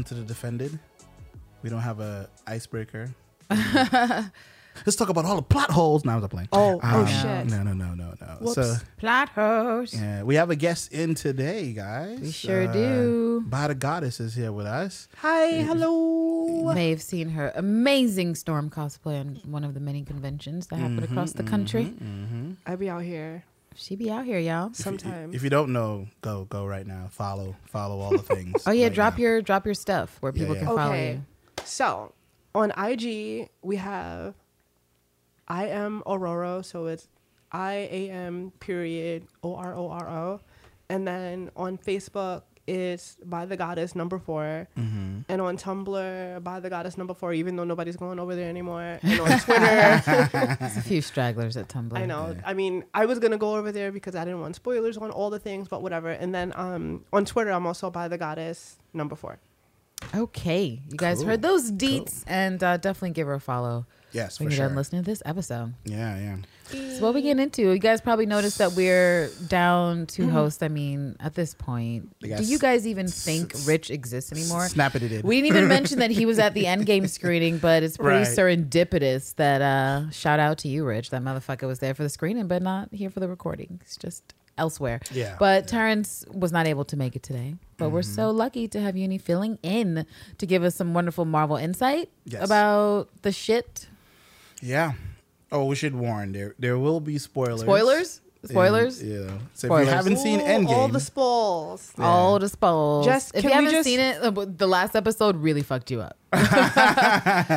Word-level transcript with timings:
welcome 0.00 0.16
to 0.16 0.22
the 0.22 0.26
defended. 0.26 0.78
We 1.62 1.68
don't 1.68 1.80
have 1.80 2.00
a 2.00 2.28
icebreaker. 2.46 3.10
Let's 3.50 4.96
talk 4.96 5.10
about 5.10 5.26
all 5.26 5.36
the 5.36 5.42
plot 5.42 5.70
holes. 5.70 6.04
Now 6.06 6.16
I'm 6.16 6.26
playing. 6.28 6.48
Oh, 6.52 6.80
oh 6.82 7.00
Um, 7.00 7.06
shit. 7.06 7.50
No, 7.50 7.62
no, 7.62 7.74
no, 7.74 7.94
no, 7.94 8.14
no. 8.18 8.26
Whoops. 8.40 8.54
So 8.54 8.76
Plot 8.96 9.28
host. 9.30 9.92
yeah, 9.94 10.22
we 10.22 10.36
have 10.36 10.48
a 10.48 10.56
guest 10.56 10.92
in 10.92 11.14
today, 11.14 11.72
guys. 11.72 12.18
Uh, 12.18 12.22
We 12.22 12.30
sure 12.30 12.66
do. 12.72 13.42
By 13.46 13.66
The 13.68 13.74
Goddess 13.74 14.20
is 14.20 14.34
here 14.34 14.52
with 14.52 14.64
us. 14.66 15.08
Hi, 15.18 15.60
hello. 15.62 16.70
You 16.70 16.74
may 16.74 16.90
have 16.90 17.02
seen 17.02 17.30
her 17.30 17.52
amazing 17.54 18.36
storm 18.36 18.70
cosplay 18.70 19.20
on 19.20 19.40
one 19.44 19.64
of 19.64 19.74
the 19.74 19.80
many 19.80 20.02
conventions 20.02 20.68
that 20.68 20.76
happen 20.76 21.02
across 21.02 21.32
the 21.32 21.42
country. 21.42 21.92
I 22.64 22.76
be 22.76 22.88
out 22.88 23.02
here 23.02 23.44
She 23.74 23.96
be 23.96 24.10
out 24.10 24.24
here, 24.24 24.38
y'all. 24.38 24.72
sometimes. 24.72 25.34
If 25.34 25.42
you 25.42 25.50
don't 25.50 25.72
know, 25.72 26.08
go 26.22 26.44
go 26.44 26.66
right 26.66 26.86
now. 26.86 27.08
Follow 27.10 27.56
follow 27.66 28.00
all 28.00 28.10
the 28.10 28.18
things. 28.18 28.62
Oh 28.66 28.72
yeah, 28.72 28.84
right 28.84 28.94
drop 28.94 29.14
now. 29.16 29.22
your 29.22 29.42
drop 29.42 29.64
your 29.64 29.74
stuff 29.74 30.16
where 30.20 30.32
people 30.32 30.54
yeah. 30.54 30.64
can 30.64 30.76
follow 30.76 30.92
okay. 30.92 31.12
you. 31.12 31.24
So 31.64 32.12
on 32.54 32.72
IG 32.72 33.48
we 33.62 33.76
have 33.76 34.34
I 35.48 35.66
am 35.66 36.02
Ororo, 36.06 36.64
so 36.64 36.86
it's 36.86 37.08
I 37.52 37.88
A 37.90 38.10
M 38.10 38.52
period 38.60 39.26
O 39.42 39.54
R 39.54 39.74
O 39.74 39.88
R 39.88 40.08
O, 40.08 40.40
and 40.88 41.06
then 41.06 41.50
on 41.56 41.78
Facebook 41.78 42.42
it's 42.70 43.16
by 43.24 43.46
the 43.46 43.56
goddess 43.56 43.94
number 43.94 44.18
4 44.18 44.68
Mm-hmm. 44.78 45.20
and 45.28 45.40
on 45.40 45.56
Tumblr 45.58 46.42
by 46.44 46.60
the 46.60 46.70
goddess 46.70 46.96
number 46.96 47.14
four. 47.14 47.32
Even 47.32 47.56
though 47.56 47.64
nobody's 47.64 47.96
going 47.96 48.18
over 48.20 48.34
there 48.36 48.48
anymore, 48.48 48.98
and 49.02 49.20
on 49.20 49.38
Twitter. 49.40 50.02
There's 50.60 50.76
a 50.76 50.82
few 50.82 51.02
stragglers 51.02 51.56
at 51.56 51.68
Tumblr. 51.68 51.96
I 51.96 52.06
know. 52.06 52.36
I 52.44 52.54
mean, 52.54 52.84
I 52.94 53.06
was 53.06 53.18
gonna 53.18 53.38
go 53.38 53.56
over 53.56 53.72
there 53.72 53.90
because 53.92 54.14
I 54.14 54.24
didn't 54.24 54.40
want 54.40 54.54
spoilers 54.56 54.96
on 54.96 55.10
all 55.10 55.30
the 55.30 55.38
things, 55.38 55.68
but 55.68 55.82
whatever. 55.82 56.10
And 56.10 56.34
then 56.34 56.52
um, 56.56 57.04
on 57.12 57.24
Twitter, 57.24 57.50
I'm 57.50 57.66
also 57.66 57.90
by 57.90 58.08
the 58.08 58.18
goddess 58.18 58.76
number 58.94 59.16
four. 59.16 59.38
Okay, 60.14 60.80
you 60.88 60.96
guys 60.96 61.18
Cool. 61.18 61.26
heard 61.26 61.42
those 61.42 61.70
deets, 61.70 62.24
and 62.26 62.62
uh, 62.64 62.76
definitely 62.78 63.10
give 63.10 63.26
her 63.26 63.34
a 63.34 63.40
follow 63.40 63.86
Yes, 64.12 64.40
when 64.40 64.48
for 64.48 64.54
you're 64.54 64.58
done 64.64 64.70
sure. 64.70 64.76
listening 64.76 65.02
to 65.04 65.10
this 65.10 65.22
episode. 65.26 65.74
Yeah, 65.84 66.16
yeah. 66.18 66.36
So 66.70 67.02
what 67.02 67.14
we 67.14 67.22
getting 67.22 67.42
into? 67.42 67.62
You 67.62 67.78
guys 67.78 68.00
probably 68.00 68.26
noticed 68.26 68.58
that 68.58 68.72
we're 68.72 69.28
down 69.48 70.06
to 70.06 70.22
Mm-hmm. 70.22 70.30
host. 70.30 70.62
I 70.62 70.68
mean, 70.68 71.16
at 71.20 71.34
this 71.34 71.54
point, 71.54 72.14
do 72.20 72.28
you 72.42 72.58
guys 72.58 72.86
even 72.86 73.08
think 73.08 73.54
Rich 73.66 73.90
exists 73.90 74.32
anymore? 74.32 74.68
Snap 74.68 74.94
it, 74.94 75.02
it 75.02 75.08
did. 75.08 75.24
We 75.24 75.40
didn't 75.40 75.56
even 75.56 75.68
mention 75.68 75.98
that 76.00 76.10
he 76.10 76.26
was 76.26 76.38
at 76.38 76.54
the 76.54 76.64
Endgame 76.72 77.08
screening, 77.08 77.58
but 77.58 77.82
it's 77.82 77.96
pretty 77.96 78.18
Right. 78.18 78.26
serendipitous 78.28 79.34
that 79.36 79.62
uh 79.62 80.10
shout 80.10 80.38
out 80.40 80.58
to 80.58 80.68
you, 80.68 80.84
Rich. 80.84 81.10
That 81.10 81.22
motherfucker 81.22 81.66
was 81.66 81.78
there 81.80 81.94
for 81.94 82.02
the 82.02 82.08
screening, 82.08 82.46
but 82.48 82.62
not 82.62 82.88
here 82.92 83.10
for 83.10 83.20
the 83.20 83.28
recording. 83.28 83.80
He's 83.84 83.96
just 83.96 84.34
elsewhere. 84.58 85.00
Yeah, 85.10 85.36
But. 85.38 85.66
Terrence 85.68 86.24
was 86.32 86.52
not 86.52 86.66
able 86.66 86.84
to 86.84 86.96
make 86.96 87.16
it 87.16 87.22
today. 87.22 87.54
But 87.78 87.90
we're 87.90 88.00
Mm-hmm. 88.00 88.14
so 88.14 88.30
lucky 88.30 88.68
to 88.68 88.80
have 88.80 88.94
Uni 88.94 89.16
filling 89.16 89.58
in 89.62 90.04
to 90.36 90.44
give 90.46 90.62
us 90.62 90.74
some 90.74 90.92
wonderful 90.92 91.24
Marvel 91.24 91.56
insight 91.56 92.10
Yes. 92.26 92.44
about 92.44 93.08
the 93.22 93.32
shit. 93.32 93.86
Yeah. 94.60 94.92
Oh, 95.52 95.64
we 95.64 95.74
should 95.76 95.94
warn 95.94 96.32
there. 96.32 96.54
There 96.58 96.78
will 96.78 97.00
be 97.00 97.18
spoilers. 97.18 97.60
Spoilers? 97.62 98.20
Spoilers? 98.44 99.00
And, 99.02 99.10
yeah. 99.12 99.38
So 99.54 99.68
Spoilers. 99.68 99.82
if 99.82 99.90
you 99.90 99.96
haven't 99.96 100.16
seen 100.18 100.40
Ooh, 100.40 100.44
Endgame, 100.44 100.68
all 100.70 100.88
the 100.88 101.00
spoils. 101.00 101.92
Yeah. 101.98 102.04
All 102.06 102.38
the 102.38 102.48
spoils. 102.48 103.04
Just- 103.04 103.34
if 103.34 103.42
can 103.42 103.44
you 103.44 103.48
we 103.50 103.54
haven't 103.64 103.70
just- 103.72 103.84
seen 103.88 104.00
it, 104.00 104.58
the 104.58 104.66
last 104.68 104.96
episode 104.96 105.36
really 105.36 105.62
fucked 105.62 105.90
you 105.90 106.00
up. 106.00 106.16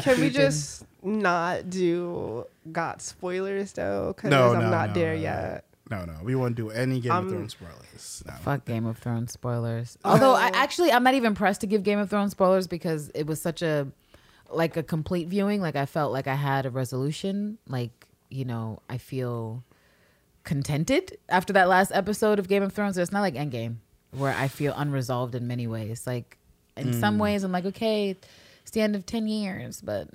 Can 0.04 0.20
we 0.20 0.30
just 0.30 0.84
not 1.04 1.70
do 1.70 2.46
got 2.72 3.02
spoilers 3.02 3.72
though? 3.74 4.14
Because 4.16 4.30
no, 4.32 4.54
I'm 4.54 4.60
no, 4.64 4.70
not 4.70 4.88
no, 4.90 4.94
there 4.94 5.16
no, 5.16 5.22
yet. 5.22 5.66
No, 5.92 6.06
no, 6.06 6.14
we 6.24 6.34
won't 6.36 6.56
do 6.56 6.70
any 6.72 7.00
Game 7.00 7.12
Um, 7.12 7.26
of 7.28 7.32
Thrones 7.32 7.52
spoilers. 7.52 8.24
No. 8.26 8.34
Fuck 8.42 8.66
Game 8.66 8.86
of 8.86 8.98
Thrones 8.98 9.32
spoilers. 9.34 9.98
Although 10.04 10.34
I 10.34 10.48
Oh. 10.48 10.52
actually 10.56 10.92
I'm 10.92 11.04
not 11.04 11.14
even 11.14 11.36
pressed 11.36 11.62
to 11.62 11.68
give 11.68 11.84
Game 11.84 12.00
of 12.00 12.10
Thrones 12.10 12.32
spoilers 12.32 12.68
because 12.68 13.10
it 13.14 13.28
was 13.28 13.40
such 13.42 13.62
a 13.62 13.88
like 14.56 14.78
a 14.78 14.84
complete 14.84 15.28
viewing. 15.28 15.62
Like 15.62 15.76
I 15.76 15.86
felt 15.86 16.12
like 16.12 16.28
I 16.28 16.36
had 16.36 16.66
a 16.66 16.70
resolution. 16.70 17.58
Like 17.68 18.08
you 18.30 18.46
know 18.46 18.82
I 18.90 18.98
feel 18.98 19.64
contented 20.44 21.18
after 21.30 21.54
that 21.54 21.70
last 21.70 21.92
episode 21.94 22.40
of 22.40 22.48
Game 22.48 22.64
of 22.64 22.74
Thrones. 22.74 22.98
It's 22.98 23.12
not 23.12 23.22
like 23.22 23.36
Endgame 23.36 23.78
where 24.12 24.34
I 24.36 24.48
feel 24.48 24.74
unresolved 24.76 25.36
in 25.36 25.48
many 25.48 25.68
ways. 25.68 26.06
Like 26.06 26.38
in 26.78 26.90
Mm. 26.92 27.00
some 27.00 27.18
ways 27.20 27.44
I'm 27.44 27.52
like 27.52 27.66
okay, 27.66 28.16
it's 28.62 28.72
the 28.72 28.82
end 28.82 28.96
of 28.96 29.06
ten 29.06 29.28
years, 29.28 29.82
but 29.82 30.08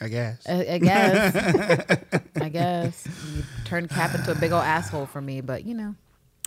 I 0.00 0.08
guess. 0.08 0.46
I, 0.48 0.66
I 0.74 0.78
guess 0.78 1.36
I 2.40 2.48
guess 2.48 3.06
you 3.34 3.42
turned 3.64 3.90
Cap 3.90 4.14
into 4.14 4.30
a 4.32 4.34
big 4.36 4.52
old 4.52 4.62
asshole 4.64 5.06
for 5.06 5.20
me. 5.20 5.40
But 5.40 5.64
you 5.64 5.74
know. 5.74 5.94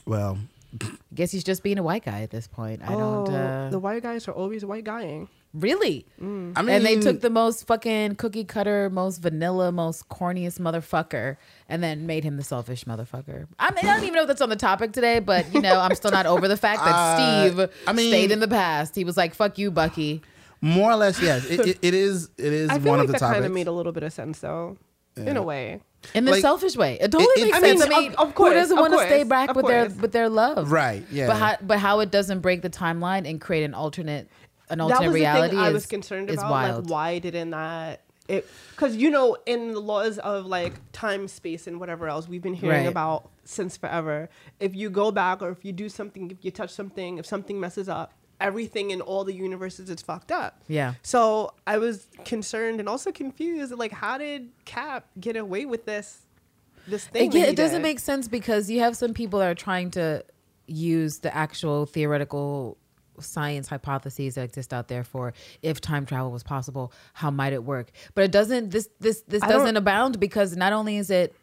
well, 0.06 0.38
I 0.82 0.88
Guess 1.14 1.32
he's 1.32 1.44
just 1.44 1.64
being 1.64 1.78
a 1.78 1.84
white 1.84 2.06
guy 2.06 2.22
at 2.22 2.30
this 2.30 2.48
point. 2.48 2.82
I 2.82 2.94
oh, 2.94 3.26
don't 3.26 3.36
uh, 3.36 3.70
the 3.70 3.80
white 3.80 4.02
guys 4.04 4.28
are 4.30 4.32
always 4.32 4.64
white 4.64 4.86
guying. 4.86 5.28
Really. 5.54 6.06
I 6.20 6.24
mean, 6.24 6.54
and 6.56 6.86
they 6.86 7.00
took 7.00 7.22
the 7.22 7.30
most 7.30 7.68
fucking 7.68 8.16
cookie 8.16 8.44
cutter, 8.46 8.90
most 8.90 9.18
vanilla, 9.20 9.72
most 9.72 10.08
corniest 10.10 10.60
motherfucker, 10.60 11.38
and 11.70 11.84
then 11.84 12.06
made 12.06 12.24
him 12.24 12.38
the 12.38 12.44
selfish 12.44 12.86
motherfucker. 12.86 13.48
I 13.60 13.72
mean, 13.72 13.86
I 13.86 13.96
don't 13.96 14.04
even 14.04 14.14
know 14.16 14.22
if 14.22 14.28
that's 14.28 14.42
on 14.42 14.50
the 14.50 14.56
topic 14.56 14.92
today, 14.94 15.20
but 15.20 15.54
you 15.54 15.62
know, 15.62 15.80
I'm 15.80 15.96
still 15.96 16.12
not 16.12 16.26
over 16.26 16.48
the 16.48 16.58
fact 16.58 16.84
that 16.86 16.92
Uh, 16.96 17.48
Steve 17.50 17.70
I 17.88 17.94
mean- 17.94 18.10
stayed 18.10 18.32
in 18.32 18.40
the 18.40 18.48
past. 18.48 18.96
He 18.96 19.04
was 19.04 19.18
like, 19.18 19.34
"Fuck 19.34 19.58
you, 19.58 19.72
Bucky." 19.72 20.22
more 20.64 20.92
or 20.92 20.96
less. 20.96 21.20
Yes, 21.22 21.46
it, 21.50 21.60
it, 21.62 21.80
it 21.82 21.94
is. 21.96 22.30
It 22.38 22.54
is 22.54 22.70
I 22.72 22.78
feel 22.78 22.90
one 22.92 23.00
like 23.00 23.06
of 23.08 23.14
the 23.14 23.20
that 23.20 23.34
kind 23.34 23.44
of 23.46 23.52
made 23.52 23.66
a 23.68 23.72
little 23.72 23.92
bit 23.92 24.04
of 24.04 24.14
sense 24.14 24.40
though, 24.40 24.78
in 25.18 25.36
a 25.38 25.42
way. 25.42 25.82
In 26.16 26.26
the 26.26 26.32
Like, 26.32 26.42
selfish 26.42 26.76
way, 26.76 26.98
it 27.00 27.12
totally 27.12 27.28
it- 27.38 27.46
makes 27.46 27.58
I 27.58 27.62
mean, 27.62 27.78
sense. 27.78 27.94
I 27.94 28.00
mean, 28.00 28.12
of- 28.14 28.30
of 28.30 28.36
course, 28.36 28.50
who 28.54 28.60
doesn't 28.60 28.78
of 28.78 28.82
want 28.82 28.94
to 28.94 29.00
stay 29.00 29.18
course, 29.20 29.28
back 29.30 29.50
of 29.52 29.56
with 29.56 29.68
their 29.68 29.86
course. 29.88 30.02
with 30.02 30.12
their 30.12 30.30
love? 30.30 30.72
right. 30.72 31.04
Yeah. 31.12 31.28
But 31.28 31.36
how, 31.38 31.58
but 31.62 31.80
how 31.80 32.00
it 32.00 32.10
doesn't 32.12 32.40
break 32.42 32.62
the 32.64 32.70
timeline 32.72 33.30
and 33.30 33.40
create 33.40 33.64
an 33.64 33.74
alternate 33.76 34.28
an 34.72 34.80
that 34.80 35.02
was 35.02 35.14
reality 35.14 35.56
the 35.56 35.62
thing 35.62 35.66
I 35.66 35.72
was 35.72 35.86
concerned 35.86 36.30
is 36.30 36.38
about. 36.38 36.52
wild. 36.52 36.84
Like, 36.86 36.92
why 36.92 37.20
didn't 37.20 37.52
that? 37.52 38.02
It 38.28 38.48
because 38.72 38.96
you 38.96 39.10
know 39.10 39.36
in 39.46 39.74
the 39.74 39.80
laws 39.80 40.18
of 40.20 40.46
like 40.46 40.74
time, 40.92 41.28
space, 41.28 41.68
and 41.68 41.80
whatever 41.80 42.08
else 42.08 42.28
we've 42.28 42.42
been 42.42 42.54
hearing 42.54 42.84
Right. 42.84 42.88
about 42.88 43.30
since 43.44 43.76
forever. 43.78 44.30
If 44.60 44.76
you 44.76 44.90
go 44.90 45.12
back 45.12 45.42
or 45.42 45.50
if 45.50 45.66
you 45.66 45.74
do 45.74 45.90
something, 45.90 46.32
if 46.32 46.38
you 46.46 46.52
touch 46.52 46.70
something, 46.72 47.18
if 47.18 47.26
something 47.26 47.60
messes 47.60 47.90
up, 47.90 48.14
everything 48.40 48.92
in 48.92 49.02
all 49.02 49.24
the 49.24 49.34
universes 49.34 49.90
is 49.90 50.02
fucked 50.02 50.32
up. 50.32 50.62
Yeah. 50.68 50.94
So 51.04 51.54
I 51.68 51.78
was 51.80 52.08
concerned 52.24 52.80
and 52.80 52.88
also 52.88 53.12
confused. 53.12 53.74
Like, 53.74 53.92
how 53.92 54.18
did 54.18 54.50
Cap 54.66 55.08
get 55.20 55.36
away 55.36 55.66
with 55.66 55.86
this? 55.86 56.22
This 56.88 57.06
thing. 57.06 57.32
It, 57.32 57.36
yeah, 57.36 57.46
it 57.46 57.56
doesn't 57.56 57.82
did? 57.82 57.88
make 57.88 58.00
sense 58.00 58.28
because 58.28 58.70
you 58.70 58.80
have 58.80 58.96
some 58.96 59.14
people 59.14 59.40
that 59.40 59.50
are 59.50 59.56
trying 59.56 59.92
to 59.92 60.24
use 60.68 61.20
the 61.20 61.36
actual 61.36 61.86
theoretical 61.86 62.78
science 63.20 63.68
hypotheses 63.68 64.36
that 64.36 64.44
exist 64.44 64.74
out 64.74 64.88
there 64.88 65.04
for 65.04 65.34
if 65.62 65.82
time 65.82 66.06
travel 66.06 66.32
was 66.32 66.44
possible, 66.44 66.92
how 67.14 67.32
might 67.32 67.54
it 67.54 67.64
work? 67.64 67.92
But 68.16 68.24
it 68.24 68.32
doesn't. 68.32 68.72
This 68.72 68.90
this 69.00 69.22
this 69.28 69.44
I 69.44 69.48
doesn't 69.48 69.78
abound 69.78 70.20
because 70.20 70.56
not 70.56 70.74
only 70.74 70.98
is 70.98 71.10
it 71.10 71.36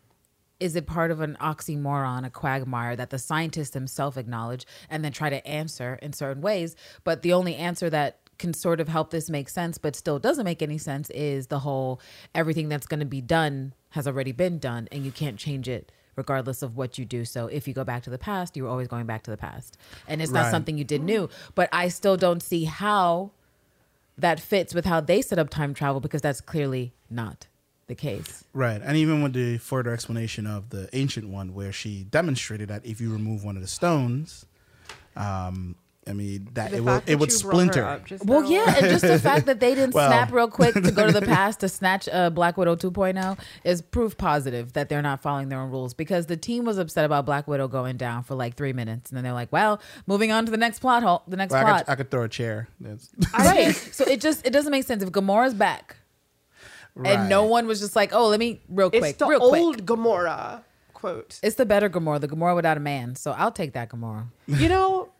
is 0.60 0.74
it 0.74 0.86
part 0.86 1.10
of 1.10 1.20
an 1.20 1.36
oxymoron, 1.40 2.26
a 2.26 2.30
quagmire 2.30 2.96
that 2.96 3.10
the 3.10 3.18
scientists 3.18 3.70
themselves 3.70 4.16
acknowledge 4.16 4.66
and 4.90 5.04
then 5.04 5.12
try 5.12 5.30
to 5.30 5.46
answer 5.46 5.98
in 6.02 6.12
certain 6.12 6.42
ways, 6.42 6.74
but 7.04 7.22
the 7.22 7.32
only 7.32 7.54
answer 7.54 7.88
that 7.88 8.18
can 8.38 8.54
sort 8.54 8.80
of 8.80 8.88
help 8.88 9.10
this 9.10 9.28
make 9.28 9.48
sense 9.48 9.78
but 9.78 9.96
still 9.96 10.18
doesn't 10.18 10.44
make 10.44 10.62
any 10.62 10.78
sense 10.78 11.10
is 11.10 11.48
the 11.48 11.58
whole 11.58 12.00
everything 12.34 12.68
that's 12.68 12.86
going 12.86 13.00
to 13.00 13.06
be 13.06 13.20
done 13.20 13.74
has 13.90 14.06
already 14.06 14.32
been 14.32 14.58
done 14.58 14.88
and 14.92 15.04
you 15.04 15.10
can't 15.10 15.38
change 15.38 15.68
it 15.68 15.90
regardless 16.18 16.60
of 16.62 16.76
what 16.76 16.98
you 16.98 17.04
do 17.04 17.24
so 17.24 17.46
if 17.46 17.66
you 17.68 17.72
go 17.72 17.84
back 17.84 18.02
to 18.02 18.10
the 18.10 18.18
past 18.18 18.56
you're 18.56 18.68
always 18.68 18.88
going 18.88 19.06
back 19.06 19.22
to 19.22 19.30
the 19.30 19.36
past 19.36 19.78
and 20.08 20.20
it's 20.20 20.32
not 20.32 20.42
Right. 20.42 20.50
something 20.50 20.76
you 20.76 20.84
did 20.84 21.02
new 21.02 21.30
but 21.54 21.68
i 21.72 21.88
still 21.88 22.16
don't 22.16 22.42
see 22.42 22.64
how 22.64 23.30
that 24.18 24.40
fits 24.40 24.74
with 24.74 24.84
how 24.84 25.00
they 25.00 25.22
set 25.22 25.38
up 25.38 25.48
time 25.48 25.72
travel 25.72 26.00
because 26.00 26.20
that's 26.20 26.40
clearly 26.40 26.92
not 27.08 27.46
the 27.86 27.94
case 27.94 28.44
Right. 28.52 28.80
And 28.84 28.96
even 28.96 29.22
with 29.22 29.32
the 29.34 29.58
further 29.58 29.92
explanation 29.92 30.44
of 30.46 30.70
the 30.70 30.88
ancient 30.92 31.28
one, 31.28 31.54
where 31.54 31.70
she 31.72 32.02
demonstrated 32.02 32.68
that 32.68 32.84
if 32.84 33.00
you 33.00 33.12
remove 33.12 33.44
one 33.44 33.54
of 33.56 33.62
the 33.62 33.68
stones, 33.68 34.44
um, 35.16 35.76
I 36.08 36.12
mean 36.14 36.48
that 36.54 36.70
The 36.70 36.78
it 36.78 36.80
would 36.80 36.90
fact 36.92 37.08
it 37.10 37.14
would 37.18 37.30
you 37.32 37.38
brought 37.40 37.66
her 37.68 37.68
splinter. 37.76 38.24
Well, 38.24 38.44
yeah, 38.50 38.64
and 38.76 38.86
just 38.88 39.02
the 39.06 39.18
fact 39.18 39.46
that 39.46 39.60
they 39.60 39.74
didn't 39.74 39.94
Well- 39.94 40.08
snap 40.08 40.32
real 40.32 40.48
quick 40.48 40.74
to 40.74 40.90
go 40.90 41.06
to 41.06 41.12
the 41.12 41.26
past 41.26 41.60
to 41.60 41.68
snatch 41.68 42.08
uh, 42.10 42.30
Black 42.30 42.56
Widow 42.56 42.76
2.0 42.76 43.38
is 43.64 43.82
proof 43.82 44.16
positive 44.16 44.72
that 44.72 44.88
they're 44.88 45.02
not 45.02 45.20
following 45.20 45.48
their 45.50 45.60
own 45.60 45.70
rules 45.70 45.92
because 45.94 46.26
the 46.26 46.36
team 46.36 46.64
was 46.64 46.78
upset 46.78 47.04
about 47.04 47.26
Black 47.26 47.46
Widow 47.46 47.68
going 47.68 47.96
down 47.96 48.22
for 48.22 48.34
like 48.34 48.54
three 48.54 48.72
minutes, 48.72 49.10
and 49.10 49.16
then 49.16 49.24
they're 49.24 49.32
like, 49.32 49.52
"Well, 49.52 49.80
moving 50.06 50.32
on 50.32 50.44
to 50.46 50.50
the 50.50 50.56
next 50.56 50.78
plot 50.78 51.02
hole, 51.02 51.22
the 51.28 51.36
next 51.36 51.52
Well, 51.52 51.60
I, 51.60 51.68
plot." 51.68 51.84
could, 51.86 51.92
I 51.92 51.94
could 51.96 52.10
throw 52.10 52.22
a 52.24 52.28
chair. 52.28 52.68
Right. 53.38 53.74
so 53.74 54.04
it 54.04 54.20
just 54.20 54.46
it 54.46 54.52
doesn't 54.52 54.70
make 54.72 54.84
sense 54.84 55.02
if 55.02 55.10
Gamora's 55.12 55.54
back 55.54 55.96
and 57.04 57.28
no 57.28 57.44
one 57.44 57.66
was 57.66 57.80
just 57.80 57.94
like, 57.94 58.12
"Oh, 58.12 58.28
let 58.28 58.40
me 58.40 58.60
real 58.68 58.90
quick, 58.90 59.04
It's 59.04 59.18
the 59.18 59.26
real 59.26 59.42
old 59.42 59.76
quick." 59.76 59.86
Gamora 59.86 60.62
quote. 60.94 61.38
It's 61.44 61.54
the 61.56 61.64
better 61.66 61.88
Gamora, 61.88 62.20
the 62.20 62.26
Gamora 62.28 62.56
without 62.56 62.76
a 62.76 62.80
man. 62.80 63.14
So 63.14 63.30
I'll 63.32 63.52
take 63.52 63.72
that 63.74 63.88
Gamora. 63.90 64.24
You 64.48 64.68
know, 64.68 65.10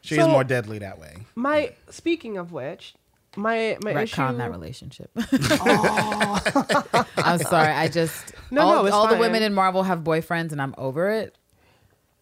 She 0.00 0.16
is 0.16 0.26
more 0.26 0.44
deadly 0.44 0.78
that 0.78 0.98
way. 0.98 1.16
my 1.34 1.72
speaking 1.90 2.36
of 2.38 2.52
which, 2.52 2.94
my 3.36 3.76
my 3.82 3.92
Retcon 3.92 4.02
issue. 4.30 4.36
that 4.38 4.50
relationship. 4.50 5.10
oh. 5.16 7.04
I'm 7.16 7.38
sorry. 7.40 7.72
I 7.72 7.88
just 7.88 8.32
No, 8.50 8.62
all, 8.62 8.74
no, 8.76 8.86
it's 8.86 8.94
all 8.94 9.08
the 9.08 9.16
women 9.18 9.42
in 9.42 9.52
Marvel 9.54 9.82
have 9.82 10.00
boyfriends, 10.00 10.52
and 10.52 10.62
I'm 10.62 10.74
over 10.78 11.08
it. 11.10 11.36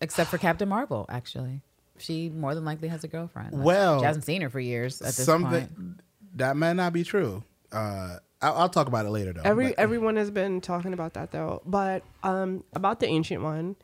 Except 0.00 0.30
for 0.30 0.36
Captain 0.38 0.68
Marvel, 0.68 1.06
actually. 1.08 1.62
she 1.98 2.28
more 2.28 2.54
than 2.54 2.64
likely 2.66 2.88
has 2.88 3.02
a 3.04 3.08
girlfriend. 3.08 3.52
Like, 3.54 3.64
Well, 3.64 4.00
she 4.00 4.04
hasn't 4.04 4.24
seen 4.26 4.42
her 4.42 4.50
for 4.50 4.60
years 4.60 5.00
at 5.00 5.06
this 5.14 5.24
Something 5.24 5.66
point. 5.68 6.00
that 6.34 6.54
might 6.56 6.74
not 6.74 6.92
be 6.92 7.02
true. 7.02 7.42
Uh, 7.72 8.16
I'll, 8.42 8.54
I'll 8.54 8.68
talk 8.68 8.88
about 8.88 9.06
it 9.06 9.10
later, 9.10 9.32
though. 9.32 9.40
Every 9.42 9.68
but- 9.68 9.78
everyone 9.78 10.16
has 10.16 10.30
been 10.30 10.60
talking 10.60 10.92
about 10.92 11.14
that 11.14 11.30
though. 11.30 11.62
But 11.64 12.02
um, 12.22 12.62
about 12.74 13.00
the 13.00 13.06
ancient 13.06 13.42
one, 13.42 13.76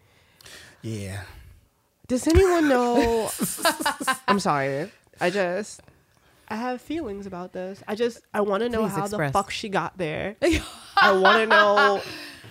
yeah. 0.82 1.22
Does 2.08 2.26
anyone 2.26 2.68
know? 2.68 3.30
I'm 4.28 4.40
sorry. 4.40 4.90
I 5.20 5.30
just 5.30 5.80
I 6.48 6.56
have 6.56 6.80
feelings 6.80 7.26
about 7.26 7.52
this. 7.52 7.82
I 7.88 7.94
just 7.94 8.20
I 8.34 8.40
want 8.42 8.62
to 8.62 8.68
know 8.68 8.82
Please 8.82 8.92
how 8.92 9.04
express. 9.04 9.30
the 9.30 9.38
fuck 9.38 9.50
she 9.50 9.68
got 9.68 9.96
there. 9.98 10.36
I 10.96 11.12
want 11.12 11.38
to 11.38 11.46
know. 11.46 12.02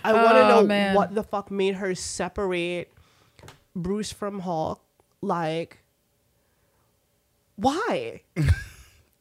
I 0.03 0.13
want 0.13 0.35
to 0.35 0.43
Oh, 0.45 0.47
know 0.61 0.63
man. 0.65 0.95
what 0.95 1.13
the 1.13 1.23
fuck 1.23 1.51
made 1.51 1.75
her 1.75 1.93
separate 1.93 2.91
Bruce 3.75 4.11
from 4.11 4.39
Hulk. 4.39 4.81
Like, 5.21 5.77
why? 7.55 8.21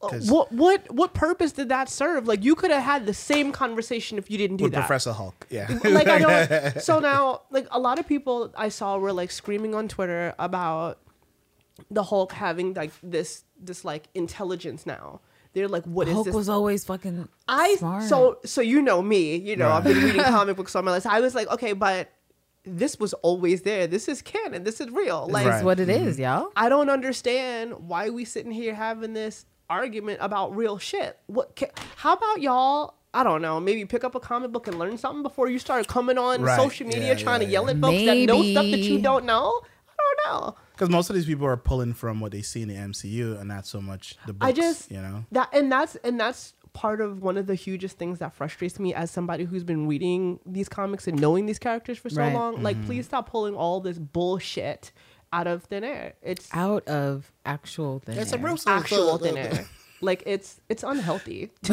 Uh, 0.03 0.07
'Cause- 0.09 0.31
what 0.31 0.51
what 0.51 0.91
what 0.93 1.13
purpose 1.13 1.51
did 1.51 1.69
that 1.69 1.87
serve? 1.89 2.27
Like, 2.27 2.43
you 2.43 2.55
could 2.55 2.71
have 2.71 2.83
had 2.83 3.05
the 3.05 3.13
same 3.13 3.51
conversation 3.51 4.17
if 4.17 4.31
you 4.31 4.37
didn't 4.37 4.57
do 4.57 4.63
that. 4.63 4.67
With 4.67 4.73
that 4.73 4.87
Professor 4.87 5.13
Hulk, 5.13 5.45
yeah. 5.49 5.67
like 5.83 6.07
I 6.07 6.19
don't. 6.19 6.81
So 6.89 6.99
now, 6.99 7.41
like 7.51 7.67
a 7.71 7.79
lot 7.79 7.99
of 7.99 8.07
people 8.07 8.51
I 8.57 8.69
saw 8.69 8.97
were 8.97 9.13
like 9.13 9.31
screaming 9.31 9.75
on 9.75 9.87
Twitter 9.87 10.33
about 10.39 10.97
the 11.89 12.03
Hulk 12.03 12.31
having 12.33 12.73
like 12.73 12.91
this 13.03 13.43
this 13.59 13.85
like 13.85 14.03
intelligence 14.13 14.85
now. 14.85 15.21
They're 15.53 15.67
like, 15.67 15.83
what 15.83 16.07
is 16.07 16.13
Hulk 16.13 16.25
this? 16.27 16.35
was 16.35 16.47
always 16.49 16.85
fucking 16.85 17.27
I 17.47 17.75
smart. 17.75 18.03
so 18.03 18.37
so 18.45 18.61
you 18.61 18.81
know 18.81 19.01
me, 19.01 19.35
you 19.35 19.55
know 19.55 19.69
I've 19.69 19.83
been 19.83 20.01
reading 20.01 20.23
comic 20.37 20.55
books 20.55 20.75
all 20.75 20.81
my 20.81 20.91
life. 20.91 21.05
I 21.05 21.19
was 21.19 21.35
like, 21.35 21.49
okay, 21.49 21.73
but 21.73 22.09
this 22.63 22.99
was 22.99 23.13
always 23.15 23.63
there. 23.63 23.85
This 23.87 24.07
is 24.07 24.21
canon. 24.21 24.63
This 24.63 24.79
is 24.79 24.89
real. 24.91 25.27
Like 25.29 25.45
That's 25.45 25.55
Right. 25.57 25.65
what 25.65 25.79
it 25.79 25.89
is, 25.89 26.17
y'all. 26.19 26.51
I 26.55 26.69
don't 26.69 26.89
understand 26.89 27.87
why 27.89 28.09
we 28.11 28.23
sitting 28.23 28.51
here 28.51 28.73
having 28.75 29.13
this 29.13 29.45
argument 29.71 30.19
about 30.21 30.55
real 30.55 30.77
shit. 30.77 31.17
What? 31.27 31.55
Ca- 31.55 31.71
how 31.97 32.13
about 32.13 32.41
y'all? 32.41 32.95
I 33.13 33.23
don't 33.23 33.41
know. 33.41 33.59
Maybe 33.59 33.83
pick 33.85 34.03
up 34.03 34.15
a 34.15 34.19
comic 34.19 34.51
book 34.51 34.67
and 34.67 34.77
learn 34.79 34.97
something 34.97 35.23
before 35.23 35.49
you 35.49 35.59
start 35.59 35.87
coming 35.87 36.17
on 36.17 36.41
Right. 36.41 36.57
social 36.59 36.87
media 36.87 37.07
Yeah, 37.09 37.15
trying 37.15 37.41
yeah, 37.41 37.47
to 37.47 37.51
yell 37.51 37.65
yeah. 37.65 37.71
at 37.71 37.79
folks 37.81 38.05
that 38.05 38.17
know 38.19 38.43
stuff 38.43 38.63
that 38.65 38.79
you 38.79 38.99
don't 38.99 39.25
know. 39.25 39.61
I 39.89 39.93
don't 40.25 40.41
know. 40.41 40.55
Because 40.73 40.89
most 40.89 41.09
of 41.09 41.15
these 41.15 41.25
people 41.25 41.45
are 41.45 41.57
pulling 41.57 41.93
from 41.93 42.19
what 42.21 42.31
they 42.31 42.41
see 42.41 42.61
in 42.61 42.67
the 42.69 42.75
MCU 42.75 43.37
and 43.39 43.47
not 43.49 43.65
so 43.67 43.81
much 43.81 44.15
the 44.27 44.33
books. 44.33 44.47
I 44.49 44.51
just 44.53 44.91
you 44.91 45.01
know. 45.01 45.25
that 45.31 45.49
and 45.53 45.71
that's 45.71 45.95
and 45.97 46.19
that's 46.19 46.53
part 46.73 47.01
of 47.01 47.21
one 47.21 47.35
of 47.37 47.47
the 47.47 47.55
hugest 47.55 47.97
things 47.97 48.19
that 48.19 48.33
frustrates 48.33 48.79
me 48.79 48.93
as 48.93 49.11
somebody 49.11 49.43
who's 49.43 49.63
been 49.65 49.87
reading 49.87 50.39
these 50.45 50.69
comics 50.69 51.05
and 51.05 51.19
knowing 51.19 51.45
these 51.45 51.59
characters 51.59 51.97
for 51.97 52.09
so 52.09 52.21
Right. 52.21 52.33
long. 52.33 52.53
Mm-hmm. 52.55 52.63
Like, 52.63 52.85
please 52.85 53.05
stop 53.05 53.29
pulling 53.29 53.55
all 53.55 53.81
this 53.81 53.99
bullshit 53.99 54.93
out 55.33 55.47
of 55.47 55.63
thin 55.63 55.83
air. 55.83 56.13
It's 56.21 56.49
Out 56.53 56.87
of 56.87 57.31
actual 57.45 57.99
thing. 57.99 58.17
It's 58.17 58.33
a 58.33 58.37
real 58.37 58.57
actual 58.67 59.17
thin 59.17 59.37
air. 59.37 59.65
Like 60.03 60.23
it's 60.25 60.59
it's 60.67 60.81
unhealthy. 60.81 61.51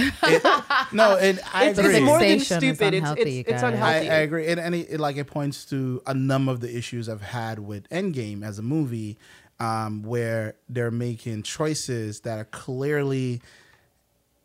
No, 0.92 1.16
and 1.16 1.40
I 1.54 1.70
it's, 1.70 1.78
agree. 1.78 1.96
it's 1.96 2.04
more 2.04 2.18
than 2.18 2.40
stupid. 2.40 2.64
It's 2.68 2.82
unhealthy, 2.82 3.22
it's, 3.22 3.48
you 3.48 3.54
it's 3.54 3.62
guys. 3.62 3.80
I. 3.82 3.94
I 3.94 4.18
agree, 4.18 4.48
and, 4.48 4.60
and 4.60 4.74
it, 4.74 5.00
like 5.00 5.16
it 5.16 5.26
points 5.26 5.64
to 5.66 6.02
a 6.06 6.12
number 6.12 6.52
of 6.52 6.60
the 6.60 6.76
issues 6.76 7.08
I've 7.08 7.22
had 7.22 7.58
with 7.58 7.88
Endgame 7.88 8.44
as 8.44 8.58
a 8.58 8.62
movie, 8.62 9.16
um, 9.60 10.02
where 10.02 10.56
they're 10.68 10.90
making 10.90 11.42
choices 11.42 12.20
that 12.20 12.38
are 12.38 12.44
clearly 12.44 13.40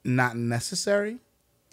not 0.06 0.38
necessary 0.38 1.20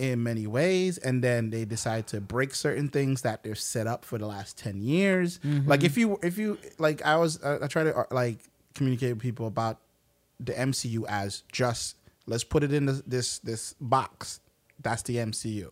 in 0.01 0.23
many 0.23 0.47
ways, 0.47 0.97
and 0.99 1.23
then 1.23 1.51
they 1.51 1.65
decide 1.67 2.07
to 2.09 2.21
break 2.21 2.55
certain 2.55 2.89
things 2.89 3.21
that 3.23 3.43
they're 3.45 3.55
set 3.55 3.87
up 3.87 4.05
for 4.05 4.17
the 4.19 4.27
last 4.27 4.57
ten 4.59 4.81
years. 4.81 5.39
Like 5.67 5.85
if 5.85 5.99
you 5.99 6.19
if 6.23 6.39
you 6.39 6.59
like, 6.79 7.05
I 7.05 7.17
was 7.17 7.43
I, 7.45 7.65
I 7.65 7.67
try 7.67 7.85
to 7.85 7.95
uh, 7.95 8.05
like 8.11 8.39
communicate 8.75 9.11
with 9.15 9.23
people 9.23 9.47
about 9.47 9.79
the 10.41 10.53
MCU 10.55 11.05
as 11.09 11.43
just 11.53 11.97
let's 12.27 12.45
put 12.45 12.63
it 12.63 12.73
in 12.73 12.87
this 12.87 13.03
this, 13.07 13.39
this 13.41 13.75
box. 13.81 14.41
That's 14.83 15.03
the 15.03 15.17
MCU. 15.17 15.71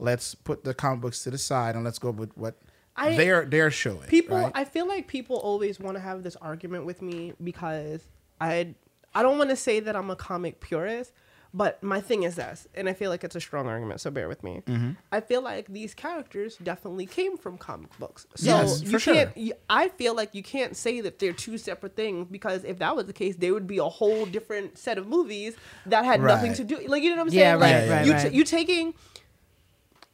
Let's 0.00 0.34
put 0.34 0.64
the 0.64 0.74
comic 0.74 1.00
books 1.00 1.22
to 1.22 1.30
the 1.30 1.38
side 1.38 1.76
and 1.76 1.84
let's 1.84 2.00
go 2.00 2.10
with 2.10 2.36
what 2.36 2.56
I- 2.96 3.16
they're 3.16 3.44
they're 3.44 3.70
showing. 3.70 4.08
people 4.08 4.36
right? 4.36 4.50
i 4.56 4.64
feel 4.64 4.88
like 4.88 5.06
people 5.06 5.36
always 5.36 5.78
want 5.78 5.96
to 5.96 6.00
have 6.00 6.24
this 6.24 6.34
argument 6.34 6.84
with 6.84 7.00
me 7.00 7.32
because 7.44 8.08
i 8.40 8.74
i 9.14 9.22
don't 9.22 9.38
want 9.38 9.50
to 9.50 9.56
say 9.56 9.78
that 9.78 9.94
i'm 9.94 10.10
a 10.10 10.16
comic 10.16 10.58
purist 10.58 11.12
but 11.54 11.82
my 11.82 12.00
thing 12.00 12.22
is 12.24 12.34
this 12.36 12.66
and 12.74 12.88
i 12.88 12.92
feel 12.92 13.10
like 13.10 13.24
it's 13.24 13.34
a 13.36 13.40
strong 13.40 13.66
argument 13.66 14.00
so 14.00 14.10
bear 14.10 14.28
with 14.28 14.42
me 14.42 14.60
Mm-hmm. 14.66 14.90
i 15.10 15.20
feel 15.20 15.42
like 15.42 15.66
these 15.68 15.94
characters 15.94 16.56
definitely 16.62 17.06
came 17.06 17.36
from 17.38 17.56
comic 17.58 17.96
books 17.98 18.26
so 18.34 18.50
Yes, 18.50 18.82
you 18.82 18.90
for 18.90 18.98
sure. 18.98 19.14
can't 19.14 19.36
you, 19.36 19.52
i 19.70 19.88
feel 19.88 20.14
like 20.14 20.34
you 20.34 20.42
can't 20.42 20.76
say 20.76 21.00
that 21.00 21.18
they're 21.18 21.32
two 21.32 21.56
separate 21.58 21.96
things 21.96 22.28
because 22.30 22.64
if 22.64 22.78
that 22.80 22.94
was 22.96 23.06
the 23.06 23.12
case 23.12 23.36
there 23.36 23.54
would 23.54 23.66
be 23.66 23.78
a 23.78 23.84
whole 23.88 24.26
different 24.26 24.76
set 24.78 24.98
of 24.98 25.06
movies 25.06 25.54
that 25.86 26.04
had 26.04 26.20
nothing 26.20 26.52
to 26.54 26.64
do 26.64 26.78
like 26.86 27.02
you 27.02 27.10
know 27.10 27.16
what 27.16 27.28
i'm 27.28 27.32
Yeah, 27.32 27.58
saying 27.58 27.60
like 27.60 27.74
right, 27.74 27.88
right, 27.90 28.06
you, 28.06 28.12
right. 28.12 28.32
you 28.32 28.44
taking 28.44 28.94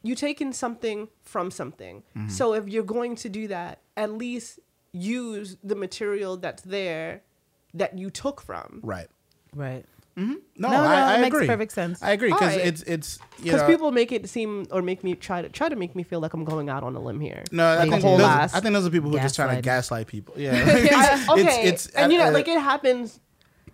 you 0.03 0.13
taking 0.13 0.53
something 0.53 1.07
from 1.23 1.49
something. 1.49 2.03
Mm-hmm. 2.15 2.29
So 2.29 2.53
if 2.53 2.67
you're 2.69 2.83
going 2.83 3.15
to 3.15 3.27
do 3.29 3.47
that, 3.47 3.79
at 3.97 4.11
least 4.11 4.59
use 4.91 5.57
the 5.63 5.73
material 5.75 6.37
that's 6.37 6.61
there 6.61 7.23
that 7.73 7.97
you 7.97 8.11
took 8.11 8.39
from. 8.39 8.81
right. 8.83 9.07
Right. 9.55 9.83
No, 10.17 10.35
No, 10.57 10.67
I, 10.69 10.71
no, 10.71 10.77
I 10.87 11.15
it 11.17 11.21
makes 11.21 11.35
agree. 11.35 11.47
perfect 11.47 11.71
sense. 11.73 12.01
I 12.01 12.11
agree 12.11 12.29
because 12.29 12.53
Alright. 12.53 12.65
it's 12.67 12.81
it's 12.83 13.19
Because 13.43 13.63
people 13.63 13.91
make 13.91 14.11
it 14.13 14.29
seem 14.29 14.65
or 14.71 14.81
make 14.81 15.03
me 15.03 15.13
try 15.15 15.41
to 15.41 15.49
try 15.49 15.67
to 15.67 15.75
make 15.75 15.93
me 15.95 16.03
feel 16.03 16.21
like 16.21 16.33
I'm 16.33 16.45
going 16.45 16.69
out 16.69 16.83
on 16.83 16.95
a 16.95 16.99
limb 17.01 17.19
here. 17.19 17.43
no, 17.51 17.65
I 17.65 17.75
Like 17.79 17.89
think, 17.89 18.03
a 18.03 18.07
whole 18.07 18.17
those, 18.17 18.27
I 18.53 18.59
think 18.61 18.73
those 18.73 18.87
are 18.87 18.89
people 18.89 19.09
who 19.09 19.17
are 19.17 19.21
just 19.21 19.35
trying 19.35 19.55
to 19.55 19.61
gaslight 19.61 20.07
people. 20.07 20.33
Yeah, 20.37 20.53
I- 20.65 21.25
okay, 21.31 21.41
It's, 21.67 21.87
it's 21.87 21.95
and 21.95 22.13
you 22.13 22.17
know, 22.19 22.27
uh, 22.27 22.31
like 22.31 22.47
it 22.47 22.59
happens 22.59 23.19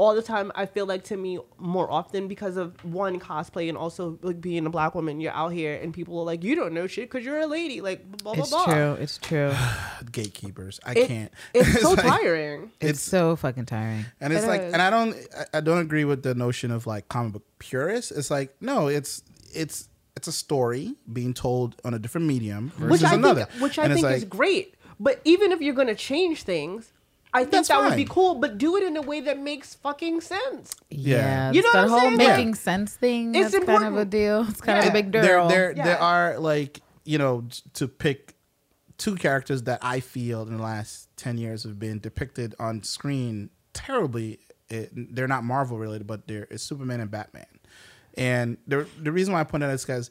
all 0.01 0.15
the 0.15 0.21
time. 0.23 0.51
I 0.55 0.65
feel 0.65 0.87
like 0.87 1.03
to 1.05 1.15
me 1.17 1.37
more 1.59 1.89
often 1.91 2.27
because 2.27 2.57
of 2.57 2.73
one 2.83 3.19
cosplay 3.19 3.69
and 3.69 3.77
also 3.77 4.17
like 4.23 4.41
being 4.41 4.65
a 4.65 4.69
black 4.71 4.95
woman. 4.95 5.19
You're 5.21 5.31
out 5.33 5.49
here 5.53 5.75
and 5.75 5.93
people 5.93 6.17
are 6.19 6.25
like, 6.25 6.43
you 6.43 6.55
don't 6.55 6.73
know 6.73 6.87
shit 6.87 7.09
because 7.09 7.23
you're 7.23 7.39
a 7.39 7.45
lady. 7.45 7.81
Like 7.81 7.99
blah 8.23 8.33
blah 8.33 8.41
It's 8.41 8.49
blah. 8.49 8.65
true. 8.65 8.93
It's 8.99 9.17
true. 9.19 9.53
gatekeepers. 10.11 10.79
I 10.85 10.93
It- 10.93 11.07
can't. 11.07 11.31
It's 11.53 11.81
so 11.81 11.91
like- 11.91 11.99
tiring. 12.05 12.71
It's, 12.79 12.89
It's- 12.89 13.01
so 13.01 13.35
fucking 13.35 13.65
tiring. 13.67 14.05
And 14.19 14.33
it's 14.33 14.43
It 14.43 14.47
like, 14.47 14.61
is. 14.61 14.73
and 14.73 14.81
I 14.81 14.89
don't, 14.89 15.15
I- 15.37 15.57
I 15.57 15.61
don't 15.61 15.79
agree 15.79 16.05
with 16.05 16.23
the 16.23 16.33
notion 16.35 16.71
of 16.71 16.87
like 16.87 17.07
comic 17.07 17.33
book 17.33 17.43
purists. 17.59 18.11
It's 18.11 18.31
like, 18.31 18.55
no, 18.59 18.87
it's, 18.87 19.21
it's, 19.53 19.87
it's 20.15 20.27
a 20.27 20.31
story 20.31 20.95
being 21.11 21.33
told 21.33 21.75
on 21.85 21.93
a 21.93 21.99
different 21.99 22.27
medium 22.27 22.71
versus 22.77 23.01
which 23.01 23.03
I 23.03 23.13
another. 23.15 23.45
think, 23.45 23.61
which 23.61 23.77
I 23.79 23.83
And 23.83 23.93
it's 23.93 24.01
think 24.01 24.15
is 24.17 24.25
great. 24.25 24.75
But 24.99 25.21
even 25.25 25.51
if 25.51 25.61
you're 25.61 25.73
gonna 25.75 25.95
change 25.95 26.43
things, 26.43 26.91
I 27.33 27.39
think 27.41 27.51
That's 27.51 27.67
that 27.69 27.81
would 27.81 27.95
be 27.95 28.03
cool. 28.05 28.35
But 28.35 28.57
do 28.57 28.75
it 28.77 28.83
in 28.83 28.97
a 28.97 29.01
way 29.01 29.21
that 29.21 29.39
makes 29.39 29.73
fucking 29.75 30.19
sense. 30.21 30.73
Yeah. 30.89 31.17
Yeah. 31.17 31.51
You 31.51 31.61
know 31.61 31.71
that 31.71 31.77
what 31.77 31.83
I'm 31.83 31.89
whole 31.89 31.99
saying? 31.99 32.17
making 32.17 32.47
Yeah. 32.49 32.53
sense 32.55 32.95
thing. 32.95 33.35
It's 33.35 33.51
that's 33.51 33.65
kind 33.65 33.69
of 33.85 33.95
a 33.95 34.01
important. 34.01 34.09
deal. 34.11 34.45
It's 34.49 34.61
kind 34.61 34.77
Yeah. 34.77 34.83
of 34.83 34.89
a 34.89 34.93
big 34.93 35.11
deal. 35.11 35.47
there, 35.47 35.71
Yeah. 35.71 35.83
there 35.85 35.99
are 36.01 36.37
like, 36.39 36.81
you 37.05 37.17
know, 37.17 37.45
t- 37.49 37.61
to 37.75 37.87
pick 37.87 38.35
two 38.97 39.15
characters 39.15 39.63
that 39.63 39.79
I 39.81 39.99
feel 40.01 40.41
in 40.43 40.57
the 40.57 40.61
last 40.63 41.07
10 41.17 41.37
years 41.37 41.63
have 41.63 41.79
been 41.79 41.99
depicted 41.99 42.53
on 42.59 42.83
screen 42.83 43.49
terribly. 43.73 44.39
It, 44.69 44.91
they're 45.15 45.27
not 45.27 45.43
Marvel 45.43 45.77
related, 45.77 46.05
but 46.07 46.27
they're 46.27 46.47
it's 46.51 46.63
Superman 46.63 46.99
and 46.99 47.09
Batman. 47.09 47.45
And 48.15 48.57
the, 48.67 48.85
the 49.01 49.11
reason 49.11 49.33
why 49.33 49.39
I 49.39 49.43
point 49.45 49.61
that 49.61 49.69
out 49.69 49.73
is 49.73 49.85
because 49.85 50.09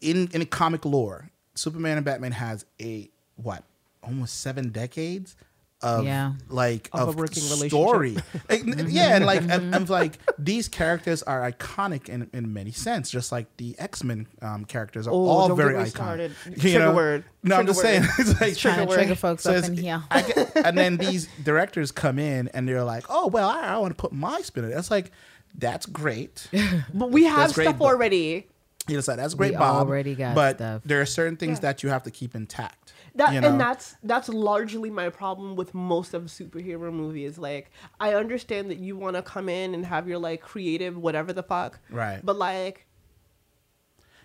in 0.00 0.28
in 0.32 0.44
comic 0.46 0.84
lore, 0.84 1.30
Superman 1.54 1.96
and 1.98 2.04
Batman 2.06 2.32
has 2.32 2.64
a 2.80 3.10
what 3.36 3.64
almost 4.02 4.40
seven 4.40 4.70
decades 4.70 5.36
of 5.82 6.04
Yeah. 6.04 6.32
like 6.48 6.88
Of 6.92 7.08
a 7.08 7.12
working 7.12 7.42
story. 7.42 8.16
Like, 8.50 8.60
n- 8.66 8.86
yeah, 8.90 9.16
and 9.16 9.24
like 9.24 9.42
I'm, 9.50 9.72
I'm 9.72 9.84
like 9.86 10.18
these 10.38 10.68
characters 10.68 11.22
are 11.22 11.50
iconic 11.50 12.08
in, 12.08 12.28
in 12.32 12.52
many 12.52 12.72
sense, 12.72 13.10
just 13.10 13.32
like 13.32 13.46
the 13.56 13.74
X 13.78 14.02
Men 14.04 14.26
um, 14.42 14.64
characters 14.64 15.06
are 15.06 15.12
Oh, 15.12 15.26
all 15.26 15.48
don't 15.48 15.56
very 15.56 15.72
get 15.74 15.78
me 15.84 15.84
iconic. 15.84 15.90
started. 15.90 16.32
You 16.50 16.56
Trigger 16.56 16.78
know? 16.80 16.94
word. 16.94 17.24
No, 17.42 17.56
I'm 17.56 17.66
Trigger 17.66 17.70
just 17.72 17.80
saying. 17.82 18.02
It's 18.18 18.40
like 18.40 18.56
Trying 18.56 18.80
to 18.80 18.84
word. 18.86 18.94
trigger 18.96 19.14
folks 19.14 19.42
so 19.44 19.54
up 19.54 19.64
in 19.64 19.76
here. 19.76 20.02
I 20.10 20.22
get, 20.22 20.56
and 20.56 20.76
then 20.76 20.96
these 20.96 21.28
directors 21.44 21.92
come 21.92 22.18
in 22.18 22.48
and 22.48 22.68
they're 22.68 22.84
like, 22.84 23.04
"Oh 23.08 23.28
well, 23.28 23.48
I, 23.48 23.60
I 23.60 23.78
want 23.78 23.96
to 23.96 24.00
put 24.00 24.12
my 24.12 24.40
spin 24.42 24.64
on 24.64 24.70
it." 24.72 24.74
That's 24.74 24.90
like, 24.90 25.10
that's 25.56 25.86
great. 25.86 26.48
But 26.92 27.10
we 27.10 27.24
have 27.24 27.52
great, 27.54 27.64
stuff 27.64 27.78
but- 27.78 27.84
already. 27.86 28.46
You 28.88 28.96
know, 28.96 29.00
so 29.02 29.14
that's 29.14 29.34
great, 29.34 29.52
We 29.52 29.58
Bob. 29.58 29.86
already 29.86 30.14
got 30.16 30.34
but 30.34 30.56
stuff. 30.56 30.82
there 30.84 31.00
are 31.00 31.06
certain 31.06 31.36
things 31.36 31.58
Yeah. 31.58 31.60
that 31.72 31.82
you 31.84 31.90
have 31.90 32.02
to 32.04 32.10
keep 32.10 32.34
intact. 32.34 32.92
That 33.14 33.34
you 33.34 33.40
know? 33.40 33.48
and 33.48 33.60
that's 33.60 33.96
that's 34.02 34.28
largely 34.28 34.90
my 34.90 35.08
problem 35.08 35.56
with 35.56 35.74
most 35.74 36.14
of 36.14 36.24
superhero 36.24 36.92
movies. 36.92 37.38
Like 37.38 37.70
I 37.98 38.14
understand 38.14 38.70
that 38.70 38.78
you 38.78 38.96
want 38.96 39.16
to 39.16 39.22
come 39.22 39.48
in 39.48 39.74
and 39.74 39.84
have 39.86 40.08
your 40.08 40.18
like 40.18 40.40
creative 40.40 40.96
whatever 40.96 41.32
the 41.32 41.42
fuck, 41.42 41.80
Right. 41.90 42.20
But 42.24 42.36
like, 42.36 42.86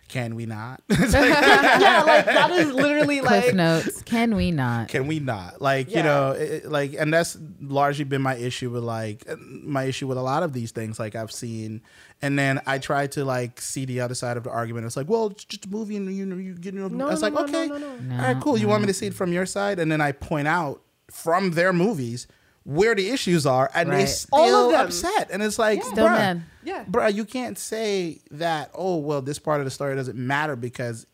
Can 0.08 0.36
we 0.36 0.46
not? 0.46 0.82
yeah, 0.90 2.04
like 2.06 2.26
that 2.26 2.52
is 2.52 2.72
literally 2.74 3.20
Cliff 3.22 3.46
like 3.46 3.56
notes. 3.56 4.04
Can 4.04 4.36
we 4.36 4.52
not? 4.52 4.88
Can 4.88 5.08
we 5.08 5.20
not? 5.20 5.62
Like 5.62 5.90
you 5.90 6.04
know, 6.04 6.32
it, 6.32 6.52
it- 6.66 6.72
like, 6.72 6.94
and 6.94 7.12
that's 7.14 7.38
largely 7.60 8.04
been 8.06 8.22
my 8.22 8.36
issue 8.36 8.70
with 8.70 8.84
like 8.84 9.26
my 9.40 9.86
issue 9.86 10.08
with 10.08 10.18
a 10.18 10.22
lot 10.22 10.44
of 10.44 10.54
these 10.54 10.72
things. 10.72 11.00
Like 11.00 11.16
I've 11.16 11.32
seen, 11.32 11.82
and 12.22 12.38
then 12.38 12.62
I 12.68 12.78
try 12.78 13.08
to 13.08 13.26
like 13.26 13.60
see 13.60 13.86
the 13.86 14.02
other 14.02 14.14
side 14.16 14.38
of 14.38 14.44
the 14.44 14.52
argument. 14.52 14.86
It's 14.86 14.96
like, 14.96 15.10
well, 15.10 15.28
it's 15.28 15.44
just 15.44 15.66
a 15.66 15.70
movie, 15.70 15.96
and 15.98 16.16
you 16.16 16.26
know, 16.26 16.36
you 16.36 16.54
get. 16.56 16.74
You 16.76 16.82
know, 16.82 16.88
No, 16.88 17.10
it's 17.10 17.22
no, 17.22 17.30
like, 17.30 17.34
no, 17.34 17.46
no, 17.46 17.60
okay, 17.64 17.68
no, 17.68 17.78
no. 17.78 17.96
No, 17.98 18.16
all 18.16 18.34
right, 18.34 18.42
cool. 18.44 18.58
You 18.58 18.68
want 18.68 18.82
me 18.82 18.88
to 18.88 18.94
see 18.94 19.08
it 19.08 19.14
from 19.16 19.34
your 19.34 19.46
side, 19.48 19.80
and 19.80 19.92
then 19.92 20.02
I 20.02 20.12
point 20.12 20.48
out 20.48 20.82
from 21.10 21.52
their 21.52 21.74
movies 21.74 22.28
where 22.66 22.94
the 22.96 23.10
issues 23.10 23.46
are, 23.46 23.70
and 23.74 23.90
they 23.92 24.00
Right. 24.00 24.10
still 24.10 24.40
All 24.40 24.66
of 24.66 24.72
them. 24.72 24.88
upset. 24.88 25.30
And 25.32 25.42
it's 25.42 25.58
like, 25.58 25.82
Still 25.84 26.08
bruh, 26.08 26.18
mad. 26.18 26.44
Yeah. 26.64 26.84
bruh, 26.86 27.14
you 27.14 27.24
can't 27.24 27.58
say 27.58 28.20
that. 28.32 28.72
Oh 28.74 28.98
well, 28.98 29.22
this 29.22 29.40
part 29.40 29.60
of 29.62 29.66
the 29.66 29.72
story 29.72 29.96
doesn't 29.96 30.18
matter 30.18 30.56
because 30.56 31.06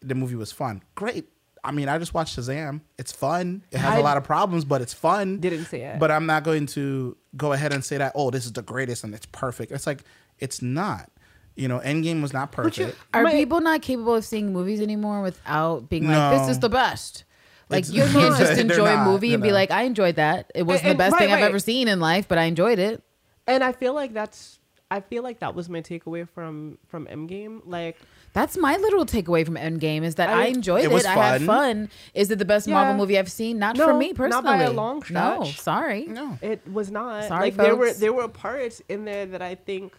the 0.00 0.14
movie 0.14 0.36
was 0.36 0.52
fun. 0.52 0.82
Great. 0.94 1.28
I 1.64 1.72
mean, 1.72 1.88
I 1.88 1.98
just 1.98 2.14
watched 2.14 2.38
Shazam. 2.38 2.82
It's 2.98 3.10
fun. 3.10 3.64
It 3.72 3.78
has 3.78 3.94
a 3.94 3.98
I 3.98 4.00
lot 4.02 4.16
of 4.16 4.22
problems, 4.22 4.64
but 4.64 4.80
it's 4.80 4.94
fun. 4.94 5.38
didn't 5.40 5.64
see 5.64 5.78
it. 5.78 5.98
But 5.98 6.10
I'm 6.12 6.24
not 6.26 6.44
going 6.44 6.66
to 6.66 7.16
go 7.36 7.52
ahead 7.52 7.72
and 7.72 7.84
say 7.84 7.96
that. 7.98 8.12
Oh, 8.14 8.30
this 8.30 8.44
is 8.46 8.52
the 8.52 8.62
greatest 8.62 9.02
and 9.02 9.12
it's 9.14 9.26
perfect. 9.26 9.72
It's 9.72 9.86
like 9.86 10.04
it's 10.38 10.62
not. 10.62 11.10
You 11.56 11.66
know, 11.66 11.80
Endgame 11.80 12.22
was 12.22 12.32
not 12.32 12.50
you- 12.52 12.62
perfect. 12.62 12.96
Are 13.12 13.24
My- 13.24 13.32
people 13.32 13.60
not 13.60 13.82
capable 13.82 14.14
of 14.14 14.24
seeing 14.24 14.52
movies 14.52 14.80
anymore 14.80 15.22
without 15.22 15.88
being 15.88 16.06
like, 16.06 16.38
"This 16.38 16.48
is 16.50 16.60
the 16.60 16.68
best"? 16.68 17.24
Like 17.68 17.80
It's 17.80 17.90
you 17.90 18.02
can't 18.12 18.36
just 18.36 18.52
They're 18.54 18.60
enjoy 18.60 18.86
a 18.86 19.04
movie 19.04 19.34
and 19.34 19.42
you 19.42 19.46
be 19.46 19.48
know. 19.48 19.54
like, 19.54 19.70
"I 19.70 19.82
enjoyed 19.82 20.16
that. 20.16 20.50
It 20.54 20.62
wasn't 20.64 20.86
And- 20.90 20.94
the 20.94 20.98
best 20.98 21.12
right, 21.12 21.18
thing 21.20 21.32
I've 21.32 21.40
right. 21.42 21.48
ever 21.48 21.58
seen 21.58 21.86
in 21.88 22.00
life, 22.00 22.26
but 22.28 22.38
I 22.38 22.44
enjoyed 22.44 22.78
it." 22.78 23.02
and 23.46 23.64
I 23.64 23.72
feel 23.72 23.94
like 23.94 24.12
that's 24.12 24.58
I 24.90 25.00
feel 25.00 25.22
like 25.22 25.40
that 25.40 25.54
was 25.54 25.68
my 25.68 25.80
takeaway 25.82 26.26
from 26.28 26.78
from 26.88 27.06
Endgame. 27.06 27.60
Like 27.66 27.96
That's 28.34 28.56
my 28.56 28.76
literal 28.76 29.04
takeaway 29.06 29.44
from 29.44 29.56
Endgame 29.56 30.02
is 30.02 30.14
that 30.16 30.28
I, 30.30 30.44
I- 30.44 30.46
enjoyed 30.46 30.84
It 30.84 30.92
it. 30.92 31.06
I 31.06 31.12
had 31.14 31.42
fun. 31.42 31.46
fun. 31.46 31.90
Is 32.14 32.30
it 32.30 32.38
the 32.38 32.44
best 32.44 32.66
Yeah. 32.68 32.74
Marvel 32.74 32.94
movie 32.96 33.18
I've 33.18 33.30
seen? 33.30 33.58
Not 33.58 33.76
No, 33.76 33.86
for 33.86 33.94
me 33.94 34.12
personally. 34.14 34.30
not 34.30 34.44
personally. 34.44 34.66
by 34.66 34.70
a 34.70 34.74
long 34.74 35.02
No, 35.10 35.44
sorry. 35.44 36.04
no. 36.06 36.38
it 36.42 36.60
was 36.70 36.90
not 36.90 37.24
Sorry, 37.24 37.40
like 37.50 37.56
there 37.56 37.76
were 37.76 37.92
there 37.92 38.12
were 38.14 38.28
parts 38.28 38.80
in 38.88 39.04
there 39.04 39.26
that 39.26 39.42
I 39.42 39.54
think 39.56 39.92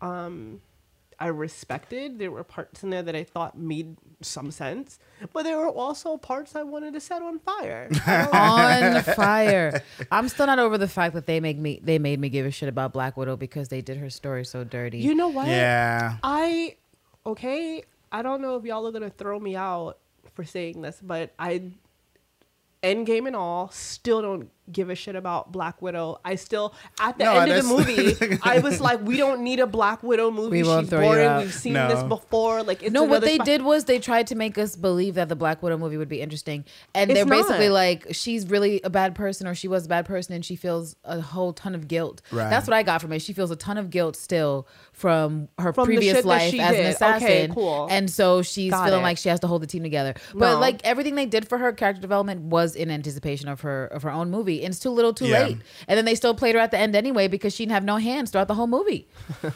um 0.00 0.60
I 1.20 1.26
respected. 1.26 2.18
There 2.18 2.30
were 2.30 2.42
parts 2.42 2.82
in 2.82 2.88
there 2.88 3.02
that 3.02 3.14
I 3.14 3.24
thought 3.24 3.56
made 3.56 3.98
some 4.22 4.50
sense, 4.50 4.98
but 5.34 5.42
there 5.42 5.58
were 5.58 5.68
also 5.68 6.16
parts 6.16 6.56
I 6.56 6.62
wanted 6.62 6.94
to 6.94 7.00
set 7.00 7.20
on 7.20 7.38
fire. 7.38 7.90
on 8.32 9.02
fire. 9.14 9.82
I'm 10.10 10.30
still 10.30 10.46
not 10.46 10.58
over 10.58 10.78
the 10.78 10.88
fact 10.88 11.14
that 11.14 11.26
they 11.26 11.38
make 11.38 11.58
me 11.58 11.78
they 11.82 11.98
made 11.98 12.18
me 12.18 12.30
give 12.30 12.46
a 12.46 12.50
shit 12.50 12.70
about 12.70 12.94
Black 12.94 13.18
Widow 13.18 13.36
because 13.36 13.68
they 13.68 13.82
did 13.82 13.98
her 13.98 14.08
story 14.08 14.46
so 14.46 14.64
dirty. 14.64 14.98
you 14.98 15.14
know 15.14 15.28
what? 15.28 15.46
Yeah. 15.48 16.16
I 16.22 16.76
okay. 17.26 17.82
I 18.10 18.22
don't 18.22 18.40
know 18.40 18.56
if 18.56 18.64
y'all 18.64 18.86
are 18.86 18.92
gonna 18.92 19.10
throw 19.10 19.38
me 19.38 19.56
out 19.56 19.98
for 20.34 20.44
saying 20.44 20.80
this, 20.80 21.00
but 21.02 21.34
I 21.38 21.70
Endgame 22.82 23.26
and 23.26 23.36
all 23.36 23.68
still 23.68 24.22
don't 24.22 24.50
give 24.72 24.90
a 24.90 24.94
shit 24.94 25.16
about 25.16 25.52
Black 25.52 25.80
Widow. 25.82 26.20
I 26.24 26.34
still 26.34 26.74
at 27.00 27.18
the 27.18 27.24
No, 27.24 27.38
end 27.38 27.52
of 27.52 27.66
the 27.66 27.74
movie, 27.76 28.38
I 28.42 28.58
was 28.60 28.80
like, 28.80 29.00
we 29.02 29.16
don't 29.16 29.42
need 29.42 29.60
a 29.60 29.66
Black 29.66 30.02
Widow 30.02 30.30
movie. 30.30 30.62
We 30.62 30.80
She's 30.80 30.90
boring. 30.90 31.36
We've 31.38 31.52
seen 31.54 31.72
No. 31.74 31.88
this 31.88 32.02
before. 32.04 32.62
Like 32.62 32.82
it's 32.82 32.92
no, 32.92 33.04
what 33.04 33.22
they 33.22 33.36
Spi- 33.36 33.44
did 33.44 33.62
was 33.62 33.84
they 33.84 33.98
tried 33.98 34.26
to 34.28 34.34
make 34.34 34.58
us 34.58 34.76
believe 34.76 35.14
that 35.14 35.28
the 35.28 35.36
Black 35.36 35.62
Widow 35.62 35.78
movie 35.78 35.96
would 35.96 36.08
be 36.08 36.20
interesting, 36.20 36.64
and 36.94 37.10
It's 37.10 37.18
they're 37.18 37.26
basically 37.26 37.68
not. 37.68 37.74
like, 37.74 38.06
she's 38.12 38.46
really 38.48 38.80
a 38.84 38.90
bad 38.90 39.14
person, 39.14 39.46
or 39.46 39.54
she 39.54 39.68
was 39.68 39.86
a 39.86 39.88
bad 39.88 40.06
person, 40.06 40.34
and 40.34 40.44
she 40.44 40.56
feels 40.56 40.96
a 41.04 41.20
whole 41.20 41.52
ton 41.52 41.74
of 41.74 41.88
guilt. 41.88 42.22
Right. 42.30 42.48
That's 42.50 42.66
what 42.66 42.74
I 42.74 42.82
got 42.82 43.00
from 43.00 43.12
it. 43.12 43.20
She 43.22 43.32
feels 43.32 43.50
a 43.50 43.56
ton 43.56 43.78
of 43.78 43.90
guilt 43.90 44.16
still 44.16 44.66
from 44.92 45.48
her 45.58 45.72
From 45.72 45.86
previous 45.86 46.24
life 46.24 46.50
she 46.50 46.60
as 46.60 46.70
an 46.70 46.74
did. 46.76 46.80
Okay, 46.80 46.90
assassin, 46.90 47.54
cool. 47.54 47.88
and 47.90 48.10
so 48.10 48.42
she's 48.42 48.70
Got 48.70 48.84
feeling 48.86 49.00
it. 49.00 49.04
like 49.04 49.18
she 49.18 49.28
has 49.28 49.40
to 49.40 49.46
hold 49.46 49.62
the 49.62 49.66
team 49.66 49.82
together. 49.82 50.14
But 50.34 50.54
No. 50.54 50.58
like 50.60 50.80
everything 50.84 51.14
they 51.14 51.26
did 51.26 51.48
for 51.48 51.58
her 51.58 51.72
character 51.72 52.00
development 52.02 52.42
was 52.42 52.76
in 52.76 52.90
anticipation 52.90 53.48
of 53.48 53.62
her 53.62 53.86
of 53.86 54.02
her 54.02 54.10
own 54.10 54.30
movie, 54.30 54.59
and 54.64 54.72
it's 54.72 54.78
too 54.80 54.90
little, 54.90 55.12
too 55.12 55.26
Yeah. 55.26 55.44
late. 55.44 55.58
And 55.88 55.96
then 55.98 56.04
they 56.04 56.14
still 56.14 56.34
played 56.34 56.54
her 56.54 56.60
at 56.60 56.70
the 56.70 56.78
end 56.78 56.94
anyway 56.96 57.28
because 57.28 57.54
she 57.54 57.64
didn't 57.64 57.72
have 57.72 57.84
no 57.84 57.96
hands 57.96 58.30
throughout 58.30 58.48
the 58.48 58.54
whole 58.54 58.66
movie. 58.66 59.06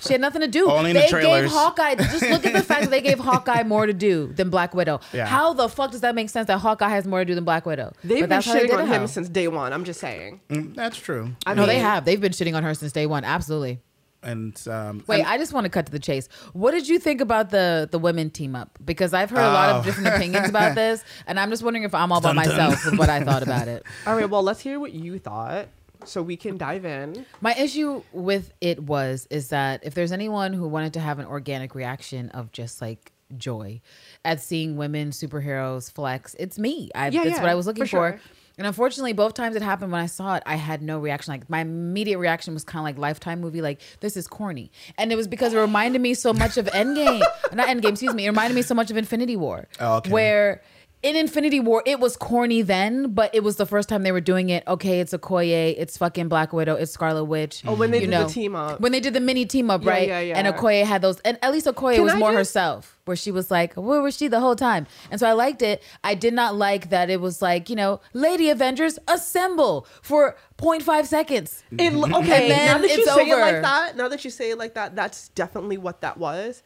She 0.01 0.13
had 0.15 0.21
nothing 0.21 0.41
to 0.41 0.49
do. 0.49 0.71
Only 0.71 0.91
in 0.91 0.97
the 0.97 1.03
they 1.11 1.23
gave. 1.23 1.51
Hawkeye. 1.51 1.95
Just 1.97 2.23
look 2.31 2.45
at 2.47 2.53
the 2.53 2.63
fact 2.63 2.83
that 2.83 2.91
they 2.91 3.01
gave 3.01 3.19
Hawkeye 3.31 3.63
more 3.65 3.87
to 3.87 3.93
do 3.93 4.33
than 4.35 4.51
Black 4.51 4.75
Widow. 4.75 5.01
Yeah. 5.13 5.27
How 5.27 5.53
the 5.55 5.69
fuck 5.69 5.91
does 5.91 6.01
that 6.03 6.15
make 6.15 6.31
sense 6.31 6.47
that 6.49 6.59
Hawkeye 6.59 6.89
has 6.89 7.07
more 7.07 7.21
to 7.21 7.25
do 7.25 7.35
than 7.35 7.45
Black 7.45 7.67
Widow? 7.67 7.93
They've 8.03 8.11
But 8.21 8.21
been 8.21 8.29
that's 8.31 8.47
how 8.47 8.55
they 8.55 8.61
shitting 8.67 8.75
on 8.79 8.87
him 8.87 9.01
how. 9.03 9.07
since 9.07 9.29
day 9.29 9.49
one. 9.49 9.73
I'm 9.73 9.85
just 9.85 10.01
saying. 10.01 10.41
Mm, 10.51 10.75
That's 10.75 10.97
true. 10.97 11.31
I 11.47 11.55
No, 11.55 11.67
they 11.67 11.79
have. 11.79 12.05
They've 12.05 12.21
been 12.21 12.33
shitting 12.33 12.55
on 12.57 12.63
her 12.63 12.75
since 12.75 12.93
day 12.93 13.07
one. 13.07 13.25
Absolutely. 13.25 13.81
And 14.25 14.61
um, 14.69 15.05
Wait, 15.07 15.21
and- 15.21 15.29
I 15.29 15.39
just 15.39 15.53
want 15.53 15.65
to 15.65 15.71
cut 15.71 15.87
to 15.87 15.93
the 15.93 15.99
chase. 15.99 16.29
What 16.53 16.71
did 16.73 16.89
you 16.89 16.99
think 16.99 17.21
about 17.21 17.51
the 17.51 17.89
the 17.91 17.99
women 17.99 18.31
team 18.31 18.57
up? 18.57 18.79
Because 18.85 19.13
I've 19.15 19.31
heard 19.31 19.39
a 19.45 19.53
lot 19.53 19.71
Oh. 19.75 19.79
of 19.79 19.85
different 19.85 20.09
opinions 20.09 20.49
about 20.49 20.75
this, 20.83 21.05
and 21.27 21.39
I'm 21.39 21.51
just 21.51 21.63
wondering 21.63 21.85
if 21.85 21.95
I'm 21.95 22.11
all 22.11 22.21
by 22.21 22.33
Dun, 22.33 22.37
dun. 22.45 22.49
myself 22.49 22.85
with 22.87 22.99
what 22.99 23.09
I 23.11 23.23
thought 23.23 23.43
about 23.43 23.69
it. 23.69 23.85
All 24.07 24.17
right. 24.17 24.29
Well, 24.29 24.43
let's 24.43 24.61
hear 24.61 24.81
what 24.81 24.93
you 24.93 25.19
thought, 25.19 25.69
so 26.05 26.23
we 26.23 26.37
can 26.37 26.57
dive 26.57 26.85
in. 26.85 27.27
My 27.41 27.55
issue 27.55 28.03
with 28.13 28.53
it 28.61 28.83
was 28.83 29.27
is 29.31 29.49
that 29.49 29.81
if 29.85 29.95
there's 29.95 30.13
anyone 30.13 30.53
who 30.53 30.67
wanted 30.69 30.95
to 30.95 31.01
have 31.01 31.19
an 31.19 31.27
organic 31.27 31.75
reaction 31.75 32.31
of 32.31 32.51
just 32.53 32.81
like 32.81 33.13
joy 33.37 33.81
at 34.25 34.41
seeing 34.41 34.77
women 34.77 35.11
superheroes 35.11 35.91
flex, 35.93 36.35
it's 36.39 36.59
me. 36.59 36.91
I, 36.95 37.09
Yeah, 37.09 37.25
that's 37.25 37.37
yeah, 37.37 37.43
what 37.43 37.51
I 37.51 37.55
was 37.55 37.67
looking 37.67 37.85
for 37.85 37.89
for. 37.89 38.19
sure. 38.19 38.21
And 38.57 38.67
unfortunately, 38.67 39.13
both 39.15 39.35
times 39.35 39.57
it 39.57 39.63
happened 39.63 39.91
when 39.91 40.01
I 40.01 40.07
saw 40.07 40.37
it, 40.37 40.43
I 40.47 40.55
had 40.57 40.81
no 40.81 40.99
reaction. 41.01 41.33
Like 41.33 41.51
my 41.51 41.61
immediate 41.61 42.19
reaction 42.19 42.55
was 42.55 42.63
kind 42.65 42.81
of 42.81 42.85
like 42.85 42.99
Lifetime 42.99 43.41
movie, 43.41 43.61
like 43.61 43.81
this 44.01 44.17
is 44.17 44.27
corny, 44.29 44.71
and 44.97 45.13
it 45.13 45.17
was 45.17 45.27
because 45.27 45.53
it 45.55 45.59
reminded 45.59 46.01
me 46.01 46.15
so 46.15 46.33
much 46.33 46.57
of 46.57 46.67
Endgame, 46.67 47.21
not 47.53 47.69
Endgame, 47.69 47.91
excuse 47.91 48.15
me. 48.15 48.27
It 48.27 48.29
reminded 48.29 48.55
me 48.55 48.63
so 48.63 48.75
much 48.75 48.91
of 48.91 48.97
Infinity 48.97 49.37
War, 49.37 49.67
Oh, 49.81 49.97
okay. 49.97 50.11
where 50.11 50.63
in 51.05 51.17
Infinity 51.17 51.61
War, 51.61 51.83
it 51.85 52.01
was 52.01 52.17
corny 52.17 52.63
then, 52.63 53.13
but 53.13 53.33
it 53.35 53.45
was 53.45 53.57
the 53.57 53.67
first 53.67 53.89
time 53.91 54.03
they 54.03 54.11
were 54.11 54.23
doing 54.23 54.49
it. 54.49 54.65
Okay, 54.67 55.01
it's 55.01 55.13
Okoye, 55.13 55.75
it's 55.77 55.99
fucking 55.99 56.29
Black 56.29 56.53
Widow, 56.55 56.75
it's 56.77 56.91
Scarlet 56.93 57.25
Witch. 57.25 57.63
Oh, 57.67 57.75
when 57.75 57.91
they 57.91 58.01
you 58.01 58.07
did 58.07 58.21
the 58.21 58.33
team 58.33 58.57
up. 58.57 58.81
When 58.81 58.91
they 58.91 59.01
did 59.01 59.13
the 59.13 59.21
mini 59.21 59.45
team 59.45 59.71
up, 59.71 59.85
Yeah, 59.85 59.91
right? 59.91 60.09
yeah, 60.09 60.21
yeah. 60.21 60.39
And 60.39 60.49
Okoye 60.49 60.83
had 60.85 61.03
those, 61.03 61.21
and 61.21 61.39
at 61.43 61.53
least 61.53 61.67
Okoye 61.67 61.97
Can 61.97 62.05
was 62.05 62.15
I 62.15 62.19
more 62.19 62.31
just- 62.31 62.39
herself, 62.39 62.99
where 63.05 63.17
she 63.19 63.31
was 63.31 63.51
like, 63.51 63.75
where 63.75 64.01
was 64.01 64.17
she 64.17 64.29
the 64.29 64.41
whole 64.41 64.57
time? 64.57 64.87
And 65.11 65.21
so 65.21 65.29
I 65.29 65.33
liked 65.35 65.61
it. 65.61 65.83
I 66.03 66.15
did 66.15 66.33
not 66.33 66.57
like 66.57 66.89
that 66.89 67.11
it 67.11 67.21
was 67.21 67.43
like, 67.43 67.69
you 67.69 67.77
know, 67.77 68.01
Lady 68.15 68.49
Avengers 68.49 68.99
assemble 69.07 69.87
for 70.01 70.37
0.5 70.57 71.05
seconds. 71.07 71.63
It, 71.73 71.93
okay, 71.93 72.49
now 72.49 72.79
that 72.79 72.89
you 72.89 73.03
it's 73.03 73.15
say 73.15 73.29
it 73.29 73.37
like 73.37 73.61
that, 73.61 73.97
now 73.97 74.09
that 74.09 74.25
you 74.25 74.31
say 74.31 74.51
it 74.53 74.59
like 74.59 74.73
that, 74.75 74.97
that's 74.97 75.29
definitely 75.29 75.77
what 75.77 76.01
that 76.01 76.17
was. 76.17 76.63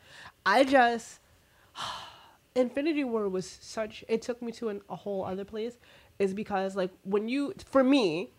I 0.47 0.63
just 0.63 1.18
Infinity 2.59 3.05
War 3.05 3.29
was 3.29 3.49
such. 3.49 4.05
It 4.09 4.23
took 4.23 4.43
me 4.43 4.53
to 4.53 4.69
an, 4.69 4.81
a 4.89 4.97
whole 4.97 5.25
other 5.25 5.45
place. 5.45 5.75
Is 6.19 6.35
because 6.35 6.75
like 6.75 6.91
when 7.05 7.29
you, 7.29 7.55
for 7.65 7.85
me, 7.85 8.31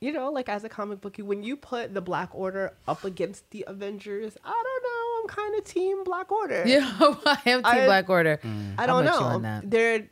you 0.00 0.12
know, 0.12 0.30
like 0.30 0.48
as 0.48 0.64
a 0.64 0.68
comic 0.68 1.00
bookie, 1.00 1.22
when 1.22 1.42
you 1.42 1.56
put 1.56 1.94
the 1.94 2.00
Black 2.00 2.30
Order 2.34 2.72
up 2.86 3.04
against 3.04 3.48
the 3.50 3.64
Avengers, 3.68 4.36
I 4.44 4.50
don't 4.50 4.82
know. 4.82 5.22
I'm 5.22 5.28
kind 5.28 5.58
of 5.58 5.64
Team 5.64 6.04
Black 6.04 6.30
Order. 6.32 6.64
Yeah, 6.66 6.90
I 7.00 7.38
am 7.46 7.62
Team 7.62 7.72
I- 7.82 7.86
Black 7.86 8.08
Order. 8.10 8.40
Mm. 8.42 8.74
I 8.76 8.86
don't 8.86 9.04
with 9.04 9.14
you 9.14 9.20
know. 9.20 9.26
on 9.26 9.42
that. 9.42 9.70
They're 9.70 10.08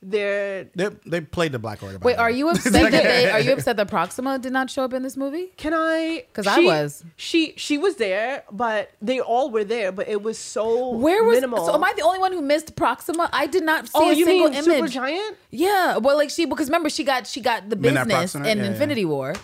they're 0.00 0.64
they 0.76 0.88
they 1.06 1.20
played 1.20 1.52
the 1.52 1.58
Black 1.58 1.82
Order. 1.82 1.98
by 1.98 2.06
Wait, 2.06 2.12
the 2.16 2.20
are 2.20 2.30
you 2.30 2.48
upset 2.50 2.72
that 2.72 2.90
they, 2.90 3.30
are 3.30 3.40
you 3.40 3.52
upset 3.52 3.76
that 3.76 3.88
Proxima 3.88 4.38
did 4.38 4.52
not 4.52 4.70
show 4.70 4.84
up 4.84 4.92
in 4.92 5.02
this 5.02 5.16
movie? 5.16 5.52
Can 5.56 5.74
I? 5.74 6.24
Because 6.28 6.46
I 6.46 6.60
was. 6.60 7.04
She 7.16 7.54
she 7.56 7.78
was 7.78 7.96
there, 7.96 8.44
but 8.52 8.92
they 9.02 9.20
all 9.20 9.50
were 9.50 9.64
there, 9.64 9.90
but 9.90 10.08
it 10.08 10.22
was 10.22 10.38
so 10.38 10.90
Where 10.90 11.24
was 11.24 11.36
minimal. 11.36 11.66
so? 11.66 11.74
Am 11.74 11.82
I 11.82 11.92
the 11.96 12.02
only 12.02 12.20
one 12.20 12.32
who 12.32 12.40
missed 12.42 12.76
Proxima? 12.76 13.28
I 13.32 13.46
did 13.46 13.64
not 13.64 13.86
see 13.86 13.92
oh, 13.96 14.10
a 14.10 14.14
you 14.14 14.24
single 14.24 14.50
mean 14.50 14.64
image. 14.64 14.94
Supergiant? 14.94 15.34
Yeah, 15.50 15.96
well, 15.96 16.16
like 16.16 16.30
she 16.30 16.44
because 16.44 16.68
remember 16.68 16.90
she 16.90 17.02
got 17.02 17.26
she 17.26 17.40
got 17.40 17.68
the 17.68 17.76
business 17.76 18.06
Proxima? 18.06 18.46
in 18.46 18.58
Yeah, 18.58 18.64
yeah. 18.64 18.70
Infinity 18.70 19.04
War, 19.04 19.34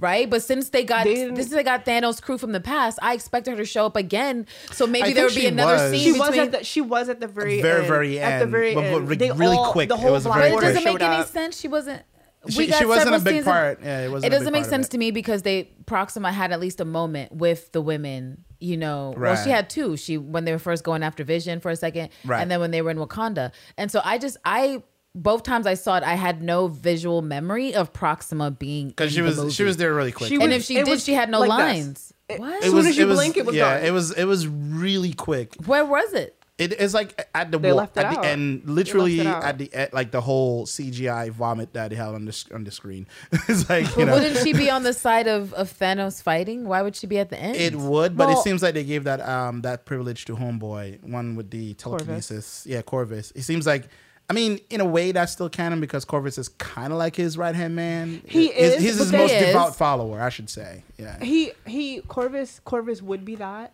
right? 0.00 0.28
But 0.28 0.42
since 0.42 0.70
they 0.70 0.84
got 0.84 1.04
They 1.04 1.14
didn't- 1.14 1.36
since 1.36 1.50
they 1.50 1.62
got 1.62 1.84
Thanos' 1.84 2.20
crew 2.20 2.38
from 2.38 2.52
the 2.52 2.60
past, 2.60 2.98
I 3.02 3.14
expected 3.14 3.52
her 3.52 3.56
to 3.58 3.64
show 3.64 3.86
up 3.86 3.96
again. 3.96 4.46
So 4.72 4.86
maybe 4.86 5.08
I 5.10 5.12
there 5.12 5.24
would 5.26 5.34
be 5.34 5.46
another 5.46 5.74
was. 5.74 5.90
scene 5.92 6.00
She 6.00 6.12
between. 6.12 6.28
was 6.30 6.38
at 6.38 6.52
the 6.52 6.64
she 6.64 6.80
was 6.80 7.08
at 7.08 7.20
the 7.20 7.26
very 7.28 7.60
Very, 7.62 7.78
end, 7.80 7.88
very 7.88 8.18
at 8.20 8.28
the 8.38 8.42
end, 8.42 8.50
very 8.50 8.74
but- 8.74 8.80
but 8.82 8.86
end. 8.96 9.08
re- 9.08 9.16
They 9.16 9.30
really 9.32 9.56
all- 9.56 9.72
quick. 9.72 9.88
The 9.88 9.94
It 9.96 10.00
whole 10.00 10.12
was 10.12 10.24
Black 10.24 10.38
but 10.38 10.46
it 10.52 10.60
doesn't 10.60 10.84
make 10.84 11.00
any 11.02 11.16
up. 11.16 11.28
sense. 11.28 11.58
She 11.60 11.68
wasn't. 11.68 12.02
She- 12.48 12.56
we 12.58 12.66
got 12.68 12.78
she 12.78 12.86
wasn't 12.86 13.08
a 13.08 13.18
several 13.18 13.24
big 13.24 13.34
scenes 13.34 13.44
part. 13.44 13.80
Yeah, 13.82 14.00
it 14.00 14.10
wasn't 14.10 14.24
It 14.24 14.28
a 14.28 14.30
big 14.30 14.38
doesn't 14.38 14.52
make 14.54 14.62
part 14.62 14.70
sense 14.70 14.88
to 14.88 14.98
me 14.98 15.10
because 15.10 15.42
they 15.42 15.68
Proxima 15.84 16.32
had 16.32 16.52
at 16.52 16.60
least 16.60 16.80
a 16.80 16.86
moment 16.86 17.32
with 17.32 17.70
the 17.72 17.82
women. 17.82 18.44
You 18.62 18.76
know, 18.78 19.14
well, 19.16 19.36
she 19.42 19.48
had 19.50 19.68
two. 19.70 19.96
She 19.96 20.16
when 20.18 20.44
they 20.46 20.52
were 20.52 20.58
first 20.58 20.82
going 20.84 21.02
after 21.02 21.22
Vision 21.24 21.60
for 21.60 21.70
a 21.70 21.76
second, 21.76 22.10
Right. 22.26 22.40
and 22.40 22.50
then 22.50 22.60
when 22.60 22.70
they 22.70 22.80
were 22.82 22.90
in 22.90 22.98
Wakanda. 22.98 23.52
And 23.78 23.90
so 23.90 24.00
I 24.04 24.16
just 24.18 24.36
I 24.44 24.82
both 25.14 25.42
times 25.42 25.66
I 25.66 25.74
saw 25.74 25.96
it, 25.96 26.04
I 26.04 26.14
had 26.14 26.42
no 26.42 26.68
visual 26.68 27.20
memory 27.22 27.74
of 27.74 27.92
Proxima 27.92 28.50
being 28.50 28.88
because 28.88 29.12
she 29.12 29.18
in 29.20 29.26
the 29.34 29.42
was 29.44 29.54
she 29.54 29.64
was 29.64 29.76
there 29.76 29.92
really 29.94 30.12
quick. 30.12 30.28
She 30.28 30.36
And 30.36 30.44
was- 30.44 30.52
if 30.54 30.64
she 30.64 30.74
did, 30.74 30.88
was 30.88 31.04
she 31.04 31.14
had 31.14 31.28
no 31.30 31.40
like 31.40 31.48
this. 31.48 31.58
lines. 31.58 32.14
It- 32.28 32.38
what? 32.40 32.52
As 32.54 32.58
it 32.62 32.66
soon 32.66 32.76
was 32.76 32.86
as 32.86 32.96
you 32.96 33.04
it 33.04 33.08
was 33.08 33.16
blink, 33.18 33.36
it 33.36 33.46
was 33.46 33.56
yeah 33.56 33.78
gone. 33.78 33.86
it 33.86 33.90
was 33.92 34.12
it 34.12 34.24
was 34.24 34.46
really 34.46 35.12
quick. 35.12 35.56
Where 35.66 35.84
was 35.84 36.12
it? 36.12 36.36
It 36.58 36.74
is 36.78 36.92
like 36.92 37.26
at 37.34 37.50
the 37.50 37.58
They 37.58 37.72
wa- 37.72 37.78
left 37.78 37.96
it 37.96 38.04
at 38.04 38.12
the 38.12 38.18
out. 38.18 38.24
end, 38.26 38.62
literally 38.66 39.16
left 39.16 39.28
it 39.28 39.34
out. 39.34 39.44
at 39.44 39.58
the 39.58 39.74
end, 39.74 39.90
like 39.94 40.10
the 40.10 40.20
whole 40.20 40.66
CGI 40.66 41.30
vomit 41.30 41.72
that 41.72 41.88
they 41.88 41.96
had 41.96 42.08
on 42.08 42.26
the 42.26 42.44
on 42.54 42.64
the 42.64 42.70
screen. 42.70 43.08
it's 43.48 43.68
like 43.70 43.86
you 43.88 43.96
But 43.96 44.04
know 44.04 44.12
wouldn't 44.14 44.36
she 44.44 44.52
be 44.52 44.70
on 44.70 44.82
the 44.82 44.92
side 44.92 45.26
of, 45.26 45.54
of 45.54 45.72
Thanos 45.72 46.22
fighting? 46.22 46.68
Why 46.68 46.82
would 46.82 46.94
she 46.94 47.06
be 47.06 47.18
at 47.18 47.30
the 47.30 47.38
end? 47.38 47.56
it 47.56 47.74
would, 47.74 48.14
but 48.16 48.28
it 48.30 48.38
seems 48.38 48.62
like 48.62 48.74
they 48.74 48.84
gave 48.84 49.04
that 49.04 49.26
um 49.26 49.62
that 49.62 49.86
privilege 49.86 50.26
to 50.26 50.36
Homeboy, 50.36 51.02
one 51.02 51.34
with 51.34 51.50
the 51.50 51.72
telekinesis. 51.74 52.64
Yeah, 52.66 52.82
Corvus. 52.82 53.32
It 53.34 53.42
seems 53.42 53.66
like. 53.66 53.88
I 54.30 54.32
mean, 54.32 54.60
in 54.70 54.80
a 54.80 54.84
way, 54.84 55.10
that's 55.10 55.32
still 55.32 55.48
canon 55.48 55.80
because 55.80 56.04
Corvus 56.04 56.38
is 56.38 56.48
kind 56.50 56.92
of 56.92 56.98
like 57.00 57.16
his 57.16 57.36
right 57.36 57.54
hand 57.54 57.74
man. 57.74 58.22
He 58.26 58.46
is, 58.46 58.80
He's 58.80 58.96
but 58.96 59.04
his 59.04 59.12
most 59.12 59.32
is. 59.32 59.46
devout 59.46 59.74
follower, 59.76 60.22
I 60.22 60.28
should 60.28 60.48
say. 60.48 60.84
Yeah. 60.98 61.18
he 61.22 61.50
he 61.66 62.00
Corvus 62.02 62.60
Corvus 62.64 63.02
would 63.02 63.24
be 63.24 63.34
that, 63.34 63.72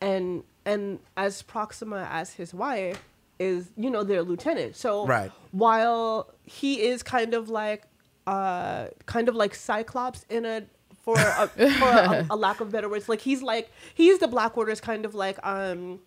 and 0.00 0.44
and 0.64 1.00
as 1.16 1.42
Proxima 1.42 2.06
as 2.10 2.32
his 2.34 2.54
wife 2.54 3.02
is 3.40 3.70
you 3.76 3.90
know 3.90 4.04
their 4.04 4.22
lieutenant. 4.22 4.76
So 4.76 5.04
Right. 5.06 5.32
while 5.50 6.32
he 6.44 6.80
is 6.82 7.02
kind 7.02 7.34
of 7.34 7.48
like 7.48 7.82
uh, 8.26 8.88
kind 9.06 9.28
of 9.28 9.34
like 9.34 9.54
Cyclops 9.54 10.24
in 10.30 10.44
a 10.44 10.62
for 11.02 11.16
a, 11.18 11.48
for 11.48 11.88
a, 11.88 12.26
a 12.30 12.36
lack 12.36 12.60
of 12.60 12.70
better 12.70 12.88
words. 12.88 13.08
Like 13.08 13.20
he's 13.20 13.42
like 13.42 13.70
he's 13.94 14.18
the 14.20 14.28
Black 14.28 14.56
Order's 14.56 14.80
kind 14.80 15.04
of 15.04 15.14
like 15.14 15.44
um 15.44 16.00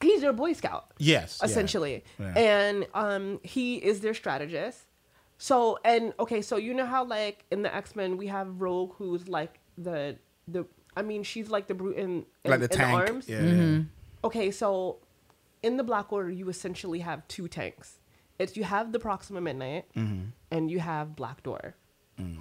he's 0.00 0.20
their 0.20 0.32
Boy 0.32 0.52
Scout 0.52 0.92
Yes, 0.98 1.40
essentially, 1.42 2.04
Yeah. 2.18 2.34
and 2.36 2.86
um 2.94 3.40
he 3.42 3.76
is 3.76 4.00
their 4.00 4.14
strategist. 4.14 4.80
So 5.38 5.78
and 5.84 6.12
okay, 6.18 6.40
so 6.42 6.56
you 6.56 6.72
know 6.74 6.86
how 6.86 7.04
like 7.04 7.44
in 7.50 7.62
the 7.62 7.74
X 7.74 7.94
Men 7.96 8.16
we 8.16 8.26
have 8.28 8.60
Rogue 8.60 8.94
who's 8.96 9.28
like 9.28 9.60
the 9.76 10.16
the 10.48 10.64
I 10.96 11.02
mean 11.02 11.22
she's 11.24 11.50
like 11.50 11.66
the 11.66 11.74
brute 11.74 11.96
in, 11.96 12.24
in 12.44 12.50
like 12.50 12.60
the 12.60 12.64
in 12.64 12.70
tank. 12.70 13.08
arms. 13.10 13.28
Yeah, 13.28 13.40
Mm-hmm. 13.40 13.82
Okay, 14.24 14.50
so 14.50 14.98
in 15.62 15.76
the 15.76 15.84
Black 15.84 16.12
Order, 16.12 16.30
you 16.30 16.48
essentially 16.48 17.00
have 17.00 17.26
two 17.28 17.48
tanks. 17.48 17.98
It's 18.38 18.56
you 18.56 18.64
have 18.64 18.92
the 18.92 18.98
Proxima 18.98 19.40
Midnight, 19.40 19.84
Mm-hmm. 19.94 20.24
and 20.50 20.70
you 20.70 20.78
have 20.80 21.14
Black 21.16 21.42
Dwarf, 21.42 21.72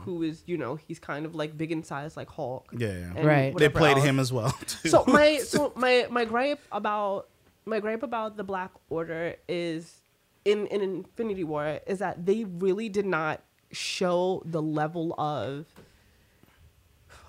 who 0.03 0.23
is 0.23 0.43
you 0.45 0.57
know 0.57 0.75
he's 0.75 0.99
kind 0.99 1.25
of 1.25 1.35
like 1.35 1.57
big 1.57 1.71
in 1.71 1.83
size, 1.83 2.15
like 2.15 2.29
Hulk. 2.29 2.69
Yeah, 2.77 3.11
yeah. 3.15 3.21
Right. 3.25 3.57
They 3.57 3.67
played 3.69 3.97
else. 3.97 4.05
him 4.05 4.19
as 4.19 4.31
well. 4.31 4.51
Too. 4.67 4.89
So 4.89 5.03
my 5.07 5.37
so 5.53 5.73
my 5.75 6.07
my 6.09 6.23
gripe 6.25 6.59
about 6.71 7.27
my 7.65 7.79
gripe 7.79 8.03
about 8.03 8.37
the 8.37 8.43
Black 8.43 8.71
Order 8.89 9.35
is 9.47 10.01
in 10.43 10.67
in 10.67 10.81
Infinity 10.81 11.43
War 11.43 11.79
is 11.87 11.99
that 11.99 12.25
they 12.25 12.43
really 12.43 12.89
did 12.89 13.05
not 13.05 13.41
show 13.71 14.41
the 14.45 14.61
level 14.61 15.13
of 15.19 15.65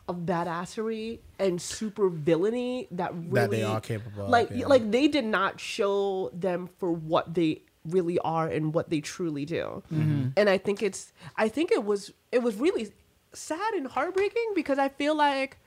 of 0.08 0.18
badassery 0.18 1.18
and 1.38 1.60
super 1.60 2.08
villainy 2.08 2.86
that 2.92 3.12
really 3.12 3.32
That 3.32 3.50
they 3.50 3.62
are 3.64 3.80
capable 3.80 4.24
of, 4.24 4.30
Like 4.30 4.50
yeah. 4.52 4.66
like 4.66 4.90
they 4.90 5.08
did 5.08 5.24
not 5.24 5.58
show 5.58 6.30
them 6.32 6.68
for 6.78 6.92
what 6.92 7.34
they 7.34 7.62
really 7.84 8.18
are 8.20 8.48
and 8.48 8.72
what 8.74 8.90
they 8.90 9.00
truly 9.00 9.44
do. 9.44 9.82
Mm-hmm. 9.92 10.28
And 10.36 10.48
I 10.50 10.58
think 10.58 10.82
it's 10.82 11.12
I 11.36 11.48
think 11.48 11.72
it 11.72 11.84
was 11.84 12.12
it 12.30 12.42
was 12.42 12.56
really 12.56 12.92
sad 13.32 13.74
and 13.74 13.86
heartbreaking 13.86 14.52
because 14.54 14.78
I 14.78 14.88
feel 14.90 15.16
like 15.16 15.58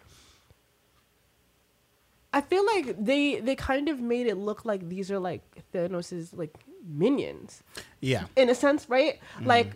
I 2.31 2.41
feel 2.41 2.65
like 2.65 3.03
they 3.03 3.39
they 3.39 3.55
kind 3.55 3.89
of 3.89 3.99
made 3.99 4.27
it 4.27 4.35
look 4.35 4.65
like 4.65 4.87
these 4.87 5.09
are 5.09 5.19
like 5.19 5.41
Thanos's 5.73 6.33
like 6.33 6.55
minions 6.85 7.63
yeah, 7.99 8.25
in 8.35 8.49
a 8.49 8.55
sense, 8.55 8.87
right? 8.89 9.19
Mm-hmm. 9.35 9.47
Like 9.47 9.71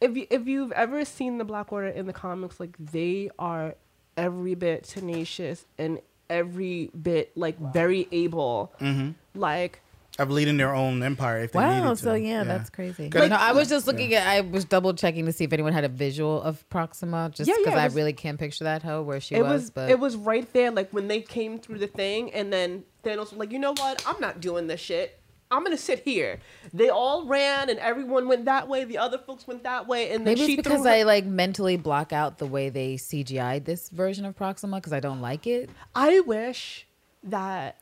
if 0.00 0.16
you, 0.16 0.26
if 0.30 0.46
you've 0.46 0.72
ever 0.72 1.04
seen 1.04 1.38
the 1.38 1.44
Black 1.44 1.72
Order 1.72 1.88
in 1.88 2.06
the 2.06 2.12
comics, 2.12 2.58
like 2.58 2.76
they 2.78 3.30
are 3.38 3.74
every 4.16 4.54
bit 4.54 4.84
tenacious 4.84 5.64
and 5.78 6.00
every 6.28 6.90
bit 7.00 7.36
like 7.36 7.58
very 7.58 8.08
able. 8.12 8.72
Mm-hmm. 8.80 9.10
Like 9.38 9.80
of 10.20 10.30
leading 10.30 10.56
their 10.56 10.74
own 10.74 11.02
empire 11.02 11.40
if 11.40 11.52
they 11.52 11.58
Wow, 11.58 11.82
needed 11.82 11.88
to. 11.96 11.96
so 11.96 12.14
yeah, 12.14 12.44
that's 12.44 12.70
crazy. 12.70 13.10
Like- 13.12 13.30
no, 13.30 13.36
I 13.36 13.52
was 13.52 13.68
just 13.68 13.86
looking 13.86 14.14
at. 14.14 14.26
I 14.26 14.40
was 14.42 14.64
double 14.64 14.94
checking 14.94 15.26
to 15.26 15.32
see 15.32 15.44
if 15.44 15.52
anyone 15.52 15.72
had 15.72 15.84
a 15.84 15.88
visual 15.88 16.40
of 16.42 16.68
Proxima, 16.70 17.30
just 17.34 17.48
Yeah, 17.48 17.54
because 17.58 17.72
yeah, 17.74 17.78
it 17.78 17.82
I 17.82 17.86
was- 17.86 17.94
really 17.94 18.12
can't 18.12 18.38
picture 18.38 18.64
that 18.64 18.82
hoe 18.82 19.02
where 19.02 19.20
she 19.20 19.34
it 19.34 19.42
was. 19.42 19.62
was, 19.62 19.70
but 19.70 19.90
it 19.90 19.98
was 19.98 20.16
right 20.16 20.50
there, 20.52 20.70
like 20.70 20.90
when 20.90 21.08
they 21.08 21.20
came 21.20 21.58
through 21.58 21.78
the 21.78 21.86
thing, 21.86 22.32
and 22.32 22.52
then 22.52 22.84
Thanos 23.04 23.30
was 23.30 23.32
like, 23.34 23.50
"You 23.52 23.58
know 23.58 23.72
what? 23.72 24.02
I'm 24.06 24.20
not 24.20 24.40
doing 24.40 24.66
this 24.66 24.80
shit. 24.80 25.16
I'm 25.50 25.64
gonna 25.64 25.76
sit 25.78 26.00
here." 26.00 26.38
They 26.72 26.90
all 26.90 27.24
ran, 27.26 27.70
and 27.70 27.78
everyone 27.80 28.28
went 28.28 28.44
that 28.44 28.68
way. 28.68 28.84
The 28.84 28.98
other 28.98 29.18
folks 29.18 29.48
went 29.48 29.64
that 29.64 29.88
way, 29.88 30.10
and 30.12 30.26
then 30.26 30.34
maybe 30.34 30.46
she 30.46 30.52
it's 30.52 30.62
because 30.62 30.82
threw 30.82 30.90
her- 30.90 30.96
I 30.98 31.02
like 31.02 31.24
mentally 31.24 31.76
block 31.76 32.12
out 32.12 32.38
the 32.38 32.46
way 32.46 32.68
they 32.68 32.94
CGI'd 32.96 33.64
this 33.64 33.88
version 33.88 34.24
of 34.26 34.36
Proxima 34.36 34.76
because 34.76 34.92
I 34.92 35.00
don't 35.00 35.20
like 35.20 35.46
it. 35.48 35.70
I 35.94 36.20
wish 36.20 36.86
that. 37.24 37.78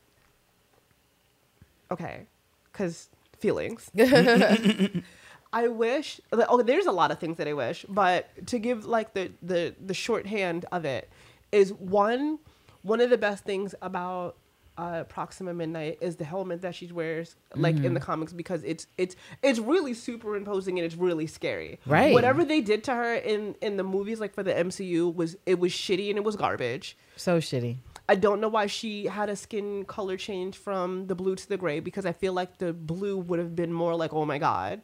Okay, 1.90 2.26
because 2.72 3.08
feelings. 3.38 3.90
I 5.52 5.68
wish. 5.68 6.20
Oh, 6.32 6.62
there's 6.62 6.86
a 6.86 6.92
lot 6.92 7.10
of 7.10 7.18
things 7.18 7.38
that 7.38 7.48
I 7.48 7.54
wish, 7.54 7.86
but 7.88 8.46
to 8.48 8.58
give 8.58 8.84
like 8.84 9.14
the 9.14 9.32
the 9.42 9.74
the 9.84 9.94
shorthand 9.94 10.66
of 10.72 10.84
it 10.84 11.10
is 11.52 11.72
one 11.72 12.38
one 12.82 13.00
of 13.00 13.10
the 13.10 13.18
best 13.18 13.44
things 13.44 13.74
about 13.80 14.36
uh, 14.78 15.02
Proxima 15.04 15.52
Midnight 15.52 15.98
is 16.00 16.16
the 16.16 16.24
helmet 16.24 16.62
that 16.62 16.74
she 16.74 16.86
wears, 16.92 17.34
like 17.56 17.76
in 17.76 17.94
the 17.94 18.00
comics, 18.00 18.32
because 18.32 18.62
it's 18.62 18.86
it's 18.96 19.16
it's 19.42 19.58
really 19.58 19.92
superimposing 19.92 20.78
and 20.78 20.86
it's 20.86 20.94
really 20.94 21.26
scary. 21.26 21.80
Right. 21.84 22.14
Whatever 22.14 22.44
they 22.44 22.60
did 22.60 22.84
to 22.84 22.94
her 22.94 23.14
in 23.14 23.56
in 23.60 23.76
the 23.76 23.82
movies, 23.82 24.20
like 24.20 24.34
for 24.34 24.44
the 24.44 24.52
MCU, 24.52 25.12
was 25.12 25.36
it 25.46 25.58
was 25.58 25.72
shitty 25.72 26.10
and 26.10 26.18
it 26.18 26.24
was 26.24 26.36
garbage. 26.36 26.96
So 27.16 27.38
shitty. 27.38 27.78
I 28.08 28.14
don't 28.14 28.40
know 28.40 28.48
why 28.48 28.66
she 28.66 29.06
had 29.06 29.28
a 29.28 29.36
skin 29.36 29.84
color 29.84 30.16
change 30.16 30.56
from 30.56 31.06
the 31.08 31.14
blue 31.14 31.36
to 31.36 31.48
the 31.48 31.58
gray 31.58 31.80
because 31.80 32.06
I 32.06 32.12
feel 32.12 32.32
like 32.32 32.58
the 32.58 32.72
blue 32.72 33.18
would 33.18 33.38
have 33.38 33.54
been 33.54 33.72
more 33.72 33.94
like, 33.94 34.14
oh 34.14 34.24
my 34.24 34.38
god. 34.38 34.80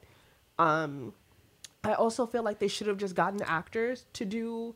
Um, 0.59 1.15
I 1.83 1.95
also 1.95 2.27
feel 2.27 2.43
like 2.43 2.59
they 2.59 2.69
should 2.69 2.87
have 2.87 2.99
just 2.99 3.15
gotten 3.15 3.43
actors 3.43 4.07
to 4.15 4.25
do 4.25 4.75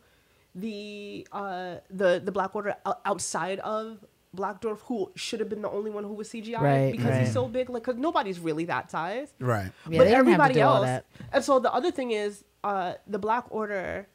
the 0.55 1.27
uh, 1.33 1.77
the 1.91 2.21
the 2.25 2.33
Black 2.33 2.55
Order 2.57 2.75
outside 3.05 3.61
of 3.61 4.05
Black 4.35 4.61
Dwarf, 4.61 4.81
who 4.83 5.11
should 5.15 5.41
have 5.41 5.49
been 5.49 5.63
the 5.63 5.71
only 5.71 5.91
one 5.91 6.05
who 6.05 6.13
was 6.15 6.29
CGI 6.31 6.61
Right, 6.61 6.93
because 6.93 7.07
right. 7.07 7.21
he's 7.25 7.33
so 7.33 7.49
big. 7.49 7.71
Like, 7.71 7.85
because 7.85 7.99
nobody's 7.99 8.39
really 8.41 8.65
that 8.67 8.91
size 8.91 9.33
right. 9.39 9.71
Yeah, 9.89 9.99
but 9.99 10.05
they 10.05 10.11
didn't 10.11 10.11
have 10.11 10.15
to 10.15 10.19
everybody 10.19 10.55
do 10.55 10.63
all 10.63 10.77
else. 10.77 10.85
that. 10.87 11.07
And 11.33 11.45
so 11.45 11.59
the 11.59 11.73
other 11.73 11.91
thing 11.91 12.11
is, 12.11 12.45
uh, 12.65 12.95
the 13.07 13.19
Black 13.19 13.45
Order, 13.51 14.09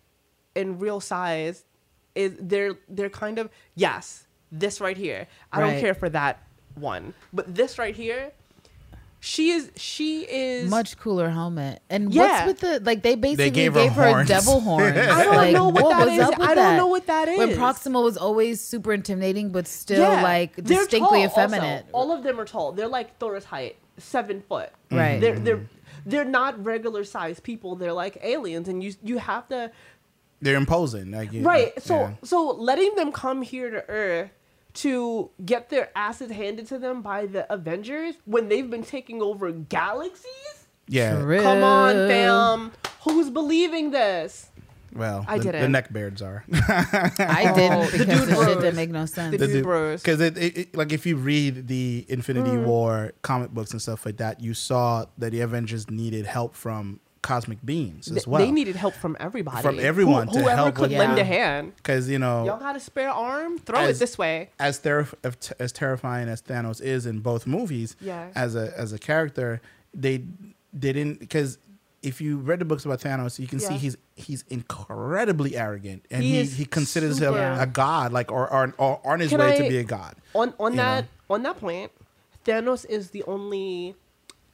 in 0.56 0.80
real 0.80 1.00
size, 1.00 1.65
is 2.15 2.34
they're 2.39 2.76
they're 2.89 3.10
kind 3.10 3.39
of 3.39 3.49
yes, 3.76 4.28
this 4.52 4.80
right 4.82 4.97
here. 4.97 5.28
I 5.52 5.62
Right. 5.62 5.71
don't 5.71 5.80
care 5.82 5.93
for 5.93 6.10
that 6.10 6.39
one, 6.76 7.13
but 7.32 7.54
this 7.56 7.78
right 7.80 7.95
here, 7.95 8.32
she 9.19 9.52
is 9.52 9.71
she 9.78 10.21
is 10.30 10.69
Much 10.69 10.97
cooler 10.97 11.30
helmet. 11.30 11.82
And 11.89 12.13
Yeah. 12.13 12.45
what's 12.45 12.47
with 12.47 12.60
the 12.60 12.80
like? 12.86 13.04
They 13.04 13.15
basically 13.15 13.52
gave 13.52 13.73
gave, 13.73 13.93
her 13.93 14.04
her, 14.04 14.10
horns. 14.10 14.28
devil 14.28 14.60
horn 14.69 14.97
I 14.97 15.23
don't 15.23 15.36
like, 15.36 15.54
know 15.54 15.69
what 15.69 15.89
that 15.89 16.08
was 16.08 16.19
up 16.19 16.34
I 16.41 16.47
don't 16.47 16.56
that? 16.56 16.78
know 16.78 16.88
what 16.88 17.08
that 17.08 17.30
is 17.30 17.38
When 17.38 17.49
is. 17.49 17.58
Proxima 17.58 18.02
was 18.02 18.17
always 18.17 18.60
super 18.60 18.91
intimidating, 18.91 19.49
but 19.52 19.65
still 19.67 20.02
Yeah. 20.02 20.21
like 20.21 20.56
distinctly 20.58 20.99
tall 20.99 21.13
also. 21.15 21.26
effeminate. 21.41 21.86
All 21.93 22.12
of 22.12 22.23
them 22.23 22.39
are 22.39 22.45
tall. 22.45 22.73
They're 22.73 22.88
like 22.88 23.17
Thor's 23.17 23.45
height, 23.45 23.78
seven 23.97 24.41
foot. 24.41 24.71
Right. 24.91 25.21
They're 25.21 25.39
they're 25.39 25.62
they're 26.06 26.26
not 26.26 26.62
regular 26.62 27.06
sized 27.06 27.43
people. 27.43 27.78
They're 27.78 27.93
like 27.93 28.17
aliens, 28.21 28.67
and 28.67 28.84
you 28.84 28.93
you 29.02 29.19
have 29.19 29.47
to 29.47 29.71
They're 30.43 30.56
imposing. 30.58 31.12
Like 31.12 31.32
you- 31.34 31.43
right 31.43 31.82
so 31.82 31.95
yeah. 31.99 32.13
so 32.23 32.51
letting 32.51 32.93
them 32.95 33.12
come 33.12 33.41
here 33.41 33.69
to 33.71 33.89
earth 33.89 34.29
to 34.75 35.29
get 35.45 35.69
their 35.69 35.89
asses 35.95 36.32
handed 36.32 36.67
to 36.67 36.79
them 36.79 37.01
by 37.01 37.25
the 37.27 37.51
avengers 37.53 38.15
when 38.25 38.49
they've 38.49 38.69
been 38.69 38.84
taking 38.84 39.21
over 39.21 39.51
galaxies 39.51 40.65
yeah. 40.88 41.19
True. 41.21 41.41
come 41.41 41.63
on 41.63 41.93
fam 42.08 42.71
who's 43.01 43.29
believing 43.29 43.91
this 43.91 44.49
Well, 44.95 45.25
I 45.27 45.38
the, 45.38 45.43
didn't. 45.51 45.71
the 45.71 45.82
neckbeards 45.82 46.21
are. 46.21 46.43
I 46.51 47.51
didn't 47.56 47.91
the 47.91 47.97
dude 48.06 48.27
the, 48.29 48.45
shit 48.45 48.60
didn't 48.62 48.75
make 48.75 48.89
no 48.91 49.06
sense. 49.06 49.38
The 49.38 49.47
dude 49.47 49.63
bros. 49.63 50.01
Because 50.01 50.21
it, 50.21 50.38
it, 50.38 50.58
it- 50.58 50.75
like 50.77 50.91
if 50.91 51.06
you 51.06 51.15
read 51.17 51.67
the 51.67 52.06
Infinity 52.10 52.51
Mm. 52.51 52.65
War 52.65 53.13
comic 53.21 53.51
books 53.51 53.71
and 53.71 53.82
stuff 53.82 54.06
like 54.06 54.17
that, 54.17 54.39
you 54.41 54.53
saw 54.53 55.06
that 55.17 55.32
the 55.32 55.41
Avengers 55.41 55.89
needed 55.89 56.25
help 56.25 56.53
from 56.56 56.99
cosmic 57.24 57.58
beings 57.66 58.12
as 58.12 58.28
well. 58.28 58.40
they 58.46 58.52
needed 58.52 58.76
help 58.76 58.94
from 58.94 59.18
everybody 59.20 59.62
From 59.64 59.80
everyone 59.80 60.28
Who- 60.28 60.34
to 60.36 60.44
whoever 60.44 60.72
could 60.72 60.92
lend 60.92 61.18
a 61.18 61.24
hand 61.24 61.76
because 61.78 62.08
you 62.10 62.20
know 62.20 62.46
y'all 62.46 62.60
got 62.60 62.76
a 62.76 62.80
spare 62.80 63.10
arm 63.10 63.58
throw 63.58 63.80
As- 63.80 63.98
it 63.98 64.00
this 64.00 64.18
way 64.18 64.50
as 64.60 64.78
ter- 64.80 65.08
as 65.60 65.72
terrifying 65.72 66.30
as 66.30 66.42
Thanos 66.42 66.80
is 66.82 67.06
in 67.08 67.20
both 67.22 67.48
movies, 67.48 67.96
Yeah. 68.00 68.28
as 68.36 68.56
a 68.56 68.72
as 68.78 68.94
a 68.94 69.00
character, 69.00 69.62
they 69.94 70.18
they 70.74 70.94
didn't 70.94 71.20
because 71.20 71.58
if 72.02 72.20
you 72.20 72.36
read 72.38 72.60
the 72.60 72.66
books 72.66 72.84
about 72.86 73.00
Thanos, 73.00 73.40
you 73.40 73.48
can 73.48 73.60
see 73.60 73.76
he's 73.76 73.96
he's 74.16 74.44
incredibly 74.50 75.56
arrogant 75.56 76.06
and 76.12 76.22
He 76.24 76.44
he 76.44 76.46
he, 76.46 76.66
considers 76.66 77.18
super- 77.20 77.38
him 77.38 77.60
a 77.60 77.66
god, 77.66 78.12
like 78.12 78.32
or 78.32 78.52
or, 78.52 78.74
or 78.78 79.00
on 79.06 79.22
his 79.22 79.30
Can 79.30 79.40
way 79.40 79.54
I- 79.54 79.58
to 79.58 79.70
be 79.70 79.78
a 79.78 79.84
god. 79.86 80.16
on 80.36 80.54
on 80.60 80.76
that 80.76 81.04
know? 81.30 81.36
on 81.36 81.44
that 81.44 81.58
point, 81.60 81.92
Thanos 82.46 82.86
is 82.90 83.12
the 83.12 83.24
only 83.24 83.96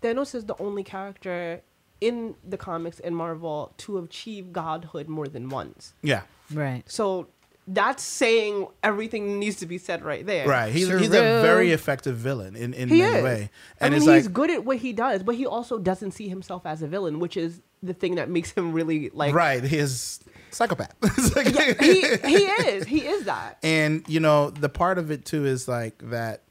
Thanos 0.04 0.36
is 0.36 0.46
the 0.46 0.56
only 0.62 0.84
character 0.84 1.62
in 2.02 2.36
the 2.48 2.58
comics 2.58 3.00
and 3.00 3.16
Marvel 3.16 3.74
to 3.78 3.98
achieve 4.00 4.54
godhood 4.54 5.08
more 5.08 5.28
than 5.28 5.50
once. 5.50 5.94
Yeah, 6.02 6.22
right. 6.54 6.84
So 6.88 7.28
that's 7.68 8.02
saying 8.02 8.66
everything 8.84 9.38
needs 9.38 9.58
to 9.58 9.66
be 9.68 9.78
said 9.78 10.04
right 10.04 10.26
there. 10.26 10.48
right. 10.48 10.72
He's 10.74 10.88
he's 10.88 11.10
a 11.10 11.42
very 11.42 11.72
effective 11.72 12.18
villain 12.18 12.56
in 12.56 12.74
in 12.74 12.90
He 12.90 13.00
many 13.02 13.18
is. 13.18 13.24
way, 13.24 13.50
I 13.80 13.86
and 13.86 13.94
mean, 13.94 13.98
it's 14.02 14.12
he's 14.12 14.26
like 14.26 14.34
good 14.34 14.50
at 14.50 14.66
what 14.66 14.78
he 14.78 14.94
does, 14.94 15.22
but 15.24 15.36
he 15.36 15.46
also 15.46 15.78
doesn't 15.78 16.12
see 16.12 16.28
himself 16.30 16.66
as 16.66 16.82
a 16.82 16.88
villain, 16.88 17.20
which 17.20 17.38
is 17.38 17.62
the 17.84 17.94
thing 17.94 18.16
that 18.16 18.30
makes 18.30 18.52
him 18.52 18.74
really 18.74 19.10
like. 19.14 19.34
right. 19.36 19.64
He's 19.64 20.20
psychopath. 20.52 20.94
Like- 21.36 21.54
Yeah, 21.54 21.74
he 21.80 22.02
he 22.28 22.44
is. 22.46 22.88
He 22.88 23.06
is 23.06 23.26
that. 23.26 23.60
And 23.62 24.04
you 24.08 24.20
know, 24.20 24.50
the 24.50 24.70
part 24.70 24.98
of 24.98 25.12
it 25.12 25.26
too 25.26 25.46
is 25.46 25.68
like 25.68 25.96
that 26.10 26.42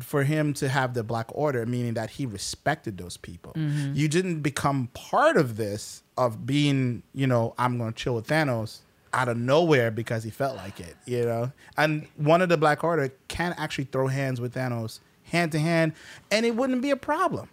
for 0.00 0.24
him 0.24 0.54
to 0.54 0.68
have 0.68 0.94
the 0.94 1.02
black 1.02 1.26
order 1.32 1.66
meaning 1.66 1.94
that 1.94 2.10
he 2.10 2.26
respected 2.26 2.98
those 2.98 3.16
people. 3.16 3.52
Mm-hmm. 3.54 3.94
You 3.94 4.08
didn't 4.08 4.40
become 4.40 4.88
part 4.94 5.36
of 5.36 5.56
this 5.56 6.02
of 6.16 6.46
being, 6.46 7.02
you 7.14 7.26
know, 7.26 7.54
I'm 7.58 7.78
going 7.78 7.92
to 7.92 7.96
chill 7.96 8.14
with 8.14 8.26
Thanos 8.26 8.80
out 9.12 9.28
of 9.28 9.36
nowhere 9.36 9.90
because 9.90 10.24
he 10.24 10.30
felt 10.30 10.56
like 10.56 10.80
it, 10.80 10.96
you 11.06 11.24
know. 11.24 11.52
And 11.76 12.06
one 12.16 12.42
of 12.42 12.48
the 12.48 12.56
black 12.56 12.82
order 12.82 13.12
can 13.28 13.54
actually 13.56 13.84
throw 13.84 14.08
hands 14.08 14.40
with 14.40 14.54
Thanos 14.54 15.00
hand 15.24 15.52
to 15.52 15.58
hand 15.58 15.92
and 16.30 16.44
it 16.44 16.54
wouldn't 16.54 16.82
be 16.82 16.90
a 16.90 16.96
problem. 16.96 17.48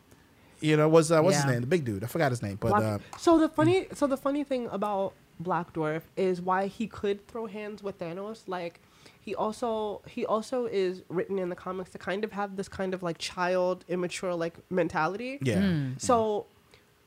You 0.59 0.77
know, 0.77 0.87
was 0.87 1.11
uh, 1.11 1.21
what's 1.21 1.37
his 1.37 1.45
name? 1.45 1.61
The 1.61 1.67
big 1.67 1.85
dude. 1.85 2.03
I 2.03 2.07
forgot 2.07 2.31
his 2.31 2.43
name, 2.43 2.57
but 2.59 2.69
Black- 2.69 2.83
uh, 2.83 2.99
so 3.17 3.39
the 3.39 3.49
funny, 3.49 3.87
so 3.93 4.05
the 4.05 4.17
funny 4.17 4.43
thing 4.43 4.67
about 4.71 5.13
Black 5.39 5.73
Dwarf 5.73 6.03
is 6.15 6.39
why 6.39 6.67
he 6.67 6.85
could 6.87 7.27
throw 7.27 7.47
hands 7.47 7.81
with 7.81 7.97
Thanos. 7.97 8.43
Like, 8.47 8.79
he 9.21 9.35
also 9.35 10.01
he 10.07 10.25
also 10.25 10.65
is 10.65 11.03
written 11.07 11.37
in 11.37 11.49
the 11.49 11.55
comics 11.55 11.91
to 11.91 11.97
kind 11.97 12.23
of 12.23 12.31
have 12.31 12.57
this 12.57 12.67
kind 12.67 12.93
of 12.93 13.03
like 13.03 13.19
child, 13.19 13.85
immature 13.87 14.33
like 14.33 14.55
mentality. 14.69 15.37
yeah, 15.41 15.89
So 15.97 16.47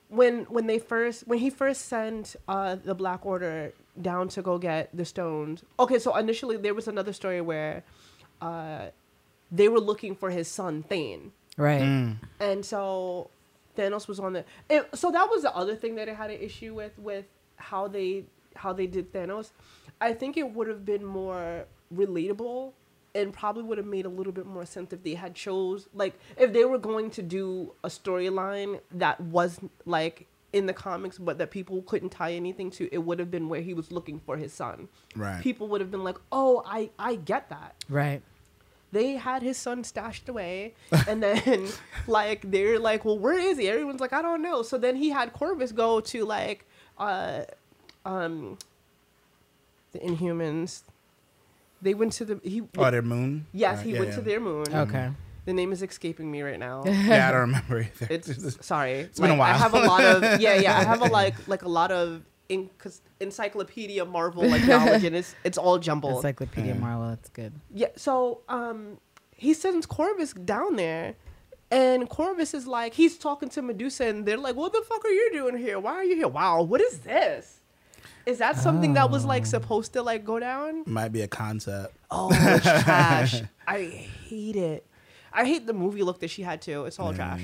when 0.08 0.44
when 0.44 0.66
they 0.68 0.78
first 0.78 1.26
when 1.26 1.40
he 1.40 1.50
first 1.50 1.86
sent 1.86 2.36
uh, 2.46 2.76
the 2.76 2.94
Black 2.94 3.26
Order 3.26 3.72
down 4.00 4.28
to 4.28 4.42
go 4.42 4.58
get 4.58 4.96
the 4.96 5.04
stones. 5.04 5.64
Okay, 5.78 5.98
so 5.98 6.16
initially 6.16 6.56
there 6.56 6.72
was 6.74 6.86
another 6.86 7.12
story 7.12 7.40
where 7.40 7.82
uh, 8.40 8.86
they 9.50 9.68
were 9.68 9.80
looking 9.80 10.14
for 10.14 10.30
his 10.30 10.46
son 10.46 10.84
Thane. 10.84 11.32
Right. 11.56 11.82
Mm. 11.82 12.18
And 12.38 12.64
so 12.64 13.30
Thanos 13.76 14.06
was 14.06 14.20
on 14.20 14.34
the. 14.34 14.44
It, 14.70 14.88
so 14.94 15.10
that 15.10 15.28
was 15.28 15.42
the 15.42 15.54
other 15.54 15.74
thing 15.74 15.96
that 15.96 16.08
I 16.08 16.14
had 16.14 16.30
an 16.30 16.40
issue 16.40 16.74
with 16.74 16.96
with 16.96 17.26
how 17.56 17.88
they 17.88 18.24
how 18.54 18.72
they 18.72 18.86
did 18.86 19.12
Thanos. 19.12 19.50
I 20.00 20.12
think 20.12 20.36
it 20.36 20.54
would 20.54 20.68
have 20.68 20.84
been 20.84 21.04
more 21.04 21.66
relatable 21.92 22.72
and 23.14 23.32
probably 23.32 23.62
would 23.62 23.78
have 23.78 23.86
made 23.86 24.06
a 24.06 24.08
little 24.08 24.32
bit 24.32 24.46
more 24.46 24.66
sense 24.66 24.92
if 24.92 25.02
they 25.02 25.14
had 25.14 25.34
chose 25.34 25.88
like 25.94 26.18
if 26.36 26.52
they 26.52 26.64
were 26.64 26.78
going 26.78 27.10
to 27.10 27.22
do 27.22 27.72
a 27.84 27.88
storyline 27.88 28.80
that 28.90 29.20
was 29.20 29.60
like 29.86 30.26
in 30.52 30.66
the 30.66 30.72
comics 30.72 31.18
but 31.18 31.38
that 31.38 31.50
people 31.50 31.82
couldn't 31.82 32.10
tie 32.10 32.32
anything 32.32 32.70
to 32.70 32.88
it 32.92 32.98
would 32.98 33.18
have 33.18 33.30
been 33.30 33.48
where 33.48 33.60
he 33.60 33.74
was 33.74 33.90
looking 33.92 34.20
for 34.20 34.36
his 34.36 34.52
son. 34.52 34.88
Right. 35.16 35.40
people 35.42 35.68
would 35.68 35.80
have 35.80 35.90
been 35.90 36.04
like 36.04 36.16
oh 36.32 36.62
i 36.66 36.90
i 36.98 37.14
get 37.16 37.48
that. 37.50 37.74
Right. 37.88 38.22
they 38.92 39.12
had 39.12 39.42
his 39.42 39.56
son 39.56 39.84
stashed 39.84 40.28
away 40.28 40.74
and 41.08 41.22
then 41.22 41.68
like 42.06 42.50
they're 42.50 42.78
like 42.78 43.04
well 43.04 43.18
where 43.18 43.38
is 43.38 43.58
he? 43.58 43.68
Everyone's 43.68 44.00
like 44.00 44.12
i 44.12 44.22
don't 44.22 44.42
know. 44.42 44.62
So 44.62 44.76
then 44.78 44.96
he 44.96 45.10
had 45.10 45.32
corvus 45.32 45.72
go 45.72 46.00
to 46.00 46.24
like 46.24 46.66
uh 46.98 47.42
um 48.04 48.58
the 49.92 49.98
inhumans 50.00 50.82
they 51.84 51.94
went 51.94 52.12
to 52.14 52.24
the 52.24 52.40
he 52.42 52.62
oh, 52.78 52.90
their 52.90 53.02
moon. 53.14 53.46
yes 53.52 53.78
Uh, 53.78 53.82
he 53.86 53.90
yeah, 53.92 53.98
went 54.00 54.10
yeah. 54.10 54.16
to 54.16 54.22
their 54.28 54.40
moon 54.40 54.64
Okay. 54.84 55.06
the 55.44 55.52
name 55.60 55.70
is 55.76 55.80
escaping 55.82 56.28
me 56.34 56.40
right 56.42 56.58
now 56.68 56.82
Yeah, 56.86 57.28
I 57.28 57.30
don't 57.32 57.40
remember 57.52 57.76
either. 57.88 58.06
it's 58.16 58.28
sorry 58.72 58.92
It's 59.06 59.20
been 59.20 59.30
a 59.30 59.36
while. 59.42 59.54
I 59.54 59.58
have 59.66 59.74
a 59.74 59.84
lot 59.92 60.02
of 60.12 60.18
yeah 60.40 60.54
yeah 60.66 60.76
I 60.80 60.84
have 60.92 61.02
a 61.08 61.10
like 61.20 61.36
like 61.54 61.62
a 61.62 61.72
lot 61.80 61.90
of 62.00 62.06
in, 62.48 62.68
encyclopedia 63.20 64.04
Marvel 64.04 64.46
like 64.48 64.64
knowledge 64.66 65.04
and 65.04 65.16
it's 65.16 65.34
it's 65.44 65.58
all 65.58 65.78
jumbled 65.78 66.16
Encyclopedia 66.16 66.74
Yeah. 66.74 66.80
Marvel. 66.80 67.08
That's 67.08 67.30
good. 67.30 67.52
Yeah, 67.72 67.88
so 67.96 68.42
um, 68.48 68.98
he 69.34 69.54
sends 69.54 69.86
Corvus 69.86 70.32
down 70.32 70.76
there, 70.76 71.14
and 71.70 72.08
Corvus 72.08 72.54
is 72.54 72.66
like, 72.66 72.94
he's 72.94 73.16
talking 73.18 73.48
to 73.50 73.62
Medusa, 73.62 74.04
and 74.06 74.26
they're 74.26 74.36
like, 74.38 74.56
"What 74.56 74.72
the 74.72 74.82
fuck 74.88 75.04
are 75.04 75.10
you 75.20 75.30
doing 75.32 75.56
here? 75.56 75.80
Why 75.80 75.92
are 75.94 76.04
you 76.04 76.16
here? 76.16 76.28
Wow, 76.28 76.62
what 76.62 76.80
is 76.80 77.00
this? 77.00 77.60
Is 78.26 78.38
that 78.38 78.56
something 78.56 78.94
that 78.94 79.10
was 79.10 79.24
like 79.24 79.44
supposed 79.46 79.92
to 79.94 80.02
like 80.02 80.24
go 80.24 80.38
down? 80.38 80.84
Might 80.86 81.12
be 81.12 81.20
a 81.22 81.28
concept. 81.28 81.94
Oh, 82.10 82.30
it's 82.32 82.62
trash. 82.84 83.42
I 83.66 83.82
hate 83.84 84.56
it. 84.56 84.86
I 85.32 85.44
hate 85.44 85.66
the 85.66 85.72
movie 85.74 86.02
look 86.02 86.20
that 86.20 86.30
she 86.30 86.42
had 86.42 86.62
too. 86.62 86.84
It's 86.86 86.98
all 86.98 87.12
trash. 87.12 87.42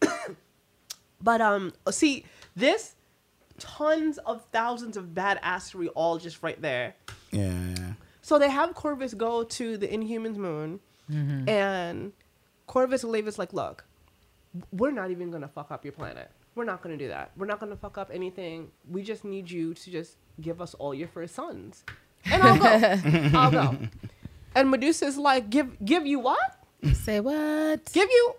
But 1.24 1.40
um, 1.40 1.72
see 1.90 2.24
this, 2.56 2.96
tons 3.58 4.18
of 4.18 4.44
thousands 4.52 4.96
of 4.96 5.06
badassery 5.14 5.88
all 5.94 6.18
just 6.18 6.42
right 6.42 6.60
there. 6.60 6.94
Yeah, 7.30 7.52
yeah. 7.78 7.92
So 8.22 8.38
they 8.40 8.50
have 8.50 8.74
Corvus 8.74 9.14
go 9.14 9.44
to 9.44 9.76
the 9.76 9.86
Inhumans 9.86 10.36
moon, 10.36 10.80
and 11.08 12.12
Corvus 12.66 13.04
and 13.04 13.12
Levis 13.12 13.38
like, 13.38 13.52
look, 13.52 13.84
we're 14.72 14.90
not 14.90 15.10
even 15.12 15.30
gonna 15.30 15.46
fuck 15.48 15.70
up 15.70 15.84
your 15.84 15.92
planet. 15.92 16.30
We're 16.54 16.64
not 16.64 16.82
gonna 16.82 16.96
do 16.96 17.08
that. 17.08 17.30
We're 17.36 17.46
not 17.46 17.60
gonna 17.60 17.76
fuck 17.76 17.96
up 17.98 18.10
anything. 18.12 18.70
We 18.90 19.02
just 19.02 19.24
need 19.24 19.50
you 19.50 19.74
to 19.74 19.90
just 19.90 20.16
give 20.40 20.60
us 20.60 20.74
all 20.74 20.94
your 20.94 21.08
first 21.08 21.34
sons, 21.34 21.84
and 22.24 22.42
I'll 22.42 22.58
go. 22.58 22.98
I'll 23.38 23.50
go. 23.50 23.78
And 24.54 24.70
Medusa's 24.70 25.16
like, 25.16 25.50
give 25.50 25.82
give 25.84 26.06
you 26.06 26.18
what? 26.18 26.58
Say 26.92 27.20
what? 27.20 27.90
Give 27.92 28.08
you? 28.10 28.34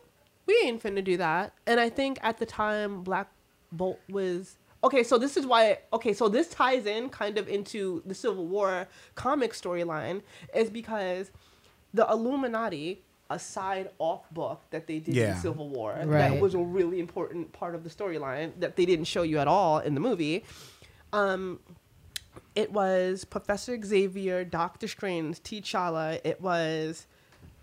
We 0.46 0.62
ain't 0.66 0.84
finna 0.84 1.04
do 1.04 1.18
that. 1.18 1.54
And 1.66 1.80
I 1.80 1.90
think 1.90 2.20
at 2.22 2.38
the 2.38 2.46
time 2.46 3.04
Black 3.04 3.32
Bolt 3.72 4.00
was 4.10 4.58
okay. 4.84 5.04
So 5.04 5.18
this 5.18 5.38
is 5.38 5.46
why. 5.46 5.80
Okay, 5.92 6.14
so 6.14 6.28
this 6.28 6.50
ties 6.50 6.86
in 6.86 7.10
kind 7.10 7.38
of 7.38 7.48
into 7.48 8.04
the 8.06 8.14
Civil 8.14 8.46
War 8.48 8.88
comic 9.16 9.54
storyline, 9.54 10.22
is 10.54 10.70
because 10.70 11.32
the 11.94 12.06
Illuminati, 12.10 13.02
a 13.30 13.40
side 13.40 13.90
off 14.00 14.30
book 14.32 14.62
that 14.72 14.86
they 14.88 15.00
did 15.00 15.16
Yeah. 15.16 15.36
in 15.36 15.42
Civil 15.42 15.70
War, 15.70 15.94
Right. 16.06 16.30
that 16.30 16.40
was 16.42 16.54
a 16.54 16.60
really 16.60 17.00
important 17.00 17.52
part 17.54 17.74
of 17.76 17.84
the 17.84 17.90
storyline 17.90 18.52
that 18.60 18.76
they 18.76 18.86
didn't 18.86 19.06
show 19.06 19.24
you 19.24 19.40
at 19.40 19.48
all 19.48 19.80
in 19.80 19.94
the 19.96 20.02
movie. 20.02 20.44
Um, 21.14 21.60
it 22.56 22.72
was 22.72 23.24
Professor 23.26 23.80
Xavier, 23.84 24.44
Doctor 24.44 24.88
Strange, 24.88 25.42
T'Challa. 25.42 26.20
It 26.24 26.42
was 26.42 27.08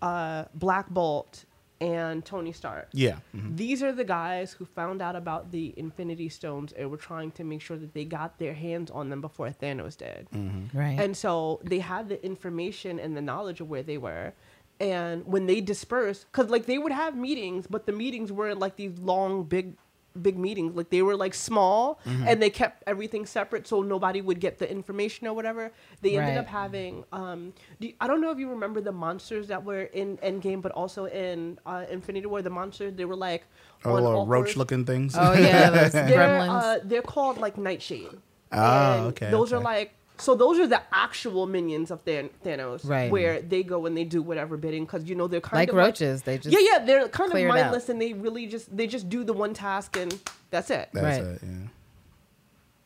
uh, 0.03 0.45
Black 0.55 0.89
Bolt 0.89 1.45
and 1.81 2.25
Tony 2.25 2.53
Stark. 2.53 2.89
Yeah. 2.93 3.19
mhm. 3.35 3.57
These 3.57 3.83
are 3.83 3.93
the 3.93 4.05
guys 4.05 4.53
who 4.53 4.65
found 4.67 5.01
out 5.01 5.17
about 5.17 5.51
the 5.51 5.73
Infinity 5.79 6.29
Stones 6.29 6.73
and 6.73 6.91
were 6.91 6.97
trying 6.97 7.31
to 7.33 7.45
make 7.45 7.61
sure 7.63 7.77
that 7.77 7.95
they 7.95 8.05
got 8.05 8.39
their 8.39 8.53
hands 8.55 8.91
on 8.91 9.09
them 9.09 9.21
before 9.21 9.51
Thanos 9.51 9.97
did. 9.97 10.27
Right. 10.75 10.99
And 11.01 11.17
so 11.17 11.61
they 11.65 11.79
had 11.79 12.09
the 12.09 12.23
information 12.25 12.99
and 12.99 13.17
the 13.17 13.23
knowledge 13.23 13.61
of 13.61 13.69
where 13.71 13.83
they 13.83 13.99
were. 13.99 14.33
And 14.81 15.27
when 15.27 15.47
they 15.47 15.61
dispersed, 15.61 16.25
because 16.33 16.51
like 16.51 16.65
they 16.67 16.79
would 16.79 16.93
have 16.93 17.15
meetings, 17.15 17.67
but 17.69 17.85
the 17.87 17.93
meetings 17.93 18.33
weren't 18.33 18.59
like 18.59 18.77
these 18.77 18.99
long, 18.99 19.45
big, 19.45 19.75
big 20.21 20.39
meetings. 20.39 20.75
Like 20.75 20.89
they 20.89 21.03
were 21.03 21.17
like 21.17 21.35
small, 21.35 22.01
and 22.07 22.41
they 22.43 22.49
kept 22.49 22.83
everything 22.87 23.27
separate 23.27 23.69
so 23.69 23.83
nobody 23.83 24.23
would 24.23 24.41
get 24.41 24.59
the 24.59 24.69
information 24.71 25.27
or 25.27 25.35
whatever. 25.35 25.71
They 26.01 26.17
ended 26.17 26.39
up 26.39 26.47
having. 26.47 27.05
Um, 27.13 27.53
do 27.79 27.89
you- 27.89 27.95
I 28.01 28.07
don't 28.07 28.23
know 28.23 28.31
if 28.31 28.39
you 28.39 28.49
remember 28.49 28.81
the 28.81 28.91
monsters 28.93 29.49
that 29.49 29.63
were 29.65 29.83
in 29.83 30.17
Endgame, 30.19 30.63
but 30.63 30.73
also 30.73 31.05
in 31.05 31.59
uh, 31.67 31.85
Infinity 31.91 32.27
War. 32.27 32.41
The 32.41 32.49
monsters 32.51 32.95
they 32.95 33.05
were 33.05 33.17
like 33.17 33.45
Oh, 33.85 33.93
little 33.95 34.27
roach 34.27 34.57
looking 34.57 34.85
things. 34.87 35.15
oh 35.17 35.33
yeah, 35.35 35.89
They're 35.91 36.41
uh, 36.51 36.79
they're 36.85 37.03
called 37.03 37.37
like 37.37 37.59
Nightshade. 37.59 38.09
Oh, 38.53 38.59
And 38.59 39.07
okay, 39.09 39.31
Those 39.31 39.53
are 39.53 39.61
like 39.61 39.93
so. 40.21 40.35
Those 40.35 40.59
are 40.59 40.67
the 40.67 40.83
actual 40.93 41.47
minions 41.47 41.91
of 41.91 42.05
Than- 42.05 42.31
Thanos, 42.45 42.87
Right. 42.89 43.11
Where 43.11 43.41
they 43.43 43.63
go 43.63 43.87
and 43.87 43.97
they 43.97 44.05
do 44.05 44.23
whatever 44.23 44.57
bidding 44.57 44.85
because 44.85 45.05
you 45.05 45.15
know 45.15 45.27
they're 45.27 45.41
kind 45.41 45.55
of 45.55 45.59
like 45.61 45.69
of 45.71 45.75
roaches. 45.77 46.23
they 46.23 46.39
just 46.39 46.53
yeah, 46.57 46.67
yeah, 46.79 46.85
they're 46.85 47.09
kind 47.09 47.29
of 47.29 47.33
clear 47.33 47.47
it 47.49 47.51
out. 47.51 47.55
mindless 47.55 47.89
and 47.89 48.01
they 48.01 48.13
really 48.13 48.47
just 48.47 48.75
they 48.77 48.87
just 48.87 49.09
do 49.09 49.25
the 49.25 49.33
one 49.33 49.55
task 49.55 49.97
and 49.97 50.19
that's 50.51 50.71
it. 50.71 50.89
That's 50.93 51.19
Right. 51.21 51.35
it. 51.35 51.41
Yeah. 51.43 51.67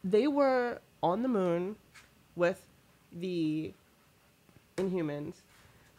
They 0.05 0.27
were 0.27 0.81
on 1.03 1.23
the 1.23 1.29
moon 1.29 1.77
with 2.37 2.67
the 3.13 3.73
Inhumans. 4.77 5.35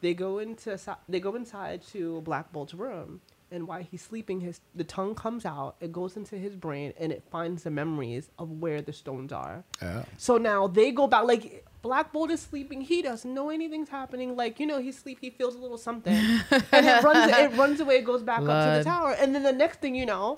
They 0.01 0.13
go 0.13 0.37
into 0.39 0.77
they 1.09 1.19
go 1.19 1.35
inside 1.35 1.81
to 1.93 2.21
Black 2.21 2.51
Bolt's 2.51 2.73
room, 2.73 3.21
and 3.55 3.67
while 3.67 3.81
he's 3.81 4.01
sleeping, 4.01 4.41
his 4.41 4.59
the 4.75 4.83
tongue 4.83 5.15
comes 5.15 5.45
out. 5.45 5.77
It 5.79 5.91
goes 5.91 6.17
into 6.17 6.37
his 6.37 6.55
brain, 6.55 6.93
and 6.99 7.11
it 7.11 7.23
finds 7.31 7.63
the 7.63 7.71
memories 7.71 8.29
of 8.37 8.51
where 8.51 8.81
the 8.81 8.93
stones 8.93 9.31
are. 9.31 9.63
Oh. 9.81 10.03
So 10.17 10.37
now 10.37 10.67
they 10.67 10.91
go 10.91 11.07
back. 11.07 11.23
Like 11.23 11.65
Black 11.81 12.11
Bolt 12.11 12.31
is 12.31 12.41
sleeping, 12.41 12.81
he 12.81 13.01
doesn't 13.01 13.33
know 13.33 13.49
anything's 13.49 13.89
happening. 13.89 14.35
Like 14.35 14.59
you 14.59 14.67
know, 14.67 14.79
he's 14.79 14.99
sleep, 14.99 15.19
he 15.21 15.29
feels 15.29 15.55
a 15.55 15.59
little 15.59 15.77
something, 15.77 16.13
and 16.13 16.85
it 16.85 17.03
runs. 17.03 17.31
It 17.35 17.57
runs 17.57 17.79
away, 17.79 18.01
goes 18.01 18.23
back 18.23 18.39
up 18.39 18.45
to 18.45 18.77
the 18.77 18.83
tower, 18.83 19.11
and 19.19 19.33
then 19.33 19.43
the 19.43 19.53
next 19.53 19.79
thing 19.79 19.95
you 19.95 20.05
know, 20.05 20.37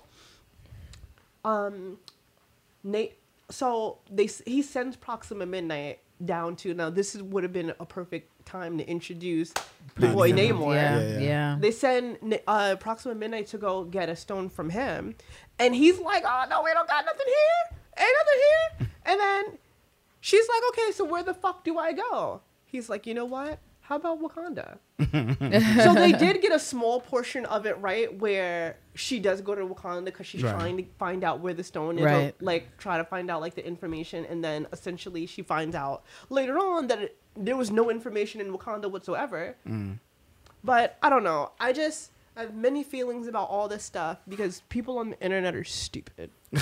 um, 1.44 1.98
Nate. 2.84 3.18
So 3.50 4.00
they 4.12 4.30
he 4.46 4.62
sends 4.62 4.96
Proxima 4.96 5.46
Midnight 5.46 6.00
down 6.24 6.56
to 6.58 6.74
now. 6.74 6.90
This 6.90 7.16
is, 7.16 7.24
would 7.24 7.44
have 7.44 7.54
been 7.54 7.74
a 7.80 7.86
perfect 7.86 8.46
time 8.46 8.78
to 8.78 8.88
introduce 8.88 9.54
the 9.96 10.08
boy 10.08 10.32
Namor. 10.32 10.60
Namor. 10.60 10.76
yeah, 10.76 11.00
Yeah, 11.00 11.08
yeah, 11.08 11.20
yeah. 11.20 11.58
They 11.60 11.72
send 11.72 12.40
uh, 12.48 12.76
Proxima 12.78 13.16
Midnight 13.16 13.48
to 13.48 13.58
go 13.58 13.84
get 13.84 14.10
a 14.10 14.16
stone 14.16 14.50
from 14.50 14.70
him, 14.70 15.16
and 15.60 15.76
he's 15.76 16.00
like, 16.00 16.24
"Oh 16.26 16.46
no, 16.50 16.64
we 16.64 16.74
don't 16.74 16.88
got 16.88 17.06
nothing 17.06 17.26
here. 17.28 17.78
Ain't 18.00 18.16
nothing 18.20 18.42
here." 18.80 18.90
And 19.06 19.20
then 19.20 19.58
she's 20.22 20.48
like, 20.48 20.62
"Okay, 20.70 20.92
so 20.92 21.06
where 21.06 21.24
the 21.24 21.34
fuck 21.34 21.64
do 21.64 21.78
I 21.78 21.94
go?" 21.94 22.42
He's 22.66 22.90
like, 22.90 23.06
"You 23.08 23.14
know 23.14 23.26
what? 23.26 23.60
How 23.88 23.96
about 23.96 24.22
Wakanda?" 24.22 24.78
so 25.84 25.94
they 25.94 26.12
did 26.12 26.42
get 26.42 26.52
a 26.52 26.60
small 26.60 27.00
portion 27.00 27.46
of 27.46 27.66
it 27.66 27.78
right, 27.80 28.14
where 28.20 28.78
she 28.96 29.18
does 29.20 29.40
go 29.42 29.56
to 29.56 29.66
Wakanda 29.66 30.06
because 30.06 30.26
she's 30.28 30.44
Right. 30.44 30.54
trying 30.54 30.78
to 30.78 30.84
find 31.00 31.24
out 31.24 31.40
where 31.40 31.54
the 31.54 31.64
stone 31.64 31.98
is, 31.98 32.06
or, 32.06 32.34
like 32.42 32.78
try 32.78 32.98
to 32.98 33.04
find 33.06 33.32
out 33.32 33.40
like 33.42 33.56
the 33.56 33.66
information, 33.66 34.26
and 34.26 34.44
then 34.44 34.68
essentially 34.74 35.26
she 35.26 35.42
finds 35.42 35.76
out 35.76 36.04
later 36.30 36.58
on 36.60 36.88
that 36.88 37.00
it, 37.02 37.18
there 37.36 37.56
was 37.56 37.72
no 37.72 37.90
information 37.90 38.42
in 38.42 38.52
Wakanda 38.56 38.92
whatsoever. 38.92 39.56
Mm. 39.68 40.00
But 40.64 40.98
I 41.02 41.10
don't 41.10 41.24
know. 41.24 41.52
I 41.60 41.72
just 41.72 42.12
I 42.36 42.42
have 42.42 42.54
many 42.56 42.84
feelings 42.84 43.28
about 43.28 43.50
all 43.50 43.68
this 43.70 43.84
stuff 43.84 44.18
because 44.28 44.62
people 44.70 44.98
on 44.98 45.12
the 45.12 45.20
internet 45.22 45.56
are 45.56 45.64
stupid. 45.64 46.30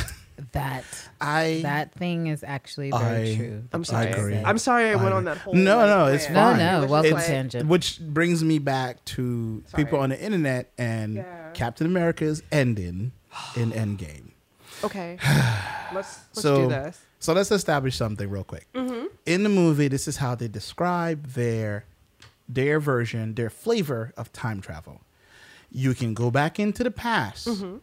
That 0.51 0.83
I 1.21 1.59
that 1.63 1.93
thing 1.93 2.27
is 2.27 2.43
actually 2.43 2.91
very 2.91 3.31
I- 3.31 3.35
true. 3.35 3.63
I'm 3.71 3.83
sorry. 3.85 4.07
you 4.09 4.13
agree. 4.15 4.37
I'm 4.37 4.57
sorry 4.57 4.89
I, 4.89 4.91
I 4.91 4.95
went 4.95 5.13
on 5.13 5.23
that 5.25 5.37
whole. 5.37 5.53
No, 5.53 5.77
like, 5.77 5.87
no, 5.87 6.05
it's 6.07 6.25
fine. 6.25 6.57
No, 6.57 6.81
no, 6.81 6.87
welcome 6.87 7.11
just 7.11 7.21
like- 7.21 7.27
tangent. 7.27 7.69
which 7.69 7.99
brings 8.01 8.43
me 8.43 8.59
back 8.59 9.03
to 9.05 9.63
Sorry. 9.67 9.83
people 9.85 9.99
on 9.99 10.09
the 10.09 10.21
internet 10.21 10.71
and 10.77 11.15
Yeah. 11.15 11.51
Captain 11.53 11.87
America's 11.87 12.43
ending. 12.51 13.13
in 13.55 13.71
Endgame. 13.83 14.31
Okay. 14.83 15.17
let's 15.93 15.93
let's 15.93 16.41
so, 16.41 16.63
do 16.63 16.67
this. 16.69 17.01
So 17.19 17.33
let's 17.33 17.51
establish 17.51 17.95
something 17.95 18.29
real 18.29 18.43
quick. 18.43 18.67
Mm-hmm. 18.73 19.05
In 19.25 19.43
the 19.43 19.49
movie, 19.49 19.87
this 19.87 20.07
is 20.07 20.17
how 20.17 20.35
they 20.35 20.47
describe 20.47 21.27
their 21.27 21.85
their 22.47 22.79
version, 22.79 23.35
their 23.35 23.49
flavor 23.49 24.13
of 24.17 24.31
time 24.33 24.61
travel. 24.61 25.01
You 25.71 25.93
can 25.93 26.13
go 26.13 26.29
back 26.29 26.59
into 26.59 26.83
the 26.83 26.91
past, 26.91 27.47
mm-hmm. 27.47 27.77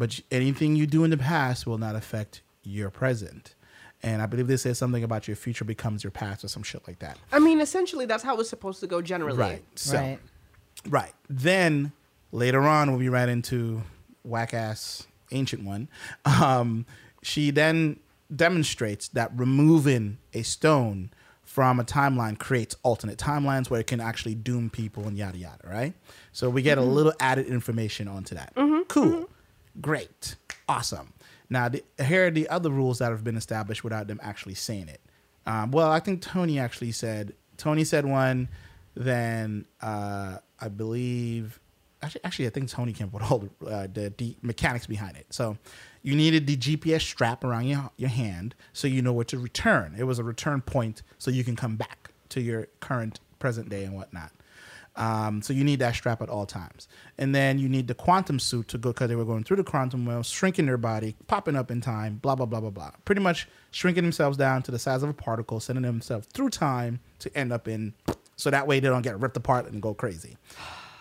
But 0.00 0.18
anything 0.30 0.76
you 0.76 0.86
do 0.86 1.04
in 1.04 1.10
the 1.10 1.18
past 1.18 1.66
will 1.66 1.76
not 1.76 1.94
affect 1.94 2.40
your 2.62 2.88
present. 2.88 3.54
And 4.02 4.22
I 4.22 4.26
believe 4.26 4.46
they 4.46 4.56
said 4.56 4.78
something 4.78 5.04
about 5.04 5.28
your 5.28 5.36
future 5.36 5.66
becomes 5.66 6.02
your 6.02 6.10
past 6.10 6.42
or 6.42 6.48
some 6.48 6.62
shit 6.62 6.88
like 6.88 7.00
that. 7.00 7.18
I 7.30 7.38
mean, 7.38 7.60
essentially, 7.60 8.06
that's 8.06 8.22
how 8.22 8.40
it's 8.40 8.48
supposed 8.48 8.80
to 8.80 8.86
go 8.86 9.02
generally. 9.02 9.36
Right. 9.36 9.62
So, 9.74 9.98
right. 9.98 10.18
Right. 10.88 11.12
Then 11.28 11.92
later 12.32 12.62
on, 12.62 12.90
when 12.90 12.98
we 12.98 13.10
ran 13.10 13.28
into 13.28 13.82
whack 14.24 14.54
ass 14.54 15.06
ancient 15.32 15.64
one, 15.64 15.88
um, 16.24 16.86
she 17.22 17.50
then 17.50 18.00
demonstrates 18.34 19.08
that 19.08 19.30
removing 19.36 20.16
a 20.32 20.40
stone 20.40 21.10
from 21.42 21.78
a 21.78 21.84
timeline 21.84 22.38
creates 22.38 22.74
alternate 22.84 23.18
timelines 23.18 23.68
where 23.68 23.80
it 23.80 23.86
can 23.86 24.00
actually 24.00 24.34
doom 24.34 24.70
people 24.70 25.06
and 25.06 25.18
yada 25.18 25.36
yada. 25.36 25.68
Right. 25.68 25.92
So 26.32 26.48
we 26.48 26.62
get 26.62 26.78
a 26.78 26.80
mm-hmm. 26.80 26.90
little 26.90 27.12
added 27.20 27.48
information 27.48 28.08
onto 28.08 28.34
that. 28.34 28.54
Mm-hmm. 28.54 28.84
Cool. 28.88 29.04
Mm-hmm. 29.04 29.24
Great. 29.80 30.36
Awesome. 30.68 31.12
Now 31.48 31.68
the, 31.68 31.82
here 32.04 32.26
are 32.26 32.30
the 32.30 32.48
other 32.48 32.70
rules 32.70 32.98
that 32.98 33.10
have 33.10 33.24
been 33.24 33.36
established 33.36 33.82
without 33.82 34.06
them 34.06 34.20
actually 34.22 34.54
saying 34.54 34.88
it. 34.88 35.00
Um, 35.46 35.70
well, 35.70 35.90
I 35.90 36.00
think 36.00 36.22
Tony 36.22 36.58
actually 36.58 36.92
said 36.92 37.34
Tony 37.56 37.84
said 37.84 38.06
one. 38.06 38.48
Then 38.94 39.66
uh, 39.80 40.38
I 40.60 40.68
believe 40.68 41.60
actually, 42.02 42.24
actually 42.24 42.46
I 42.46 42.50
think 42.50 42.68
Tony 42.68 42.92
came 42.92 43.08
up 43.08 43.14
with 43.14 43.30
all 43.30 43.38
the, 43.38 43.66
uh, 43.66 43.86
the 43.92 44.12
the 44.16 44.36
mechanics 44.42 44.86
behind 44.86 45.16
it. 45.16 45.26
So 45.30 45.56
you 46.02 46.14
needed 46.14 46.46
the 46.46 46.56
GPS 46.56 47.02
strap 47.02 47.44
around 47.44 47.66
your 47.66 47.90
your 47.96 48.10
hand 48.10 48.54
so 48.72 48.86
you 48.88 49.02
know 49.02 49.12
where 49.12 49.24
to 49.26 49.38
return. 49.38 49.94
It 49.98 50.04
was 50.04 50.18
a 50.18 50.24
return 50.24 50.60
point 50.60 51.02
so 51.18 51.30
you 51.30 51.44
can 51.44 51.56
come 51.56 51.76
back 51.76 52.10
to 52.30 52.40
your 52.40 52.68
current 52.80 53.20
present 53.38 53.68
day 53.68 53.84
and 53.84 53.94
whatnot. 53.94 54.32
Um, 55.00 55.40
so 55.40 55.54
you 55.54 55.64
need 55.64 55.78
that 55.78 55.94
strap 55.94 56.20
at 56.20 56.28
all 56.28 56.44
times, 56.44 56.86
and 57.16 57.34
then 57.34 57.58
you 57.58 57.70
need 57.70 57.88
the 57.88 57.94
quantum 57.94 58.38
suit 58.38 58.68
to 58.68 58.78
go 58.78 58.90
because 58.90 59.08
they 59.08 59.16
were 59.16 59.24
going 59.24 59.44
through 59.44 59.56
the 59.56 59.64
quantum 59.64 60.04
well, 60.04 60.22
shrinking 60.22 60.66
their 60.66 60.76
body, 60.76 61.16
popping 61.26 61.56
up 61.56 61.70
in 61.70 61.80
time, 61.80 62.16
blah 62.16 62.34
blah 62.34 62.44
blah 62.44 62.60
blah 62.60 62.68
blah. 62.68 62.90
Pretty 63.06 63.22
much 63.22 63.48
shrinking 63.70 64.04
themselves 64.04 64.36
down 64.36 64.62
to 64.64 64.70
the 64.70 64.78
size 64.78 65.02
of 65.02 65.08
a 65.08 65.14
particle, 65.14 65.58
sending 65.58 65.82
themselves 65.82 66.26
through 66.34 66.50
time 66.50 67.00
to 67.20 67.34
end 67.34 67.50
up 67.50 67.66
in, 67.66 67.94
so 68.36 68.50
that 68.50 68.66
way 68.66 68.78
they 68.78 68.88
don't 68.88 69.00
get 69.00 69.18
ripped 69.18 69.38
apart 69.38 69.66
and 69.70 69.80
go 69.80 69.94
crazy. 69.94 70.36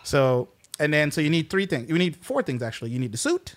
So 0.04 0.48
and 0.80 0.94
then 0.94 1.12
so 1.12 1.20
you 1.20 1.30
need 1.30 1.50
three 1.50 1.66
things. 1.66 1.90
You 1.90 1.98
need 1.98 2.16
four 2.16 2.42
things 2.42 2.64
actually. 2.64 2.92
You 2.92 3.00
need 3.00 3.12
the 3.12 3.18
suit, 3.18 3.56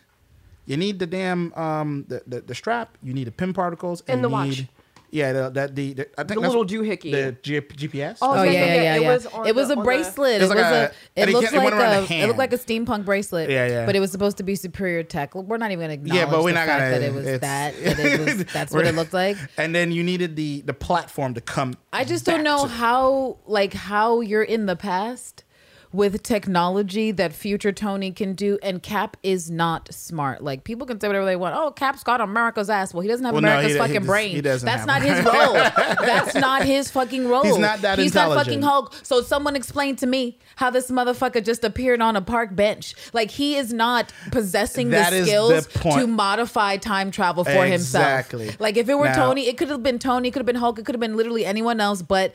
you 0.66 0.76
need 0.76 0.98
the 0.98 1.06
damn 1.06 1.54
um 1.54 2.04
the 2.08 2.22
the, 2.26 2.40
the 2.40 2.54
strap, 2.56 2.98
you 3.00 3.14
need 3.14 3.28
the 3.28 3.32
Pym 3.32 3.54
particles, 3.54 4.02
And 4.08 4.24
the 4.24 4.28
you 4.28 4.32
watch. 4.32 4.64
Need- 5.12 5.18
Yeah, 5.18 5.32
the, 5.32 5.50
that 5.50 5.74
the, 5.76 5.92
the 5.94 6.08
I 6.18 6.24
think 6.24 6.40
The 6.40 6.48
little 6.48 6.64
doohickey. 6.64 7.12
the 7.12 7.36
G- 7.42 7.60
GPS. 7.60 8.18
Oh, 8.22 8.32
Oh 8.32 8.42
yeah, 8.42 8.50
yeah, 8.52 8.52
yeah, 8.52 8.64
yeah, 8.64 8.74
yeah. 8.74 8.82
yeah. 8.82 8.94
It 8.96 9.02
yeah. 9.02 9.12
was 9.12 9.26
on 9.26 9.46
It 9.46 9.54
was 9.54 9.68
the- 9.68 9.74
a 9.74 9.76
on 9.76 9.82
the- 9.82 9.84
bracelet. 9.84 10.36
It 10.36 10.40
was 10.40 10.50
like 10.50 10.58
a- 10.58 10.62
a. 10.62 11.20
It 11.22 11.28
it 11.28 11.32
looks 11.32 11.50
ca- 11.50 11.56
it 11.60 11.64
went 11.64 11.76
like 11.76 12.10
a. 12.10 12.14
It 12.22 12.26
looked 12.26 12.38
like 12.38 12.52
a 12.52 12.58
steampunk 12.58 13.04
bracelet. 13.04 13.50
Yeah, 13.50 13.66
yeah. 13.66 13.86
But 13.86 13.94
it 13.96 14.00
was 14.00 14.10
supposed 14.10 14.36
to 14.38 14.42
be 14.42 14.54
superior 14.56 15.02
tech. 15.02 15.34
We're 15.34 15.58
not 15.58 15.70
even 15.70 15.82
gonna 15.84 15.92
acknowledge 15.94 16.18
Yeah, 16.18 16.30
but 16.30 16.42
we're 16.42 16.50
the 16.50 16.54
not 16.54 16.66
fact 16.66 16.80
gonna- 16.80 16.98
that 16.98 17.02
it 17.02 17.12
was 17.14 17.24
that. 17.40 17.74
That 17.82 17.98
it 17.98 18.20
was. 18.20 18.44
That's 18.52 18.72
what 18.72 18.86
it 18.86 18.94
looked 18.94 19.12
like. 19.12 19.36
and 19.58 19.74
then 19.74 19.92
you 19.92 20.02
needed 20.02 20.36
the 20.36 20.62
the 20.62 20.74
platform 20.74 21.34
to 21.34 21.40
come. 21.40 21.74
I 21.92 22.04
just 22.04 22.24
back 22.24 22.36
don't 22.36 22.44
know 22.44 22.66
how, 22.66 23.36
like, 23.46 23.74
how 23.74 24.20
you're 24.20 24.42
in 24.42 24.66
the 24.66 24.76
past 24.76 25.44
with 25.92 26.22
technology 26.22 27.10
that 27.12 27.32
future 27.32 27.72
Tony 27.72 28.10
can 28.12 28.32
do, 28.34 28.58
and 28.62 28.82
Cap 28.82 29.16
is 29.22 29.50
not 29.50 29.92
smart. 29.92 30.42
Like, 30.42 30.64
people 30.64 30.86
can 30.86 30.98
say 31.00 31.06
whatever 31.06 31.24
they 31.26 31.36
want. 31.36 31.54
Oh, 31.54 31.70
Cap's 31.70 32.02
got 32.02 32.20
America's 32.20 32.70
ass. 32.70 32.94
Well, 32.94 33.02
he 33.02 33.08
doesn't 33.08 33.24
have 33.24 33.34
Well, 33.34 33.40
America's 33.40 33.68
he- 33.68 33.72
he 33.74 33.78
fucking 33.78 33.94
just- 33.96 34.06
brain. 34.06 34.30
he 34.30 34.40
doesn't 34.40 34.64
That's 34.66 34.86
not 34.86 35.02
his 35.02 35.24
role. 35.24 35.52
That's 36.06 36.34
not 36.34 36.62
his 36.64 36.90
fucking 36.90 37.28
role. 37.28 37.42
He's 37.44 37.58
not 37.58 37.82
that 37.82 37.98
intelligent. 37.98 38.02
He's 38.02 38.14
not 38.14 38.34
fucking 38.34 38.62
Hulk. 38.62 38.94
So 39.02 39.22
someone 39.22 39.54
explain 39.56 39.96
to 39.96 40.06
me 40.06 40.38
how 40.56 40.70
this 40.70 40.90
motherfucker 40.90 41.44
just 41.44 41.64
appeared 41.64 42.00
on 42.00 42.16
a 42.16 42.22
park 42.22 42.54
bench. 42.56 42.94
Like, 43.12 43.30
he 43.30 43.56
is 43.56 43.72
not 43.72 44.12
possessing 44.30 44.90
That 44.90 45.10
the 45.10 45.24
skills 45.26 45.66
the 45.66 45.78
to 45.90 46.06
modify 46.06 46.76
time 46.78 47.10
travel 47.10 47.44
for 47.44 47.64
Exactly. 47.66 48.44
himself. 48.46 48.60
Like, 48.60 48.76
if 48.76 48.88
it 48.88 48.94
were 48.94 49.06
Now- 49.06 49.26
Tony, 49.26 49.46
it 49.48 49.58
could 49.58 49.68
have 49.68 49.82
been 49.82 49.98
Tony, 49.98 50.28
it 50.28 50.30
could 50.32 50.40
have 50.40 50.46
been 50.46 50.56
Hulk, 50.56 50.78
it 50.78 50.84
could 50.86 50.94
have 50.94 51.00
been 51.00 51.16
literally 51.16 51.44
anyone 51.44 51.80
else 51.80 52.00
but 52.02 52.34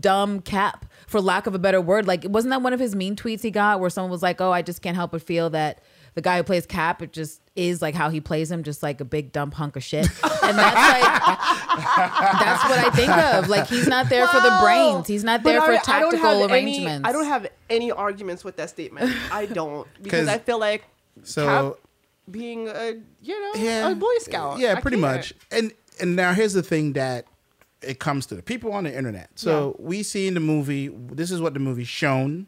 dumb 0.00 0.40
Cap, 0.40 0.84
for 1.08 1.20
lack 1.20 1.46
of 1.48 1.54
a 1.54 1.58
better 1.58 1.80
word. 1.80 2.06
Like, 2.06 2.24
wasn't 2.28 2.50
that 2.50 2.62
one 2.62 2.72
of 2.72 2.78
his 2.78 2.94
mean 2.94 3.16
tweets 3.16 3.42
he 3.42 3.50
got 3.50 3.80
where 3.80 3.90
someone 3.90 4.10
was 4.12 4.22
like, 4.22 4.40
"Oh, 4.40 4.52
I 4.52 4.62
just 4.62 4.80
can't 4.82 4.94
help 4.94 5.10
but 5.10 5.22
feel 5.22 5.50
that 5.50 5.80
the 6.14 6.20
guy 6.22 6.36
who 6.36 6.42
plays 6.44 6.66
Cap, 6.66 7.02
it 7.02 7.12
just 7.12 7.40
is 7.56 7.82
like 7.82 7.94
how 7.94 8.10
he 8.10 8.20
plays 8.20 8.50
him, 8.50 8.62
just 8.62 8.82
like 8.82 9.00
a 9.00 9.04
big 9.04 9.32
dumb 9.32 9.50
hunk 9.50 9.74
of 9.74 9.82
shit." 9.82 10.06
And 10.06 10.56
that's 10.58 11.02
like, 11.02 11.38
that's 12.40 12.64
what 12.68 12.78
I 12.78 12.90
think 12.94 13.10
of. 13.10 13.48
Like, 13.48 13.66
he's 13.68 13.86
not 13.88 14.08
there 14.08 14.26
for 14.28 14.40
the 14.40 14.58
brains. 14.62 15.06
He's 15.06 15.24
not 15.24 15.42
there 15.42 15.60
But 15.60 15.66
for 15.66 15.72
I- 15.72 15.96
I 15.96 16.00
don't 16.00 16.10
tactical 16.12 16.44
any- 16.44 16.52
arrangements. 16.52 17.08
I 17.08 17.12
don't 17.12 17.26
have 17.26 17.46
any 17.70 17.90
arguments 17.90 18.44
with 18.44 18.56
that 18.56 18.70
statement. 18.70 19.14
I 19.32 19.46
don't 19.46 19.86
because 20.02 20.28
I 20.28 20.38
feel 20.38 20.58
like 20.58 20.84
So 21.24 21.46
Cap 21.46 21.74
being 22.30 22.68
a 22.68 22.92
you 23.22 23.40
know 23.40 23.60
yeah, 23.62 23.88
a 23.90 23.94
Boy 23.94 24.14
Scout. 24.18 24.58
Yeah, 24.58 24.74
I 24.76 24.80
pretty 24.80 25.00
can't. 25.00 25.16
much. 25.16 25.32
And 25.50 25.72
and 26.00 26.14
now 26.16 26.32
here's 26.34 26.52
the 26.52 26.62
thing 26.62 26.92
that 26.92 27.24
it 27.82 27.98
comes 28.00 28.26
to 28.26 28.34
the 28.34 28.42
people 28.42 28.72
on 28.72 28.84
the 28.84 28.96
internet. 28.96 29.30
So 29.36 29.76
we 29.78 30.02
see 30.02 30.26
in 30.26 30.34
the 30.34 30.40
movie, 30.40 30.88
this 30.88 31.30
is 31.30 31.40
what 31.40 31.54
the 31.54 31.60
movie 31.60 31.84
shown 31.84 32.46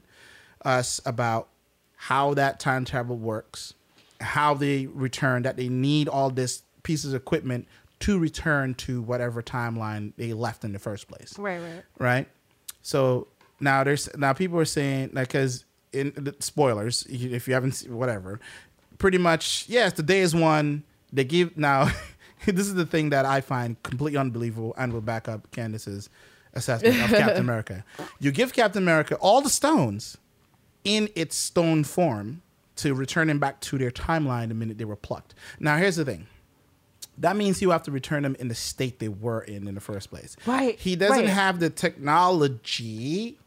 us 0.64 1.01
about 1.07 1.49
how 1.97 2.35
that 2.35 2.59
time 2.61 2.85
travel 2.85 3.16
works, 3.16 3.75
how 4.21 4.55
they 4.55 4.87
return, 4.87 5.43
that 5.43 5.57
they 5.57 5.69
need 5.69 6.09
all 6.09 6.31
this 6.31 6.62
pieces 6.83 7.12
of 7.12 7.21
equipment 7.21 7.69
to 8.01 8.19
return 8.19 8.75
to 8.75 9.03
whatever 9.03 9.43
timeline 9.43 10.12
they 10.16 10.33
left 10.33 10.64
in 10.64 10.73
the 10.73 10.79
first 10.79 11.07
place 11.07 11.38
Right, 11.38 11.59
right. 11.61 11.83
right? 11.99 12.29
So 12.83 13.27
now 13.61 13.85
there's 13.85 14.09
now 14.16 14.33
people 14.33 14.59
are 14.59 14.64
saying 14.64 15.11
like 15.12 15.29
because 15.29 15.66
in 15.93 16.12
the 16.16 16.35
spoilers 16.40 17.07
if 17.11 17.47
you 17.47 17.53
haven't 17.55 17.73
seen 17.73 17.95
whatever, 17.95 18.40
pretty 18.97 19.19
much 19.19 19.66
yes 19.69 19.93
the 19.93 20.03
day 20.03 20.21
is 20.21 20.35
one. 20.35 20.83
They 21.12 21.25
give 21.25 21.57
now. 21.57 21.90
this 22.46 22.66
is 22.66 22.74
the 22.74 22.87
thing 22.87 23.11
that 23.11 23.24
I 23.24 23.40
find 23.40 23.83
completely 23.83 24.18
unbelievable 24.18 24.74
and 24.79 24.92
will 24.92 25.00
back 25.00 25.29
up 25.29 25.50
Candace's 25.50 26.09
assessment 26.55 27.00
of 27.03 27.11
Captain 27.11 27.40
America. 27.48 27.85
You 28.18 28.33
give 28.33 28.53
Captain 28.53 28.83
America 28.83 29.14
all 29.16 29.40
the 29.40 29.50
stones 29.50 30.16
in 30.85 31.09
its 31.14 31.37
stone 31.37 31.85
form 31.85 32.42
to 32.76 32.94
return 32.94 33.29
them 33.29 33.38
back 33.38 33.61
to 33.61 33.76
their 33.79 33.90
timeline 33.90 34.48
the 34.48 34.55
minute 34.55 34.79
they 34.79 34.85
were 34.85 34.96
plucked. 34.96 35.35
Now 35.59 35.76
here's 35.76 35.96
the 35.96 36.05
thing. 36.05 36.26
That 37.18 37.37
means 37.37 37.61
you 37.61 37.70
have 37.70 37.83
to 37.83 37.90
return 37.90 38.22
them 38.22 38.35
in 38.38 38.48
the 38.48 38.55
state 38.55 38.98
they 38.98 39.09
were 39.09 39.42
in 39.42 39.68
in 39.68 39.74
the 39.74 39.81
first 39.81 40.09
place. 40.09 40.37
Right, 40.46 40.79
He 40.79 40.96
doesn't 40.96 41.16
right. 41.18 41.29
have 41.29 41.61
the 41.61 41.68
technology 41.68 43.38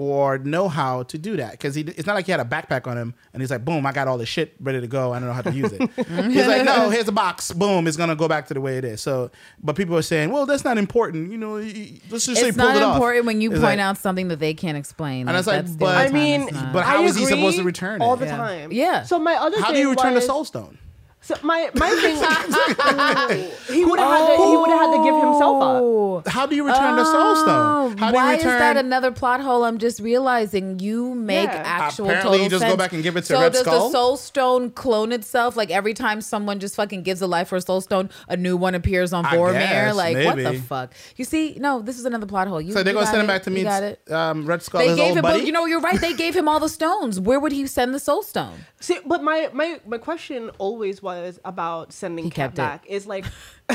or 0.00 0.38
know 0.38 0.66
how 0.66 1.02
to 1.02 1.18
do 1.18 1.36
that 1.36 1.50
because 1.50 1.76
it's 1.76 2.06
not 2.06 2.14
like 2.14 2.24
he 2.24 2.32
had 2.32 2.40
a 2.40 2.44
backpack 2.44 2.86
on 2.86 2.96
him 2.96 3.12
and 3.34 3.42
he's 3.42 3.50
like, 3.50 3.66
boom, 3.66 3.84
I 3.84 3.92
got 3.92 4.08
all 4.08 4.16
this 4.16 4.30
shit 4.30 4.54
ready 4.58 4.80
to 4.80 4.86
go. 4.86 5.12
I 5.12 5.18
don't 5.18 5.28
know 5.28 5.34
how 5.34 5.42
to 5.42 5.52
use 5.52 5.70
it. 5.74 5.90
he's 5.94 6.46
like, 6.46 6.64
no, 6.64 6.88
here's 6.88 7.06
a 7.06 7.12
box. 7.12 7.52
Boom, 7.52 7.86
it's 7.86 7.98
gonna 7.98 8.16
go 8.16 8.26
back 8.26 8.46
to 8.46 8.54
the 8.54 8.62
way 8.62 8.78
it 8.78 8.84
is. 8.86 9.02
So, 9.02 9.30
but 9.62 9.76
people 9.76 9.94
are 9.98 10.02
saying, 10.02 10.30
well, 10.30 10.46
that's 10.46 10.64
not 10.64 10.78
important. 10.78 11.30
You 11.30 11.36
know, 11.36 11.56
y- 11.56 11.72
y- 11.74 12.00
let's 12.08 12.24
just 12.24 12.40
say 12.40 12.48
It's 12.48 12.56
pulled 12.56 12.68
not 12.70 12.76
it 12.78 12.82
off. 12.82 12.94
important 12.96 13.26
when 13.26 13.42
you 13.42 13.50
It's 13.50 13.60
point 13.60 13.76
like- 13.76 13.78
out 13.80 13.98
something 13.98 14.28
that 14.28 14.38
they 14.38 14.54
can't 14.54 14.78
explain. 14.78 15.28
And 15.28 15.36
it's 15.36 15.46
like, 15.46 15.60
that's 15.66 15.72
the 15.72 15.78
but- 15.84 15.98
I 15.98 16.08
mean, 16.08 16.46
but 16.72 16.84
how 16.86 17.02
I 17.02 17.04
is 17.04 17.16
he 17.16 17.26
supposed 17.26 17.58
to 17.58 17.62
return 17.64 18.00
it? 18.00 18.04
all 18.04 18.16
the 18.16 18.24
Yeah. 18.24 18.36
time? 18.38 18.72
Yeah. 18.72 19.02
So 19.02 19.18
my 19.18 19.34
other 19.34 19.60
How 19.60 19.66
do 19.68 19.74
thing 19.74 19.82
you 19.82 19.90
return 19.90 20.14
was, 20.14 20.22
the 20.24 20.28
soul 20.28 20.46
stone? 20.46 20.78
So 21.22 21.34
my 21.42 21.70
my 21.74 21.90
thing, 21.90 22.16
he 23.76 23.84
would 23.84 23.98
have 23.98 24.10
had 24.10 24.36
to 24.36 24.44
he 24.44 24.56
would 24.56 24.70
have 24.70 24.80
had 24.80 24.96
to 24.96 25.04
give 25.04 25.14
himself 25.14 25.62
up. 25.62 25.82
Oh. 25.82 26.22
How 26.26 26.46
do 26.46 26.56
you 26.56 26.66
return 26.66 26.96
the 26.96 27.04
soul 27.04 27.36
stone? 27.36 27.98
How 27.98 28.10
do 28.10 28.14
Why 28.16 28.32
you 28.32 28.36
return? 28.38 28.54
is 28.54 28.58
that 28.58 28.76
another 28.78 29.10
plot 29.12 29.40
hole? 29.40 29.64
I'm 29.64 29.78
just 29.78 30.00
realizing 30.00 30.78
you 30.80 31.14
make 31.14 31.48
Yeah. 31.48 31.62
actual 31.64 32.06
Apparently 32.06 32.30
total 32.38 32.44
you 32.44 32.50
just 32.50 32.62
go 32.62 32.68
sense. 32.70 32.78
back 32.78 32.92
and 32.92 33.02
give 33.02 33.16
it 33.16 33.20
to 33.22 33.26
so 33.26 33.40
Red 33.40 33.52
does 33.52 33.60
Skull? 33.62 33.86
the 33.88 33.92
soul 33.92 34.16
stone 34.16 34.70
clone 34.70 35.12
itself? 35.12 35.56
Like 35.56 35.70
every 35.70 35.94
time 35.94 36.20
someone 36.20 36.58
just 36.58 36.74
fucking 36.74 37.02
gives 37.02 37.20
a 37.22 37.26
life 37.26 37.48
for 37.48 37.56
a 37.56 37.60
soul 37.60 37.80
stone, 37.80 38.10
a 38.28 38.36
new 38.36 38.56
one 38.56 38.74
appears 38.74 39.12
on 39.12 39.24
I 39.26 39.36
Vormir. 39.36 39.52
guess, 39.54 39.94
Like 39.96 40.16
what 40.24 40.36
the 40.36 40.42
maybe. 40.42 40.58
fuck? 40.58 40.94
You 41.16 41.24
see? 41.24 41.56
No, 41.60 41.80
this 41.80 41.98
is 41.98 42.04
another 42.06 42.26
plot 42.26 42.48
hole. 42.48 42.60
You, 42.60 42.72
so 42.72 42.82
they're 42.82 42.92
you 42.92 42.98
gonna 42.98 43.06
got 43.06 43.10
send 43.12 43.22
him 43.22 43.30
it. 43.30 43.32
back 43.34 43.42
to 43.44 43.50
You 43.50 43.56
meet 43.56 43.64
got 43.64 43.82
it. 43.82 44.10
um, 44.10 44.46
Red 44.46 44.62
Skull, 44.62 44.80
They 44.80 44.88
his 44.88 44.96
gave 44.96 45.08
old 45.08 45.18
him, 45.18 45.22
buddy. 45.22 45.40
but 45.40 45.46
you 45.46 45.52
know, 45.52 45.66
you're 45.66 45.80
right. 45.80 46.00
They 46.00 46.14
gave 46.14 46.34
him 46.34 46.48
all 46.48 46.60
the 46.60 46.68
stones. 46.68 47.20
Where 47.20 47.38
would 47.38 47.52
he 47.52 47.66
send 47.66 47.94
the 47.94 48.00
soul 48.00 48.22
stone? 48.22 48.64
See, 48.80 48.98
but 49.06 49.22
my 49.22 49.50
my 49.52 49.80
my 49.86 49.98
question 49.98 50.50
always 50.58 51.02
was 51.20 51.40
about 51.44 51.92
sending 51.92 52.24
He 52.26 52.30
Cap 52.30 52.54
kept 52.54 52.54
it. 52.54 52.56
back. 52.56 52.84
Is 52.88 53.06
like 53.06 53.24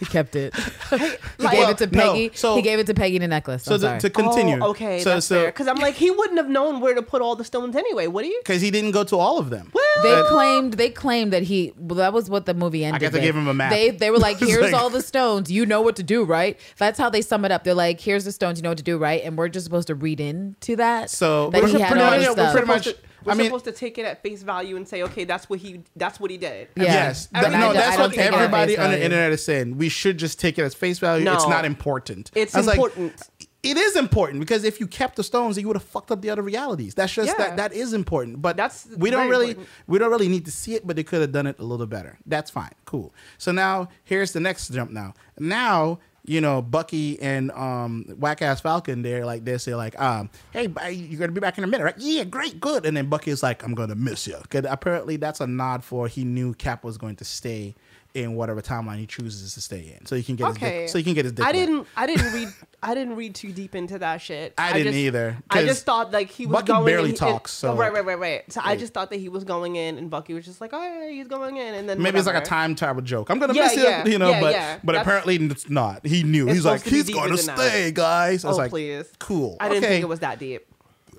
He 0.00 0.06
kept 0.06 0.34
it. 0.36 0.54
he 0.56 0.96
like- 1.44 1.52
gave 1.56 1.68
it 1.68 1.78
to 1.78 1.86
No, 1.94 2.12
Peggy. 2.12 2.30
so- 2.34 2.56
he 2.56 2.62
gave 2.62 2.78
it 2.78 2.86
to 2.86 2.94
Peggy 2.94 3.18
the 3.18 3.28
necklace. 3.28 3.64
so 3.64 3.74
I'm 3.74 3.80
to, 3.80 3.86
sorry. 3.86 4.00
to 4.00 4.10
continue. 4.10 4.58
Oh, 4.62 4.70
okay, 4.70 5.00
so 5.00 5.10
that's 5.10 5.26
so 5.26 5.46
Because 5.46 5.68
I'm 5.68 5.76
like, 5.76 5.94
he 5.94 6.10
wouldn't 6.10 6.38
have 6.38 6.48
known 6.48 6.80
where 6.80 6.94
to 6.94 7.02
put 7.02 7.20
all 7.22 7.36
the 7.36 7.44
stones 7.44 7.76
anyway, 7.76 8.06
would 8.06 8.24
he? 8.24 8.34
because 8.42 8.62
he 8.62 8.70
didn't 8.70 8.92
go 8.92 9.04
to 9.04 9.16
all 9.16 9.38
of 9.38 9.50
them. 9.50 9.70
Well, 9.74 9.84
They 10.02 10.28
claimed 10.28 10.74
they 10.74 10.90
claimed 10.90 11.32
that 11.32 11.42
he 11.42 11.72
well 11.76 11.96
that 11.96 12.12
was 12.12 12.30
what 12.30 12.46
the 12.46 12.54
movie 12.54 12.84
ended. 12.84 13.00
guess 13.00 13.12
they 13.12 13.18
with. 13.18 13.24
gave 13.24 13.36
him 13.36 13.48
a 13.48 13.54
map. 13.54 13.70
They 13.70 13.90
they 13.90 14.10
were 14.10 14.18
like, 14.18 14.38
here's 14.40 14.72
like- 14.72 14.74
all 14.74 14.88
the 14.90 15.02
stones. 15.02 15.50
You 15.50 15.66
know 15.66 15.82
what 15.82 15.96
to 15.96 16.02
do, 16.02 16.24
right? 16.24 16.58
That's 16.78 16.98
how 16.98 17.10
they 17.10 17.20
sum 17.22 17.44
it 17.44 17.52
up. 17.52 17.64
They're 17.64 17.74
like, 17.74 18.00
here's 18.00 18.24
the 18.24 18.32
stones. 18.32 18.58
You 18.58 18.62
know 18.62 18.70
what 18.70 18.78
to 18.78 18.84
do, 18.84 18.96
right? 18.98 19.22
And 19.22 19.36
we're 19.36 19.48
just 19.48 19.64
supposed 19.64 19.88
to 19.88 19.94
read 19.94 20.20
into 20.20 20.76
that. 20.76 21.10
So 21.10 21.50
that 21.50 21.62
we're 21.62 21.68
he 21.68 21.80
had 21.80 21.88
pretty, 21.92 22.02
all 22.04 22.10
much, 22.10 22.20
this 22.20 22.36
we're 22.36 22.52
pretty 22.52 22.66
much 22.66 22.84
Supposed 22.84 23.06
we're 23.24 23.32
I 23.32 23.34
mean- 23.34 23.46
supposed 23.46 23.64
to 23.66 23.72
take 23.72 23.98
it 23.98 24.04
at 24.04 24.22
face 24.22 24.42
value 24.42 24.76
and 24.76 24.86
say, 24.86 25.02
okay, 25.04 25.24
that's 25.24 25.48
what 25.50 25.58
he 25.58 25.82
that's 25.96 26.18
what 26.20 26.30
he 26.30 26.38
did. 26.38 26.68
Yeah. 26.76 26.84
Yes, 26.84 27.28
I 27.34 27.42
no, 27.48 27.72
that's 27.72 27.98
what 27.98 28.10
take 28.10 28.20
it 28.20 28.26
at 28.26 28.34
everybody 28.34 28.78
on 28.78 28.90
the 28.90 29.02
internet 29.02 29.32
is 29.32 29.44
saying. 29.44 29.76
We 29.78 29.88
should 29.88 30.18
just 30.18 30.38
take 30.40 30.58
it 30.58 30.62
as 30.62 30.74
face 30.74 30.98
value. 30.98 31.30
It's 31.30 31.48
not 31.48 31.64
important. 31.64 32.30
It's 32.34 32.54
I 32.54 32.58
was 32.58 32.66
like, 32.66 32.76
important. 32.76 33.22
it 33.62 33.76
is 33.76 33.96
important 33.96 34.40
because 34.40 34.64
if 34.64 34.80
you 34.80 34.86
kept 34.86 35.16
the 35.16 35.22
stones, 35.24 35.56
you 35.58 35.66
would 35.68 35.76
have 35.76 35.84
fucked 35.84 36.10
up 36.10 36.20
the 36.20 36.30
other 36.30 36.42
realities. 36.42 36.94
That's 36.94 37.12
just 37.12 37.28
Yeah. 37.28 37.38
that 37.38 37.56
that 37.56 37.72
is 37.72 37.92
important. 37.92 38.42
But 38.42 38.56
That's 38.56 38.86
we 38.96 39.10
don't 39.10 39.28
really 39.28 39.50
important. 39.50 39.68
we 39.86 39.98
don't 39.98 40.10
really 40.10 40.28
need 40.28 40.44
to 40.46 40.50
see 40.52 40.74
it, 40.74 40.86
but 40.86 40.96
they 40.96 41.04
could 41.04 41.20
have 41.20 41.32
done 41.32 41.46
it 41.46 41.58
a 41.58 41.64
little 41.64 41.86
better. 41.86 42.18
That's 42.26 42.50
fine, 42.50 42.72
cool. 42.84 43.14
So 43.38 43.52
now 43.52 43.88
here's 44.04 44.32
the 44.32 44.40
next 44.40 44.68
jump. 44.72 44.90
Now, 44.90 45.14
now 45.38 45.98
you 46.24 46.40
know 46.40 46.62
Bucky 46.62 47.20
and 47.20 47.50
um 47.52 48.04
whack 48.18 48.42
ass 48.42 48.60
Falcon. 48.60 49.02
They're 49.02 49.24
like 49.24 49.44
they 49.44 49.58
say 49.58 49.74
like 49.74 49.98
um 50.00 50.30
hey 50.52 50.68
you're 50.90 51.18
gonna 51.18 51.32
be 51.32 51.40
back 51.40 51.58
in 51.58 51.64
a 51.64 51.66
minute, 51.66 51.84
right? 51.84 51.94
Yeah, 51.98 52.24
great, 52.24 52.60
good. 52.60 52.86
And 52.86 52.96
then 52.96 53.08
Bucky 53.08 53.30
is 53.30 53.42
like 53.42 53.62
I'm 53.64 53.74
gonna 53.74 53.94
miss 53.94 54.26
you. 54.26 54.36
Cause 54.48 54.64
apparently 54.68 55.16
that's 55.16 55.40
a 55.40 55.46
nod 55.46 55.84
for 55.84 56.08
he 56.08 56.24
knew 56.24 56.54
Cap 56.54 56.84
was 56.84 56.98
going 56.98 57.16
to 57.16 57.24
stay 57.24 57.74
in 58.14 58.34
whatever 58.34 58.60
timeline 58.60 58.98
he 58.98 59.06
chooses 59.06 59.54
to 59.54 59.60
stay 59.60 59.96
in, 59.98 60.04
so 60.06 60.14
he 60.16 60.22
can 60.22 60.36
get 60.36 60.48
his 60.48 60.56
dick, 60.58 60.88
so 60.90 60.98
he 60.98 61.04
can 61.04 61.14
get 61.14 61.24
his 61.24 61.32
dick. 61.32 61.44
I 61.44 61.48
wet. 61.48 61.52
didn't. 61.54 61.86
I 61.96 62.06
didn't 62.06 62.32
read. 62.32 62.48
I 62.84 62.94
didn't 62.94 63.14
read 63.16 63.34
too 63.36 63.52
deep 63.52 63.74
into 63.76 63.98
that 64.00 64.20
shit. 64.20 64.54
I 64.58 64.72
didn't 64.72 64.92
just, 64.94 64.96
either, 64.96 65.38
I 65.48 65.64
just 65.64 65.84
thought 65.86 66.10
like 66.10 66.30
he 66.30 66.46
was 66.46 66.52
Bucky 66.54 66.66
going. 66.72 66.84
barely 66.84 67.10
he- 67.10 67.16
talks, 67.16 67.52
so- 67.52 67.72
oh, 67.72 67.76
right, 67.76 67.92
right, 67.92 68.04
right, 68.04 68.18
right. 68.18 68.52
So 68.52 68.60
I 68.64 68.76
just 68.76 68.92
thought 68.92 69.10
that 69.10 69.20
he 69.20 69.28
was 69.28 69.44
going 69.44 69.76
in, 69.76 69.98
and 69.98 70.10
Bucky 70.10 70.34
was 70.34 70.44
just 70.44 70.60
like, 70.60 70.70
"Oh, 70.72 70.82
yeah, 70.82 71.08
he's 71.10 71.28
going 71.28 71.56
in," 71.58 71.74
and 71.74 71.88
then 71.88 72.02
Maybe 72.02 72.18
it's 72.18 72.26
like 72.26 72.36
a 72.36 72.44
time 72.44 72.74
travel 72.74 73.00
joke. 73.02 73.30
I'm 73.30 73.38
gonna 73.38 73.54
Yeah, 73.54 73.62
miss 73.62 73.76
you, 73.76 73.82
yeah, 73.84 74.04
you 74.06 74.18
know, 74.18 74.30
yeah, 74.30 74.40
but 74.40 74.52
yeah. 74.52 74.78
but 74.82 74.92
That's- 74.92 75.06
apparently 75.06 75.36
it's 75.36 75.70
not. 75.70 76.04
He 76.06 76.22
knew. 76.24 76.46
He's 76.48 76.64
like, 76.64 76.82
to 76.82 76.90
he's 76.90 77.08
gonna 77.08 77.36
than 77.36 77.46
that. 77.46 77.58
stay, 77.58 77.92
guys. 77.92 78.44
I 78.44 78.48
was 78.48 78.56
Oh 78.56 78.60
like, 78.62 78.70
please, 78.70 79.10
cool. 79.20 79.56
I 79.60 79.68
didn't 79.68 79.84
okay. 79.84 79.92
think 79.94 80.02
it 80.02 80.08
was 80.08 80.20
that 80.20 80.38
deep. 80.38 80.66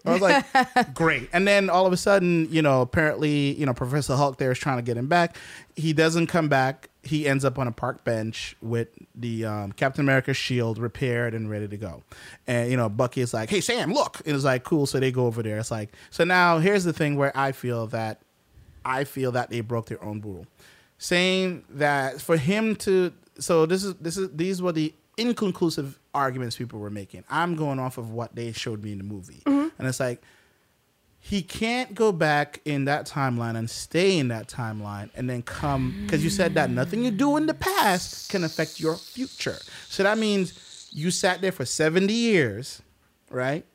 I 0.06 0.12
was 0.12 0.22
like, 0.22 0.94
great. 0.94 1.30
And 1.32 1.48
then 1.48 1.70
all 1.70 1.86
of 1.86 1.94
a 1.94 1.98
sudden, 1.98 2.48
you 2.52 2.62
know, 2.62 2.82
apparently, 2.82 3.54
you 3.54 3.66
know, 3.66 3.74
Professor 3.74 4.16
Hulk 4.16 4.38
there 4.38 4.52
is 4.52 4.60
trying 4.60 4.78
to 4.78 4.84
get 4.84 4.98
him 4.98 5.08
back. 5.08 5.38
He 5.76 5.94
doesn't 5.94 6.28
come 6.28 6.50
back. 6.50 6.90
He 7.04 7.28
ends 7.28 7.46
up 7.46 7.58
on 7.58 7.68
a 7.68 7.72
park 7.72 8.04
bench 8.04 8.56
with 8.62 8.90
the 9.16 9.46
um, 9.46 9.72
Captain 9.72 10.02
America 10.02 10.34
shield 10.34 10.78
repaired 10.78 11.34
and 11.34 11.50
ready 11.50 11.68
to 11.68 11.78
go. 11.78 12.04
And, 12.48 12.70
you 12.70 12.78
know, 12.78 12.90
Bucky 12.90 13.22
is 13.22 13.34
like, 13.34 13.50
hey, 13.50 13.62
Sam, 13.62 13.94
look. 13.94 14.22
And 14.26 14.36
it's 14.36 14.46
like, 14.46 14.64
cool. 14.64 14.86
So 14.86 15.00
they 15.00 15.12
go 15.12 15.26
over 15.26 15.42
there. 15.42 15.58
It's 15.58 15.72
like, 15.72 15.90
so 16.10 16.24
now 16.24 16.60
here's 16.60 16.84
the 16.84 16.94
thing 16.94 17.16
where 17.16 17.36
I 17.38 17.52
feel 17.52 17.88
that 17.88 18.22
I 18.86 19.06
feel 19.06 19.32
that 19.32 19.50
they 19.50 19.62
broke 19.62 19.88
their 19.88 20.04
own 20.04 20.22
rule. 20.22 20.46
Saying 20.98 21.66
that 21.70 22.22
for 22.22 22.38
him 22.38 22.76
to 22.78 23.14
so 23.40 23.66
this 23.66 23.84
is 23.84 23.96
this 23.96 24.18
is 24.18 24.30
these 24.34 24.62
were 24.62 24.72
the 24.72 24.94
inconclusive 25.18 26.00
arguments 26.14 26.56
people 26.56 26.80
were 26.80 26.90
making. 26.90 27.24
I'm 27.30 27.56
going 27.56 27.80
off 27.80 27.98
of 27.98 28.12
what 28.12 28.36
they 28.36 28.52
showed 28.52 28.84
me 28.84 28.92
in 28.92 28.98
the 28.98 29.04
movie. 29.04 29.42
Mm-hmm. 29.46 29.70
And 29.78 29.88
it's 29.88 30.00
like 30.00 30.22
he 31.20 31.42
can't 31.42 31.96
go 31.96 32.12
back 32.12 32.60
in 32.66 32.86
that 32.86 33.08
timeline 33.08 33.56
and 33.56 33.70
stay 33.70 34.18
in 34.18 34.28
that 34.28 34.48
timeline 34.48 35.10
and 35.16 35.30
then 35.30 35.42
come 35.42 35.96
because 36.04 36.22
you 36.22 36.30
said 36.30 36.54
that 36.56 36.70
nothing 36.70 37.06
you 37.06 37.12
do 37.12 37.38
in 37.38 37.46
the 37.46 37.54
past 37.54 38.30
can 38.30 38.44
affect 38.44 38.80
your 38.80 38.98
future. 38.98 39.58
So 39.88 40.04
that 40.04 40.18
means 40.18 40.90
you 40.92 41.12
sat 41.12 41.40
there 41.40 41.54
for 41.54 41.64
70 41.64 42.14
years, 42.14 42.82
right? 43.30 43.66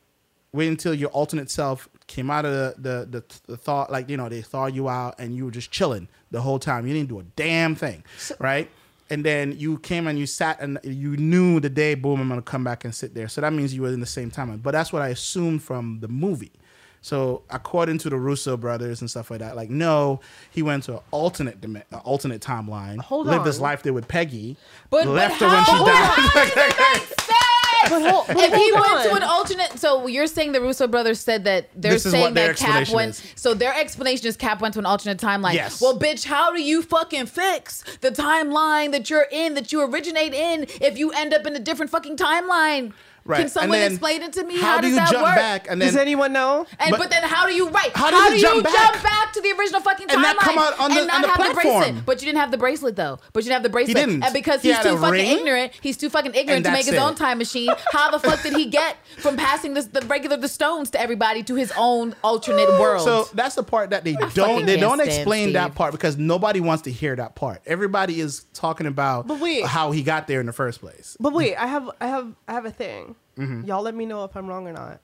Wait 0.52 0.68
until 0.68 0.92
your 0.92 1.08
alternate 1.10 1.50
self 1.50 1.88
came 2.06 2.30
out 2.30 2.44
of 2.44 2.52
the, 2.52 2.74
the, 2.76 3.06
the, 3.06 3.24
the 3.46 3.56
thought, 3.56 3.90
like, 3.90 4.10
you 4.10 4.18
know, 4.18 4.28
they 4.28 4.42
thawed 4.42 4.74
you 4.74 4.88
out 4.88 5.14
and 5.18 5.34
you 5.34 5.46
were 5.46 5.50
just 5.50 5.70
chilling 5.70 6.08
the 6.30 6.42
whole 6.42 6.58
time. 6.58 6.86
You 6.86 6.92
didn't 6.92 7.08
do 7.08 7.20
a 7.20 7.24
damn 7.34 7.74
thing, 7.74 8.04
right? 8.38 8.70
And 9.10 9.24
then 9.24 9.58
you 9.58 9.78
came 9.78 10.06
and 10.06 10.18
you 10.18 10.26
sat 10.26 10.60
and 10.60 10.78
you 10.84 11.16
knew 11.16 11.60
the 11.60 11.70
day, 11.70 11.94
boom, 11.94 12.20
I'm 12.20 12.28
to 12.28 12.42
come 12.42 12.62
back 12.62 12.84
and 12.84 12.94
sit 12.94 13.14
there. 13.14 13.28
So 13.28 13.40
that 13.40 13.52
means 13.52 13.74
you 13.74 13.82
were 13.82 13.88
in 13.88 14.00
the 14.00 14.06
same 14.06 14.30
timeline. 14.30 14.62
But 14.62 14.72
that's 14.72 14.92
what 14.92 15.00
I 15.02 15.08
assumed 15.08 15.62
from 15.62 16.00
the 16.00 16.08
movie. 16.08 16.52
So 17.00 17.42
according 17.48 17.98
to 17.98 18.10
the 18.10 18.16
Russo 18.16 18.56
brothers 18.56 19.00
and 19.00 19.08
stuff 19.08 19.30
like 19.30 19.38
that, 19.40 19.54
like 19.56 19.70
no, 19.70 20.20
he 20.50 20.62
went 20.62 20.82
to 20.84 20.94
an 20.94 21.00
alternate 21.10 21.60
dim- 21.60 21.82
uh, 21.92 21.96
alternate 21.98 22.42
timeline, 22.42 22.98
Hold 22.98 23.28
lived 23.28 23.46
his 23.46 23.60
life 23.60 23.82
there 23.82 23.92
with 23.92 24.08
Peggy, 24.08 24.56
But, 24.90 25.06
left 25.06 25.38
but 25.40 25.48
her 25.48 25.54
when 25.56 25.64
she 25.64 25.70
how- 25.72 25.86
died. 25.86 27.02
How 27.82 27.88
does 27.88 27.90
that 27.90 28.02
make 28.02 28.04
sense? 28.04 28.04
But 28.04 28.10
hold- 28.12 28.26
but 28.28 28.44
if 28.44 28.54
he 28.54 28.70
hold 28.74 28.96
went 28.96 29.08
to 29.10 29.14
an 29.16 29.22
alternate, 29.22 29.78
so 29.78 30.06
you're 30.06 30.26
saying 30.26 30.52
the 30.52 30.60
Russo 30.60 30.86
brothers 30.86 31.20
said 31.20 31.44
that 31.44 31.68
they're 31.74 31.92
This 31.92 32.04
saying 32.10 32.34
that 32.34 32.56
Cap 32.56 32.88
went. 32.90 33.10
is. 33.10 33.22
So 33.36 33.54
their 33.54 33.74
explanation 33.74 34.26
is 34.26 34.36
Cap 34.36 34.60
went 34.60 34.74
to 34.74 34.80
an 34.80 34.86
alternate 34.86 35.18
timeline. 35.18 35.54
Yes. 35.54 35.80
Well, 35.80 35.98
bitch, 35.98 36.24
how 36.24 36.52
do 36.52 36.60
you 36.62 36.82
fucking 36.82 37.26
fix 37.26 37.84
the 38.00 38.10
timeline 38.10 38.92
that 38.92 39.10
you're 39.10 39.26
in, 39.30 39.54
that 39.54 39.72
you 39.72 39.82
originate 39.82 40.34
in, 40.34 40.66
if 40.80 40.98
you 40.98 41.10
end 41.12 41.32
up 41.34 41.46
in 41.46 41.54
a 41.56 41.60
different 41.60 41.90
fucking 41.90 42.16
timeline? 42.16 42.92
Right. 43.28 43.40
Can 43.40 43.48
someone 43.50 43.78
then 43.78 43.92
explain 43.92 44.22
it 44.22 44.32
to 44.32 44.42
me? 44.44 44.56
How, 44.56 44.62
How, 44.62 44.76
do 44.80 44.82
does 44.82 44.90
you 44.92 44.96
that 44.96 45.10
jump 45.12 45.24
work? 45.26 45.34
back 45.36 45.66
and 45.70 45.80
then 45.80 45.88
Does 45.88 45.96
anyone 45.96 46.32
know? 46.32 46.66
And 46.78 46.90
But- 46.90 46.98
but, 46.98 47.10
then 47.10 47.22
how 47.24 47.46
do 47.46 47.52
you 47.54 47.68
right? 47.68 47.90
How 47.94 48.10
does 48.10 48.32
it 48.32 48.36
do 48.36 48.40
jump 48.40 48.56
you 48.56 48.62
back? 48.62 48.72
jump 48.92 49.02
back 49.04 49.32
to 49.34 49.40
the 49.42 49.52
original 49.52 49.80
fucking 49.82 50.08
timeline 50.08 50.14
And 50.14 50.22
not 50.22 50.38
come 50.38 50.58
out 50.58 50.80
on 50.80 50.90
the- 50.90 50.98
and 51.00 51.06
not 51.06 51.16
on 51.16 51.22
the 51.22 51.28
have 51.28 51.36
the 51.36 51.44
platform? 51.52 51.82
bracelet? 51.82 52.06
But 52.06 52.20
you 52.22 52.26
didn't 52.26 52.38
have 52.38 52.50
the 52.50 52.56
bracelet 52.58 52.96
though. 52.96 53.18
But 53.34 53.44
you 53.44 53.50
didn't 53.50 53.52
have 53.56 53.62
the 53.64 53.68
bracelet. 53.68 53.96
He 53.98 54.04
didn't. 54.06 54.24
And 54.24 54.32
because 54.32 54.62
He 54.62 54.68
he's 54.68 54.78
had 54.78 54.84
too 54.84 54.94
a 54.96 54.98
fucking 54.98 55.12
ring? 55.12 55.38
ignorant, 55.38 55.72
he's 55.82 55.98
too 55.98 56.08
fucking 56.08 56.34
ignorant 56.34 56.64
to 56.64 56.70
make 56.70 56.86
that's 56.86 56.96
his 56.96 56.98
own 57.04 57.14
time 57.14 57.36
machine. 57.36 57.70
How 57.92 58.10
the 58.10 58.18
fuck 58.18 58.42
did 58.42 58.54
he 58.56 58.64
get 58.64 58.96
from 59.18 59.36
passing 59.36 59.74
this, 59.74 59.84
the 59.86 60.00
regular 60.06 60.38
the 60.38 60.48
stones 60.48 60.88
to 60.92 61.00
everybody 61.00 61.42
to 61.42 61.54
his 61.54 61.70
own 61.76 62.14
alternate 62.24 62.70
world? 62.80 63.02
So 63.04 63.28
that's 63.34 63.56
the 63.56 63.62
part 63.62 63.90
that 63.90 64.04
they 64.04 64.14
fucking 64.14 64.30
don't 64.34 64.64
they 64.66 64.78
don't 64.78 65.00
explain 65.00 65.52
that 65.52 65.74
part 65.74 65.92
because 65.92 66.16
nobody 66.16 66.60
wants 66.60 66.84
to 66.84 66.90
hear 66.90 67.14
that 67.16 67.34
part. 67.34 67.60
Everybody 67.66 68.20
is 68.20 68.46
talking 68.54 68.86
about 68.86 69.26
But 69.26 69.38
wait. 69.40 69.66
how 69.66 69.90
he 69.92 70.02
got 70.02 70.26
there 70.28 70.40
in 70.40 70.46
the 70.46 70.52
first 70.54 70.80
place. 70.80 71.16
But 71.20 71.34
wait, 71.34 71.54
I 71.56 71.66
have 71.66 71.90
I 72.00 72.06
have 72.06 72.32
I 72.48 72.52
have 72.54 72.64
a 72.64 72.70
thing. 72.70 73.16
Mm-hmm. 73.38 73.64
Y'all 73.66 73.82
let 73.82 73.94
me 73.94 74.04
know 74.04 74.24
if 74.24 74.36
I'm 74.36 74.46
wrong 74.48 74.66
or 74.66 74.72
not. 74.72 75.00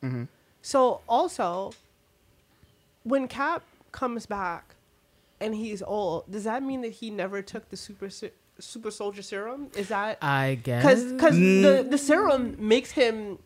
So 0.62 1.00
also, 1.08 1.72
when 3.02 3.28
Cap 3.28 3.62
comes 3.92 4.26
back 4.26 4.74
and 5.40 5.54
he's 5.54 5.82
old, 5.82 6.30
does 6.30 6.44
that 6.44 6.62
mean 6.62 6.80
that 6.82 6.92
he 6.92 7.10
never 7.10 7.42
took 7.42 7.68
the 7.70 7.76
super 7.76 8.08
super 8.58 8.90
soldier 8.90 9.22
serum? 9.22 9.68
Is 9.76 9.88
that 9.88 10.18
I 10.22 10.58
guess 10.62 10.82
because 10.82 11.12
because 11.12 11.36
the 11.36 11.86
the 11.88 11.98
serum 11.98 12.56
makes 12.58 12.92
him 12.92 13.38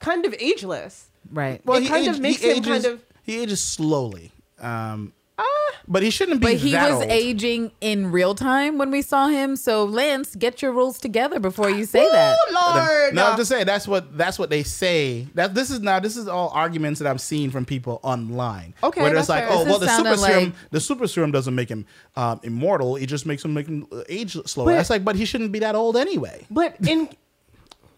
kind 0.00 0.24
of 0.26 0.34
ageless? 0.38 1.08
right. 1.30 1.60
Well, 1.64 1.82
it 1.82 1.88
kind 1.88 2.06
of 2.08 2.20
makes 2.20 2.42
him 2.42 2.50
ages, 2.58 2.66
kind 2.68 2.84
of- 2.84 3.02
he 3.22 3.40
ages 3.40 3.62
slowly. 3.62 4.30
Um, 4.60 5.12
Ah, 5.36 5.42
but 5.88 6.04
he 6.04 6.10
shouldn't 6.10 6.40
be 6.40 6.46
But 6.46 6.56
he 6.58 6.70
that 6.72 6.90
was 6.92 7.00
old. 7.02 7.10
aging 7.10 7.72
in 7.80 8.12
real 8.12 8.36
time 8.36 8.78
when 8.78 8.92
we 8.92 9.02
saw 9.02 9.26
him. 9.26 9.56
So 9.56 9.84
Lance, 9.84 10.36
get 10.36 10.62
your 10.62 10.70
rules 10.70 11.00
together 11.00 11.40
before 11.40 11.68
you 11.70 11.84
say 11.86 12.08
that. 12.08 12.36
oh 12.40 12.52
Lord! 12.76 13.14
No, 13.14 13.26
I'm 13.32 13.36
just 13.36 13.50
saying 13.50 13.66
that's 13.66 13.88
what 13.88 14.16
that's 14.16 14.38
what 14.38 14.48
they 14.48 14.62
say. 14.62 15.26
That 15.34 15.54
this 15.54 15.70
is 15.70 15.80
now 15.80 15.98
this 15.98 16.16
is 16.16 16.28
all 16.28 16.50
arguments 16.50 17.00
that 17.00 17.08
I'm 17.10 17.18
seeing 17.18 17.50
from 17.50 17.64
people 17.64 17.98
online. 18.04 18.74
Okay, 18.84 19.02
where 19.02 19.16
it's 19.16 19.28
like, 19.28 19.48
fair. 19.48 19.52
oh 19.52 19.64
This 19.64 19.68
well, 19.70 19.78
the 19.80 19.88
super 19.96 20.16
serum, 20.16 20.44
like- 20.44 20.54
the 20.70 20.80
super 20.80 21.06
serum 21.08 21.32
doesn't 21.32 21.54
make 21.54 21.68
him 21.68 21.84
um, 22.14 22.38
immortal. 22.44 22.94
It 22.94 23.06
just 23.06 23.26
makes 23.26 23.44
him 23.44 23.54
make 23.54 23.66
him 23.66 23.88
uh, 23.90 24.02
age 24.08 24.34
slower. 24.46 24.66
But- 24.66 24.76
That's 24.76 24.90
like, 24.90 25.04
but 25.04 25.16
he 25.16 25.24
shouldn't 25.24 25.50
be 25.50 25.58
that 25.58 25.74
old 25.74 25.96
anyway. 25.96 26.46
But 26.48 26.76
in 26.86 27.08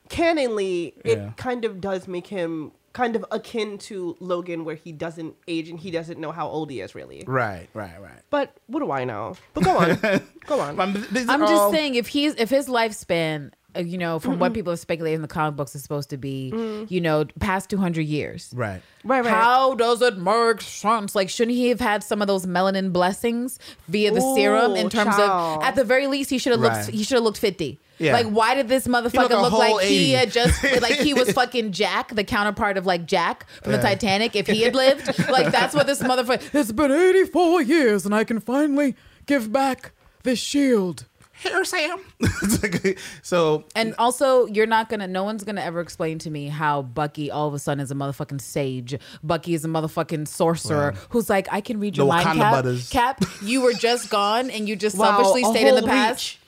canonly, 0.08 0.94
it 1.04 1.18
Yeah. 1.18 1.30
kind 1.36 1.64
of 1.64 1.80
does 1.80 2.06
make 2.08 2.26
him 2.28 2.72
kind 2.96 3.14
of 3.14 3.26
akin 3.30 3.76
to 3.76 4.16
Logan, 4.20 4.64
where 4.64 4.74
he 4.74 4.90
doesn't 4.90 5.36
age 5.46 5.68
and 5.68 5.78
he 5.78 5.90
doesn't 5.90 6.18
know 6.18 6.32
how 6.32 6.48
old 6.48 6.70
he 6.70 6.80
is 6.80 6.94
really. 6.94 7.22
Right, 7.26 7.68
right, 7.74 8.00
right. 8.00 8.22
But 8.30 8.56
what 8.68 8.80
do 8.80 8.90
I 8.90 9.04
know? 9.04 9.36
But 9.52 9.64
go 9.64 9.76
on, 9.76 10.22
go 10.46 10.60
on. 10.60 11.06
These 11.12 11.28
are 11.28 11.32
I'm 11.32 11.40
just 11.40 11.70
saying 11.72 11.96
if 11.96 12.08
he's 12.08 12.34
if 12.36 12.48
his 12.48 12.68
lifespan, 12.68 13.52
uh, 13.76 13.80
you 13.80 13.98
know, 13.98 14.18
from 14.18 14.38
what 14.38 14.54
people 14.54 14.72
have 14.72 14.80
speculated 14.80 15.16
in 15.16 15.22
the 15.22 15.28
comic 15.28 15.56
books 15.56 15.74
is 15.74 15.82
supposed 15.82 16.08
to 16.08 16.16
be, 16.16 16.86
you 16.88 17.00
know, 17.02 17.26
past 17.38 17.68
200 17.68 18.00
years. 18.00 18.50
Right. 18.56 18.80
Right, 19.04 19.22
right. 19.22 19.30
How 19.30 19.74
does 19.74 20.00
it 20.00 20.16
make 20.16 20.62
sense? 20.62 21.14
Like, 21.14 21.28
shouldn't 21.28 21.54
he 21.54 21.68
have 21.68 21.80
had 21.80 22.02
some 22.02 22.22
of 22.22 22.28
those 22.28 22.46
melanin 22.46 22.94
blessings 22.94 23.58
via 23.88 24.10
the 24.10 24.22
serum? 24.34 24.74
In 24.74 24.88
terms 24.88 25.16
child. 25.16 25.58
of, 25.58 25.64
at 25.64 25.74
the 25.74 25.84
very 25.84 26.06
least, 26.06 26.30
he 26.30 26.38
should 26.38 26.52
have 26.52 26.60
looked. 26.60 26.86
He 26.88 27.02
should 27.02 27.16
have 27.16 27.24
looked 27.24 27.38
fifty. 27.38 27.78
Yeah. 27.98 28.12
Like, 28.12 28.26
why 28.26 28.54
did 28.54 28.68
this 28.68 28.86
motherfucker 28.86 29.30
a 29.30 29.40
look 29.42 29.52
like 29.52 29.84
80. 29.84 29.86
he 29.96 30.12
had 30.12 30.30
just 30.30 30.62
like 30.62 30.94
he 30.96 31.14
was 31.14 31.32
fucking 31.40 31.72
Jack, 31.72 32.14
the 32.14 32.24
counterpart 32.24 32.76
of 32.76 32.84
like 32.86 33.06
Jack 33.06 33.46
from 33.62 33.72
the 33.72 33.78
Titanic? 33.78 34.36
If 34.36 34.46
he 34.46 34.62
had 34.62 34.74
lived, 34.74 35.06
like 35.30 35.50
that's 35.50 35.74
what 35.74 35.86
this 35.86 36.02
motherfucker. 36.02 36.54
It's 36.54 36.72
been 36.72 36.92
eighty 36.92 37.24
four 37.24 37.62
years, 37.62 38.04
and 38.04 38.14
I 38.14 38.24
can 38.24 38.40
finally 38.40 38.94
give 39.26 39.52
back 39.52 39.92
the 40.24 40.36
shield. 40.36 41.06
Here, 41.38 41.64
Sam. 41.66 42.00
so 43.22 43.64
And 43.74 43.94
also, 43.98 44.46
you're 44.46 44.66
not 44.66 44.88
gonna. 44.88 45.06
No 45.06 45.24
one's 45.24 45.44
gonna 45.44 45.60
ever 45.60 45.80
explain 45.80 46.18
to 46.20 46.30
me 46.30 46.48
how 46.48 46.82
Bucky 46.82 47.30
all 47.30 47.46
of 47.48 47.54
a 47.54 47.58
sudden 47.58 47.80
is 47.82 47.90
a 47.90 47.94
motherfucking 47.94 48.40
sage. 48.40 48.98
Bucky 49.22 49.54
is 49.54 49.64
a 49.64 49.68
motherfucking 49.68 50.28
sorcerer 50.28 50.92
Wow. 50.92 51.00
who's 51.10 51.28
like, 51.28 51.46
I 51.52 51.60
can 51.60 51.78
read 51.78 51.96
your 51.96 52.06
The 52.06 52.12
mind, 52.12 52.26
Wakanda 52.28 52.34
Cap. 52.40 52.52
butters. 52.52 52.88
Cap, 52.90 53.24
you 53.42 53.60
were 53.60 53.74
just 53.74 54.08
gone, 54.10 54.50
and 54.50 54.68
you 54.68 54.76
just 54.76 54.96
Wow, 54.96 55.18
selfishly 55.22 55.44
stayed 55.44 55.68
in 55.68 55.74
the 55.74 55.80
whole 55.82 55.88
past. 55.90 56.24
reach. 56.24 56.40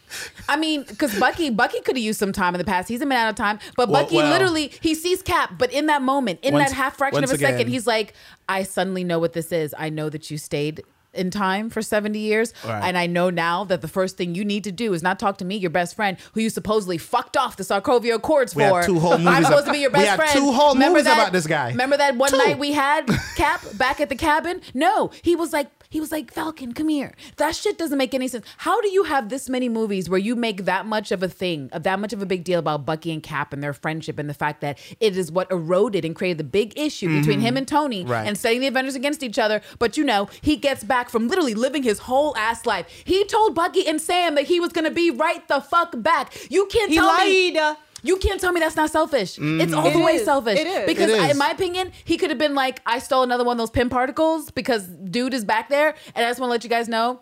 I 0.49 0.57
mean, 0.57 0.85
because 0.85 1.19
Bucky, 1.19 1.51
Bucky 1.51 1.81
could 1.81 1.97
have 1.97 2.05
used 2.05 2.19
some 2.19 2.33
time 2.33 2.55
in 2.55 2.59
the 2.59 2.65
past. 2.65 2.89
He's 2.89 3.01
been 3.01 3.13
out 3.13 3.29
of 3.29 3.35
time, 3.37 3.59
but 3.77 3.91
Bucky 3.91 4.17
well- 4.17 4.31
literally 4.31 4.73
he 4.81 4.95
sees 4.95 5.23
Cap, 5.23 5.55
but 5.59 5.73
in 5.73 5.87
that 5.87 6.03
moment, 6.03 6.41
in 6.43 6.55
Once- 6.55 6.71
that 6.71 6.75
half 6.77 6.97
fraction 6.97 7.25
of 7.25 7.31
a 7.31 7.39
second, 7.39 7.69
he's 7.69 7.87
like, 7.87 8.15
"I 8.49 8.63
suddenly 8.63 9.05
know 9.05 9.19
what 9.19 9.33
this 9.33 9.53
is. 9.53 9.75
I 9.79 9.89
know 9.91 10.09
that 10.09 10.31
you 10.31 10.39
stayed 10.39 10.83
in 11.15 11.31
time 11.31 11.71
for 11.71 11.83
70 11.83 12.19
years. 12.19 12.53
Right. 12.65 12.83
And 12.87 12.97
I 12.99 13.07
know 13.07 13.31
now 13.31 13.65
that 13.65 13.81
the 13.81 13.89
first 13.89 14.17
thing 14.17 14.35
you 14.35 14.45
need 14.45 14.65
to 14.65 14.73
do 14.73 14.93
is 14.93 15.03
not 15.03 15.19
talk 15.19 15.39
to 15.39 15.45
me, 15.45 15.57
your 15.57 15.71
best 15.71 15.97
friend, 15.97 16.17
who 16.33 16.41
you 16.41 16.51
supposedly 16.51 16.99
fucked 16.99 17.37
off 17.37 17.57
the 17.57 17.63
Sokovia 17.65 18.15
Accords 18.15 18.55
We 18.55 18.63
for. 18.69 18.83
two 18.83 18.99
whole 19.01 19.13
movies. 19.19 19.27
I'm 19.27 19.45
supposed 19.45 19.67
to 19.67 19.73
be 19.73 19.79
your 19.79 19.91
we 19.91 19.95
best 20.01 20.09
had 20.09 20.17
friend. 20.17 20.33
two 20.33 20.53
whole 20.53 20.75
Remember 20.75 20.99
movies 20.99 21.05
that- 21.07 21.19
about 21.19 21.33
this 21.33 21.47
guy. 21.47 21.71
Remember 21.71 21.97
that 21.97 22.17
one 22.17 22.31
Two. 22.31 22.37
night 22.39 22.59
we 22.59 22.73
had 22.73 23.07
Cap 23.37 23.63
back 23.77 24.01
at 24.01 24.09
the 24.09 24.17
cabin? 24.17 24.61
No, 24.75 25.11
he 25.23 25.35
was 25.37 25.53
like, 25.53 25.69
he 25.91 26.01
was 26.01 26.13
like, 26.13 26.31
Falcon, 26.33 26.73
come 26.75 26.89
here. 26.89 27.15
That 27.37 27.57
shit 27.57 27.79
doesn't 27.79 27.97
make 27.97 28.13
any 28.13 28.29
sense. 28.29 28.45
How 28.59 28.79
do 28.83 28.91
you 28.91 29.05
have 29.05 29.31
this 29.31 29.49
many 29.49 29.71
movies 29.71 30.11
where 30.11 30.19
you 30.19 30.37
make 30.37 30.67
that 30.67 30.85
much 30.85 31.11
of 31.13 31.23
a 31.23 31.29
thing, 31.29 31.71
of 31.73 31.83
that 31.85 31.99
much 31.99 32.13
of 32.13 32.21
a 32.21 32.27
big 32.27 32.45
deal 32.45 32.59
about 32.59 32.85
Bucky 32.85 33.11
and 33.11 33.23
Cap 33.23 33.55
and 33.55 33.63
their 33.63 33.73
friendship 33.73 34.19
and 34.19 34.29
the 34.29 34.35
fact 34.35 34.61
that 34.61 34.79
it 35.01 35.17
is 35.17 35.33
what 35.33 35.51
eroded 35.51 36.05
and 36.05 36.15
created 36.15 36.37
the 36.37 36.45
big 36.45 36.79
issue 36.79 37.09
between 37.19 37.41
him 37.41 37.57
and 37.57 37.67
Tony 37.67 38.03
Mm-hmm. 38.03 38.11
Right. 38.13 38.27
and 38.29 38.37
setting 38.37 38.61
the 38.61 38.67
Avengers 38.67 38.95
against 38.97 39.23
each 39.23 39.39
other? 39.39 39.63
But 39.79 39.97
you 39.97 40.05
know, 40.05 40.29
he 40.43 40.57
gets 40.57 40.85
back 40.85 40.98
from 41.09 41.29
literally 41.29 41.55
living 41.55 41.83
his 41.83 41.99
whole 42.01 42.37
ass 42.37 42.67
life. 42.67 42.87
He 43.05 43.25
told 43.27 43.55
Bucky 43.55 43.87
and 43.87 44.01
Sam 44.01 44.35
that 44.35 44.45
he 44.45 44.59
was 44.61 44.73
gonna 44.73 44.91
be 44.91 45.11
right 45.11 45.47
the 45.49 45.61
fuck 45.61 45.93
back. 46.03 46.33
You 46.51 46.67
can't 46.67 46.91
He 46.91 46.97
tell 46.97 47.17
me. 47.25 47.53
lied. 47.59 47.77
You 48.03 48.17
can't 48.17 48.41
tell 48.41 48.53
me 48.53 48.61
that's 48.61 48.77
not 48.77 48.91
selfish. 48.91 49.37
Mm-hmm. 49.37 49.61
It's 49.61 49.73
all 49.73 49.87
It 49.87 49.93
the 49.93 49.99
way 49.99 50.13
is. 50.15 50.25
selfish. 50.25 50.59
It 50.59 50.67
is. 50.69 50.87
Because 50.87 51.11
It 51.11 51.21
I- 51.21 51.31
in 51.31 51.37
my 51.37 51.51
opinion, 51.51 51.91
he 52.05 52.17
could 52.17 52.31
have 52.31 52.39
been 52.39 52.55
like, 52.55 52.81
I 52.87 53.01
stole 53.01 53.25
another 53.25 53.43
one 53.45 53.55
of 53.55 53.59
those 53.59 53.71
Pym 53.71 53.89
particles 53.91 54.51
because 54.53 54.87
dude 54.87 55.35
is 55.35 55.45
back 55.45 55.69
there. 55.69 55.95
And 56.15 56.25
I 56.25 56.29
just 56.31 56.39
want 56.41 56.49
to 56.49 56.53
let 56.53 56.63
you 56.65 56.71
guys 56.71 56.89
know, 56.89 57.21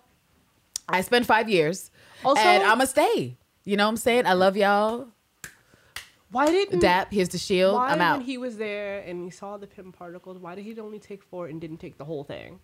I 0.89 1.01
spent 1.01 1.25
five 1.27 1.49
years. 1.49 1.91
Also- 2.25 2.41
and 2.43 2.63
I'ma 2.63 2.85
stay. 2.85 3.39
You 3.65 3.77
know 3.79 3.85
what 3.87 3.91
I'm 3.91 3.97
saying? 3.97 4.27
I 4.27 4.35
love 4.35 4.57
y'all. 4.57 5.09
Why 6.37 6.47
didn't 6.51 6.81
Dap, 6.81 7.11
here's 7.11 7.31
the 7.31 7.39
shield. 7.39 7.75
Why 7.77 7.89
I'm 7.93 8.01
out. 8.03 8.19
when 8.19 8.27
he 8.27 8.37
was 8.37 8.57
there 8.59 9.01
and 9.01 9.25
he 9.25 9.31
saw 9.31 9.57
the 9.57 9.67
Pym 9.67 9.91
particles, 9.91 10.37
why 10.39 10.55
did 10.55 10.65
he 10.65 10.79
only 10.79 10.99
take 10.99 11.23
four 11.23 11.47
and 11.47 11.59
didn't 11.61 11.79
take 11.79 11.97
the 11.97 12.05
whole 12.05 12.25
thing? 12.25 12.61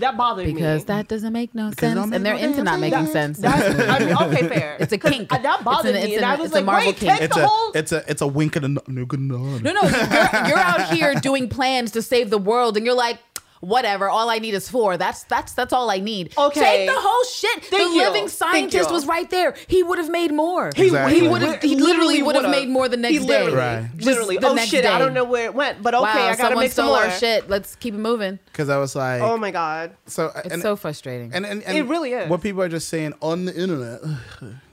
That 0.00 0.16
bothered 0.18 0.46
me. 0.48 0.52
because 0.54 0.84
that 0.86 1.08
doesn't 1.08 1.32
make 1.32 1.54
no 1.54 1.68
it 1.68 1.78
sense. 1.78 1.94
make 2.06 2.14
And 2.16 2.26
they're 2.26 2.34
no 2.34 2.40
into 2.40 2.56
damn 2.56 2.64
not 2.64 2.80
making 2.80 3.06
sense. 3.06 3.38
sense. 3.38 3.40
That's, 3.40 3.88
I 3.90 3.98
mean, 4.00 4.16
okay, 4.34 4.48
fair. 4.48 4.76
It's 4.80 4.92
a 4.92 4.98
kink. 4.98 5.30
That 5.30 5.64
bothered 5.64 5.94
It's 5.94 6.04
an- 6.04 6.10
me, 6.10 6.14
it's 6.14 6.22
and 6.22 6.24
an- 6.24 6.30
I 6.30 6.34
was 6.36 6.46
it's 6.46 6.52
a 6.52 6.56
like, 6.56 6.64
Marvel 6.66 6.86
wait, 6.88 6.96
kink. 6.96 7.12
take 7.12 7.22
It's 7.22 7.36
the 7.36 7.44
a 7.44 7.46
whole. 7.46 7.72
it's 7.74 7.92
a 7.92 8.10
it's 8.10 8.20
a 8.22 8.26
wink 8.26 8.56
and 8.56 8.64
a 8.64 8.68
no- 8.68 8.82
no 8.88 9.04
good 9.06 9.20
nod. 9.20 9.62
No, 9.62 9.72
no, 9.72 9.82
you're, 9.82 10.48
you're 10.48 10.58
out 10.58 10.90
here 10.94 11.14
doing 11.14 11.48
plans 11.48 11.92
to 11.92 12.02
save 12.02 12.28
the 12.30 12.38
world, 12.38 12.76
and 12.76 12.84
you're 12.84 12.94
like, 12.96 13.18
whatever. 13.62 14.08
All 14.08 14.28
I 14.28 14.38
need 14.38 14.54
is 14.54 14.68
four. 14.68 14.96
That's 14.96 15.22
that's 15.24 15.52
that's 15.54 15.72
all 15.72 15.88
I 15.90 16.00
need. 16.00 16.34
Okay. 16.36 16.60
take 16.60 16.88
the 16.88 17.00
whole 17.00 17.24
shit. 17.24 17.64
Thank 17.64 17.90
the 17.90 17.96
you. 17.96 18.02
living 18.02 18.28
scientist 18.28 18.90
was 18.90 19.06
right 19.06 19.30
there. 19.30 19.54
He 19.68 19.82
would 19.82 19.98
have 19.98 20.10
made 20.10 20.32
more. 20.32 20.70
He, 20.76 20.86
Exactly. 20.86 21.20
He 21.20 21.28
would 21.28 21.42
have. 21.42 21.62
He 21.62 21.76
literally 21.76 22.22
would 22.22 22.36
have 22.36 22.50
made 22.50 22.68
more 22.68 22.88
the 22.88 22.96
next 22.96 23.14
he 23.14 23.20
literally, 23.20 23.52
day. 23.52 23.56
Right. 23.56 23.90
Literally. 23.96 24.36
Oh, 24.38 24.40
the 24.40 24.48
oh 24.48 24.54
next 24.54 24.70
shit! 24.70 24.84
I 24.84 24.98
don't 24.98 25.14
know 25.14 25.24
where 25.24 25.46
it 25.46 25.54
went, 25.54 25.82
but 25.82 25.94
okay, 25.94 26.02
wow, 26.02 26.10
I 26.10 26.30
gotta 26.30 26.36
someone 26.36 26.64
make 26.64 26.72
some 26.72 26.86
more. 26.86 26.98
our 26.98 27.10
shit. 27.10 27.48
Let's 27.48 27.76
keep 27.76 27.94
it 27.94 27.98
moving. 27.98 28.38
Because 28.46 28.68
I 28.68 28.78
was 28.78 28.94
like, 28.94 29.22
Oh 29.22 29.36
my 29.36 29.50
god. 29.50 29.96
so 30.06 30.32
It's 30.36 30.52
and, 30.52 30.62
so 30.62 30.76
frustrating. 30.76 31.32
and, 31.32 31.46
and, 31.46 31.62
and 31.62 31.78
It 31.78 31.84
really 31.84 32.12
is. 32.12 32.28
What 32.28 32.42
people 32.42 32.62
are 32.62 32.68
just 32.68 32.88
saying 32.88 33.14
on 33.20 33.44
the 33.44 33.54
internet 33.54 34.00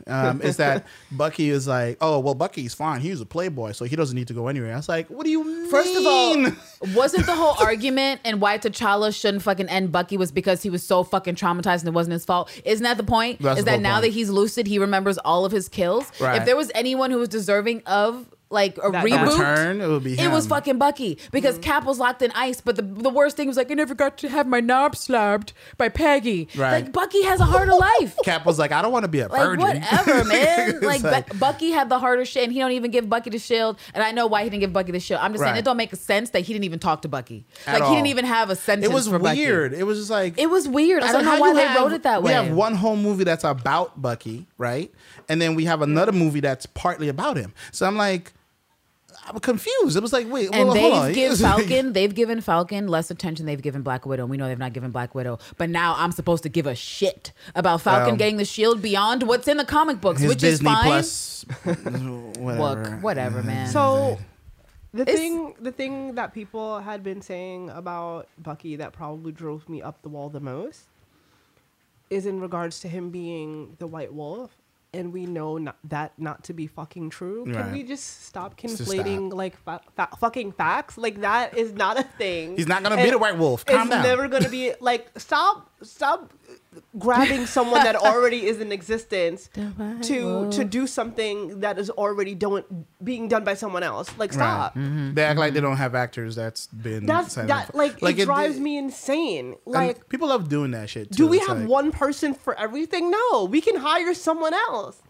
um, 0.07 0.41
is 0.41 0.57
that 0.57 0.85
Bucky 1.11 1.49
is 1.49 1.67
like, 1.67 1.97
oh 2.01 2.19
well, 2.19 2.35
Bucky's 2.35 2.73
fine. 2.73 3.01
He's 3.01 3.21
a 3.21 3.25
playboy, 3.25 3.71
so 3.73 3.85
he 3.85 3.95
doesn't 3.95 4.15
need 4.15 4.27
to 4.27 4.33
go 4.33 4.47
anywhere. 4.47 4.73
I 4.73 4.77
was 4.77 4.89
like, 4.89 5.09
what 5.09 5.23
do 5.25 5.29
you 5.29 5.43
mean? 5.43 5.69
First 5.69 5.95
of 5.95 6.05
all, 6.05 6.93
wasn't 6.95 7.25
the 7.25 7.35
whole 7.35 7.55
argument 7.59 8.21
and 8.25 8.41
why 8.41 8.57
T'Challa 8.57 9.13
shouldn't 9.17 9.43
fucking 9.43 9.69
end 9.69 9.91
Bucky 9.91 10.17
was 10.17 10.31
because 10.31 10.63
he 10.63 10.69
was 10.69 10.83
so 10.83 11.03
fucking 11.03 11.35
traumatized 11.35 11.79
and 11.79 11.89
it 11.89 11.93
wasn't 11.93 12.13
his 12.13 12.25
fault? 12.25 12.49
Isn't 12.65 12.83
that 12.83 12.97
the 12.97 13.03
point? 13.03 13.41
That's 13.41 13.59
Is 13.59 13.65
the 13.65 13.71
that 13.71 13.81
now 13.81 13.95
point. 13.95 14.05
that 14.05 14.13
he's 14.13 14.29
lucid, 14.29 14.67
he 14.67 14.79
remembers 14.79 15.17
all 15.19 15.45
of 15.45 15.51
his 15.51 15.69
kills? 15.69 16.11
Right. 16.19 16.37
If 16.37 16.45
there 16.45 16.55
was 16.55 16.71
anyone 16.75 17.11
who 17.11 17.17
was 17.17 17.29
deserving 17.29 17.83
of 17.85 18.27
like 18.51 18.77
a 18.83 18.89
That- 18.89 19.05
reboot, 19.05 19.31
Return, 19.37 19.81
it 19.81 19.87
would 19.87 20.03
be 20.03 20.19
it 20.19 20.31
was 20.31 20.47
fucking 20.47 20.77
Bucky 20.79 21.19
because 21.31 21.55
mm-hmm. 21.55 21.63
Cap 21.63 21.85
was 21.85 21.99
locked 21.99 22.21
in 22.21 22.31
ice. 22.33 22.61
But 22.61 22.75
the, 22.77 22.81
the 22.81 23.09
worst 23.09 23.37
thing 23.37 23.47
was 23.47 23.57
like, 23.57 23.69
I 23.69 23.75
never 23.75 23.93
got 23.93 24.17
to 24.19 24.29
have 24.29 24.47
my 24.47 24.59
knob 24.59 24.95
slapped 24.95 25.53
by 25.77 25.89
Peggy. 25.89 26.47
Right. 26.55 26.71
Like 26.83 26.91
Bucky 26.91 27.21
has 27.23 27.39
a 27.39 27.45
harder 27.45 27.73
life. 27.73 28.17
Cap 28.23 28.45
was 28.45 28.57
like, 28.57 28.71
I 28.71 28.81
don't 28.81 28.91
want 28.91 29.03
to 29.03 29.07
be 29.07 29.19
a 29.19 29.27
Like 29.27 29.41
virgin. 29.41 29.59
whatever, 29.81 30.23
man. 30.25 30.81
Like, 30.81 31.03
like- 31.03 31.29
Bu- 31.29 31.37
Bucky 31.37 31.69
had 31.71 31.89
the 31.89 31.99
harder 31.99 32.25
shit, 32.25 32.43
and 32.45 32.51
he 32.53 32.59
don't 32.59 32.71
even 32.71 32.89
give 32.91 33.07
Bucky 33.07 33.29
the 33.29 33.39
shield. 33.39 33.77
And 33.93 34.03
I 34.03 34.11
know 34.11 34.25
why 34.25 34.43
he 34.43 34.49
didn't 34.49 34.61
give 34.61 34.73
Bucky 34.73 34.91
the 34.91 34.99
shield. 34.99 35.21
I'm 35.21 35.31
just 35.31 35.43
saying 35.43 35.55
it 35.57 35.65
don't 35.65 35.77
make 35.77 35.93
sense 35.95 36.31
that 36.31 36.41
he 36.41 36.53
didn't 36.53 36.65
even 36.65 36.79
talk 36.79 37.03
to 37.03 37.07
Bucky. 37.07 37.45
At 37.67 37.73
like 37.75 37.83
all. 37.83 37.89
he 37.89 37.95
didn't 37.95 38.07
even 38.07 38.25
have 38.25 38.49
a 38.49 38.55
sentence. 38.55 38.89
it 38.89 38.93
was 38.93 39.07
for 39.07 39.19
Bucky. 39.19 39.39
weird. 39.45 39.73
It 39.73 39.83
was 39.83 39.99
just 39.99 40.09
like 40.09 40.39
It 40.39 40.49
was 40.49 40.67
weird. 40.67 41.03
I 41.03 41.11
don't 41.11 41.23
know 41.25 41.39
why 41.39 41.53
they 41.53 41.65
have- 41.65 41.77
wrote 41.79 41.93
it 41.93 42.03
that 42.03 42.23
way. 42.23 42.31
We 42.31 42.33
have 42.33 42.51
one 42.55 42.73
whole 42.75 42.95
movie 42.95 43.23
that's 43.23 43.43
about 43.43 44.01
Bucky, 44.01 44.47
right? 44.57 44.91
And 45.27 45.39
then 45.39 45.53
we 45.55 45.65
have 45.65 45.81
another 45.83 46.11
movie 46.11 46.39
that's 46.39 46.65
partly 46.65 47.09
about 47.09 47.37
him. 47.37 47.53
So 47.71 47.85
I'm 47.85 47.95
like, 47.95 48.33
I'm 49.29 49.39
confused. 49.39 49.95
It 49.95 50.01
was 50.01 50.11
like, 50.13 50.29
wait, 50.29 50.49
and 50.53 50.69
well, 50.69 51.03
they've 51.03 51.15
given 51.15 51.37
Falcon, 51.49 51.93
they've 51.93 52.13
given 52.13 52.41
Falcon 52.41 52.87
less 52.87 53.11
attention 53.11 53.45
they've 53.45 53.61
given 53.61 53.81
Black 53.81 54.05
Widow. 54.05 54.23
And 54.23 54.29
we 54.31 54.37
know 54.37 54.47
they've 54.47 54.57
not 54.57 54.73
given 54.73 54.91
Black 54.91 55.13
Widow, 55.13 55.39
but 55.57 55.69
now 55.69 55.95
I'm 55.97 56.11
supposed 56.11 56.43
to 56.43 56.49
give 56.49 56.65
a 56.65 56.75
shit 56.75 57.31
about 57.55 57.81
Falcon 57.81 58.09
Well, 58.09 58.15
getting 58.17 58.37
the 58.37 58.45
shield 58.45 58.81
beyond 58.81 59.23
what's 59.23 59.47
in 59.47 59.57
the 59.57 59.65
comic 59.65 60.01
books, 60.01 60.21
which 60.21 60.39
Disney 60.39 60.69
is 60.69 60.75
fine. 60.75 60.85
Plus, 60.85 61.45
whatever. 61.63 62.83
Look, 62.89 63.03
whatever, 63.03 63.39
mm-hmm. 63.39 63.47
man. 63.47 63.67
So 63.69 64.17
the 64.93 65.03
It's- 65.03 65.17
thing 65.17 65.53
the 65.59 65.71
thing 65.71 66.15
that 66.15 66.33
people 66.33 66.79
had 66.79 67.03
been 67.03 67.21
saying 67.21 67.69
about 67.69 68.27
Bucky 68.37 68.75
that 68.77 68.93
probably 68.93 69.31
drove 69.31 69.69
me 69.69 69.81
up 69.81 70.01
the 70.01 70.09
wall 70.09 70.29
the 70.29 70.39
most 70.39 70.85
is 72.09 72.25
in 72.25 72.39
regards 72.39 72.79
to 72.79 72.87
him 72.87 73.11
being 73.11 73.75
the 73.77 73.85
white 73.85 74.13
wolf 74.13 74.58
and 74.93 75.13
we 75.13 75.25
know 75.27 75.57
not, 75.57 75.77
that 75.85 76.13
not 76.17 76.43
to 76.45 76.53
be 76.53 76.65
fucking 76.67 77.09
true. 77.11 77.45
Can 77.45 77.53
Right. 77.55 77.71
we 77.71 77.83
just 77.83 78.25
stop 78.25 78.57
Just 78.57 78.81
conflating 78.81 79.27
stop. 79.29 79.37
like 79.37 79.57
fa- 79.63 79.81
fa- 79.95 80.09
fucking 80.19 80.53
facts? 80.53 80.97
Like 80.97 81.21
that 81.21 81.57
is 81.57 81.73
not 81.73 81.99
a 81.99 82.03
thing. 82.03 82.57
He's 82.57 82.67
not 82.67 82.81
gonna 82.83 82.97
be 82.97 83.09
the 83.11 83.17
white 83.19 83.37
wolf. 83.37 83.65
Calm 83.65 83.81
it's 83.81 83.89
down. 83.91 84.03
never 84.03 84.27
gonna 84.27 84.49
be 84.49 84.73
like 84.79 85.07
stop 85.19 85.69
stop 85.83 86.33
grabbing 86.97 87.45
someone 87.45 87.83
that 87.83 87.95
already 87.95 88.45
is 88.45 88.59
in 88.59 88.71
existence 88.71 89.47
The 89.53 89.97
to 90.03 90.25
wolf. 90.25 90.55
to 90.55 90.63
do 90.63 90.87
something 90.87 91.59
that 91.61 91.77
is 91.79 91.89
already 91.89 92.35
done 92.35 92.85
being 93.03 93.27
done 93.27 93.43
by 93.43 93.53
someone 93.55 93.83
else. 93.83 94.11
Like 94.17 94.33
stop. 94.33 94.75
Right. 94.75 94.83
Mm-hmm. 94.85 95.13
They 95.15 95.23
act 95.23 95.39
like 95.39 95.53
they 95.53 95.61
don't 95.61 95.77
have 95.77 95.95
actors 95.95 96.35
that's 96.35 96.67
been. 96.67 97.05
That's 97.05 97.33
signed 97.33 97.49
that 97.49 97.69
up. 97.69 97.75
like, 97.75 98.01
it 98.01 98.19
it- 98.19 98.25
drives 98.25 98.59
me 98.59 98.77
insane. 98.77 99.55
and 99.65 99.73
Like 99.73 100.09
people 100.09 100.29
love 100.29 100.49
doing 100.49 100.71
that 100.71 100.89
shit. 100.89 101.11
Too. 101.11 101.17
do 101.25 101.27
we 101.27 101.37
It's 101.37 101.47
have 101.47 101.59
like, 101.61 101.69
one 101.69 101.91
person 101.91 102.33
for 102.33 102.57
everything? 102.59 103.11
No, 103.11 103.45
we 103.49 103.61
can 103.61 103.75
hire 103.77 104.13
someone 104.13 104.53
else. 104.53 105.01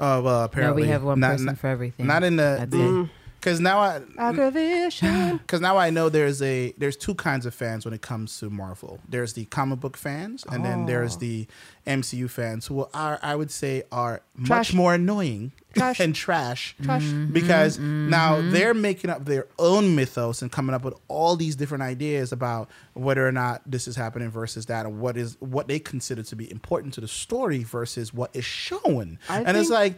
Oh 0.00 0.22
well, 0.22 0.42
apparently 0.44 0.82
we 0.82 0.88
have 0.88 1.02
one 1.04 1.20
not, 1.20 1.32
person 1.32 1.46
not- 1.46 1.58
for 1.58 1.66
everything. 1.68 2.06
Not 2.06 2.22
in 2.24 2.36
the 2.36 2.56
That's 2.60 2.74
it. 2.74 3.08
Because 3.42 3.58
now 3.60 3.80
I 3.80 4.00
Aggravation. 4.18 5.36
because 5.42 5.60
now 5.60 5.76
I 5.76 5.90
know 5.90 6.08
there's 6.08 6.40
a 6.40 6.72
there's 6.78 6.96
two 6.96 7.14
kinds 7.16 7.44
of 7.44 7.52
fans 7.52 7.84
when 7.84 7.92
it 7.92 8.00
comes 8.00 8.38
to 8.38 8.48
Marvel. 8.48 9.00
There's 9.08 9.32
the 9.32 9.46
comic 9.46 9.80
book 9.80 9.96
fans, 9.96 10.44
and 10.50 10.64
then 10.64 10.86
there's 10.86 11.16
Oh. 11.16 11.18
the 11.20 11.46
MCU 11.86 12.30
fans 12.30 12.66
who 12.66 12.86
are 12.94 13.18
I 13.22 13.34
would 13.34 13.50
say 13.50 13.82
are 13.90 14.22
Trash. 14.44 14.48
much 14.48 14.74
more 14.74 14.94
annoying 14.94 15.52
Trash. 15.74 16.00
and 16.00 16.14
trash. 16.14 16.76
Trash. 16.82 17.04
Because 17.04 17.78
now 17.78 18.40
they're 18.50 18.74
making 18.74 19.10
up 19.10 19.24
their 19.24 19.46
own 19.58 19.94
mythos 19.96 20.42
and 20.42 20.52
coming 20.52 20.74
up 20.74 20.84
with 20.84 20.94
all 21.08 21.34
these 21.34 21.56
different 21.56 21.82
ideas 21.82 22.30
about 22.30 22.68
whether 22.92 23.26
or 23.26 23.32
not 23.32 23.62
this 23.66 23.88
is 23.88 23.96
happening 23.96 24.30
versus 24.30 24.66
that, 24.66 24.84
and 24.86 25.00
what 25.00 25.16
is 25.16 25.36
what 25.40 25.66
they 25.68 25.78
consider 25.78 26.22
to 26.24 26.36
be 26.36 26.50
important 26.50 26.92
to 26.94 27.00
the 27.00 27.08
story 27.08 27.62
versus 27.64 28.12
what 28.12 28.30
is 28.34 28.44
shown. 28.44 29.18
I 29.28 29.40
and 29.42 29.56
it's 29.56 29.70
like, 29.70 29.94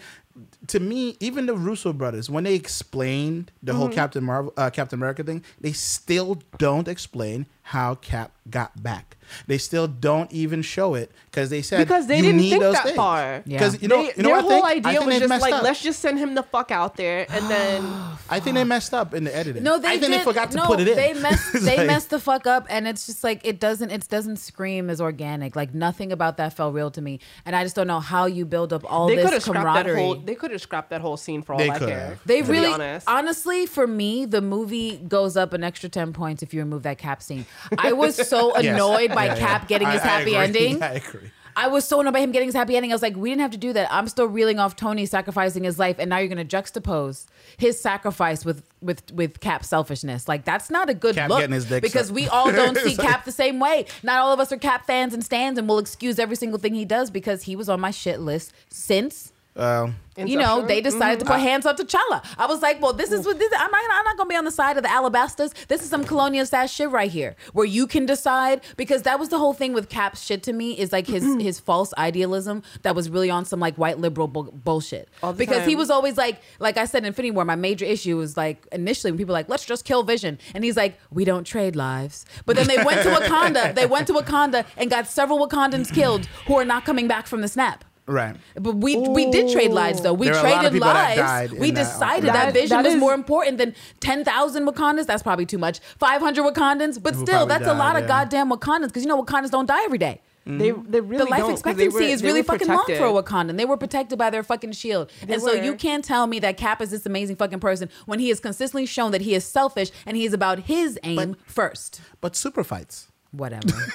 to 0.68 0.78
me, 0.80 1.16
even 1.20 1.46
the 1.46 1.54
Russo 1.56 1.92
brothers, 1.92 2.30
when 2.30 2.44
they 2.44 2.54
explained 2.54 3.50
the 3.62 3.74
whole 3.74 3.86
Mm-hmm. 3.88 3.94
Captain 3.94 4.24
Marvel, 4.24 4.52
uh, 4.56 4.70
Captain 4.70 4.98
America 4.98 5.22
thing, 5.24 5.44
they 5.60 5.72
still 5.72 6.40
don't 6.58 6.88
explain 6.88 7.46
how 7.68 7.94
Cap 7.96 8.30
got 8.50 8.82
back. 8.82 9.16
They 9.46 9.56
still 9.56 9.88
don't 9.88 10.30
even 10.30 10.60
show 10.60 10.94
it 10.94 11.10
because 11.30 11.48
they 11.48 11.62
said 11.62 11.78
Because 11.78 12.06
they 12.06 12.18
you 12.18 12.22
didn't 12.24 12.36
need 12.42 12.50
think 12.50 12.62
those 12.62 12.74
that 12.74 12.84
things. 12.84 12.96
far. 12.96 13.42
Yeah. 13.46 13.58
Because 13.58 13.80
you 13.80 13.88
know, 13.88 14.02
They- 14.02 14.12
you 14.18 14.22
know 14.22 14.28
their 14.28 14.34
what 14.36 14.42
whole 14.42 14.50
think? 14.50 14.64
I 14.66 14.70
idea 14.90 15.00
think 15.00 15.06
was 15.22 15.28
just 15.30 15.40
like, 15.42 15.54
up. 15.54 15.62
let's 15.62 15.82
just 15.82 16.00
send 16.00 16.18
him 16.18 16.34
the 16.34 16.42
fuck 16.42 16.70
out 16.70 16.96
there, 16.96 17.24
and 17.30 17.50
then 17.50 17.82
I 18.28 18.38
think 18.40 18.54
they 18.56 18.64
messed 18.64 18.92
up 18.92 19.14
in 19.14 19.24
the 19.24 19.34
editing. 19.34 19.62
No, 19.62 19.78
they 19.78 19.88
I 19.88 19.90
think 19.92 20.12
did. 20.12 20.20
they 20.20 20.24
forgot 20.24 20.50
to 20.50 20.58
no, 20.58 20.66
put 20.66 20.78
it 20.80 20.88
in. 20.88 20.96
They 20.96 21.14
messed. 21.14 21.52
They 21.64 21.78
like- 21.78 21.86
messed 21.86 22.10
the 22.10 22.20
fuck 22.20 22.46
up, 22.46 22.66
and 22.68 22.86
it's 22.86 23.06
just 23.06 23.24
like 23.24 23.40
it 23.46 23.58
doesn't. 23.60 23.90
It 23.90 24.06
doesn't 24.10 24.36
scream 24.36 24.90
as 24.90 25.00
organic. 25.00 25.56
Like 25.56 25.72
nothing 25.72 26.12
about 26.12 26.36
that 26.36 26.52
felt 26.52 26.74
real 26.74 26.90
to 26.90 27.00
me, 27.00 27.20
and 27.46 27.56
I 27.56 27.62
just 27.62 27.74
don't 27.74 27.86
know 27.86 28.00
how 28.00 28.26
you 28.26 28.44
build 28.44 28.74
up 28.74 28.84
all 28.92 29.08
they 29.08 29.16
could 29.16 29.24
this 29.24 29.32
have 29.32 29.42
scrapped 29.44 29.64
that 29.64 29.86
camaraderie. 29.86 30.02
whole. 30.02 30.14
They 30.16 30.34
could 30.34 30.50
have 30.50 30.60
scrapped 30.60 30.90
that 30.90 31.00
whole 31.00 31.16
scene 31.16 31.40
for 31.40 31.54
all 31.54 31.58
They 31.58 31.70
I 31.70 31.78
care. 31.78 32.00
have. 32.08 32.20
They 32.26 32.42
to 32.42 32.46
be 32.46 32.52
really, 32.52 32.66
honest. 32.74 33.08
honestly, 33.08 33.64
for 33.64 33.86
me, 33.86 34.26
the 34.26 34.42
movie 34.42 34.98
goes 34.98 35.34
up 35.34 35.54
an 35.54 35.64
extra 35.64 35.88
ten 35.88 36.12
points 36.12 36.42
if 36.42 36.52
you 36.52 36.60
remove 36.60 36.82
that 36.82 36.98
Cap 36.98 37.22
scene. 37.22 37.46
I 37.78 37.92
was 37.92 38.16
so 38.28 38.56
Yes. 38.60 38.74
annoyed 38.74 39.14
by 39.14 39.26
Yeah, 39.26 39.36
Cap 39.36 39.62
yeah. 39.62 39.68
getting 39.68 39.88
his 39.90 40.00
I- 40.02 40.04
I 40.04 40.08
happy 40.18 40.36
ending. 40.36 40.82
I 40.82 40.94
agree. 40.94 41.30
I 41.56 41.68
was 41.68 41.84
so 41.84 42.00
annoyed 42.00 42.14
by 42.14 42.18
him 42.18 42.32
getting 42.32 42.48
his 42.48 42.54
happy 42.56 42.74
ending. 42.74 42.90
I 42.90 42.96
was 42.96 43.02
like, 43.02 43.14
we 43.14 43.28
didn't 43.30 43.42
have 43.42 43.52
to 43.52 43.56
do 43.56 43.72
that. 43.74 43.86
I'm 43.92 44.08
still 44.08 44.26
reeling 44.26 44.58
off 44.58 44.74
Tony 44.74 45.06
sacrificing 45.06 45.62
his 45.62 45.78
life, 45.78 46.00
and 46.00 46.10
now 46.10 46.18
you're 46.18 46.26
going 46.34 46.44
to 46.44 46.56
juxtapose 46.56 47.26
his 47.58 47.80
sacrifice 47.80 48.44
with 48.44 48.64
with 48.82 49.08
with 49.12 49.38
Cap's 49.38 49.68
selfishness. 49.68 50.26
Like 50.26 50.44
that's 50.44 50.68
not 50.68 50.90
a 50.90 50.94
good 50.94 51.14
Cap 51.14 51.30
look 51.30 51.38
getting 51.38 51.54
his 51.54 51.66
dick 51.66 51.80
because 51.80 52.08
sucked. 52.08 52.16
we 52.16 52.26
all 52.26 52.50
don't 52.60 52.76
see 52.78 52.96
like- 52.96 53.06
Cap 53.06 53.24
the 53.24 53.30
same 53.30 53.60
way. 53.60 53.86
Not 54.02 54.18
all 54.18 54.32
of 54.32 54.40
us 54.40 54.50
are 54.50 54.56
Cap 54.56 54.84
fans 54.88 55.14
and 55.14 55.24
stands, 55.24 55.56
and 55.56 55.68
we'll 55.68 55.78
excuse 55.78 56.18
every 56.18 56.34
single 56.34 56.58
thing 56.58 56.74
he 56.74 56.84
does 56.84 57.08
because 57.08 57.44
he 57.44 57.54
was 57.54 57.68
on 57.68 57.78
my 57.80 57.92
shit 57.92 58.18
list 58.18 58.52
since 58.68 59.30
Um, 59.56 59.96
well, 60.16 60.28
You 60.28 60.38
know, 60.38 60.66
they 60.66 60.80
decided 60.80 61.20
to 61.20 61.24
mm-hmm. 61.24 61.34
put 61.34 61.40
hands 61.40 61.66
on 61.66 61.76
T'Challa. 61.76 62.24
I 62.38 62.46
was 62.46 62.62
like, 62.62 62.80
well, 62.80 62.92
this 62.92 63.10
is 63.10 63.22
mm. 63.22 63.26
what 63.26 63.38
this. 63.38 63.52
I'm 63.56 63.70
not. 63.70 63.82
I'm 63.92 64.04
not 64.04 64.16
gonna 64.16 64.28
be 64.28 64.36
on 64.36 64.44
the 64.44 64.50
side 64.50 64.76
of 64.76 64.82
the 64.82 64.88
Alabastas. 64.88 65.52
This 65.66 65.82
is 65.82 65.88
some 65.88 66.04
colonial 66.04 66.46
ass 66.52 66.72
shit 66.72 66.90
right 66.90 67.10
here, 67.10 67.34
where 67.52 67.66
you 67.66 67.86
can 67.86 68.06
decide 68.06 68.62
because 68.76 69.02
that 69.02 69.18
was 69.18 69.28
the 69.28 69.38
whole 69.38 69.54
thing 69.54 69.72
with 69.72 69.88
Cap's 69.88 70.24
shit 70.24 70.42
to 70.44 70.52
me 70.52 70.78
is 70.78 70.92
like 70.92 71.06
his 71.06 71.24
his 71.40 71.58
false 71.58 71.92
idealism 71.98 72.62
that 72.82 72.94
was 72.94 73.10
really 73.10 73.30
on 73.30 73.44
some 73.44 73.60
like 73.60 73.76
white 73.76 73.98
liberal 73.98 74.28
bu- 74.28 74.52
bullshit. 74.52 75.08
All 75.22 75.32
the 75.32 75.38
Because 75.38 75.66
he 75.66 75.74
was 75.74 75.90
always 75.90 76.16
like, 76.16 76.40
like 76.58 76.76
I 76.76 76.84
said, 76.84 76.98
in 76.98 77.06
Infinity 77.06 77.32
War, 77.32 77.44
my 77.44 77.56
major 77.56 77.84
issue 77.84 78.16
was 78.16 78.36
like 78.36 78.66
initially 78.72 79.10
when 79.10 79.18
people 79.18 79.32
were 79.32 79.38
like, 79.38 79.48
let's 79.48 79.64
just 79.64 79.84
kill 79.84 80.02
Vision, 80.04 80.38
and 80.54 80.64
he's 80.64 80.76
like, 80.76 80.98
we 81.10 81.24
don't 81.24 81.44
trade 81.44 81.76
lives. 81.76 82.24
But 82.46 82.56
then 82.56 82.66
they 82.66 82.82
went 82.82 83.02
to 83.02 83.08
Wakanda. 83.14 83.74
They 83.74 83.86
went 83.86 84.06
to 84.08 84.12
Wakanda 84.12 84.64
and 84.76 84.90
got 84.90 85.06
several 85.06 85.44
Wakandans 85.44 85.92
killed 85.92 86.26
who 86.46 86.56
are 86.58 86.64
not 86.64 86.84
coming 86.84 87.08
back 87.08 87.26
from 87.26 87.40
the 87.40 87.48
snap. 87.48 87.84
Right. 88.06 88.36
But 88.54 88.76
we 88.76 88.96
we 88.96 89.30
did 89.30 89.50
trade 89.52 89.72
lives 89.72 90.00
though. 90.02 90.12
We 90.12 90.26
There 90.26 90.36
are 90.36 90.46
a 90.46 90.50
lot 90.50 90.64
of 90.66 90.70
traded 90.72 90.82
that 90.82 90.94
lives. 90.94 91.16
died 91.20 91.52
We 91.52 91.70
that. 91.70 91.84
decided 91.84 92.28
that, 92.28 92.32
That- 92.32 92.52
vision 92.54 92.76
that 92.82 92.84
was 92.84 92.96
more 92.96 93.14
important 93.14 93.58
than 93.58 93.74
ten 94.00 94.24
thousand 94.24 94.66
Wakandans. 94.66 95.06
That's 95.06 95.22
probably 95.22 95.46
too 95.46 95.58
much. 95.58 95.80
Five 95.98 96.20
hundred 96.20 96.44
Wakandans, 96.44 97.02
but 97.02 97.14
still, 97.14 97.26
probably 97.26 97.48
that's 97.48 97.66
a 97.66 97.74
lot 97.74 97.94
yeah. 97.94 98.00
of 98.02 98.06
goddamn 98.08 98.50
Wakandans 98.50 98.88
because 98.88 99.02
you 99.04 99.08
know 99.08 99.22
Wakandans 99.22 99.50
don't 99.50 99.66
die 99.66 99.84
every 99.84 99.98
day. 99.98 100.20
Mm-hmm. 100.46 100.58
They 100.58 100.70
they 100.72 101.00
really 101.00 101.24
The 101.24 101.30
life 101.30 101.40
don't, 101.40 101.50
'cause 101.52 101.60
expectancy 101.60 101.94
were- 101.96 102.02
is 102.02 102.22
really 102.22 102.42
were 102.42 102.44
fucking 102.44 102.68
long 102.68 102.84
for 102.84 103.06
a 103.06 103.22
Wakandan. 103.22 103.56
They 103.56 103.64
were 103.64 103.78
protected 103.78 104.18
by 104.18 104.28
their 104.28 104.42
fucking 104.42 104.72
shield. 104.72 105.10
and 105.26 105.40
so 105.40 105.52
you 105.54 105.74
can't 105.74 106.04
tell 106.04 106.26
me 106.26 106.38
that 106.40 106.58
Cap 106.58 106.82
is 106.82 106.90
this 106.90 107.06
amazing 107.06 107.36
fucking 107.36 107.60
person 107.60 107.88
when 108.04 108.18
he 108.18 108.28
has 108.28 108.40
consistently 108.40 108.84
shown 108.84 109.10
that 109.12 109.22
he 109.22 109.34
is 109.34 109.44
selfish 109.46 109.90
and 110.04 110.18
he 110.18 110.26
is 110.26 110.34
about 110.34 110.58
his 110.60 110.98
aim 111.02 111.36
first. 111.46 112.02
But 112.20 112.36
super 112.36 112.62
fights. 112.62 113.08
Whatever. 113.36 113.66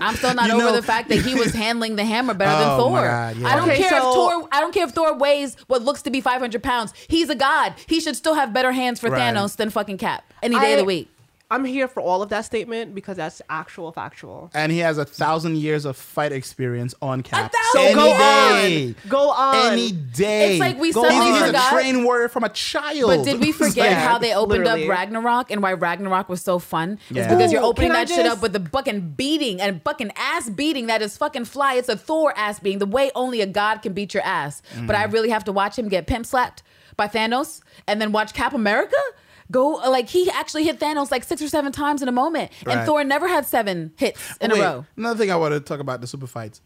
I'm 0.00 0.14
still 0.16 0.34
not 0.34 0.46
You 0.48 0.54
over 0.54 0.64
know- 0.66 0.72
the 0.72 0.82
fact 0.82 1.08
that 1.08 1.18
he 1.20 1.34
was 1.34 1.52
handling 1.52 1.96
the 1.96 2.04
hammer 2.04 2.34
better 2.34 2.52
than 2.58 2.70
Oh, 2.70 2.76
Thor. 2.78 3.00
God, 3.02 3.36
yeah. 3.36 3.48
I 3.48 3.56
don't 3.56 3.68
Okay, 3.68 3.78
care 3.78 3.96
if 3.96 4.02
Thor. 4.02 4.48
I 4.52 4.60
don't 4.60 4.72
care 4.72 4.84
if 4.84 4.90
Thor 4.92 5.16
weighs 5.16 5.56
what 5.66 5.82
looks 5.82 6.02
to 6.02 6.10
be 6.10 6.20
500 6.20 6.62
pounds. 6.62 6.92
He's 7.08 7.28
a 7.28 7.34
god. 7.34 7.74
He 7.86 8.00
should 8.00 8.16
still 8.16 8.34
have 8.34 8.52
better 8.52 8.72
hands 8.72 9.00
for 9.00 9.10
Right. 9.10 9.34
Thanos 9.34 9.56
than 9.56 9.70
fucking 9.70 9.98
Cap 9.98 10.24
any 10.42 10.58
day 10.58 10.74
of 10.74 10.78
the 10.78 10.84
week. 10.84 11.10
I'm 11.52 11.64
here 11.64 11.88
for 11.88 12.00
all 12.00 12.22
of 12.22 12.28
that 12.28 12.44
statement 12.44 12.94
because 12.94 13.16
that's 13.16 13.42
actual 13.50 13.90
factual. 13.90 14.50
And 14.54 14.70
he 14.70 14.78
has 14.78 14.98
a 14.98 15.04
thousand 15.04 15.56
years 15.56 15.84
of 15.84 15.96
fight 15.96 16.30
experience 16.30 16.94
on 17.02 17.22
Cap. 17.24 17.52
thousand 17.52 17.80
Any 17.88 17.94
Go 17.94 18.06
day. 18.06 18.86
on. 18.86 18.94
Go 19.08 19.30
on. 19.30 19.72
Any 19.72 19.90
day. 19.90 20.52
It's 20.52 20.60
like 20.60 20.78
we 20.78 20.92
Go 20.92 21.02
suddenly 21.02 21.26
on. 21.26 21.32
He's 21.32 21.42
a 21.42 21.46
forgot- 21.46 21.72
trained 21.72 22.04
warrior 22.04 22.28
from 22.28 22.44
a 22.44 22.48
child. 22.50 23.10
But 23.10 23.24
did 23.24 23.40
we 23.40 23.50
forget 23.50 23.90
Yeah, 23.90 24.08
how 24.08 24.18
they 24.18 24.32
opened 24.32 24.62
literally. 24.64 24.84
up 24.84 24.90
Ragnarok 24.90 25.50
and 25.50 25.60
why 25.60 25.72
Ragnarok 25.72 26.28
was 26.28 26.40
so 26.40 26.60
fun? 26.60 26.98
It's 27.08 27.16
Yeah. 27.18 27.28
because 27.34 27.52
you're 27.52 27.62
opening 27.64 27.90
can 27.90 27.96
I 27.96 28.04
that 28.04 28.14
shit 28.14 28.26
up 28.26 28.42
with 28.42 28.52
the 28.52 28.60
fucking 28.70 29.14
beating 29.16 29.60
and 29.60 29.82
fucking 29.82 30.12
ass 30.16 30.48
beating 30.50 30.86
that 30.86 31.02
is 31.02 31.16
fucking 31.16 31.46
fly. 31.46 31.74
It's 31.74 31.88
a 31.88 31.96
Thor 31.96 32.32
ass 32.36 32.60
beating, 32.60 32.78
the 32.78 32.86
way 32.86 33.10
only 33.16 33.40
a 33.40 33.46
god 33.46 33.82
can 33.82 33.92
beat 33.92 34.14
your 34.14 34.22
ass. 34.22 34.62
But 34.86 34.94
Mm. 34.94 35.00
I 35.00 35.04
really 35.06 35.30
have 35.30 35.42
to 35.44 35.52
watch 35.52 35.76
him 35.76 35.88
get 35.88 36.06
pimp 36.06 36.26
slapped 36.26 36.62
by 36.96 37.08
Thanos 37.08 37.60
and 37.88 38.00
then 38.00 38.12
watch 38.12 38.34
Cap 38.34 38.52
America 38.54 38.96
go 39.50 39.68
like 39.70 40.08
he 40.08 40.30
actually 40.30 40.64
hit 40.64 40.78
Thanos 40.78 41.10
like 41.10 41.24
six 41.24 41.40
or 41.42 41.48
seven 41.48 41.72
times 41.72 42.02
in 42.02 42.08
a 42.08 42.12
moment, 42.12 42.50
and 42.66 42.86
Thor 42.86 43.02
never 43.04 43.28
had 43.28 43.46
seven 43.46 43.92
hits 43.96 44.20
oh, 44.40 44.44
in 44.44 44.50
Wait, 44.52 44.60
a 44.60 44.62
row. 44.62 44.86
Another 44.96 45.18
thing 45.18 45.30
I 45.30 45.36
want 45.36 45.54
to 45.54 45.60
talk 45.60 45.80
about 45.80 46.00
the 46.00 46.06
super 46.06 46.26
fights. 46.26 46.60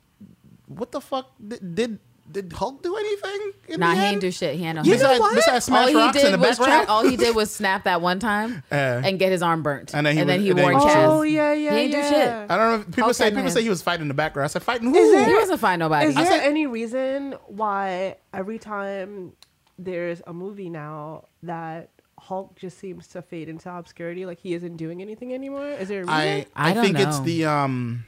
What 0.66 0.93
the 0.93 1.01
fuck 1.01 1.30
did 1.47 1.74
did, 1.74 1.99
did 2.30 2.53
Hulk 2.55 2.82
do 2.82 2.97
anything? 2.97 3.53
In 3.68 3.80
Nah, 3.80 3.91
the 3.91 3.95
he 3.95 4.01
end? 4.01 4.12
ain't 4.14 4.20
do 4.22 4.30
shit. 4.30 4.57
He 4.57 4.62
had 4.62 4.76
no. 4.76 4.82
You 4.82 4.93
hands. 4.93 5.03
know 5.03 5.09
Besides, 5.09 5.20
what? 5.20 5.35
besides 5.35 5.64
smash 5.66 5.82
all 5.82 5.89
he 5.89 5.95
rocks 5.95 6.16
in 6.16 6.22
did 6.24 6.32
the 6.35 6.39
was 6.39 6.57
try, 6.57 6.85
all 6.85 7.07
he 7.09 7.16
did 7.18 7.37
was 7.37 7.51
snap 7.55 7.85
that 7.85 8.01
one 8.01 8.18
time 8.18 8.62
Yeah. 8.72 9.03
and 9.05 9.18
get 9.18 9.30
his 9.30 9.43
arm 9.43 9.62
burnt, 9.62 9.93
And 9.95 10.07
then 10.07 10.14
he 10.14 10.20
and 10.20 10.30
then 10.30 10.39
was- 10.39 10.45
he 10.45 10.51
and 10.51 10.59
then 10.59 10.64
wore 10.64 10.72
he 10.72 10.76
a 10.76 10.87
was- 10.87 10.97
Oh 10.97 11.22
yeah, 11.22 11.53
yeah, 11.53 11.70
He 11.74 11.76
ain't 11.80 11.93
do 11.93 12.03
shit. 12.03 12.28
I 12.28 12.47
don't 12.47 12.59
know. 12.59 12.74
if- 12.80 12.87
People 12.87 13.05
Hulk 13.05 13.14
say 13.16 13.24
people 13.28 13.43
hands. 13.43 13.53
say 13.55 13.62
he 13.62 13.68
was 13.68 13.82
fighting 13.82 14.03
in 14.03 14.09
the 14.09 14.14
background. 14.14 14.45
I 14.45 14.49
said 14.49 14.62
fighting 14.62 14.89
who? 14.91 14.97
Is 14.97 15.12
there- 15.12 15.26
He 15.26 15.35
wasn't 15.35 15.61
find 15.61 15.78
nobody. 15.80 16.09
Is 16.09 16.16
I 16.16 16.22
there 16.24 16.32
said- 16.41 16.49
any 16.49 16.66
reason 16.66 17.35
why 17.47 18.16
every 18.32 18.59
time 18.59 19.32
there's 19.78 20.22
a 20.26 20.32
movie 20.32 20.70
now 20.70 21.26
that 21.43 21.91
Hulk 22.24 22.56
just 22.56 22.78
seems 22.78 23.06
to 23.08 23.22
fade 23.22 23.48
into 23.48 23.70
obscurity, 23.70 24.24
like 24.24 24.38
he 24.38 24.54
isn't 24.54 24.76
doing 24.76 25.02
anything 25.02 25.34
anymore? 25.34 25.68
Is 25.68 25.88
there 25.88 26.02
a 26.02 26.04
reason? 26.04 26.14
I 26.14 26.46
I 26.56 26.70
I, 26.70 26.72
don't 26.74 26.84
think 26.84 26.98
it's 26.98 27.20
the 27.20 27.44
um. 27.44 28.04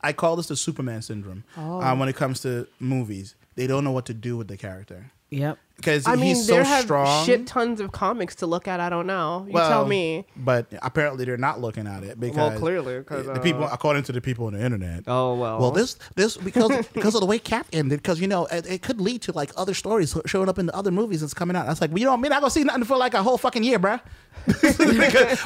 I 0.00 0.12
call 0.12 0.36
this 0.36 0.48
the 0.48 0.56
Superman 0.56 1.02
syndrome. 1.02 1.44
Oh. 1.56 1.80
Uh, 1.80 1.96
when 1.96 2.08
it 2.08 2.16
comes 2.16 2.40
to 2.40 2.68
movies, 2.78 3.34
they 3.56 3.66
don't 3.66 3.82
know 3.82 3.90
what 3.90 4.06
to 4.06 4.14
do 4.14 4.36
with 4.36 4.46
the 4.48 4.56
character 4.56 5.10
Yep. 5.30 5.58
Because 5.78 6.06
I 6.08 6.16
mean, 6.16 6.24
he's 6.26 6.46
so 6.46 6.54
there 6.54 6.64
have 6.64 6.82
strong. 6.84 7.24
shit 7.24 7.46
tons 7.46 7.80
of 7.80 7.92
comics 7.92 8.34
to 8.36 8.46
look 8.46 8.66
at. 8.68 8.80
I 8.80 8.90
don't 8.90 9.06
know. 9.06 9.44
You 9.46 9.52
well, 9.54 9.68
tell 9.70 9.86
me. 9.86 10.26
But 10.36 10.66
apparently, 10.82 11.24
they're 11.24 11.36
not 11.36 11.60
looking 11.60 11.86
at 11.86 12.02
it 12.02 12.18
because 12.20 12.58
clearly, 12.58 13.02
'cause, 13.04 13.26
the 13.26 13.38
people, 13.40 13.64
uh, 13.64 13.70
according 13.72 14.02
to 14.04 14.12
the 14.12 14.20
people 14.20 14.46
on 14.46 14.54
the 14.54 14.62
internet. 14.64 15.04
Oh 15.06 15.34
well. 15.36 15.60
Well, 15.60 15.70
this 15.70 15.96
this 16.16 16.36
because 16.36 16.86
because 16.92 17.14
of 17.14 17.20
the 17.20 17.26
way 17.26 17.38
Cap 17.38 17.66
ended, 17.72 18.02
because 18.02 18.20
you 18.20 18.26
know 18.26 18.46
it, 18.46 18.66
it 18.66 18.82
could 18.82 19.00
lead 19.00 19.22
to 19.22 19.32
like 19.32 19.50
other 19.56 19.72
stories 19.72 20.16
showing 20.26 20.48
up 20.48 20.58
in 20.58 20.66
the 20.66 20.74
other 20.76 20.90
movies 20.90 21.20
that's 21.20 21.32
coming 21.34 21.56
out. 21.56 21.66
I 21.66 21.70
was 21.70 21.80
like, 21.80 21.90
well, 21.90 21.98
you 22.00 22.04
know, 22.06 22.16
we're 22.16 22.28
not 22.28 22.40
gonna 22.40 22.50
see 22.50 22.64
nothing 22.64 22.84
for 22.84 22.96
like 22.96 23.14
a 23.14 23.22
whole 23.22 23.38
fucking 23.38 23.62
year, 23.62 23.78
bruh. 23.78 24.00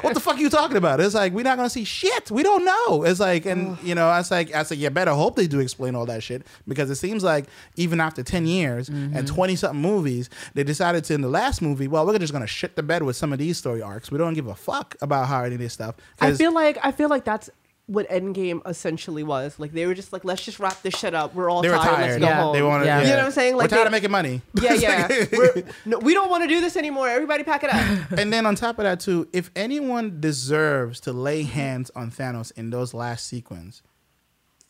What 0.03 0.15
the 0.15 0.21
fuck 0.21 0.37
are 0.37 0.41
you 0.41 0.51
talking 0.51 0.77
about? 0.77 1.01
It's 1.01 1.15
like 1.15 1.33
we're 1.33 1.43
not 1.45 1.57
gonna 1.57 1.71
see 1.71 1.85
shit. 1.85 2.31
We 2.31 2.43
don't 2.43 2.65
know. 2.65 3.03
It's 3.05 3.21
like, 3.21 3.47
and 3.47 3.77
you 3.83 3.95
know, 3.95 4.09
I 4.09 4.19
was 4.19 4.31
like, 4.31 4.49
I 4.55 4.63
said, 4.63 4.77
like, 4.77 4.83
you 4.83 4.91
better 4.91 5.13
hope 5.13 5.37
they 5.37 5.47
do 5.47 5.61
explain 5.61 5.95
all 5.95 6.07
that 6.07 6.23
shit 6.23 6.47
because 6.69 6.91
it 6.91 6.97
seems 6.97 7.23
like 7.25 7.47
even 7.77 8.01
after 8.01 8.23
ten 8.23 8.47
years 8.47 8.89
and 8.89 9.27
twenty 9.27 9.57
something 9.57 9.81
movies, 9.81 10.22
they 10.55 10.65
decided 10.65 11.05
to 11.05 11.15
in 11.15 11.21
the 11.21 11.29
last 11.29 11.63
movie, 11.63 11.89
well, 11.89 12.07
we're 12.07 12.19
just 12.19 12.33
gonna 12.33 12.47
shit 12.47 12.77
the 12.77 12.83
bed 12.83 13.03
with 13.03 13.17
some 13.17 13.33
of 13.33 13.39
these 13.39 13.59
story 13.59 13.83
arcs. 13.83 14.11
We 14.11 14.19
don't 14.19 14.35
give 14.35 14.47
a 14.47 14.55
fuck 14.55 14.97
about 15.01 15.29
how 15.29 15.43
any 15.45 15.55
of 15.55 15.61
this 15.61 15.73
stuff. 15.73 15.97
I 16.21 16.33
feel 16.35 16.53
like 16.53 16.79
I 16.83 16.93
feel 16.93 17.09
like 17.09 17.25
that's 17.25 17.51
what 17.87 18.09
Endgame 18.09 18.67
essentially 18.67 19.25
was. 19.25 19.59
Like 19.59 19.73
they 19.73 19.87
were 19.87 19.93
just 19.95 20.13
like, 20.13 20.25
let's 20.25 20.43
just 20.45 20.61
wrap 20.61 20.81
this 20.83 20.95
shit 20.95 21.15
up. 21.15 21.35
We're 21.35 21.51
all 21.51 21.63
they 21.63 21.69
were 21.69 21.75
tired. 21.77 22.01
Let's 22.11 22.19
go 22.21 22.27
Yeah. 22.27 22.41
home. 22.43 22.53
They 22.55 22.63
wanted, 22.63 22.85
Yeah. 22.87 22.99
yeah. 23.01 23.05
You 23.05 23.11
know 23.11 23.17
what 23.19 23.25
I'm 23.27 23.33
saying? 23.33 23.57
Like 23.57 23.65
we're 23.71 23.77
tired 23.77 23.83
they- 23.83 23.87
of 23.89 23.93
making 23.93 24.11
money. 24.13 24.41
yeah, 24.55 24.75
yeah. 24.75 25.09
We're, 25.33 25.65
no, 25.85 25.99
we 25.99 26.15
don't 26.15 26.31
want 26.31 26.45
to 26.45 26.49
do 26.49 26.61
this 26.61 26.77
anymore. 26.77 27.09
Everybody, 27.09 27.43
pack 27.43 27.65
it 27.65 27.71
up. 27.75 28.13
and 28.19 28.33
then 28.33 28.47
on 28.47 28.55
top 28.55 28.79
of 28.79 28.85
that 28.85 29.01
too, 29.01 29.29
if 29.33 29.51
anyone 29.57 30.21
deserves 30.21 31.01
to 31.01 31.13
lay 31.13 31.43
hands 31.43 31.91
on 31.97 32.11
Thanos 32.13 32.53
in 32.57 32.71
those 32.71 32.95
last 32.95 33.27
sequence, 33.27 33.83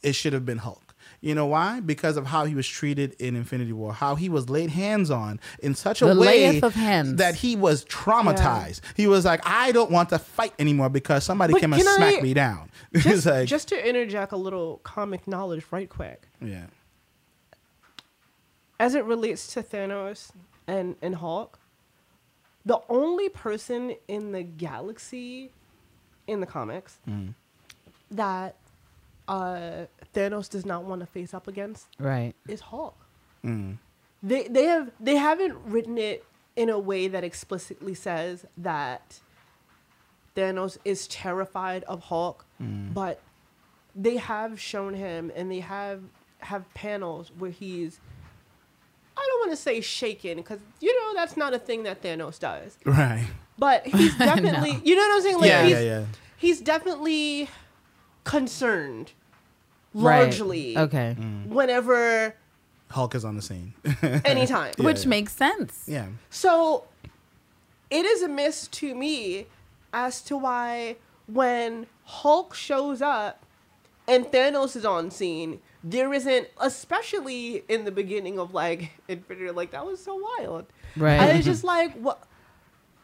it 0.02 0.14
should 0.14 0.32
have 0.32 0.46
been 0.46 0.58
Hulk. 0.58 0.91
You 1.22 1.34
know 1.36 1.46
why? 1.46 1.78
Because 1.80 2.16
of 2.16 2.26
how 2.26 2.44
he 2.46 2.54
was 2.56 2.66
treated 2.66 3.14
in 3.20 3.36
Infinity 3.36 3.72
War, 3.72 3.92
how 3.92 4.16
he 4.16 4.28
was 4.28 4.50
laid 4.50 4.70
hands 4.70 5.08
on 5.08 5.38
in 5.60 5.74
such 5.76 6.02
a 6.02 6.06
The 6.12 6.20
way 6.20 6.58
of 6.58 6.74
hands. 6.74 7.14
that 7.16 7.36
he 7.36 7.54
was 7.54 7.84
traumatized. 7.84 8.80
He 8.96 9.06
was 9.06 9.24
like, 9.24 9.40
I 9.46 9.70
don't 9.70 9.90
want 9.92 10.08
to 10.08 10.18
fight 10.18 10.52
anymore 10.58 10.88
because 10.88 11.22
somebody 11.22 11.52
But 11.52 11.60
came 11.60 11.72
and 11.72 11.80
can 11.82 11.94
smacked 11.96 12.18
I- 12.18 12.22
me 12.22 12.34
down. 12.34 12.70
Just, 12.96 13.24
like, 13.26 13.46
just 13.48 13.68
to 13.68 13.88
interject 13.88 14.32
a 14.32 14.36
little 14.36 14.80
comic 14.82 15.26
knowledge, 15.28 15.64
right 15.70 15.88
quick, 15.88 16.26
yeah, 16.42 16.66
as 18.78 18.94
it 18.94 19.04
relates 19.04 19.46
to 19.54 19.62
Thanos 19.62 20.30
and 20.66 20.96
and 21.00 21.14
Hulk, 21.16 21.58
the 22.66 22.80
only 22.88 23.28
person 23.28 23.94
in 24.08 24.32
the 24.32 24.42
galaxy, 24.42 25.50
in 26.26 26.40
the 26.40 26.46
comics, 26.46 26.98
Mm. 27.08 27.34
that 28.10 28.56
uh, 29.32 29.86
Thanos 30.14 30.48
does 30.48 30.66
not 30.66 30.84
want 30.84 31.00
to 31.00 31.06
face 31.06 31.32
up 31.34 31.48
against 31.48 31.86
Right. 31.98 32.34
is 32.46 32.60
Hulk. 32.60 32.96
Mm. 33.44 33.78
They 34.22 34.46
they 34.46 34.64
have 34.64 34.90
they 35.00 35.16
haven't 35.16 35.56
written 35.64 35.96
it 35.98 36.24
in 36.54 36.68
a 36.68 36.78
way 36.78 37.08
that 37.08 37.24
explicitly 37.24 37.94
says 37.94 38.44
that 38.58 39.20
Thanos 40.36 40.78
is 40.84 41.06
terrified 41.08 41.82
of 41.84 42.00
Hulk, 42.04 42.44
but 42.60 43.20
they 43.96 44.16
have 44.18 44.60
shown 44.60 44.94
him 44.94 45.32
and 45.34 45.50
they 45.50 45.60
have 45.60 46.02
have 46.38 46.72
panels 46.74 47.30
where 47.38 47.50
he's 47.50 48.00
I 49.16 49.26
don't 49.28 49.40
want 49.40 49.52
to 49.52 49.62
say 49.62 49.80
shaken 49.80 50.36
because 50.38 50.60
you 50.80 50.92
know 51.00 51.14
that's 51.14 51.36
not 51.36 51.52
a 51.54 51.58
thing 51.58 51.82
that 51.84 52.02
Thanos 52.02 52.38
does, 52.38 52.78
right. 52.84 53.26
but 53.58 53.86
he's 53.86 54.16
definitely 54.28 54.80
you 54.84 54.94
know 54.94 55.02
what 55.02 55.16
I'm 55.16 55.22
saying. 55.22 55.38
Like 55.38 55.48
Yeah, 55.48 55.62
he's, 55.64 55.72
yeah, 55.72 55.80
yeah. 55.80 56.04
he's 56.36 56.60
definitely 56.60 57.48
concerned, 58.24 59.12
Right. 59.94 60.20
largely. 60.22 60.76
Okay. 60.78 61.16
Mm. 61.18 61.46
Whenever, 61.48 62.34
Hulk 62.90 63.14
is 63.14 63.24
on 63.24 63.36
the 63.36 63.42
scene. 63.42 63.74
anytime. 64.24 64.72
Yeah, 64.78 64.84
Which 64.84 65.02
yeah. 65.04 65.08
makes 65.08 65.34
sense. 65.34 65.84
yeah. 65.86 66.06
So 66.30 66.86
it 67.90 68.04
is 68.04 68.22
a 68.22 68.28
miss 68.28 68.68
to 68.68 68.94
me 68.94 69.46
as 69.92 70.22
to 70.22 70.36
why 70.36 70.96
when 71.26 71.86
Hulk 72.04 72.54
shows 72.54 73.02
up 73.02 73.44
and 74.08 74.24
Thanos 74.26 74.74
is 74.76 74.84
on 74.84 75.10
scene, 75.10 75.60
there 75.84 76.12
isn't, 76.14 76.48
especially 76.60 77.64
in 77.68 77.84
the 77.84 77.90
beginning 77.90 78.38
of 78.38 78.54
like 78.54 78.92
Infinity, 79.08 79.50
like 79.50 79.70
that 79.72 79.84
was 79.86 80.02
so 80.02 80.16
wild. 80.38 80.66
Right. 80.96 81.14
And 81.20 81.36
it's 81.36 81.44
just 81.52 81.64
like 81.64 81.94
what 81.94 82.22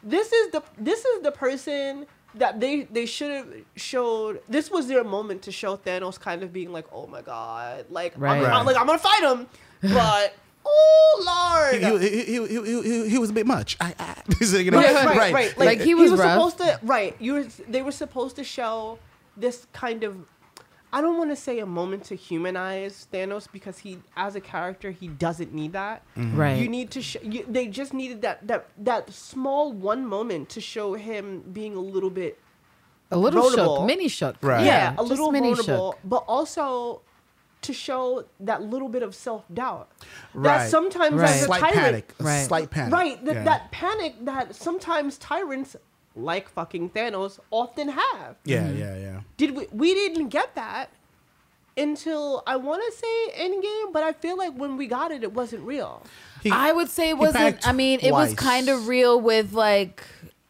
this 0.02 0.32
is 0.32 0.52
the 0.52 0.62
this 0.78 1.04
is 1.04 1.22
the 1.22 1.32
person 1.32 2.06
that 2.38 2.60
they 2.60 2.82
they 2.84 3.06
should 3.06 3.30
have 3.30 3.48
showed 3.76 4.40
this 4.48 4.70
was 4.70 4.86
their 4.88 5.04
moment 5.04 5.42
to 5.42 5.52
show 5.52 5.76
Thanos 5.76 6.18
kind 6.18 6.42
of 6.42 6.52
being 6.52 6.72
like, 6.72 6.86
oh 6.92 7.06
my 7.06 7.22
god, 7.22 7.86
like 7.90 8.14
Right. 8.16 8.44
I'm, 8.44 8.52
I'm 8.52 8.66
like 8.66 8.76
I'm 8.76 8.86
gonna 8.86 8.98
fight 8.98 9.22
him, 9.22 9.46
but 9.82 10.34
oh 10.64 11.70
lord, 11.82 12.00
he, 12.02 12.08
he, 12.08 12.24
he, 12.24 12.46
he, 12.46 12.82
he, 12.82 13.08
he 13.10 13.18
was 13.18 13.30
a 13.30 13.32
bit 13.32 13.46
much. 13.46 13.76
I, 13.80 13.94
I, 13.98 14.22
you 14.44 14.70
know, 14.70 14.78
right, 14.78 14.94
right, 14.94 15.16
right, 15.16 15.32
right. 15.32 15.58
Like, 15.58 15.80
he 15.80 15.94
was 15.94 16.12
rough. 16.12 16.20
supposed 16.20 16.58
to 16.58 16.80
right. 16.82 17.16
You 17.20 17.32
were 17.34 17.46
they 17.68 17.82
were 17.82 17.92
supposed 17.92 18.36
to 18.36 18.44
show 18.44 18.98
this 19.36 19.66
kind 19.72 20.04
of 20.04 20.16
I 20.92 21.00
don't 21.02 21.18
want 21.18 21.30
to 21.30 21.36
say 21.36 21.58
a 21.58 21.66
moment 21.66 22.04
to 22.04 22.14
humanize 22.14 23.06
Thanos 23.12 23.46
because 23.52 23.78
he, 23.78 23.98
as 24.16 24.34
a 24.36 24.40
character, 24.40 24.90
he 24.90 25.08
doesn't 25.08 25.52
need 25.52 25.72
that. 25.74 26.02
Mm-hmm. 26.16 26.36
Right. 26.36 26.58
You 26.58 26.68
need 26.68 26.90
to. 26.92 27.02
Sh- 27.02 27.16
you, 27.22 27.44
they 27.48 27.66
just 27.68 27.92
needed 27.92 28.22
that 28.22 28.46
that 28.48 28.68
that 28.78 29.10
small 29.12 29.72
one 29.72 30.06
moment 30.06 30.48
to 30.50 30.60
show 30.60 30.94
him 30.94 31.42
being 31.52 31.74
a 31.76 31.80
little 31.80 32.10
bit 32.10 32.38
a 33.10 33.18
little 33.18 33.42
vulnerable. 33.42 33.76
shook, 33.78 33.86
mini 33.86 34.08
shook. 34.08 34.36
Right. 34.42 34.64
yeah, 34.64 34.92
a 34.92 34.96
just 34.96 35.08
little 35.10 35.30
mini 35.30 35.54
vulnerable, 35.54 35.92
shook. 35.92 36.00
but 36.04 36.24
also 36.26 37.02
to 37.60 37.72
show 37.72 38.24
that 38.40 38.62
little 38.62 38.88
bit 38.88 39.02
of 39.02 39.14
self 39.14 39.44
doubt. 39.52 39.90
Right. 40.32 40.58
That 40.58 40.70
sometimes 40.70 41.16
Right. 41.16 41.30
as 41.30 41.42
a 41.42 41.46
Slight 41.46 41.60
tyrant, 41.60 41.74
panic. 41.76 42.14
Right. 42.20 42.46
Slight 42.46 42.70
panic. 42.70 42.92
right? 42.94 43.24
That 43.24 43.34
Yeah. 43.34 43.44
that 43.44 43.70
panic 43.72 44.14
that 44.24 44.54
sometimes 44.54 45.18
tyrants, 45.18 45.74
like 46.18 46.48
fucking 46.48 46.90
Thanos, 46.90 47.38
often 47.50 47.88
have. 47.88 48.36
Yeah, 48.44 48.64
Mm-hmm. 48.64 48.78
yeah, 48.78 48.96
yeah. 48.96 49.20
Did 49.36 49.56
we? 49.56 49.66
We 49.72 49.94
didn't 49.94 50.28
get 50.28 50.54
that 50.54 50.90
until 51.76 52.42
I 52.46 52.56
want 52.56 52.82
to 52.84 52.92
say 52.98 53.44
Endgame, 53.48 53.92
but 53.92 54.02
I 54.02 54.12
feel 54.12 54.36
like 54.36 54.54
when 54.54 54.76
we 54.76 54.86
got 54.86 55.10
it, 55.12 55.22
it 55.22 55.32
wasn't 55.32 55.62
real. 55.62 56.02
He- 56.42 56.50
I 56.50 56.72
would 56.72 56.88
say 56.88 57.10
it 57.10 57.18
wasn't. 57.18 57.66
I 57.66 57.72
mean, 57.72 58.00
it 58.02 58.12
was 58.12 58.34
kind 58.34 58.68
of 58.68 58.88
real 58.88 59.20
with 59.20 59.52
like, 59.52 60.02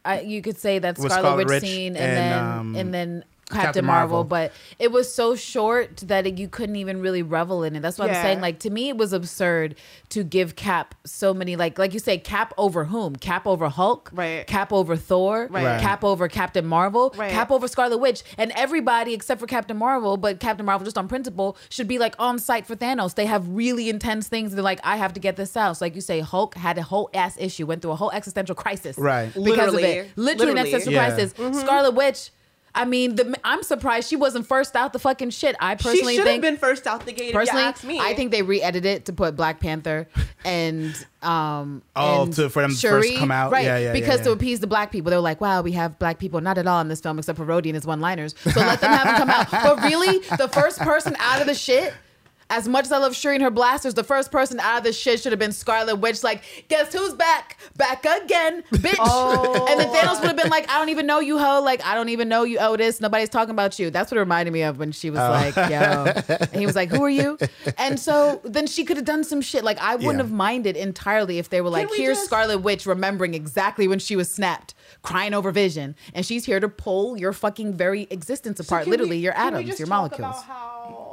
I, 0.05 0.21
you 0.21 0.41
could 0.43 0.57
say 0.59 0.79
that 0.79 0.97
Scarlet 0.97 1.13
Scarlet 1.13 1.37
Witch 1.37 1.49
Witch 1.49 1.63
scene, 1.63 1.97
and, 1.97 2.05
and, 2.05 2.17
then 2.17 2.39
um, 2.45 2.77
and 2.77 2.95
then 2.95 3.25
Captain, 3.49 3.65
Captain 3.67 3.85
Marvel, 3.87 4.25
Marvel. 4.25 4.25
but 4.25 4.53
it 4.79 4.93
was 4.93 5.13
so 5.13 5.35
short 5.35 5.99
that 6.09 6.27
it, 6.27 6.37
you 6.39 6.49
couldn't 6.49 6.77
even 6.77 7.01
really 7.01 7.23
revel 7.23 7.63
in 7.65 7.75
it. 7.77 7.81
That's 7.81 7.99
what 7.99 8.09
I'm 8.11 8.15
saying. 8.15 8.41
Like 8.41 8.59
to 8.61 8.71
me, 8.71 8.89
it 8.91 8.97
was 8.97 9.13
absurd 9.13 9.75
to 10.11 10.23
give 10.23 10.55
Cap 10.57 10.95
so 11.07 11.33
many 11.33 11.57
like 11.57 11.79
like 11.79 11.93
you 11.95 11.99
say, 11.99 12.19
Cap 12.19 12.53
over 12.59 12.85
whom? 12.85 13.17
Cap 13.17 13.47
over 13.47 13.69
Hulk, 13.69 14.11
Right. 14.13 14.47
Cap 14.47 14.73
over 14.73 14.97
Thor, 14.97 15.49
Right. 15.51 15.65
Right. 15.65 15.81
Cap 15.81 16.05
over 16.05 16.29
Captain 16.29 16.67
Marvel, 16.67 17.15
Right. 17.17 17.31
Cap 17.31 17.51
over 17.51 17.67
Scarlet 17.69 17.99
Witch, 17.99 18.23
and 18.37 18.53
everybody 18.55 19.15
except 19.15 19.41
for 19.41 19.47
Captain 19.47 19.77
Marvel, 19.77 20.17
but 20.17 20.41
Captain 20.41 20.67
Marvel 20.67 20.85
just 20.85 20.99
on 20.99 21.09
principle 21.09 21.57
should 21.71 21.89
be 21.89 21.99
like 21.99 22.15
on 22.19 22.39
site 22.39 22.67
for 22.67 22.77
Thanos. 22.77 23.15
They 23.15 23.27
have 23.27 23.49
really 23.49 23.89
intense 23.89 24.29
things. 24.29 24.55
They're 24.55 24.63
like, 24.63 24.81
I 24.85 24.97
have 24.97 25.15
to 25.15 25.21
get 25.21 25.37
this 25.37 25.57
out. 25.57 25.79
So 25.79 25.85
like 25.87 25.95
you 25.95 26.01
say, 26.03 26.21
Hulk 26.21 26.55
had 26.55 26.77
a 26.79 26.83
whole 26.83 27.09
ass 27.15 27.37
issue, 27.39 27.65
went 27.67 27.81
through 27.83 27.93
a 27.93 27.97
whole 27.97 28.11
existential 28.11 28.55
crisis, 28.55 28.99
Right. 28.99 29.29
Because 29.29 29.37
Literally. 29.73 29.99
of 30.01 30.07
it, 30.07 30.11
literally, 30.17 30.53
an 30.53 30.59
existential 30.59 30.93
Yeah. 30.93 31.07
crisis. 31.09 31.33
Mm-hmm. 31.33 31.59
Scarlet 31.61 31.95
Witch. 31.95 32.31
I 32.79 32.85
mean, 32.85 33.17
the, 33.17 33.35
I'm 33.45 33.63
surprised 33.63 34.09
she 34.09 34.17
wasn't 34.17 34.47
first 34.47 34.77
out 34.77 34.93
the 34.93 34.99
fucking 34.99 35.31
shit. 35.31 35.57
I 35.61 35.75
personally 35.75 35.99
think. 35.99 36.11
she 36.11 36.17
should 36.17 36.27
have 36.29 36.41
been 36.41 36.57
first 36.57 36.87
out 36.87 37.05
the 37.05 37.13
gate. 37.13 37.35
personally, 37.35 37.63
if 37.63 37.67
you 37.67 37.71
ask 37.71 37.85
me. 37.85 37.99
I 38.01 38.15
think 38.15 38.31
they 38.31 38.43
re-edited 38.43 38.87
it 38.87 39.05
to 39.07 39.13
put 39.13 39.35
Black 39.37 39.61
Panther 39.61 40.07
and 40.45 40.95
um 41.23 41.83
Oh, 41.97 42.23
and 42.23 42.33
to- 42.35 42.49
for 42.49 42.63
them 42.63 42.75
to 42.75 42.89
first 42.89 43.17
come 43.17 43.31
out? 43.33 43.51
right? 43.51 43.65
Yeah, 43.65 43.79
yeah, 43.79 43.93
because 43.93 44.19
yeah, 44.21 44.25
to 44.27 44.31
appease 44.33 44.61
the 44.61 44.67
black 44.69 44.93
people, 44.93 45.11
they 45.11 45.17
were 45.17 45.23
like, 45.23 45.41
"Wow, 45.41 45.63
we 45.63 45.73
have 45.73 45.99
black 45.99 46.19
people 46.21 46.41
not 46.41 46.57
at 46.59 46.67
all 46.69 46.81
in 46.81 46.87
this 46.89 47.01
film 47.01 47.19
except 47.19 47.37
for 47.39 47.45
Rhodey 47.45 47.67
and 47.67 47.75
his 47.75 47.87
one-liners, 47.87 48.35
so 48.53 48.61
let 48.61 48.81
them 48.81 48.93
have 48.93 49.07
them 49.07 49.17
come 49.17 49.31
out." 49.31 49.51
But 49.51 49.83
really, 49.83 50.19
the 50.37 50.49
first 50.49 50.79
person 50.79 51.17
out 51.19 51.41
of 51.41 51.47
the 51.49 51.55
shit. 51.55 51.93
As 52.51 52.67
much 52.67 52.87
as 52.87 52.93
I 52.93 52.99
love 52.99 53.15
Shuri 53.15 53.35
and 53.37 53.43
her 53.43 53.51
blasters, 53.51 53.95
the 53.95 54.05
first 54.05 54.33
person 54.33 54.59
out 54.59 54.79
of 54.79 54.85
this 54.85 54.99
shit 54.99 55.21
should 55.21 55.33
have 55.33 55.39
been 55.39 55.53
Scarlet 55.53 55.97
Witch. 55.97 56.23
Like, 56.23 56.43
guess 56.69 56.95
who's 56.95 57.13
back? 57.13 57.59
Back 57.77 58.05
again, 58.05 58.65
bitch. 58.73 58.97
Oh. 59.11 59.67
And 59.71 59.81
then 59.81 59.89
Thanos 59.89 60.21
would 60.21 60.29
have 60.29 60.37
been 60.37 60.51
like, 60.51 60.69
I 60.71 60.79
don't 60.79 60.89
even 60.89 61.07
know 61.07 61.21
you, 61.21 61.39
ho. 61.39 61.61
Like, 61.63 61.85
I 61.85 61.95
don't 61.95 62.09
even 62.09 62.29
know 62.29 62.45
you, 62.45 62.59
Otis. 62.59 63.01
Nobody's 63.01 63.29
talking 63.29 63.51
about 63.51 63.79
you. 63.79 63.91
That's 63.91 64.11
what 64.11 64.17
it 64.17 64.21
reminded 64.21 64.53
me 64.53 64.63
of 64.63 64.79
when 64.79 64.93
she 64.93 65.11
was 65.11 65.21
oh. 65.21 65.31
like, 65.31 65.57
yo. 65.57 66.37
And 66.39 66.55
he 66.57 66.67
was 66.67 66.75
like, 66.77 66.89
who 66.91 67.03
are 67.05 67.11
you? 67.11 67.39
And 67.77 67.99
so 68.01 68.41
then 68.45 68.67
she 68.67 68.85
could 68.85 68.97
have 68.97 69.07
done 69.07 69.25
some 69.25 69.41
shit. 69.41 69.63
Like, 69.63 69.79
I 69.79 69.95
wouldn't 69.97 70.15
Yeah. 70.15 70.23
have 70.25 70.33
minded 70.33 70.77
entirely 70.77 71.39
if 71.39 71.49
they 71.49 71.61
were 71.61 71.71
like, 71.71 71.91
we 71.91 71.99
here's 71.99 72.17
just- 72.17 72.27
Scarlet 72.27 72.59
Witch 72.59 72.87
remembering 72.87 73.35
exactly 73.35 73.87
when 73.87 73.99
she 73.99 74.17
was 74.17 74.31
snapped, 74.31 74.75
crying 75.03 75.33
over 75.35 75.51
Vision. 75.51 75.95
And 76.15 76.25
she's 76.27 76.45
here 76.45 76.61
to 76.61 76.69
pull 76.69 77.17
your 77.19 77.33
fucking 77.33 77.75
very 77.75 78.07
existence 78.11 78.59
apart. 78.61 78.85
can 78.85 78.91
Literally, 78.91 79.19
we- 79.19 79.23
your 79.23 79.35
atoms, 79.35 79.67
just 79.67 79.79
your 79.79 79.89
talk 79.89 80.19
molecules. 80.19 81.08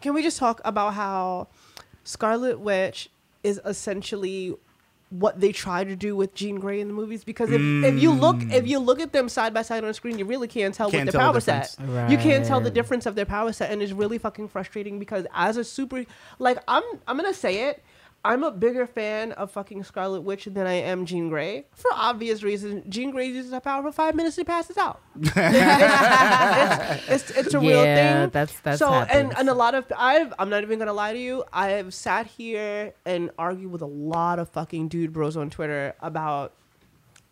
Can 0.00 0.14
we 0.14 0.22
just 0.22 0.38
talk 0.38 0.60
about 0.64 0.94
how 0.94 1.48
Scarlet 2.04 2.60
Witch 2.60 3.10
is 3.42 3.60
essentially 3.64 4.54
what 5.10 5.40
they 5.40 5.50
try 5.50 5.82
to 5.82 5.96
do 5.96 6.14
with 6.14 6.34
Jean 6.34 6.60
Grey 6.60 6.80
in 6.80 6.88
the 6.88 6.94
movies? 6.94 7.24
Because 7.24 7.50
if, 7.50 7.60
if 7.60 8.00
you 8.00 8.12
look 8.12 8.36
mm. 8.36 8.52
if 8.52 8.66
you 8.66 8.78
look 8.78 9.00
at 9.00 9.12
them 9.12 9.28
side 9.28 9.52
by 9.52 9.62
side 9.62 9.84
on 9.84 9.92
screen, 9.94 10.18
you 10.18 10.24
really 10.24 10.48
can't 10.48 10.74
tell 10.74 10.90
Can't 10.90 11.06
what 11.06 11.12
their 11.12 11.20
tell 11.20 11.28
power 11.28 11.34
the 11.34 11.40
set. 11.40 11.76
difference. 11.78 12.12
You 12.12 12.18
can't 12.18 12.44
tell 12.44 12.60
the 12.60 12.70
difference 12.70 13.06
of 13.06 13.14
their 13.14 13.26
power 13.26 13.52
set, 13.52 13.70
and 13.70 13.82
it's 13.82 13.92
really 13.92 14.18
fucking 14.18 14.48
frustrating 14.48 14.98
because 14.98 15.26
as 15.34 15.56
a 15.56 15.64
super 15.64 16.04
like 16.38 16.58
I'm 16.68 16.82
I'm 17.06 17.16
gonna 17.16 17.34
say 17.34 17.68
it. 17.68 17.82
I'm 18.22 18.44
a 18.44 18.50
bigger 18.50 18.86
fan 18.86 19.32
of 19.32 19.50
fucking 19.50 19.82
Scarlet 19.84 20.20
Witch 20.20 20.44
than 20.44 20.66
I 20.66 20.74
am 20.74 21.06
Jean 21.06 21.30
Grey 21.30 21.64
for 21.72 21.90
obvious 21.94 22.42
reasons. 22.42 22.84
Jean 22.88 23.10
Grey 23.10 23.26
uses 23.28 23.50
her 23.52 23.60
power 23.60 23.82
for 23.82 23.92
five 23.92 24.14
minutes 24.14 24.36
and 24.36 24.46
passes 24.46 24.76
out. 24.76 25.00
it's, 25.24 27.08
it's, 27.08 27.30
it's 27.38 27.54
a 27.54 27.60
real 27.60 27.84
Yeah, 27.84 28.20
thing. 28.22 28.30
that's- 28.30 28.60
that's 28.60 28.78
so 28.78 28.92
and 28.92 29.36
and 29.38 29.48
a 29.48 29.54
lot 29.54 29.74
of 29.74 29.90
I've 29.96 30.32
I'm 30.38 30.50
not 30.50 30.62
even 30.62 30.78
gonna 30.78 30.92
lie 30.92 31.12
to 31.12 31.18
you. 31.18 31.44
I've 31.52 31.94
sat 31.94 32.26
here 32.26 32.92
and 33.06 33.30
argued 33.38 33.70
with 33.72 33.82
a 33.82 33.86
lot 33.86 34.38
of 34.38 34.48
fucking 34.50 34.88
dude 34.88 35.12
bros 35.12 35.36
on 35.36 35.50
Twitter 35.50 35.94
about 36.00 36.52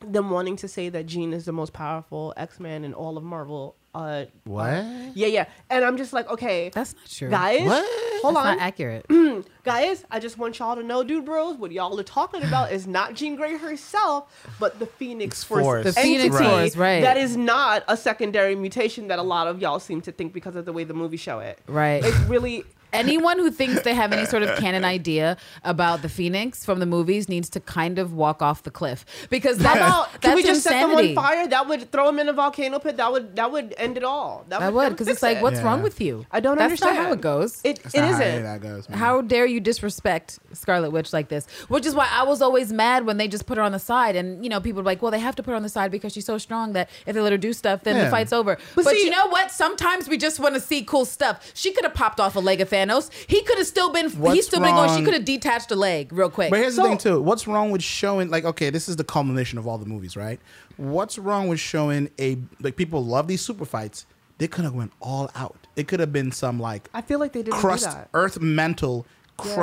them 0.00 0.30
wanting 0.30 0.56
to 0.56 0.68
say 0.68 0.88
that 0.88 1.06
Jean 1.06 1.32
is 1.32 1.44
the 1.44 1.52
most 1.52 1.72
powerful 1.72 2.32
X 2.36 2.60
Man 2.60 2.84
in 2.84 2.94
all 2.94 3.16
of 3.18 3.24
Marvel. 3.24 3.74
Uh, 3.98 4.26
What? 4.44 4.84
yeah, 5.14 5.26
yeah, 5.26 5.46
and 5.70 5.84
I'm 5.84 5.96
just 5.96 6.12
like, 6.12 6.28
okay, 6.30 6.70
That's 6.72 6.94
not 6.94 7.06
true. 7.06 7.28
guys, 7.30 7.66
What? 7.66 7.84
hold 8.22 8.36
That's 8.36 8.46
on, 8.46 8.56
not 8.56 8.58
accurate. 8.60 9.06
guys. 9.64 10.04
I 10.10 10.20
just 10.20 10.38
want 10.38 10.58
y'all 10.58 10.76
to 10.76 10.82
know, 10.82 11.02
dude, 11.02 11.24
bros, 11.24 11.56
what 11.56 11.72
y'all 11.72 11.98
are 11.98 12.02
talking 12.04 12.42
about 12.42 12.70
is 12.72 12.86
not 12.86 13.14
Jean 13.14 13.34
Grey 13.36 13.56
herself, 13.58 14.46
but 14.60 14.78
the 14.78 14.86
Phoenix 14.86 15.42
Force, 15.42 15.62
Force. 15.62 15.84
The 15.84 15.92
Phoenix 15.92 16.34
entity 16.36 16.44
Force, 16.50 16.76
right. 16.76 17.00
That 17.02 17.16
is 17.16 17.36
not 17.36 17.84
a 17.88 17.96
secondary 17.96 18.54
mutation 18.54 19.08
that 19.08 19.18
a 19.18 19.22
lot 19.22 19.46
of 19.48 19.60
y'all 19.60 19.80
seem 19.80 20.00
to 20.02 20.12
think 20.12 20.32
because 20.32 20.54
of 20.56 20.64
the 20.64 20.72
way 20.72 20.84
the 20.84 20.94
movie 20.94 21.16
show 21.16 21.40
it. 21.40 21.58
Right. 21.66 22.04
It's 22.04 22.18
really 22.20 22.64
Anyone 22.92 23.38
who 23.38 23.50
thinks 23.50 23.82
they 23.82 23.94
have 23.94 24.12
any 24.12 24.26
sort 24.26 24.42
of 24.42 24.56
canon 24.58 24.84
idea 24.84 25.36
about 25.64 26.02
the 26.02 26.08
Phoenix 26.08 26.64
from 26.64 26.78
the 26.80 26.86
movies 26.86 27.28
needs 27.28 27.48
to 27.50 27.60
kind 27.60 27.98
of 27.98 28.12
walk 28.12 28.40
off 28.42 28.62
the 28.62 28.70
cliff 28.70 29.04
because 29.30 29.58
How 29.58 29.62
that's, 29.74 29.76
about 29.78 30.12
that's 30.12 30.24
can 30.24 30.34
we 30.36 30.42
just 30.42 30.62
set 30.62 30.80
them 30.80 30.94
on 30.96 31.14
fire? 31.14 31.46
That 31.46 31.68
would 31.68 31.90
throw 31.92 32.06
them 32.06 32.18
in 32.18 32.28
a 32.28 32.32
volcano 32.32 32.78
pit. 32.78 32.96
That 32.96 33.12
would 33.12 33.36
that 33.36 33.52
would 33.52 33.74
end 33.76 33.96
it 33.96 34.04
all. 34.04 34.44
That, 34.48 34.62
I 34.62 34.70
would, 34.70 34.74
would 34.74 34.88
because 34.90 35.08
it's 35.08 35.22
like, 35.22 35.38
it. 35.38 35.42
what's 35.42 35.58
Yeah. 35.58 35.64
wrong 35.66 35.82
with 35.82 36.00
you? 36.00 36.26
I 36.30 36.40
don't 36.40 36.56
That's 36.56 36.64
understand 36.72 36.96
not 36.96 37.06
how 37.06 37.12
it 37.12 37.20
goes. 37.20 37.60
It 37.64 37.82
That's 37.82 37.94
it 37.94 38.00
not 38.00 38.14
how 38.14 38.20
isn't. 38.22 38.42
that 38.44 38.60
goes. 38.60 38.86
How 38.86 39.20
dare 39.20 39.46
you 39.46 39.60
disrespect 39.60 40.38
Scarlet 40.52 40.90
Witch 40.90 41.12
like 41.12 41.28
this? 41.28 41.46
Which 41.68 41.86
is 41.86 41.94
why 41.94 42.08
I 42.10 42.22
was 42.24 42.40
always 42.42 42.72
mad 42.72 43.04
when 43.06 43.16
they 43.18 43.28
just 43.28 43.46
put 43.46 43.58
her 43.58 43.62
on 43.62 43.72
the 43.72 43.78
side. 43.78 44.16
And, 44.16 44.42
you 44.44 44.48
know, 44.48 44.60
people 44.60 44.82
were 44.82 44.86
like, 44.86 45.02
well, 45.02 45.10
they 45.10 45.18
have 45.20 45.36
to 45.36 45.42
put 45.42 45.50
her 45.50 45.56
on 45.56 45.62
the 45.62 45.68
side 45.68 45.90
because 45.90 46.12
she's 46.12 46.24
so 46.26 46.38
strong 46.38 46.72
that 46.72 46.88
if 47.06 47.14
they 47.14 47.20
let 47.20 47.32
her 47.32 47.38
do 47.38 47.52
stuff, 47.52 47.84
then 47.84 48.02
the 48.02 48.10
fight's 48.10 48.32
over. 48.32 48.56
But, 48.74 48.86
see- 48.86 49.04
you 49.04 49.10
know 49.10 49.26
what? 49.28 49.50
Sometimes 49.50 50.08
we 50.08 50.16
just 50.16 50.40
want 50.40 50.54
to 50.54 50.60
see 50.60 50.82
cool 50.82 51.04
stuff. 51.04 51.50
She 51.54 51.72
could 51.72 51.84
have 51.84 51.94
popped 51.94 52.20
off 52.20 52.34
a 52.36 52.40
leg 52.40 52.60
of 52.60 52.68
Thanos. 52.86 53.10
He 53.26 53.42
could 53.42 53.58
have 53.58 53.66
still 53.66 53.90
been, 53.92 54.10
What's 54.12 54.34
he's 54.36 54.46
still 54.46 54.60
been 54.60 54.74
going, 54.74 54.98
she 54.98 55.04
could 55.04 55.14
have 55.14 55.24
detached 55.24 55.70
a 55.70 55.76
leg 55.76 56.12
real 56.12 56.30
quick. 56.30 56.50
But 56.50 56.60
here's 56.60 56.76
So- 56.76 56.82
the 56.82 56.88
thing 56.90 56.98
too. 56.98 57.20
What's 57.22 57.46
wrong 57.46 57.70
with 57.70 57.82
showing 57.82 58.30
like 58.30 58.44
okay, 58.44 58.70
this 58.70 58.88
is 58.88 58.96
the 58.96 59.04
culmination 59.04 59.58
of 59.58 59.66
all 59.66 59.78
the 59.78 59.86
movies, 59.86 60.16
right? 60.16 60.40
What's 60.76 61.18
wrong 61.18 61.48
with 61.48 61.60
showing 61.60 62.10
a 62.20 62.38
like 62.60 62.76
people 62.76 63.04
love 63.04 63.26
these 63.28 63.40
super 63.40 63.64
fights? 63.64 64.06
They 64.38 64.46
could 64.46 64.64
have 64.64 64.74
went 64.74 64.92
all 65.00 65.30
out. 65.34 65.66
It 65.74 65.88
could 65.88 65.98
have 66.00 66.12
been 66.12 66.30
some 66.32 66.60
like 66.60 66.88
I 66.94 67.00
feel 67.02 67.18
like 67.18 67.32
they 67.32 67.42
didn't 67.42 67.58
crust 67.58 67.84
do 67.84 67.90
that. 67.90 68.08
earth 68.14 68.40
mental 68.40 69.04
Yeah. 69.44 69.54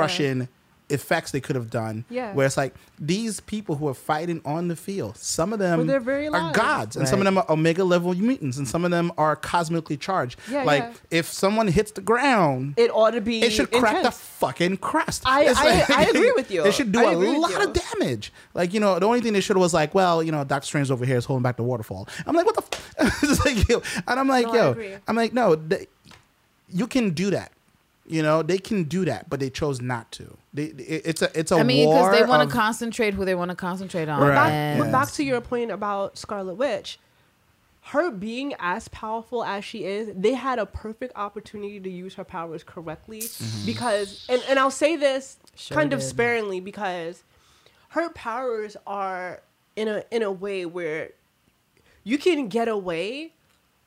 Crushing 0.88 0.94
effects 1.00 1.30
they 1.32 1.40
could 1.40 1.56
have 1.56 1.68
done. 1.70 2.04
Yeah. 2.08 2.32
Where 2.32 2.46
it's 2.46 2.56
like 2.56 2.74
these 2.98 3.40
people 3.40 3.74
who 3.76 3.88
are 3.88 3.94
fighting 3.94 4.40
on 4.44 4.68
the 4.68 4.76
field, 4.76 5.16
some 5.16 5.52
of 5.52 5.58
them 5.58 5.78
With 5.78 5.86
their 5.88 6.00
very 6.00 6.28
are 6.28 6.30
lives. 6.30 6.56
gods, 6.56 6.96
and 6.96 7.08
some 7.08 7.18
of 7.20 7.24
them 7.24 7.38
are 7.38 7.44
omega 7.50 7.84
level 7.84 8.14
mutants, 8.14 8.56
and 8.56 8.66
some 8.68 8.84
of 8.84 8.90
them 8.90 9.10
are 9.18 9.34
cosmically 9.36 9.96
charged. 9.96 10.38
Yeah, 10.50 10.62
like 10.64 10.82
yeah. 10.82 10.92
if 11.10 11.26
someone 11.26 11.68
hits 11.68 11.90
the 11.92 12.00
ground, 12.00 12.74
It 12.76 12.90
ought 12.92 13.10
to 13.12 13.20
be. 13.20 13.42
it 13.42 13.50
should 13.50 13.70
crack 13.72 14.02
the 14.02 14.10
fucking 14.10 14.76
crust. 14.78 15.22
I- 15.26 15.44
It's 15.44 15.58
I- 15.58 15.84
I 15.94 16.02
agree 16.04 16.32
with 16.36 16.50
you. 16.54 16.64
It 16.64 16.72
should 16.72 16.92
do 16.92 17.00
I 17.00 17.12
a 17.12 17.16
agree 17.16 17.30
with 17.30 17.38
lot 17.38 17.64
of 17.64 17.72
damage. 17.72 18.32
Like 18.54 18.72
you 18.72 18.80
know, 18.80 18.98
the 18.98 19.06
only 19.06 19.20
thing 19.20 19.32
they 19.32 19.40
should 19.40 19.56
have 19.56 19.60
was 19.62 19.74
like, 19.74 19.94
well, 19.94 20.22
you 20.22 20.32
know, 20.32 20.44
Doctor 20.44 20.66
Strange 20.66 20.90
over 20.90 21.04
here 21.04 21.16
is 21.16 21.24
holding 21.24 21.42
back 21.42 21.56
the 21.56 21.62
waterfall. 21.64 22.08
I'm 22.26 22.34
like, 22.36 22.46
what 22.46 22.54
the? 22.56 22.62
F-? 22.62 22.82
Like, 23.46 23.68
yo. 23.68 23.82
and 24.08 24.18
I'm 24.20 24.28
like, 24.28 24.46
No, 24.46 24.52
yo. 24.54 24.98
I'm 25.06 25.14
like, 25.16 25.32
no, 25.32 25.54
they, 25.54 25.86
you 26.68 26.86
can 26.86 27.10
do 27.10 27.30
that. 27.30 27.52
You 28.08 28.22
know, 28.22 28.42
they 28.42 28.58
can 28.58 28.84
do 28.84 29.04
that, 29.04 29.28
but 29.28 29.40
they 29.40 29.50
chose 29.50 29.80
not 29.80 30.12
to. 30.12 30.36
They, 30.54 30.64
it- 30.66 31.02
it's 31.04 31.22
a, 31.22 31.38
it's 31.38 31.50
a 31.50 31.56
I 31.56 31.62
mean, 31.64 31.88
because 31.88 32.16
they 32.16 32.24
want 32.24 32.48
to 32.48 32.54
concentrate 32.54 33.14
who 33.14 33.24
they 33.24 33.34
want 33.34 33.50
to 33.50 33.56
concentrate 33.56 34.08
on. 34.08 34.20
Right. 34.20 34.34
Back, 34.34 34.52
And- 34.52 34.80
but 34.80 34.92
back 34.92 35.10
to 35.12 35.24
your 35.24 35.40
point 35.40 35.70
about 35.70 36.16
Scarlet 36.18 36.54
Witch. 36.54 36.98
Her 37.90 38.10
being 38.10 38.52
as 38.58 38.88
powerful 38.88 39.44
as 39.44 39.64
she 39.64 39.84
is, 39.84 40.10
they 40.16 40.34
had 40.34 40.58
a 40.58 40.66
perfect 40.66 41.12
opportunity 41.14 41.78
to 41.78 41.88
use 41.88 42.14
her 42.14 42.24
powers 42.24 42.64
correctly. 42.64 43.20
Mm-hmm. 43.20 43.64
Because, 43.66 44.26
and, 44.28 44.42
and 44.48 44.58
I'll 44.58 44.72
say 44.72 44.96
this 44.96 45.36
Sure 45.54 45.76
kind 45.76 45.92
of 45.92 46.02
sparingly, 46.02 46.58
because 46.58 47.22
her 47.90 48.10
powers 48.10 48.76
are 48.88 49.40
in 49.76 49.86
a 49.88 50.02
in 50.10 50.22
a 50.24 50.32
way 50.32 50.66
where 50.66 51.10
you 52.02 52.18
can 52.18 52.48
get 52.48 52.66
away 52.66 53.32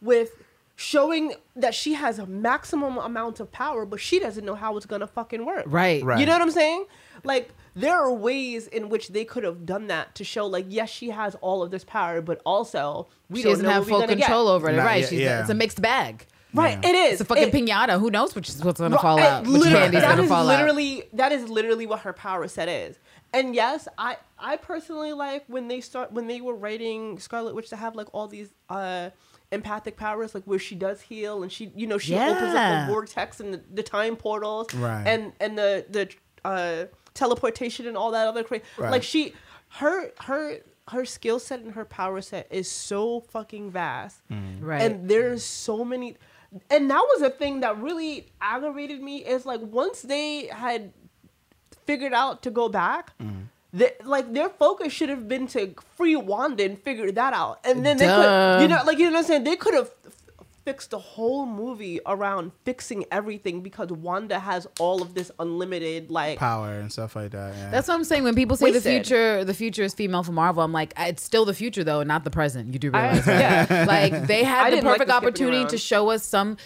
with 0.02 0.32
showing 0.80 1.34
that 1.58 1.76
she 1.76 1.94
has 1.94 2.20
a 2.20 2.26
maximum 2.26 2.98
amount 2.98 3.42
of 3.42 3.52
power, 3.52 3.86
but 3.86 4.00
she 4.00 4.18
doesn't 4.18 4.46
know 4.46 4.56
how 4.56 4.78
it's 4.78 4.86
gonna 4.86 5.06
fucking 5.08 5.46
work. 5.46 5.66
Right. 5.68 6.02
Right. 6.02 6.20
You 6.22 6.26
know 6.26 6.32
what 6.32 6.42
I'm 6.42 6.52
saying? 6.52 6.86
Like 7.26 7.50
there 7.76 7.94
are 7.96 8.14
ways 8.14 8.68
in 8.68 8.88
which 8.88 9.10
they 9.10 9.26
could 9.26 9.44
have 9.44 9.66
done 9.66 9.88
that 9.88 10.16
to 10.16 10.24
show 10.24 10.46
like 10.48 10.66
yes 10.70 10.90
she 10.90 11.10
has 11.10 11.36
all 11.42 11.62
of 11.64 11.70
this 11.70 11.84
power, 11.84 12.22
but 12.22 12.42
also 12.46 13.08
we 13.30 13.40
she 13.40 13.44
don't 13.44 13.52
doesn't 13.54 13.66
know 13.66 13.72
have 13.74 13.90
what 13.90 14.08
full 14.08 14.16
control 14.16 14.46
get. 14.46 14.52
over 14.52 14.70
it. 14.70 14.78
Not 14.78 14.86
right. 14.86 15.02
yet, 15.02 15.10
She's, 15.10 15.20
yeah. 15.20 15.42
It's 15.42 15.50
a 15.50 15.54
mixed 15.54 15.82
bag. 15.82 16.26
Right, 16.54 16.80
Yeah. 16.82 16.90
it 16.90 16.96
is. 16.96 17.12
It's 17.14 17.22
a 17.22 17.26
fucking 17.26 17.50
It- 17.50 17.54
pinata. 17.54 18.00
Who 18.00 18.10
knows 18.10 18.34
which 18.34 18.48
is 18.48 18.64
what's 18.64 18.80
gonna 18.80 18.96
Right, 18.96 19.02
fall 19.02 19.20
out? 19.20 19.42
Which 19.44 19.52
literally- 19.52 19.74
candy's 19.80 20.02
gonna 20.02 20.24
is 20.24 20.30
fall 20.30 20.50
out? 20.50 20.58
literally 20.58 21.04
that 21.14 21.34
is 21.34 21.50
literally 21.50 21.88
what 21.88 22.00
her 22.00 22.14
power 22.14 22.48
set 22.48 22.70
is. 22.70 22.98
And 23.34 23.54
yes, 23.54 23.90
I 23.98 24.16
I 24.40 24.56
personally 24.56 25.12
like 25.12 25.44
when 25.48 25.68
they 25.68 25.82
start 25.82 26.14
when 26.14 26.28
they 26.28 26.40
were 26.40 26.56
writing 26.56 27.20
Scarlet 27.20 27.54
Witch 27.54 27.68
to 27.70 27.76
have 27.76 27.96
like 27.98 28.08
all 28.14 28.28
these 28.30 28.50
uh 28.70 29.10
empathic 29.52 29.98
powers 29.98 30.36
like 30.36 30.44
where 30.44 30.60
she 30.60 30.76
does 30.76 31.02
heal 31.02 31.42
and 31.44 31.52
she 31.52 31.72
you 31.76 31.88
know 31.88 31.98
she 31.98 32.16
opens 32.16 32.54
up 32.56 32.88
the 32.88 32.94
vortex 32.94 33.40
and 33.40 33.54
the, 33.56 33.62
the 33.74 33.82
time 33.84 34.16
portals 34.16 34.72
Right. 34.76 35.04
and 35.08 35.34
and 35.40 35.58
the 35.58 35.86
the 35.90 36.10
uh 36.46 36.86
teleportation 37.16 37.88
and 37.88 37.98
all 37.98 38.12
that 38.12 38.28
other 38.28 38.44
crazy 38.44 38.64
Right. 38.78 38.92
like 38.92 39.04
she 39.04 39.34
her 39.80 40.12
her 40.22 40.60
her 40.90 41.04
skill 41.06 41.40
set 41.40 41.62
and 41.62 41.74
her 41.74 41.84
power 41.86 42.22
set 42.22 42.48
is 42.52 42.70
so 42.70 43.22
fucking 43.22 43.72
vast 43.72 44.22
Right. 44.60 44.82
and 44.84 45.10
there's 45.10 45.44
so 45.44 45.84
many 45.84 46.16
and 46.70 46.90
that 46.92 47.02
was 47.14 47.22
a 47.24 47.30
thing 47.32 47.60
that 47.62 47.78
really 47.80 48.32
aggravated 48.42 49.02
me 49.02 49.18
is 49.26 49.46
like 49.48 49.62
once 49.62 50.02
they 50.04 50.46
had 50.48 50.94
figured 51.86 52.14
out 52.14 52.44
to 52.44 52.52
go 52.52 52.70
back 52.70 53.18
Mm-hmm. 53.20 53.42
The, 53.74 53.94
like 54.04 54.34
their 54.34 54.50
focus 54.50 54.92
should 54.94 55.10
have 55.10 55.28
been 55.28 55.48
to 55.48 55.74
free 55.96 56.16
Wanda 56.16 56.64
and 56.64 56.78
figure 56.82 57.12
that 57.12 57.34
out, 57.34 57.60
and 57.64 57.86
then 57.86 57.98
they 57.98 58.08
could, 58.08 58.62
you 58.64 58.68
know, 58.68 58.82
like 58.86 58.98
you 58.98 59.06
know 59.06 59.12
what 59.12 59.20
I'm 59.20 59.26
saying. 59.26 59.44
They 59.44 59.56
could 59.56 59.74
have 59.76 59.92
fixed 60.70 60.92
the 60.92 61.00
whole 61.00 61.48
movie 61.48 62.00
around 62.06 62.52
fixing 62.64 63.04
everything 63.12 63.62
because 63.62 63.90
Wanda 63.92 64.38
has 64.40 64.68
all 64.80 65.02
of 65.02 65.16
this 65.16 65.32
unlimited 65.40 66.12
like 66.12 66.38
Power 66.38 66.74
and 66.74 66.92
stuff 66.92 67.16
like 67.16 67.32
that. 67.32 67.56
Yeah. 67.56 67.72
That's 67.72 67.88
what 67.88 67.96
I'm 67.96 68.04
saying. 68.04 68.24
When 68.24 68.36
people 68.36 68.56
say 68.56 68.70
the 68.72 68.80
future, 68.80 69.44
the 69.44 69.56
future 69.56 69.82
is 69.82 69.96
female 69.96 70.22
for 70.22 70.32
Marvel, 70.32 70.62
I'm 70.62 70.72
like, 70.72 70.94
it's 70.96 71.24
still 71.24 71.44
the 71.44 71.56
future 71.56 71.84
though, 71.84 72.04
not 72.04 72.24
the 72.24 72.30
present. 72.30 72.72
You 72.72 72.78
do 72.78 72.92
I- 72.94 73.02
realize, 73.08 73.28
right? 73.28 73.40
yeah. 73.40 73.86
Like 73.88 74.28
they 74.28 74.42
I 74.42 74.44
had 74.44 74.66
the 74.68 74.76
didn't 74.76 74.86
like 74.86 74.94
perfect 75.00 75.08
the 75.08 75.14
skipping 75.16 75.28
opportunity 75.28 75.70
to 75.72 75.78
show 75.80 76.10
us 76.12 76.24
some. 76.24 76.58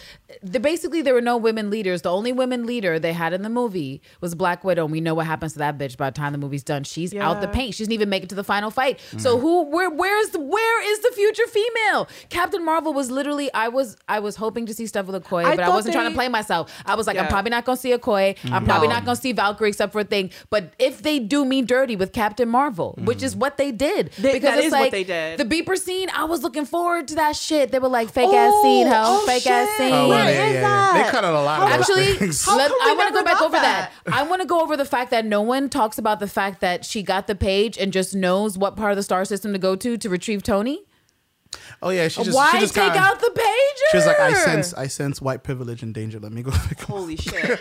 The, 0.42 0.60
basically, 0.60 1.00
there 1.00 1.14
were 1.14 1.22
no 1.22 1.38
women 1.38 1.70
leaders. 1.70 2.02
The 2.02 2.10
only 2.12 2.32
women 2.32 2.66
leader 2.66 2.98
they 2.98 3.12
had 3.14 3.32
in 3.32 3.40
the 3.40 3.48
movie 3.48 4.02
was 4.20 4.34
Black 4.34 4.64
Widow, 4.64 4.84
and 4.84 4.92
we 4.92 5.00
know 5.00 5.14
what 5.14 5.26
happens 5.26 5.54
to 5.54 5.60
that 5.60 5.78
bitch 5.78 5.96
by 5.96 6.10
the 6.10 6.14
time 6.14 6.32
the 6.32 6.38
movie's 6.38 6.64
done. 6.64 6.84
She's 6.84 7.14
out 7.14 7.40
the 7.40 7.48
paint. 7.48 7.74
She 7.74 7.84
doesn't 7.84 7.92
even 7.92 8.10
make 8.10 8.22
it 8.24 8.28
to 8.30 8.34
the 8.34 8.44
final 8.44 8.70
fight. 8.70 9.00
So 9.16 9.38
who? 9.38 9.62
Where? 9.64 9.88
Where's 9.88 10.30
the? 10.30 10.40
Where 10.40 10.92
is 10.92 10.98
the 11.00 11.12
future 11.14 11.46
female? 11.46 12.08
Captain 12.28 12.62
Marvel 12.62 12.92
was 12.92 13.10
literally. 13.10 13.50
I 13.54 13.68
was. 13.68 13.93
I 14.08 14.20
was 14.20 14.36
hoping 14.36 14.66
to 14.66 14.74
see 14.74 14.86
stuff 14.86 15.06
with 15.06 15.22
Okoye, 15.22 15.44
I 15.44 15.56
but 15.56 15.64
I 15.64 15.68
wasn't 15.68 15.94
trying 15.94 16.10
to 16.10 16.14
play 16.14 16.28
myself. 16.28 16.72
I 16.86 16.94
was 16.94 17.06
like, 17.06 17.16
I'm 17.18 17.28
probably 17.28 17.50
not 17.50 17.64
gonna 17.64 17.76
see 17.76 17.92
Okoye. 17.92 18.36
I'm 18.44 18.50
mm-hmm. 18.50 18.64
probably 18.64 18.88
No. 18.88 18.94
not 18.94 19.04
gonna 19.04 19.16
see 19.16 19.32
Valkyrie 19.32 19.68
except 19.68 19.92
for 19.92 20.00
a 20.00 20.04
thing. 20.04 20.30
But 20.50 20.74
if 20.78 21.02
they 21.02 21.18
do 21.18 21.44
me 21.44 21.62
dirty 21.62 21.96
with 21.96 22.12
Captain 22.12 22.48
Marvel, 22.48 22.98
which 23.02 23.22
is 23.22 23.32
mm-hmm. 23.32 23.40
what 23.40 23.56
they 23.56 23.72
did, 23.72 24.12
They- 24.18 24.34
because 24.34 24.50
that 24.50 24.58
it's 24.58 24.66
is 24.66 24.72
what 24.72 24.80
like 24.80 24.92
they 24.92 25.04
did. 25.04 25.38
the 25.38 25.44
beeper 25.44 25.78
scene, 25.78 26.10
I 26.14 26.24
was 26.24 26.42
looking 26.42 26.64
forward 26.64 27.08
to 27.08 27.14
that 27.16 27.36
shit. 27.36 27.70
They 27.72 27.78
were 27.78 27.88
like 27.88 28.10
fake 28.10 28.32
ass 28.32 28.52
oh, 28.54 28.62
scene, 28.62 28.86
ho, 28.86 29.02
oh, 29.04 29.26
fake 29.26 29.46
ass 29.46 29.76
scene. 29.76 29.92
Oh, 29.92 30.08
Where 30.08 30.24
yeah, 30.24 30.30
yeah, 30.30 30.46
is 30.46 30.54
yeah. 30.54 30.60
that? 30.62 31.04
They 31.04 31.10
cut 31.10 31.24
out 31.24 31.34
a 31.34 31.40
lot 31.40 31.62
of 31.62 31.68
Actually, 31.68 32.14
things. 32.14 32.46
Let- 32.46 32.70
I 32.70 32.94
want 32.96 33.08
to 33.08 33.14
go 33.14 33.24
back 33.24 33.42
over 33.42 33.56
that. 33.56 33.92
that? 34.04 34.14
I 34.14 34.22
want 34.22 34.42
to 34.42 34.46
go 34.46 34.60
over 34.60 34.76
the 34.76 34.84
fact 34.84 35.10
that 35.10 35.24
no 35.24 35.40
one 35.42 35.68
talks 35.68 35.98
about 35.98 36.20
the 36.20 36.28
fact 36.28 36.60
that 36.60 36.84
she 36.84 37.02
got 37.02 37.26
the 37.26 37.34
page 37.34 37.78
and 37.78 37.92
just 37.92 38.14
knows 38.14 38.56
what 38.58 38.76
part 38.76 38.92
of 38.92 38.96
the 38.96 39.02
star 39.02 39.24
system 39.24 39.52
to 39.52 39.58
go 39.58 39.76
to 39.76 39.96
to 39.96 40.08
retrieve 40.08 40.42
Tony. 40.42 40.84
Oh 41.82 41.90
yeah, 41.90 42.08
she 42.08 42.22
just 42.24 42.34
Why 42.36 42.50
she 42.52 42.60
just 42.60 42.74
take 42.74 42.84
kinda, 42.92 42.98
out 42.98 43.20
the 43.20 43.30
pager? 43.34 43.90
She 43.90 43.96
was 43.98 44.06
like, 44.06 44.20
I 44.20 44.32
sense 44.34 44.74
I 44.74 44.86
sense 44.86 45.20
white 45.20 45.42
privilege 45.42 45.82
and 45.82 45.92
danger. 45.94 46.18
Let 46.18 46.32
me 46.32 46.42
go. 46.42 46.50
Holy 46.88 47.16
shit! 47.16 47.60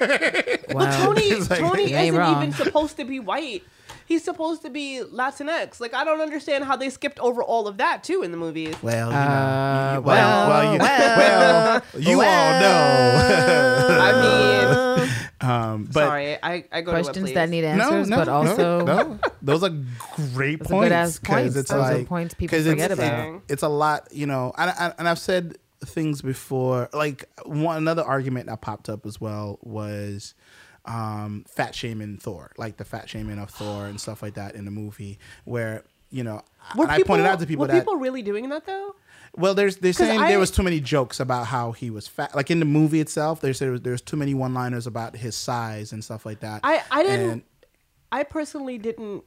Wow. 0.70 0.76
Well, 0.80 1.06
Tony, 1.06 1.22
It's 1.28 1.50
like- 1.50 1.60
Tony 1.60 1.94
isn't 1.94 2.16
wrong. 2.16 2.44
even 2.44 2.54
supposed 2.54 2.98
to 2.98 3.06
be 3.06 3.20
white. 3.20 3.64
He's 4.06 4.24
supposed 4.24 4.62
to 4.64 4.70
be 4.70 5.02
Latinx. 5.12 5.80
Like 5.80 5.94
I 5.94 6.04
don't 6.04 6.22
understand 6.22 6.64
how 6.66 6.76
they 6.76 6.90
skipped 6.90 7.20
over 7.20 7.42
all 7.44 7.68
of 7.68 7.78
that 7.78 8.04
too 8.04 8.22
in 8.24 8.32
the 8.32 8.38
movies. 8.38 8.76
Well, 8.82 9.08
you 9.10 9.14
know, 9.14 9.20
Uh, 9.20 9.94
you- 9.96 10.02
well, 10.02 10.50
well, 10.50 10.74
you, 10.74 10.80
well, 10.80 11.18
well, 11.18 11.84
you 12.02 12.22
all 12.22 12.60
know. 12.62 13.88
I 14.00 15.02
mean, 15.02 15.10
um, 15.50 15.84
but 15.86 16.06
sorry, 16.06 16.38
I, 16.44 16.66
I 16.72 16.82
go 16.82 16.92
questions 16.92 17.26
to 17.28 17.32
a 17.32 17.36
that 17.36 17.50
need 17.50 17.64
answers, 17.64 18.10
no, 18.10 18.18
but 18.18 18.28
also 18.30 18.86
no, 18.86 19.20
those 19.42 19.64
are 19.64 19.72
great 20.34 20.60
Those 20.60 20.68
points. 20.68 20.86
good-ass 20.90 21.20
'cause 21.20 21.36
points. 21.36 21.56
It's 21.56 21.72
Those 21.72 21.80
are 21.80 21.94
like 21.98 22.08
points 22.08 22.34
people 22.34 22.58
'cause 22.58 22.68
forget 22.68 22.92
it's, 22.92 23.00
about. 23.00 23.42
It's 23.50 23.64
a 23.64 23.68
lot, 23.70 24.08
you 24.12 24.26
know, 24.28 24.54
and, 24.58 24.74
and, 24.80 24.94
and 25.00 25.10
I've 25.10 25.20
said 25.20 25.58
things 25.86 26.22
before. 26.22 26.90
Like 26.94 27.26
one 27.46 27.78
another 27.78 28.04
argument 28.04 28.48
that 28.48 28.62
popped 28.62 28.90
up 28.90 29.06
as 29.06 29.20
well 29.20 29.60
was 29.62 30.34
um, 30.86 31.46
fat 31.48 31.74
shaming 31.76 32.18
Thor, 32.18 32.52
like 32.58 32.78
the 32.78 32.86
fat 32.86 33.10
shaming 33.10 33.40
of 33.40 33.50
Thor 33.50 33.86
and 33.86 34.00
stuff 34.00 34.22
like 34.22 34.34
that 34.36 34.56
in 34.56 34.66
the 34.66 34.72
movie, 34.72 35.20
where 35.46 35.84
you 36.10 36.24
know, 36.24 36.42
Were 36.76 36.84
and 36.84 36.92
I 36.92 37.02
pointed 37.04 37.26
out 37.26 37.40
to 37.40 37.48
people 37.48 37.62
were 37.62 37.68
that 37.68 37.80
people 37.80 37.96
really 37.96 38.22
doing 38.22 38.50
that 38.50 38.66
though? 38.66 38.96
well, 39.36 39.56
there's 39.56 39.78
they're 39.78 39.94
saying 39.94 40.20
I- 40.22 40.30
there 40.30 40.40
was 40.40 40.52
too 40.52 40.62
many 40.62 40.80
jokes 40.80 41.20
about 41.20 41.48
how 41.48 41.72
he 41.72 41.90
was 41.90 42.08
fat. 42.08 42.36
Like 42.36 42.52
in 42.52 42.60
the 42.60 42.66
movie 42.66 43.00
itself, 43.00 43.42
they 43.42 43.52
said 43.54 43.66
there 43.66 43.72
was, 43.72 43.82
there 43.82 43.98
too 43.98 44.18
many 44.18 44.34
one-liners 44.36 44.86
about 44.86 45.16
his 45.16 45.36
size 45.36 45.92
and 45.92 46.04
stuff 46.04 46.26
like 46.26 46.42
that. 46.42 46.62
I 46.64 46.84
I 46.92 47.04
didn't. 47.04 47.30
And- 47.32 47.42
I 48.12 48.22
personally 48.24 48.78
didn't. 48.78 49.24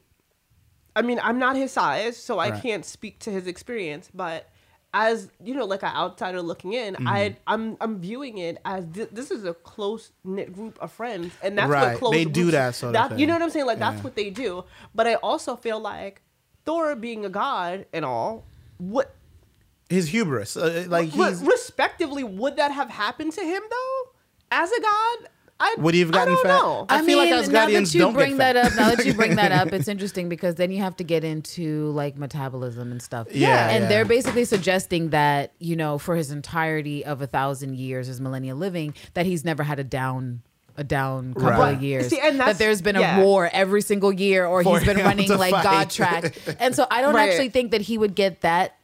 I 0.95 1.03
mean, 1.03 1.19
I'm 1.21 1.39
not 1.41 1.57
his 1.57 1.73
size, 1.73 2.17
so 2.17 2.39
I 2.39 2.51
Right. 2.51 2.63
can't 2.63 2.85
speak 2.85 3.19
to 3.21 3.31
his 3.33 3.47
experience. 3.49 4.09
But 4.15 4.49
as 4.95 5.29
you 5.45 5.55
know, 5.55 5.65
like 5.67 5.83
an 5.83 5.95
outsider 5.95 6.41
looking 6.41 6.73
in, 6.73 6.95
Mm-hmm. 6.95 7.09
I 7.09 7.37
I'm 7.47 7.77
I'm 7.81 7.99
viewing 8.01 8.39
it 8.39 8.59
as 8.65 8.85
thi- 8.87 9.09
this 9.13 9.31
is 9.31 9.45
a 9.45 9.53
close 9.55 10.11
knit 10.25 10.55
group 10.55 10.79
of 10.81 10.91
friends, 10.93 11.35
and 11.43 11.59
that's 11.59 11.69
Right. 11.71 11.91
what 11.93 11.99
close 11.99 12.13
They 12.13 12.25
do 12.25 12.51
that 12.53 12.75
sort 12.75 12.97
of 12.97 13.19
You 13.19 13.27
know 13.27 13.35
what 13.35 13.43
I'm 13.43 13.51
saying? 13.51 13.67
Like 13.67 13.79
that's 13.79 14.03
what 14.03 14.15
they 14.17 14.31
do. 14.31 14.65
But 14.95 15.07
I 15.07 15.15
also 15.17 15.57
feel 15.57 15.81
like 15.81 16.23
Thor 16.65 16.97
being 16.97 17.25
a 17.25 17.29
god 17.29 17.87
and 17.93 18.05
all, 18.05 18.45
what 18.79 19.15
his 19.91 20.09
hubris, 20.09 20.57
uh, 20.57 20.87
like 20.89 21.13
re- 21.15 21.29
he's 21.29 21.43
respectively 21.43 22.25
would 22.25 22.57
that 22.57 22.73
have 22.73 22.91
happened 22.91 23.33
to 23.35 23.43
him 23.43 23.63
though? 23.71 24.11
As 24.51 24.71
a 24.73 24.81
god, 24.81 25.19
I 25.59 25.75
Would 25.79 25.95
he 25.95 26.01
have 26.01 26.11
gotten 26.13 26.35
I 26.35 26.37
don't 26.37 26.43
fat? 26.43 26.49
know. 26.49 26.87
I 26.91 27.03
feel 27.07 27.17
like 27.19 27.31
now 27.31 27.41
Asgardians 27.43 27.73
that 27.93 27.95
you 27.95 28.01
don't 28.01 28.13
get 28.13 28.19
bring 28.19 28.37
that 28.37 28.57
up, 28.57 28.77
now 28.77 28.95
that 28.95 29.07
you 29.07 29.15
bring 29.15 29.37
that 29.37 29.53
up, 29.53 29.73
it's 29.73 29.89
interesting 29.95 30.29
because 30.29 30.57
then 30.57 30.71
you 30.71 30.81
have 30.83 30.97
to 30.97 31.05
get 31.05 31.25
into 31.25 31.91
like 31.93 32.19
metabolism 32.19 32.93
and 32.93 33.01
stuff. 33.01 33.29
Yeah, 33.35 33.71
and 33.71 33.85
yeah. 33.85 33.89
they're 33.89 34.05
basically 34.05 34.45
suggesting 34.45 35.11
that 35.11 35.53
you 35.59 35.75
know 35.77 35.97
for 35.99 36.15
his 36.15 36.31
entirety 36.31 37.05
of 37.07 37.23
a 37.23 37.27
thousand 37.27 37.77
years, 37.77 38.07
his 38.07 38.21
millennia 38.21 38.55
living, 38.55 38.95
that 39.15 39.25
he's 39.25 39.45
never 39.45 39.63
had 39.63 39.79
a 39.79 39.85
down. 39.85 40.43
A 40.79 40.85
down 40.85 41.33
couple 41.33 41.49
Right. 41.53 41.75
of 41.75 41.83
years. 41.83 42.09
See, 42.09 42.21
and 42.21 42.39
that 42.39 42.59
there's 42.59 42.83
been 42.83 42.97
a 42.97 43.01
yeah. 43.01 43.23
war 43.23 43.49
every 43.51 43.81
single 43.81 44.13
year, 44.13 44.45
or 44.45 44.63
For 44.63 44.79
he's 44.79 44.87
been 44.87 44.99
running 44.99 45.31
like 45.31 45.53
fight. 45.55 45.65
God 45.65 45.89
track. 45.89 46.37
And 46.61 46.77
so 46.77 46.87
I 46.91 47.01
don't 47.01 47.15
Right. 47.17 47.31
actually 47.31 47.49
think 47.49 47.71
that 47.71 47.81
he 47.81 47.97
would 47.97 48.15
get 48.15 48.43
that 48.43 48.76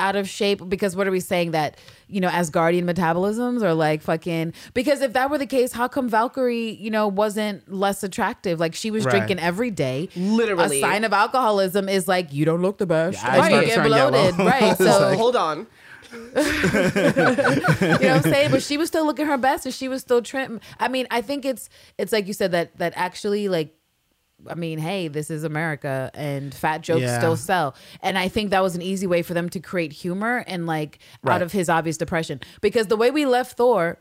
out 0.00 0.16
of 0.16 0.28
shape 0.28 0.60
because 0.68 0.96
what 0.96 1.06
are 1.06 1.10
we 1.12 1.20
saying 1.20 1.52
that 1.52 1.76
you 2.08 2.20
know 2.20 2.28
Asgardian 2.28 2.82
metabolisms 2.82 3.62
are 3.62 3.74
like 3.74 4.02
fucking 4.02 4.52
because 4.74 5.00
if 5.00 5.12
that 5.12 5.30
were 5.30 5.38
the 5.38 5.46
case 5.46 5.72
how 5.72 5.86
come 5.86 6.08
Valkyrie 6.08 6.72
you 6.72 6.90
know 6.90 7.06
wasn't 7.06 7.72
less 7.72 8.02
attractive 8.02 8.58
like 8.58 8.74
she 8.74 8.90
was 8.90 9.04
Right. 9.04 9.12
drinking 9.12 9.38
every 9.38 9.70
day 9.70 10.08
Literally. 10.16 10.78
a 10.78 10.80
sign 10.80 11.04
of 11.04 11.12
alcoholism 11.12 11.88
is 11.88 12.08
like 12.08 12.32
you 12.32 12.44
don't 12.44 12.60
look 12.60 12.78
the 12.78 12.86
best 12.86 13.22
Yeah, 13.22 13.30
I 13.42 13.50
and 13.50 13.66
you 13.68 13.74
get 13.74 13.84
bloated 13.86 14.36
yellow. 14.38 14.50
right 14.50 14.76
so 14.76 14.84
like- 14.84 15.18
Hold 15.18 15.36
on. 15.36 15.66
you 16.14 16.20
know 16.22 16.42
what 16.42 18.04
I'm 18.04 18.22
saying? 18.22 18.50
But 18.52 18.62
she 18.62 18.76
was 18.76 18.88
still 18.88 19.04
looking 19.04 19.26
her 19.26 19.36
best 19.38 19.64
and 19.66 19.74
she 19.74 19.88
was 19.88 20.00
still 20.00 20.22
trim. 20.22 20.60
I 20.78 20.86
mean, 20.88 21.06
I 21.10 21.20
think 21.20 21.44
it's 21.44 21.68
it's 21.98 22.12
like 22.12 22.26
you 22.28 22.32
said 22.32 22.52
that 22.52 22.76
that 22.78 22.92
actually 22.96 23.48
like 23.48 23.74
I 24.48 24.54
mean, 24.54 24.78
hey, 24.78 25.08
this 25.08 25.30
is 25.30 25.44
America 25.44 26.10
and 26.14 26.54
fat 26.54 26.80
jokes 26.82 27.02
Yeah. 27.02 27.18
still 27.18 27.36
sell. 27.36 27.74
And 28.02 28.16
I 28.18 28.28
think 28.28 28.50
that 28.50 28.62
was 28.62 28.74
an 28.74 28.82
easy 28.82 29.06
way 29.06 29.22
for 29.22 29.34
them 29.34 29.48
to 29.50 29.60
create 29.60 29.92
humor 29.92 30.44
and 30.46 30.66
like 30.66 30.98
Right. 31.22 31.34
out 31.34 31.42
of 31.42 31.52
his 31.52 31.68
obvious 31.68 31.96
depression. 31.96 32.40
Because 32.60 32.86
the 32.88 32.96
way 32.96 33.10
we 33.10 33.26
left 33.26 33.56
Thor 33.56 33.98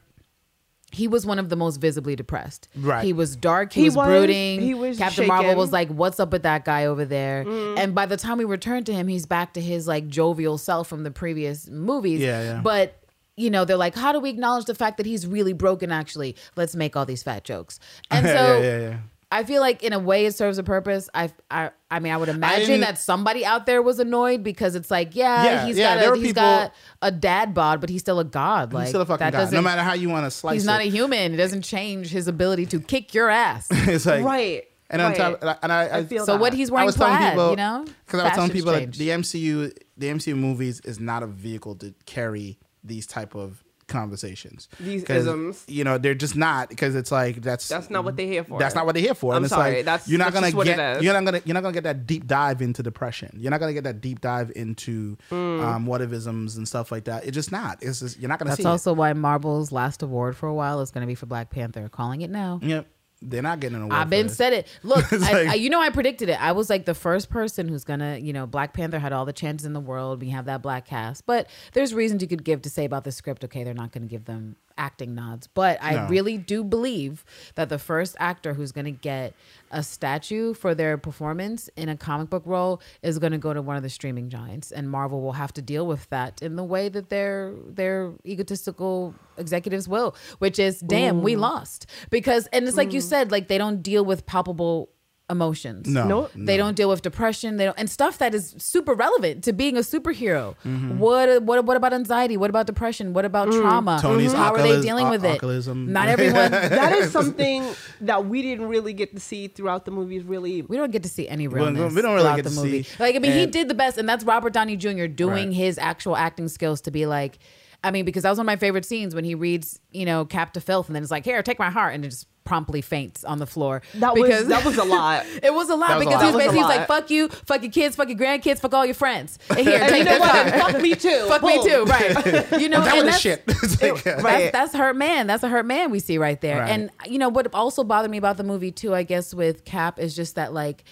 he 0.92 1.08
was 1.08 1.26
one 1.26 1.40
of 1.40 1.50
the 1.50 1.56
most 1.56 1.78
visibly 1.78 2.16
depressed. 2.16 2.68
Right. 2.76 3.04
He 3.04 3.14
was 3.14 3.36
dark. 3.36 3.74
He, 3.74 3.82
He 3.82 3.88
was, 3.88 3.96
was- 3.96 4.08
brooding. 4.08 4.62
he 4.62 4.76
was 4.76 5.00
Captain 5.00 5.26
Marvel 5.26 5.56
was 5.56 5.72
like, 5.72 5.90
"What's 5.90 6.20
up 6.20 6.32
with 6.32 6.44
that 6.44 6.66
guy 6.66 6.86
over 6.86 7.04
there?" 7.04 7.44
Mm. 7.46 7.80
And 7.80 7.96
by 7.96 8.06
the 8.06 8.16
time 8.16 8.38
we 8.38 8.44
returned 8.46 8.86
to 8.86 8.94
him, 8.94 9.08
he's 9.08 9.26
back 9.26 9.54
to 9.56 9.62
his 9.62 9.88
like 9.88 10.08
jovial 10.08 10.60
self 10.60 10.88
from 10.88 11.02
the 11.02 11.10
previous 11.10 11.68
movies. 11.68 12.20
Yeah, 12.22 12.44
yeah. 12.44 12.62
But 12.62 13.00
you 13.36 13.50
know, 13.50 13.66
they're 13.66 13.76
like, 13.76 13.96
"How 13.96 14.12
do 14.12 14.20
we 14.20 14.30
acknowledge 14.30 14.66
the 14.66 14.76
fact 14.76 14.98
that 14.98 15.08
he's 15.08 15.26
really 15.26 15.54
broken?" 15.54 15.92
Actually, 15.92 16.36
let's 16.56 16.76
make 16.76 16.96
all 16.96 17.08
these 17.08 17.24
fat 17.24 17.44
jokes. 17.44 17.80
And 18.12 18.24
so, 18.28 18.32
yeah, 18.34 18.60
yeah, 18.62 18.80
yeah. 18.80 18.98
I 19.34 19.44
feel 19.44 19.62
like 19.62 19.82
in 19.84 19.94
a 19.94 20.00
way 20.00 20.26
it 20.26 20.36
serves 20.36 20.58
a 20.60 20.64
purpose. 20.64 21.10
I, 21.14 21.32
I, 21.50 21.72
I 21.90 22.00
mean, 22.00 22.14
I 22.14 22.18
would 22.18 22.30
imagine 22.30 22.68
didn't- 22.68 22.82
that 22.82 22.98
somebody 23.00 23.44
out 23.46 23.66
there 23.66 23.82
was 23.82 24.00
annoyed 24.00 24.44
because 24.44 24.76
it's 24.76 24.92
like, 24.92 25.16
yeah, 25.16 25.44
Yeah, 25.44 25.66
he's 25.66 25.78
yeah, 25.78 25.96
got 26.04 26.14
a, 26.14 26.16
he's 26.18 26.28
people- 26.28 26.42
got 26.44 26.74
a 27.02 27.12
dad 27.12 27.54
bod, 27.54 27.82
but 27.82 27.90
he's 27.90 28.02
still 28.02 28.20
a 28.20 28.24
god. 28.26 28.74
Like 28.74 28.84
He's 28.84 28.90
still 28.90 29.02
a 29.02 29.06
fucking 29.06 29.32
doesn't. 29.32 29.56
No 29.56 29.62
matter 29.62 29.82
how 29.82 29.94
you 29.94 30.10
want 30.10 30.26
to 30.26 30.32
slice 30.32 30.54
he's 30.54 30.64
it. 30.64 30.68
not 30.68 30.82
a 30.82 30.86
human. 30.86 31.34
It 31.34 31.38
doesn't 31.38 31.64
change 31.64 32.10
his 32.10 32.28
ability 32.28 32.68
to 32.68 32.80
kick 32.80 33.14
your 33.14 33.30
ass. 33.30 33.68
it's 33.72 34.06
like 34.06 34.24
Right. 34.24 34.64
And 34.90 35.02
on 35.02 35.16
top, 35.16 35.40
and 35.42 35.72
I, 35.72 35.86
I, 35.88 35.98
I 36.00 36.04
feel 36.06 36.24
so 36.26 36.34
that. 36.34 36.42
what 36.42 36.54
he's 36.54 36.70
I 36.70 36.74
wearing 36.74 36.86
was 36.86 36.96
telling 36.96 37.18
plaid, 37.18 37.32
people, 37.32 37.50
you 37.52 37.56
know, 37.56 37.86
because 38.06 38.20
I 38.20 38.24
was 38.26 38.34
telling 38.34 38.52
people 38.52 38.74
that 38.74 38.94
the 38.94 39.10
MCU, 39.10 39.76
the 39.98 40.08
MCU 40.08 40.36
movies 40.38 40.82
is 40.82 41.00
not 41.00 41.24
a 41.24 41.28
vehicle 41.28 41.74
to 41.78 41.96
carry 42.06 42.60
these 42.84 43.08
type 43.08 43.34
of 43.34 43.64
conversations. 43.88 44.68
These 44.80 45.04
isms. 45.06 45.64
You 45.68 45.84
know, 45.84 45.98
they're 45.98 46.16
just 46.16 46.36
not 46.36 46.70
because 46.70 46.96
it's 46.96 47.12
like 47.12 47.42
that's 47.42 47.68
That's 47.68 47.90
not 47.90 48.04
what 48.04 48.16
they're 48.18 48.28
here 48.28 48.44
for. 48.44 48.60
That's 48.60 48.76
not 48.76 48.86
what 48.86 48.94
they're 48.96 49.04
here 49.04 49.16
for. 49.16 49.34
I'm 49.34 49.38
and 49.38 49.46
it's 49.46 49.54
sorry, 49.54 49.76
like 49.78 49.86
that's- 49.86 50.08
you're 50.10 50.20
not 50.20 50.26
that's 50.26 50.34
gonna 50.36 50.48
just 50.48 50.58
what 50.58 50.68
it 50.68 50.76
get 50.76 50.98
is. 50.98 51.04
you're 51.04 51.14
not 51.14 51.26
gonna 51.26 51.42
you're 51.46 51.54
not 51.54 51.62
gonna 51.64 51.74
get 51.74 51.84
that 51.84 52.06
deep 52.06 52.28
dive 52.28 52.62
into 52.62 52.84
depression. 52.84 53.36
You're 53.40 53.52
not 53.52 53.60
gonna 53.60 53.74
get 53.74 53.84
that 53.86 54.02
deep 54.02 54.22
dive 54.22 54.52
into 54.56 55.18
Hmm. 55.30 55.36
um, 55.62 55.86
whatevisms 55.88 56.58
and 56.58 56.68
stuff 56.68 56.92
like 56.92 57.06
that. 57.06 57.26
It's 57.26 57.36
just 57.36 57.52
not. 57.52 57.82
It's 57.82 58.00
just 58.00 58.20
you're 58.20 58.30
not 58.30 58.40
gonna 58.40 58.50
That's 58.52 58.62
see 58.62 58.68
also 58.68 58.94
why 58.94 59.14
Marvel's 59.14 59.72
last 59.72 60.02
award 60.04 60.36
for 60.36 60.48
a 60.48 60.54
while 60.54 60.82
is 60.82 60.92
going 60.92 61.02
to 61.02 61.08
be 61.08 61.16
for 61.16 61.26
Black 61.26 61.50
Panther. 61.50 61.90
Calling 61.90 62.22
it 62.22 62.30
now. 62.30 62.60
Yep. 62.62 62.88
They're 63.30 63.42
not 63.42 63.60
getting 63.60 63.78
an 63.78 63.84
award. 63.84 63.94
I've 63.96 64.10
been 64.10 64.30
said 64.30 64.54
it. 64.54 64.68
Look, 64.84 65.12
I, 65.14 65.18
like- 65.18 65.48
I, 65.48 65.54
you 65.56 65.70
know, 65.70 65.82
I 65.82 65.90
predicted 65.90 66.30
it. 66.30 66.42
I 66.42 66.52
was 66.52 66.70
like 66.70 66.86
the 66.86 66.94
first 66.94 67.30
person 67.30 67.68
who's 67.68 67.84
gonna, 67.84 68.18
you 68.18 68.34
know, 68.34 68.46
Black 68.46 68.74
Panther 68.74 69.00
had 69.00 69.14
all 69.14 69.26
the 69.26 69.34
chances 69.34 69.66
in 69.66 69.74
the 69.74 69.80
world. 69.80 70.22
We 70.22 70.30
have 70.30 70.46
that 70.46 70.62
black 70.62 70.86
cast, 70.86 71.26
but 71.26 71.48
there's 71.74 71.94
reasons 71.94 72.22
you 72.22 72.28
could 72.28 72.44
give 72.44 72.62
to 72.64 72.70
say 72.70 72.86
about 72.86 73.04
the 73.04 73.12
script. 73.12 73.44
Okay, 73.44 73.64
they're 73.64 73.74
not 73.74 73.92
going 73.92 74.04
to 74.04 74.10
give 74.10 74.26
them 74.26 74.56
acting 74.78 75.16
nods, 75.16 75.48
but 75.48 75.78
I 75.82 75.94
No. 75.94 76.08
really 76.08 76.38
do 76.38 76.64
believe 76.64 77.24
that 77.56 77.70
the 77.70 77.80
first 77.80 78.16
actor 78.20 78.54
who's 78.54 78.72
going 78.72 78.86
to 78.86 78.92
get 78.92 79.34
a 79.72 79.82
statue 79.82 80.54
for 80.54 80.76
their 80.76 80.98
performance 80.98 81.70
in 81.76 81.90
a 81.90 81.98
comic 81.98 82.30
book 82.30 82.44
role 82.46 82.82
is 83.02 83.20
going 83.20 83.32
to 83.32 83.38
go 83.38 83.54
to 83.54 83.62
one 83.62 83.76
of 83.76 83.84
the 83.84 83.90
streaming 83.90 84.30
giants, 84.30 84.72
and 84.72 84.90
Marvel 84.90 85.22
will 85.22 85.34
have 85.34 85.54
to 85.54 85.62
deal 85.62 85.88
with 85.88 86.10
that 86.10 86.42
in 86.42 86.56
the 86.56 86.64
way 86.64 86.90
that 86.90 87.10
their 87.10 87.54
their 87.68 88.14
egotistical 88.26 89.16
executives 89.38 89.88
will, 89.88 90.16
which 90.40 90.60
is, 90.60 90.80
damn, 90.80 91.22
we 91.24 91.36
lost. 91.36 91.88
Because, 92.10 92.48
and 92.48 92.68
it's 92.68 92.78
like 92.78 92.94
you 92.94 93.00
mm. 93.00 93.04
said, 93.04 93.32
like 93.32 93.48
they 93.48 93.58
don't 93.58 93.82
deal 93.82 94.06
with 94.06 94.26
palpable 94.26 94.90
emotions. 95.30 95.88
No, 95.88 96.08
Nope. 96.08 96.32
They 96.36 96.58
don't 96.58 96.76
deal 96.76 96.90
with 96.90 97.02
depression. 97.02 97.58
They 97.58 97.66
don't 97.66 97.78
and 97.80 97.90
stuff 97.90 98.18
that 98.18 98.36
is 98.36 98.54
super 98.58 98.94
relevant 98.94 99.44
to 99.46 99.54
being 99.54 99.78
a 99.78 99.80
superhero. 99.80 100.56
Mm-hmm. 100.66 101.00
What 101.00 101.44
what 101.44 101.64
what 101.66 101.78
about 101.78 101.94
anxiety? 101.94 102.36
What 102.38 102.50
about 102.50 102.68
depression? 102.68 103.14
What 103.14 103.26
about 103.26 103.52
trauma? 103.52 103.98
Mm. 103.98 104.02
Tony's 104.02 104.34
How 104.34 104.54
are 104.54 104.62
they 104.62 104.82
dealing 104.82 105.10
with 105.10 105.24
it? 105.24 105.30
alcoholism. 105.30 105.92
Not 105.94 106.08
everyone. 106.10 106.52
that 106.52 106.94
is 106.94 107.12
something 107.18 107.66
that 108.02 108.26
we 108.26 108.42
didn't 108.42 108.68
really 108.68 108.94
get 108.94 109.14
to 109.16 109.20
see 109.22 109.48
throughout 109.48 109.86
the 109.86 109.92
movies. 109.92 110.24
Really, 110.24 110.62
we 110.62 110.76
don't 110.78 110.92
get 110.92 111.04
to 111.04 111.10
see 111.10 111.28
any 111.28 111.48
We 111.48 111.60
don't- 111.60 111.74
realness. 111.76 111.96
we 111.96 112.02
don't 112.02 112.12
really 112.16 112.24
throughout 112.24 112.36
get 112.36 112.44
the 112.44 112.50
to 112.50 112.56
movie. 112.56 112.84
see- 112.84 112.96
Like 113.00 113.16
I 113.16 113.20
mean, 113.20 113.32
he 113.32 113.46
did 113.46 113.70
the 113.70 113.76
best, 113.76 113.98
and 113.98 114.08
that's 114.08 114.24
Robert 114.24 114.54
Downey 114.54 114.76
Jr. 114.78 115.06
doing 115.08 115.34
Right. 115.48 115.54
his 115.54 115.78
actual 115.78 116.16
acting 116.18 116.48
skills 116.50 116.82
to 116.82 116.92
be 116.92 117.06
like. 117.06 117.40
I 117.84 117.92
mean, 117.92 118.06
because 118.06 118.24
that 118.24 118.30
was 118.30 118.38
one 118.38 118.46
of 118.46 118.48
my 118.48 118.56
favorite 118.56 118.86
scenes 118.86 119.14
when 119.14 119.24
he 119.26 119.36
reads, 119.36 119.80
you 119.92 120.06
know, 120.06 120.24
Cap 120.26 120.54
to 120.54 120.62
filth, 120.62 120.88
and 120.88 120.96
then 120.96 121.04
it's 121.04 121.12
like, 121.12 121.26
"Here, 121.26 121.42
take 121.44 121.60
my 121.60 121.70
heart," 121.70 121.94
and 121.94 122.06
it 122.06 122.10
just 122.10 122.28
promptly 122.46 122.82
faints 122.82 123.24
on 123.24 123.40
the 123.40 123.46
floor. 123.46 123.82
that 123.96 124.14
because 124.16 124.40
was 124.42 124.48
that 124.50 124.66
was 124.66 124.78
a 124.78 124.84
lot. 124.84 125.26
It 125.44 125.54
was 125.54 125.70
a 125.70 125.76
lot 125.76 125.88
That 125.90 125.98
was 125.98 126.06
a 126.06 126.10
because 126.10 126.22
lot. 126.22 126.22
he 126.22 126.26
was 126.26 126.34
That 126.34 126.34
was 126.34 126.36
basically 126.44 126.58
he 126.58 126.64
was 126.64 126.78
like, 126.78 126.88
"Fuck 126.88 127.10
you, 127.10 127.28
fuck 127.30 127.62
your 127.62 127.72
kids, 127.72 127.96
fuck 127.96 128.08
your 128.10 128.18
grandkids, 128.18 128.60
fuck 128.60 128.74
all 128.74 128.86
your 128.86 128.96
friends." 128.96 129.40
And 129.50 129.60
here, 129.60 129.78
And 129.82 129.90
take 129.90 130.00
you 130.00 130.12
know 130.12 130.20
what? 130.20 130.50
Fuck 130.54 130.82
me 130.82 130.96
too. 130.96 131.26
Fuck 131.28 131.44
me 131.44 131.64
too, 131.64 131.84
right? 131.86 132.60
You 132.62 132.70
know, 132.70 132.80
I'm 132.82 133.00
and 133.00 133.08
that's- 133.10 133.20
shit. 133.20 133.44
Like, 133.82 134.06
uh, 134.08 134.16
Right. 134.22 134.24
that's, 134.24 134.52
that's 134.52 134.76
hurt 134.76 134.96
man. 134.96 135.28
That's 135.28 135.44
a 135.44 135.50
hurt 135.50 135.66
man 135.66 135.92
we 135.92 136.00
see 136.00 136.18
right 136.18 136.40
there. 136.40 136.60
Right. 136.60 136.70
And 136.70 136.90
you 137.06 137.18
know 137.18 137.30
what 137.30 137.54
also 137.54 137.84
bothered 137.84 138.12
me 138.12 138.18
about 138.18 138.38
the 138.38 138.44
movie 138.44 138.72
too, 138.72 138.94
I 138.96 139.04
guess, 139.04 139.34
with 139.34 139.66
Cap 139.66 140.00
is 140.00 140.16
just 140.16 140.36
that 140.36 140.54
like 140.54 140.84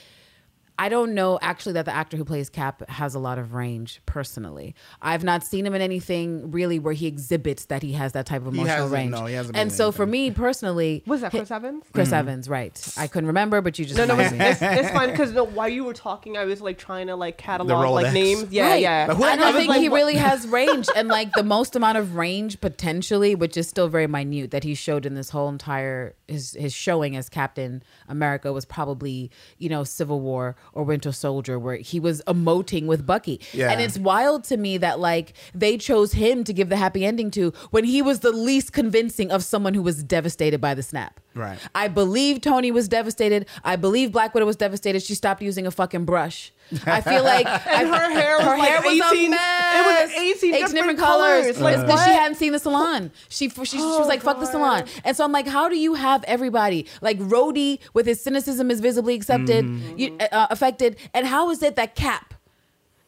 I 0.82 0.90
don't 0.90 1.14
know 1.14 1.38
actually 1.44 1.74
that 1.74 1.86
the 1.86 1.94
actor 1.94 2.18
who 2.18 2.26
plays 2.26 2.50
Cap 2.50 2.90
has 2.90 3.14
a 3.14 3.20
lot 3.20 3.38
of 3.38 3.54
range 3.54 4.02
personally. 4.08 4.74
I've 5.00 5.24
not 5.24 5.44
seen 5.44 5.66
him 5.66 5.76
in 5.76 5.82
anything 5.82 6.50
really 6.50 6.80
where 6.80 6.94
he 6.94 7.06
exhibits 7.06 7.66
that 7.66 7.84
he 7.84 7.92
has 7.94 8.14
that 8.14 8.26
type 8.26 8.44
of 8.48 8.54
He 8.54 8.60
emotional 8.62 8.86
hasn't, 8.90 8.94
range. 8.94 9.12
no, 9.12 9.26
he 9.28 9.36
hasn't 9.36 9.56
and 9.58 9.70
in 9.70 9.76
so 9.76 9.92
for 9.92 10.06
me 10.08 10.32
personally, 10.32 11.04
Was 11.06 11.22
that 11.22 11.32
hi- 11.32 11.38
Chris 11.38 11.52
Evans? 11.52 11.84
Chris 11.94 12.08
Mm-hmm. 12.08 12.16
Evans, 12.16 12.50
right? 12.50 12.94
I 12.98 13.06
couldn't 13.06 13.28
remember, 13.28 13.62
but 13.62 13.78
you 13.78 13.86
just 13.86 13.96
No, 13.98 14.06
no, 14.06 14.18
it's, 14.20 14.32
me. 14.32 14.40
it's, 14.44 14.62
it's 14.62 14.90
fine 14.90 15.12
because 15.12 15.32
no, 15.34 15.44
while 15.44 15.70
you 15.70 15.84
were 15.84 15.94
talking, 15.94 16.36
I 16.36 16.46
was 16.46 16.62
like 16.62 16.80
trying 16.80 17.08
to 17.08 17.16
like 17.16 17.38
catalog 17.38 17.92
like 17.92 18.12
names. 18.14 18.52
Yeah, 18.52 18.70
Right. 18.70 18.82
yeah. 18.82 19.06
But 19.08 19.18
who- 19.18 19.24
and 19.26 19.40
I 19.40 19.44
I 19.44 19.52
was 19.52 19.56
think 19.58 19.70
like, 19.70 19.82
he 19.82 19.90
what- 19.90 19.98
really 19.98 20.16
has 20.16 20.48
range 20.60 20.88
and 20.96 21.08
like 21.10 21.32
the 21.34 21.44
most 21.44 21.76
amount 21.76 22.00
of 22.00 22.16
range 22.16 22.60
potentially, 22.60 23.36
which 23.36 23.56
is 23.56 23.68
still 23.68 23.88
very 23.88 24.08
minute, 24.08 24.50
that 24.50 24.64
he 24.64 24.74
showed 24.74 25.06
in 25.06 25.14
this 25.14 25.30
whole 25.30 25.48
entire 25.50 26.16
his 26.28 26.54
his 26.54 26.74
showing 26.74 27.16
as 27.16 27.30
Captain 27.30 27.84
America 28.08 28.52
was 28.52 28.66
probably 28.66 29.30
you 29.60 29.70
know 29.70 29.84
Civil 29.84 30.20
War 30.22 30.56
or 30.74 30.84
Winter 30.84 31.12
Soldier, 31.12 31.60
where 31.60 31.76
he 31.76 32.00
was 32.00 32.22
emoting 32.28 32.86
with 32.86 33.06
Bucky. 33.06 33.40
Yeah. 33.54 33.72
And 33.72 33.82
it's 33.82 33.98
wild 33.98 34.44
to 34.46 34.58
me 34.58 34.78
that 34.78 35.00
like 35.00 35.34
they 35.54 35.78
chose 35.78 36.14
him 36.14 36.44
to 36.46 36.54
give 36.54 36.70
the 36.70 36.78
happy 36.78 37.06
ending 37.06 37.32
to 37.32 37.54
when 37.72 37.84
he 37.84 38.02
was 38.02 38.20
the 38.20 38.32
least 38.32 38.74
convincing 38.74 39.32
of 39.32 39.44
someone 39.44 39.74
who 39.74 39.82
was 39.82 40.04
devastated 40.04 40.62
by 40.62 40.74
the 40.74 40.84
snap. 40.84 41.20
Right. 41.34 41.60
I 41.74 41.88
believe 41.88 42.42
Tony 42.42 42.72
was 42.72 42.88
devastated. 42.88 43.48
I 43.64 43.76
believe 43.76 44.12
Black 44.12 44.34
Widow 44.34 44.46
was 44.46 44.56
devastated. 44.58 45.02
She 45.02 45.16
stopped 45.16 45.42
using 45.42 45.66
a 45.66 45.72
fucking 45.72 46.06
brush. 46.06 46.52
I 46.86 47.02
feel 47.02 47.24
like 47.24 47.46
And 47.68 47.88
her 47.88 48.10
hair 48.12 48.38
was 48.38 48.46
her 48.46 48.58
like 48.58 48.70
hair 48.70 48.82
was 48.82 48.94
18 49.14 49.26
a 49.28 49.30
mess. 49.30 49.76
it 49.76 50.04
was 50.04 50.12
18 50.44 50.56
18 50.56 50.76
different 50.76 51.00
colors. 51.00 51.60
Like 51.60 51.78
Like, 51.78 51.86
because 51.86 52.04
she 52.06 52.12
hadn't 52.12 52.36
seen 52.36 52.52
the 52.52 52.60
salon. 52.60 53.12
She 53.30 53.50
she, 53.50 53.66
she 53.66 53.78
was 53.78 54.06
Oh, 54.06 54.08
like, 54.08 54.22
"Fuck 54.22 54.40
the 54.40 54.46
salon." 54.46 54.86
And 55.04 55.16
so 55.18 55.24
I'm 55.24 55.32
like, 55.32 55.48
how 55.48 55.70
do 55.70 55.78
you 55.78 55.94
have 55.96 56.24
everybody 56.26 56.88
like 57.02 57.18
Rhodey 57.20 57.80
with 57.94 58.06
his 58.06 58.22
cynicism 58.22 58.72
is 58.72 58.80
visibly 58.80 59.16
accepted, 59.16 59.66
Mm-hmm. 59.66 59.98
you, 60.00 60.18
uh, 60.32 60.48
affected, 60.50 60.98
and 61.14 61.26
how 61.28 61.50
is 61.50 61.62
it 61.64 61.76
that 61.76 61.96
Cap? 61.96 62.34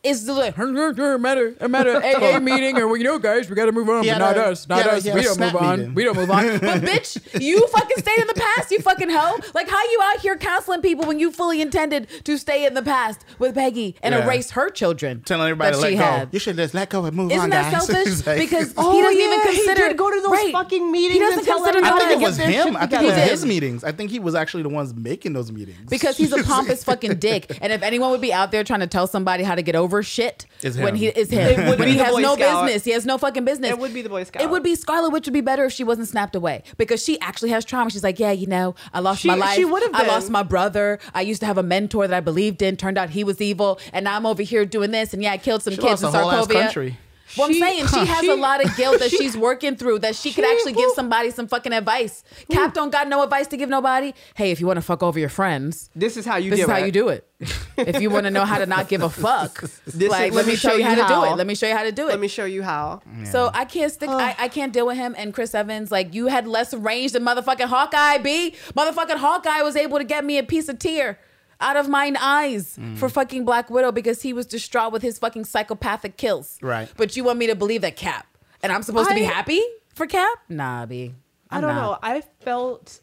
Is 0.03 0.25
the 0.25 0.33
like 0.33 0.57
matter 0.57 1.55
a 1.61 1.69
matter 1.69 1.95
AA 2.03 2.37
meeting 2.41 2.77
or 2.77 2.87
well, 2.87 2.97
you 2.97 3.05
know 3.05 3.17
guys 3.19 3.49
we 3.49 3.55
got 3.55 3.67
to 3.67 3.71
move 3.71 3.87
on 3.89 4.05
but 4.05 4.17
not 4.17 4.37
a- 4.37 4.47
us 4.47 4.67
not 4.67 4.79
he 4.79 4.83
had 4.83 4.93
a- 4.93 4.97
us 4.97 5.05
we 5.15 5.21
don't 5.21 5.39
move 5.39 5.55
on 5.55 5.79
meeting. 5.79 5.93
we 5.93 6.03
don't 6.03 6.17
move 6.17 6.29
on 6.29 6.43
but 6.59 6.81
bitch 6.81 7.41
you 7.41 7.65
fucking 7.67 7.97
stayed 7.99 8.19
in 8.19 8.27
the 8.27 8.33
past 8.33 8.69
you 8.69 8.79
fucking 8.79 9.09
hoe 9.09 9.37
like 9.53 9.69
how 9.69 9.81
you 9.91 9.99
out 10.03 10.19
here 10.19 10.35
counseling 10.35 10.81
people 10.81 11.05
when 11.05 11.19
you 11.19 11.31
fully 11.31 11.61
intended 11.61 12.07
to 12.25 12.37
stay 12.37 12.65
in 12.65 12.73
the 12.73 12.81
past 12.81 13.23
with 13.39 13.55
Peggy 13.55 13.95
and 14.03 14.13
Yeah. 14.13 14.25
erase 14.25 14.51
her 14.51 14.69
children 14.69 15.21
telling 15.25 15.47
everybody 15.47 15.71
that 15.71 15.77
to 15.77 15.81
let 15.81 15.89
she 15.91 15.95
go. 15.95 16.03
had. 16.03 16.29
You 16.33 16.39
should 16.39 16.57
just 16.57 16.73
let 16.73 16.89
go 16.89 17.05
and 17.05 17.15
move 17.15 17.31
Isn't 17.31 17.43
on, 17.43 17.49
that 17.51 17.71
guys. 17.71 17.85
selfish? 17.87 18.27
Like- 18.27 18.39
because 18.39 18.73
Oh, 18.75 18.91
he 18.91 19.01
doesn't 19.01 19.17
yeah, 19.19 19.25
even 19.25 19.39
he 19.51 19.55
consider. 19.65 19.87
did 19.87 19.97
go 19.97 20.11
to 20.11 20.19
those 20.21 20.51
fucking 20.51 20.91
meetings 20.91 21.13
He 21.13 21.19
doesn't 21.19 21.39
and 21.39 21.47
tell 21.47 21.57
consider 21.63 21.77
everybody 21.77 22.03
I 22.03 22.07
think 22.09 22.21
it 22.21 22.25
was 22.25 22.37
him. 22.37 22.75
I 22.75 22.87
think 22.87 23.03
it 23.03 23.05
was 23.05 23.15
his 23.29 23.45
meetings. 23.45 23.83
I 23.85 23.93
think 23.93 24.11
he 24.11 24.19
was 24.19 24.35
actually 24.35 24.63
the 24.63 24.69
ones 24.69 24.93
making 24.93 25.31
those 25.31 25.49
meetings 25.49 25.89
because 25.89 26.17
he's 26.17 26.33
a 26.33 26.43
pompous 26.43 26.83
fucking 26.83 27.19
dick. 27.19 27.57
And 27.61 27.71
if 27.71 27.81
anyone 27.83 28.11
would 28.11 28.19
be 28.21 28.33
out 28.33 28.51
there 28.51 28.65
trying 28.65 28.81
to 28.81 28.87
tell 28.87 29.07
somebody 29.07 29.43
how 29.45 29.55
to 29.55 29.61
get 29.61 29.75
over 29.77 29.92
shit, 30.01 30.45
It's 30.63 30.77
when 30.77 30.89
him. 30.89 30.95
he 30.95 31.07
is 31.07 31.29
him, 31.29 31.41
It 31.59 31.69
would 31.69 31.77
when 31.79 31.87
be 31.87 31.91
he 31.93 31.97
has 31.99 32.15
no 32.17 32.35
Scout. 32.35 32.65
business, 32.65 32.83
he 32.85 32.91
has 32.91 33.05
no 33.05 33.17
fucking 33.17 33.45
business. 33.45 33.69
It 33.69 33.77
would 33.77 33.93
be 33.93 34.01
the 34.01 34.09
Boy 34.09 34.23
Scout. 34.23 34.41
It 34.41 34.49
would 34.49 34.63
be 34.63 34.73
Scarlet 34.75 35.09
Witch 35.11 35.25
would 35.27 35.33
be 35.33 35.41
better 35.41 35.65
if 35.65 35.73
she 35.73 35.83
wasn't 35.83 36.07
snapped 36.07 36.35
away 36.35 36.63
because 36.77 37.03
she 37.03 37.19
actually 37.19 37.49
has 37.49 37.63
trauma. 37.65 37.91
She's 37.91 38.03
like, 38.03 38.19
yeah, 38.19 38.31
you 38.31 38.47
know, 38.47 38.73
I 38.93 39.01
lost 39.01 39.21
She- 39.21 39.27
my 39.27 39.35
life. 39.35 39.55
she 39.55 39.65
would've 39.65 39.91
I 39.93 40.07
lost 40.07 40.29
my 40.29 40.41
brother. 40.43 40.99
I 41.13 41.21
used 41.21 41.41
to 41.41 41.45
have 41.45 41.57
a 41.57 41.63
mentor 41.63 42.07
that 42.07 42.15
I 42.15 42.21
believed 42.21 42.61
in. 42.61 42.77
Turned 42.77 42.97
out 42.97 43.11
he 43.11 43.23
was 43.23 43.39
evil, 43.41 43.79
and 43.91 44.05
now 44.05 44.15
I'm 44.15 44.25
over 44.25 44.41
here 44.41 44.65
doing 44.65 44.91
this. 44.91 45.13
And 45.13 45.21
yeah, 45.21 45.33
I 45.33 45.37
killed 45.37 45.61
some 45.61 45.73
She 45.73 45.81
kids 45.81 46.01
lost 46.01 46.15
in 46.15 46.19
the 46.19 46.19
whole 46.19 46.31
ass 46.31 46.47
Sokovia. 46.47 46.95
Country. 47.35 47.37
Well, 47.37 47.47
I'm 47.47 47.53
She- 47.53 47.59
saying 47.59 47.87
she 48.05 48.11
has 48.11 48.19
she- 48.21 48.29
a 48.29 48.35
lot 48.35 48.63
of 48.63 48.75
guilt 48.77 48.99
that 48.99 49.09
she's 49.17 49.35
working 49.37 49.75
through 49.75 49.99
that 49.99 50.15
she 50.15 50.31
could 50.33 50.45
actually 50.45 50.73
give 50.73 50.91
somebody 50.91 51.31
some 51.31 51.47
fucking 51.47 51.73
advice. 51.73 52.23
Cap 52.51 52.73
don't 52.73 52.91
got 52.91 53.07
no 53.07 53.23
advice 53.23 53.47
to 53.47 53.57
give 53.57 53.69
nobody. 53.69 54.13
Hey, 54.35 54.51
if 54.51 54.59
you 54.59 54.67
want 54.67 54.77
to 54.77 54.81
fuck 54.81 55.01
over 55.03 55.19
your 55.19 55.29
friends, 55.29 55.89
This 55.95 56.17
is 56.17 56.25
how 56.25 56.37
you 56.37 56.49
this 56.51 56.59
do 56.59 56.63
is 56.65 56.69
how 56.69 56.77
it. 56.77 56.85
you 56.85 56.91
do 56.91 57.09
it. 57.09 57.27
if 57.77 58.01
you 58.01 58.09
want 58.09 58.25
to 58.25 58.31
know 58.31 58.45
how 58.45 58.57
to 58.57 58.65
not 58.65 58.87
give 58.87 59.01
a 59.03 59.09
fuck, 59.09 59.59
This 59.85 60.09
like 60.09 60.29
is- 60.29 60.35
let 60.35 60.47
me 60.47 60.55
show 60.55 60.73
you 60.73 60.83
how 60.85 60.95
to 60.95 61.13
do 61.13 61.23
it. 61.25 61.35
Let 61.35 61.47
me 61.47 61.55
show 61.55 61.67
you 61.67 61.75
how 61.75 61.83
to 61.83 61.91
do 61.91 62.03
it. 62.07 62.11
Let 62.11 62.19
me 62.19 62.27
show 62.27 62.45
you 62.45 62.63
how. 62.63 63.01
So 63.31 63.51
I 63.53 63.65
can't 63.65 63.91
stick. 63.91 64.09
I, 64.09 64.35
I 64.39 64.47
can't 64.47 64.71
deal 64.71 64.85
with 64.87 64.97
him 64.97 65.13
and 65.17 65.33
Chris 65.33 65.53
Evans. 65.53 65.91
Like 65.91 66.13
you 66.13 66.27
had 66.27 66.47
less 66.47 66.73
range 66.73 67.11
than 67.13 67.23
motherfucking 67.23 67.65
Hawkeye. 67.67 68.19
B 68.19 68.55
motherfucking 68.75 69.17
Hawkeye 69.17 69.61
was 69.61 69.75
able 69.75 69.97
to 69.97 70.03
get 70.03 70.23
me 70.23 70.37
a 70.37 70.43
piece 70.43 70.69
of 70.69 70.79
tear 70.79 71.19
out 71.63 71.77
of 71.77 71.87
mine 71.89 72.17
eyes 72.19 72.77
Mm. 72.79 72.97
for 72.97 73.09
fucking 73.09 73.45
Black 73.45 73.69
Widow 73.69 73.91
because 73.91 74.21
he 74.21 74.33
was 74.33 74.45
distraught 74.45 74.91
with 74.91 75.01
his 75.01 75.17
fucking 75.17 75.45
psychopathic 75.45 76.17
kills. 76.17 76.57
Right. 76.61 76.89
But 76.97 77.15
you 77.17 77.23
want 77.23 77.39
me 77.39 77.47
to 77.47 77.55
believe 77.55 77.81
that 77.81 77.95
Cap 77.95 78.25
and 78.61 78.71
I'm 78.71 78.83
supposed 78.83 79.09
to 79.09 79.15
be 79.15 79.23
happy 79.23 79.61
for 79.95 80.05
Cap? 80.05 80.37
Nah, 80.49 80.85
B. 80.85 81.13
I 81.49 81.55
I'm 81.57 81.61
don't 81.61 81.75
not. 81.75 81.81
know. 81.81 81.97
I 82.01 82.21
felt 82.41 82.99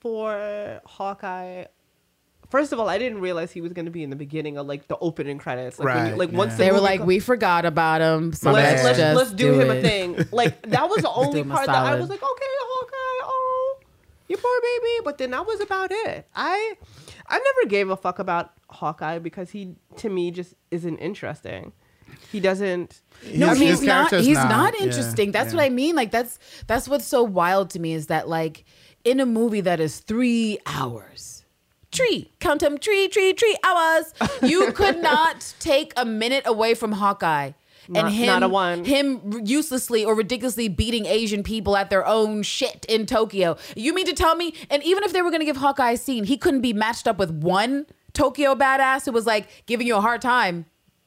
for 0.00 0.80
Hawkeye. 0.86 1.64
First 2.50 2.72
of 2.72 2.78
all, 2.78 2.88
I 2.88 2.98
didn't 2.98 3.20
realize 3.20 3.50
he 3.50 3.62
was 3.62 3.72
going 3.72 3.86
to 3.86 3.90
be 3.90 4.02
in 4.02 4.10
the 4.10 4.16
beginning 4.16 4.58
of 4.58 4.66
like 4.66 4.86
the 4.86 4.98
opening 4.98 5.38
credits. 5.38 5.78
Like, 5.78 5.86
when 5.94 5.96
you, 6.04 6.10
Right, 6.12 6.18
like 6.18 6.32
once 6.32 6.50
yeah. 6.52 6.56
the 6.58 6.64
They 6.64 6.72
were 6.72 6.80
like, 6.80 7.00
co- 7.00 7.06
we 7.06 7.18
forgot 7.18 7.64
about 7.64 8.02
him, 8.02 8.32
so 8.34 8.52
My 8.52 8.60
let's 8.62 8.84
let's 8.84 8.98
bad. 8.98 9.16
let's, 9.16 9.30
just 9.30 9.40
let's 9.40 9.42
do, 9.56 9.58
him 9.60 9.70
it. 9.70 9.78
a 9.78 9.80
thing. 9.88 10.26
Like 10.32 10.60
that 10.68 10.88
was 10.90 11.00
the 11.06 11.10
only 11.10 11.44
part 11.44 11.64
that 11.66 11.74
I 11.74 11.94
was 11.94 12.10
like, 12.10 12.22
okay, 12.22 12.28
Hawkeye, 12.28 13.24
oh, 13.24 13.41
you 14.32 14.38
poor 14.38 14.60
baby. 14.60 15.04
But 15.04 15.18
then 15.18 15.30
that 15.30 15.46
was 15.46 15.60
about 15.60 15.90
it. 15.92 16.26
I 16.34 16.74
I 17.28 17.38
never 17.38 17.68
gave 17.68 17.90
a 17.90 17.96
fuck 17.96 18.18
about 18.18 18.52
Hawkeye 18.70 19.18
because 19.18 19.50
he 19.50 19.74
to 19.96 20.08
me 20.08 20.30
just 20.30 20.54
isn't 20.70 20.98
interesting. 20.98 21.72
He 22.30 22.40
doesn't. 22.40 23.00
No, 23.34 23.50
His- 23.50 23.58
he's 23.58 23.82
not. 23.82 24.10
He's 24.12 24.36
not, 24.36 24.48
not 24.48 24.74
yeah, 24.78 24.86
interesting. 24.86 25.32
That's 25.32 25.52
yeah. 25.52 25.58
what 25.58 25.64
I 25.64 25.68
mean. 25.68 25.94
Like 25.94 26.10
that's 26.10 26.38
that's 26.66 26.88
what's 26.88 27.06
so 27.06 27.22
wild 27.22 27.70
to 27.70 27.78
me 27.78 27.92
is 27.92 28.06
that 28.08 28.28
like 28.28 28.64
in 29.04 29.20
a 29.20 29.26
movie 29.26 29.60
that 29.62 29.80
is 29.80 30.00
three 30.00 30.58
hours, 30.66 31.44
tree 31.90 32.32
count 32.40 32.60
them 32.60 32.78
tree 32.78 33.08
tree 33.08 33.32
tree 33.32 33.56
hours. 33.64 34.12
You 34.42 34.72
could 34.72 35.02
not 35.02 35.54
take 35.60 35.92
a 35.96 36.04
minute 36.04 36.44
away 36.46 36.74
from 36.74 36.92
Hawkeye. 36.92 37.52
Not- 37.88 38.06
and 38.06 38.14
him, 38.14 38.26
not 38.26 38.42
a 38.42 38.48
one. 38.48 38.84
him 38.84 39.42
uselessly 39.44 40.04
or 40.04 40.14
ridiculously 40.14 40.68
beating 40.68 41.06
Asian 41.06 41.42
people 41.42 41.76
at 41.76 41.90
their 41.90 42.06
own 42.06 42.42
shit 42.42 42.84
in 42.88 43.06
Tokyo. 43.06 43.56
You 43.76 43.94
mean 43.94 44.06
to 44.06 44.12
tell 44.12 44.34
me? 44.36 44.54
And 44.70 44.82
even 44.82 45.04
if 45.04 45.12
they 45.12 45.22
were 45.22 45.30
going 45.30 45.40
to 45.40 45.46
give 45.46 45.56
Hawkeye 45.56 45.92
a 45.92 45.96
scene, 45.96 46.24
he 46.24 46.36
couldn't 46.36 46.60
be 46.60 46.72
matched 46.72 47.06
up 47.08 47.18
with 47.18 47.30
one 47.30 47.86
Tokyo 48.12 48.54
badass 48.54 49.04
who 49.06 49.12
was 49.12 49.26
like 49.26 49.48
giving 49.66 49.86
you 49.86 49.96
a 49.96 50.00
hard 50.00 50.20
time 50.22 50.66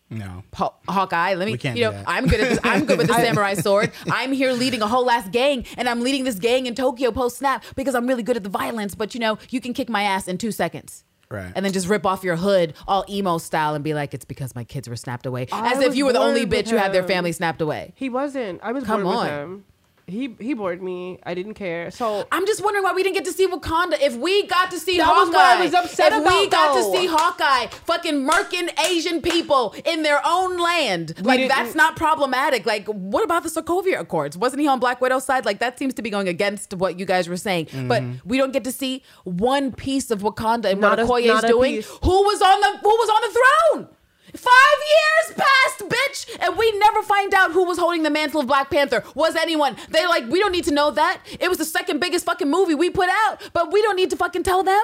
No. 0.09 0.43
Haw- 0.53 0.73
Hawkeye. 0.87 1.33
Let 1.35 1.45
me, 1.45 1.53
We 1.53 1.57
can't 1.57 1.77
you 1.77 1.85
know, 1.85 1.91
do 1.91 1.97
that. 1.97 2.05
I'm 2.07 2.27
good 2.27 2.39
at 2.39 2.49
this. 2.49 2.59
I'm 2.63 2.85
good 2.85 2.97
with 2.97 3.07
the 3.13 3.13
samurai 3.13 3.53
sword. 3.55 3.91
I'm 4.11 4.31
here 4.31 4.51
leading 4.53 4.81
a 4.81 4.87
whole 4.87 5.09
ass 5.09 5.27
gang, 5.29 5.65
and 5.77 5.87
I'm 5.89 6.01
leading 6.01 6.23
this 6.25 6.35
gang 6.35 6.65
in 6.67 6.75
Tokyo 6.75 7.11
post 7.11 7.37
snap 7.37 7.63
because 7.75 7.95
I'm 7.95 8.05
really 8.07 8.23
good 8.23 8.37
at 8.37 8.43
the 8.43 8.49
violence. 8.49 8.95
But 8.95 9.13
you 9.13 9.19
know, 9.19 9.37
you 9.49 9.59
can 9.61 9.73
kick 9.73 9.89
my 9.89 10.03
ass 10.03 10.27
in 10.27 10.37
two 10.37 10.51
seconds. 10.51 11.03
Right. 11.35 11.51
And 11.55 11.65
then 11.65 11.73
just 11.73 11.87
rip 11.87 12.05
off 12.05 12.23
your 12.23 12.35
hood 12.37 12.73
all 12.87 13.05
emo 13.09 13.37
style 13.37 13.75
and 13.75 13.83
be 13.83 13.93
like, 13.93 14.13
it's 14.13 14.25
because 14.25 14.55
my 14.55 14.63
kids 14.63 14.87
were 14.89 14.95
snapped 14.95 15.25
away. 15.25 15.47
I 15.51 15.73
As 15.73 15.79
if 15.81 15.95
you 15.95 16.05
were 16.05 16.13
the 16.13 16.19
only 16.19 16.45
bitch 16.45 16.69
who 16.69 16.77
had 16.77 16.93
their 16.93 17.03
family 17.03 17.31
snapped 17.31 17.61
away. 17.61 17.93
He 17.95 18.09
wasn't. 18.09 18.59
I 18.63 18.71
was 18.71 18.83
Come 18.83 19.03
bored 19.03 19.15
on. 19.15 19.23
with 19.23 19.31
him. 19.31 19.65
He 20.07 20.35
he 20.39 20.53
bored 20.53 20.83
me. 20.83 21.19
I 21.23 21.33
didn't 21.33 21.55
care. 21.55 21.89
So 21.89 22.27
I'm 22.31 22.45
just 22.45 22.63
wondering 22.63 22.83
why 22.83 22.93
we 22.93 23.01
didn't 23.01 23.15
get 23.15 23.25
to 23.25 23.33
see 23.33 23.47
Wakanda. 23.47 23.99
If 23.99 24.15
we 24.15 24.45
got 24.45 24.69
to 24.69 24.79
see 24.79 24.97
That 24.97 25.05
Hawkeye, 25.05 25.19
was 25.19 25.29
what 25.29 25.45
I 25.45 25.61
was 25.63 25.73
upset 25.73 26.13
if 26.13 26.19
we 26.23 26.47
got 26.47 26.75
though. 26.75 26.91
to 26.93 26.97
see 26.99 27.07
Hawkeye, 27.07 27.67
fucking 27.85 28.27
murking 28.27 28.69
Asian 28.87 29.19
people 29.19 29.73
in 29.83 30.03
their 30.03 30.21
own 30.23 30.59
land, 30.59 31.15
like 31.25 31.47
that's 31.49 31.73
not 31.73 31.95
problematic. 31.95 32.67
Like, 32.67 32.87
what 32.87 33.23
about 33.23 33.41
the 33.41 33.49
Sokovia 33.49 33.99
Accords? 33.99 34.37
Wasn't 34.37 34.61
he 34.61 34.67
on 34.67 34.79
Black 34.79 35.01
Widow's 35.01 35.23
side? 35.25 35.43
Like, 35.43 35.57
that 35.59 35.79
seems 35.79 35.95
to 35.95 36.03
be 36.03 36.11
going 36.11 36.27
against 36.27 36.75
what 36.75 36.99
you 36.99 37.05
guys 37.07 37.27
were 37.27 37.35
saying. 37.37 37.65
Mm-hmm. 37.67 37.87
But 37.87 38.03
we 38.25 38.37
don't 38.37 38.53
get 38.53 38.63
to 38.65 38.71
see 38.71 39.01
one 39.23 39.71
piece 39.71 40.11
of 40.11 40.21
Wakanda 40.21 40.65
and 40.65 40.81
Not 40.81 40.99
what 40.99 41.23
Okoye 41.23 41.35
is 41.35 41.41
doing. 41.49 41.77
piece. 41.77 41.87
Who 42.03 42.23
was 42.23 42.41
on 42.43 42.61
the 42.61 42.77
Who 42.77 42.89
was 42.89 43.09
on 43.09 43.21
the 43.23 43.39
throne? 43.39 43.95
Five 44.37 44.79
years 45.27 45.37
passed, 45.37 45.79
bitch, 45.89 46.37
and 46.41 46.57
we 46.57 46.71
never 46.79 47.01
find 47.03 47.33
out 47.33 47.51
who 47.51 47.63
was 47.65 47.77
holding 47.77 48.03
the 48.03 48.09
mantle 48.09 48.41
of 48.41 48.47
Black 48.47 48.69
Panther. 48.69 49.03
Was 49.15 49.35
anyone? 49.35 49.75
They 49.89 50.05
like 50.07 50.27
we 50.29 50.39
don't 50.39 50.51
need 50.51 50.65
to 50.65 50.73
know 50.73 50.91
that. 50.91 51.19
It 51.39 51.49
was 51.49 51.57
the 51.57 51.65
second 51.65 51.99
biggest 51.99 52.25
fucking 52.25 52.49
movie 52.49 52.75
we 52.75 52.89
put 52.89 53.09
out, 53.09 53.41
but 53.53 53.71
we 53.71 53.81
don't 53.81 53.95
need 53.95 54.09
to 54.11 54.17
fucking 54.17 54.43
tell 54.43 54.63
them. 54.63 54.83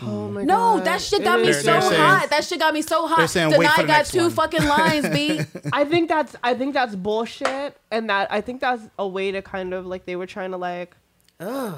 oh 0.00 0.28
my 0.30 0.40
god. 0.40 0.46
No, 0.46 0.54
God. 0.76 0.84
that 0.86 1.00
shit 1.00 1.20
It 1.20 1.24
got 1.24 1.40
me 1.40 1.48
is 1.48 1.62
They're- 1.62 1.80
so 1.80 1.88
they're 1.90 1.96
saying- 1.98 2.02
hot. 2.18 2.30
That 2.30 2.44
shit 2.44 2.58
got 2.58 2.74
me 2.74 2.82
so 2.82 3.06
hot. 3.06 3.18
they're 3.18 3.28
saying, 3.28 3.50
"Wait 3.56 3.68
for 3.70 3.82
the 3.82 3.86
got 3.86 3.98
next 3.98 4.12
two 4.12 4.22
one." 4.22 4.30
fucking 4.30 4.64
lines, 4.66 5.08
b. 5.10 5.40
I 5.72 5.84
think 5.84 6.08
that's 6.08 6.34
I 6.42 6.54
think 6.54 6.74
that's 6.74 6.94
bullshit, 6.96 7.76
and 7.90 8.08
that 8.10 8.32
I 8.32 8.40
think 8.40 8.60
that's 8.60 8.82
a 8.98 9.06
way 9.06 9.30
to 9.32 9.42
kind 9.42 9.74
of 9.74 9.86
like 9.86 10.06
they 10.06 10.16
were 10.16 10.26
trying 10.26 10.50
to 10.52 10.56
like. 10.56 10.96
Ugh. 11.40 11.74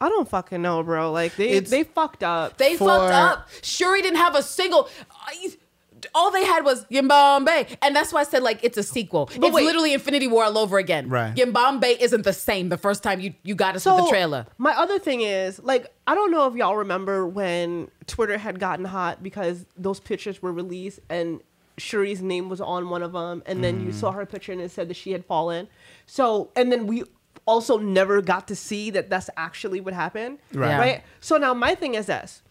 I 0.00 0.08
don't 0.08 0.28
fucking 0.28 0.60
know, 0.60 0.82
bro. 0.82 1.12
Like 1.12 1.36
they 1.36 1.50
It's- 1.50 1.70
they 1.70 1.84
fucked 1.84 2.22
up. 2.24 2.58
They 2.58 2.76
For- 2.76 2.88
fucked 2.88 3.12
up. 3.14 3.48
Shuri 3.62 4.02
didn't 4.02 4.18
have 4.18 4.34
a 4.34 4.42
single. 4.42 4.88
I- 5.26 5.52
All 6.14 6.30
they 6.30 6.44
had 6.44 6.64
was 6.64 6.84
Yibambe, 6.86 7.76
and 7.82 7.94
that's 7.94 8.12
why 8.12 8.20
I 8.20 8.24
said 8.24 8.42
like 8.42 8.60
it's 8.62 8.78
a 8.78 8.82
sequel. 8.82 9.28
it's 9.32 9.38
wait. 9.38 9.64
literally 9.64 9.94
Infinity 9.94 10.26
War 10.26 10.44
all 10.44 10.58
over 10.58 10.78
again. 10.78 11.08
Right. 11.08 11.34
Yibambe 11.34 11.98
isn't 11.98 12.22
the 12.22 12.32
same 12.32 12.68
the 12.68 12.78
first 12.78 13.02
time 13.02 13.20
you 13.20 13.34
you 13.42 13.54
got 13.54 13.76
us 13.76 13.86
with 13.86 13.96
the 13.96 14.08
trailer. 14.08 14.46
My 14.58 14.72
other 14.72 14.98
thing 14.98 15.20
is, 15.20 15.58
like, 15.62 15.92
I 16.06 16.14
don't 16.14 16.30
know 16.30 16.46
if 16.46 16.54
y'all 16.54 16.76
remember 16.76 17.26
when 17.26 17.90
Twitter 18.06 18.38
had 18.38 18.58
gotten 18.58 18.84
hot 18.84 19.22
because 19.22 19.66
those 19.76 20.00
pictures 20.00 20.42
were 20.42 20.52
released 20.52 21.00
and 21.08 21.40
Shuri's 21.78 22.22
name 22.22 22.48
was 22.48 22.60
on 22.60 22.88
one 22.88 23.02
of 23.02 23.12
them, 23.12 23.42
and 23.46 23.62
then 23.62 23.80
you 23.80 23.88
mm. 23.88 23.94
saw 23.94 24.12
her 24.12 24.24
picture 24.26 24.52
and 24.52 24.60
it 24.60 24.70
said 24.70 24.88
that 24.88 24.96
she 24.96 25.12
had 25.12 25.24
fallen. 25.24 25.68
So, 26.06 26.50
and 26.54 26.70
then 26.70 26.86
we 26.86 27.04
also 27.46 27.78
never 27.78 28.22
got 28.22 28.48
to 28.48 28.56
see 28.56 28.90
that 28.90 29.10
that's 29.10 29.28
actually 29.36 29.80
what 29.80 29.92
happened. 29.92 30.38
Right. 30.52 30.68
Yeah. 30.68 30.78
Right. 30.78 31.02
So 31.20 31.36
now 31.36 31.52
my 31.52 31.74
thing 31.74 31.94
is 31.94 32.06
this: 32.06 32.42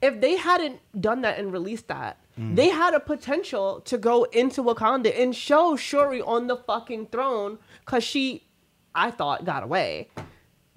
if 0.00 0.20
they 0.20 0.36
hadn't 0.36 0.80
done 1.00 1.22
that 1.22 1.38
and 1.38 1.52
released 1.52 1.88
that. 1.88 2.18
Mm. 2.38 2.56
They 2.56 2.68
had 2.68 2.94
a 2.94 3.00
potential 3.00 3.80
to 3.82 3.98
go 3.98 4.24
into 4.24 4.62
Wakanda 4.62 5.18
and 5.20 5.34
show 5.34 5.76
Shuri 5.76 6.20
on 6.22 6.46
the 6.46 6.56
fucking 6.56 7.06
throne 7.06 7.58
because 7.84 8.04
she, 8.04 8.46
I 8.94 9.10
thought, 9.10 9.44
got 9.44 9.62
away. 9.62 10.08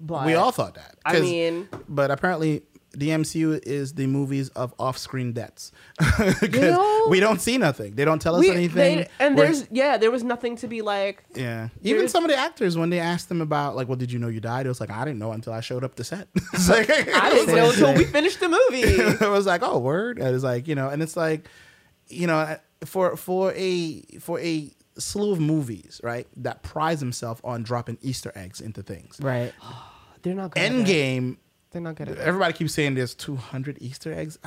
But 0.00 0.26
We 0.26 0.34
all 0.34 0.50
thought 0.50 0.74
that. 0.74 0.96
I 1.04 1.20
mean- 1.20 1.68
but 1.88 2.10
apparently 2.10 2.62
the 2.96 3.08
MCU 3.10 3.60
is 3.66 3.94
the 3.94 4.06
movies 4.06 4.48
of 4.50 4.72
off-screen 4.78 5.32
deaths. 5.32 5.72
'Cause 5.98 6.50
know? 6.52 7.06
we 7.08 7.20
don't 7.20 7.40
see 7.40 7.58
nothing. 7.58 7.94
They 7.94 8.04
don't 8.04 8.20
tell 8.22 8.34
us 8.36 8.40
we, 8.40 8.50
anything. 8.50 8.98
they- 8.98 9.08
and 9.20 9.36
We're- 9.36 9.48
there's 9.48 9.66
yeah, 9.70 9.96
there 9.96 10.10
was 10.10 10.22
nothing 10.24 10.56
to 10.56 10.68
be 10.68 10.82
like. 10.82 11.24
yeah. 11.34 11.68
Even 11.82 12.08
some 12.08 12.24
of 12.24 12.30
the 12.30 12.36
actors 12.36 12.76
when 12.76 12.90
they 12.90 13.00
asked 13.00 13.28
them 13.28 13.40
about 13.40 13.76
like, 13.76 13.88
well, 13.88 13.96
did 13.96 14.10
you 14.12 14.18
know 14.18 14.28
you 14.28 14.40
died? 14.40 14.66
It 14.66 14.68
was 14.68 14.80
like 14.80 14.90
I 14.90 15.04
didn't 15.04 15.18
know 15.18 15.32
until 15.32 15.52
I 15.52 15.60
showed 15.60 15.84
up 15.84 15.94
to 15.96 16.04
set. 16.04 16.28
it's 16.52 16.68
like 16.68 16.88
I 16.90 17.30
didn't 17.30 17.54
know 17.56 17.70
until 17.70 17.94
we 17.94 18.04
finished 18.04 18.40
the 18.40 18.48
movie. 18.48 18.82
it 18.82 19.20
was 19.30 19.46
like, 19.46 19.62
oh, 19.62 19.78
word. 19.78 20.18
And 20.18 20.34
it's 20.34 20.44
like, 20.44 20.68
you 20.68 20.74
know, 20.74 20.88
and 20.88 21.02
it's 21.02 21.16
like, 21.16 21.48
you 22.08 22.26
know, 22.26 22.56
for 22.84 23.16
for 23.16 23.52
a 23.56 24.02
for 24.20 24.38
a 24.40 24.70
slew 24.98 25.32
of 25.32 25.40
movies, 25.40 26.00
right, 26.04 26.28
that 26.36 26.62
prize 26.62 27.00
himself 27.00 27.40
on 27.44 27.62
dropping 27.64 27.98
Easter 28.02 28.30
eggs 28.36 28.60
into 28.60 28.82
things. 28.82 29.18
Right. 29.20 29.52
They're 30.22 30.34
not 30.34 30.52
good. 30.52 30.62
At 30.62 30.72
it. 30.72 30.86
Endgame, 30.86 31.36
They're 31.74 31.82
not 31.82 31.96
good 31.96 32.08
at 32.08 32.18
it. 32.18 32.20
everybody 32.20 32.52
keeps 32.52 32.72
saying 32.72 32.94
there's 32.94 33.14
200 33.16 33.78
Easter 33.80 34.12
eggs. 34.14 34.38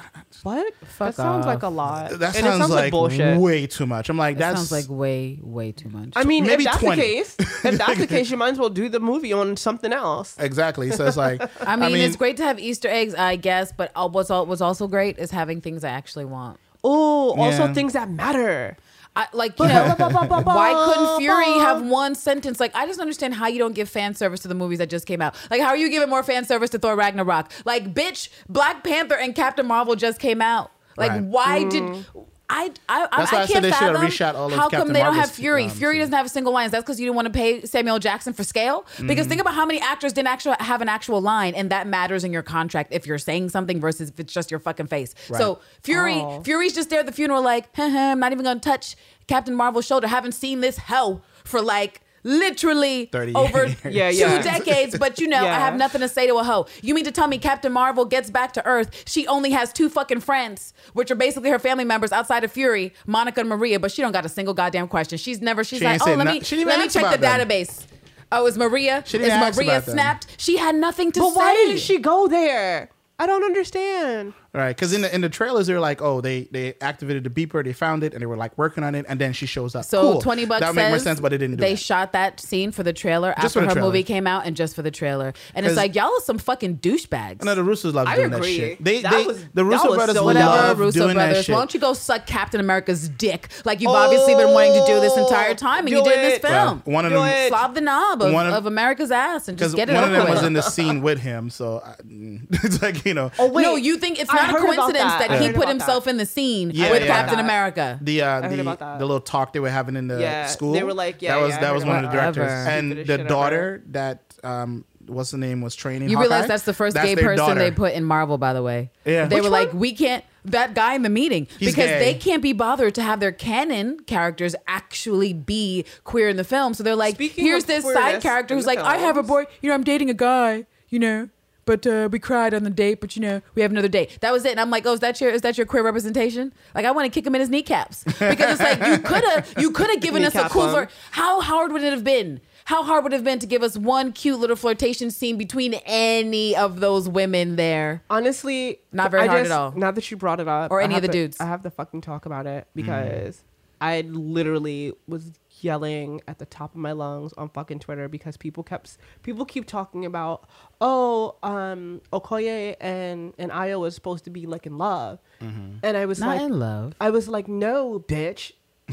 What? 0.44 0.74
Fuck 0.86 1.10
that 1.10 1.16
sounds 1.16 1.46
off. 1.46 1.54
like 1.54 1.64
a 1.64 1.68
lot. 1.68 2.12
That 2.12 2.38
and 2.38 2.48
it 2.48 2.50
sounds, 2.50 2.70
like, 2.70 2.90
bullshit. 2.90 3.38
way 3.38 3.68
too 3.68 3.86
much. 3.86 4.08
I'm 4.08 4.16
like, 4.18 4.38
That 4.38 4.56
sounds 4.56 4.72
like 4.72 4.86
way, 4.88 5.38
way 5.42 5.74
too 5.74 5.90
much. 5.90 6.14
I 6.16 6.24
mean, 6.24 6.46
maybe 6.46 6.64
if 6.64 6.72
that's 6.72 6.82
20. 6.84 6.96
the 6.96 7.06
case, 7.06 7.36
if 7.40 7.62
that's 7.78 8.00
the 8.00 8.08
case, 8.08 8.32
you 8.32 8.38
might 8.38 8.52
as 8.54 8.60
well 8.60 8.70
do 8.70 8.88
the 8.88 9.02
movie 9.02 9.34
on 9.34 9.58
something 9.58 9.92
else. 9.92 10.38
exactly. 10.40 10.90
So 10.92 11.06
it's 11.06 11.18
like, 11.18 11.42
I 11.62 11.76
mean, 11.76 11.98
it's 11.98 12.16
great 12.16 12.38
to 12.38 12.44
have 12.44 12.60
Easter 12.60 12.88
eggs, 12.88 13.14
I 13.14 13.36
guess, 13.36 13.74
but 13.76 13.92
uh, 13.94 14.08
what's 14.08 14.32
all, 14.32 14.46
what's 14.46 14.62
also 14.62 14.88
great 14.88 15.20
is 15.20 15.30
having 15.30 15.60
things 15.60 15.84
I 15.84 15.90
actually 15.90 16.26
want. 16.26 16.60
Oh, 16.84 17.34
also 17.36 17.66
Yeah. 17.66 17.74
things 17.74 17.92
that 17.94 18.10
matter. 18.10 18.78
I, 19.18 19.28
like 19.34 19.58
you 19.60 19.68
know, 19.68 19.96
why 19.98 20.74
couldn't 20.86 21.20
Fury 21.20 21.46
have 21.60 21.82
one 21.86 22.14
sentence? 22.14 22.60
Like 22.60 22.76
I 22.76 22.86
just 22.86 22.98
don't 22.98 23.06
understand 23.06 23.34
how 23.34 23.48
you 23.48 23.58
don't 23.58 23.74
give 23.74 23.90
fan 23.90 24.14
service 24.14 24.42
to 24.42 24.48
the 24.48 24.54
movies 24.54 24.78
that 24.78 24.92
just 24.92 25.08
came 25.08 25.22
out. 25.24 25.36
Like 25.50 25.60
how 25.60 25.70
are 25.70 25.78
you 25.78 25.90
giving 25.90 26.08
more 26.08 26.22
fan 26.22 26.46
service 26.46 26.70
to 26.72 26.80
Thor 26.80 26.96
Ragnarok? 26.96 27.52
Like 27.66 27.96
bitch, 27.96 28.30
Black 28.48 28.84
Panther 28.84 29.16
and 29.16 29.34
Captain 29.34 29.66
Marvel 29.66 29.96
just 29.96 30.20
came 30.20 30.42
out. 30.42 30.72
Like 30.98 31.12
Right. 31.12 31.24
why 31.24 31.64
did 31.64 31.84
mm. 31.84 32.06
I 32.50 32.72
I 32.88 33.08
I, 33.12 33.18
That's 33.18 33.32
why 33.34 33.40
I 33.40 33.42
I 33.42 33.46
said 33.46 33.54
can't 33.54 33.64
they 33.64 33.72
should 33.72 33.78
have 33.82 33.96
fathom 33.96 34.08
reshot 34.10 34.36
all 34.36 34.46
of 34.48 34.54
how 34.54 34.62
come 34.70 34.70
Captain 34.72 34.94
they 34.94 35.02
don't 35.02 35.16
have 35.16 35.32
Fury? 35.32 35.66
um, 35.66 35.70
Fury 35.70 36.00
doesn't 36.00 36.14
have 36.14 36.26
a 36.26 36.30
single 36.30 36.54
lines. 36.54 36.72
That's 36.72 36.84
because 36.84 36.98
you 36.98 37.06
didn't 37.06 37.16
want 37.18 37.26
to 37.26 37.34
pay 37.34 37.66
Samuel 37.66 38.00
Jackson 38.00 38.32
for 38.32 38.44
scale. 38.46 38.86
Because 39.02 39.26
Mm-hmm. 39.26 39.30
think 39.30 39.42
about 39.42 39.54
how 39.54 39.66
many 39.66 39.82
actors 39.82 40.14
didn't 40.14 40.30
actually 40.30 40.56
have 40.62 40.82
an 40.82 40.88
actual 40.88 41.20
line, 41.20 41.56
and 41.56 41.70
that 41.72 41.88
matters 41.88 42.24
in 42.24 42.32
your 42.32 42.44
contract 42.44 42.94
if 42.94 43.06
you're 43.06 43.18
saying 43.18 43.50
something 43.50 43.82
versus 43.82 44.10
if 44.10 44.20
it's 44.20 44.34
just 44.34 44.50
your 44.50 44.62
fucking 44.62 44.88
face. 44.88 45.14
So 45.34 45.60
Fury, 45.84 46.14
Oh. 46.16 46.42
Fury's 46.44 46.74
just 46.74 46.90
there 46.90 47.00
at 47.02 47.06
the 47.06 47.12
funeral, 47.12 47.42
like, 47.42 47.68
"Huh, 47.76 47.90
huh, 47.90 47.98
I'm 47.98 48.20
not 48.22 48.32
even 48.32 48.46
gonna 48.46 48.60
touch 48.62 48.96
Captain 49.28 49.54
Marvel's 49.54 49.86
shoulder. 49.86 50.08
Haven't 50.08 50.32
seen 50.32 50.62
this 50.62 50.78
hell 50.78 51.22
for 51.44 51.62
like 51.62 52.02
literally 52.24 53.06
30 53.12 53.34
over 53.36 53.66
years. 53.68 53.76
Yeah, 53.86 54.12
two 54.12 54.18
yeah. 54.18 54.42
decades. 54.42 54.98
But 54.98 55.20
you 55.20 55.28
know, 55.28 55.42
I 55.46 55.54
have 55.60 55.76
nothing 55.76 56.02
to 56.02 56.10
say 56.10 56.28
to 56.28 56.36
a 56.36 56.44
hoe. 56.44 56.68
You 56.82 56.94
mean 56.94 57.06
to 57.06 57.12
tell 57.12 57.28
me 57.28 57.38
Captain 57.38 57.72
Marvel 57.72 58.06
gets 58.06 58.30
back 58.30 58.54
to 58.54 58.66
Earth? 58.66 59.04
She 59.08 59.28
only 59.28 59.52
has 59.52 59.72
two 59.74 59.90
fucking 59.90 60.22
friends, 60.22 60.74
which 60.94 61.12
are 61.12 61.16
basically 61.16 61.50
her 61.50 61.60
family 61.60 61.86
members 61.86 62.12
outside 62.12 62.44
of 62.44 62.52
Fury, 62.52 62.94
Monica 63.06 63.40
and 63.42 63.50
Maria. 63.50 63.80
But 63.80 63.92
she 63.92 64.02
don't 64.02 64.12
got 64.12 64.26
a 64.26 64.30
single 64.30 64.54
goddamn 64.54 64.88
question. 64.88 65.18
She's 65.18 65.42
never. 65.42 65.64
She's 65.64 65.80
She 65.80 65.86
like, 65.86 66.02
oh, 66.06 66.14
let 66.16 66.26
no- 66.26 66.34
me 66.34 66.42
she 66.42 66.64
let 66.66 66.80
me 66.80 66.88
check 66.90 67.12
the 67.12 67.18
them. 67.18 67.40
database. 67.48 67.86
Oh, 68.32 68.46
is 68.46 68.58
Maria? 68.58 69.04
She 69.06 69.18
Is 69.20 69.30
Maria 69.30 69.78
about 69.78 69.86
them. 69.86 69.94
snapped? 69.94 70.28
She 70.38 70.58
had 70.58 70.76
nothing 70.76 71.14
to 71.14 71.20
But 71.22 71.30
say. 71.32 71.36
why 71.38 71.54
didn't 71.54 71.80
she 71.80 71.98
go 71.98 72.28
there? 72.28 72.90
I 73.20 73.26
don't 73.26 73.44
understand. 73.44 74.34
Right, 74.58 74.76
because 74.76 74.92
in 74.92 75.02
the 75.02 75.14
in 75.14 75.22
the 75.22 75.30
trailers 75.30 75.68
they're 75.68 75.80
like, 75.80 76.02
oh, 76.02 76.20
they 76.20 76.44
they 76.52 76.74
activated 76.82 77.24
the 77.24 77.30
beeper, 77.30 77.64
they 77.64 77.74
found 77.74 78.04
it, 78.04 78.14
and 78.14 78.22
they 78.22 78.26
were 78.26 78.36
like 78.38 78.58
working 78.58 78.84
on 78.84 78.96
it, 78.96 79.06
and 79.08 79.20
then 79.22 79.32
she 79.34 79.46
shows 79.46 79.76
up. 79.76 79.86
So 79.86 80.02
Cool. 80.14 80.22
twenty 80.22 80.46
bucks 80.46 80.62
that 80.62 80.70
would 80.70 80.76
make 80.76 80.90
more 80.90 81.00
sense, 81.00 81.20
but 81.20 81.32
it 81.32 81.38
didn't. 81.38 81.58
Do 81.58 81.62
they 81.62 81.74
that. 81.74 81.80
shot 81.80 82.12
that 82.14 82.40
scene 82.40 82.72
for 82.72 82.82
the 82.84 82.92
trailer 82.94 83.34
Just 83.36 83.46
after 83.56 83.60
the 83.62 83.66
her 83.68 83.72
trailer. 83.74 83.88
movie 83.88 84.04
came 84.04 84.26
out, 84.26 84.46
and 84.48 84.56
just 84.56 84.76
for 84.76 84.82
the 84.82 84.90
trailer. 84.92 85.34
And 85.54 85.66
it's 85.66 85.76
like 85.76 85.94
y'all 85.96 86.06
are 86.08 86.22
some 86.22 86.38
fucking 86.40 86.78
douchebags. 86.78 87.44
No, 87.44 87.54
the 87.56 87.62
Russos 87.62 87.94
love 87.94 88.08
I 88.08 88.16
doing 88.16 88.34
agree. 88.34 88.58
that 88.60 88.68
shit. 88.68 88.84
They, 88.84 89.02
That 89.04 89.12
they 89.12 89.26
was- 89.28 89.44
the 89.44 89.50
that 89.54 89.64
Russo 89.66 89.88
was 89.90 89.96
brothers 89.98 90.16
so 90.16 90.24
Whatever, 90.26 90.46
love 90.48 90.80
Russo 90.80 91.00
doing 91.00 91.14
brothers. 91.14 91.36
that 91.38 91.46
shit. 91.46 91.54
Why 91.54 91.60
don't 91.60 91.74
you 91.74 91.80
go 91.80 91.94
suck 91.94 92.26
Captain 92.26 92.60
America's 92.60 93.08
dick 93.10 93.50
like 93.64 93.80
you've 93.82 93.92
obviously 93.92 94.34
been 94.36 94.54
wanting 94.54 94.74
to 94.74 94.86
do 94.88 95.00
this 95.00 95.14
oh, 95.16 95.24
entire 95.24 95.54
time, 95.54 95.82
and 95.86 95.90
you 95.90 96.04
did 96.04 96.14
in 96.14 96.22
this 96.22 96.40
film. 96.40 96.82
Well, 96.86 96.94
one 96.96 97.06
of 97.06 97.12
Do 97.12 97.18
them 97.20 97.28
it. 97.28 97.50
Slob 97.50 97.76
the 97.76 97.82
knob 97.82 98.22
of, 98.24 98.34
One 98.34 98.48
of- 98.48 98.54
of 98.54 98.66
America's 98.66 99.12
ass 99.12 99.48
and 99.48 99.58
just 99.58 99.76
get 99.76 99.90
it 99.90 99.94
one 99.94 100.06
of 100.06 100.12
them 100.12 100.30
was 100.30 100.42
in 100.44 100.54
the 100.54 100.62
scene 100.64 101.02
with 101.02 101.20
him, 101.20 101.50
so 101.52 101.84
it's 102.10 102.82
like 102.82 103.06
you 103.06 103.14
know. 103.14 103.32
Oh 103.38 103.52
wait, 103.52 103.64
no, 103.64 103.76
you 103.76 103.98
think 103.98 104.20
it's 104.20 104.30
I 104.30 104.47
not 104.52 104.62
a 104.62 104.66
coincidence 104.66 104.96
that. 105.14 105.28
that, 105.30 105.42
he 105.42 105.52
put 105.52 105.68
himself 105.68 106.06
that. 106.06 106.12
in 106.12 106.18
the 106.18 106.26
scene 106.26 106.72
Yeah, 106.74 106.92
with 106.92 107.02
yeah. 107.04 107.08
Captain. 107.08 107.40
America? 107.40 108.00
the 108.02 108.22
uh, 108.22 108.42
the 108.42 108.56
the 108.56 109.06
little 109.06 109.20
talk 109.20 109.54
they 109.54 109.60
were 109.60 109.70
having 109.70 109.96
in 109.96 110.08
the 110.08 110.20
Yeah, 110.20 110.48
school. 110.48 110.74
they 110.74 110.84
were 110.84 110.94
like, 110.94 111.22
yeah, 111.22 111.36
that 111.36 111.42
was 111.42 111.52
yeah, 111.52 111.60
that 111.62 111.74
was 111.74 111.86
one 111.86 112.04
of 112.04 112.10
the 112.12 112.16
directors, 112.18 112.44
Whatever. 112.44 112.70
and 112.70 112.92
the 112.92 113.06
shit 113.06 113.20
ever. 113.22 113.30
daughter 113.30 113.84
that 113.88 114.22
um 114.44 114.86
what's 115.08 115.32
the 115.32 115.38
name 115.38 115.62
was 115.62 115.74
training. 115.76 116.10
You 116.10 116.18
Hawkeye? 116.18 116.30
realize 116.30 116.48
that's 116.50 116.64
the 116.64 116.74
first 116.74 116.94
That's 116.96 117.08
gay 117.08 117.16
person 117.16 117.38
daughter. 117.38 117.60
they 117.60 117.72
put 117.72 117.94
in 117.94 118.04
Marvel, 118.04 118.38
by 118.38 118.52
the 118.54 118.62
way. 118.62 118.92
Yeah. 119.06 119.26
They 119.26 119.36
Which 119.38 119.46
were 119.46 119.50
like, 119.50 119.72
we 119.74 119.94
can't. 119.94 120.24
That 120.46 120.74
guy 120.76 120.96
in 120.96 121.02
the 121.02 121.10
meeting 121.10 121.48
He's 121.60 121.70
because 121.76 121.90
gay. 121.90 122.00
they 122.00 122.14
can't 122.14 122.42
be 122.42 122.54
bothered 122.54 122.96
to 122.96 123.02
have 123.02 123.20
their 123.20 123.32
canon 123.34 124.00
characters 124.02 124.56
actually 124.66 125.34
be 125.34 125.84
queer 126.06 126.30
in 126.30 126.38
the 126.38 126.44
film. 126.46 126.74
So 126.74 126.84
they're 126.84 126.96
like, 126.96 127.16
Speaking 127.16 127.44
here's 127.46 127.66
this 127.66 127.84
side 127.84 128.22
character 128.22 128.56
who's 128.56 128.64
the 128.66 128.76
like, 128.76 128.80
I 128.80 128.98
have 128.98 129.18
a 129.18 129.24
boy. 129.24 129.46
You 129.62 129.70
know, 129.70 129.76
I'm 129.76 129.84
dating 129.84 130.10
a 130.10 130.14
guy. 130.14 130.66
You 130.90 131.00
know. 131.00 131.30
But 131.68 131.86
uh, 131.86 132.10
we 132.12 132.18
cried 132.18 132.56
on 132.56 132.64
the 132.64 132.72
date, 132.72 133.00
but 133.02 133.16
you 133.16 133.22
know 133.22 133.42
we 133.54 133.62
have 133.62 133.70
another 133.70 133.88
date. 133.90 134.18
That 134.22 134.32
was 134.34 134.44
it, 134.46 134.52
and 134.52 134.60
I'm 134.60 134.72
like, 134.72 134.86
oh, 134.88 134.94
is 134.94 135.02
that 135.02 135.22
your 135.22 135.30
is 135.30 135.42
that 135.42 135.58
your 135.58 135.68
queer 135.68 135.84
representation? 135.84 136.54
Like, 136.74 136.86
I 136.86 136.92
want 136.92 137.06
to 137.06 137.12
kick 137.16 137.28
him 137.28 137.36
in 137.36 137.42
his 137.42 137.50
kneecaps 137.52 138.04
because 138.06 138.60
it's 138.60 138.62
like 138.62 138.80
you 138.88 138.98
could 139.10 139.24
have 139.26 139.54
you 139.60 139.70
could 139.72 139.90
have 139.92 140.00
given 140.02 140.24
us 140.24 140.34
a 140.34 140.38
Kneecap 140.38 140.52
cool. 140.52 140.70
flirt. 140.70 140.90
How 141.12 141.42
hard 141.42 141.72
would 141.74 141.84
it 141.84 141.92
have 141.94 142.04
been? 142.04 142.42
How 142.66 142.84
hard 142.84 143.04
would 143.04 143.14
it 143.14 143.18
have 143.18 143.24
been 143.24 143.40
to 143.40 143.46
give 143.48 143.64
us 143.64 143.78
one 143.78 144.12
cute 144.12 144.40
little 144.40 144.56
flirtation 144.58 145.10
scene 145.12 145.38
between 145.38 145.76
any 145.86 146.54
of 146.56 146.80
those 146.82 147.08
women 147.08 147.56
there? 147.56 148.04
honestly 148.10 148.80
Not 148.92 149.12
very 149.12 149.24
I 149.24 149.28
hard 149.28 149.40
just- 149.44 149.52
at 149.52 149.58
all. 149.58 149.72
Now 149.76 149.92
that 149.92 150.10
you 150.12 150.18
brought 150.18 150.40
it 150.42 150.48
up, 150.50 150.70
Or 150.72 150.82
any 150.82 150.96
of 150.96 151.02
the 151.02 151.08
to- 151.08 151.14
dudes. 151.14 151.40
I 151.40 151.46
have 151.46 151.64
to 151.64 151.70
fucking 151.70 152.02
talk 152.02 152.26
about 152.26 152.46
it 152.46 152.68
because 152.76 153.42
I 153.80 154.02
literally 154.02 154.94
was 155.08 155.32
yelling 155.62 156.22
at 156.28 156.40
the 156.40 156.46
top 156.46 156.72
of 156.74 156.78
my 156.80 156.92
lungs 156.92 157.34
on 157.34 157.50
fucking 157.50 157.80
Twitter 157.80 158.08
because 158.08 158.38
people 158.38 158.64
kept 158.64 158.98
people 159.24 159.46
keep 159.46 159.66
talking 159.66 160.06
about 160.06 160.48
oh 160.82 161.36
um 161.44 162.02
Okoye 162.14 162.76
and 162.80 163.34
and 163.38 163.52
Ayo 163.52 163.80
was 163.80 163.96
supposed 163.96 164.24
to 164.26 164.30
be 164.30 164.46
like 164.46 164.66
in 164.66 164.78
love, 164.78 165.20
and 165.40 165.98
I 165.98 166.06
was 166.06 166.20
Not 166.20 166.28
like 166.38 166.42
in 166.42 166.60
love. 166.60 166.94
I 167.00 167.10
was 167.10 167.28
like 167.28 167.48
no 167.48 168.00
bitch, 168.00 168.52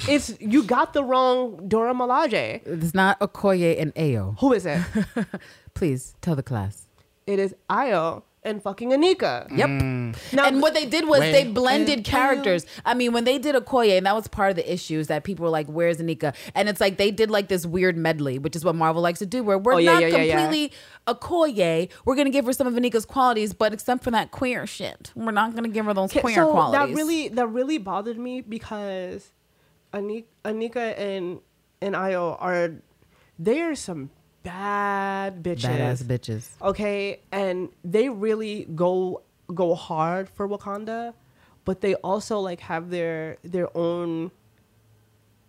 it's 0.09 0.39
you 0.41 0.63
got 0.65 0.93
the 0.93 1.05
wrong 1.05 1.69
Dora 1.69 1.95
Milaje. 1.95 2.61
It's 2.67 2.95
not 2.95 3.19
Okoye 3.21 3.81
and 3.81 3.95
Ayo. 3.95 4.39
Who 4.41 4.53
is 4.53 4.67
it? 4.67 4.83
Please 5.75 6.15
tell 6.21 6.35
the 6.37 6.43
class. 6.43 6.87
it 7.27 7.39
is 7.39 7.55
Ayo 7.71 8.23
and 8.45 8.63
fucking 8.63 8.91
Aneka. 8.91 9.51
Yep. 9.57 9.69
Mm. 9.69 10.33
Now, 10.35 10.47
and 10.47 10.61
what 10.61 10.75
they 10.75 10.85
did 10.87 11.09
was 11.09 11.21
Wait. 11.21 11.33
they 11.33 11.45
blended 11.45 11.99
And- 11.99 12.05
characters. 12.05 12.67
I 12.85 12.95
mean, 12.95 13.13
when 13.13 13.25
they 13.25 13.39
did 13.39 13.55
Okoye, 13.55 13.97
and 13.97 14.05
that 14.07 14.15
was 14.15 14.29
part 14.29 14.51
of 14.51 14.57
the 14.57 14.73
issues 14.73 15.07
that 15.07 15.25
people 15.25 15.45
were 15.45 15.51
like, 15.51 15.67
"Where's 15.67 15.99
Aneka?" 15.99 16.35
And 16.55 16.69
it's 16.69 16.81
like 16.81 16.97
they 16.99 17.11
did 17.11 17.31
like 17.31 17.49
this 17.49 17.65
weird 17.67 17.97
medley, 17.97 18.39
which 18.39 18.55
is 18.55 18.65
what 18.65 18.75
Marvel 18.75 19.01
likes 19.03 19.19
to 19.21 19.27
do, 19.27 19.43
where 19.43 19.59
we're 19.59 19.75
Oh, 19.75 19.79
yeah, 19.79 19.93
not 19.95 20.03
yeah, 20.03 20.09
yeah, 20.09 20.23
yeah. 20.23 20.37
completely 20.43 20.77
Okoye. 21.07 21.89
We're 22.05 22.17
gonna 22.17 22.31
give 22.31 22.45
her 22.47 22.53
some 22.53 22.67
of 22.67 22.75
Aneka's 22.75 23.07
qualities, 23.07 23.55
but 23.55 23.73
except 23.73 24.05
for 24.05 24.11
that 24.11 24.31
queer 24.31 24.67
shit, 24.67 25.11
we're 25.15 25.31
not 25.33 25.55
gonna 25.55 25.69
give 25.69 25.87
her 25.87 25.95
those 25.95 26.11
Okay, 26.11 26.21
queer 26.21 26.35
so 26.37 26.51
qualities. 26.51 26.95
that 26.95 26.97
really 27.03 27.29
that 27.29 27.47
really 27.49 27.79
bothered 27.79 28.19
me 28.19 28.41
because 28.41 29.33
Aneka, 29.93 30.25
Aneka 30.45 30.99
and 30.99 31.41
and 31.81 31.95
Ayo 31.95 32.37
are 32.41 32.73
they 33.39 33.61
are 33.63 33.75
some 33.75 34.11
bad 34.45 35.43
bitches. 35.43 35.65
badass 35.65 36.05
bitches. 36.05 36.49
Okay, 36.63 37.21
and 37.33 37.71
they 37.83 38.09
really 38.09 38.67
go 38.75 39.23
go 39.53 39.75
hard 39.75 40.29
for 40.29 40.49
Wakanda, 40.49 41.15
but 41.65 41.81
they 41.81 41.95
also 41.97 42.39
like 42.39 42.61
have 42.61 42.91
their 42.91 43.39
their 43.43 43.77
own 43.77 44.31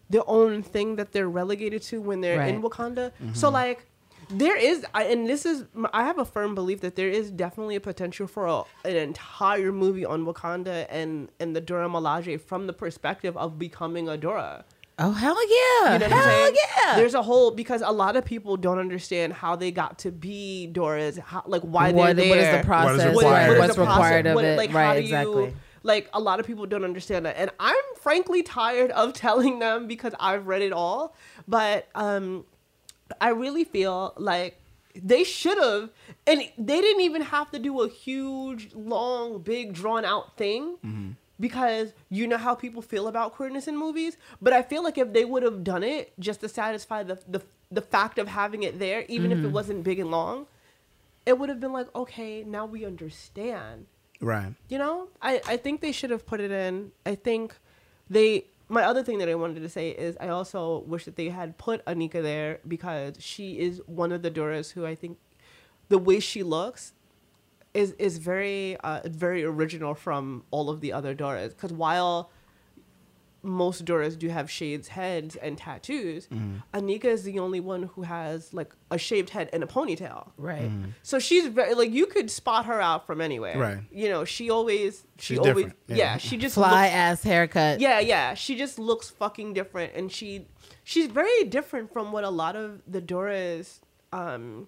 their 0.09 0.27
own 0.27 0.63
thing 0.63 0.95
that 0.95 1.11
they're 1.11 1.29
relegated 1.29 1.81
to 1.83 2.01
when 2.01 2.21
they're 2.21 2.41
in 2.41 2.61
Right. 2.61 2.71
Wakanda. 2.71 3.11
Mm-hmm. 3.21 3.33
So 3.33 3.49
like 3.49 3.85
there 4.29 4.57
is 4.57 4.85
I, 4.93 5.03
and 5.05 5.27
this 5.27 5.45
is 5.45 5.65
I 5.93 6.03
have 6.03 6.17
a 6.17 6.25
firm 6.25 6.55
belief 6.55 6.81
that 6.81 6.95
there 6.95 7.09
is 7.09 7.29
definitely 7.29 7.75
a 7.75 7.79
potential 7.81 8.25
for 8.27 8.47
a, 8.47 8.63
an 8.83 8.95
entire 8.95 9.71
movie 9.71 10.05
on 10.05 10.25
Wakanda 10.25 10.87
and 10.89 11.29
and 11.39 11.55
the 11.55 11.61
Dora 11.61 11.87
Milaje 11.87 12.39
from 12.41 12.65
the 12.67 12.73
perspective 12.73 13.37
of 13.37 13.59
becoming 13.59 14.09
a 14.09 14.17
Dora. 14.17 14.65
Oh 14.97 15.11
hell 15.11 15.35
yeah! 15.49 15.93
You 15.93 15.99
know 15.99 16.05
what 16.05 16.11
hell 16.11 16.19
I'm 16.19 16.23
saying? 16.29 16.55
yeah! 16.85 16.95
There's 16.95 17.13
a 17.15 17.21
whole 17.21 17.51
because 17.51 17.81
a 17.81 17.91
lot 17.91 18.15
of 18.15 18.23
people 18.23 18.55
don't 18.55 18.79
understand 18.79 19.33
how 19.33 19.55
they 19.57 19.71
got 19.71 19.99
to 19.99 20.11
be 20.11 20.69
Doras, 20.71 21.19
how, 21.19 21.43
like 21.45 21.63
why 21.63 21.91
what, 21.91 22.15
they're 22.15 22.29
what 22.29 22.37
is 22.37 22.57
the 22.57 22.63
process? 22.63 23.13
What 23.15 23.25
is 23.25 23.31
right, 23.31 23.41
required? 23.49 23.59
what's 23.59 23.75
the 23.75 23.83
process? 23.83 23.97
required 23.97 24.25
of 24.27 24.35
What- 24.35 24.45
it? 24.45 24.57
Like, 24.57 24.69
how 24.69 24.77
right, 24.79 24.93
do 24.93 24.99
exactly. 25.01 25.43
You, 25.45 25.53
like 25.83 26.09
a 26.13 26.19
lot 26.19 26.39
of 26.39 26.47
people 26.47 26.65
don't 26.65 26.83
understand 26.85 27.25
that, 27.25 27.35
and 27.37 27.49
I'm 27.59 27.75
frankly 27.99 28.41
tired 28.41 28.91
of 28.91 29.13
telling 29.25 29.59
them 29.59 29.87
because 29.87 30.13
I've 30.19 30.47
read 30.47 30.61
it 30.61 30.71
all. 30.71 31.13
But 31.47 31.89
um, 31.93 32.45
I 33.19 33.29
really 33.29 33.65
feel 33.65 34.13
like 34.17 34.59
they 34.95 35.25
should 35.25 35.57
have, 35.57 35.89
and 36.25 36.41
they 36.57 36.79
didn't 36.81 37.01
even 37.01 37.21
have 37.21 37.51
to 37.51 37.59
do 37.59 37.81
a 37.81 37.89
huge, 37.89 38.69
long, 38.73 39.39
big, 39.41 39.73
drawn 39.73 40.05
out 40.05 40.37
thing. 40.37 41.17
Because 41.39 41.93
you 42.09 42.27
know 42.27 42.37
how 42.37 42.55
people 42.55 42.81
feel 42.81 43.07
about 43.07 43.33
queerness 43.33 43.67
in 43.67 43.77
movies, 43.77 44.15
but 44.41 44.53
I 44.53 44.61
feel 44.61 44.83
like 44.83 44.97
if 44.97 45.11
they 45.11 45.25
would 45.25 45.43
have 45.43 45.63
done 45.63 45.83
it 45.83 46.13
just 46.17 46.39
to 46.41 46.49
satisfy 46.49 47.03
the 47.03 47.19
the, 47.27 47.41
the 47.69 47.81
fact 47.81 48.17
of 48.19 48.27
having 48.27 48.63
it 48.63 48.79
there, 48.79 49.05
even 49.09 49.31
if 49.31 49.39
it 49.39 49.41
mm-hmm. 49.41 49.51
wasn't 49.51 49.83
big 49.83 49.99
and 49.99 50.11
long, 50.11 50.47
it 51.25 51.37
would 51.37 51.49
have 51.49 51.59
been 51.59 51.73
like, 51.73 51.93
okay, 51.95 52.43
now 52.43 52.65
we 52.65 52.85
understand. 52.85 53.87
Right. 54.21 54.53
You 54.69 54.77
know, 54.77 55.09
I, 55.21 55.41
I 55.47 55.57
think 55.57 55.81
they 55.81 55.91
should 55.91 56.09
have 56.09 56.25
put 56.25 56.39
it 56.39 56.51
in. 56.51 56.91
I 57.05 57.15
think 57.15 57.55
they. 58.09 58.45
My 58.67 58.83
other 58.83 59.03
thing 59.03 59.19
that 59.19 59.29
I 59.29 59.35
wanted 59.35 59.61
to 59.61 59.69
say 59.69 59.91
is 59.91 60.17
I 60.19 60.29
also 60.29 60.79
wish 60.87 61.05
that 61.05 61.17
they 61.17 61.29
had 61.29 61.59
put 61.59 61.85
Aneka 61.85 62.23
there 62.23 62.59
because 62.67 63.13
she 63.19 63.59
is 63.59 63.79
one 63.85 64.11
of 64.11 64.23
the 64.23 64.31
Doras 64.31 64.71
who 64.71 64.87
I 64.87 64.95
think 64.95 65.19
the 65.89 65.99
way 65.99 66.19
she 66.19 66.41
looks 66.41 66.93
is 67.75 67.91
is 67.99 68.17
very 68.17 68.77
uh, 68.77 69.01
very 69.05 69.43
original 69.43 69.93
from 69.93 70.43
all 70.51 70.69
of 70.69 70.81
the 70.81 70.91
other 70.93 71.13
Doras. 71.13 71.49
Because 71.49 71.73
while 71.73 72.31
most 73.43 73.85
Doras 73.85 74.17
do 74.17 74.27
have 74.29 74.49
shaved 74.49 74.87
heads 74.87 75.35
and 75.35 75.55
tattoos, 75.55 76.27
Aneka 76.73 77.05
is 77.05 77.23
the 77.23 77.37
only 77.37 77.59
one 77.59 77.83
who 77.83 78.01
has 78.01 78.51
like 78.55 78.73
a 78.89 78.97
shaved 78.97 79.29
head 79.29 79.51
and 79.53 79.63
a 79.63 79.67
ponytail. 79.67 80.31
right. 80.37 80.71
So 81.03 81.19
she's 81.19 81.45
very 81.47 81.75
like 81.75 81.91
you 81.91 82.07
could 82.07 82.31
spot 82.31 82.65
her 82.65 82.81
out 82.81 83.05
from 83.05 83.21
anywhere. 83.21 83.55
Right. 83.57 83.77
You 83.91 84.09
know, 84.09 84.25
she 84.25 84.49
always 84.49 85.03
she 85.19 85.35
She's 85.35 85.39
always 85.39 85.55
different, 85.55 85.77
yeah. 85.87 85.95
yeah. 85.95 86.17
she 86.17 86.37
just 86.37 86.55
Fly 86.55 86.85
looks, 86.85 86.93
ass 86.95 87.23
haircut. 87.23 87.79
yeah, 87.81 87.99
yeah. 87.99 88.33
She 88.33 88.55
just 88.55 88.79
looks 88.79 89.11
fucking 89.11 89.53
different 89.53 89.93
and 89.93 90.11
she 90.11 90.47
she's 90.83 91.07
very 91.07 91.43
different 91.43 91.93
from 91.93 92.11
what 92.11 92.23
a 92.23 92.31
lot 92.31 92.55
of 92.55 92.81
the 92.87 93.01
Doras 93.01 93.79
um 94.11 94.67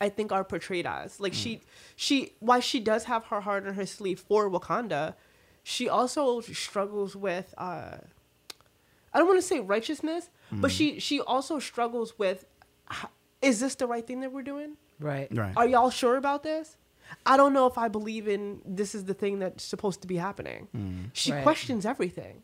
I 0.00 0.08
think 0.08 0.32
are 0.32 0.44
portrayed 0.44 0.86
as. 0.86 1.20
Like 1.20 1.32
mm. 1.32 1.42
she 1.42 1.60
she 1.94 2.32
while 2.40 2.60
she 2.60 2.80
does 2.80 3.04
have 3.04 3.26
her 3.26 3.40
heart 3.40 3.66
on 3.66 3.74
her 3.74 3.86
sleeve 3.86 4.20
for 4.20 4.50
Wakanda, 4.50 5.14
she 5.62 5.88
also 5.88 6.40
struggles 6.40 7.16
with 7.16 7.54
uh 7.58 7.98
I 9.12 9.18
don't 9.18 9.28
want 9.28 9.38
to 9.40 9.46
say 9.46 9.60
righteousness, 9.60 10.28
but 10.52 10.70
mm. 10.70 10.74
she 10.74 11.00
she 11.00 11.20
also 11.20 11.58
struggles 11.58 12.18
with 12.18 12.44
is 13.42 13.60
this 13.60 13.74
the 13.74 13.86
right 13.86 14.06
thing 14.06 14.20
that 14.20 14.32
we're 14.32 14.42
doing? 14.42 14.76
Right. 14.98 15.28
Right. 15.30 15.56
Are 15.56 15.66
y'all 15.66 15.90
sure 15.90 16.16
about 16.16 16.42
this? 16.42 16.76
I 17.24 17.36
don't 17.36 17.52
know 17.52 17.66
if 17.66 17.78
I 17.78 17.88
believe 17.88 18.26
in 18.26 18.60
this 18.64 18.94
is 18.94 19.04
the 19.04 19.14
thing 19.14 19.38
that's 19.38 19.62
supposed 19.62 20.02
to 20.02 20.08
be 20.08 20.16
happening. 20.16 20.68
Mm. 20.76 21.10
She 21.12 21.32
Right. 21.32 21.42
questions 21.42 21.86
everything. 21.86 22.42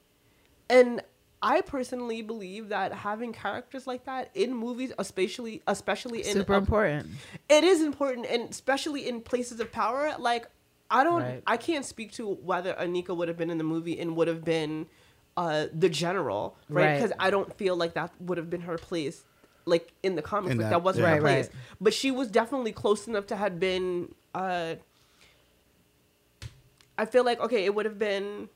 And 0.70 1.02
I 1.44 1.60
personally 1.60 2.22
believe 2.22 2.68
that 2.68 2.92
having 2.92 3.32
characters 3.32 3.86
like 3.86 4.04
that 4.04 4.30
in 4.34 4.54
movies, 4.54 4.92
especially 4.98 5.60
especially 5.66 6.20
in 6.24 6.34
Super 6.34 6.54
a- 6.54 6.58
important. 6.58 7.08
it 7.48 7.64
is 7.64 7.82
important 7.82 8.26
and 8.26 8.48
especially 8.48 9.08
in 9.08 9.20
places 9.20 9.58
of 9.60 9.72
power 9.72 10.14
like 10.18 10.46
i 10.90 11.02
don't 11.02 11.22
Right. 11.22 11.42
i 11.46 11.56
can't 11.56 11.84
speak 11.84 12.12
to 12.12 12.28
whether 12.28 12.74
aneka 12.74 13.16
would 13.16 13.26
have 13.28 13.36
been 13.38 13.50
in 13.50 13.58
the 13.58 13.64
movie 13.64 13.98
and 13.98 14.14
would 14.16 14.28
have 14.28 14.44
been 14.44 14.86
uh 15.38 15.66
the 15.72 15.88
general 15.88 16.56
right 16.68 16.84
Right. 16.84 16.94
because 16.96 17.12
i 17.18 17.30
don't 17.30 17.52
feel 17.56 17.74
like 17.76 17.94
that 17.94 18.10
would 18.20 18.36
have 18.38 18.50
been 18.50 18.60
her 18.62 18.76
place 18.76 19.24
like 19.64 19.92
in 20.02 20.16
the 20.16 20.22
comics 20.22 20.52
In 20.52 20.58
like 20.58 20.66
that- 20.66 20.70
that, 20.70 20.82
wasn't 20.82 21.06
yeah. 21.06 21.14
her 21.14 21.20
place 21.22 21.46
right. 21.46 21.54
but 21.80 21.94
she 21.94 22.10
was 22.10 22.28
definitely 22.28 22.72
close 22.72 23.08
enough 23.08 23.26
to 23.28 23.36
have 23.36 23.58
been 23.58 24.14
uh 24.34 24.74
i 26.98 27.04
feel 27.06 27.24
like 27.24 27.40
okay 27.40 27.64
it 27.64 27.74
would 27.74 27.86
have 27.86 27.98
been 27.98 28.48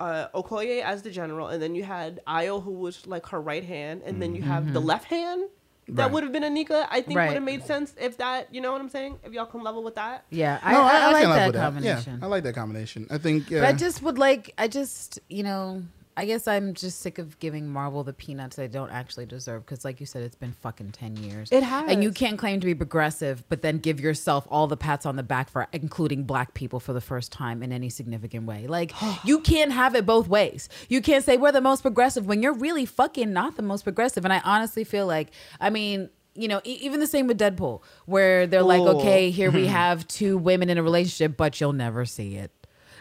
uh, 0.00 0.28
Okoye 0.34 0.82
as 0.82 1.02
the 1.02 1.10
general, 1.10 1.48
and 1.48 1.62
then 1.62 1.74
you 1.74 1.84
had 1.84 2.20
Ayo, 2.26 2.62
who 2.62 2.72
was 2.72 3.06
like 3.06 3.26
her 3.26 3.40
right 3.40 3.64
hand, 3.64 4.02
and 4.04 4.20
then 4.20 4.34
you 4.34 4.42
have 4.42 4.72
the 4.72 4.80
left 4.80 5.06
hand 5.06 5.44
that 5.88 6.02
Right. 6.02 6.12
would 6.12 6.22
have 6.24 6.32
been 6.32 6.42
Aneka. 6.42 6.86
I 6.90 7.00
think 7.00 7.06
Mm-hmm. 7.10 7.16
Right. 7.16 7.26
would 7.28 7.34
have 7.34 7.42
made 7.44 7.64
sense 7.64 7.94
if 8.00 8.16
that, 8.18 8.52
you 8.52 8.60
know 8.60 8.72
what 8.72 8.80
I'm 8.80 8.88
saying? 8.88 9.18
If 9.24 9.32
y'all 9.32 9.46
can 9.46 9.62
level 9.62 9.84
with 9.84 9.94
that. 9.94 10.24
Yeah, 10.30 10.58
I, 10.62 10.72
No, 10.72 10.80
I, 10.82 10.86
I 10.86 10.90
can 10.90 11.12
like 11.12 11.22
live 11.22 11.36
that 11.36 11.46
with 11.46 11.56
combination. 11.62 12.18
Yeah, 12.20 12.24
I 12.26 12.28
like 12.28 12.42
that 12.42 12.54
combination. 12.54 13.06
I 13.08 13.18
think. 13.18 13.50
Yeah. 13.50 13.60
But 13.60 13.68
I 13.68 13.72
just 13.72 14.02
would 14.02 14.18
like, 14.18 14.52
I 14.58 14.66
just, 14.68 15.20
you 15.28 15.44
know, 15.44 15.82
I 16.16 16.24
guess 16.24 16.48
I'm 16.48 16.72
just 16.74 17.00
sick 17.00 17.18
of 17.18 17.38
giving 17.38 17.68
Marvel 17.68 18.02
the 18.02 18.12
peanuts 18.12 18.56
they 18.56 18.68
don't 18.68 18.90
actually 18.90 19.26
deserve. 19.26 19.66
Because, 19.66 19.84
like 19.84 20.00
you 20.00 20.06
said, 20.06 20.22
it's 20.22 20.34
been 20.34 20.52
fucking 20.52 20.92
10 20.92 21.16
years. 21.16 21.50
It 21.52 21.62
has. 21.62 21.90
And 21.90 22.02
you 22.02 22.10
can't 22.10 22.38
claim 22.38 22.58
to 22.60 22.66
be 22.66 22.74
progressive, 22.74 23.44
but 23.48 23.60
then 23.62 23.78
give 23.78 24.00
yourself 24.00 24.46
all 24.50 24.66
the 24.66 24.76
pats 24.76 25.04
on 25.04 25.16
the 25.16 25.22
back 25.22 25.50
for 25.50 25.66
including 25.72 26.24
black 26.24 26.54
people 26.54 26.80
for 26.80 26.92
the 26.92 27.00
first 27.00 27.32
time 27.32 27.62
in 27.62 27.70
any 27.70 27.90
significant 27.90 28.46
way. 28.46 28.66
Like, 28.66 28.92
you 29.24 29.40
can't 29.40 29.72
have 29.72 29.94
it 29.94 30.06
both 30.06 30.28
ways. 30.28 30.68
You 30.88 31.02
can't 31.02 31.24
say 31.24 31.36
we're 31.36 31.52
the 31.52 31.60
most 31.60 31.82
progressive 31.82 32.26
when 32.26 32.42
you're 32.42 32.54
really 32.54 32.86
fucking 32.86 33.32
not 33.32 33.56
the 33.56 33.62
most 33.62 33.82
progressive. 33.82 34.24
And 34.24 34.32
I 34.32 34.40
honestly 34.44 34.84
feel 34.84 35.06
like, 35.06 35.32
I 35.60 35.70
mean, 35.70 36.08
you 36.34 36.48
know, 36.48 36.60
e- 36.64 36.78
even 36.82 37.00
the 37.00 37.06
same 37.06 37.26
with 37.26 37.38
Deadpool, 37.38 37.82
where 38.04 38.46
they're 38.46 38.62
like, 38.62 38.80
okay, 38.80 39.30
here 39.30 39.50
we 39.50 39.66
have 39.80 40.06
two 40.06 40.38
women 40.38 40.68
in 40.68 40.78
a 40.78 40.82
relationship, 40.82 41.36
but 41.36 41.60
you'll 41.60 41.72
never 41.72 42.04
see 42.04 42.36
it. 42.36 42.52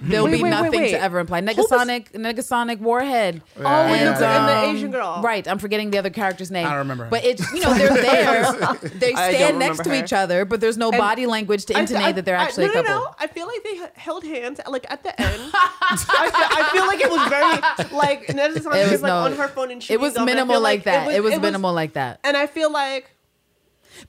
There'll 0.01 0.25
Wait, 0.25 0.31
be 0.31 0.37
wait, 0.37 0.43
wait, 0.43 0.49
nothing 0.49 0.81
wait. 0.81 0.91
to 0.91 0.99
ever 1.01 1.19
imply. 1.19 1.39
was- 1.39 1.55
Negasonic, 1.55 2.11
Negasonic 2.11 2.79
Warhead. 2.79 3.41
Oh, 3.57 3.61
and, 3.65 3.91
Yeah. 4.01 4.17
the, 4.19 4.27
and 4.27 4.47
the 4.49 4.57
um, 4.69 4.75
Asian 4.75 4.91
girl. 4.91 5.21
Right, 5.21 5.47
I'm 5.47 5.57
forgetting 5.57 5.91
the 5.91 5.97
other 5.97 6.09
character's 6.09 6.51
name. 6.51 6.65
I 6.65 6.71
don't 6.71 6.79
remember. 6.79 7.07
But 7.09 7.23
it's 7.23 7.49
you 7.53 7.61
know 7.61 7.73
they're 7.73 7.93
there. 7.93 8.53
They 8.95 9.13
stand 9.13 9.57
next 9.59 9.83
to 9.83 9.89
her. 9.89 9.95
each 9.95 10.11
other, 10.11 10.43
but 10.43 10.59
there's 10.59 10.77
no 10.77 10.89
And 10.89 10.97
body 10.97 11.25
language 11.25 11.65
to 11.67 11.77
I- 11.77 11.79
intimate 11.79 12.03
I- 12.03 12.11
that 12.11 12.25
they're 12.25 12.35
I- 12.35 12.43
actually 12.43 12.65
no, 12.67 12.71
a 12.71 12.75
no, 12.75 12.83
couple. 12.83 13.05
No, 13.05 13.15
I 13.19 13.27
feel 13.27 13.47
like 13.47 13.63
they 13.63 13.69
h- 13.83 13.89
held 13.95 14.25
hands, 14.25 14.59
like 14.67 14.85
at 14.91 15.01
the 15.03 15.21
end. 15.21 15.41
I, 15.53 15.95
feel, 15.97 16.57
I 16.57 16.69
feel 16.73 16.87
like 16.87 16.99
it 17.01 17.09
was 17.09 17.29
very 17.29 17.97
like 17.97 18.35
Ned 18.35 18.51
is 18.51 18.65
was 18.65 18.91
was 18.91 19.01
like 19.01 19.09
no- 19.09 19.17
on 19.19 19.33
her 19.37 19.47
phone 19.47 19.71
and 19.71 19.81
she. 19.81 19.93
It 19.93 19.99
was 20.01 20.13
chewing 20.13 20.25
gum, 20.25 20.29
and 20.29 20.39
I 20.39 20.43
minimal 20.43 20.55
feel 20.55 20.61
like 20.61 20.83
that. 20.83 21.11
It 21.11 21.23
was, 21.23 21.33
it 21.33 21.41
minimal 21.41 21.73
like 21.73 21.93
that. 21.93 22.19
and 22.25 22.35
I 22.35 22.47
feel 22.47 22.69
like 22.71 23.11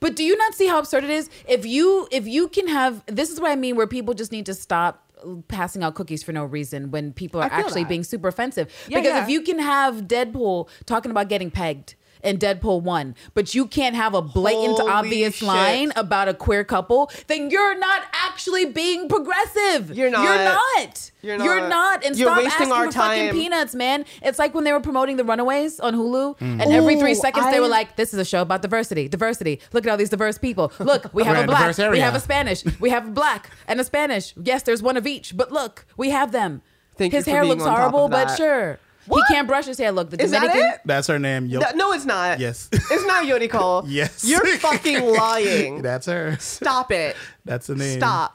But 0.01 0.15
do 0.17 0.23
you 0.25 0.35
not 0.37 0.53
see 0.53 0.67
how 0.67 0.79
absurd 0.79 1.05
it 1.05 1.09
is? 1.09 1.29
If 1.47 1.65
you 1.65 2.07
if 2.11 2.27
you 2.27 2.49
can 2.49 2.67
have 2.67 3.03
this 3.05 3.29
is 3.29 3.39
what 3.39 3.51
I 3.51 3.55
mean 3.55 3.77
where 3.77 3.87
people 3.87 4.13
just 4.13 4.33
need 4.33 4.45
to 4.47 4.53
stop 4.53 5.06
passing 5.47 5.83
out 5.83 5.95
cookies 5.95 6.23
for 6.23 6.31
no 6.31 6.45
reason 6.45 6.91
when 6.91 7.13
people 7.13 7.41
are 7.41 7.51
actually 7.51 7.83
that. 7.83 7.89
being 7.89 8.03
super 8.03 8.27
offensive. 8.27 8.71
Yeah, 8.87 8.99
because 8.99 9.13
yeah. 9.13 9.23
if 9.23 9.29
you 9.29 9.41
can 9.41 9.59
have 9.59 10.07
Deadpool 10.07 10.69
talking 10.85 11.11
about 11.11 11.29
getting 11.29 11.51
pegged 11.51 11.95
in 12.23 12.37
Deadpool 12.37 12.81
1, 12.81 13.15
but 13.33 13.53
you 13.55 13.67
can't 13.67 13.95
have 13.95 14.13
a 14.13 14.21
blatant, 14.21 14.79
Holy 14.79 14.91
obvious 14.91 15.35
shit. 15.35 15.47
line 15.47 15.91
about 15.95 16.27
a 16.27 16.33
queer 16.33 16.63
couple, 16.63 17.11
then 17.27 17.49
you're 17.49 17.77
not 17.77 18.03
actually 18.13 18.65
being 18.65 19.07
progressive. 19.07 19.95
You're 19.95 20.09
not. 20.09 20.23
You're 20.23 20.43
not. 20.43 21.11
You're 21.21 21.37
You're 21.43 21.59
not. 21.61 21.69
not. 21.69 22.05
And 22.05 22.17
You're 22.17 22.33
stop 22.33 22.45
asking 22.45 22.71
our 22.71 22.85
for 22.85 22.91
fucking 22.93 23.31
peanuts, 23.31 23.75
man. 23.75 24.05
It's 24.21 24.39
like 24.39 24.53
when 24.53 24.63
they 24.63 24.71
were 24.71 24.79
promoting 24.79 25.17
The 25.17 25.23
Runaways 25.23 25.79
on 25.79 25.93
Hulu, 25.93 26.37
mm. 26.37 26.41
and 26.41 26.61
every 26.61 26.95
three 26.97 27.11
Ooh, 27.11 27.15
seconds 27.15 27.51
they 27.51 27.59
were 27.59 27.67
like, 27.67 27.95
this 27.95 28.13
is 28.13 28.19
a 28.19 28.25
show 28.25 28.41
about 28.41 28.61
diversity. 28.61 29.07
Diversity. 29.07 29.59
Look 29.73 29.85
at 29.85 29.91
all 29.91 29.97
these 29.97 30.09
diverse 30.09 30.37
people. 30.37 30.71
Look, 30.79 31.13
we 31.13 31.23
have 31.25 31.43
a 31.43 31.47
black, 31.47 31.77
we 31.77 31.99
have 31.99 32.15
a 32.15 32.19
Spanish, 32.19 32.63
we 32.79 32.89
have 32.91 33.07
a 33.07 33.11
black 33.11 33.49
and 33.67 33.79
a 33.79 33.83
Spanish. 33.83 34.33
Yes, 34.41 34.63
there's 34.63 34.81
one 34.81 34.95
of 34.97 35.05
each, 35.07 35.35
but 35.35 35.51
look, 35.51 35.85
we 35.97 36.11
have 36.11 36.31
them. 36.31 36.61
Thank 36.97 37.13
his 37.13 37.25
hair 37.25 37.45
looks 37.45 37.63
horrible, 37.63 38.09
but 38.09 38.35
sure. 38.35 38.79
What? 39.07 39.25
He 39.27 39.33
can't 39.33 39.47
brush 39.47 39.65
his 39.65 39.77
hair. 39.77 39.91
Look, 39.91 40.09
the 40.09 40.21
Is 40.21 40.31
that 40.31 40.41
Dominican. 40.41 40.69
it? 40.73 40.81
That's 40.85 41.07
her 41.07 41.17
name. 41.19 41.45
Yo. 41.47 41.59
No, 41.59 41.67
no, 41.75 41.91
it's 41.93 42.05
not. 42.05 42.39
Yes. 42.39 42.69
It's 42.71 43.05
not 43.05 43.25
Yoriko. 43.25 43.83
Yes. 43.87 44.23
You're 44.25 44.45
fucking 44.57 45.05
lying. 45.13 45.81
That's 45.87 46.05
her. 46.07 46.37
Stop 46.39 46.91
it. 46.91 47.15
That's 47.45 47.67
the 47.67 47.75
name. 47.75 47.99
Stop. 47.99 48.33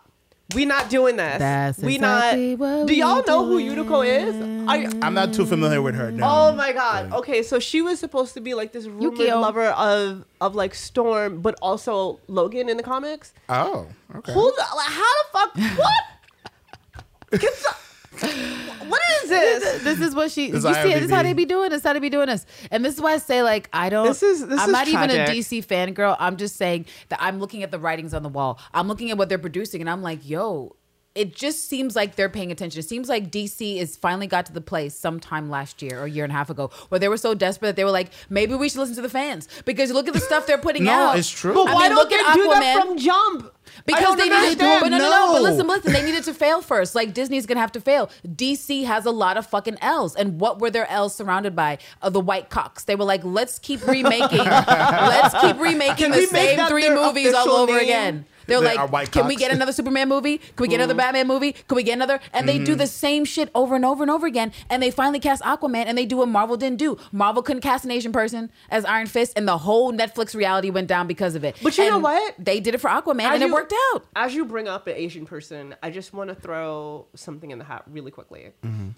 We 0.54 0.66
not 0.66 0.90
doing 0.90 1.16
this. 1.16 1.38
That's 1.38 1.78
we 1.78 1.94
exactly 1.94 2.56
not. 2.56 2.58
what 2.58 2.86
Do 2.86 2.94
y'all 2.94 3.16
we 3.16 3.22
know 3.26 3.46
who 3.46 3.74
doing. 3.84 4.06
Is? 4.06 4.68
I, 4.68 4.90
I'm 5.00 5.14
not 5.14 5.32
too 5.32 5.46
familiar 5.46 5.80
with 5.80 5.94
her. 5.94 6.10
No. 6.10 6.26
Oh 6.28 6.54
my 6.54 6.72
god. 6.72 7.10
Okay, 7.12 7.42
so 7.42 7.58
she 7.58 7.80
was 7.80 7.98
supposed 7.98 8.34
to 8.34 8.40
be 8.40 8.52
like 8.52 8.72
this 8.72 8.84
rumored 8.86 9.18
Yukio. 9.18 9.40
lover 9.40 9.66
of 9.68 10.24
of 10.42 10.54
like 10.54 10.74
Storm, 10.74 11.40
but 11.40 11.54
also 11.62 12.20
Logan 12.28 12.68
in 12.68 12.76
the 12.76 12.82
comics. 12.82 13.32
Oh. 13.48 13.86
Okay. 14.14 14.32
Who? 14.34 14.52
The, 14.52 14.64
like, 14.76 14.88
how 14.88 15.22
the 15.22 15.28
fuck? 15.32 15.78
What? 15.78 17.40
Get 17.40 17.54
some, 17.54 17.74
what 18.20 19.00
is 19.22 19.28
this? 19.28 19.82
This 19.82 20.00
is 20.00 20.14
what 20.14 20.30
she. 20.30 20.50
This 20.50 20.64
you 20.64 20.70
is 20.70 20.76
see, 20.76 20.90
it? 20.92 20.94
this 20.94 21.04
is 21.04 21.10
how 21.10 21.22
they 21.22 21.32
be 21.32 21.44
doing. 21.44 21.70
This 21.70 21.78
is 21.80 21.84
how 21.86 21.92
they 21.92 21.98
be 21.98 22.10
doing 22.10 22.26
this. 22.26 22.46
And 22.70 22.84
this 22.84 22.94
is 22.94 23.00
why 23.00 23.14
I 23.14 23.18
say, 23.18 23.42
like, 23.42 23.68
I 23.72 23.88
don't. 23.88 24.06
This 24.06 24.22
is- 24.22 24.46
this 24.46 24.60
I'm 24.60 24.68
is 24.68 24.72
not 24.72 24.88
even 24.88 25.10
a 25.10 25.14
tragic. 25.24 25.34
DC 25.44 25.66
fangirl. 25.66 26.16
I'm 26.18 26.36
just 26.36 26.56
saying 26.56 26.86
that 27.08 27.18
I'm 27.22 27.38
looking 27.40 27.62
at 27.62 27.70
the 27.70 27.78
writings 27.78 28.14
on 28.14 28.22
the 28.22 28.28
wall. 28.28 28.58
I'm 28.72 28.88
looking 28.88 29.10
at 29.10 29.18
what 29.18 29.28
they're 29.28 29.38
producing, 29.38 29.80
and 29.80 29.90
I'm 29.90 30.02
like, 30.02 30.28
yo. 30.28 30.76
It 31.14 31.36
just 31.36 31.68
seems 31.68 31.94
like 31.94 32.16
they're 32.16 32.30
paying 32.30 32.50
attention. 32.50 32.78
It 32.80 32.88
seems 32.88 33.06
like 33.08 33.30
DC 33.30 33.76
is 33.76 33.96
finally 33.96 34.26
got 34.26 34.46
to 34.46 34.52
the 34.52 34.62
place 34.62 34.94
sometime 34.98 35.50
last 35.50 35.82
year 35.82 36.00
or 36.00 36.04
a 36.04 36.10
year 36.10 36.24
and 36.24 36.32
a 36.32 36.36
half 36.36 36.48
ago 36.48 36.70
where 36.88 36.98
they 36.98 37.08
were 37.08 37.18
so 37.18 37.34
desperate 37.34 37.68
that 37.68 37.76
they 37.76 37.84
were 37.84 37.90
like, 37.90 38.10
maybe 38.30 38.54
we 38.54 38.70
should 38.70 38.78
listen 38.78 38.94
to 38.96 39.02
the 39.02 39.10
fans 39.10 39.46
because 39.66 39.90
look 39.92 40.08
at 40.08 40.14
the 40.14 40.20
stuff 40.20 40.46
they're 40.46 40.56
putting 40.56 40.84
No, 40.92 40.92
out. 40.92 41.18
it's 41.18 41.28
true. 41.28 41.52
But 41.52 41.68
I 41.68 41.74
why 41.74 41.80
mean, 41.82 41.90
don't 41.90 41.98
look 41.98 42.08
they 42.10 42.16
at 42.16 42.34
do 42.34 42.44
that 42.48 42.82
from 42.82 42.96
Jump? 42.96 43.54
Because 43.86 44.16
they 44.16 44.28
needed 44.28 44.58
to, 44.58 44.78
but 44.80 44.88
no, 44.88 44.98
no, 44.98 45.10
no. 45.10 45.32
But 45.34 45.42
listen, 45.42 45.66
listen. 45.66 45.92
They 45.92 46.04
needed 46.04 46.24
to 46.24 46.34
fail 46.34 46.60
first. 46.60 46.94
Like 46.94 47.14
Disney's 47.14 47.46
gonna 47.46 47.60
have 47.60 47.72
to 47.72 47.80
fail. 47.80 48.10
DC 48.26 48.84
has 48.84 49.06
a 49.06 49.10
lot 49.10 49.36
of 49.36 49.46
fucking 49.46 49.78
L's, 49.80 50.14
and 50.14 50.38
what 50.40 50.60
were 50.60 50.70
their 50.70 50.86
L's 50.90 51.14
surrounded 51.14 51.56
by? 51.56 51.78
Uh, 52.02 52.10
the 52.10 52.20
white 52.20 52.50
cocks. 52.50 52.84
They 52.84 52.96
were 52.96 53.04
like, 53.04 53.24
let's 53.24 53.58
keep 53.58 53.86
remaking, 53.86 54.38
let's 54.44 55.34
keep 55.40 55.58
remaking 55.58 55.96
Can 55.96 56.10
the 56.10 56.26
same 56.26 56.66
three 56.68 56.90
movies 56.90 57.32
all 57.34 57.48
over 57.50 57.72
name? 57.72 57.82
again. 57.82 58.26
They're 58.46 58.60
They 58.60 58.74
like, 58.76 58.92
white 58.92 59.10
can 59.12 59.26
we 59.26 59.36
get 59.36 59.50
another 59.52 59.72
Superman 59.72 60.08
movie? 60.08 60.38
Can 60.38 60.54
we 60.58 60.68
get 60.68 60.74
Mm-hmm. 60.74 60.84
another 60.90 60.94
Batman 60.94 61.26
movie? 61.28 61.52
Can 61.52 61.76
we 61.76 61.82
get 61.82 61.94
another? 61.94 62.20
And 62.32 62.48
they 62.48 62.58
do 62.58 62.74
the 62.74 62.86
same 62.86 63.24
shit 63.24 63.50
over 63.54 63.74
and 63.76 63.84
over 63.84 64.02
and 64.02 64.10
over 64.10 64.26
again. 64.26 64.52
And 64.70 64.82
they 64.82 64.90
finally 64.90 65.20
cast 65.20 65.42
Aquaman, 65.42 65.84
and 65.86 65.96
they 65.96 66.06
do 66.06 66.16
what 66.16 66.28
Marvel 66.28 66.56
didn't 66.56 66.78
do. 66.78 66.96
Marvel 67.12 67.42
couldn't 67.42 67.62
cast 67.62 67.84
an 67.84 67.90
Asian 67.90 68.12
person 68.12 68.50
as 68.70 68.84
Iron 68.84 69.06
Fist, 69.06 69.32
and 69.36 69.46
the 69.46 69.58
whole 69.58 69.92
Netflix 69.92 70.34
reality 70.34 70.70
went 70.70 70.88
down 70.88 71.06
because 71.06 71.34
of 71.34 71.44
it. 71.44 71.56
But 71.62 71.76
you 71.78 71.88
know 71.88 71.98
what? 71.98 72.34
They 72.38 72.58
did 72.60 72.74
it 72.74 72.78
for 72.78 72.88
Aquaman, 72.88 73.22
As 73.24 73.34
and 73.40 73.42
it 73.44 73.52
worked 73.52 73.74
out. 73.94 74.04
As 74.16 74.34
you 74.34 74.44
bring 74.44 74.66
up 74.68 74.86
an 74.86 74.94
Asian 74.96 75.26
person, 75.26 75.74
I 75.82 75.90
just 75.90 76.12
want 76.12 76.28
to 76.30 76.34
throw 76.34 77.06
something 77.14 77.50
in 77.50 77.58
the 77.58 77.64
hat 77.64 77.84
really 77.90 78.10
quickly. 78.10 78.50
Mm-hmm. 78.62 78.88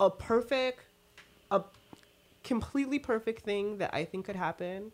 A 0.00 0.10
perfect, 0.10 0.80
a 1.50 1.62
completely 2.42 2.98
perfect 2.98 3.42
thing 3.42 3.78
that 3.78 3.90
I 3.94 4.04
think 4.04 4.26
could 4.26 4.36
happen 4.36 4.92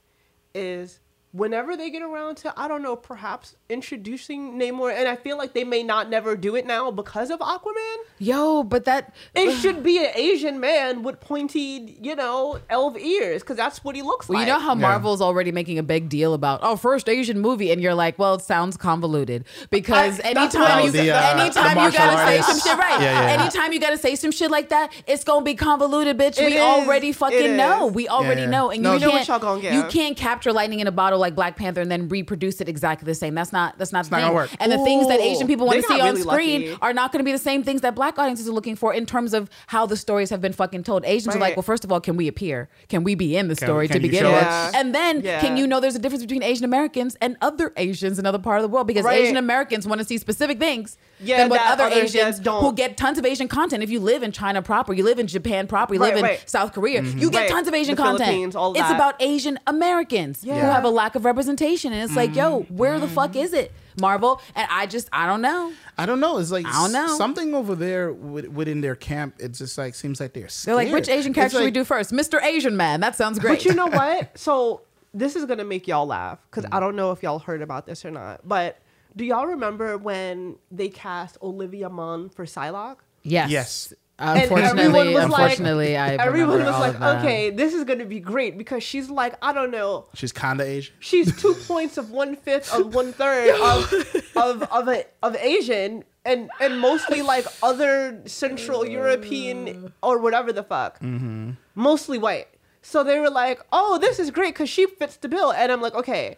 is 0.55 1.01
whenever 1.33 1.77
they 1.77 1.91
get 1.91 2.03
around 2.03 2.37
to, 2.39 2.53
I 2.57 2.67
don't 2.69 2.83
know, 2.83 2.97
perhaps 2.97 3.55
introducing 3.69 4.59
Namor, 4.59 4.93
and 4.95 5.09
I 5.09 5.17
feel 5.17 5.37
like 5.39 5.53
they 5.53 5.65
may 5.65 5.83
not 5.83 6.11
never 6.11 6.37
do 6.37 6.57
it 6.57 6.67
now 6.67 6.91
because 6.91 7.31
of 7.31 7.39
Aquaman. 7.41 7.97
Yo, 8.19 8.63
but 8.63 8.85
that 8.85 9.15
It 9.35 9.53
should 9.53 9.83
be 9.83 9.99
an 9.99 10.11
Asian 10.15 10.61
man 10.61 11.03
with 11.03 11.21
pointed, 11.21 12.05
you 12.05 12.17
know, 12.17 12.59
elf 12.69 12.99
ears, 12.99 13.43
because 13.43 13.57
that's 13.57 13.85
what 13.85 13.95
he 13.95 14.03
looks 14.03 14.29
well, 14.29 14.39
like. 14.39 14.47
you 14.49 14.53
know 14.53 14.59
how 14.59 14.75
Marvel's 14.75 15.21
already 15.21 15.53
making 15.53 15.79
a 15.79 15.83
big 15.83 16.09
deal 16.09 16.35
about 16.35 16.61
oh 16.63 16.77
first 16.77 17.09
Asian 17.09 17.39
movie, 17.41 17.71
and 17.71 17.81
you're 17.81 17.95
like, 17.95 18.19
well, 18.19 18.35
it 18.35 18.43
sounds 18.43 18.77
convoluted 18.77 19.45
because 19.71 20.21
I- 20.21 20.31
anytime 20.31 20.85
you 20.85 20.91
The, 20.91 21.11
uh, 21.13 21.39
anytime 21.41 21.79
you 21.79 21.93
gotta 21.93 22.27
say 22.27 22.41
some 22.43 22.59
shit 22.59 22.77
right, 22.79 23.01
Yeah, 23.01 23.27
yeah. 23.37 23.43
anytime 23.43 23.73
you 23.73 23.79
gotta 23.81 23.99
say 23.99 24.17
some 24.17 24.33
shit 24.33 24.51
like 24.51 24.69
that, 24.71 24.93
it's 25.07 25.25
gonna 25.25 25.45
be 25.45 25.55
convoluted, 25.55 26.19
bitch. 26.19 26.39
It 26.39 26.47
we 26.47 26.55
is. 26.57 26.61
already 26.61 27.11
It 27.11 27.17
fucking 27.17 27.57
know. 27.57 27.89
is. 27.89 27.95
We 27.95 28.09
already 28.09 28.43
Yeah. 28.43 28.51
know, 28.51 28.71
and 28.71 28.83
No, 28.83 28.95
you 28.95 28.99
You 28.99 29.01
know 29.07 29.11
what 29.13 29.17
can't 29.27 29.29
y'all 29.29 29.39
gonna 29.39 29.61
get. 29.63 29.75
you 29.75 29.85
can't 29.85 30.17
capture 30.17 30.53
lightning 30.53 30.81
in 30.81 30.87
a 30.87 30.93
bottle 30.93 31.20
like 31.21 31.35
Black 31.35 31.57
Panther 31.57 31.81
and 31.81 31.91
then 31.91 32.09
reproduce 32.09 32.61
it 32.61 32.69
exactly 32.69 33.07
the 33.07 33.15
same. 33.15 33.35
That's 33.35 33.53
not 33.53 33.79
that's 33.79 33.93
not 33.93 34.07
the 34.07 34.11
not 34.17 34.23
thing. 34.27 34.35
work. 34.35 34.51
And 34.59 34.73
the 34.73 34.79
things 34.79 35.07
that 35.09 35.21
Asian 35.21 35.47
people 35.47 35.67
want 35.67 35.77
to 35.77 35.83
see 35.83 35.99
got 35.99 36.09
on 36.09 36.17
screen 36.17 36.71
lucky. 36.71 36.79
are 36.83 36.93
not 36.93 37.13
going 37.13 37.21
to 37.21 37.25
be 37.25 37.33
the 37.33 37.39
same 37.39 37.63
things 37.63 37.81
that 37.83 37.95
Black 37.95 38.19
audiences 38.19 38.49
are 38.49 38.53
looking 38.53 38.77
for 38.77 38.93
in 38.95 39.07
terms 39.07 39.35
of 39.35 39.49
how 39.69 39.87
the 39.87 39.97
stories 39.97 40.31
have 40.31 40.41
been 40.41 40.53
fucking 40.53 40.83
told. 40.83 41.05
Asians 41.05 41.37
are 41.37 41.39
like, 41.39 41.57
well, 41.57 41.63
first 41.63 41.85
of 41.85 41.93
all, 41.93 42.01
can 42.01 42.17
we 42.17 42.27
appear? 42.29 42.69
Can 42.89 43.05
we 43.05 43.15
be 43.15 43.37
in 43.37 43.49
the 43.49 43.57
Can- 43.57 43.67
story 43.67 43.87
can 43.89 43.97
to 43.97 44.01
begin 44.01 44.25
with? 44.25 44.35
us? 44.35 44.75
And 44.75 44.95
then 44.95 45.21
Yeah. 45.23 45.41
can 45.41 45.57
you 45.57 45.67
know 45.67 45.79
there's 45.81 45.95
a 45.95 45.99
difference 45.99 46.23
between 46.25 46.43
Asian 46.43 46.65
Americans 46.65 47.17
and 47.21 47.37
other 47.41 47.73
Asians 47.77 48.19
in 48.19 48.27
other 48.27 48.39
part 48.39 48.59
of 48.59 48.63
the 48.63 48.69
world 48.69 48.87
because 48.87 49.05
Right. 49.05 49.21
Asian 49.21 49.37
Americans 49.37 49.87
want 49.87 50.01
to 50.01 50.05
see 50.07 50.19
specific 50.19 50.59
things 50.59 50.97
Yeah, 51.21 51.39
than 51.39 51.51
what 51.51 51.61
other 51.63 51.85
Asians 51.93 52.39
don't. 52.39 52.63
who 52.63 52.73
get 52.73 52.97
tons 52.97 53.19
of 53.19 53.27
Asian 53.27 53.49
content. 53.49 53.83
If 53.83 53.91
you 53.91 54.01
live 54.01 54.23
in 54.23 54.33
China 54.33 54.63
proper, 54.63 54.93
you 54.93 55.05
live 55.05 55.19
in 55.19 55.27
Japan 55.27 55.67
proper, 55.67 55.95
you 55.95 56.01
Right, 56.01 56.15
live 56.15 56.25
in. 56.25 56.37
South 56.47 56.73
Korea, 56.73 57.03
mm-hmm. 57.03 57.19
you 57.19 57.31
get 57.31 57.41
Right. 57.43 57.51
tons 57.51 57.69
of 57.69 57.75
Asian 57.75 57.95
The 57.97 58.03
content. 58.03 58.57
All 58.57 58.73
it's 58.73 58.91
about 58.91 59.15
Asian 59.21 59.59
Americans 59.67 60.43
who 60.45 60.51
have 60.53 60.85
a 60.85 60.89
lack 60.89 61.10
of 61.15 61.25
representation, 61.25 61.93
and 61.93 62.03
it's 62.03 62.17
like, 62.17 62.35
yo, 62.35 62.61
mm-hmm. 62.61 62.77
where 62.77 62.99
the 62.99 63.09
fuck 63.09 63.31
mm-hmm. 63.31 63.41
is 63.41 63.53
it, 63.53 63.73
Marvel? 64.01 64.41
And 64.55 64.67
I 64.71 64.87
just, 64.87 65.09
I 65.13 65.27
don't 65.27 65.43
know. 65.43 65.73
I 65.99 66.07
don't 66.07 66.21
know. 66.21 66.39
It's 66.39 66.51
like 66.51 66.67
I 66.67 66.73
don't 66.73 66.93
know. 66.93 67.17
something 67.17 67.55
over 67.55 67.75
there 67.75 68.13
within 68.13 68.81
their 68.81 68.97
camp. 68.97 69.37
It 69.39 69.53
just 69.53 69.77
like 69.77 69.95
seems 69.95 70.21
like 70.21 70.33
they're 70.33 70.49
scared. 70.49 70.79
They're 70.79 70.85
like, 70.85 70.93
which 70.93 71.09
Asian 71.09 71.31
It's 71.31 71.35
character 71.35 71.59
should 71.59 71.65
we 71.65 71.71
do 71.71 71.85
first? 71.85 72.13
Mr. 72.13 72.43
Asian 72.43 72.77
Man. 72.77 73.01
That 73.01 73.17
sounds 73.17 73.39
great. 73.39 73.59
But 73.59 73.65
you 73.65 73.75
know 73.75 73.87
what? 73.89 74.37
So 74.39 74.83
this 75.13 75.37
is 75.37 75.45
gonna 75.45 75.65
make 75.65 75.89
y'all 75.89 76.07
laugh 76.07 76.39
because 76.51 76.65
I 76.67 76.77
mm. 76.77 76.81
don't 76.81 76.97
know 76.97 77.13
if 77.13 77.23
y'all 77.23 77.39
heard 77.39 77.63
about 77.63 77.87
this 77.87 78.05
or 78.05 78.11
not. 78.11 78.47
But 78.47 78.79
do 79.17 79.25
y'all 79.25 79.47
remember 79.47 79.99
when 79.99 80.57
they 80.71 80.89
cast 80.89 81.37
Olivia 81.43 81.89
Munn 81.89 82.29
for 82.29 82.45
Psylocke? 82.45 82.99
yes. 83.23 83.51
Yes. 83.51 83.95
And 84.21 84.39
everyone 84.39 85.09
Unfortunately, 85.09 85.95
was 85.95 85.99
like- 85.99 86.21
I 86.21 86.25
Everyone 86.25 86.59
was 86.59 86.69
all 86.69 86.81
like, 86.81 87.01
"Okay, 87.01 87.51
this 87.51 87.73
is 87.73 87.85
gonna 87.85 88.05
be 88.05 88.21
great," 88.21 88.59
because 88.59 88.83
she's 88.83 89.09
like, 89.09 89.35
I 89.41 89.53
don't 89.53 89.71
know, 89.71 90.07
She's 90.15 90.33
kinda 90.33 90.63
Asian. 90.63 90.95
she's 91.01 91.35
two 91.41 91.55
points 91.67 91.97
of 91.97 92.11
one 92.11 92.37
fifth 92.37 92.73
of 92.73 92.95
one 92.95 93.13
third 93.15 93.49
of 93.63 93.93
of 94.37 94.63
of 94.65 94.89
a, 94.89 95.05
of 95.23 95.37
Asian 95.37 96.05
and 96.27 96.51
and 96.61 96.79
mostly 96.79 97.23
like 97.23 97.47
other 97.63 98.21
Central 98.27 98.87
European 98.87 99.67
mm. 99.67 99.93
or 100.03 100.19
whatever 100.19 100.53
the 100.53 100.63
fuck, 100.63 101.01
mm-hmm. 101.01 101.53
mostly 101.75 102.19
white. 102.19 102.49
So 102.83 103.03
they 103.03 103.19
were 103.21 103.31
like, 103.31 103.61
"Oh, 103.73 103.99
this 103.99 104.19
is 104.19 104.31
great 104.31 104.55
because 104.55 104.69
she 104.69 104.87
fits 104.87 105.17
the 105.17 105.29
bill," 105.29 105.51
and 105.53 105.73
I'm 105.73 105.81
like, 105.81 105.95
"Okay." 105.95 106.37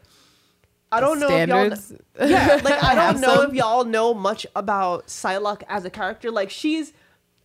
I 0.92 1.00
don't 1.00 1.18
know 1.18 1.26
Standards. 1.28 1.90
if 1.90 2.20
y'all. 2.20 2.28
Yeah, 2.28 2.60
like 2.62 2.82
I 2.84 2.94
don't 2.94 3.20
know 3.20 3.36
some. 3.36 3.50
if 3.50 3.54
y'all 3.54 3.84
know 3.86 4.12
much 4.12 4.46
about 4.54 5.06
Psylocke 5.06 5.62
as 5.66 5.86
a 5.86 5.90
character. 5.90 6.30
Like 6.30 6.50
she's, 6.50 6.92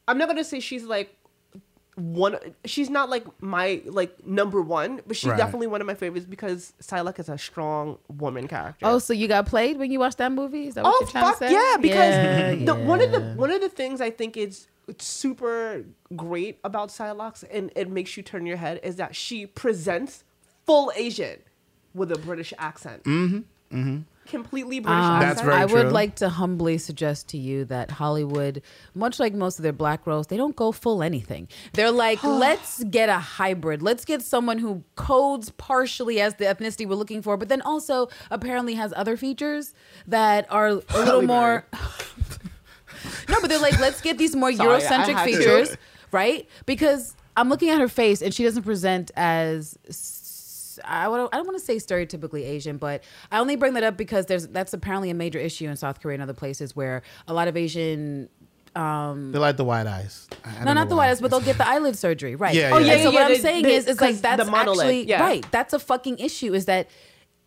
I'm 0.07 0.17
not 0.17 0.27
gonna 0.27 0.43
say 0.43 0.59
she's 0.59 0.83
like 0.83 1.13
one. 1.95 2.37
She's 2.65 2.89
not 2.89 3.09
like 3.09 3.25
my 3.41 3.81
like 3.85 4.25
number 4.25 4.61
one, 4.61 5.01
but 5.07 5.15
she's 5.17 5.29
Right. 5.31 5.37
definitely 5.37 5.67
one 5.67 5.81
of 5.81 5.87
my 5.87 5.95
favorites 5.95 6.25
because 6.29 6.73
Psylocke 6.81 7.19
is 7.19 7.27
a 7.29 7.37
strong 7.37 7.97
woman 8.07 8.47
character. 8.47 8.85
Oh, 8.85 8.99
so 8.99 9.13
you 9.13 9.27
got 9.27 9.47
played 9.47 9.77
when 9.77 9.91
you 9.91 9.99
watched 9.99 10.19
that 10.19 10.31
movie? 10.31 10.67
Is 10.67 10.75
that 10.75 10.83
what 10.83 10.93
Oh 10.93 10.97
you're 11.01 11.09
trying 11.09 11.23
fuck 11.25 11.39
to 11.39 11.47
say? 11.47 11.53
yeah! 11.53 11.77
Because 11.77 12.13
Yeah, 12.59 12.65
the 12.65 12.75
one 12.75 13.01
of 13.01 13.11
the 13.11 13.21
one 13.35 13.51
of 13.51 13.61
the 13.61 13.69
things 13.69 13.99
I 14.01 14.11
think 14.11 14.37
is 14.37 14.67
super 14.99 15.83
great 16.15 16.59
about 16.63 16.89
Psylocke 16.89 17.43
and 17.51 17.71
it 17.75 17.89
makes 17.89 18.15
you 18.15 18.23
turn 18.23 18.45
your 18.45 18.57
head 18.57 18.79
is 18.83 18.95
that 18.97 19.15
she 19.15 19.45
presents 19.45 20.23
full 20.65 20.91
Asian 20.95 21.39
with 21.93 22.11
a 22.11 22.17
British 22.17 22.53
accent. 22.59 23.03
Mm-hmm. 23.03 23.75
Mm-hmm. 23.77 23.97
Completely 24.27 24.79
British 24.79 24.97
Um, 24.97 25.11
accent. 25.21 25.29
That's 25.35 25.41
very 25.41 25.55
I 25.55 25.65
would 25.65 25.91
like 25.91 26.15
to 26.15 26.29
humbly 26.29 26.77
suggest 26.77 27.29
to 27.29 27.37
you 27.37 27.65
that 27.65 27.91
Hollywood, 27.91 28.61
much 28.93 29.19
like 29.19 29.33
most 29.33 29.57
of 29.59 29.63
their 29.63 29.73
black 29.73 30.05
roles, 30.05 30.27
they 30.27 30.37
don't 30.37 30.55
go 30.55 30.71
full 30.71 31.01
anything. 31.01 31.47
They're 31.73 31.91
like, 31.91 32.23
let's 32.23 32.83
get 32.83 33.09
a 33.09 33.17
hybrid. 33.19 33.81
Let's 33.81 34.05
get 34.05 34.21
someone 34.21 34.57
who 34.57 34.83
codes 34.95 35.49
partially 35.51 36.19
as 36.19 36.35
the 36.35 36.45
ethnicity 36.45 36.87
we're 36.87 36.95
looking 36.95 37.21
for, 37.21 37.37
but 37.37 37.49
then 37.49 37.61
also 37.61 38.09
apparently 38.29 38.75
has 38.75 38.93
other 38.95 39.15
features 39.17 39.73
that 40.07 40.45
are 40.51 40.67
a 40.67 40.73
little 40.95 41.21
more. 41.21 41.65
no, 43.29 43.39
but 43.41 43.47
they're 43.49 43.59
like, 43.59 43.79
let's 43.79 44.01
get 44.01 44.17
these 44.17 44.35
more 44.35 44.51
Sorry, 44.53 44.81
Eurocentric 44.81 45.13
had 45.15 45.25
to. 45.25 45.37
features, 45.37 45.77
right? 46.11 46.47
Because 46.65 47.15
I'm 47.35 47.49
looking 47.49 47.69
at 47.69 47.79
her 47.79 47.87
face 47.87 48.21
and 48.21 48.33
she 48.33 48.43
doesn't 48.43 48.63
present 48.63 49.11
as 49.15 49.77
I 50.85 51.07
would, 51.07 51.19
I 51.31 51.37
don't 51.37 51.45
want 51.47 51.57
to 51.59 51.63
say 51.65 51.77
stereotypically 51.77 52.43
Asian, 52.45 52.77
but 52.77 53.03
I 53.31 53.39
only 53.39 53.55
bring 53.55 53.73
that 53.73 53.83
up 53.83 53.97
because 53.97 54.25
there's 54.27 54.47
that's 54.47 54.73
apparently 54.73 55.09
a 55.09 55.13
major 55.13 55.39
issue 55.39 55.67
in 55.69 55.75
South 55.75 56.01
Korea 56.01 56.15
and 56.15 56.23
other 56.23 56.33
places 56.33 56.75
where 56.75 57.01
a 57.27 57.33
lot 57.33 57.47
of 57.47 57.55
Asian 57.57 58.29
um 58.75 59.31
They 59.31 59.39
like 59.39 59.57
the 59.57 59.63
white 59.63 59.87
eyes. 59.87 60.27
I- 60.43 60.49
I 60.61 60.63
no, 60.65 60.73
don't 60.73 60.89
the 60.89 60.95
why. 60.95 61.05
white 61.05 61.09
eyes, 61.11 61.21
but 61.21 61.31
they'll 61.31 61.39
get 61.41 61.57
the 61.57 61.67
eyelid 61.67 61.97
surgery, 61.97 62.35
right? 62.35 62.53
Yeah, 62.53 62.71
Oh, 62.73 62.77
yeah, 62.77 62.95
yeah, 62.95 63.03
so 63.03 63.09
yeah, 63.09 63.15
what 63.15 63.23
I'm 63.25 63.31
they- 63.33 63.39
saying 63.39 63.63
they- 63.63 63.75
is, 63.75 63.87
is 63.87 63.99
like 64.01 64.17
that's 64.17 64.45
monolith, 64.49 64.79
actually 64.81 65.07
yeah. 65.07 65.21
right. 65.21 65.45
That's 65.51 65.73
a 65.73 65.79
fucking 65.79 66.19
issue. 66.19 66.53
Is 66.53 66.65
that 66.65 66.89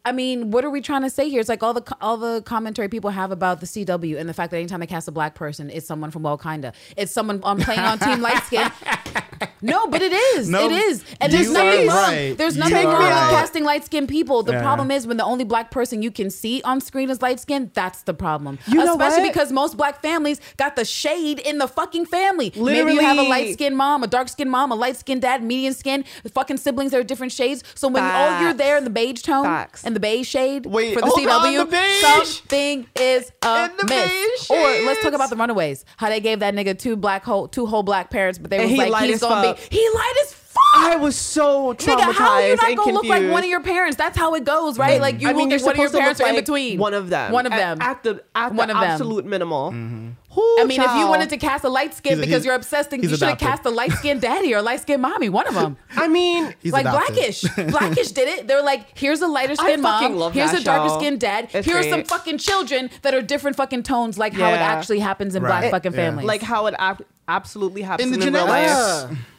I 0.02 0.12
mean, 0.12 0.50
what 0.50 0.64
are 0.64 0.70
we 0.70 0.80
trying 0.80 1.02
to 1.02 1.10
say 1.10 1.28
here? 1.28 1.40
It's 1.40 1.48
like 1.50 1.62
all 1.62 1.74
the 1.74 1.84
all 2.00 2.16
the 2.16 2.40
commentary 2.42 2.88
people 2.88 3.10
have 3.10 3.30
about 3.32 3.60
the 3.60 3.66
CW 3.66 4.18
and 4.18 4.26
the 4.28 4.32
fact 4.32 4.50
that 4.50 4.56
anytime 4.56 4.80
they 4.80 4.86
cast 4.86 5.06
a 5.08 5.12
black 5.12 5.34
person, 5.34 5.68
it's 5.68 5.86
someone 5.86 6.10
from 6.10 6.22
Wakanda. 6.22 6.72
It's 6.96 7.12
someone 7.12 7.40
on 7.42 7.60
playing 7.60 7.80
on 7.80 7.98
Team 7.98 8.22
Light 8.22 8.42
Skin. 8.44 8.70
No, 9.62 9.86
but 9.88 10.00
it 10.02 10.12
is. 10.12 10.48
No, 10.48 10.66
it 10.66 10.72
is. 10.72 11.04
And 11.20 11.32
there's 11.32 11.50
nothing 11.52 11.86
wrong. 11.86 11.96
right. 11.96 12.34
There's 12.36 12.56
You 12.56 12.60
nothing 12.60 12.86
wrong 12.86 12.98
with 13.02 13.10
right. 13.10 13.30
casting 13.30 13.64
light 13.64 13.84
skinned 13.84 14.08
people. 14.08 14.42
The 14.42 14.52
Yeah. 14.52 14.62
problem 14.62 14.90
is 14.90 15.06
when 15.06 15.16
the 15.16 15.24
only 15.24 15.44
black 15.44 15.70
person 15.70 16.02
you 16.02 16.10
can 16.10 16.30
see 16.30 16.62
on 16.64 16.80
screen 16.80 17.10
is 17.10 17.20
light 17.22 17.40
skinned, 17.40 17.70
that's 17.74 18.02
the 18.02 18.14
problem. 18.14 18.58
You 18.66 18.76
know 18.78 18.92
Especially 18.92 19.22
what? 19.24 19.32
because 19.32 19.52
most 19.52 19.76
black 19.76 20.00
families 20.02 20.40
got 20.56 20.76
the 20.76 20.84
shade 20.84 21.38
in 21.40 21.58
the 21.58 21.68
fucking 21.68 22.06
family. 22.06 22.52
Maybe 22.56 22.92
you 22.94 23.00
have 23.00 23.18
a 23.18 23.22
light 23.22 23.52
skinned 23.54 23.76
mom, 23.76 24.02
a 24.02 24.06
dark 24.06 24.28
skinned 24.28 24.50
mom, 24.50 24.72
a 24.72 24.74
light 24.74 24.96
skinned 24.96 25.22
dad, 25.22 25.42
median 25.42 25.74
skin, 25.74 26.04
the 26.22 26.28
fucking 26.30 26.56
siblings 26.56 26.92
that 26.92 26.98
are 27.00 27.04
different 27.04 27.32
shades. 27.32 27.62
So 27.74 27.88
when 27.88 28.02
all 28.02 28.40
you're 28.42 28.54
there 28.54 28.76
in 28.78 28.84
the 28.84 28.90
beige 28.90 29.22
tone 29.22 29.44
Facts. 29.44 29.84
and 29.84 29.94
the 29.94 30.00
beige 30.00 30.26
shade 30.26 30.66
Wait, 30.66 30.94
for 30.94 31.00
the 31.00 31.06
hold 31.06 31.26
on, 31.26 31.44
CW, 31.46 31.58
the 31.58 31.64
beige. 31.66 32.00
something 32.00 32.86
is 32.96 33.24
In 33.24 33.30
the 33.76 33.82
amiss. 33.82 34.10
beige 34.10 34.50
Or 34.50 34.86
let's 34.86 35.02
talk 35.02 35.12
about 35.12 35.30
the 35.30 35.36
Runaways. 35.36 35.84
How 35.96 36.08
they 36.08 36.20
gave 36.20 36.40
that 36.40 36.54
nigga 36.54 36.78
two 36.78 36.96
black 36.96 37.24
whole 37.24 37.48
two 37.48 37.66
whole 37.66 37.82
black 37.82 38.10
parents, 38.10 38.38
but 38.38 38.50
they 38.50 38.58
And 38.58 38.70
was 38.78 38.88
like 38.90 39.04
he's 39.08 39.20
gonna 39.20 39.48
fuck. 39.48 39.49
Be 39.54 39.76
he 39.76 39.88
lied 39.94 40.14
as 40.24 40.32
fuck. 40.34 40.60
I 40.76 40.96
was 40.96 41.16
so 41.16 41.74
traumatized 41.74 41.96
Nigga, 41.96 42.12
how 42.12 42.30
are 42.32 42.48
you 42.48 42.56
not 42.56 42.64
and 42.68 42.76
gonna 42.76 42.92
look 42.92 43.04
like 43.04 43.30
one 43.30 43.42
of 43.44 43.48
your 43.48 43.60
parents? 43.62 43.96
That's 43.96 44.16
how 44.18 44.34
it 44.34 44.44
goes, 44.44 44.78
right? 44.78 44.94
Mm-hmm. 44.94 45.02
Like 45.02 45.20
you 45.20 45.28
I 45.28 45.30
look 45.32 45.38
mean, 45.38 45.48
like 45.50 45.58
you're 45.60 45.66
one 45.66 45.74
of 45.76 45.80
your 45.80 45.90
parents 46.00 46.20
look 46.20 46.26
are 46.28 46.30
in 46.30 46.36
between. 46.36 46.78
One 46.78 46.94
of 46.94 47.08
them. 47.08 47.32
One 47.32 47.46
of 47.46 47.52
them. 47.52 47.80
At, 47.80 48.02
the 48.02 48.22
at 48.34 48.52
One 48.54 48.68
the 48.68 48.74
of 48.74 48.80
them. 48.80 48.90
absolute 48.90 49.24
minimal. 49.24 49.70
Mm-hmm. 49.70 50.08
Who? 50.32 50.60
I 50.60 50.64
mean, 50.64 50.80
if 50.80 50.90
you 50.96 51.08
wanted 51.08 51.28
to 51.30 51.36
cast 51.38 51.64
a 51.64 51.68
light 51.68 51.92
skin 51.92 52.12
He's 52.12 52.20
because 52.20 52.30
he's- 52.34 52.44
you're 52.44 52.54
obsessed, 52.54 52.90
then 52.90 53.02
you 53.02 53.08
should 53.08 53.20
have 53.22 53.38
cast 53.38 53.64
a 53.64 53.70
light 53.70 53.90
skinned 53.92 54.20
daddy 54.20 54.54
or 54.54 54.58
a 54.58 54.62
light 54.62 54.80
skinned 54.80 55.02
mommy. 55.02 55.28
One 55.28 55.48
of 55.48 55.54
them. 55.54 55.76
I 55.96 56.06
mean, 56.06 56.54
He's 56.60 56.72
like 56.72 56.86
adopted. 56.86 57.14
blackish. 57.16 57.42
Blackish 57.72 58.12
did 58.12 58.28
it. 58.28 58.46
They're 58.46 58.62
like, 58.62 58.96
here's 58.96 59.22
a 59.22 59.26
lighter 59.26 59.54
I 59.58 59.64
skinned 59.64 59.82
mom. 59.82 60.14
love 60.16 60.32
Here's 60.34 60.52
that 60.52 60.60
a 60.60 60.64
darker 60.64 60.88
show. 60.88 60.98
skinned 60.98 61.20
dad. 61.20 61.48
It's 61.52 61.66
Here's 61.66 61.88
some 61.88 62.04
fucking 62.04 62.38
children 62.38 62.90
that 63.02 63.12
are 63.12 63.22
different 63.22 63.56
fucking 63.56 63.82
tones, 63.82 64.18
like 64.18 64.32
how 64.34 64.50
it 64.52 64.58
actually 64.60 65.00
happens 65.00 65.34
in 65.34 65.42
Right. 65.42 65.60
black 65.62 65.70
fucking 65.72 65.92
Yeah. 65.92 65.96
families. 66.10 66.26
like 66.26 66.42
how 66.42 66.66
it 66.66 66.74
ab- 66.78 67.04
absolutely 67.26 67.82
happens 67.82 68.08
In 68.12 68.22
in, 68.22 68.32
the 68.32 68.38
real 68.38 68.46
life. 68.46 68.68
genetics. 68.68 69.20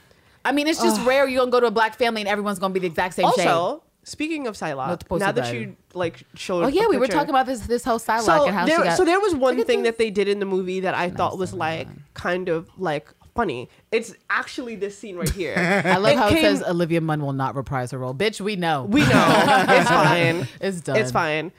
I 0.44 0.52
mean, 0.52 0.68
it's 0.68 0.82
just 0.82 1.02
rare 1.06 1.28
you're 1.28 1.40
gonna 1.42 1.52
go 1.52 1.60
to 1.60 1.68
a 1.68 1.72
black 1.72 1.96
family 1.98 2.22
and 2.22 2.28
everyone's 2.30 2.60
gonna 2.60 2.74
be 2.74 2.80
the 2.80 2.88
exact 2.88 3.14
same 3.16 3.32
shade. 3.36 3.48
Also, 3.48 3.84
speaking 4.04 4.48
of 4.48 4.60
Not 4.60 4.78
Psylocke, 4.78 5.08
to 5.08 5.18
now 5.20 5.32
that 5.32 5.38
about 5.38 5.54
you 5.54 5.62
it. 5.62 5.78
like 5.96 6.24
showed, 6.34 6.64
Oh 6.64 6.68
yeah, 6.68 6.86
a 6.86 6.90
we 6.90 6.98
were 6.98 7.04
picture- 7.06 7.18
talking 7.18 7.30
about 7.30 7.46
this 7.46 7.62
this 7.62 7.84
whole 7.84 8.00
Psylocke 8.00 8.22
So 8.22 8.46
and 8.48 8.56
how 8.56 8.66
there, 8.66 8.78
she 8.78 8.84
got. 8.84 8.98
so 8.98 9.06
there 9.06 9.20
was 9.20 9.36
one 9.36 9.56
Look 9.56 9.62
at 9.62 9.68
thing 9.68 9.84
this. 9.84 9.92
that 9.94 9.98
they 9.98 10.10
did 10.10 10.28
in 10.28 10.40
the 10.40 10.46
movie 10.46 10.80
that 10.82 10.94
I 10.96 11.10
thought 11.10 11.38
was 11.38 11.54
like 11.54 11.88
kind 12.14 12.50
of 12.50 12.70
like 12.78 13.08
funny. 13.36 13.70
It's 13.92 14.14
actually 14.30 14.76
this 14.76 14.98
scene 14.98 15.16
right 15.16 15.30
here. 15.30 15.56
I 15.86 15.98
love 15.98 16.12
It 16.14 16.18
how 16.18 16.28
it 16.30 16.42
says 16.42 16.64
Olivia 16.64 17.02
Munn 17.02 17.22
will 17.22 17.32
not 17.34 17.56
reprise 17.56 17.92
her 17.92 17.98
role. 18.00 18.14
Bitch, 18.16 18.42
we 18.42 18.56
know. 18.56 18.84
We 18.86 19.02
know 19.02 19.08
it's 19.70 19.90
fine. 19.90 20.48
It's 20.60 20.82
done. 20.82 20.96
It's 20.98 21.12
fine. 21.12 21.52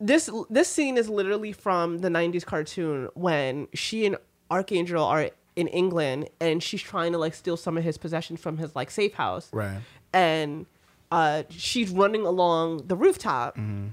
This 0.00 0.28
this 0.50 0.68
scene 0.68 0.96
is 0.96 1.08
literally 1.08 1.52
from 1.52 1.98
the 1.98 2.08
'90s 2.08 2.44
cartoon 2.44 3.08
when 3.14 3.68
she 3.74 4.06
and 4.06 4.16
Archangel 4.50 5.02
are 5.04 5.30
in 5.58 5.66
England 5.66 6.30
and 6.40 6.62
she's 6.62 6.80
trying 6.80 7.10
to 7.10 7.18
like 7.18 7.34
steal 7.34 7.56
some 7.56 7.76
of 7.76 7.82
his 7.82 7.98
possessions 7.98 8.40
from 8.40 8.58
his 8.58 8.76
like 8.76 8.92
safe 8.92 9.14
house. 9.14 9.48
Right. 9.52 9.80
And 10.12 10.66
uh, 11.10 11.42
she's 11.50 11.90
running 11.90 12.24
along 12.24 12.86
the 12.86 12.94
rooftop. 12.94 13.56
Mm-hmm. 13.56 13.88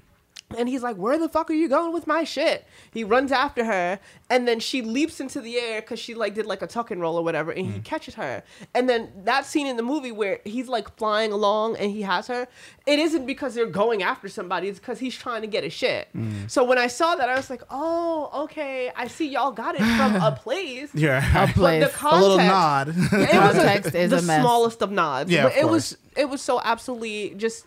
And 0.57 0.67
he's 0.69 0.83
like, 0.83 0.95
"Where 0.97 1.17
the 1.17 1.29
fuck 1.29 1.49
are 1.49 1.53
you 1.53 1.67
going 1.69 1.91
with 1.93 2.07
my 2.07 2.23
shit?" 2.23 2.65
He 2.91 3.03
runs 3.03 3.31
after 3.31 3.65
her, 3.65 3.99
and 4.29 4.47
then 4.47 4.59
she 4.59 4.81
leaps 4.81 5.19
into 5.19 5.41
the 5.41 5.57
air 5.57 5.81
because 5.81 5.99
she 5.99 6.13
like 6.15 6.33
did 6.33 6.45
like 6.45 6.61
a 6.61 6.67
tuck 6.67 6.91
and 6.91 7.01
roll 7.01 7.15
or 7.17 7.23
whatever, 7.23 7.51
and 7.51 7.67
Mm. 7.67 7.73
he 7.73 7.79
catches 7.81 8.15
her. 8.15 8.43
And 8.73 8.87
then 8.89 9.09
that 9.25 9.45
scene 9.45 9.67
in 9.67 9.77
the 9.77 9.83
movie 9.83 10.11
where 10.11 10.39
he's 10.45 10.67
like 10.67 10.95
flying 10.97 11.31
along 11.31 11.77
and 11.77 11.91
he 11.91 12.01
has 12.03 12.27
her, 12.27 12.47
it 12.85 12.99
isn't 12.99 13.25
because 13.25 13.53
they're 13.55 13.65
going 13.65 14.03
after 14.03 14.27
somebody; 14.29 14.67
it's 14.69 14.79
because 14.79 14.99
he's 14.99 15.15
trying 15.15 15.41
to 15.41 15.47
get 15.47 15.63
his 15.63 15.73
shit. 15.73 16.07
Mm. 16.15 16.49
So 16.49 16.63
when 16.63 16.77
I 16.77 16.87
saw 16.87 17.15
that, 17.15 17.29
I 17.29 17.35
was 17.35 17.49
like, 17.49 17.63
"Oh, 17.69 18.29
okay, 18.45 18.91
I 18.95 19.07
see 19.07 19.27
y'all 19.29 19.51
got 19.51 19.75
it 19.75 19.79
from 19.81 20.15
a 20.15 20.31
place." 20.43 20.89
Yeah. 20.93 21.43
A 21.43 21.47
But 21.47 21.55
place. 21.55 21.91
the 21.91 22.07
a 22.07 22.19
little 22.19 22.37
nod. 22.37 22.89
it 22.89 22.95
was 22.95 23.55
Context 23.55 23.95
is 23.95 24.09
the 24.11 24.19
a 24.19 24.21
mess. 24.21 24.41
smallest 24.41 24.81
of 24.81 24.91
nods. 24.91 25.29
Yeah, 25.31 25.43
but 25.43 25.53
it 25.57 25.61
course. 25.61 25.71
was 25.71 25.97
it 26.15 26.29
was 26.29 26.41
so 26.41 26.61
absolutely 26.63 27.35
just. 27.35 27.65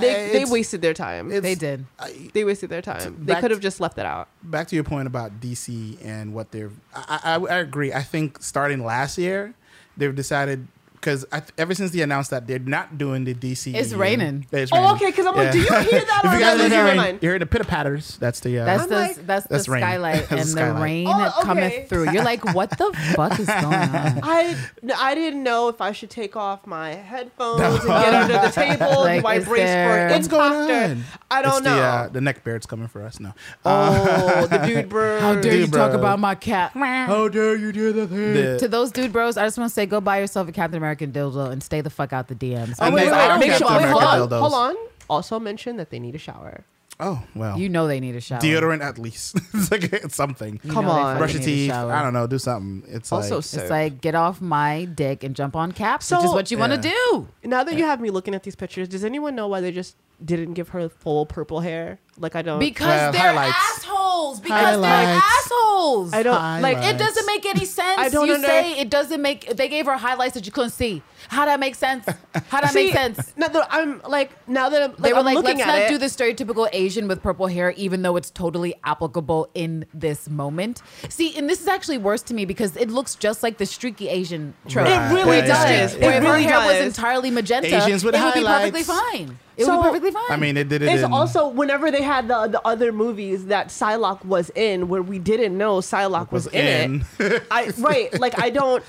They, 0.00 0.10
uh, 0.10 0.16
they 0.32 0.36
It's- 0.42 0.50
wasted 0.50 0.82
their 0.82 0.94
time. 0.94 1.28
it's- 1.28 1.42
They 1.42 1.54
did. 1.54 1.86
I- 1.98 2.30
They 2.32 2.44
wasted 2.44 2.70
their 2.70 2.82
time. 2.82 3.16
They 3.20 3.32
back 3.32 3.40
could 3.42 3.50
have 3.50 3.60
to- 3.60 3.62
just 3.62 3.80
left 3.80 3.98
it 3.98 4.06
out. 4.06 4.28
back 4.42 4.68
to 4.68 4.74
your 4.74 4.84
point 4.84 5.06
about 5.06 5.40
DC 5.40 5.98
and 6.04 6.34
what 6.34 6.50
they're. 6.52 6.70
I, 6.94 7.20
I, 7.24 7.34
I 7.36 7.58
agree. 7.58 7.92
I 7.92 8.02
think 8.02 8.42
starting 8.42 8.84
last 8.84 9.18
year, 9.18 9.54
they've 9.96 10.14
decided 10.14 10.66
because 11.04 11.26
ever 11.58 11.74
since 11.74 11.90
they 11.90 12.00
announced 12.00 12.30
that 12.30 12.46
they're 12.46 12.58
not 12.58 12.96
doing 12.96 13.24
the 13.24 13.34
DC. 13.34 13.74
It's 13.74 13.92
raining. 13.92 14.46
It's 14.50 14.72
Oh, 14.72 14.76
raining. 14.76 14.90
okay, 14.96 15.12
'cause 15.12 15.26
I'm 15.26 15.36
like, 15.36 15.52
do 15.52 15.58
you 15.58 15.64
hear 15.64 16.00
that 16.00 16.20
if 16.24 16.24
you 16.24 16.30
am 16.30 16.40
guys 16.40 16.42
I 16.42 16.52
are 16.52 16.56
losing 16.56 16.70
hearing, 16.72 16.96
mind? 16.96 17.18
you're 17.20 17.30
hearing 17.32 17.40
the 17.40 17.46
pitter 17.46 17.64
patters. 17.64 18.16
That's 18.18 18.40
the. 18.40 18.58
Uh, 18.60 18.64
That's 18.64 18.82
I'm 18.84 18.88
the 18.88 18.94
like- 18.96 19.26
that's 19.26 19.46
the 19.46 19.70
rain. 19.70 19.82
skylight 19.82 20.28
That's 20.28 20.30
and 20.30 20.40
the 20.40 20.46
skylight. 20.46 20.82
rain 20.82 21.06
Oh, 21.10 21.26
okay. 21.38 21.42
cometh 21.42 21.88
through. 21.88 22.10
You're 22.12 22.24
like, 22.24 22.54
what 22.54 22.70
the 22.70 22.92
fuck 23.14 23.38
is 23.38 23.46
going 23.46 23.58
on? 23.62 24.20
I 24.22 24.56
I 24.96 25.14
didn't 25.14 25.42
know 25.42 25.68
if 25.68 25.80
I 25.80 25.92
should 25.92 26.10
take 26.10 26.36
off 26.36 26.66
my 26.66 26.90
headphones 26.94 27.60
and 27.60 27.82
get 27.82 28.14
under 28.14 28.32
the 28.34 28.50
table. 28.50 29.02
Like, 29.04 29.20
Do 29.22 29.28
I 29.28 29.34
is 29.36 29.44
brace 29.44 29.60
there- 29.64 30.08
for 30.08 30.14
What's 30.14 30.28
going 30.28 30.52
on? 30.52 31.04
I 31.30 31.42
don't 31.42 31.56
It's 31.56 31.64
know. 31.64 31.74
The, 31.76 31.82
uh, 31.82 32.08
the 32.08 32.20
neck 32.20 32.42
beard's 32.44 32.64
coming 32.66 32.88
for 32.88 33.02
us 33.02 33.20
now. 33.20 33.34
oh, 33.64 34.46
the 34.46 34.58
dude 34.58 34.88
bird. 34.88 35.20
How 35.20 35.34
dare 35.34 35.54
you 35.56 35.64
Dude, 35.66 35.72
talk 35.74 35.92
about 35.92 36.18
my 36.18 36.34
cat? 36.34 36.72
How 36.72 37.28
dare 37.28 37.56
you 37.56 37.72
do 37.72 37.92
the 37.92 38.06
thing? 38.06 38.34
The- 38.34 38.58
To 38.60 38.68
those 38.68 38.90
dude 38.92 39.12
bros, 39.12 39.36
I 39.36 39.44
just 39.44 39.58
want 39.58 39.68
to 39.70 39.74
say, 39.74 39.84
go 39.86 40.00
buy 40.00 40.20
yourself 40.20 40.48
a 40.48 40.52
Captain 40.52 40.80
American 40.94 41.12
dildo 41.12 41.50
and 41.50 41.62
stay 41.62 41.80
the 41.80 41.90
fuck 41.90 42.12
out 42.12 42.28
the 42.28 42.34
DMs. 42.34 42.76
Oh, 42.80 42.86
wait, 42.90 42.94
Make- 42.94 43.04
wait, 43.06 43.12
I 43.12 43.28
don't 43.28 43.40
make 43.40 43.52
sure, 43.52 43.68
the 43.68 43.76
wait, 43.76 43.88
hold 43.88 44.02
on, 44.02 44.40
hold 44.40 44.54
on. 44.54 44.76
Also 45.10 45.38
mention 45.38 45.76
that 45.76 45.90
they 45.90 45.98
need 45.98 46.14
a 46.14 46.18
shower. 46.18 46.64
oh 47.00 47.22
well. 47.34 47.58
You 47.58 47.68
know 47.68 47.86
they 47.88 48.00
need 48.00 48.14
a 48.16 48.20
shower. 48.20 48.40
deodorant 48.40 48.80
at 48.82 48.98
least. 48.98 49.36
it's 49.54 49.70
like 49.70 49.84
it's 49.92 50.14
something. 50.14 50.60
You 50.62 50.72
Come 50.72 50.86
on. 50.88 51.18
Brush 51.18 51.34
your 51.34 51.42
teeth. 51.42 51.72
I 51.72 52.00
don't 52.02 52.12
know. 52.12 52.26
Do 52.26 52.38
something. 52.38 52.88
It's 52.88 53.10
Also, 53.12 53.36
like 53.36 53.44
so- 53.44 53.60
It's 53.60 53.70
like 53.70 54.00
get 54.00 54.14
off 54.14 54.40
my 54.40 54.84
dick 54.86 55.24
and 55.24 55.34
jump 55.34 55.56
on 55.56 55.72
caps, 55.72 56.10
which 56.10 56.20
is 56.24 56.30
what 56.32 56.50
you 56.50 56.58
want 56.58 56.72
to 56.72 56.80
do. 56.80 57.28
Now 57.44 57.64
that 57.64 57.76
you 57.76 57.84
have 57.84 58.00
me 58.00 58.10
looking 58.10 58.34
at 58.34 58.44
these 58.44 58.56
pictures, 58.56 58.88
does 58.88 59.04
anyone 59.04 59.34
know 59.34 59.48
why 59.48 59.60
they 59.60 59.72
just 59.72 59.96
didn't 60.24 60.54
give 60.54 60.70
her 60.70 60.88
full 60.88 61.26
purple 61.26 61.60
hair? 61.60 61.98
Like 62.16 62.36
I 62.36 62.42
don't. 62.42 62.58
Because 62.60 62.86
Well, 62.86 63.12
they're 63.12 63.20
highlights. 63.32 63.56
assholes. 63.78 64.40
Because 64.40 64.80
they're 64.80 64.90
Highlights. 64.90 65.24
assholes. 65.46 66.12
I 66.12 66.22
don't 66.22 66.62
like. 66.62 66.78
It 66.78 66.96
doesn't 66.96 67.26
make 67.26 67.44
any 67.44 67.64
sense. 67.64 67.98
I 68.00 68.08
don't 68.08 68.26
you 68.28 68.34
under- 68.34 68.46
say 68.46 68.78
it 68.78 68.88
doesn't 68.88 69.20
make. 69.20 69.48
They 69.56 69.68
gave 69.68 69.86
her 69.86 69.96
highlights 69.96 70.34
that 70.34 70.46
you 70.46 70.52
couldn't 70.52 70.70
see. 70.70 71.02
How 71.28 71.44
that 71.46 71.58
make 71.58 71.74
sense? 71.74 72.06
How 72.48 72.60
that 72.60 72.70
See, 72.72 72.84
make 72.84 72.92
sense? 72.94 73.32
Now 73.36 73.48
that 73.48 73.66
I'm 73.70 74.00
like, 74.06 74.30
now 74.48 74.68
that 74.68 74.82
I'm, 74.82 74.90
like, 74.92 74.98
They 74.98 75.12
were 75.12 75.18
I'm 75.20 75.24
like, 75.24 75.34
looking 75.34 75.58
let's 75.58 75.68
at 75.68 75.72
not 75.72 75.78
it, 75.80 75.88
do 75.88 75.98
the 75.98 76.06
stereotypical 76.06 76.68
Asian 76.72 77.08
with 77.08 77.20
purple 77.22 77.48
hair, 77.48 77.72
even 77.72 78.02
though 78.02 78.16
it's 78.16 78.30
totally 78.30 78.74
applicable 78.84 79.48
in 79.54 79.84
this 79.92 80.28
moment. 80.30 80.82
See, 81.08 81.36
and 81.36 81.48
this 81.50 81.60
is 81.60 81.66
actually 81.66 81.98
worse 81.98 82.22
to 82.22 82.34
me 82.34 82.44
because 82.44 82.76
it 82.76 82.90
looks 82.90 83.16
just 83.16 83.42
like 83.42 83.58
the 83.58 83.66
streaky 83.66 84.08
Asian 84.08 84.54
trope. 84.68 84.86
Right. 84.86 85.10
It 85.10 85.14
really 85.14 85.38
Yeah, 85.38 85.46
yeah, 85.46 85.80
does. 85.80 85.94
yeah, 85.96 85.98
It 85.98 86.02
Where 86.06 86.16
if 86.18 86.22
her 86.22 86.30
really 86.32 86.44
hair 86.44 86.58
was 86.58 86.76
does. 86.76 86.86
entirely 86.86 87.30
magenta, 87.32 87.74
Asians 87.76 88.04
with 88.04 88.14
it 88.14 88.22
would 88.22 88.34
be 88.34 88.44
perfectly 88.44 88.82
fine. 88.84 89.38
It 89.56 89.64
So- 89.66 89.76
would 89.76 89.82
be 89.82 89.88
perfectly 89.88 90.10
fine. 90.10 90.22
I 90.30 90.36
mean, 90.36 90.56
it 90.56 90.68
did 90.68 90.82
it. 90.82 90.88
It's 90.88 91.02
in, 91.04 91.12
also 91.12 91.46
whenever 91.48 91.90
they 91.90 92.02
had 92.02 92.26
the 92.28 92.48
the 92.48 92.60
other 92.66 92.90
movies 92.92 93.46
that 93.46 93.68
Psylocke 93.68 94.24
was 94.24 94.50
in, 94.56 94.88
where 94.88 95.02
we 95.02 95.18
didn't 95.18 95.56
know 95.56 95.78
Psylocke 95.78 96.32
was, 96.32 96.46
Was 96.46 96.54
in, 96.54 97.04
it. 97.20 97.44
I 97.50 97.72
right, 97.78 98.18
like 98.20 98.38
I 98.40 98.50
don't. 98.50 98.82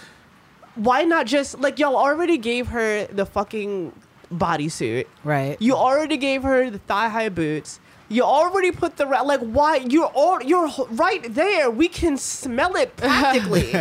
Why 0.76 1.04
not 1.04 1.26
just 1.28 1.60
like 1.60 1.78
y'all 1.80 1.96
already 1.96 2.38
gave 2.38 2.68
her 2.68 3.06
the 3.06 3.26
fucking 3.26 3.94
bodysuit. 4.34 5.06
right. 5.24 5.56
You 5.62 5.76
already 5.76 6.18
gave 6.18 6.44
her 6.44 6.70
the 6.70 6.80
thigh 6.80 7.10
high 7.10 7.30
boots. 7.30 7.80
You 8.08 8.22
already 8.24 8.72
put 8.72 8.98
the 8.98 9.08
ra- 9.08 9.22
like 9.22 9.40
why 9.40 9.78
you're 9.78 10.06
all 10.14 10.42
you're 10.44 10.70
right 10.92 11.22
there. 11.34 11.72
We 11.72 11.88
can 11.88 12.18
smell 12.18 12.76
it 12.76 12.96
practically. 12.98 13.72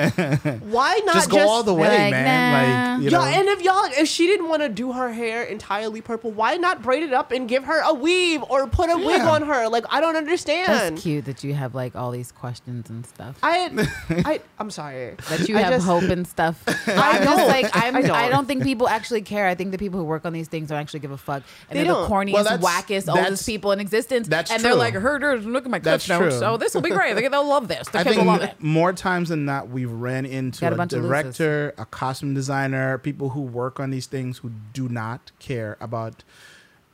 why 0.61 1.01
not 1.05 1.15
just 1.15 1.31
go 1.31 1.47
all 1.47 1.63
the 1.63 1.75
way, 1.75 1.89
Like, 1.89 2.11
man. 2.13 2.95
Like 2.99 3.05
you 3.05 3.11
know. 3.11 3.19
Y'all, 3.23 3.27
and 3.29 3.49
if 3.49 3.63
y'all, 3.63 3.85
if 3.85 4.09
she 4.09 4.27
didn't 4.27 4.49
want 4.49 4.63
to 4.63 4.69
do 4.71 4.93
her 4.93 5.13
hair 5.13 5.43
entirely 5.43 6.01
purple, 6.01 6.31
why 6.31 6.57
not 6.57 6.83
braid 6.83 7.03
it 7.03 7.13
up 7.13 7.33
and 7.33 7.49
give 7.49 7.65
her 7.65 7.81
a 7.81 7.93
weave 7.93 8.43
or 8.45 8.67
put 8.67 8.89
a 8.91 8.97
wig 8.97 9.21
on 9.21 9.43
her? 9.43 9.69
Like, 9.69 9.85
I 9.91 10.01
don't 10.01 10.17
understand. 10.17 10.69
That's 10.69 11.03
cute 11.03 11.27
that 11.27 11.45
you 11.45 11.53
have 11.55 11.75
like 11.75 11.95
all 11.95 12.11
these 12.11 12.33
questions 12.33 12.89
and 12.89 13.05
stuff. 13.07 13.37
I, 13.43 13.71
I, 14.25 14.41
I'm 14.59 14.71
sorry. 14.71 15.17
that 15.29 15.49
you 15.49 15.57
I 15.59 15.61
have 15.61 15.75
just- 15.75 15.87
hope 15.87 16.05
and 16.05 16.27
stuff. 16.27 16.63
I 16.67 17.19
just 17.19 17.25
don't. 17.25 17.49
like 17.49 17.71
I'm. 17.75 17.95
I 17.97 17.99
I 17.99 18.03
don't. 18.03 18.31
don't. 18.31 18.47
think 18.47 18.63
people 18.63 18.89
actually 18.89 19.21
care. 19.23 19.47
I 19.47 19.55
think 19.55 19.71
the 19.71 19.79
people 19.79 19.99
who 20.01 20.07
work 20.07 20.25
on 20.25 20.33
these 20.33 20.49
things 20.49 20.69
don't 20.69 20.79
actually 20.79 21.01
give 21.01 21.11
a 21.11 21.19
fuck, 21.19 21.43
and 21.69 21.79
They 21.79 21.85
they're 21.85 21.93
don't. 21.93 22.09
the 22.09 22.15
corniest, 22.15 22.33
Well, 22.45 22.59
wackest, 22.59 23.09
oldest 23.15 23.45
people 23.45 23.73
in 23.73 23.81
existence. 23.81 24.14
That's 24.23 24.51
and 24.51 24.63
they're 24.63 24.75
like, 24.75 24.95
"Herders, 24.95 25.45
look 25.45 25.65
at 25.65 25.71
my 25.71 25.79
That's 25.79 26.07
cliff 26.07 26.21
notes. 26.21 26.35
true. 26.37 26.41
So 26.41 26.57
this 26.57 26.75
will 26.75 26.81
be 26.83 26.91
great. 26.91 27.15
They- 27.15 27.29
They'll 27.29 27.47
love 27.47 27.69
this. 27.69 27.89
The 27.89 27.99
I 27.99 28.03
kids 28.05 28.17
think 28.17 28.27
will 28.27 28.33
love 28.33 28.43
it." 28.43 28.55
more 28.61 28.93
times 28.93 29.29
than 29.31 29.45
not, 29.45 29.69
we've 29.69 29.91
ran 29.91 30.25
into 30.27 30.67
a 30.69 30.73
a, 30.73 30.77
bunch 30.77 30.93
of 30.93 31.03
director, 31.03 31.75
a 31.79 31.85
costume 31.87 32.35
designer, 32.35 32.99
people 32.99 33.31
who 33.31 33.41
work 33.41 33.81
on 33.81 33.91
these 33.91 34.07
things 34.07 34.39
who 34.39 34.51
do 34.73 34.89
not 34.89 35.33
care 35.39 35.77
about 35.81 36.23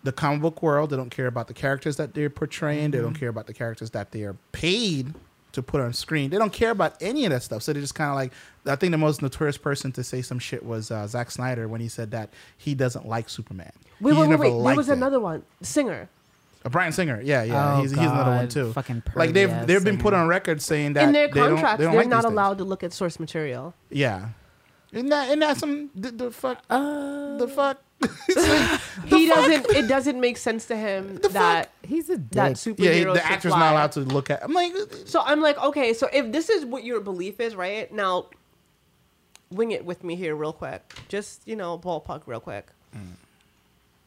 the 0.03 0.13
comic 0.13 0.41
book 0.41 0.63
world. 0.63 0.91
They 0.91 0.97
don't 0.97 1.11
care 1.11 1.27
about 1.27 1.47
the 1.49 1.55
characters 1.55 1.97
that 1.97 2.15
they're 2.15 2.31
portraying. 2.31 2.91
They 2.91 2.99
Mm-hmm. 2.99 3.07
don't 3.07 3.15
care 3.15 3.29
about 3.29 3.47
the 3.47 3.53
characters 3.55 3.91
that 3.91 4.13
they 4.13 4.23
are 4.23 4.37
paid 4.53 5.15
to 5.53 5.63
put 5.63 5.81
on 5.81 5.93
screen. 5.93 6.31
They 6.31 6.39
don't 6.39 6.53
care 6.53 6.71
about 6.71 6.95
any 7.01 7.25
of 7.25 7.33
that 7.33 7.43
stuff. 7.43 7.63
So 7.65 7.73
they 7.73 7.81
just 7.81 7.95
kind 7.95 8.09
of 8.11 8.15
like. 8.17 8.33
I 8.67 8.77
think 8.77 8.93
the 8.93 8.99
most 8.99 9.21
notorious 9.23 9.57
person 9.59 9.91
to 9.93 10.05
say 10.05 10.23
some 10.23 10.39
shit 10.39 10.65
was 10.65 10.91
uh, 10.91 11.07
Zack 11.07 11.31
Snyder 11.31 11.67
when 11.67 11.81
he 11.81 11.89
said 11.89 12.11
that 12.13 12.29
he 12.57 12.75
doesn't 12.75 13.07
like 13.09 13.29
Superman. 13.29 13.73
Wait, 14.01 14.15
He 14.15 14.21
wait, 14.21 14.29
wait, 14.29 14.39
wait. 14.39 14.49
There 14.51 14.59
liked 14.59 14.77
was 14.77 14.89
it. 14.91 14.93
another 14.93 15.19
one. 15.19 15.43
Singer. 15.63 16.09
Uh, 16.65 16.69
Bryan 16.69 16.93
Singer. 16.93 17.20
Yeah, 17.23 17.43
yeah. 17.43 17.74
Oh, 17.77 17.81
he's, 17.82 17.91
he's 17.91 17.99
another 18.01 18.32
one 18.32 18.49
too. 18.49 18.73
Fucking 18.73 19.03
like 19.15 19.32
they've 19.32 19.66
they've 19.66 19.82
been 19.85 19.99
put 19.99 20.12
on 20.15 20.28
record 20.28 20.61
saying 20.61 20.93
that 20.95 21.05
In 21.05 21.12
their 21.12 21.28
they 21.28 21.41
don't- 21.41 21.51
contracts, 21.55 21.78
they 21.78 21.85
they 21.87 21.93
don't 21.93 21.95
are 21.95 21.99
like 21.99 22.09
not 22.09 22.16
these 22.19 22.24
things. 22.24 22.32
allowed 22.32 22.59
to 22.59 22.65
look 22.65 22.82
at 22.82 22.93
source 22.93 23.19
material. 23.19 23.74
Yeah. 23.91 24.28
Isn't 24.93 25.09
that 25.09 25.28
isn't 25.28 25.39
that 25.41 25.57
some 25.57 25.91
the, 25.95 26.11
the 26.11 26.31
fuck 26.31 26.62
Uh, 26.69 27.37
the 27.39 27.49
fuck? 27.49 27.81
he 29.07 29.27
doesn't. 29.27 29.66
It 29.77 29.87
doesn't 29.89 30.20
make 30.20 30.37
sense 30.37 30.66
to 30.66 30.77
him 30.77 31.16
that 31.32 31.70
he's 31.82 32.09
a 32.11 32.16
that 32.32 32.55
dick. 32.55 32.57
superhero. 32.57 32.78
yeah, 32.85 32.93
he- 32.93 33.05
the 33.05 33.15
should 33.15 33.23
actor's 33.24 33.53
fly. 33.53 33.61
not 33.61 33.73
allowed 33.73 33.93
to 33.93 34.01
look 34.01 34.31
at. 34.31 34.43
I'm 34.43 34.53
like, 34.53 34.73
So 35.07 35.20
I'm 35.24 35.41
like, 35.41 35.59
okay, 35.62 35.93
so 35.95 36.09
if 36.12 36.32
this 36.32 36.49
is 36.51 36.65
what 36.65 36.82
your 36.85 37.01
belief 37.01 37.41
is, 37.41 37.55
right 37.55 37.93
now, 37.93 38.27
wing 39.51 39.70
it 39.73 39.85
with 39.85 40.03
me 40.05 40.16
here, 40.16 40.35
real 40.35 40.53
quick. 40.53 40.95
Just 41.09 41.47
you 41.47 41.57
know, 41.57 41.78
ballpark, 41.78 42.23
real 42.27 42.41
quick. 42.41 42.66
Mm. 42.97 43.01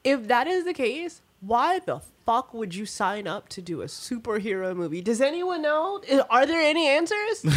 If 0.03 0.27
that 0.27 0.47
is 0.47 0.65
the 0.65 0.73
case, 0.73 1.21
why 1.41 1.80
the 1.80 2.01
fuck 2.25 2.53
would 2.53 2.73
you 2.75 2.85
sign 2.85 3.27
up 3.27 3.49
to 3.49 3.61
do 3.61 3.81
a 3.81 3.85
superhero 3.85 4.75
movie? 4.75 5.01
Does 5.01 5.21
anyone 5.21 5.61
know? 5.61 6.01
Are 6.29 6.45
there 6.45 6.61
any 6.61 6.87
answers? 6.87 7.45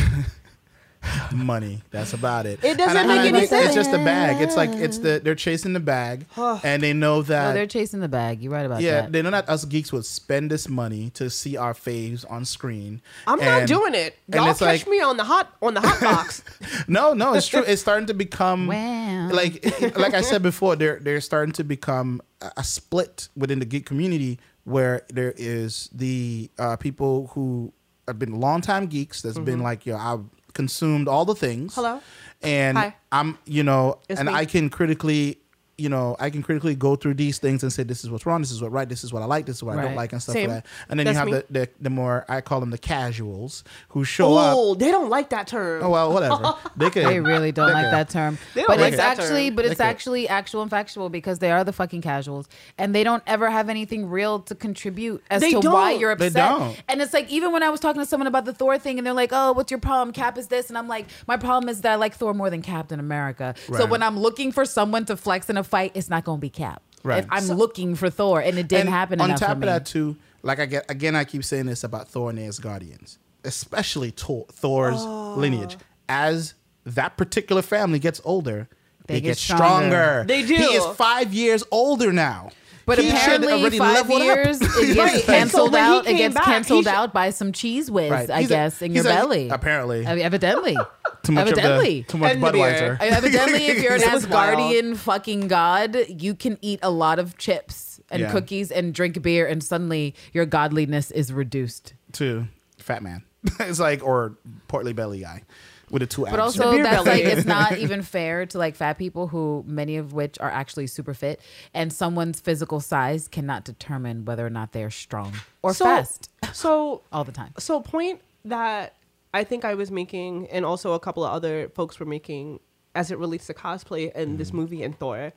money. 1.33 1.83
That's 1.91 2.13
about 2.13 2.47
it. 2.47 2.65
It 2.65 2.77
doesn't 2.79 2.97
And 2.97 3.11
I- 3.13 3.17
make 3.17 3.27
and 3.29 3.37
I 3.37 3.39
any 3.41 3.47
think 3.47 3.67
It's 3.67 3.75
just 3.75 3.91
a 3.91 3.99
bag. 3.99 4.41
It's 4.43 4.57
like 4.57 4.71
it's 4.71 4.99
the 4.99 5.21
they're 5.23 5.35
chasing 5.37 5.73
the 5.73 5.81
bag, 5.81 6.27
oh. 6.37 6.61
and 6.65 6.83
they 6.83 6.93
know 6.93 7.17
No, 7.17 7.23
that. 7.23 7.51
Oh, 7.51 7.53
they're 7.55 7.67
chasing 7.67 8.01
the 8.01 8.09
bag. 8.09 8.41
You're 8.43 8.53
right 8.53 8.67
about 8.67 8.81
yeah, 8.81 8.93
that. 8.93 9.05
Yeah, 9.05 9.09
they 9.11 9.23
know 9.23 9.31
that 9.31 9.49
us 9.49 9.65
geeks 9.65 9.93
would 9.93 10.05
spend 10.05 10.51
this 10.51 10.69
money 10.69 11.11
to 11.11 11.31
see 11.31 11.57
our 11.57 11.75
faves 11.75 12.29
on 12.31 12.45
screen. 12.45 13.03
I'm 13.27 13.39
not 13.39 13.69
doing 13.69 13.95
it. 13.95 14.17
and 14.27 14.35
Y'all 14.37 14.51
it's 14.51 14.59
catch 14.59 14.81
like- 14.81 14.89
me 14.89 15.01
on 15.01 15.17
the 15.17 15.25
hot 15.25 15.55
on 15.63 15.75
the 15.75 15.81
hot 15.81 16.01
box. 16.01 16.43
No, 16.89 17.15
no, 17.15 17.35
it's 17.35 17.47
true. 17.49 17.63
It's 17.67 17.81
starting 17.83 18.07
to 18.07 18.15
become 18.15 18.67
Wow. 18.67 19.29
like 19.31 19.65
like 19.97 20.15
I 20.15 20.21
said 20.23 20.43
before. 20.43 20.75
They're 20.77 20.99
they're 20.99 21.21
starting 21.21 21.53
to 21.53 21.65
become 21.65 22.21
a, 22.41 22.51
a 22.59 22.65
split 22.65 23.29
within 23.37 23.59
the 23.61 23.65
geek 23.65 23.87
community 23.87 24.39
where 24.67 25.03
there 25.09 25.33
is 25.37 25.89
the 25.93 26.51
uh, 26.59 26.77
people 26.77 27.29
who 27.29 27.73
have 28.07 28.19
been 28.19 28.41
longtime 28.41 28.89
geeks. 28.89 29.23
That's 29.23 29.39
been 29.39 29.61
like, 29.61 29.87
yo, 29.87 29.97
I've 29.97 30.25
consumed 30.55 31.07
all 31.09 31.25
the 31.25 31.35
things. 31.37 31.73
Mm-hmm. 31.73 31.81
Hello? 31.81 32.01
and 32.43 32.77
Hi. 32.77 32.95
I'm 33.13 33.39
you 33.47 33.63
know, 33.63 34.01
It's 34.09 34.21
and 34.21 34.29
me. 34.29 34.35
I 34.35 34.45
can 34.45 34.69
critically. 34.69 35.39
You 35.79 35.91
know, 35.91 36.17
I 36.19 36.31
can 36.31 36.43
critically 36.43 36.75
go 36.75 36.97
through 36.97 37.15
these 37.15 37.39
things 37.39 37.63
and 37.63 37.71
say 37.71 37.83
this 37.83 38.03
is 38.03 38.11
what's 38.11 38.25
wrong, 38.25 38.41
this 38.41 38.51
is 38.51 38.63
what 38.63 38.73
right, 38.73 38.89
this 38.89 39.05
is 39.05 39.13
what 39.13 39.23
I 39.23 39.27
like, 39.27 39.45
this 39.45 39.57
is 39.57 39.63
what 39.63 39.79
I 39.79 39.83
don't 39.83 39.95
like, 39.95 40.13
and 40.13 40.23
stuff 40.23 40.33
Same. 40.33 40.49
like 40.49 40.65
that. 40.65 40.71
And 40.89 40.99
then 40.99 41.05
That's 41.05 41.27
you 41.27 41.35
have 41.35 41.47
the, 41.49 41.59
the 41.61 41.69
the 41.83 41.91
more 41.91 42.25
I 42.31 42.41
call 42.41 42.61
them 42.61 42.71
the 42.71 42.79
casuals 42.79 43.63
who 43.91 44.03
show 44.05 44.37
up. 44.39 44.55
oh, 44.57 44.75
they 44.75 44.91
don't 44.91 45.11
like 45.11 45.29
that 45.31 45.47
term. 45.49 45.83
Oh 45.83 45.91
well, 45.91 46.13
whatever. 46.13 46.55
They 46.77 46.91
could. 46.91 47.07
They 47.07 47.21
really 47.21 47.53
don't 47.53 47.69
they 47.69 47.73
like 47.75 47.85
could. 47.87 47.93
that 47.93 48.09
term. 48.11 48.39
They 48.55 48.63
don't 48.63 48.69
But 48.69 48.81
like 48.81 48.93
it's 48.95 48.97
that 49.03 49.19
actually, 49.19 49.49
term. 49.49 49.57
but 49.57 49.63
They 49.67 49.71
it's 49.73 49.79
could. 49.81 49.87
actually 49.87 50.29
actual 50.29 50.63
and 50.63 50.71
factual 50.71 51.09
because 51.11 51.39
they 51.41 51.51
are 51.53 51.63
the 51.65 51.73
fucking 51.73 52.01
casuals, 52.03 52.49
and 52.79 52.95
they 52.95 53.05
don't 53.05 53.23
ever 53.27 53.51
have 53.51 53.69
anything 53.69 54.09
real 54.09 54.41
to 54.41 54.55
contribute 54.55 55.23
as 55.31 55.43
They 55.43 55.51
to 55.53 55.61
why 55.61 55.93
don't. 55.93 56.01
you're 56.01 56.11
upset. 56.13 56.33
They 56.33 56.41
upset. 56.41 56.59
don't. 56.59 56.83
And 56.89 57.03
it's 57.03 57.13
like 57.13 57.31
even 57.31 57.53
when 57.53 57.63
I 57.63 57.69
was 57.71 57.81
talking 57.81 58.01
to 58.01 58.07
someone 58.07 58.27
about 58.27 58.45
the 58.47 58.53
Thor 58.55 58.79
thing, 58.79 58.99
and 58.99 59.07
they're 59.07 59.13
like, 59.15 59.31
"Oh, 59.33 59.53
what's 59.53 59.71
your 59.71 59.81
problem? 59.81 60.13
Cap 60.15 60.39
is 60.39 60.47
this," 60.49 60.69
and 60.71 60.79
I'm 60.79 60.89
like, 60.89 61.07
"My 61.27 61.37
problem 61.37 61.69
is 61.69 61.83
that 61.83 61.93
I 61.93 61.97
like 61.97 62.15
Thor 62.15 62.33
more 62.35 62.49
than 62.49 62.63
Captain 62.63 62.99
America." 63.01 63.55
So 63.77 63.85
when 63.87 64.03
I'm 64.03 64.19
looking 64.19 64.53
for 64.53 64.65
someone 64.65 65.05
to 65.07 65.17
flex 65.17 65.51
in 65.51 65.57
a 65.57 65.66
fight, 65.67 65.93
it's 65.95 66.09
not 66.11 66.25
going 66.25 66.39
to 66.39 66.41
be 66.41 66.51
Cap. 66.51 66.83
Right. 67.03 67.23
If 67.25 67.27
I'm 67.31 67.47
looking 67.57 67.95
for 67.95 68.11
Thor, 68.11 68.41
and 68.41 68.59
it 68.59 68.67
didn't 68.69 68.87
And 68.87 68.89
happen 68.91 69.21
On 69.21 69.31
top 69.31 69.41
for 69.49 69.53
of 69.55 69.61
that, 69.61 69.87
too, 69.87 70.17
like 70.43 70.59
I 70.59 70.67
get 70.67 70.91
again, 70.91 71.15
I 71.15 71.25
keep 71.25 71.45
saying 71.45 71.67
this 71.67 71.85
about 71.85 72.09
Thor 72.09 72.31
and 72.31 72.39
his 72.39 72.59
Guardians, 72.59 73.19
especially 73.45 74.11
Thor, 74.11 74.47
Thor's 74.51 74.97
Oh. 74.99 75.35
lineage. 75.37 75.77
As 76.09 76.55
that 76.85 77.17
particular 77.17 77.63
family 77.63 77.99
gets 77.99 78.21
older, 78.25 78.69
they, 79.07 79.15
They 79.15 79.21
get, 79.21 79.29
get 79.31 79.39
stronger. 79.39 79.63
stronger. 79.67 80.25
They 80.27 80.43
do. 80.45 80.55
He 80.57 80.65
is 80.65 80.85
five 80.97 81.33
years 81.33 81.63
older 81.71 82.13
now. 82.13 82.51
But 82.87 82.99
He 83.01 83.11
apparently, 83.11 83.53
already 83.53 83.79
five 83.79 84.09
years 84.09 84.61
it 84.63 84.95
gets 84.95 85.29
And 85.29 85.51
so 85.51 85.69
canceled 85.69 85.73
when 85.73 85.83
he 85.85 85.91
out. 85.99 86.07
It 86.07 86.15
gets 86.19 86.35
back, 86.37 86.45
canceled 86.45 86.87
out 86.87 87.13
by 87.13 87.31
some 87.31 87.51
Cheez 87.53 87.91
Whiz, 87.91 88.11
Right. 88.13 88.31
I 88.31 88.41
He's 88.43 88.51
a- 88.51 88.55
guess, 88.55 88.81
in 88.81 88.95
your 88.95 89.05
a- 89.05 89.09
belly. 89.09 89.49
apparently. 89.49 90.07
I 90.07 90.15
mean, 90.15 90.25
evidently. 90.25 90.77
Too 91.25 91.33
much 91.33 91.49
evidently. 91.49 92.01
of 92.01 92.07
the 92.07 92.13
too 92.13 92.19
much 92.19 92.33
And 92.33 92.41
beer. 92.41 92.53
Budweiser. 92.53 93.01
Evidently, 93.01 93.67
if 93.67 93.83
you're 93.83 93.95
an 93.95 94.03
It 94.05 94.13
was 94.13 94.27
Asgardian 94.27 94.97
fucking 94.97 95.49
god, 95.49 95.97
you 96.09 96.35
can 96.37 96.59
eat 96.63 96.79
a 96.83 96.91
lot 96.91 97.19
of 97.19 97.37
chips 97.37 98.01
and 98.09 98.21
Yeah. 98.23 98.31
cookies 98.31 98.71
and 98.71 98.95
drink 98.95 99.21
beer, 99.21 99.49
and 99.49 99.65
suddenly 99.65 100.15
your 100.33 100.47
godliness 100.47 101.11
is 101.11 101.33
reduced. 101.33 101.95
to 102.13 102.47
Fat 102.79 103.03
Man. 103.03 103.25
it's 103.61 103.81
like 103.81 104.05
or 104.05 104.37
portly 104.69 104.93
belly 104.93 105.21
guy 105.21 105.43
with 105.91 106.01
the 106.01 106.07
two 106.07 106.27
abs. 106.27 106.33
But 106.33 106.41
also, 106.41 106.73
beer 106.73 106.83
that's 106.83 107.05
belly. 107.05 107.25
like 107.25 107.33
it's 107.33 107.47
not 107.47 107.79
even 107.79 108.03
fair 108.03 108.47
to 108.47 108.59
like 108.59 108.75
fat 108.75 108.99
people 108.99 109.29
who 109.29 109.65
many 109.67 109.97
of 109.97 110.13
which 110.13 110.39
are 110.41 110.51
actually 110.51 110.87
super 110.87 111.15
fit, 111.15 111.41
and 111.75 111.93
someone's 111.93 112.41
physical 112.41 112.81
size 112.81 113.29
cannot 113.29 113.65
determine 113.65 114.25
whether 114.25 114.45
or 114.45 114.51
not 114.51 114.73
they're 114.73 114.91
strong 114.91 115.33
or 115.63 115.75
So- 115.75 115.85
fast 115.85 116.31
So 116.53 117.03
all 117.13 117.25
the 117.25 117.33
time. 117.33 117.53
so 117.59 117.81
point 117.81 118.21
that 118.45 118.95
I 119.35 119.45
think 119.45 119.65
I 119.65 119.75
was 119.75 119.91
making, 119.91 120.49
and 120.49 120.65
also 120.65 120.93
a 120.93 121.01
couple 121.01 121.25
of 121.25 121.33
other 121.33 121.69
folks 121.75 122.01
were 122.01 122.07
making, 122.07 122.61
as 122.95 123.11
it 123.11 123.19
relates 123.19 123.47
to 123.49 123.55
cosplay 123.55 124.11
and 124.15 124.39
this 124.39 124.49
mm-hmm. 124.49 124.57
movie 124.57 124.83
and 124.83 124.99
Thor, 124.99 125.33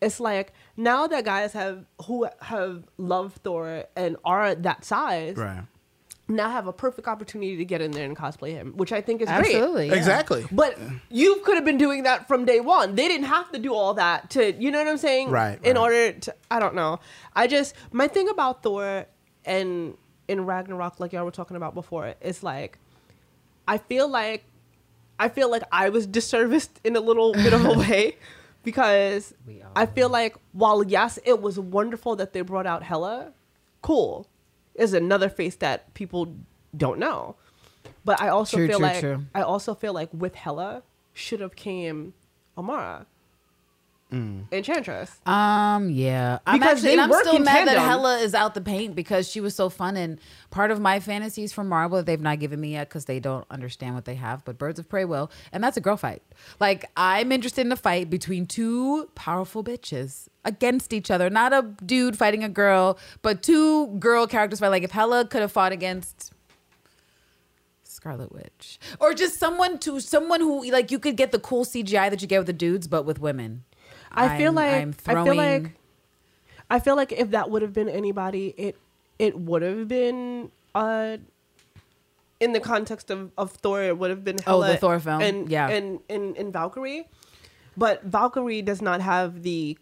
it's 0.00 0.18
like 0.20 0.52
now 0.76 1.06
that 1.06 1.24
guys 1.24 1.52
have 1.52 1.84
who 2.06 2.26
have 2.40 2.84
loved 2.96 3.42
Thor 3.42 3.84
and 3.94 4.16
are 4.24 4.54
that 4.54 4.84
size 4.84 5.36
right. 5.36 5.64
Now 6.28 6.50
have 6.50 6.66
a 6.66 6.72
perfect 6.72 7.08
opportunity 7.08 7.56
to 7.56 7.64
get 7.64 7.80
in 7.80 7.90
there 7.90 8.04
and 8.04 8.16
cosplay 8.16 8.52
him, 8.52 8.72
which 8.76 8.92
I 8.92 9.00
think 9.00 9.20
is 9.20 9.28
great. 9.28 9.54
Absolutely, 9.54 9.88
yeah. 9.88 9.94
Exactly. 9.94 10.46
But 10.52 10.78
you 11.10 11.42
could 11.44 11.56
have 11.56 11.64
been 11.64 11.78
doing 11.78 12.04
that 12.04 12.28
from 12.28 12.44
day 12.44 12.60
one. 12.60 12.94
They 12.94 13.08
didn't 13.08 13.26
have 13.26 13.50
to 13.52 13.58
do 13.58 13.74
all 13.74 13.94
that 13.94 14.30
to, 14.30 14.52
you 14.52 14.70
know 14.70 14.78
what 14.78 14.88
I'm 14.88 14.98
saying? 14.98 15.30
Right, 15.30 15.58
In 15.64 15.76
right. 15.76 15.82
order 15.82 16.12
to, 16.12 16.34
I 16.50 16.60
don't 16.60 16.74
know. 16.74 17.00
I 17.34 17.48
just, 17.48 17.74
my 17.90 18.06
thing 18.08 18.28
about 18.28 18.62
Thor 18.62 19.06
and 19.44 19.96
in 20.28 20.46
Ragnarok, 20.46 21.00
like 21.00 21.12
y'all 21.12 21.24
were 21.24 21.30
talking 21.32 21.56
about 21.56 21.74
before, 21.74 22.14
is 22.20 22.42
like, 22.42 22.78
I 23.66 23.78
feel 23.78 24.08
like, 24.08 24.44
I 25.18 25.28
feel 25.28 25.50
like 25.50 25.64
I 25.72 25.88
was 25.88 26.06
disserviced 26.06 26.70
in 26.84 26.96
a 26.96 27.00
little 27.00 27.32
bit 27.32 27.52
of 27.52 27.64
a 27.64 27.72
way 27.78 28.16
because 28.62 29.34
I 29.74 29.86
feel 29.86 30.08
like 30.08 30.36
while 30.52 30.84
yes, 30.84 31.18
it 31.24 31.42
was 31.42 31.58
wonderful 31.58 32.16
that 32.16 32.32
they 32.32 32.40
brought 32.42 32.66
out 32.66 32.82
Hela, 32.84 33.32
cool, 33.82 34.28
is 34.74 34.92
another 34.92 35.28
face 35.28 35.56
that 35.56 35.92
people 35.94 36.34
don't 36.76 36.98
know. 36.98 37.36
But 38.04 38.20
I 38.20 38.28
also 38.28 38.56
True, 38.56 38.68
feel 38.68 38.78
true, 38.78 38.86
like 38.86 39.00
true. 39.00 39.26
I 39.34 39.42
also 39.42 39.74
feel 39.74 39.92
like 39.92 40.10
with 40.12 40.34
Hela 40.34 40.82
should 41.12 41.40
have 41.40 41.54
came 41.56 42.14
Amora. 42.56 43.06
Enchantress. 44.12 45.20
Um, 45.24 45.88
yeah. 45.88 46.38
I'm 46.46 46.58
Because 46.58 46.84
actually, 46.84 46.96
they 46.96 47.02
and 47.02 47.12
I'm 47.12 47.20
still 47.20 47.36
in 47.36 47.44
mad 47.44 47.66
that. 47.66 47.78
Hela 47.78 48.18
is 48.18 48.34
out 48.34 48.54
the 48.54 48.60
paint 48.60 48.94
because 48.94 49.26
she 49.26 49.40
was 49.40 49.54
so 49.54 49.70
fun. 49.70 49.96
And 49.96 50.18
part 50.50 50.70
of 50.70 50.80
my 50.80 51.00
fantasies 51.00 51.52
from 51.52 51.68
Marvel 51.68 51.96
that 51.96 52.04
they've 52.04 52.20
not 52.20 52.38
given 52.38 52.60
me 52.60 52.72
yet 52.72 52.90
because 52.90 53.06
they 53.06 53.20
don't 53.20 53.46
understand 53.50 53.94
what 53.94 54.04
they 54.04 54.16
have, 54.16 54.44
but 54.44 54.58
Birds 54.58 54.78
of 54.78 54.86
Prey 54.86 55.06
will. 55.06 55.30
And 55.50 55.64
that's 55.64 55.78
a 55.78 55.80
girl 55.80 55.96
fight. 55.96 56.22
Like, 56.60 56.90
I'm 56.94 57.32
interested 57.32 57.64
in 57.64 57.72
a 57.72 57.76
fight 57.76 58.10
between 58.10 58.44
two 58.44 59.08
powerful 59.14 59.64
bitches 59.64 60.28
against 60.44 60.92
each 60.92 61.10
other. 61.10 61.30
Not 61.30 61.52
a 61.52 61.62
dude 61.84 62.16
fighting 62.18 62.42
a 62.44 62.48
girl, 62.48 62.98
but 63.22 63.42
two 63.42 63.88
girl 63.98 64.26
characters 64.26 64.60
fight. 64.60 64.68
Like, 64.68 64.82
if 64.82 64.90
Hela 64.92 65.24
could 65.26 65.40
have 65.42 65.52
fought 65.52 65.72
against. 65.72 66.32
Scarlet 67.84 68.32
Witch, 68.32 68.80
or 68.98 69.14
just 69.14 69.38
someone 69.38 69.78
to 69.78 70.00
someone 70.00 70.40
who 70.40 70.68
like 70.72 70.90
you 70.90 70.98
could 70.98 71.16
get 71.16 71.30
the 71.30 71.38
cool 71.38 71.64
CGI 71.64 72.10
that 72.10 72.20
you 72.20 72.26
get 72.26 72.38
with 72.38 72.46
the 72.48 72.52
dudes, 72.52 72.88
but 72.88 73.04
with 73.04 73.20
women. 73.20 73.62
I 74.10 74.36
feel 74.38 74.46
I'm- 74.46 74.54
like 74.56 74.74
I'm 74.74 74.94
I 75.18 75.24
feel 75.24 75.34
like 75.36 75.72
I 76.70 76.78
feel 76.80 76.96
like 76.96 77.12
if 77.12 77.30
that 77.30 77.48
would 77.50 77.62
have 77.62 77.72
been 77.72 77.88
anybody, 77.88 78.54
it 78.56 78.76
it 79.20 79.38
would 79.38 79.62
have 79.62 79.86
been 79.86 80.50
uh 80.74 81.18
in 82.40 82.52
the 82.52 82.60
context 82.60 83.08
of, 83.12 83.30
of 83.38 83.52
Thor, 83.52 83.82
it 83.82 83.96
would 83.96 84.10
have 84.10 84.24
been 84.24 84.38
Oh, 84.48 84.62
the 84.66 84.76
Thor 84.76 84.98
film? 84.98 85.22
and 85.22 85.48
Yeah. 85.48 85.68
and, 85.68 86.00
and 86.10 86.36
and 86.36 86.52
Valkyrie, 86.52 87.06
but 87.76 88.02
Valkyrie 88.02 88.62
does 88.62 88.82
not 88.82 89.00
have 89.00 89.42
the 89.44 89.78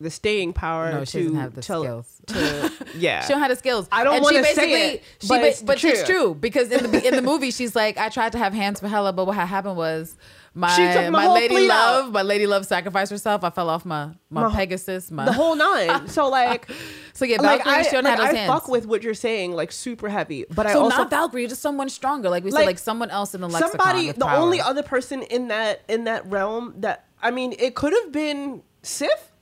the 0.00 0.10
staying 0.10 0.52
power 0.52 0.92
No, 0.92 1.00
to 1.00 1.06
she 1.06 1.22
doesn't 1.22 1.36
have 1.36 1.54
the 1.54 1.62
to, 1.62 1.80
skills. 1.80 2.20
to 2.28 2.72
yeah. 2.96 3.22
She 3.22 3.28
don't 3.32 3.40
have 3.40 3.50
the 3.50 3.56
skills. 3.56 3.88
I 3.92 4.04
don't 4.04 4.22
wanna 4.22 4.44
say 4.44 4.94
it, 4.94 5.02
she 5.20 5.28
but 5.28 5.40
it's 5.42 5.62
but 5.62 5.82
it's 5.82 6.04
true 6.04 6.34
because 6.34 6.70
in 6.70 6.90
the 6.90 7.06
in 7.06 7.14
the 7.16 7.22
movie 7.30 7.50
she's 7.50 7.74
like, 7.76 7.96
I 7.98 8.08
tried 8.08 8.32
to 8.32 8.38
have 8.38 8.52
hands 8.52 8.80
for 8.80 8.88
Hela, 8.88 9.12
but 9.12 9.26
what 9.26 9.36
happened 9.36 9.76
was 9.76 10.16
my 10.56 11.08
my 11.10 11.26
lady 11.26 11.66
love 11.66 12.06
out. 12.06 12.12
my 12.12 12.22
lady 12.22 12.46
love 12.46 12.64
sacrificed 12.64 13.10
herself. 13.10 13.42
I 13.42 13.50
fell 13.50 13.68
off 13.68 13.84
my 13.84 14.10
my, 14.30 14.48
My 14.48 14.54
Pegasus. 14.54 15.10
My 15.10 15.24
the 15.24 15.32
whole 15.32 15.56
nine. 15.56 16.06
So 16.14 16.28
like, 16.28 16.70
so 17.12 17.24
yeah, 17.24 17.40
like 17.42 17.64
Valkyrie 17.64 17.74
I, 17.74 17.82
she 17.82 17.90
don't 17.90 18.04
like, 18.04 18.10
have 18.18 18.18
those 18.26 18.34
I 18.34 18.38
hands. 18.38 18.52
fuck 18.52 18.68
with 18.68 18.86
what 18.86 19.02
you're 19.02 19.14
saying, 19.14 19.52
like 19.52 19.72
super 19.72 20.08
heavy. 20.08 20.44
But 20.54 20.66
I 20.66 20.72
so 20.74 20.82
also 20.84 20.98
not 20.98 21.10
Valkyrie, 21.10 21.46
just 21.48 21.60
someone 21.62 21.88
stronger. 21.88 22.30
Like 22.30 22.44
we 22.44 22.50
said, 22.52 22.58
Like, 22.58 22.66
like 22.66 22.78
someone 22.78 23.10
else 23.10 23.34
in 23.34 23.40
the 23.40 23.48
lexicon. 23.48 23.80
somebody 23.80 24.12
the 24.12 24.24
power. 24.26 24.38
only 24.38 24.60
other 24.60 24.82
person 24.84 25.22
in 25.22 25.48
that 25.48 25.82
in 25.88 26.04
that 26.04 26.24
realm 26.30 26.74
that 26.78 27.06
i 27.20 27.30
mean 27.30 27.54
it 27.58 27.74
could 27.74 27.92
have 27.92 28.12
been 28.12 28.62
sif 28.82 29.32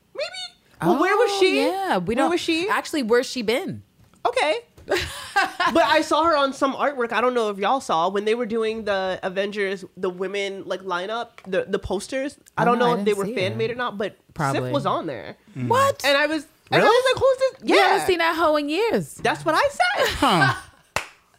maybe 0.82 0.90
well, 0.92 1.00
where 1.00 1.16
was 1.16 1.30
Oh, 1.32 1.40
she 1.40 1.64
Yeah, 1.66 1.98
we 1.98 2.04
where 2.04 2.16
don't. 2.16 2.24
Where 2.24 2.30
was 2.30 2.40
she 2.40 2.68
actually? 2.68 3.02
Where's 3.02 3.26
she 3.26 3.42
been? 3.42 3.82
okay 4.26 4.58
but 4.86 5.84
I 5.84 6.02
saw 6.02 6.24
her 6.24 6.36
on 6.36 6.52
some 6.52 6.74
artwork. 6.74 7.12
I 7.12 7.20
don't 7.20 7.34
know 7.34 7.50
if 7.50 7.58
y'all 7.58 7.80
saw 7.80 8.08
when 8.08 8.24
they 8.24 8.34
were 8.34 8.46
doing 8.46 8.84
the 8.84 9.20
Avengers, 9.22 9.84
the 9.96 10.10
women 10.10 10.64
like 10.66 10.80
lineup, 10.80 11.28
the 11.46 11.64
the 11.68 11.78
posters. 11.78 12.36
I 12.56 12.62
Oh, 12.62 12.64
don't 12.66 12.78
no, 12.80 12.86
know 12.86 12.96
I 12.96 12.98
if 12.98 13.04
they 13.04 13.12
were 13.14 13.24
fan 13.26 13.52
it. 13.52 13.56
made 13.56 13.70
or 13.70 13.76
not, 13.76 13.96
but 13.96 14.16
Probably. 14.34 14.60
Sif 14.62 14.72
was 14.72 14.84
on 14.84 15.06
there, 15.06 15.36
What? 15.54 16.04
and 16.04 16.16
I 16.18 16.26
was 16.26 16.46
and 16.72 16.82
I 16.82 16.84
was 16.84 17.04
like, 17.14 17.22
"Who's 17.22 17.38
this?" 17.38 17.70
Yeah, 17.70 17.76
I 17.76 17.88
haven't 17.90 18.06
seen 18.08 18.18
that 18.18 18.34
hoe 18.34 18.56
in 18.56 18.68
years. 18.68 19.14
that's 19.14 19.44
what 19.44 19.54
I 19.54 19.68
said. 19.68 20.08
Huh. 20.18 20.54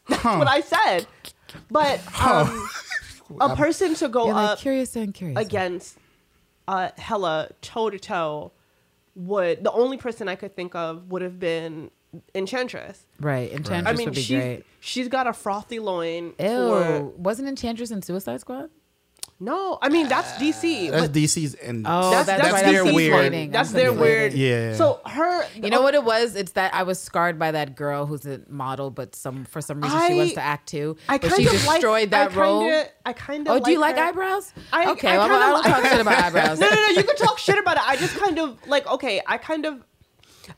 That's 0.07 0.23
what 0.23 0.47
I 0.47 0.61
said. 0.61 1.07
But 1.69 1.99
um, 2.23 2.67
a 3.41 3.55
person 3.57 3.93
to 3.95 4.07
go 4.07 4.25
You're 4.25 4.35
like 4.35 4.49
up 4.51 4.59
curious 4.59 4.95
and 4.95 5.13
curious. 5.13 5.37
against 5.39 5.97
uh, 6.67 6.89
Hela 6.97 7.49
toe 7.61 7.89
to 7.89 7.99
toe 7.99 8.51
would 9.15 9.63
the 9.63 9.71
only 9.71 9.97
person 9.97 10.27
I 10.27 10.35
could 10.35 10.55
think 10.55 10.75
of 10.75 11.11
would 11.11 11.21
have 11.21 11.39
been 11.39 11.91
Enchantress. 12.35 13.05
Right. 13.19 13.51
Enchantress 13.51 13.91
I 13.91 13.97
mean, 13.97 14.05
would 14.05 14.15
be 14.15 14.21
she's 14.21 14.39
great. 14.39 14.65
she's 14.79 15.07
got 15.07 15.25
a 15.25 15.33
frothy 15.33 15.79
loin. 15.79 16.33
Ew. 16.39 16.45
For, 16.45 17.01
Wasn't 17.17 17.47
Enchantress 17.47 17.89
in 17.91 18.01
Suicide 18.01 18.39
Squad? 18.41 18.69
No, 19.39 19.77
I 19.81 19.89
mean 19.89 20.07
that's 20.07 20.31
DC. 20.33 20.89
That's 20.91 21.07
but 21.07 21.11
DC's 21.13 21.53
and 21.55 21.85
Oh, 21.87 22.11
that's, 22.11 22.27
that's 22.27 22.41
that's, 22.41 22.53
right, 22.53 22.65
their 22.65 22.83
DC's 22.85 22.93
weird- 22.95 23.33
one. 23.33 23.51
That's 23.51 23.69
I'm 23.69 23.75
their 23.75 23.91
conflating. 23.91 23.99
weird. 23.99 24.33
Yeah. 24.33 24.73
So 24.75 25.01
her, 25.05 25.45
You 25.55 25.69
know 25.69 25.79
oh 25.79 25.83
what 25.83 25.95
it 25.95 26.03
was? 26.03 26.35
It's 26.35 26.53
that 26.53 26.73
I 26.73 26.83
was 26.83 26.99
scarred 26.99 27.37
by 27.37 27.51
that 27.51 27.75
girl 27.75 28.05
who's 28.05 28.25
a 28.25 28.41
model, 28.47 28.89
but 28.89 29.15
some 29.15 29.45
for 29.45 29.59
some 29.61 29.81
reason 29.81 29.99
she 30.07 30.13
wants 30.15 30.33
to 30.35 30.41
act 30.41 30.69
too. 30.69 30.95
I 31.09 31.17
but 31.17 31.29
kind 31.31 31.41
she 31.41 31.47
of 31.47 31.51
destroyed 31.53 31.81
like, 31.83 32.09
that 32.11 32.21
I 32.21 32.27
kinda, 32.27 32.41
role. 32.41 32.83
I 33.05 33.13
kind 33.13 33.47
of. 33.47 33.55
Oh, 33.55 33.63
do 33.63 33.71
you 33.71 33.79
like 33.79 33.97
her. 33.97 34.03
eyebrows? 34.03 34.53
I- 34.71 34.91
okay, 34.91 35.09
I 35.09 35.17
well, 35.17 35.27
kinda 35.27 35.43
I 35.43 35.49
don't 35.49 35.63
like- 35.63 35.73
talk 35.73 35.91
shit 35.91 36.01
about 36.01 36.17
eyebrows. 36.23 36.59
No, 36.59 36.69
no, 36.69 36.75
no. 36.75 36.87
You 36.87 37.03
can 37.03 37.15
talk 37.17 37.37
shit 37.37 37.57
about 37.57 37.77
it. 37.77 37.83
I 37.87 37.95
just 37.97 38.15
kind 38.17 38.39
of 38.39 38.57
like. 38.67 38.87
Okay, 38.87 39.21
I 39.27 39.37
kind 39.37 39.65
of. 39.65 39.83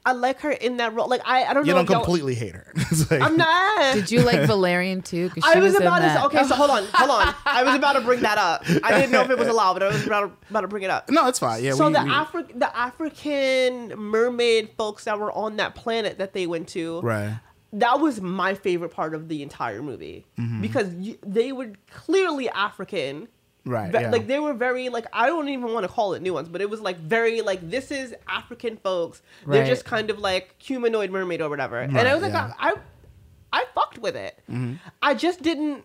I 0.06 0.12
like 0.14 0.40
her 0.42 0.52
in 0.52 0.78
that 0.78 0.94
role. 0.94 1.08
Like 1.08 1.22
I, 1.26 1.44
I 1.46 1.54
don't 1.54 1.66
you 1.66 1.72
know. 1.74 1.78
don't 1.80 1.86
if 1.86 1.90
y'all- 1.92 2.00
completely 2.04 2.36
hate 2.36 2.54
her. 2.56 2.72
It's 2.92 3.10
like, 3.12 3.22
I'm 3.22 3.36
not. 3.38 3.94
Did 3.96 4.12
you 4.12 4.22
like 4.22 4.42
Valerian 4.48 5.02
too? 5.02 5.30
'Cause 5.30 5.44
I 5.46 5.54
she 5.56 5.60
was, 5.60 5.76
about 5.76 5.98
to. 5.98 6.02
that. 6.04 6.20
Say, 6.20 6.26
okay, 6.26 6.44
so 6.48 6.56
hold 6.56 6.70
on, 6.72 6.84
hold 6.94 7.10
on. 7.12 7.34
I 7.46 7.64
was 7.64 7.76
about 7.76 7.94
to 7.94 8.02
bring 8.02 8.22
that 8.22 8.38
up. 8.38 8.64
I 8.84 8.92
didn't 8.92 9.12
know 9.12 9.22
if 9.22 9.30
it 9.30 9.38
was 9.38 9.48
allowed, 9.48 9.74
but 9.74 9.84
I 9.84 9.88
was 9.88 10.06
about 10.06 10.22
to, 10.22 10.50
about 10.50 10.62
to 10.62 10.68
bring 10.68 10.84
it 10.84 10.90
up. 10.90 11.10
No, 11.10 11.28
it's 11.28 11.40
fine. 11.40 11.64
Yeah. 11.64 11.74
so 11.74 11.88
we, 11.88 11.94
the 11.94 12.04
we- 12.04 12.10
Afri- 12.12 12.60
the 12.60 12.78
African 12.78 13.90
mermaid 14.00 14.70
folks 14.78 15.06
that 15.06 15.20
were 15.20 15.32
on 15.32 15.58
that 15.58 15.76
planet 15.76 16.18
that 16.18 16.34
they 16.34 16.48
went 16.48 16.68
to, 16.70 17.02
right. 17.02 17.40
that 17.74 18.00
was 18.00 18.22
my 18.22 18.54
favorite 18.56 18.90
part 18.92 19.14
of 19.14 19.28
the 19.30 19.42
entire 19.44 19.82
movie 19.82 20.26
Mm-hmm. 20.40 20.62
because 20.62 20.94
you, 20.96 21.18
they 21.26 21.52
were 21.52 21.72
clearly 21.92 22.50
African. 22.50 23.28
Right. 23.66 23.92
Ve- 23.92 24.02
yeah. 24.02 24.12
Like 24.12 24.28
they 24.28 24.40
were 24.40 24.54
very 24.54 24.90
like 24.90 25.08
I 25.12 25.26
don't 25.28 25.50
even 25.50 25.74
want 25.74 25.84
to 25.86 25.88
call 25.88 26.14
it 26.14 26.22
nuance, 26.22 26.48
but 26.48 26.62
it 26.62 26.70
was 26.70 26.82
like 26.82 26.98
very 27.00 27.42
like 27.42 27.68
this 27.70 27.90
is 27.92 28.14
African 28.28 28.78
folks. 28.78 29.22
They're 29.48 29.66
just 29.66 29.86
kind 29.86 30.10
of 30.10 30.20
like 30.20 30.54
humanoid 30.62 31.10
mermaid 31.10 31.42
or 31.42 31.50
whatever. 31.50 31.80
and 31.80 31.98
I 31.98 32.14
was 32.14 32.22
like, 32.24 32.34
yeah. 32.34 32.54
I, 32.60 32.72
I, 32.72 33.62
I 33.62 33.66
fucked 33.74 33.98
with 33.98 34.16
it. 34.16 34.40
Mm-hmm. 34.52 34.76
I 35.02 35.14
just 35.16 35.42
didn't. 35.42 35.84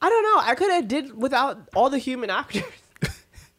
I 0.00 0.08
don't 0.08 0.22
know. 0.22 0.40
I 0.42 0.54
could 0.54 0.70
have 0.70 0.86
did 0.88 1.16
without 1.20 1.68
all 1.74 1.90
the 1.90 1.98
human 1.98 2.30
actors. 2.30 2.62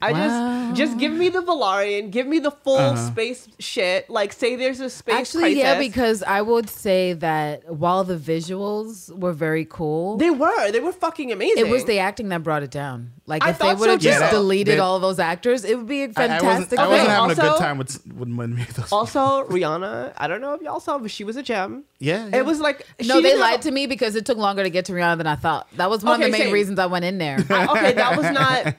I 0.01 0.13
Wow. 0.13 0.71
just 0.71 0.77
just 0.79 0.97
give 0.97 1.11
me 1.11 1.27
the 1.27 1.41
Valerian, 1.41 2.09
give 2.09 2.25
me 2.25 2.39
the 2.39 2.51
full 2.51 2.77
Uh-huh. 2.77 3.07
space 3.11 3.49
shit. 3.59 4.09
Like 4.09 4.31
say 4.31 4.55
there's 4.55 4.79
a 4.79 4.89
space 4.89 5.15
Actually, 5.15 5.57
yeah, 5.59 5.77
because 5.77 6.23
I 6.23 6.41
would 6.41 6.69
say 6.69 7.13
that 7.13 7.69
while 7.73 8.05
the 8.05 8.15
visuals 8.15 9.13
were 9.17 9.33
very 9.33 9.65
cool, 9.65 10.15
they 10.17 10.29
were 10.31 10.71
they 10.71 10.79
were 10.79 10.93
fucking 10.93 11.31
amazing. 11.33 11.65
it 11.65 11.69
was 11.69 11.83
the 11.85 11.99
acting 11.99 12.29
that 12.29 12.43
brought 12.43 12.63
it 12.63 12.71
down. 12.71 13.11
Like 13.25 13.43
I 13.43 13.49
if 13.51 13.59
they 13.59 13.73
would 13.75 13.89
have 13.89 14.01
so, 14.01 14.09
just. 14.09 14.21
Yeah, 14.21 14.31
deleted 14.31 14.75
they- 14.75 14.79
all 14.79 14.95
of 14.95 15.01
those 15.01 15.19
actors, 15.19 15.63
it 15.65 15.77
would 15.77 15.85
be 15.87 16.03
a 16.03 16.05
I, 16.05 16.09
I 16.09 16.13
fantastic. 16.13 16.79
wasn't, 16.79 16.79
I 16.79 16.87
wasn't 16.87 17.09
having 17.09 17.31
a 17.31 17.35
good 17.35 17.57
time 17.59 17.77
with 17.77 18.05
with 18.07 18.29
when 18.29 18.37
we 18.37 18.47
made 18.47 18.67
those. 18.69 18.91
also 18.91 19.43
Rihanna. 19.49 20.13
I 20.17 20.27
don't 20.27 20.39
know 20.41 20.53
if 20.53 20.61
y'all 20.61 20.79
saw, 20.79 20.97
but 20.97 21.11
she 21.11 21.23
was 21.25 21.35
a 21.35 21.43
gem. 21.43 21.83
yeah, 21.99 22.27
yeah. 22.29 22.37
It 22.37 22.45
was 22.45 22.59
like 22.61 22.87
no, 23.03 23.19
they 23.21 23.35
lied 23.37 23.51
have- 23.51 23.61
to 23.61 23.71
me 23.71 23.85
because 23.85 24.15
it 24.15 24.25
took 24.25 24.37
longer 24.37 24.63
to 24.63 24.69
get 24.69 24.85
to 24.85 24.93
Rihanna 24.93 25.17
than 25.17 25.27
I 25.27 25.35
thought. 25.35 25.67
That 25.75 25.89
was 25.89 26.03
one 26.03 26.15
of 26.21 26.25
the 26.25 26.31
main 26.31 26.43
same. 26.45 26.53
reasons 26.53 26.79
I 26.79 26.85
went 26.87 27.03
in 27.05 27.17
there. 27.17 27.37
I- 27.49 27.67
okay, 27.67 27.93
that 27.93 28.17
was 28.17 28.31
not. 28.31 28.75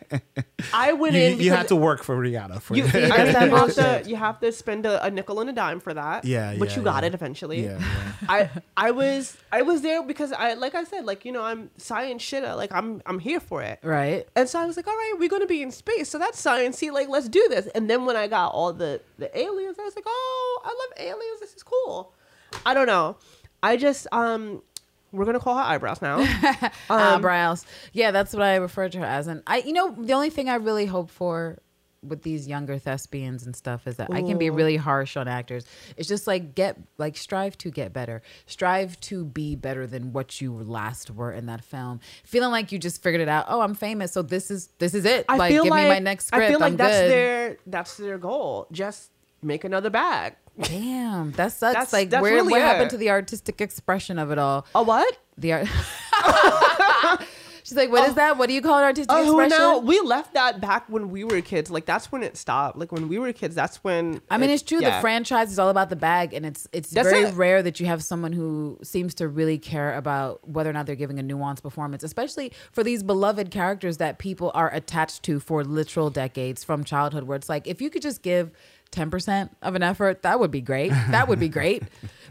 I 0.73 0.93
went 1.11 1.17
You, 1.17 1.23
in. 1.23 1.31
you 1.33 1.37
because 1.39 1.59
had 1.59 1.69
to 1.69 1.77
work 1.77 2.03
for 2.03 2.17
Rihanna 2.17 2.61
for 2.63 2.77
You, 2.77 2.85
that. 2.85 3.13
I 3.13 3.45
you, 3.45 3.51
have 3.57 3.75
to, 3.75 4.03
you 4.09 4.17
have 4.17 4.41
to 4.41 4.53
spend 4.53 4.87
a, 4.87 5.05
a 5.05 5.11
nickel 5.11 5.41
and 5.41 5.51
a 5.51 5.53
dime 5.53 5.81
for 5.81 5.93
that. 5.95 6.25
Yeah, 6.25 6.55
but 6.59 6.71
yeah, 6.71 6.77
you 6.77 6.83
got 6.83 7.03
yeah. 7.03 7.09
it 7.09 7.15
eventually. 7.15 7.65
yeah, 7.65 7.79
yeah. 7.79 8.13
I 8.29 8.51
I 8.77 8.91
was 8.91 9.37
I 9.53 9.63
was 9.63 9.83
there 9.83 10.03
because 10.03 10.33
I 10.33 10.55
like 10.55 10.75
I 10.75 10.85
said 10.85 11.05
like 11.05 11.25
you 11.25 11.33
know 11.33 11.43
I'm 11.43 11.71
science 11.77 12.23
shit 12.23 12.43
like 12.45 12.73
I'm 12.73 13.03
I'm 13.07 13.19
here 13.19 13.41
for 13.41 13.63
it. 13.63 13.79
right? 13.83 14.27
And 14.37 14.49
so 14.49 14.59
I 14.61 14.67
was 14.67 14.77
like, 14.77 14.87
all 14.87 14.95
right, 14.95 15.15
we're 15.19 15.29
gonna 15.29 15.47
be 15.47 15.63
in 15.63 15.71
space, 15.71 16.09
so 16.09 16.19
that's 16.19 16.41
sciencey. 16.43 16.93
Like, 16.93 17.09
let's 17.09 17.29
do 17.29 17.47
this. 17.51 17.67
And 17.69 17.89
then 17.91 18.05
when 18.07 18.17
I 18.17 18.27
got 18.27 18.53
all 18.53 18.73
the 18.73 19.01
the 19.19 19.29
aliens, 19.39 19.77
I 19.79 19.85
was 19.85 19.95
like, 19.97 20.05
oh, 20.07 20.63
I 20.65 20.69
love 20.69 21.09
aliens. 21.09 21.41
This 21.41 21.55
is 21.55 21.63
cool. 21.63 22.13
I 22.67 22.75
don't 22.75 22.87
know. 22.87 23.17
I 23.63 23.77
just 23.77 24.07
um, 24.13 24.63
we're 25.13 25.25
gonna 25.25 25.41
call 25.41 25.57
her 25.57 25.63
eyebrows 25.63 26.01
now. 26.03 26.19
Um, 26.91 26.99
eyebrows. 26.99 27.65
Yeah, 27.93 28.11
that's 28.11 28.33
what 28.33 28.43
I 28.43 28.57
refer 28.57 28.89
to 28.89 28.99
her 28.99 29.05
as. 29.05 29.27
And 29.27 29.43
I, 29.47 29.59
you 29.59 29.73
know, 29.73 29.95
the 29.97 30.13
only 30.13 30.31
thing 30.31 30.49
I 30.49 30.57
really 30.57 30.87
hope 30.87 31.11
for 31.11 31.59
with 32.03 32.23
these 32.23 32.49
younger 32.49 32.79
thespians 32.79 33.45
and 33.45 33.55
stuff 33.55 33.87
is 33.87 33.97
that 33.97 34.09
I 34.11 34.23
can 34.23 34.39
be 34.39 34.49
really 34.49 34.77
harsh 34.77 35.17
on 35.17 35.29
actors. 35.29 35.67
It's 35.97 36.09
just 36.09 36.27
like 36.27 36.55
get 36.55 36.79
like 36.99 37.17
strive 37.17 37.59
to 37.59 37.71
get 37.71 37.93
better. 37.93 38.23
Strive 38.47 38.99
to 39.01 39.25
be 39.25 39.55
better 39.55 39.87
than 39.87 40.13
what 40.13 40.41
you 40.41 40.53
last 40.55 41.11
were 41.11 41.33
in 41.33 41.47
that 41.47 41.63
film. 41.63 42.01
Feeling 42.25 42.51
like 42.51 42.73
you 42.73 42.79
just 42.79 43.03
figured 43.03 43.21
it 43.21 43.29
out. 43.29 43.47
Oh, 43.49 43.61
I'm 43.61 43.75
famous, 43.75 44.13
so 44.13 44.23
this 44.23 44.51
is 44.51 44.69
this 44.79 44.95
is 44.95 45.05
it. 45.05 45.27
I 45.29 45.37
like 45.37 45.53
feel 45.53 45.65
give 45.65 45.71
like 45.71 45.85
me 45.85 45.89
my 45.91 45.99
next 45.99 46.29
script. 46.29 46.45
I 46.45 46.49
feel 46.49 46.61
like 46.61 46.73
I'm 46.73 46.77
that's 46.77 47.01
good. 47.01 47.11
their 47.11 47.57
that's 47.67 47.97
their 47.97 48.19
goal. 48.19 48.67
Just 48.73 49.11
make 49.43 49.65
another 49.65 49.91
bag. 49.91 50.35
Damn, 50.61 51.33
that 51.33 51.53
sucks. 51.53 51.75
That's- 51.75 51.93
like 51.93 52.11
that's 52.11 52.23
where 52.23 52.35
really 52.35 52.51
what 52.53 52.61
it. 52.61 52.65
happened 52.65 52.91
to 52.91 52.97
the 52.99 53.11
artistic 53.11 53.61
expression 53.61 54.19
of 54.19 54.31
it 54.31 54.39
all? 54.39 54.67
A 54.75 54.83
what? 54.83 55.19
The 55.39 55.53
art. 55.55 55.69
She's 57.63 57.77
like, 57.77 57.91
what 57.93 58.05
is 58.05 58.13
oh. 58.13 58.15
that? 58.15 58.37
What 58.37 58.49
do 58.49 58.55
you 58.55 58.63
call 58.63 58.79
it? 58.79 58.83
Artistic 58.83 59.17
Oh, 59.17 59.23
expression? 59.23 59.59
no, 59.59 59.79
we 59.79 60.01
left 60.01 60.35
that 60.35 60.61
back 60.61 60.89
when 60.89 61.11
we 61.11 61.23
were 61.25 61.41
kids. 61.41 61.71
Like 61.71 61.85
that's 61.87 62.11
when 62.11 62.23
it 62.25 62.37
stopped. 62.37 62.77
Like 62.77 62.91
when 62.91 63.09
we 63.09 63.19
were 63.19 63.33
kids, 63.33 63.55
that's 63.55 63.77
when. 63.85 64.21
I 64.29 64.39
mean, 64.39 64.51
it- 64.51 64.55
it's 64.55 64.63
true. 64.63 64.81
yeah. 64.81 64.97
The 64.97 65.01
franchise 65.01 65.53
is 65.53 65.59
all 65.59 65.69
about 65.69 65.89
the 65.89 65.95
bag, 65.97 66.35
and 66.35 66.45
it's 66.45 66.67
it's 66.73 66.91
That's 66.91 67.09
very 67.09 67.25
it. 67.27 67.35
rare 67.35 67.63
that 67.63 67.79
you 67.79 67.87
have 67.87 68.03
someone 68.03 68.33
who 68.33 68.79
seems 68.83 69.15
to 69.17 69.29
really 69.29 69.57
care 69.59 69.95
about 69.97 70.47
whether 70.49 70.69
or 70.69 70.73
not 70.73 70.87
they're 70.87 70.97
giving 70.97 71.21
a 71.21 71.23
nuanced 71.23 71.63
performance, 71.63 72.03
especially 72.03 72.53
for 72.73 72.83
these 72.83 73.03
beloved 73.03 73.51
characters 73.51 73.99
that 73.99 74.19
people 74.19 74.51
are 74.55 74.73
attached 74.75 75.23
to 75.25 75.39
for 75.39 75.63
literal 75.63 76.11
decades 76.11 76.65
from 76.65 76.83
childhood. 76.83 77.25
Where 77.25 77.37
it's 77.37 77.49
like, 77.49 77.69
if 77.69 77.81
you 77.81 77.89
could 77.91 78.03
just 78.03 78.23
give 78.23 78.51
ten 78.91 79.11
percent 79.11 79.57
of 79.63 79.75
an 79.75 79.83
effort, 79.83 80.23
that 80.23 80.41
would 80.41 80.51
be 80.51 80.61
great. 80.61 80.91
That 81.11 81.29
would 81.29 81.41
be 81.41 81.49
great. 81.59 81.83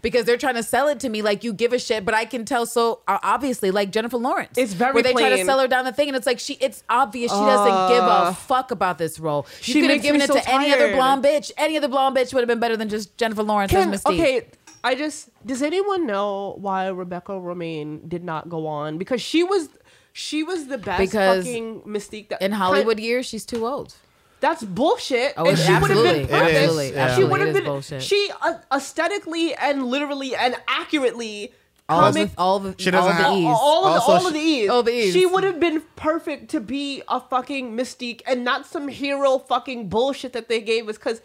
Because 0.02 0.24
they're 0.24 0.38
trying 0.38 0.56
to 0.56 0.64
sell 0.64 0.88
it 0.88 1.02
to 1.02 1.10
me 1.10 1.22
like 1.22 1.44
you 1.44 1.52
give 1.52 1.74
a 1.74 1.80
shit, 1.80 2.06
but 2.06 2.14
I 2.14 2.24
can 2.24 2.46
tell 2.46 2.66
so 2.66 3.02
uh, 3.06 3.18
obviously, 3.22 3.70
like 3.70 3.92
Jennifer 3.92 4.16
Lawrence, 4.18 4.58
It's 4.58 4.72
very 4.72 4.94
where 4.94 5.04
they 5.04 5.12
try 5.12 5.28
to 5.30 5.44
sell 5.44 5.60
her 5.60 5.68
down 5.68 5.84
the 5.84 5.92
thing, 5.92 6.08
and 6.08 6.16
it's 6.16 6.26
like 6.26 6.40
she, 6.40 6.54
it's 6.62 6.86
obvious 6.90 7.30
she 7.32 7.38
doesn't 7.38 7.90
give 7.96 8.04
Uh, 8.06 8.28
a 8.30 8.34
fuck 8.34 8.72
about 8.72 8.98
this 8.98 9.20
role. 9.20 9.46
You 9.60 9.74
she 9.74 9.82
could 9.82 9.90
have 9.90 10.02
given 10.02 10.22
it 10.22 10.28
so 10.28 10.36
to 10.36 10.50
any 10.50 10.72
other 10.74 10.94
blonde 10.96 11.22
bitch. 11.26 11.52
Any 11.58 11.76
other 11.76 11.90
blonde 11.90 12.16
bitch 12.16 12.34
would 12.34 12.40
have 12.40 12.48
been 12.48 12.62
better 12.62 12.78
than 12.78 12.88
just 12.88 13.18
Jennifer 13.18 13.44
Lawrence 13.44 13.72
Can, 13.72 13.94
as 13.94 14.02
Mystique. 14.04 14.14
okay, 14.14 14.48
I 14.86 14.96
just 14.96 15.30
does 15.46 15.62
anyone 15.62 16.08
know 16.08 16.56
why 16.62 16.88
Rebecca 16.88 17.34
Romijn 17.34 18.08
did 18.08 18.24
not 18.24 18.48
go 18.48 18.68
on? 18.68 18.98
Because 19.00 19.22
she 19.22 19.44
was 19.44 19.68
she 20.14 20.44
was 20.44 20.68
the 20.68 20.78
best 20.78 21.00
Because 21.02 21.44
fucking 21.46 21.82
Mystique 21.82 22.30
that 22.30 22.42
In 22.42 22.54
Hollywood 22.54 23.00
years, 23.02 23.26
she's 23.26 23.46
too 23.46 23.68
old. 23.68 23.96
That's 24.42 24.64
bullshit. 24.64 25.34
Oh, 25.38 25.48
and 25.50 25.58
she 25.58 25.72
would 25.72 25.92
have 25.92 26.04
been 26.04 26.28
perfect. 26.28 26.32
absolutely, 26.32 26.88
It 26.88 26.96
is, 27.10 27.16
She 27.18 27.24
would 27.26 27.42
have 27.42 27.54
been 27.54 27.64
bullshit. 27.66 28.02
she 28.04 28.32
uh, 28.42 28.54
aesthetically 28.74 29.54
and 29.56 29.86
literally 29.88 30.36
and 30.36 30.56
accurately 30.68 31.52
all 31.90 32.02
comic 32.02 32.30
the 32.36 32.40
all 32.40 32.60
the 32.60 32.76
She 32.78 32.92
doesn't 32.92 33.18
the 33.18 33.24
have- 33.24 33.34
E's. 33.34 33.46
all 33.48 33.86
of, 33.88 33.94
the, 33.96 34.00
all 34.12 34.28
of 34.28 34.34
the 34.34 34.40
she- 34.40 34.64
E's. 34.64 34.70
all 34.70 34.84
the 34.84 34.92
E's. 34.94 35.14
She 35.14 35.26
would 35.26 35.44
have 35.44 35.60
been 35.60 35.82
perfect 35.96 36.52
to 36.52 36.60
be 36.60 37.02
a 37.10 37.20
fucking 37.20 37.76
Mystique 37.76 38.22
and 38.28 38.44
not 38.44 38.66
some 38.66 38.88
hero 38.88 39.40
fucking 39.40 39.90
bullshit 39.90 40.34
that 40.34 40.48
they 40.50 40.62
gave 40.62 40.88
us. 40.88 40.98
Because, 40.98 41.22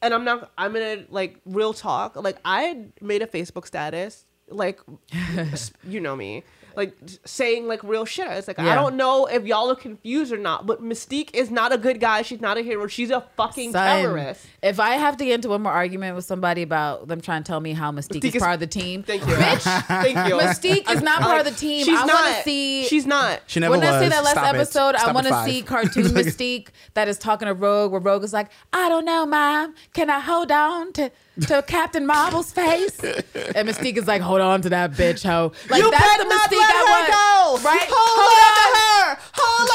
and 0.00 0.14
I'm 0.14 0.24
not, 0.24 0.50
I'm 0.56 0.72
gonna 0.72 1.04
like 1.10 1.40
real 1.44 1.72
talk. 1.74 2.16
Like 2.16 2.38
I 2.44 2.86
made 3.00 3.22
a 3.22 3.26
Facebook 3.26 3.66
status, 3.66 4.24
like 4.48 4.80
you 5.84 6.00
know 6.00 6.14
me, 6.16 6.44
like 6.78 6.96
saying 7.24 7.66
like 7.66 7.82
real 7.82 8.04
shit. 8.04 8.28
It's 8.28 8.46
like 8.46 8.60
I 8.60 8.74
don't 8.76 8.94
know 8.94 9.26
if 9.26 9.44
y'all 9.44 9.68
are 9.70 9.74
confused 9.74 10.32
or 10.32 10.38
not, 10.38 10.64
but 10.64 10.80
Mystique 10.80 11.34
is 11.34 11.50
not 11.50 11.72
a 11.72 11.76
good 11.76 11.98
guy. 11.98 12.22
She's 12.22 12.40
not 12.40 12.56
a 12.56 12.62
hero. 12.62 12.86
She's 12.86 13.10
a 13.10 13.26
fucking 13.36 13.72
Son, 13.72 14.02
terrorist. 14.02 14.46
If 14.62 14.78
I 14.78 14.90
have 14.90 15.16
to 15.16 15.24
get 15.24 15.34
into 15.34 15.48
one 15.48 15.62
more 15.62 15.72
argument 15.72 16.14
with 16.14 16.24
somebody 16.24 16.62
about 16.62 17.08
them 17.08 17.20
trying 17.20 17.42
to 17.42 17.48
tell 17.48 17.58
me 17.58 17.72
how 17.72 17.90
Mystique, 17.90 18.20
Mystique 18.20 18.28
is 18.28 18.34
is- 18.36 18.42
part 18.42 18.54
of 18.54 18.60
the 18.60 18.68
team, 18.68 19.02
Thank 19.02 19.26
you, 19.26 19.34
bitch. 19.34 19.82
Thank 19.86 20.28
you. 20.28 20.36
Mystique 20.36 20.90
is 20.90 21.02
not 21.02 21.20
part 21.20 21.40
of 21.40 21.52
the 21.52 21.58
team. 21.58 21.84
She's 21.84 21.98
I 21.98 22.06
want 22.06 22.12
not. 22.12 22.36
to 22.36 22.42
see. 22.44 22.84
She's 22.84 23.06
not. 23.06 23.40
She 23.48 23.58
never 23.58 23.72
when 23.72 23.80
was. 23.80 23.88
I 23.90 24.00
say 24.00 24.08
that 24.10 24.22
last 24.22 24.32
Stop 24.34 24.54
episode, 24.54 24.94
I 24.94 25.12
want 25.12 25.26
to 25.26 25.44
see 25.44 25.62
cartoon 25.62 26.04
Mystique 26.14 26.68
that 26.94 27.08
is 27.08 27.18
talking 27.18 27.46
to 27.46 27.54
Rogue, 27.54 27.90
where 27.90 28.00
Rogue 28.00 28.22
is 28.22 28.32
like, 28.32 28.50
"I 28.72 28.88
don't 28.88 29.04
know, 29.04 29.26
mom. 29.26 29.74
Can 29.94 30.10
I 30.10 30.20
hold 30.20 30.52
on 30.52 30.92
to 30.92 31.10
to 31.46 31.62
Captain 31.66 32.06
Marvel's 32.06 32.50
face?" 32.52 32.98
And 33.02 33.68
Mystique 33.68 33.96
is 33.96 34.06
like, 34.06 34.22
"Hold 34.22 34.40
on 34.40 34.62
to 34.62 34.68
that 34.70 34.92
bitch, 34.92 35.22
hoe." 35.24 35.52
Like 35.70 35.82
you 35.82 35.90
that's 35.90 36.02
better 36.04 36.22
the 36.24 36.28
not 36.28 36.50
Mystique 36.50 36.58
let 36.58 36.70
I 36.70 36.78
her 36.78 36.84
want, 36.90 37.62
go. 37.62 37.68
right? 37.68 37.88
Hold, 37.90 38.30
on. 38.30 38.54
to 38.58 38.78
her. 38.78 39.18
Hold 39.34 39.70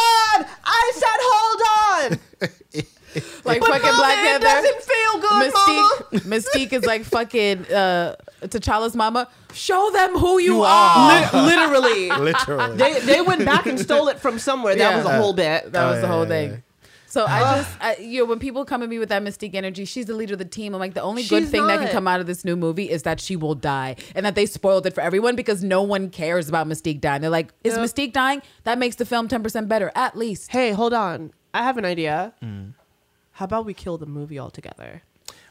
on. 0.46 0.52
I 0.66 0.92
said 0.96 1.20
hold 1.22 2.12
on. 2.12 2.84
Like 3.46 3.60
But 3.60 3.70
fucking 3.70 3.84
mama, 3.92 3.98
Black 3.98 4.18
it 4.18 4.42
Panther. 4.42 4.46
doesn't 4.46 4.82
feel 4.82 5.22
good, 5.22 5.54
mama. 5.54 5.90
Mystique, 6.14 6.22
Mystique 6.72 6.74
is 6.74 6.84
like 6.84 7.04
fucking 7.04 7.72
uh, 7.72 8.16
T'Challa's 8.42 8.96
mama, 8.96 9.28
show 9.54 9.92
them 9.94 10.18
who 10.18 10.40
you, 10.40 10.56
You 10.56 10.62
are. 10.64 11.22
are. 11.32 11.44
Literally. 11.46 12.10
Literally. 12.20 12.76
they 12.78 13.00
they 13.02 13.22
went 13.22 13.46
back 13.46 13.68
and 13.68 13.80
stole 13.80 14.08
it 14.08 14.18
from 14.20 14.40
somewhere. 14.40 14.74
That 14.76 14.90
Yeah. 14.92 14.98
was 14.98 15.06
a 15.06 15.16
whole 15.16 15.34
bit. 15.34 15.72
That 15.74 15.84
Oh, 15.84 15.92
was 15.92 16.02
the 16.02 16.08
yeah, 16.08 16.12
whole 16.12 16.24
yeah, 16.24 16.28
thing. 16.30 16.64
Yeah. 17.22 17.24
So 17.24 17.26
I 17.28 17.56
just, 17.58 17.78
I, 17.82 17.96
you 18.02 18.20
know, 18.22 18.26
when 18.26 18.40
people 18.40 18.66
come 18.66 18.82
at 18.84 18.90
me 18.90 19.00
with 19.00 19.10
that 19.10 19.22
Mystique 19.24 19.54
energy, 19.56 19.86
she's 19.86 20.06
the 20.08 20.16
leader 20.16 20.34
of 20.34 20.40
the 20.40 20.46
team. 20.46 20.74
I'm 20.74 20.80
like, 20.80 20.94
the 20.94 21.02
only 21.02 21.24
good 21.24 21.44
She's 21.44 21.52
thing 21.52 21.68
that 21.68 21.76
can 21.78 21.86
not. 21.86 21.92
come 21.94 22.08
out 22.08 22.20
of 22.20 22.26
this 22.28 22.44
new 22.44 22.56
movie 22.56 22.90
is 22.90 23.04
that 23.04 23.20
she 23.20 23.36
will 23.36 23.56
die, 23.56 23.96
and 24.16 24.26
that 24.26 24.36
they 24.36 24.46
spoiled 24.46 24.86
it 24.86 24.94
for 24.94 25.02
everyone 25.02 25.36
because 25.36 25.64
no 25.64 25.82
one 25.84 26.10
cares 26.10 26.50
about 26.50 26.68
Mystique 26.68 27.02
dying. 27.02 27.22
They're 27.22 27.30
like, 27.30 27.54
is 27.64 27.76
Yep. 27.76 27.84
Mystique 27.86 28.14
dying? 28.14 28.42
That 28.64 28.78
makes 28.80 28.96
the 28.96 29.06
film 29.06 29.28
10 29.28 29.44
percent 29.44 29.68
better, 29.70 29.92
at 29.96 30.18
least. 30.18 30.52
Hey, 30.52 30.72
hold 30.72 30.94
on. 30.94 31.32
I 31.54 31.64
have 31.64 31.78
an 31.78 31.86
idea. 31.86 32.34
Hmm. 32.42 32.70
How 33.32 33.46
about 33.46 33.66
we 33.66 33.74
kill 33.74 33.98
the 33.98 34.06
movie 34.06 34.40
altogether? 34.40 35.04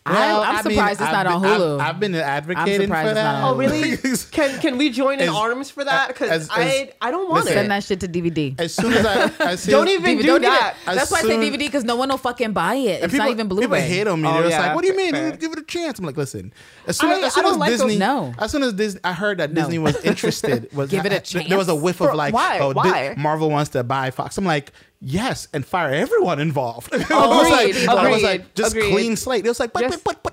I, 0.05 0.33
I'm 0.33 0.43
I 0.43 0.63
mean, 0.65 0.73
surprised 0.75 1.01
it's 1.01 1.09
I've 1.09 1.13
not 1.13 1.27
on 1.29 1.43
been- 1.43 1.51
I've- 1.53 1.63
Hulu. 1.63 1.81
I've, 1.81 2.01
been 2.01 2.15
advocating 2.17 2.81
surprised 2.89 3.09
for 3.11 3.15
that. 3.15 3.45
Oh, 3.45 3.55
really? 3.55 3.97
can 4.33 4.61
can 4.61 4.77
we 4.77 4.91
join 4.91 5.21
in 5.21 5.29
As- 5.29 5.35
arms 5.35 5.71
for 5.71 5.83
uh, 5.83 5.85
that? 5.85 6.09
Because 6.09 6.49
I 6.51 6.91
I 7.01 7.13
don't 7.13 7.29
want 7.31 7.45
listen, 7.45 7.53
it. 7.53 7.61
Send 7.61 7.71
that 7.71 7.85
shit 7.85 8.01
to 8.01 8.09
DVD. 8.09 8.59
As 8.61 8.75
soon 8.75 8.93
as 8.95 9.07
I, 9.07 9.31
I 9.53 9.55
see 9.55 9.71
Don't 9.71 9.87
even 9.87 10.19
DVD 10.19 10.21
do 10.23 10.27
don't 10.27 10.43
that. 10.43 10.75
it. 10.89 10.95
That's 10.97 11.11
why 11.13 11.19
I 11.19 11.23
say 11.23 11.37
DVD 11.39 11.57
because 11.59 11.85
no 11.85 11.95
one 11.95 12.09
will 12.09 12.19
fucking 12.19 12.53
buy 12.53 12.75
it. 12.75 13.05
It's 13.05 13.13
people, 13.13 13.19
not 13.27 13.31
even 13.31 13.47
People 13.49 13.69
Blu-ray. 13.69 13.83
hate 13.83 14.09
on 14.09 14.21
me. 14.21 14.29
Oh, 14.29 14.33
They're 14.33 14.43
just 14.43 14.53
yeah, 14.55 14.67
like, 14.67 14.75
"What 14.75 14.83
do 14.83 14.89
you 14.89 14.97
mean? 14.97 15.13
fair. 15.13 15.37
Give 15.37 15.53
it 15.53 15.59
a 15.61 15.65
chance." 15.65 16.01
I'm 16.01 16.05
like, 16.05 16.17
"Listen." 16.17 16.53
As 16.89 16.97
soon 16.99 17.11
I- 17.11 17.19
as, 17.19 17.19
as, 17.19 17.25
I 17.25 17.29
soon 17.35 17.43
don't 17.45 17.53
as 17.53 17.59
like 17.59 17.71
those- 17.71 17.81
Disney, 17.83 17.99
No. 17.99 18.35
as 18.39 18.51
soon 18.51 18.63
as 18.65 18.73
Disney, 18.73 19.01
I 19.05 19.13
heard 19.13 19.39
that 19.39 19.53
No. 19.53 19.61
Disney 19.61 19.79
was 19.79 19.97
interested. 20.05 20.69
Was 20.75 20.91
Give 20.91 21.07
it 21.07 21.13
a 21.13 21.21
th- 21.21 21.49
There 21.49 21.59
was 21.59 21.69
a 21.69 21.77
whiff 21.77 22.01
of 22.01 22.13
like, 22.17 22.35
oh, 22.37 22.73
Marvel 23.17 23.51
wants 23.51 23.71
to 23.71 23.85
buy 23.85 24.11
Fox. 24.11 24.37
I'm 24.37 24.45
like, 24.45 24.73
yes, 25.03 25.49
and 25.53 25.67
fire 25.67 25.93
everyone 25.93 26.39
involved. 26.41 26.93
I 26.95 26.99
was 26.99 27.51
like, 27.51 27.89
I 27.89 28.11
was 28.11 28.23
like, 28.23 28.55
just 28.55 28.75
Agreed. 28.75 28.93
clean 28.93 29.17
slate. 29.17 29.45
It 29.45 29.49
was 29.49 29.61
like, 29.61 29.73
but, 29.73 29.81
Just- 29.83 30.05
but, 30.05 30.23
but, 30.23 30.32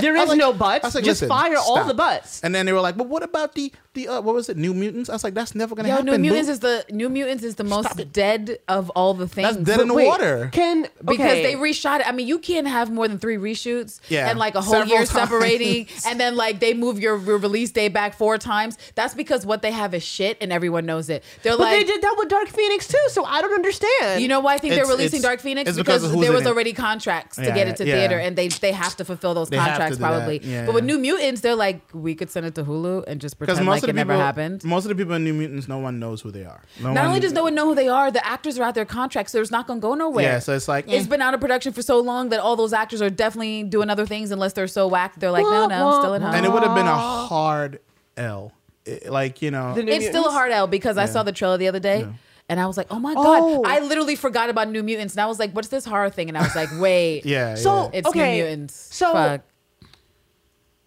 but, 0.00 0.02
but, 0.02 0.08
but. 0.08 0.14
There 0.14 0.16
I 0.16 0.20
was 0.20 0.24
is 0.24 0.28
like- 0.30 0.38
no 0.38 0.52
buts. 0.52 0.84
I 0.84 0.88
was 0.88 0.94
like, 0.94 1.04
Just 1.04 1.22
listen, 1.22 1.28
fire 1.28 1.56
all 1.56 1.84
the 1.84 1.94
butts. 1.94 2.40
And 2.42 2.54
then 2.54 2.66
they 2.66 2.72
were 2.72 2.80
like, 2.80 2.96
but 2.96 3.08
what 3.08 3.22
about 3.22 3.54
the 3.54 3.72
the 3.94 4.08
uh, 4.08 4.20
what 4.20 4.34
was 4.34 4.48
it? 4.48 4.56
New 4.56 4.74
Mutants. 4.74 5.08
I 5.10 5.14
was 5.14 5.24
like, 5.24 5.34
that's 5.34 5.54
never 5.54 5.74
gonna 5.74 5.88
Yo, 5.88 5.94
happen. 5.96 6.06
New 6.06 6.12
boo. 6.12 6.18
Mutants 6.18 6.48
is 6.48 6.60
the 6.60 6.84
New 6.90 7.08
Mutants 7.08 7.42
is 7.42 7.56
the 7.56 7.64
most 7.64 8.12
dead 8.12 8.58
of 8.68 8.90
all 8.90 9.14
the 9.14 9.26
things. 9.26 9.56
That's 9.56 9.66
dead 9.66 9.80
in 9.80 9.88
the 9.88 9.94
Wait, 9.94 10.06
water. 10.06 10.50
Can 10.52 10.82
because 11.04 11.20
okay. 11.32 11.42
they 11.42 11.54
reshot 11.54 12.00
it. 12.00 12.08
I 12.08 12.12
mean, 12.12 12.28
you 12.28 12.38
can't 12.38 12.66
have 12.68 12.90
more 12.90 13.08
than 13.08 13.18
three 13.18 13.36
reshoots 13.36 14.00
Yeah. 14.08 14.28
and 14.30 14.38
like 14.38 14.54
a 14.54 14.60
whole 14.60 14.72
Several 14.74 14.88
year 14.90 14.98
times. 15.06 15.10
separating, 15.10 15.86
and 16.06 16.20
then 16.20 16.36
like 16.36 16.60
they 16.60 16.74
move 16.74 16.98
your, 17.00 17.18
your 17.18 17.38
release 17.38 17.70
date 17.72 17.88
back 17.92 18.14
four 18.14 18.38
times. 18.38 18.78
That's 18.94 19.14
because 19.14 19.44
what 19.44 19.62
they 19.62 19.72
have 19.72 19.94
is 19.94 20.02
shit, 20.04 20.36
and 20.40 20.52
everyone 20.52 20.86
knows 20.86 21.08
it. 21.10 21.24
They're 21.42 21.56
But 21.56 21.70
they 21.70 21.82
did 21.84 22.00
that 22.02 22.14
with 22.18 22.28
Dark 22.28 22.48
Phoenix 22.48 22.86
too, 22.88 23.04
so 23.08 23.24
I 23.24 23.40
don't 23.40 23.54
understand. 23.54 24.22
you 24.22 24.28
know 24.28 24.40
why 24.40 24.54
I 24.54 24.58
think 24.58 24.74
they're 24.74 24.86
releasing 24.86 25.22
Dark 25.22 25.40
Phoenix 25.40 25.70
because 25.76 26.02
because, 26.02 26.12
there 26.20 26.30
in 26.30 26.34
was 26.34 26.42
it. 26.46 26.48
already 26.48 26.72
contracts 26.72 27.36
to 27.36 27.44
Yeah, 27.44 27.54
get 27.54 27.68
it 27.68 27.76
to 27.76 27.86
yeah. 27.86 27.94
theater, 27.96 28.18
and 28.18 28.36
they 28.36 28.48
they 28.48 28.72
have 28.72 28.94
to 28.96 29.04
fulfill 29.04 29.34
those 29.34 29.48
They 29.48 29.56
contracts 29.56 29.87
do 29.96 30.02
that. 30.02 30.08
probably. 30.08 30.40
Yeah. 30.42 30.66
But 30.66 30.74
with 30.74 30.84
New 30.84 30.98
Mutants, 30.98 31.40
they're 31.40 31.54
like, 31.54 31.80
we 31.92 32.14
could 32.14 32.30
send 32.30 32.46
it 32.46 32.54
to 32.56 32.64
Hulu 32.64 33.04
and 33.06 33.20
just 33.20 33.38
Because 33.38 33.54
pretend 33.58 33.66
most 33.66 33.74
like 33.76 33.82
of 33.84 33.88
it 33.88 33.92
the 33.92 33.96
never 33.96 34.14
happened. 34.16 34.64
most 34.64 34.84
of 34.84 34.88
the 34.90 34.94
people 34.94 35.14
in 35.14 35.24
New 35.24 35.34
Mutants, 35.34 35.68
no 35.68 35.78
one 35.78 35.98
knows 35.98 36.20
who 36.20 36.30
they 36.30 36.44
are. 36.44 36.60
No 36.80 36.92
Not 36.92 37.00
one- 37.00 37.06
only 37.08 37.20
does 37.20 37.32
no 37.32 37.42
one 37.44 37.54
know 37.54 37.66
who 37.66 37.74
they 37.74 37.88
are, 37.88 38.10
the 38.10 38.24
actors 38.26 38.58
are 38.58 38.62
out 38.64 38.74
their 38.74 38.84
contracts, 38.84 39.32
so 39.32 39.40
it's 39.40 39.50
not 39.50 39.66
going 39.66 39.80
to 39.80 39.82
go 39.82 39.94
nowhere. 39.94 40.24
Yeah, 40.24 40.38
so 40.40 40.54
it's 40.54 40.68
like, 40.68 40.86
it's 40.88 41.06
eh. 41.06 41.08
been 41.08 41.22
out 41.22 41.34
of 41.34 41.40
production 41.40 41.72
for 41.72 41.82
so 41.82 41.98
long 42.00 42.28
that 42.30 42.40
all 42.40 42.56
those 42.56 42.72
actors 42.72 43.00
are 43.00 43.10
definitely 43.10 43.62
doing 43.64 43.90
other 43.90 44.06
things 44.06 44.30
unless 44.30 44.52
they're 44.52 44.66
so 44.66 44.86
whacked. 44.88 45.20
They're 45.20 45.30
like, 45.30 45.44
no, 45.44 45.66
no, 45.66 46.00
still 46.00 46.14
at 46.14 46.22
home. 46.22 46.34
and 46.34 46.44
it 46.44 46.52
would 46.52 46.62
have 46.62 46.74
been 46.74 46.86
a 46.86 46.96
hard 46.96 47.80
L. 48.16 48.52
It- 48.84 49.10
like 49.10 49.42
you 49.42 49.50
know, 49.50 49.74
The 49.74 49.82
New 49.82 49.92
it's 49.92 50.06
still 50.06 50.26
a 50.26 50.30
hard 50.30 50.50
L 50.50 50.66
because 50.66 50.96
I 50.98 51.06
saw 51.06 51.22
the 51.22 51.32
trailer 51.32 51.58
the 51.58 51.68
other 51.68 51.80
day. 51.80 52.06
And 52.50 52.58
I 52.58 52.66
was 52.66 52.78
like, 52.78 52.86
oh 52.90 52.98
my 52.98 53.12
Oh. 53.14 53.62
God. 53.62 53.70
I 53.70 53.80
literally 53.80 54.16
forgot 54.16 54.48
about 54.48 54.70
New 54.70 54.82
Mutants. 54.82 55.12
And 55.12 55.20
I 55.20 55.26
was 55.26 55.38
like, 55.38 55.52
what's 55.52 55.68
this 55.68 55.84
horror 55.84 56.08
thing? 56.08 56.30
And 56.30 56.38
I 56.38 56.42
was 56.42 56.56
like, 56.56 56.70
wait. 56.80 57.26
yeah, 57.26 57.54
So- 57.56 57.90
yeah. 57.92 57.98
It's 57.98 58.08
Okay, 58.08 58.36
New 58.38 58.44
Mutants. 58.44 58.88
so- 58.96 59.12
Fuck. 59.12 59.42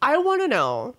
I 0.01 0.17
want 0.17 0.41
to 0.41 0.47
know 0.47 0.95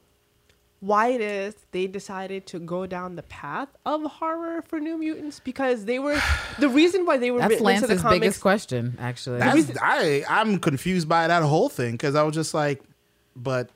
why 0.80 1.08
it 1.08 1.20
is 1.20 1.54
they 1.70 1.86
decided 1.86 2.44
to 2.46 2.58
go 2.58 2.86
down 2.86 3.14
the 3.14 3.22
path 3.22 3.68
of 3.86 4.02
horror 4.02 4.62
for 4.62 4.80
New 4.80 4.98
Mutants 4.98 5.38
because 5.40 5.84
they 5.84 5.98
were 6.00 6.20
the 6.58 6.68
reason 6.68 7.06
why 7.06 7.18
they 7.18 7.30
were 7.30 7.38
That's 7.38 7.50
written 7.52 7.68
into 7.68 7.86
the 7.86 7.96
comics. 7.96 8.18
biggest 8.20 8.40
question, 8.40 8.96
actually. 9.00 9.38
That's, 9.38 9.70
I 9.80 10.24
I'm 10.28 10.58
confused 10.58 11.08
by 11.08 11.28
that 11.28 11.42
whole 11.44 11.68
thing 11.68 11.92
because 11.92 12.14
I 12.16 12.22
was 12.24 12.34
just 12.34 12.52
like, 12.52 12.82
but 13.36 13.70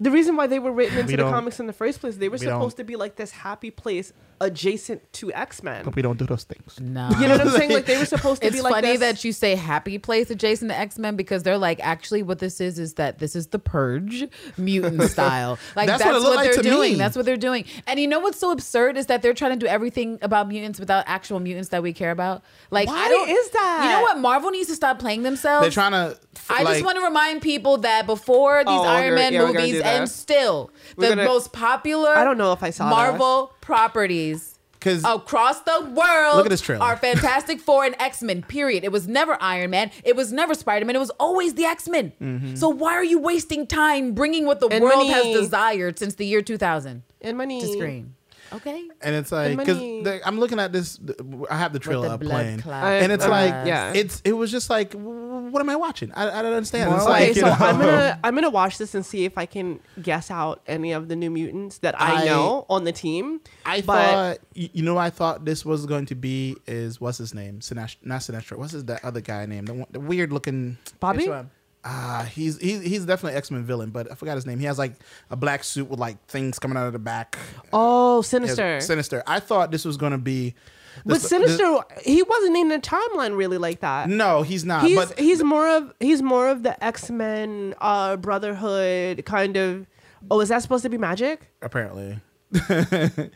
The 0.00 0.10
reason 0.10 0.34
why 0.34 0.48
they 0.48 0.58
were 0.58 0.72
written 0.72 0.98
into 1.02 1.12
We 1.12 1.16
the 1.16 1.30
comics 1.30 1.60
in 1.60 1.66
the 1.68 1.72
first 1.72 2.00
place, 2.00 2.16
they 2.16 2.28
were 2.28 2.32
we 2.38 2.38
supposed 2.46 2.76
to 2.78 2.84
be 2.84 2.96
like 2.96 3.14
this 3.16 3.30
happy 3.30 3.70
place 3.70 4.12
adjacent 4.40 5.12
to 5.14 5.32
X 5.32 5.62
Men. 5.62 5.84
but 5.84 5.94
we 5.96 6.02
don't 6.02 6.18
do 6.18 6.24
those 6.26 6.44
things. 6.44 6.78
no. 6.80 7.08
You 7.20 7.28
know 7.28 7.38
what 7.38 7.40
I'm 7.46 7.50
saying? 7.50 7.70
Like 7.78 7.86
they 7.86 7.98
were 7.98 8.04
supposed 8.06 8.40
to 8.42 8.48
it's 8.48 8.56
be 8.56 8.62
like 8.62 8.70
It's 8.72 8.76
funny 8.86 8.96
this. 8.96 9.00
that 9.00 9.24
you 9.24 9.32
say 9.32 9.54
happy 9.54 9.98
place 9.98 10.30
adjacent 10.30 10.70
to 10.70 10.76
X 10.78 10.98
Men 10.98 11.16
because 11.16 11.42
they're 11.42 11.58
like 11.58 11.80
actually 11.84 12.22
what 12.22 12.38
this 12.38 12.60
is 12.60 12.78
is 12.78 12.94
that 12.94 13.18
this 13.18 13.36
is 13.36 13.48
the 13.48 13.58
purge 13.58 14.24
mutant 14.56 15.02
style. 15.10 15.58
Like 15.76 15.86
That's 15.88 16.02
that's, 16.02 16.12
what 16.14 16.22
it 16.22 16.24
what, 16.28 16.36
like 16.36 16.44
they're 16.52 16.62
to 16.62 16.68
doing. 16.68 16.92
me. 16.92 16.98
That's 16.98 17.16
what 17.16 17.24
they're 17.26 17.36
doing. 17.36 17.64
And 17.86 17.98
you 18.00 18.06
know 18.06 18.20
what's 18.20 18.38
so 18.38 18.50
absurd 18.52 18.96
is 18.96 19.06
that 19.06 19.22
they're 19.22 19.34
trying 19.34 19.52
to 19.52 19.56
do 19.58 19.66
everything 19.66 20.18
about 20.22 20.48
mutants 20.48 20.78
without 20.80 21.04
actual 21.06 21.40
mutants 21.40 21.68
that 21.70 21.82
we 21.82 21.92
care 21.92 22.10
about. 22.10 22.42
Like 22.70 22.88
Why 22.88 23.04
I 23.04 23.08
don't 23.08 23.28
is 23.28 23.50
that? 23.50 23.80
You 23.84 23.90
know 23.90 24.02
what? 24.02 24.18
Marvel 24.18 24.50
needs 24.50 24.68
to 24.68 24.74
stop 24.74 24.98
playing 24.98 25.22
themselves. 25.22 25.62
They're 25.62 25.70
trying 25.70 25.92
to. 25.92 26.18
I 26.50 26.62
like, 26.62 26.74
just 26.74 26.84
want 26.84 26.96
to 26.98 27.04
remind 27.04 27.42
people 27.42 27.78
that 27.78 28.06
before 28.06 28.64
these 28.64 28.68
Oh, 28.72 28.84
Iron 28.84 29.14
Man 29.14 29.32
yeah, 29.32 29.44
movies 29.46 29.80
and 29.80 30.08
still 30.08 30.70
We're 30.96 31.10
the 31.10 31.16
gonna- 31.16 31.28
most 31.28 31.52
popular 31.52 32.10
I 32.10 32.24
don't 32.24 32.38
know 32.38 32.52
if 32.52 32.62
I 32.62 32.70
saw 32.70 32.88
Marvel 32.88 33.52
properties 33.68 34.58
because 34.72 35.04
across 35.04 35.60
the 35.60 35.80
world 35.94 36.36
Look 36.36 36.46
at 36.46 36.50
this 36.50 36.60
trailer. 36.62 36.82
are 36.82 36.96
Fantastic 36.96 37.60
Four 37.60 37.84
and 37.84 37.94
X 37.98 38.22
Men. 38.22 38.42
Period. 38.42 38.82
It 38.82 38.90
was 38.90 39.06
never 39.06 39.36
Iron 39.42 39.70
Man. 39.70 39.90
It 40.04 40.16
was 40.16 40.32
never 40.32 40.54
Spider 40.54 40.86
Man. 40.86 40.96
It 40.96 41.00
was 41.00 41.10
always 41.20 41.54
the 41.54 41.64
X 41.64 41.86
Men. 41.88 42.12
Mm-hmm. 42.20 42.54
So 42.54 42.68
why 42.70 42.94
are 42.94 43.04
you 43.04 43.18
wasting 43.18 43.66
time 43.66 44.14
bringing 44.14 44.46
what 44.46 44.60
the 44.60 44.68
And 44.68 44.82
world 44.82 45.06
money. 45.08 45.10
has 45.12 45.24
desired 45.42 45.98
since 45.98 46.14
the 46.14 46.24
year 46.26 46.40
2000 46.42 47.02
and 47.20 47.36
money. 47.36 47.60
to 47.60 47.66
screen? 47.68 48.14
Okay. 48.52 48.88
and 49.02 49.14
it's 49.14 49.30
like 49.32 49.56
because. 49.58 49.78
I'm 50.24 50.38
looking 50.40 50.58
at 50.58 50.72
this. 50.72 50.98
I 51.50 51.58
have 51.58 51.72
the 51.72 51.78
trailer 51.78 52.08
up 52.08 52.20
playing, 52.20 52.60
clot. 52.60 52.84
and 52.84 53.12
it's 53.12 53.24
Uh, 53.24 53.28
like, 53.30 53.66
yeah. 53.66 53.92
it's 53.94 54.20
it 54.24 54.32
was 54.32 54.50
just 54.50 54.70
like, 54.70 54.92
what 54.94 55.60
am 55.60 55.68
I 55.68 55.76
watching? 55.76 56.12
I, 56.12 56.38
I 56.38 56.42
don't 56.42 56.52
understand. 56.52 56.92
It's 56.94 57.02
More 57.02 57.10
like, 57.10 57.22
Okay, 57.22 57.28
you 57.28 57.40
so 57.40 57.46
know, 57.46 57.52
I'm 57.58 57.78
gonna 57.78 58.20
I'm 58.24 58.34
gonna 58.34 58.50
watch 58.50 58.78
this 58.78 58.94
and 58.94 59.04
see 59.04 59.24
if 59.24 59.36
I 59.38 59.46
can 59.46 59.80
guess 60.02 60.30
out 60.30 60.62
any 60.66 60.92
of 60.92 61.08
the 61.08 61.16
new 61.16 61.30
mutants 61.30 61.78
that 61.78 62.00
I, 62.00 62.22
I- 62.22 62.24
know 62.26 62.64
on 62.70 62.84
the 62.84 62.92
team. 62.92 63.40
I 63.66 63.80
but- 63.82 64.10
thought, 64.10 64.38
you 64.54 64.68
you 64.72 64.82
know, 64.82 64.94
what 64.94 65.02
I 65.02 65.10
thought 65.10 65.44
this 65.44 65.64
was 65.64 65.86
going 65.86 66.06
to 66.06 66.14
be 66.14 66.56
is 66.66 67.00
what's 67.00 67.18
his 67.18 67.34
name? 67.34 67.60
Sinestro, 67.60 67.96
not 68.02 68.20
Sinestro. 68.20 68.56
What's 68.58 68.72
his 68.72 68.84
that 68.86 69.04
other 69.04 69.20
guy 69.20 69.46
name? 69.46 69.64
The, 69.66 69.74
one, 69.74 69.86
the 69.90 70.00
weird 70.00 70.32
looking. 70.32 70.78
Bobby. 71.00 71.28
Which 71.28 71.46
Ah, 71.90 72.28
he's 72.30 72.58
he's 72.60 72.82
he's 72.82 73.06
definitely 73.06 73.38
X 73.38 73.50
Men 73.50 73.64
villain, 73.64 73.88
but 73.90 74.12
I 74.12 74.14
forgot 74.14 74.34
his 74.34 74.44
name. 74.44 74.58
He 74.58 74.66
has 74.66 74.78
like 74.78 74.92
a 75.30 75.36
black 75.36 75.64
suit 75.64 75.88
with 75.88 75.98
like 75.98 76.22
things 76.26 76.58
coming 76.58 76.76
out 76.76 76.86
of 76.86 76.92
the 76.92 76.98
back. 76.98 77.38
Oh, 77.72 78.20
Sinister. 78.20 78.78
Sinister. 78.80 79.22
I 79.26 79.40
thought 79.40 79.70
this 79.70 79.86
was 79.86 79.96
going 79.96 80.12
to 80.12 80.18
be. 80.18 80.54
but 81.06 81.14
this- 81.14 81.28
Sinister, 81.30 81.78
he 82.04 82.22
wasn't 82.22 82.56
in 82.58 82.68
the 82.68 82.78
timeline 82.78 83.38
really 83.38 83.56
like 83.56 83.80
that. 83.80 84.10
no, 84.10 84.42
he's 84.42 84.66
not. 84.66 84.84
he's 84.84 84.96
but 84.98 85.18
he's 85.18 85.42
more 85.42 85.66
of 85.66 85.94
he's 85.98 86.20
more 86.20 86.48
of 86.50 86.62
the 86.62 86.82
X 86.84 87.10
Men 87.10 87.74
uh, 87.80 88.16
Brotherhood 88.16 89.24
kind 89.24 89.56
of. 89.56 89.86
Oh, 90.30 90.40
is 90.40 90.50
that 90.50 90.60
supposed 90.62 90.82
to 90.82 90.90
be 90.90 90.98
magic? 90.98 91.48
apparently, 91.62 92.18
That 92.52 93.30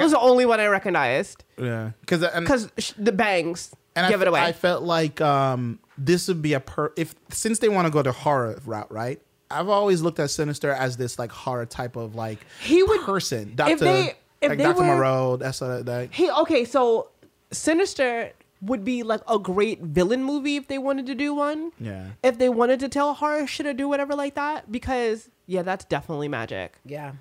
was 0.00 0.12
the 0.12 0.20
only 0.20 0.46
one 0.46 0.60
I 0.60 0.66
recognized 0.66 1.44
yeah, 1.58 1.90
because 2.00 2.20
because 2.20 2.70
sh- 2.78 2.92
the 2.96 3.12
bangs 3.12 3.74
and 3.96 4.08
give 4.08 4.22
it 4.22 4.28
away. 4.28 4.40
I 4.40 4.52
felt 4.52 4.82
like 4.82 5.20
um, 5.20 5.80
this 5.98 6.28
would 6.28 6.40
be 6.40 6.52
a 6.54 6.60
per 6.60 6.92
if 6.96 7.14
since 7.30 7.58
they 7.58 7.68
want 7.68 7.86
to 7.86 7.90
go 7.92 8.02
the 8.02 8.12
horror 8.12 8.58
route, 8.64 8.90
right? 8.92 9.20
I've 9.50 9.68
always 9.68 10.00
looked 10.02 10.20
at 10.20 10.30
Sinister 10.30 10.70
as 10.70 10.96
this 10.96 11.18
like 11.18 11.32
horror 11.32 11.66
type 11.66 11.96
of 11.96 12.14
like 12.14 12.38
He 12.62 12.82
would- 12.82 13.00
person. 13.00 13.50
if 13.50 13.56
Doctor, 13.56 13.76
they- 13.76 14.14
if 14.40 14.48
like 14.50 14.58
they 14.58 14.64
Doctor 14.64 14.82
Moreau. 14.84 15.36
That's 15.36 15.58
that. 15.58 16.08
He 16.12 16.30
okay, 16.30 16.64
so 16.64 17.08
Sinister 17.52 18.32
would 18.60 18.84
be 18.84 19.02
like 19.02 19.20
a 19.28 19.38
great 19.38 19.80
villain 19.82 20.22
movie 20.24 20.56
if 20.56 20.68
they 20.68 20.78
wanted 20.78 21.06
to 21.06 21.14
do 21.14 21.32
one. 21.34 21.72
Yeah. 21.80 22.06
If 22.22 22.38
they 22.38 22.48
wanted 22.48 22.80
to 22.80 22.88
tell 22.88 23.14
horror 23.14 23.46
shit 23.46 23.66
or 23.66 23.72
do 23.72 23.88
whatever 23.88 24.14
like 24.14 24.34
that, 24.34 24.70
because 24.70 25.28
yeah, 25.46 25.62
that's 25.62 25.84
definitely 25.84 26.28
magic. 26.28 26.74
Yeah. 26.84 27.12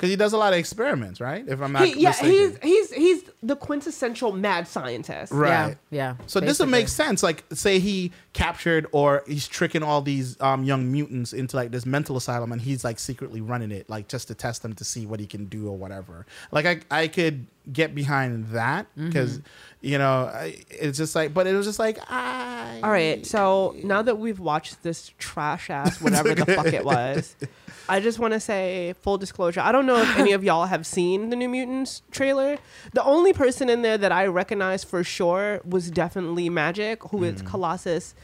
Because 0.00 0.08
he 0.08 0.16
does 0.16 0.32
a 0.32 0.38
lot 0.38 0.54
of 0.54 0.58
experiments, 0.58 1.20
right? 1.20 1.46
If 1.46 1.60
I'm 1.60 1.72
not 1.72 1.84
He, 1.84 2.00
yeah, 2.00 2.08
mistaken. 2.08 2.30
he's 2.30 2.58
he's 2.62 2.92
he's 2.94 3.30
the 3.42 3.54
quintessential 3.54 4.32
mad 4.32 4.66
scientist. 4.66 5.30
Right. 5.30 5.76
Yeah. 5.90 6.14
yeah 6.16 6.24
So 6.26 6.40
this 6.40 6.58
would 6.58 6.70
make 6.70 6.88
sense. 6.88 7.22
Like, 7.22 7.44
say 7.52 7.80
he 7.80 8.10
captured 8.32 8.86
or 8.92 9.22
he's 9.26 9.46
tricking 9.46 9.82
all 9.82 10.00
these 10.00 10.40
um, 10.40 10.64
young 10.64 10.90
mutants 10.90 11.34
into 11.34 11.54
like 11.54 11.70
this 11.70 11.84
mental 11.84 12.16
asylum, 12.16 12.50
and 12.50 12.62
he's 12.62 12.82
like 12.82 12.98
secretly 12.98 13.42
running 13.42 13.72
it, 13.72 13.90
like 13.90 14.08
just 14.08 14.28
to 14.28 14.34
test 14.34 14.62
them 14.62 14.72
to 14.76 14.84
see 14.84 15.04
what 15.04 15.20
he 15.20 15.26
can 15.26 15.44
do 15.44 15.68
or 15.68 15.76
whatever. 15.76 16.24
Like, 16.50 16.64
I 16.64 16.80
I 17.02 17.06
could 17.08 17.46
get 17.72 17.94
behind 17.94 18.48
that 18.48 18.86
because 18.96 19.40
you 19.80 19.96
know 19.98 20.30
it's 20.70 20.98
just 20.98 21.14
like, 21.14 21.32
but 21.34 21.46
it 21.46 21.54
was 21.54 21.66
just 21.66 21.78
like 21.78 21.98
I. 22.08 22.80
All 22.82 22.90
right, 22.90 23.24
so 23.26 23.74
now 23.84 24.02
that 24.02 24.18
we've 24.18 24.40
watched 24.40 24.82
this 24.82 25.12
trash 25.18 25.70
ass 25.70 26.00
whatever 26.00 26.34
the 26.34 26.46
fuck 26.46 26.66
it 26.72 26.84
was, 26.84 27.36
I 27.88 28.00
just 28.00 28.18
want 28.18 28.32
to 28.34 28.40
say 28.40 28.94
full 29.00 29.18
disclosure. 29.18 29.60
I 29.60 29.72
don't 29.72 29.86
know 29.86 30.00
if 30.00 30.16
any 30.18 30.32
of 30.32 30.42
y'all 30.44 30.66
have 30.66 30.86
seen 30.86 31.30
the 31.30 31.36
New 31.36 31.48
Mutants 31.48 32.02
trailer. 32.10 32.56
The 32.92 33.02
only 33.04 33.32
person 33.32 33.68
in 33.68 33.82
there 33.82 33.98
that 33.98 34.12
I 34.12 34.26
recognize 34.26 34.84
for 34.84 35.02
sure 35.04 35.60
was 35.64 35.90
definitely 35.90 36.48
Magic, 36.48 37.02
who 37.04 37.24
is 37.24 37.42
Colossus, 37.42 38.14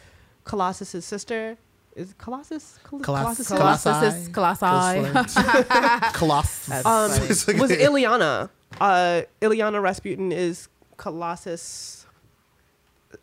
Colossus's 0.45 1.05
sister. 1.05 1.59
is 1.95 2.15
Colossus 2.19 2.79
Col- 2.85 3.01
Colossus. 3.01 3.49
Colossus, 3.49 4.29
Colossi. 4.29 6.13
Colossus. 6.13 6.87
um, 6.87 7.11
It's 7.31 7.47
like- 7.49 7.57
was 7.59 7.71
Illyana. 7.71 8.51
Uh, 8.81 9.23
Illyana 9.41 9.81
Rasputin 9.83 10.33
is 10.33 10.69
Colossus, 10.97 12.07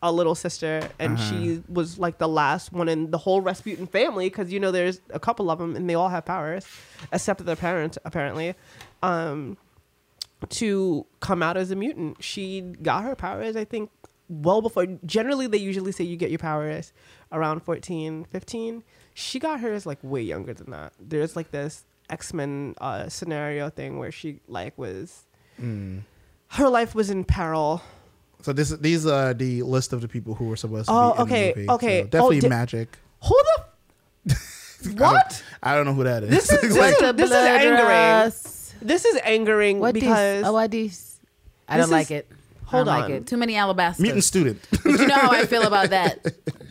a 0.01 0.11
little 0.11 0.35
sister, 0.35 0.89
and 0.99 1.13
Uh-huh. 1.13 1.29
she 1.29 1.63
was 1.69 1.99
like 1.99 2.17
the 2.17 2.27
last 2.27 2.71
one 2.73 2.89
in 2.89 3.11
the 3.11 3.17
whole 3.19 3.41
Rasputin 3.41 3.85
family 3.87 4.27
because 4.29 4.51
you 4.51 4.59
know 4.59 4.71
there's 4.71 5.01
a 5.11 5.19
couple 5.19 5.51
of 5.51 5.59
them 5.59 5.75
and 5.75 5.89
they 5.89 5.95
all 5.95 6.09
have 6.09 6.25
powers, 6.25 6.65
except 7.11 7.43
their 7.45 7.55
parents 7.55 7.97
apparently. 8.05 8.55
Um, 9.03 9.57
to 10.49 11.05
come 11.21 11.41
out 11.41 11.55
as 11.55 11.71
a 11.71 11.75
mutant, 11.75 12.21
she 12.23 12.61
got 12.61 13.03
her 13.03 13.15
powers. 13.15 13.55
I 13.55 13.63
think 13.65 13.89
well 14.29 14.61
before. 14.61 14.87
Generally, 15.05 15.47
they 15.47 15.57
usually 15.57 15.91
say 15.91 16.03
you 16.03 16.17
get 16.17 16.31
your 16.31 16.39
powers 16.39 16.91
around 17.31 17.61
14, 17.63 18.25
15. 18.25 18.83
She 19.13 19.39
got 19.39 19.59
hers 19.59 19.85
like 19.85 19.99
way 20.01 20.21
younger 20.21 20.53
than 20.53 20.71
that. 20.71 20.93
There's 20.99 21.35
like 21.35 21.51
this 21.51 21.85
X 22.09 22.33
Men 22.33 22.75
uh, 22.81 23.07
scenario 23.09 23.69
thing 23.69 23.99
where 23.99 24.11
she 24.11 24.39
like 24.47 24.77
was 24.77 25.23
Mm. 25.61 26.01
her 26.49 26.69
life 26.69 26.93
was 26.95 27.09
in 27.09 27.23
peril. 27.23 27.81
So 28.41 28.51
this 28.53 28.69
these 28.71 29.05
are 29.05 29.33
the 29.33 29.61
list 29.63 29.93
of 29.93 30.01
the 30.01 30.07
people 30.07 30.35
who 30.35 30.45
were 30.45 30.57
supposed 30.57 30.87
to 30.87 30.93
Oh, 30.93 31.11
be 31.13 31.15
in 31.15 31.21
okay, 31.23 31.51
the 31.53 31.59
movie. 31.59 31.69
okay. 31.71 32.01
So 32.01 32.07
definitely 32.07 32.37
Oh, 32.37 32.41
di- 32.41 32.49
magic. 32.49 32.97
Hold 33.19 33.45
up. 33.57 33.75
I 34.29 34.33
don't- 34.85 34.99
what? 34.99 35.43
I 35.63 35.75
don't 35.75 35.85
know 35.85 35.93
who 35.93 36.03
that 36.03 36.23
is. 36.27 36.29
This 36.29 36.51
is- 36.51 36.63
It's 36.63 36.73
this 36.75 36.77
like- 36.77 37.19
is- 37.19 37.31
angering. 37.31 37.79
Angering. 37.79 38.31
This 38.81 39.05
is 39.05 39.19
angering 39.23 39.79
What 39.79 39.93
because 39.93 40.39
these? 40.41 40.45
Oh, 40.47 40.51
what 40.53 40.71
these? 40.71 41.19
I 41.69 41.77
don't 41.77 41.89
like 41.89 42.11
it. 42.11 42.27
hold 42.65 42.89
I 42.89 42.93
don't 42.97 43.03
on. 43.05 43.11
like 43.11 43.21
it. 43.21 43.27
Too 43.27 43.37
many 43.37 43.53
alabasters. 43.53 43.99
mutant 43.99 44.23
student. 44.25 44.59
But 44.71 44.85
you 44.99 45.07
know 45.07 45.15
how 45.15 45.31
I 45.31 45.45
feel 45.45 45.63
about 45.63 45.91
that. 45.91 46.19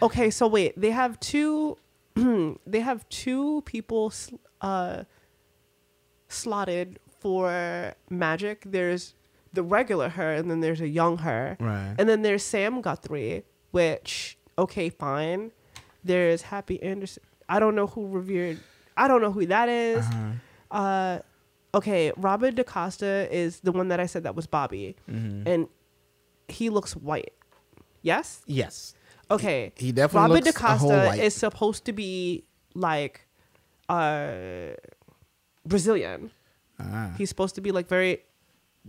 okay, 0.02 0.28
so 0.30 0.46
wait, 0.46 0.78
they 0.78 0.90
have 0.90 1.18
two 1.20 1.78
they 2.66 2.80
have 2.80 3.08
two 3.08 3.62
people 3.64 4.12
uh 4.60 5.04
slotted 6.28 6.98
for 7.22 7.94
magic. 8.10 8.64
There's 8.66 9.14
the 9.52 9.62
regular 9.62 10.08
her 10.18 10.32
and 10.32 10.50
then 10.50 10.60
there's 10.60 10.80
a 10.80 10.88
young 10.88 11.18
her. 11.18 11.56
Right. 11.60 11.94
And 11.98 12.08
then 12.08 12.22
there's 12.22 12.42
Sam 12.42 12.80
Guthrie, 12.80 13.44
which 13.70 14.36
okay, 14.58 14.88
fine. 14.90 15.52
There's 16.04 16.42
Happy 16.42 16.82
Anderson. 16.82 17.22
I 17.48 17.58
don't 17.60 17.74
know 17.74 17.86
who 17.86 18.08
revered 18.08 18.58
I 18.96 19.08
don't 19.08 19.22
know 19.22 19.32
who 19.32 19.46
that 19.46 19.68
is. 19.68 20.04
Uh-huh. 20.04 20.32
Uh, 20.82 21.18
okay, 21.74 22.12
Robert 22.16 22.54
DaCosta 22.54 23.28
is 23.30 23.60
the 23.60 23.72
one 23.72 23.88
that 23.88 24.00
I 24.00 24.06
said 24.06 24.22
that 24.24 24.34
was 24.34 24.46
Bobby, 24.46 24.96
Mm-hmm. 25.10 25.46
and 25.48 25.68
he 26.48 26.68
looks 26.70 26.92
white. 26.96 27.32
Yes. 28.02 28.42
Yes. 28.46 28.94
Okay. 29.30 29.72
He 29.76 29.92
definitely 29.92 30.28
Robert 30.30 30.44
looks 30.44 30.60
a 30.60 30.76
whole 30.76 30.88
DaCosta 30.90 31.06
white. 31.08 31.20
is 31.20 31.34
supposed 31.34 31.84
to 31.86 31.92
be 31.92 32.44
like 32.74 33.26
uh 33.88 34.74
Brazilian. 35.66 36.30
Ah. 36.92 37.10
He's 37.18 37.28
supposed 37.28 37.54
to 37.56 37.60
be 37.60 37.70
like 37.72 37.88
very 37.88 38.22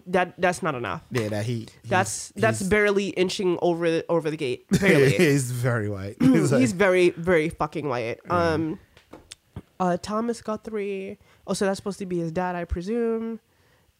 that 0.07 0.33
that's 0.39 0.63
not 0.63 0.73
enough. 0.73 1.03
Yeah, 1.11 1.27
that 1.29 1.45
he. 1.45 1.67
That's 1.87 2.33
that's 2.35 2.63
barely 2.63 3.09
inching 3.09 3.59
over 3.61 3.89
the 3.91 4.05
over 4.09 4.31
the 4.31 4.37
gate. 4.37 4.65
Barely. 4.81 5.11
he's 5.17 5.51
very 5.51 5.87
white. 5.89 6.15
He's 6.21 6.51
like- 6.51 6.61
He's 6.61 6.73
very 6.73 7.11
very 7.11 7.49
fucking 7.49 7.87
white. 7.87 8.19
Um 8.29 8.79
uh 9.79 9.97
Thomas 10.01 10.41
Guthrie. 10.41 11.19
Oh, 11.45 11.53
so 11.53 11.65
that's 11.65 11.77
supposed 11.77 11.99
to 11.99 12.05
be 12.05 12.19
his 12.19 12.31
dad, 12.31 12.55
I 12.55 12.65
presume. 12.65 13.39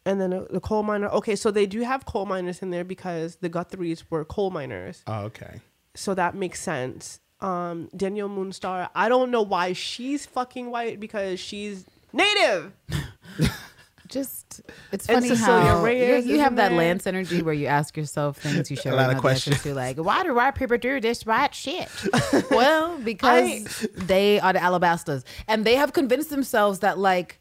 And 0.06 0.20
then 0.20 0.32
uh, 0.32 0.46
the 0.50 0.60
coal 0.60 0.82
miner. 0.82 1.08
Okay, 1.08 1.36
so 1.36 1.50
they 1.50 1.66
do 1.66 1.80
have 1.82 2.04
coal 2.06 2.26
miners 2.26 2.60
in 2.62 2.70
there 2.70 2.84
because 2.84 3.36
the 3.36 3.48
Guthries 3.48 4.02
were 4.10 4.24
coal 4.24 4.50
miners. 4.50 5.02
oh, 5.06 5.24
okay. 5.24 5.60
so 5.94 6.14
that 6.14 6.34
makes 6.34 6.60
sense. 6.60 7.20
Um, 7.40 7.88
Danielle 7.96 8.28
Moonstar, 8.28 8.88
I 8.94 9.08
don't 9.08 9.30
know 9.30 9.42
why 9.42 9.72
she's 9.74 10.24
fucking 10.26 10.70
white 10.70 10.98
because 11.00 11.38
she's 11.40 11.84
native. 12.12 12.72
Just 14.14 14.60
it's 14.92 15.08
funny 15.08 15.26
Cecilia 15.26 15.64
how 15.64 15.82
Reyes 15.82 16.24
you, 16.24 16.34
you 16.34 16.40
have 16.40 16.54
that 16.54 16.68
there. 16.68 16.78
Lance 16.78 17.04
energy 17.04 17.42
where 17.42 17.52
you 17.52 17.66
ask 17.66 17.96
yourself 17.96 18.36
things 18.38 18.70
you 18.70 18.76
should 18.76 18.86
A 18.92 18.94
lot 18.94 19.10
of 19.10 19.16
know 19.16 19.20
the 19.20 19.28
answers 19.28 19.42
questions. 19.42 19.62
to, 19.64 19.74
like 19.74 19.96
why 19.96 20.22
do 20.22 20.32
white 20.32 20.54
people 20.54 20.78
do 20.78 21.00
this 21.00 21.26
white 21.26 21.52
shit? 21.52 21.88
well, 22.52 22.96
because 22.98 23.88
they 23.96 24.38
are 24.38 24.52
the 24.52 24.60
alabasters, 24.60 25.24
and 25.48 25.64
they 25.64 25.74
have 25.74 25.92
convinced 25.92 26.30
themselves 26.30 26.78
that 26.78 26.96
like. 26.96 27.40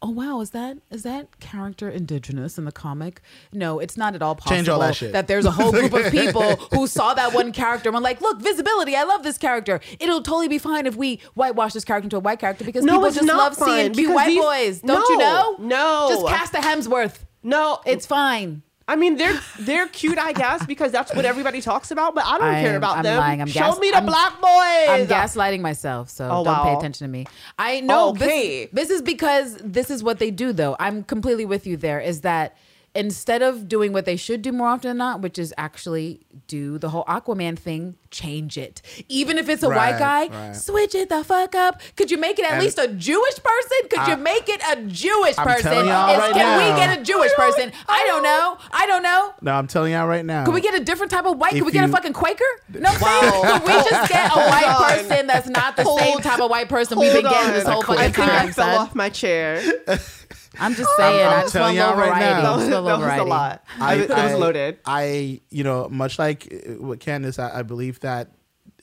Oh 0.00 0.10
wow, 0.10 0.40
is 0.40 0.50
that 0.50 0.78
is 0.92 1.02
that 1.02 1.40
character 1.40 1.88
indigenous 1.90 2.56
in 2.56 2.64
the 2.64 2.70
comic? 2.72 3.20
No, 3.52 3.80
it's 3.80 3.96
not 3.96 4.14
at 4.14 4.22
all 4.22 4.36
possible 4.36 4.56
Change 4.56 4.68
all 4.68 4.78
that 4.78 4.94
shit. 4.94 5.12
that 5.12 5.26
there's 5.26 5.44
a 5.44 5.50
whole 5.50 5.72
group 5.72 5.92
of 5.92 6.12
people 6.12 6.54
who 6.72 6.86
saw 6.86 7.14
that 7.14 7.34
one 7.34 7.50
character 7.50 7.88
and 7.88 7.94
were 7.96 8.00
like, 8.00 8.20
"Look, 8.20 8.40
visibility! 8.40 8.94
I 8.94 9.02
love 9.02 9.24
this 9.24 9.38
character. 9.38 9.80
It'll 9.98 10.22
totally 10.22 10.46
be 10.46 10.58
fine 10.58 10.86
if 10.86 10.94
we 10.94 11.20
whitewash 11.34 11.72
this 11.72 11.84
character 11.84 12.06
into 12.06 12.16
a 12.16 12.20
white 12.20 12.38
character 12.38 12.64
because 12.64 12.84
No, 12.84 12.94
people 12.98 13.10
just 13.10 13.26
not 13.26 13.38
love 13.38 13.54
seeing 13.56 13.92
cute 13.92 14.14
white 14.14 14.26
these- 14.28 14.40
boys. 14.40 14.80
Don't 14.82 15.08
you 15.08 15.18
know? 15.18 15.56
no. 15.58 16.06
just 16.10 16.26
cast 16.28 16.54
a 16.54 16.58
Hemsworth. 16.58 17.24
No, 17.42 17.80
It's 17.84 18.06
fine. 18.06 18.62
I 18.88 18.96
mean 18.96 19.16
they're 19.16 19.38
they're 19.60 19.86
cute, 19.88 20.18
I 20.18 20.32
guess, 20.32 20.64
because 20.66 20.90
that's 20.90 21.14
what 21.14 21.24
everybody 21.26 21.60
talks 21.60 21.90
about. 21.90 22.14
But 22.14 22.24
I 22.24 22.38
don't 22.38 22.48
I 22.48 22.62
care 22.62 22.76
about 22.76 22.96
I'm 22.96 23.02
them. 23.04 23.18
lying. 23.18 23.40
I'm 23.42 23.46
Show 23.46 23.60
gas- 23.60 23.78
me 23.78 23.90
the 23.90 23.96
I'm- 23.96 24.06
black 24.06 24.40
boys. 24.40 24.88
I'm 24.88 25.06
gaslighting 25.06 25.60
myself, 25.60 26.08
so 26.08 26.28
Oh, 26.32 26.42
don't 26.44 26.62
pay 26.64 26.74
attention 26.74 27.06
to 27.06 27.10
me. 27.12 27.26
I 27.58 27.80
know 27.80 28.08
Okay. 28.10 28.64
this, 28.72 28.88
this 28.88 28.90
is 28.96 29.02
because 29.02 29.58
this 29.62 29.90
is 29.90 30.02
what 30.02 30.18
they 30.18 30.30
do 30.30 30.52
though. 30.54 30.74
I'm 30.80 31.04
completely 31.04 31.44
with 31.44 31.66
you 31.66 31.76
there 31.76 32.00
is 32.00 32.22
that 32.22 32.56
instead 32.94 33.42
of 33.42 33.68
doing 33.68 33.92
what 33.92 34.04
they 34.04 34.16
should 34.16 34.42
do 34.42 34.50
more 34.50 34.68
often 34.68 34.88
than 34.90 34.96
not, 34.98 35.20
which 35.20 35.38
is 35.38 35.54
actually 35.56 36.20
do 36.46 36.78
the 36.78 36.88
whole 36.88 37.04
Aquaman 37.04 37.58
thing, 37.58 37.94
change 38.10 38.56
it. 38.56 38.80
Even 39.08 39.36
if 39.38 39.48
it's 39.48 39.62
a 39.62 39.68
white 39.68 39.98
guy, 39.98 40.22
Right, 40.22 40.32
right. 40.32 40.56
switch 40.56 40.94
it 40.94 41.08
the 41.10 41.22
fuck 41.22 41.54
up. 41.54 41.80
Could 41.96 42.10
you 42.10 42.16
make 42.18 42.38
it 42.38 42.44
at 42.46 42.52
And- 42.54 42.62
least 42.62 42.78
a 42.78 42.88
Jewish 42.88 43.36
person? 43.36 43.78
Could 43.90 44.08
you 44.08 44.16
make 44.16 44.48
it 44.48 44.62
a 44.72 44.76
Jewish 44.82 45.38
I'm 45.38 45.46
person? 45.46 45.72
y'all 45.86 46.10
Is- 46.12 46.18
right 46.18 46.32
can 46.32 46.58
we 46.58 46.80
get 46.80 46.98
a 46.98 47.02
Jewish 47.02 47.32
person? 47.34 47.70
I 47.88 48.04
don't 48.06 48.22
know. 48.22 48.56
I 48.72 48.86
don't 48.86 49.02
know. 49.02 49.34
No, 49.42 49.52
I'm 49.52 49.66
telling 49.66 49.92
y'all 49.92 50.06
right 50.06 50.24
now. 50.24 50.44
Could 50.44 50.54
we 50.54 50.60
get 50.62 50.74
a 50.74 50.80
different 50.82 51.12
type 51.12 51.26
of 51.26 51.36
white? 51.38 51.52
Could 51.52 51.64
we 51.66 51.72
get 51.72 51.84
a 51.84 51.88
fucking 51.92 52.14
Quaker? 52.14 52.44
No, 52.72 52.90
Wow. 53.00 53.42
could 53.60 53.62
we 53.64 53.72
just 53.90 54.10
get 54.10 54.30
a 54.34 54.38
white 54.38 54.76
person 54.98 55.26
that's 55.26 55.48
not 55.48 55.76
the 55.76 55.84
same 55.84 56.18
type 56.20 56.40
of 56.40 56.50
white 56.50 56.68
person 56.68 56.98
we've 56.98 57.12
been 57.12 57.24
Hold 57.26 57.36
getting 57.36 57.52
this 57.52 57.66
on. 57.66 57.72
whole 57.72 57.82
I 57.98 58.08
fucking 58.08 58.12
think 58.14 58.28
I 58.32 58.50
fell 58.52 58.78
off 58.78 58.94
my 58.94 59.10
chair. 59.10 59.62
I'm 60.58 60.74
just 60.74 60.90
saying. 60.96 61.26
I'm 61.26 61.38
I 61.38 61.40
just 61.42 61.52
telling 61.52 61.76
want 61.76 61.90
a 61.90 61.96
little 61.96 62.04
y'all 62.04 62.10
right 62.12 62.18
variety. 62.20 62.42
now. 62.42 62.50
That 62.50 62.56
was, 62.56 62.68
that 62.68 62.82
was 62.82 63.18
a 63.20 63.24
lot. 63.24 63.64
I, 63.80 63.94
it 63.94 64.08
was 64.08 64.40
loaded. 64.40 64.78
I, 64.84 65.40
you 65.50 65.64
know, 65.64 65.88
much 65.88 66.18
like 66.18 66.52
uh, 66.52 66.82
with 66.82 67.00
Candace, 67.00 67.38
I, 67.38 67.60
I 67.60 67.62
believe 67.62 68.00
that 68.00 68.32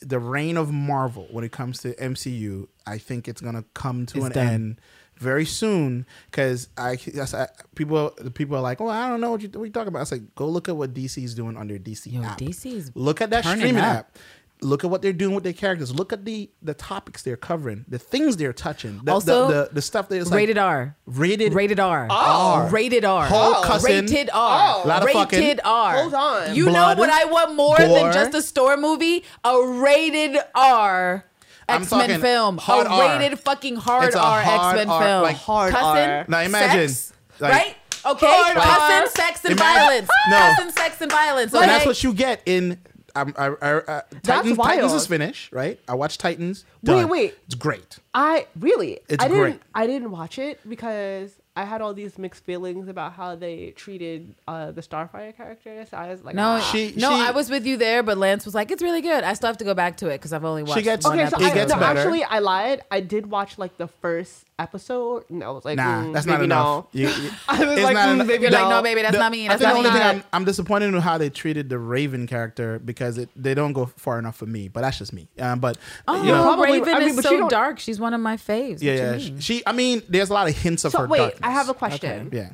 the 0.01 0.19
reign 0.19 0.57
of 0.57 0.71
Marvel 0.71 1.27
when 1.31 1.43
it 1.43 1.51
comes 1.51 1.79
to 1.79 1.93
MCU, 1.95 2.67
I 2.85 2.97
think 2.97 3.27
it's 3.27 3.41
gonna 3.41 3.63
come 3.73 4.05
to 4.07 4.17
It's 4.17 4.25
an 4.27 4.31
done. 4.33 4.47
end 4.47 4.81
very 5.17 5.45
soon 5.45 6.05
because 6.29 6.67
I, 6.77 6.97
yes, 7.13 7.33
I 7.33 7.47
people 7.75 8.13
the 8.17 8.29
people 8.31 8.57
are 8.57 8.61
like, 8.61 8.81
oh, 8.81 8.89
I 8.89 9.07
don't 9.07 9.21
know 9.21 9.31
what 9.31 9.41
you 9.41 9.49
what 9.49 9.63
you 9.63 9.71
talking 9.71 9.87
about. 9.87 9.99
I 9.99 10.01
was 10.01 10.11
like, 10.11 10.35
go 10.35 10.47
look 10.47 10.67
at 10.69 10.75
what 10.75 10.93
DC 10.93 11.23
is 11.23 11.33
doing 11.35 11.55
on 11.55 11.67
their 11.67 11.79
DC 11.79 12.11
Yo, 12.11 12.21
app. 12.21 12.37
DC's 12.37 12.91
look 12.95 13.21
at 13.21 13.29
that 13.29 13.45
streaming 13.45 13.77
up. 13.77 13.83
app. 13.83 14.17
Look 14.61 14.83
at 14.83 14.89
what 14.89 15.01
they're 15.01 15.13
doing 15.13 15.35
with 15.35 15.43
their 15.43 15.53
characters. 15.53 15.93
Look 15.93 16.13
at 16.13 16.25
the 16.25 16.49
the 16.61 16.73
topics 16.73 17.21
they're 17.23 17.35
covering, 17.35 17.85
the 17.87 17.99
things 17.99 18.37
they're 18.37 18.53
touching, 18.53 19.01
the, 19.03 19.11
Also, 19.11 19.47
the, 19.47 19.53
the, 19.53 19.69
the 19.73 19.81
stuff 19.81 20.07
that 20.09 20.15
is 20.17 20.31
like 20.31 20.37
rated 20.37 20.57
R. 20.57 20.95
rated 21.05 21.53
Rated 21.53 21.79
R. 21.79 22.01
Rated 22.03 22.11
R. 22.11 22.65
Oh. 22.65 22.69
Rated 22.69 23.05
R. 23.05 23.25
Whole 23.25 23.55
oh. 23.55 23.63
cussing. 23.65 24.05
Rated 24.05 24.29
R. 24.33 24.83
Oh. 24.83 24.87
Lot 24.87 25.03
of 25.03 25.09
fucking. 25.11 25.39
Rated 25.39 25.59
R. 25.63 25.95
Hold 25.95 26.13
on. 26.13 26.55
You 26.55 26.65
Blood, 26.65 26.97
know 26.97 27.01
what 27.01 27.09
I 27.09 27.25
want 27.25 27.55
more 27.55 27.77
gore. 27.77 27.87
than 27.87 28.13
just 28.13 28.33
a 28.33 28.41
store 28.41 28.77
movie? 28.77 29.23
A 29.43 29.61
rated 29.61 30.37
R. 30.55 31.25
I'm 31.67 31.81
X 31.81 31.91
Men 31.91 32.21
film, 32.21 32.57
hard 32.57 32.87
a 32.87 32.91
R. 32.91 33.19
rated 33.19 33.39
fucking 33.39 33.75
hard 33.75 34.05
It's 34.07 34.15
a 34.15 34.19
R 34.19 34.75
Men 34.75 34.87
film, 34.87 35.23
like 35.23 35.35
hard 35.35 35.71
Cussing, 35.73 36.09
R. 36.09 36.25
Now 36.27 36.39
imagine, 36.41 36.89
sex, 36.89 37.13
like- 37.39 37.51
right? 37.51 37.75
Okay, 38.05 38.27
Hard 38.29 38.55
cussing, 38.55 39.01
R. 39.01 39.07
sex, 39.07 39.43
and 39.45 39.53
Imagine- 39.53 40.05
violence. 40.05 40.09
No. 40.29 40.37
Cussing, 40.37 40.71
sex, 40.71 41.01
and 41.01 41.11
violence. 41.11 41.53
Okay? 41.55 41.63
And 41.63 41.71
that's 41.71 41.85
what 41.87 42.03
you 42.03 42.13
get 42.13 42.41
in. 42.45 42.77
Um, 43.15 43.33
I, 43.37 43.45
I, 43.47 43.73
uh, 43.73 44.01
Titans, 44.23 44.57
wild. 44.57 44.71
Titans 44.71 44.93
is 44.93 45.07
finished, 45.07 45.51
right? 45.51 45.79
I 45.87 45.95
watched 45.95 46.19
Titans. 46.19 46.65
Wait, 46.83 46.93
done. 47.01 47.09
wait. 47.09 47.35
It's 47.45 47.55
great. 47.55 47.99
I 48.13 48.47
really, 48.59 48.99
It's 49.07 49.23
I 49.23 49.27
didn't, 49.27 49.41
great. 49.41 49.61
I 49.73 49.87
didn't 49.87 50.11
watch 50.11 50.37
it 50.37 50.59
because 50.67 51.31
I 51.57 51.63
had 51.63 51.81
all 51.81 51.93
these 51.93 52.17
mixed 52.17 52.43
feelings 52.43 52.89
about 52.89 53.13
how 53.13 53.35
they 53.35 53.71
treated 53.71 54.35
uh, 54.47 54.71
the 54.71 54.81
Starfire 54.81 55.35
character. 55.35 55.85
So 55.89 55.95
I 55.95 56.09
was 56.09 56.23
like, 56.25 56.35
No, 56.35 56.57
ah. 56.59 56.69
She- 56.71 56.93
no, 56.97 57.09
she- 57.15 57.21
I 57.21 57.31
was 57.31 57.49
with 57.49 57.65
you 57.65 57.77
there, 57.77 58.03
but 58.03 58.17
Lance 58.17 58.43
was 58.43 58.53
like, 58.53 58.71
"It's 58.71 58.83
really 58.83 59.01
good." 59.01 59.23
I 59.23 59.33
still 59.33 59.47
have 59.47 59.57
to 59.57 59.63
go 59.63 59.73
back 59.73 59.95
to 59.97 60.07
it 60.09 60.15
because 60.15 60.33
I've 60.33 60.43
only 60.43 60.63
watched. 60.63 60.83
gets- 60.83 61.05
one 61.05 61.17
okay, 61.17 61.29
so 61.29 61.37
I, 61.37 61.53
gets 61.53 61.71
no, 61.73 61.79
actually, 61.79 62.23
I 62.25 62.39
lied. 62.39 62.81
I 62.91 62.99
did 62.99 63.27
watch 63.27 63.57
like 63.57 63.77
the 63.77 63.87
first 63.87 64.43
episode. 64.57 65.25
No, 65.29 65.47
I 65.47 65.51
was 65.51 65.65
like, 65.65 65.75
Nah, 65.77 66.03
mm, 66.03 66.13
that's 66.13 66.25
not 66.25 66.41
enough. 66.41 66.87
No. 66.93 66.99
You- 67.01 67.09
you- 67.09 67.31
I 67.49 67.59
was 67.65 67.73
it's 67.77 67.83
like, 67.83 67.93
not 67.93 68.07
mm, 68.09 68.13
enough. 68.13 68.27
maybe 68.27 68.41
You're 68.43 68.51
like, 68.51 68.63
no. 68.63 68.69
no, 68.69 68.81
baby, 68.83 69.01
that's 69.01 69.13
the- 69.13 69.19
not 69.19 69.31
me. 69.31 69.45
I 69.45 69.49
That's 69.49 69.61
think 69.61 69.67
not 69.67 69.73
the 69.73 69.77
only 69.89 69.89
me. 69.91 69.97
thing 70.05 70.17
I'm, 70.17 70.23
I'm 70.33 70.45
disappointed 70.45 70.85
in 70.93 71.01
how 71.01 71.17
they 71.17 71.29
treated 71.29 71.67
the 71.69 71.77
Raven 71.77 72.25
character 72.27 72.79
because 72.79 73.17
it 73.17 73.29
they 73.35 73.53
don't 73.53 73.73
go 73.73 73.85
far 73.85 74.17
enough 74.19 74.37
for 74.37 74.45
me. 74.45 74.67
But 74.69 74.81
that's 74.81 74.97
just 74.97 75.11
me. 75.13 75.27
Um, 75.39 75.59
but 75.59 75.77
Oh, 76.07 76.21
you 76.23 76.31
know, 76.31 76.41
probably- 76.43 76.79
Raven 76.79 76.93
I 76.95 76.99
mean, 76.99 77.09
is 77.09 77.15
but 77.17 77.25
so 77.25 77.49
dark. 77.49 77.79
She's 77.79 77.99
one 77.99 78.13
of 78.13 78.21
my 78.21 78.37
faves. 78.37 78.81
yeah, 78.81 78.93
yeah. 78.93 79.17
She, 79.17 79.39
she- 79.41 79.63
I 79.67 79.73
mean, 79.73 80.01
there's 80.07 80.29
a 80.29 80.33
lot 80.33 80.47
of 80.47 80.55
hints 80.57 80.85
of 80.85 80.91
So 80.93 80.99
her. 80.99 81.07
wait, 81.07 81.17
darkness. 81.19 81.39
I 81.43 81.51
have 81.51 81.69
a 81.69 81.73
question. 81.73 82.29
Yeah. 82.31 82.49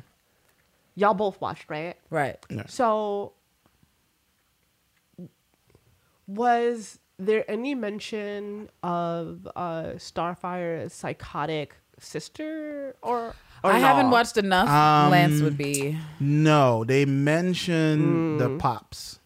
Y'all 0.94 1.14
both 1.14 1.40
watched, 1.40 1.70
right? 1.70 1.96
right. 2.10 2.36
Yeah. 2.50 2.66
So 2.66 3.32
was 6.26 6.98
there 7.18 7.48
any 7.50 7.74
mention 7.74 8.70
of 8.82 9.46
uh, 9.54 9.96
Starfire's 9.98 10.92
psychotic 10.92 11.76
sister 12.02 12.96
or? 13.02 13.34
or 13.64 13.70
I 13.72 13.78
haven't 13.78 14.10
watched 14.10 14.36
enough. 14.36 14.68
Um, 14.68 15.10
Lance 15.10 15.40
would 15.40 15.56
be. 15.56 15.96
No, 16.20 16.84
they 16.84 17.04
mention 17.04 18.36
Mm. 18.36 18.38
the 18.38 18.58
pops 18.58 19.20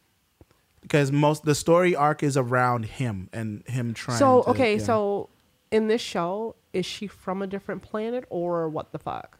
because 0.82 1.10
most 1.10 1.44
the 1.44 1.54
story 1.54 1.96
arc 1.96 2.22
is 2.22 2.36
around 2.36 2.84
him 2.84 3.28
and 3.32 3.66
him 3.66 3.94
trying. 3.94 4.18
So 4.18 4.42
to- 4.42 4.50
okay, 4.50 4.76
yeah. 4.76 4.82
so 4.84 5.28
in 5.70 5.88
this 5.88 6.00
show, 6.02 6.54
is 6.72 6.84
she 6.86 7.06
from 7.06 7.42
a 7.42 7.46
different 7.46 7.82
planet 7.82 8.24
or 8.30 8.68
what 8.68 8.92
the 8.92 8.98
fuck? 8.98 9.38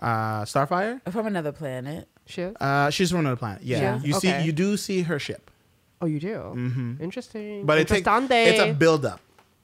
uh, 0.00 0.42
Starfire, 0.42 1.00
From 1.12 1.28
another 1.28 1.52
planet. 1.52 2.08
She 2.26 2.42
is? 2.42 2.56
uh, 2.60 2.90
she's 2.90 3.10
from 3.10 3.20
another 3.20 3.36
planet. 3.36 3.62
Yeah, 3.62 3.78
Yeah? 3.80 4.00
you 4.02 4.16
Okay. 4.16 4.38
see, 4.40 4.44
you 4.46 4.50
do 4.50 4.76
see 4.76 5.02
her 5.02 5.20
ship, 5.20 5.48
Oh, 6.00 6.06
you 6.06 6.18
do. 6.18 6.96
Interesting. 7.00 7.64
but 7.66 7.78
it 7.78 7.86
takes 7.86 8.08
it's 8.08 8.60
a 8.60 8.72
build 8.72 9.04
up. 9.06 9.20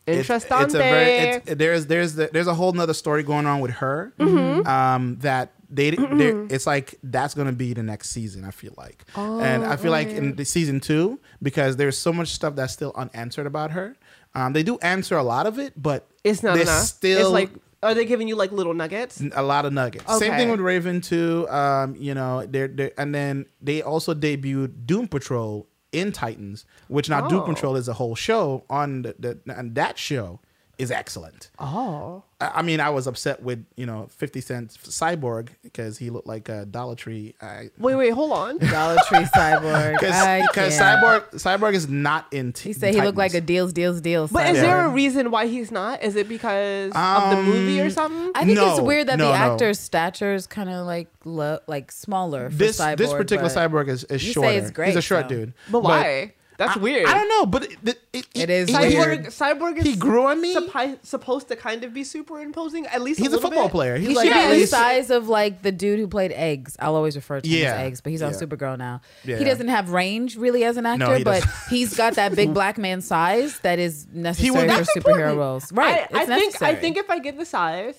It's, 0.09 0.31
it's 0.31 0.75
a 0.75 0.79
very 0.79 1.05
it's, 1.37 1.55
there's 1.55 1.87
there's 1.87 2.15
the, 2.15 2.31
there's 2.33 2.47
a 2.47 2.55
whole 2.55 2.73
nother 2.73 2.95
story 2.95 3.23
going 3.23 3.47
on 3.47 3.61
with 3.61 3.73
her 3.73 4.13
Mm-hmm. 4.19 4.67
um, 4.67 5.17
that 5.21 5.53
they 5.71 5.89
it's 5.91 6.67
like 6.67 6.95
that's 7.03 7.35
gonna 7.35 7.53
be 7.53 7.75
the 7.75 7.83
next 7.83 8.11
season. 8.11 8.45
I 8.45 8.51
feel 8.51 8.73
like, 8.79 9.05
and 9.15 9.65
I 9.65 9.77
feel 9.77 9.91
like 9.91 10.09
in 10.09 10.35
the 10.37 10.45
season 10.45 10.81
two 10.81 11.21
because 11.43 11.77
there's 11.77 11.99
so 11.99 12.13
much 12.13 12.29
stuff 12.29 12.57
that's 12.57 12.73
still 12.73 12.93
unanswered 12.97 13.47
about 13.47 13.73
her. 13.73 13.95
Um, 14.35 14.53
they 14.55 14.63
do 14.63 14.79
answer 14.79 15.17
a 15.19 15.23
lot 15.23 15.47
of 15.47 15.59
it, 15.59 15.75
but 15.77 16.09
it's 16.25 16.43
not 16.43 16.59
enough. 16.59 16.85
Still, 16.85 17.21
it's 17.21 17.29
like, 17.31 17.51
are 17.83 17.93
they 17.95 18.05
giving 18.07 18.29
you 18.29 18.37
like 18.37 18.51
little 18.51 18.73
nuggets? 18.75 19.23
a 19.35 19.43
lot 19.43 19.67
of 19.67 19.73
nuggets. 19.75 20.07
Same 20.19 20.33
thing 20.33 20.51
with 20.51 20.61
Raven 20.61 21.01
too. 21.03 21.47
Um, 21.51 21.95
you 21.97 22.15
know, 22.15 22.47
they're, 22.47 22.69
they're 22.69 22.93
and 22.99 23.15
then 23.15 23.45
they 23.61 23.83
also 23.83 24.15
debuted 24.15 24.87
Doom 24.87 25.07
Patrol 25.07 25.68
in 25.93 26.13
Titans, 26.13 26.65
which 26.89 27.09
now 27.09 27.27
Doom 27.29 27.41
Oh. 27.41 27.47
Patrol 27.47 27.77
is 27.77 27.89
a 27.89 27.95
whole 27.95 28.15
show 28.15 28.65
on 28.69 29.03
the, 29.03 29.15
the 29.19 29.55
and 29.57 29.75
that 29.75 29.99
show 29.99 30.41
is 30.79 30.91
excellent. 30.91 31.51
Oh, 31.59 32.23
I 32.41 32.47
I 32.57 32.63
mean, 32.63 32.79
I 32.81 32.91
was 32.91 33.07
upset 33.09 33.43
with 33.43 33.67
you 33.77 33.85
know 33.85 34.07
Fifty 34.11 34.41
Cent 34.41 34.71
Cyborg 34.71 35.49
because 35.63 35.99
he 35.99 36.11
looked 36.11 36.27
like 36.29 36.49
a 36.49 36.65
Dollar 36.67 36.95
Tree. 36.95 37.35
I, 37.43 37.71
wait, 37.79 37.97
wait, 37.97 38.11
hold 38.11 38.33
on. 38.33 38.59
Dollar 38.77 38.97
Tree 39.09 39.25
cyborg. 39.35 39.95
Because. 39.99 40.79
Cyborg 40.79 41.31
Cyborg 41.33 41.75
is 41.75 41.89
not 41.89 42.27
in. 42.33 42.53
T- 42.53 42.69
He 42.69 42.73
said 42.73 42.95
he 42.95 43.01
looked 43.01 43.19
like 43.19 43.35
a 43.35 43.41
deals, 43.41 43.73
deals, 43.73 44.01
deals. 44.01 44.31
But 44.31 44.55
is 44.55 44.61
there 44.61 44.85
a 44.87 44.89
reason 44.89 45.31
why 45.31 45.47
he's 45.47 45.71
not? 45.73 46.03
Is 46.03 46.15
it 46.17 46.29
because 46.29 46.93
of 46.95 47.31
the 47.37 47.43
movie 47.43 47.81
or 47.81 47.85
Um, 47.85 47.91
something? 47.91 48.33
I 48.35 48.45
think 48.45 48.59
it's 48.59 48.81
weird 48.81 49.09
that 49.09 49.19
no, 49.19 49.27
the 49.27 49.33
no. 49.39 49.53
actor's 49.53 49.81
stature 49.81 50.35
is 50.35 50.47
kind 50.47 50.71
of 50.71 50.87
like 50.87 51.09
lo- 51.25 51.59
like 51.67 51.91
smaller. 51.91 52.51
For 52.51 52.57
this 52.57 52.79
cyborg, 52.81 52.97
this 52.99 53.13
particular 53.13 53.51
cyborg 53.51 53.89
is, 53.89 54.05
is 54.05 54.25
you 54.25 54.33
shorter. 54.35 54.85
He's 54.85 54.97
a 54.97 55.03
short 55.03 55.25
so- 55.25 55.29
dude. 55.29 55.55
but 55.71 55.83
why? 55.83 56.35
That's 56.59 56.77
I- 56.77 56.81
weird. 56.81 57.07
I 57.07 57.15
don't 57.15 57.29
know, 57.29 57.47
but 57.47 57.63
it, 57.65 57.79
it, 57.85 57.99
it, 58.13 58.27
It 58.35 58.51
is 58.51 58.69
he- 58.69 58.75
weird. 58.77 59.27
Cyborg, 59.27 59.59
Cyborg 59.59 59.77
is 59.79 59.85
He 59.87 59.97
grew 59.97 60.27
on 60.27 60.41
me. 60.43 60.55
suppi- 60.55 60.99
supposed 61.07 61.49
to 61.49 61.57
kind 61.57 61.85
of 61.85 61.95
be 61.95 62.05
superimposing 62.05 62.87
at 62.89 63.01
least. 63.01 63.19
He's 63.21 63.29
a 63.29 63.31
little 63.31 63.49
football 63.49 63.69
bit. 63.69 63.73
player. 63.73 63.97
He's 63.97 64.09
He 64.09 64.15
like 64.17 64.27
should 64.29 64.37
at 64.37 64.51
be 64.51 64.61
the 64.63 64.67
size 64.67 65.11
of 65.11 65.29
like 65.29 65.63
the 65.63 65.73
dude 65.73 65.99
who 66.01 66.09
played 66.09 66.33
Eggs. 66.33 66.77
I'll 66.81 66.97
always 66.97 67.17
refer 67.17 67.41
to 67.41 67.49
him 67.49 67.63
Yeah, 67.63 67.75
as 67.75 67.87
Eggs, 67.87 68.01
but 68.01 68.11
he's 68.11 68.23
on 68.23 68.33
yeah. 68.33 68.39
Supergirl 68.41 68.77
now. 68.77 69.01
Yeah. 69.25 69.39
He 69.39 69.45
doesn't 69.45 69.69
have 69.69 69.91
range 69.91 70.37
really 70.37 70.65
as 70.65 70.77
an 70.77 70.85
actor, 70.85 71.17
he 71.19 71.25
but 71.25 71.45
he's 71.71 71.97
got 71.97 72.15
that 72.15 72.35
big 72.35 72.53
black 72.53 72.77
man 72.77 73.01
size 73.01 73.59
that 73.61 73.79
is 73.79 74.07
necessary 74.13 74.67
would- 74.67 74.77
for 74.87 75.01
superhero 75.01 75.37
roles. 75.37 75.73
Right. 75.73 76.09
I, 76.13 76.23
I 76.23 76.27
think. 76.27 76.47
necessary. 76.47 76.71
I 76.73 76.75
think 76.75 76.97
if 76.97 77.09
I 77.09 77.21
get 77.21 77.39
the 77.39 77.47
size, 77.47 77.95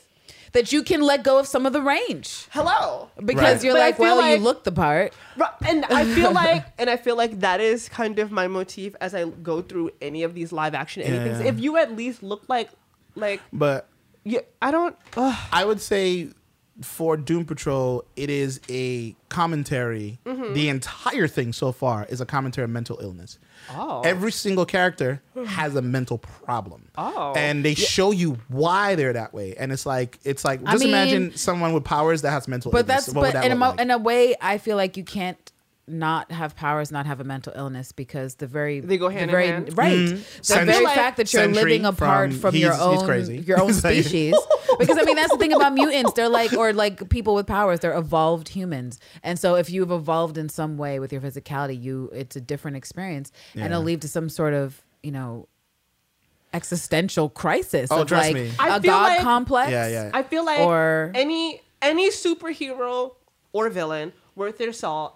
that 0.53 0.71
you 0.71 0.83
can 0.83 1.01
let 1.01 1.23
go 1.23 1.39
of 1.39 1.47
some 1.47 1.65
of 1.65 1.73
the 1.73 1.81
range 1.81 2.47
hello. 2.51 3.09
because 3.23 3.55
Right. 3.57 3.63
you're 3.63 3.73
But 3.73 3.79
like, 3.79 3.99
well, 3.99 4.17
like- 4.17 4.37
you 4.39 4.43
look 4.43 4.63
the 4.63 4.71
part. 4.71 5.13
And 5.65 5.85
I 5.85 6.05
feel 6.05 6.31
like, 6.43 6.65
and 6.77 6.89
I 6.89 6.97
feel 6.97 7.15
like 7.15 7.39
that 7.41 7.61
is 7.61 7.87
kind 7.89 8.17
of 8.19 8.31
my 8.31 8.47
motif 8.47 8.95
as 9.01 9.13
I 9.13 9.25
go 9.25 9.61
through 9.61 9.91
any 10.01 10.23
of 10.23 10.33
these 10.33 10.51
live 10.51 10.73
action 10.73 11.03
anything. 11.03 11.41
Yeah. 11.41 11.47
If 11.51 11.59
you 11.59 11.77
at 11.77 11.95
least 11.95 12.23
look 12.23 12.43
like, 12.47 12.69
like, 13.15 13.41
But 13.53 13.87
yeah, 14.23 14.41
I 14.61 14.71
don't. 14.71 14.95
Ugh. 15.17 15.35
I 15.51 15.65
would 15.65 15.81
say 15.81 16.29
for 16.81 17.17
Doom 17.17 17.45
Patrol, 17.45 18.03
it 18.15 18.29
is 18.29 18.59
a 18.69 19.15
commentary. 19.29 20.19
Mm-hmm. 20.25 20.53
The 20.53 20.69
entire 20.69 21.27
thing 21.27 21.53
so 21.53 21.71
far 21.71 22.05
is 22.09 22.21
a 22.21 22.25
commentary 22.25 22.65
on 22.65 22.73
mental 22.73 22.99
illness. 23.01 23.39
Oh. 23.71 24.01
Every 24.01 24.31
single 24.31 24.65
character 24.65 25.21
has 25.45 25.75
a 25.75 25.81
mental 25.81 26.17
problem. 26.17 26.87
Oh. 26.97 27.33
And 27.35 27.63
they 27.65 27.73
show 27.75 28.11
you 28.11 28.37
why 28.47 28.95
they're 28.95 29.13
that 29.13 29.33
way. 29.33 29.55
And 29.55 29.71
it's 29.71 29.85
like 29.85 30.19
it's 30.23 30.45
like 30.45 30.61
I 30.65 30.71
just 30.73 30.83
mean- 30.83 30.93
imagine 30.93 31.35
someone 31.35 31.73
with 31.73 31.83
powers 31.83 32.21
that 32.23 32.31
has 32.31 32.47
mental 32.47 32.71
But 32.71 32.87
illness. 32.89 33.05
that's 33.05 33.15
What 33.15 33.33
but 33.33 33.45
in 33.45 33.51
a 33.51 33.55
like? 33.55 33.79
in 33.81 33.91
a 33.91 33.97
way, 33.97 34.35
I 34.41 34.57
feel 34.57 34.77
like 34.77 34.95
you 34.97 35.03
can't 35.03 35.37
not 35.89 36.31
have 36.31 36.55
powers, 36.55 36.91
not 36.91 37.05
have 37.05 37.19
a 37.19 37.23
mental 37.23 37.51
illness 37.55 37.91
because 37.91 38.35
the 38.35 38.47
very 38.47 38.79
They 38.79 38.97
go 38.97 39.09
the 39.09 39.13
hand 39.15 39.31
in 39.31 39.37
hand? 39.37 39.77
Right, 39.77 39.97
Mhm. 39.97 40.37
the 40.37 40.43
Sentry- 40.43 40.73
very 40.73 40.85
fact 40.85 41.17
that 41.17 41.31
you're 41.33 41.43
Sentry 41.43 41.63
living 41.63 41.85
apart 41.85 42.31
from- 42.31 42.39
from, 42.39 42.55
your 42.55 42.71
he's- 42.73 42.83
he's 42.85 42.99
own 42.99 43.05
crazy. 43.05 43.37
your 43.39 43.59
own 43.61 43.73
species. 43.83 44.35
because 44.79 44.97
I 44.97 45.03
mean 45.03 45.15
that's 45.15 45.31
the 45.31 45.37
thing 45.37 45.53
about 45.53 45.73
mutants. 45.73 46.13
They're 46.13 46.29
like 46.29 46.53
or 46.53 46.73
like 46.73 47.09
people 47.09 47.33
with 47.35 47.47
powers. 47.47 47.79
They're 47.79 47.97
evolved 47.97 48.49
humans, 48.49 48.99
and 49.23 49.37
so 49.39 49.55
if 49.55 49.69
you've 49.69 49.91
evolved 49.91 50.37
in 50.37 50.49
some 50.49 50.77
way 50.77 50.99
with 50.99 51.11
your 51.11 51.21
physicality, 51.21 51.81
you 51.81 52.09
it's 52.13 52.35
a 52.35 52.41
different 52.41 52.77
experience, 52.77 53.31
and 53.55 53.65
it'll 53.65 53.81
lead 53.83 54.01
to 54.03 54.07
some 54.07 54.29
sort 54.29 54.53
of 54.53 54.81
you 55.03 55.11
know 55.11 55.47
existential 56.53 57.29
crisis 57.29 57.89
Oh, 57.91 58.01
of 58.01 58.07
trust 58.07 58.27
like 58.27 58.33
me. 58.35 58.51
I 58.57 58.77
a 58.77 58.81
feel 58.81 58.91
god 58.91 59.03
like- 59.09 59.21
complex. 59.21 59.71
Yeah, 59.71 59.87
yeah. 59.87 60.11
I 60.13 60.23
feel 60.23 60.43
like 60.45 60.59
Or- 60.59 61.11
any 61.13 61.61
any 61.81 62.09
superhero 62.11 63.13
or 63.53 63.69
villain 63.69 64.11
worth 64.35 64.57
their 64.57 64.73
salt 64.73 65.15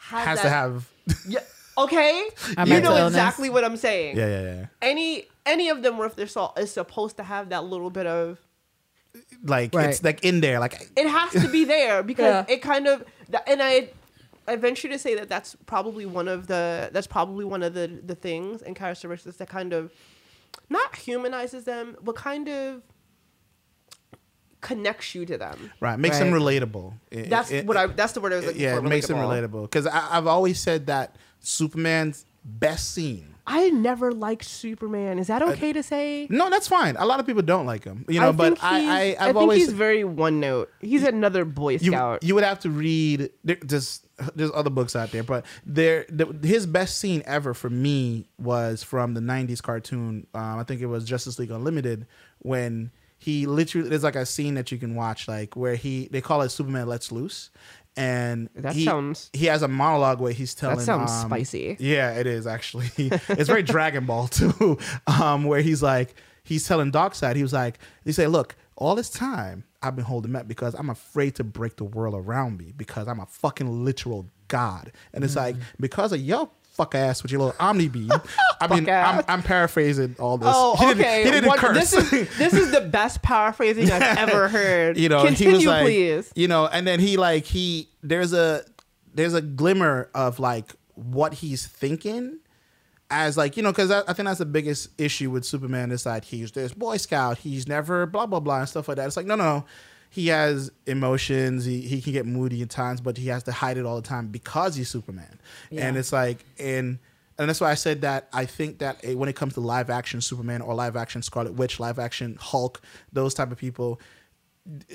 has, 0.00 0.24
has 0.26 0.38
that, 0.38 0.42
to 0.44 0.48
have 0.50 0.88
Yeah, 1.28 1.40
okay, 1.78 2.22
A 2.56 2.66
you 2.66 2.80
know 2.80 2.96
illness. 2.96 3.14
exactly 3.14 3.50
what 3.50 3.64
I'm 3.64 3.76
saying. 3.76 4.16
Yeah, 4.16 4.26
yeah, 4.28 4.42
yeah. 4.42 4.66
Any 4.82 5.26
any 5.46 5.68
of 5.68 5.82
them 5.82 5.98
worth 5.98 6.16
their 6.16 6.26
salt 6.26 6.58
is 6.58 6.70
supposed 6.72 7.16
to 7.16 7.22
have 7.22 7.48
that 7.50 7.64
little 7.64 7.90
bit 7.90 8.06
of 8.06 8.38
Like 9.44 9.74
Right. 9.74 9.88
it's 9.90 10.02
like 10.02 10.24
in 10.24 10.40
there. 10.40 10.58
Like 10.60 10.90
it 10.96 11.08
has 11.08 11.32
to 11.42 11.48
be 11.50 11.64
there 11.64 12.02
because 12.10 12.44
Yeah. 12.48 12.54
it 12.54 12.62
kind 12.62 12.86
of 12.86 13.04
and 13.46 13.62
I 13.62 13.90
I 14.48 14.56
venture 14.56 14.88
to 14.88 14.98
say 14.98 15.14
that 15.16 15.28
that's 15.28 15.56
probably 15.66 16.06
one 16.06 16.28
of 16.28 16.46
the 16.46 16.90
that's 16.92 17.06
probably 17.06 17.44
one 17.44 17.62
of 17.62 17.74
the 17.74 17.86
the 18.04 18.14
things 18.14 18.62
and 18.62 18.74
characteristics 18.76 19.36
that 19.38 19.48
kind 19.48 19.72
of 19.72 19.92
not 20.68 20.96
humanizes 20.96 21.64
them 21.64 21.96
but 22.02 22.14
kind 22.16 22.48
of 22.48 22.82
connects 24.60 25.14
you 25.14 25.24
to 25.26 25.38
them. 25.38 25.72
right, 25.80 25.98
makes 25.98 26.18
them 26.18 26.30
relatable. 26.30 26.94
It- 27.10 27.30
That's 27.30 27.50
it- 27.50 27.66
what 27.66 27.76
I 27.76 27.86
that's 27.86 28.12
the 28.12 28.20
word 28.20 28.32
I 28.32 28.36
was 28.36 28.46
looking 28.46 28.60
yeah, 28.60 28.74
for. 28.78 28.84
it 28.84 28.88
makes 28.88 29.06
them 29.06 29.16
relatable. 29.18 29.62
Because 29.62 29.86
I've 29.86 30.26
always 30.26 30.58
said 30.60 30.86
that 30.86 31.16
Superman's 31.40 32.26
best 32.44 32.92
scene. 32.94 33.26
I 33.46 33.70
never 33.70 34.12
liked 34.12 34.44
Superman. 34.44 35.18
Is 35.18 35.26
that 35.26 35.42
okay 35.42 35.72
to 35.72 35.82
say? 35.82 36.28
No, 36.30 36.50
that's 36.50 36.68
fine. 36.68 36.94
A 36.96 37.04
lot 37.04 37.18
of 37.18 37.26
people 37.26 37.42
don't 37.42 37.66
like 37.66 37.82
him, 37.82 38.04
you 38.08 38.20
know. 38.20 38.28
I 38.28 38.32
but 38.32 38.58
I, 38.62 38.78
I, 38.78 39.00
I've 39.18 39.18
think 39.18 39.36
always 39.36 39.58
he's 39.64 39.72
very 39.72 40.04
one 40.04 40.38
note. 40.38 40.70
He's 40.80 41.02
another 41.02 41.44
Boy 41.44 41.72
you, 41.72 41.90
Scout. 41.90 42.22
you 42.22 42.34
would 42.36 42.44
have 42.44 42.60
to 42.60 42.70
read. 42.70 43.30
There, 43.42 43.56
there's 43.60 44.02
there's 44.36 44.52
other 44.54 44.70
books 44.70 44.94
out 44.94 45.10
there, 45.10 45.24
but 45.24 45.44
there 45.66 46.06
the, 46.10 46.26
his 46.46 46.66
best 46.66 46.98
scene 46.98 47.22
ever 47.26 47.52
for 47.52 47.70
me 47.70 48.28
was 48.38 48.84
from 48.84 49.14
the 49.14 49.20
'90s 49.20 49.60
cartoon. 49.60 50.26
Um, 50.32 50.58
I 50.58 50.62
think 50.62 50.80
it 50.80 50.86
was 50.86 51.04
Justice 51.04 51.38
League 51.40 51.50
Unlimited 51.50 52.06
when 52.38 52.92
he 53.20 53.46
literally 53.46 53.88
there's 53.88 54.02
like 54.02 54.16
a 54.16 54.26
scene 54.26 54.54
that 54.54 54.72
you 54.72 54.78
can 54.78 54.94
watch 54.96 55.28
like 55.28 55.54
where 55.54 55.76
he 55.76 56.08
they 56.10 56.20
call 56.20 56.40
it 56.42 56.48
Superman 56.48 56.88
Lets 56.88 57.12
Loose. 57.12 57.50
And 57.96 58.48
That 58.54 58.72
he, 58.74 58.84
sounds- 58.84 59.30
he 59.32 59.46
has 59.46 59.62
a 59.62 59.68
monologue 59.68 60.20
where 60.20 60.32
he's 60.32 60.54
telling 60.54 60.78
that 60.78 60.84
sounds 60.84 61.10
um, 61.10 61.28
spicy. 61.28 61.76
Yeah, 61.78 62.12
it 62.12 62.26
is 62.26 62.46
actually. 62.46 62.88
it's 62.96 63.48
very 63.48 63.62
Dragon 63.62 64.06
Ball 64.06 64.26
too, 64.28 64.78
um, 65.06 65.44
where 65.44 65.60
he's 65.60 65.82
like, 65.82 66.14
he's 66.44 66.66
telling 66.66 66.92
Darkseid, 66.92 67.36
he 67.36 67.42
was 67.42 67.52
like, 67.52 67.78
he 68.04 68.12
said, 68.12 68.30
look, 68.30 68.56
all 68.76 68.94
this 68.94 69.10
time 69.10 69.64
I've 69.82 69.96
been 69.96 70.04
holding 70.04 70.32
back 70.32 70.48
because 70.48 70.74
I'm 70.74 70.88
afraid 70.88 71.34
to 71.34 71.44
break 71.44 71.76
the 71.76 71.84
world 71.84 72.14
around 72.14 72.58
me 72.58 72.72
because 72.74 73.06
I'm 73.08 73.20
a 73.20 73.26
fucking 73.26 73.84
literal 73.84 74.30
god, 74.48 74.92
and 75.12 75.22
it's 75.24 75.36
like 75.36 75.56
because 75.78 76.12
of 76.12 76.20
your 76.20 76.48
fuck 76.80 76.94
ass 76.94 77.22
with 77.22 77.30
your 77.32 77.40
little 77.42 77.56
omni 77.60 77.88
beam. 77.88 78.10
I 78.60 78.66
mean. 78.74 78.88
I'm, 78.88 79.22
I'm 79.28 79.42
paraphrasing 79.42 80.16
all 80.18 80.38
this. 80.38 80.48
Oh, 80.50 80.76
He 80.76 80.86
didn't- 80.86 81.00
okay. 81.00 81.24
He 81.24 81.30
didn't 81.30 81.48
What- 81.48 81.58
curse. 81.58 81.76
This 81.90 82.12
is 82.12 82.38
this 82.38 82.52
is 82.54 82.70
the 82.70 82.80
best 82.80 83.22
paraphrasing 83.22 83.90
I've 83.90 84.18
ever 84.28 84.48
heard. 84.48 84.96
you 84.98 85.08
know 85.08 85.24
continue, 85.24 85.52
he 85.52 85.56
was 85.58 85.66
like 85.66 85.84
please. 85.84 86.32
you 86.34 86.48
know 86.48 86.66
and 86.66 86.86
then 86.86 87.00
he 87.00 87.16
like 87.16 87.44
he 87.44 87.88
there's 88.02 88.32
a 88.32 88.62
there's 89.14 89.34
a 89.34 89.42
glimmer 89.42 90.08
of 90.14 90.38
like 90.40 90.72
what 90.94 91.34
he's 91.34 91.66
thinking 91.66 92.38
as 93.10 93.36
like 93.36 93.56
you 93.56 93.62
know 93.62 93.72
because 93.72 93.90
I, 93.90 94.00
I 94.06 94.12
think 94.12 94.26
that's 94.26 94.38
the 94.38 94.46
biggest 94.46 94.88
issue 94.98 95.30
with 95.30 95.44
superman 95.44 95.90
is 95.90 96.06
like 96.06 96.24
he's 96.24 96.52
this 96.52 96.72
boy 96.72 96.96
scout 96.96 97.38
he's 97.38 97.66
never 97.66 98.06
blah 98.06 98.26
blah 98.26 98.40
blah 98.40 98.60
and 98.60 98.68
stuff 98.68 98.86
like 98.88 98.96
that 98.98 99.06
it's 99.06 99.16
like 99.16 99.26
no 99.26 99.34
no 99.34 99.64
he 100.10 100.28
has 100.28 100.70
emotions 100.86 101.64
he, 101.64 101.80
he 101.80 102.02
can 102.02 102.12
get 102.12 102.26
moody 102.26 102.60
at 102.62 102.68
times 102.68 103.00
but 103.00 103.16
he 103.16 103.28
has 103.28 103.42
to 103.44 103.52
hide 103.52 103.78
it 103.78 103.86
all 103.86 103.96
the 103.96 104.06
time 104.06 104.26
because 104.28 104.74
he's 104.74 104.88
superman 104.88 105.38
and 105.70 105.96
it's 105.96 106.12
like 106.12 106.44
and 106.58 106.98
and 107.40 107.48
that's 107.48 107.58
why 107.58 107.70
I 107.70 107.74
said 107.74 108.02
that 108.02 108.28
I 108.34 108.44
think 108.44 108.80
that 108.80 109.02
eh, 109.02 109.14
when 109.14 109.30
it 109.30 109.34
comes 109.34 109.54
to 109.54 109.60
live 109.60 109.88
action 109.88 110.20
Superman 110.20 110.60
or 110.60 110.74
live 110.74 110.94
action 110.94 111.22
Scarlet 111.22 111.54
Witch, 111.54 111.80
live 111.80 111.98
action 111.98 112.36
Hulk, 112.38 112.82
those 113.14 113.32
type 113.32 113.50
of 113.50 113.56
people, 113.56 113.98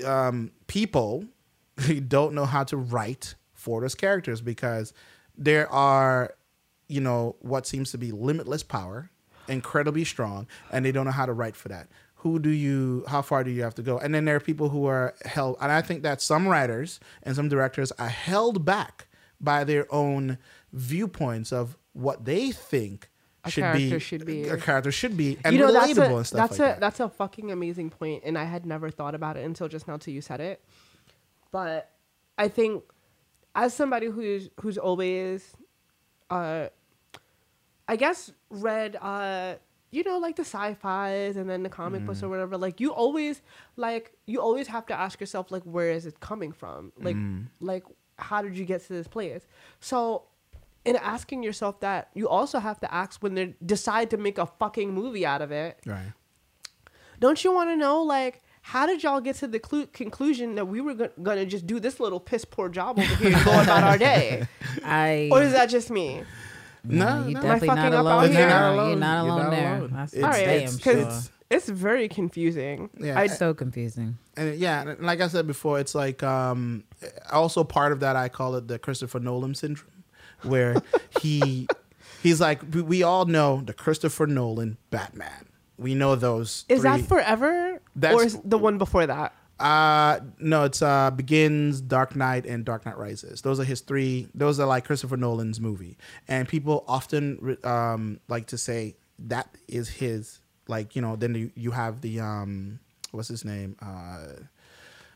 um, 0.05 0.51
people 0.67 1.25
don't 2.07 2.35
know 2.35 2.45
how 2.45 2.63
to 2.65 2.77
write 2.77 3.33
for 3.55 3.81
those 3.81 3.95
characters 3.95 4.41
because 4.41 4.93
there 5.35 5.67
are, 5.71 6.35
you 6.87 7.01
know, 7.01 7.35
what 7.39 7.65
seems 7.65 7.89
to 7.91 7.97
be 7.97 8.11
limitless 8.11 8.61
power. 8.61 9.09
incredibly 9.47 10.03
strong 10.05 10.45
and 10.71 10.85
they 10.85 10.91
don't 10.91 11.05
know 11.05 11.11
how 11.11 11.25
to 11.25 11.33
write 11.33 11.55
for 11.55 11.69
that. 11.69 11.87
Who 12.25 12.39
do 12.39 12.49
you? 12.49 13.05
How 13.07 13.21
far 13.21 13.43
do 13.43 13.51
you 13.51 13.61
have 13.61 13.75
to 13.75 13.83
go? 13.83 13.99
And 13.99 14.15
then 14.15 14.25
there 14.25 14.35
are 14.35 14.39
people 14.39 14.69
who 14.69 14.87
are 14.87 15.13
held, 15.25 15.57
and 15.61 15.71
I 15.71 15.83
think 15.83 16.01
that 16.01 16.23
some 16.23 16.47
writers 16.47 16.99
and 17.21 17.35
some 17.35 17.49
directors 17.49 17.91
are 17.99 18.09
held 18.09 18.65
back 18.65 19.05
by 19.39 19.63
their 19.63 19.85
own 19.93 20.39
viewpoints 20.73 21.53
of 21.53 21.77
what 21.93 22.25
they 22.25 22.49
think 22.49 23.11
A 23.43 23.51
should 23.51 23.61
character 23.61 23.95
be, 23.95 23.99
should 23.99 24.25
be. 24.25 24.43
a 24.49 24.57
character 24.57 24.91
should 24.91 25.15
be 25.15 25.37
and 25.45 25.55
you 25.55 25.61
know 25.61 25.71
relatable 25.71 25.95
that's 25.95 25.99
a, 25.99 26.15
and 26.15 26.25
stuff 26.25 26.49
that's 26.49 26.59
like 26.59 26.59
a 26.59 26.71
that. 26.71 26.79
that's 26.79 26.99
a 26.99 27.09
fucking 27.09 27.51
amazing 27.51 27.91
point 27.91 28.23
and 28.25 28.37
i 28.39 28.43
had 28.43 28.65
never 28.65 28.89
thought 28.89 29.13
about 29.13 29.37
it 29.37 29.45
until 29.45 29.67
just 29.67 29.87
now 29.87 29.95
till 29.95 30.13
you 30.13 30.19
said 30.21 30.41
it 30.41 30.61
but 31.51 31.91
i 32.37 32.47
think 32.47 32.83
as 33.53 33.73
somebody 33.73 34.07
who's 34.07 34.49
who's 34.59 34.77
always 34.77 35.55
uh 36.29 36.67
i 37.87 37.95
guess 37.95 38.31
read 38.49 38.97
uh 39.01 39.53
you 39.91 40.03
know 40.03 40.17
like 40.17 40.35
the 40.35 40.43
sci-fis 40.43 41.37
and 41.37 41.49
then 41.49 41.63
the 41.63 41.69
comic 41.69 42.05
books 42.05 42.19
Mm. 42.19 42.23
or 42.23 42.29
whatever 42.29 42.57
like 42.57 42.79
you 42.79 42.91
always 42.93 43.41
like 43.77 44.13
you 44.25 44.41
always 44.41 44.67
have 44.67 44.85
to 44.87 44.93
ask 44.99 45.19
yourself 45.19 45.51
like 45.51 45.63
where 45.63 45.91
is 45.91 46.05
it 46.05 46.19
coming 46.19 46.51
from 46.51 46.91
like 46.97 47.15
Mm. 47.15 47.47
like 47.59 47.83
how 48.17 48.41
did 48.41 48.57
you 48.57 48.65
get 48.65 48.81
to 48.87 48.93
this 48.93 49.07
place 49.07 49.45
so 49.79 50.23
in 50.83 50.95
asking 50.97 51.43
yourself 51.43 51.79
that 51.79 52.09
you 52.13 52.27
also 52.29 52.59
have 52.59 52.79
to 52.79 52.93
ask 52.93 53.21
when 53.23 53.35
they 53.35 53.55
decide 53.65 54.09
to 54.11 54.17
make 54.17 54.37
a 54.37 54.45
fucking 54.45 54.93
movie 54.93 55.25
out 55.25 55.41
of 55.41 55.51
it 55.51 55.79
right. 55.85 56.11
don't 57.19 57.43
you 57.43 57.51
want 57.53 57.69
to 57.69 57.75
know 57.77 58.01
like 58.03 58.41
how 58.61 58.85
did 58.87 59.03
y'all 59.03 59.21
get 59.21 59.35
to 59.37 59.47
the 59.47 59.59
clu- 59.59 59.85
conclusion 59.87 60.55
that 60.55 60.65
we 60.67 60.81
were 60.81 60.93
go- 60.95 61.11
gonna 61.21 61.45
just 61.45 61.67
do 61.67 61.79
this 61.79 61.99
little 61.99 62.19
piss 62.19 62.43
poor 62.45 62.67
job 62.69 62.99
over 62.99 63.15
here 63.15 63.33
and 63.35 63.45
go 63.45 63.51
about 63.61 63.83
our 63.83 63.97
day 63.97 64.47
I 64.83 65.29
or 65.31 65.41
is 65.43 65.53
that 65.53 65.67
just 65.69 65.89
me 65.91 66.23
No, 66.87 67.27
you 67.27 67.33
no. 67.33 67.41
definitely 67.41 67.67
not 67.67 67.93
alone 67.93 68.31
there. 68.31 68.39
You're 68.41 68.49
not 68.49 68.73
alone. 68.73 68.89
You're 68.89 68.99
not 68.99 69.23
You're 69.23 69.31
alone 69.33 69.43
not 69.43 69.49
there. 69.51 69.75
alone. 69.77 69.91
That's 69.93 70.13
It's- 70.13 70.23
all 70.25 70.29
right 70.31 70.47
it's, 70.63 70.79
sure. 70.81 70.97
it's, 70.97 71.31
it's 71.49 71.69
very 71.69 72.07
confusing 72.07 72.89
Yeah. 72.99 73.19
It's 73.21 73.37
so 73.37 73.53
confusing. 73.53 74.17
and 74.35 74.55
yeah, 74.57 74.81
and 74.89 74.99
like 75.01 75.21
I 75.21 75.27
said 75.27 75.45
before, 75.47 75.79
it's 75.79 75.93
like 75.95 76.23
um, 76.23 76.83
also 77.31 77.63
part 77.63 77.91
of 77.91 77.99
that. 78.01 78.15
I 78.15 78.29
call 78.29 78.55
it 78.55 78.67
the 78.67 78.79
Christopher 78.79 79.19
Nolan 79.19 79.53
syndrome, 79.55 80.03
where 80.43 80.75
he 81.21 81.67
he's 82.23 82.41
like 82.41 82.61
we, 82.73 82.81
we 82.81 83.03
all 83.03 83.25
know 83.25 83.61
the 83.65 83.73
Christopher 83.73 84.25
Nolan 84.27 84.77
Batman. 84.89 85.45
We 85.77 85.93
know 85.93 86.15
those. 86.15 86.65
is 86.69 86.83
that 86.83 87.01
forever 87.01 87.81
That's- 87.95 88.19
or 88.19 88.23
is 88.25 88.39
the 88.43 88.57
one 88.57 88.77
before 88.77 89.05
that 89.05 89.33
Uh 89.59 90.19
no, 90.39 90.63
it's 90.65 90.81
uh 90.81 91.11
Begins, 91.11 91.79
Dark 91.81 92.15
Knight, 92.15 92.45
and 92.45 92.65
Dark 92.65 92.85
Knight 92.85 92.97
Rises. 92.97 93.41
Those 93.41 93.59
are 93.59 93.63
his 93.63 93.81
three. 93.81 94.27
Those 94.35 94.59
are 94.59 94.67
like 94.67 94.85
Christopher 94.85 95.15
Nolan's 95.17 95.61
movie, 95.61 95.97
and 96.27 96.47
people 96.47 96.83
often 96.87 97.57
um 97.63 98.19
like 98.27 98.47
to 98.47 98.57
say 98.57 98.95
that 99.19 99.47
is 99.67 99.87
his. 99.89 100.39
Like 100.67 100.95
you 100.95 101.01
know, 101.01 101.15
then 101.15 101.35
you, 101.35 101.51
you 101.55 101.71
have 101.71 102.01
the 102.01 102.19
um 102.19 102.79
what's 103.11 103.27
his 103.29 103.45
name? 103.45 103.77
Uh 103.81 103.85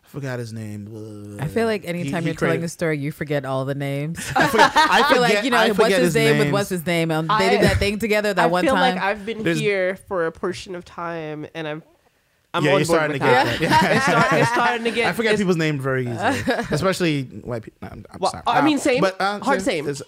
I 0.06 0.07
forgot 0.11 0.40
his 0.40 0.53
name. 0.53 1.38
I 1.40 1.48
feel 1.48 1.66
like 1.68 1.86
anytime 1.86 2.24
he 2.24 2.30
you're 2.30 2.36
telling 2.36 2.64
a 2.64 2.68
story, 2.70 2.98
you 2.98 3.11
forget 3.11 3.45
all 3.45 3.66
the 3.66 3.76
names. 3.76 4.20
I 4.36 4.48
forget, 4.48 4.72
I 4.76 5.03
I 5.03 5.14
feel 5.14 5.22
like 5.22 5.44
you 5.44 5.49
know 5.52 5.57
I 5.57 5.68
what's 5.68 5.78
forget 5.84 6.02
his, 6.02 6.16
name 6.16 6.38
with 6.40 6.52
what's 6.52 6.70
his 6.70 6.86
name. 6.86 7.11
Um, 7.11 7.30
I- 7.30 7.44
they 7.44 7.49
did 7.57 7.61
that 7.66 7.78
thing 7.78 7.99
together 7.99 8.34
that 8.34 8.49
one. 8.49 8.49
I 8.49 8.52
one 8.52 8.64
feel 8.64 8.74
time. 8.76 8.95
like 8.95 9.03
I've 9.03 9.26
been 9.26 9.44
There's- 9.44 9.60
here 9.60 9.98
for 10.07 10.26
a 10.28 10.32
portion 10.32 10.76
of 10.76 10.86
time 10.86 11.45
and 11.53 11.68
I'm 11.68 11.84
I'm 12.53 12.63
Yeah, 12.65 12.71
on 12.73 12.80
you're 12.80 12.88
board 12.88 12.97
starting 12.97 13.13
with 13.13 13.21
to 13.21 13.27
get 13.27 13.45
that. 13.45 13.59
that. 13.59 13.61
Yeah. 13.61 13.95
it's, 13.95 14.05
start, 14.05 14.34
it's 14.41 14.49
starting 14.51 14.84
to 14.85 14.91
get 14.91 15.07
I 15.07 15.13
forget 15.13 15.38
people's 15.38 15.57
names 15.57 15.84
very 15.84 16.03
easily, 16.03 16.17
especially 16.71 17.23
white 17.23 17.61
people. 17.63 17.77
No, 17.84 17.89
I'm, 17.91 18.05
I'm 18.09 18.19
Well, 18.19 18.31
sorry. 18.31 18.43
I 18.47 18.61
mean, 18.61 18.80
same. 18.80 19.03
uh, 19.03 19.39
Hard 19.39 19.61
same. 19.61 19.88
it's- 19.88 20.01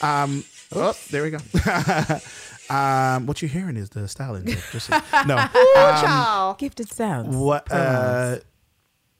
um, 0.02 0.44
oh, 0.74 0.94
there 1.10 1.22
we 1.24 1.30
go. 1.30 1.38
um, 2.74 3.26
what 3.26 3.42
you're 3.42 3.48
hearing 3.48 3.76
is 3.76 3.90
the 3.90 4.08
styling. 4.08 4.46
joke, 4.46 4.58
just 4.72 4.90
no. 5.26 5.36
Ooh, 5.56 5.74
child. 5.74 6.58
Gifted 6.58 6.88
sounds. 6.90 7.34
What? 7.36 7.70
Uh, 7.70 8.36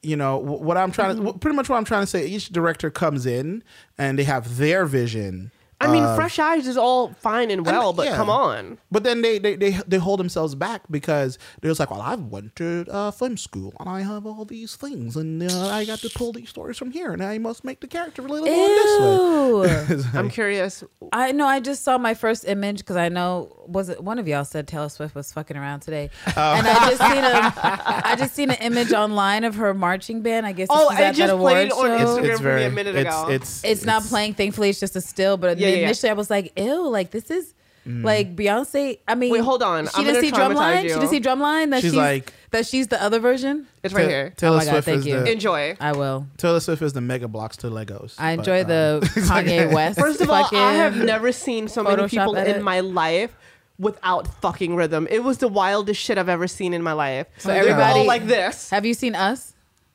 you 0.02 0.14
know 0.16 0.36
what 0.38 0.76
I'm 0.76 0.92
trying 0.92 1.16
to. 1.24 1.32
Pretty 1.34 1.56
much 1.56 1.68
what 1.68 1.76
I'm 1.76 1.84
trying 1.84 2.02
to 2.02 2.06
say. 2.06 2.26
Each 2.26 2.48
director 2.48 2.90
comes 2.90 3.26
in 3.26 3.64
and 3.98 4.18
they 4.18 4.24
have 4.24 4.56
their 4.56 4.84
vision. 4.86 5.50
I 5.80 5.92
mean, 5.92 6.02
of- 6.04 6.16
fresh 6.16 6.38
eyes 6.38 6.66
is 6.66 6.76
all 6.78 7.12
fine 7.20 7.50
and 7.50 7.66
well, 7.66 7.92
but 7.92 8.06
yeah. 8.06 8.16
come 8.16 8.30
on. 8.30 8.78
But 8.90 9.04
then 9.04 9.20
they, 9.20 9.38
they 9.38 9.56
they 9.56 9.72
they 9.86 9.98
hold 9.98 10.18
themselves 10.20 10.54
back 10.54 10.82
because 10.90 11.38
they're 11.60 11.70
just 11.70 11.78
like, 11.80 11.90
well, 11.90 12.00
I've 12.00 12.22
went 12.22 12.56
to 12.56 12.86
uh, 12.90 13.10
film 13.10 13.36
school 13.36 13.74
and 13.78 13.88
I 13.88 14.00
have 14.00 14.24
all 14.24 14.44
these 14.46 14.74
things 14.76 15.16
and 15.16 15.42
uh, 15.42 15.68
I 15.68 15.84
got 15.84 15.98
to 16.00 16.08
pull 16.10 16.32
these 16.32 16.48
stories 16.48 16.78
from 16.78 16.92
here 16.92 17.12
and 17.12 17.22
I 17.22 17.36
must 17.38 17.62
make 17.64 17.80
the 17.80 17.86
character 17.88 18.22
relatable 18.22 18.46
in 18.46 18.54
this 18.54 19.00
way. 19.00 19.96
Ew. 19.96 20.04
I'm 20.18 20.30
curious. 20.30 20.82
I 21.12 21.32
know. 21.32 21.46
I 21.46 21.60
just 21.60 21.84
saw 21.84 21.98
my 21.98 22.14
first 22.14 22.46
image 22.48 22.78
because 22.78 22.96
I 22.96 23.08
know 23.10 23.64
was 23.66 23.88
it 23.90 24.02
one 24.02 24.18
of 24.18 24.26
y'all 24.26 24.44
said 24.46 24.66
Taylor 24.68 24.88
Swift 24.88 25.14
was 25.14 25.32
fucking 25.32 25.56
around 25.56 25.80
today, 25.80 26.08
Oh. 26.36 26.54
and 26.54 26.66
I 26.66 26.88
just 26.90 27.02
seen 27.02 27.24
a 27.24 28.02
I 28.06 28.16
just 28.16 28.34
seen 28.34 28.50
an 28.50 28.56
image 28.62 28.92
online 28.92 29.44
of 29.44 29.56
her 29.56 29.74
marching 29.74 30.22
band. 30.22 30.46
I 30.46 30.52
guess 30.52 30.68
Oh, 30.70 30.88
is 30.90 30.94
it 30.96 31.00
that 31.00 31.14
just 31.16 31.32
award 31.32 31.52
played 31.52 31.72
on 31.72 31.98
show. 31.98 32.06
Instagram. 32.06 32.24
It's 32.30 32.40
for 32.40 32.44
me 32.44 32.50
a 32.50 32.58
very 32.58 32.70
minute 32.70 32.96
it's, 32.96 33.08
ago. 33.08 33.28
It's 33.28 33.64
it's 33.64 33.84
not 33.84 34.02
playing. 34.04 34.34
Thankfully, 34.34 34.70
it's 34.70 34.80
just 34.80 34.96
a 34.96 35.00
still. 35.00 35.36
But 35.36 35.58
Yeah, 35.58 35.65
yeah, 35.70 35.76
yeah. 35.76 35.84
initially, 35.84 36.10
I 36.10 36.14
was 36.14 36.30
like, 36.30 36.52
"Ew!" 36.58 36.88
Like 36.88 37.10
this 37.10 37.30
is 37.30 37.52
Mm. 37.86 38.02
like 38.02 38.34
Beyonce. 38.34 38.98
I 39.06 39.14
mean, 39.14 39.30
Wait, 39.30 39.42
hold 39.42 39.62
on. 39.62 39.86
She 39.86 39.92
I'm 39.94 40.04
didn't 40.04 40.20
see 40.20 40.32
Drumline. 40.32 40.82
you. 40.82 40.88
She 40.88 40.94
didn't 40.96 41.08
see 41.08 41.20
Drumline. 41.20 41.70
That 41.70 41.82
She's 41.82 41.92
she's, 41.92 41.96
like- 41.96 42.32
that 42.50 42.66
she's 42.66 42.88
the 42.88 43.00
other 43.00 43.20
version. 43.20 43.68
It's 43.84 43.94
right 43.94 44.08
here. 44.08 44.32
Taylor 44.36 44.56
Oh 44.56 44.58
my 44.58 44.64
God, 44.64 44.70
Swift 44.72 44.84
thank 44.86 44.98
is 44.98 45.06
you. 45.06 45.20
the 45.20 45.30
Enjoy. 45.30 45.76
I 45.78 45.92
will. 45.92 46.26
Taylor 46.36 46.58
Swift 46.58 46.82
is 46.82 46.94
the 46.94 47.00
Mega 47.00 47.28
Bloks 47.28 47.56
to 47.58 47.68
Legos. 47.68 48.16
I 48.18 48.34
But, 48.34 48.40
enjoy 48.40 48.62
um, 48.62 48.66
the 49.00 49.06
Kanye 49.28 49.72
West. 49.72 50.00
First 50.00 50.20
of 50.20 50.28
all, 50.28 50.48
I 50.52 50.72
have 50.72 50.96
never 50.96 51.30
seen 51.30 51.68
so 51.68 51.84
many 51.84 52.02
Photoshop 52.02 52.10
people 52.10 52.36
edit. 52.36 52.56
in 52.56 52.62
my 52.64 52.80
life 52.80 53.36
without 53.78 54.26
fucking 54.40 54.74
rhythm. 54.74 55.06
It 55.08 55.22
was 55.22 55.38
the 55.38 55.46
wildest 55.48 56.00
shit 56.00 56.18
I've 56.18 56.28
ever 56.28 56.48
seen 56.48 56.74
in 56.74 56.82
my 56.82 56.92
life. 56.92 57.28
So 57.38 57.50
everybody- 57.52 58.00
all 58.00 58.04
like 58.06 58.26
this. 58.26 58.68
Have 58.70 58.84
you 58.84 58.94
seen 58.94 59.14
us? 59.14 59.52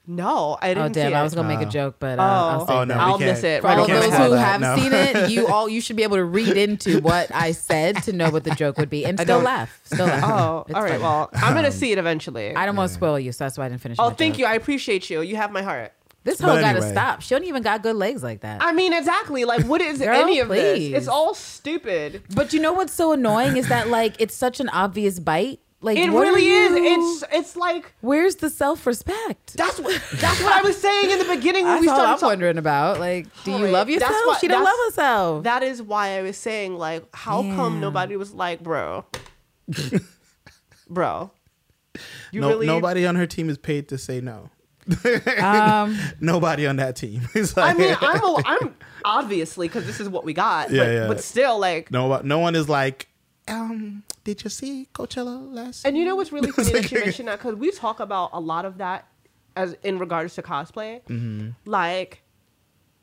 No, 0.07 0.57
I 0.61 0.69
didn't 0.73 0.83
Oh 0.83 0.89
damn! 0.89 1.11
see 1.11 1.13
I 1.15 1.23
was 1.23 1.35
gonna 1.35 1.47
make 1.47 1.61
a 1.61 1.67
Oh. 1.67 1.69
joke, 1.69 1.95
but 1.99 2.17
uh, 2.17 2.21
Oh. 2.23 2.25
I'll 2.25 2.67
save 2.67 2.75
Oh, 2.75 2.83
no, 2.83 2.93
that. 2.93 2.97
we 2.97 3.03
I'll 3.11 3.17
can't- 3.19 3.31
miss 3.31 3.43
it. 3.43 3.61
For 3.61 3.67
all 3.67 3.75
we 3.75 3.81
of 3.83 3.89
over 3.89 3.99
can't 3.99 4.03
those 4.11 4.17
have 4.17 4.25
who 4.29 4.35
that, 4.35 4.45
have 4.45 4.61
no. 4.61 4.75
seen 4.77 4.93
it, 4.93 5.29
you 5.31 5.47
all 5.53 5.69
you 5.69 5.79
should 5.79 5.95
be 5.95 6.03
able 6.03 6.17
to 6.17 6.23
read 6.25 6.57
into 6.57 6.99
what 7.01 7.33
I 7.33 7.51
said 7.51 8.01
to 8.03 8.13
know 8.13 8.29
what 8.31 8.43
the 8.43 8.51
joke 8.55 8.77
would 8.77 8.89
be, 8.89 9.05
and 9.05 9.19
I 9.19 9.23
still 9.23 9.37
don't- 9.37 9.45
laugh. 9.45 9.79
Still 9.83 10.07
laugh. 10.07 10.23
Oh, 10.25 10.65
It's 10.67 10.75
all 10.75 10.81
right. 10.81 10.91
funny. 10.93 11.03
Well, 11.03 11.29
I'm 11.35 11.53
gonna 11.53 11.71
see 11.71 11.91
it 11.91 11.97
eventually. 11.99 12.55
I 12.55 12.65
don't 12.65 12.75
want 12.75 12.89
to 12.89 12.93
spoil 12.95 13.19
you, 13.19 13.31
so 13.31 13.43
that's 13.45 13.57
why 13.57 13.65
I 13.65 13.69
didn't 13.69 13.81
finish. 13.81 13.97
oh, 13.99 14.09
my 14.09 14.15
thank 14.15 14.33
joke. 14.35 14.39
you. 14.39 14.45
I 14.47 14.53
appreciate 14.55 15.09
you. 15.09 15.21
You 15.21 15.35
have 15.35 15.51
my 15.51 15.61
heart. 15.61 15.93
This 16.23 16.39
But 16.39 16.47
hoe 16.49 16.53
got 16.61 16.73
to 16.73 16.77
anyway. 16.79 16.91
stop. 16.91 17.21
She 17.23 17.33
don't 17.33 17.45
even 17.45 17.63
got 17.63 17.81
good 17.81 17.95
legs 17.95 18.21
like 18.21 18.41
that. 18.41 18.61
I 18.63 18.73
mean, 18.73 18.93
exactly. 18.93 19.43
Like, 19.43 19.65
what 19.65 19.81
is 19.81 19.97
Girl, 20.03 20.15
any 20.15 20.39
of 20.39 20.49
please. 20.49 20.91
this? 20.91 20.99
It's 20.99 21.07
all 21.07 21.33
stupid. 21.33 22.21
but 22.35 22.53
you 22.53 22.59
know 22.59 22.73
what's 22.73 22.93
so 22.93 23.11
annoying 23.11 23.57
is 23.57 23.67
that 23.69 23.87
like 23.89 24.19
it's 24.19 24.35
such 24.35 24.59
an 24.59 24.69
obvious 24.69 25.19
bite. 25.19 25.59
Like 25.83 25.97
It 25.97 26.11
what 26.11 26.27
are 26.27 26.33
really 26.35 26.47
is. 26.47 26.71
It's 26.75 27.23
it's 27.33 27.55
like 27.55 27.91
where's 28.01 28.35
the 28.35 28.49
self 28.51 28.85
respect? 28.85 29.55
that's 29.57 29.79
what 29.79 29.99
that's 30.15 30.41
what 30.43 30.53
I 30.53 30.61
was 30.61 30.79
saying 30.79 31.09
in 31.09 31.17
the 31.17 31.25
beginning 31.35 31.63
when 31.65 31.73
That's 31.73 31.81
we 31.81 31.87
all 31.89 31.95
started. 31.95 32.11
I'm 32.13 32.19
talk- 32.19 32.29
wondering 32.29 32.57
about. 32.59 32.99
Like, 32.99 33.25
do 33.43 33.49
you 33.51 33.57
Alright, 33.57 33.73
love 33.73 33.87
that's 33.87 34.01
yourself? 34.01 34.25
what- 34.27 34.39
she 34.41 34.47
don't 34.47 34.63
love 34.63 34.77
herself. 34.89 35.43
That 35.43 35.63
is 35.63 35.81
why 35.81 36.19
I 36.19 36.21
was 36.21 36.37
saying 36.37 36.77
like, 36.77 37.03
how 37.15 37.41
come 37.41 37.79
nobody 37.79 38.15
was 38.15 38.31
like, 38.31 38.61
bro, 38.61 39.05
bro, 40.89 41.31
you 42.31 42.41
no, 42.41 42.49
really 42.49 42.67
nobody 42.67 43.05
on 43.05 43.15
her 43.15 43.25
team 43.27 43.49
is 43.49 43.57
paid 43.57 43.87
to 43.89 43.97
say 43.97 44.21
no. 44.21 44.49
um, 45.41 45.97
Nobody 46.19 46.65
on 46.65 46.77
that 46.77 46.95
team. 46.95 47.21
It's 47.35 47.55
I 47.57 47.73
mean, 47.73 47.95
I'm 48.01 48.23
a, 48.23 48.41
I'm 48.45 48.75
obviously 49.05 49.67
because 49.67 49.85
this 49.85 49.99
is 49.99 50.09
what 50.09 50.25
we 50.25 50.33
got. 50.33 50.71
Yeah, 50.71 50.83
but, 50.83 50.91
yeah. 50.91 51.07
but 51.07 51.23
still, 51.23 51.59
like, 51.59 51.91
no, 51.91 52.19
no 52.23 52.39
one 52.39 52.55
is 52.55 52.67
like, 52.67 53.07
um, 53.47 54.03
did 54.23 54.43
you 54.43 54.49
see 54.49 54.87
Coachella 54.93 55.53
last? 55.53 55.85
And 55.85 55.97
you 55.97 56.05
know 56.05 56.15
what's 56.15 56.31
really 56.31 56.51
funny 56.57 56.71
that 56.71 56.91
you 56.91 56.99
mentioned 56.99 57.27
that 57.27 57.39
because 57.39 57.55
we 57.55 57.71
talk 57.71 57.99
about 57.99 58.31
a 58.33 58.39
lot 58.39 58.65
of 58.65 58.77
that 58.77 59.07
as 59.55 59.75
in 59.83 59.99
regards 59.99 60.35
to 60.35 60.41
cosplay. 60.41 61.01
Mm-hmm. 61.03 61.49
Like, 61.65 62.20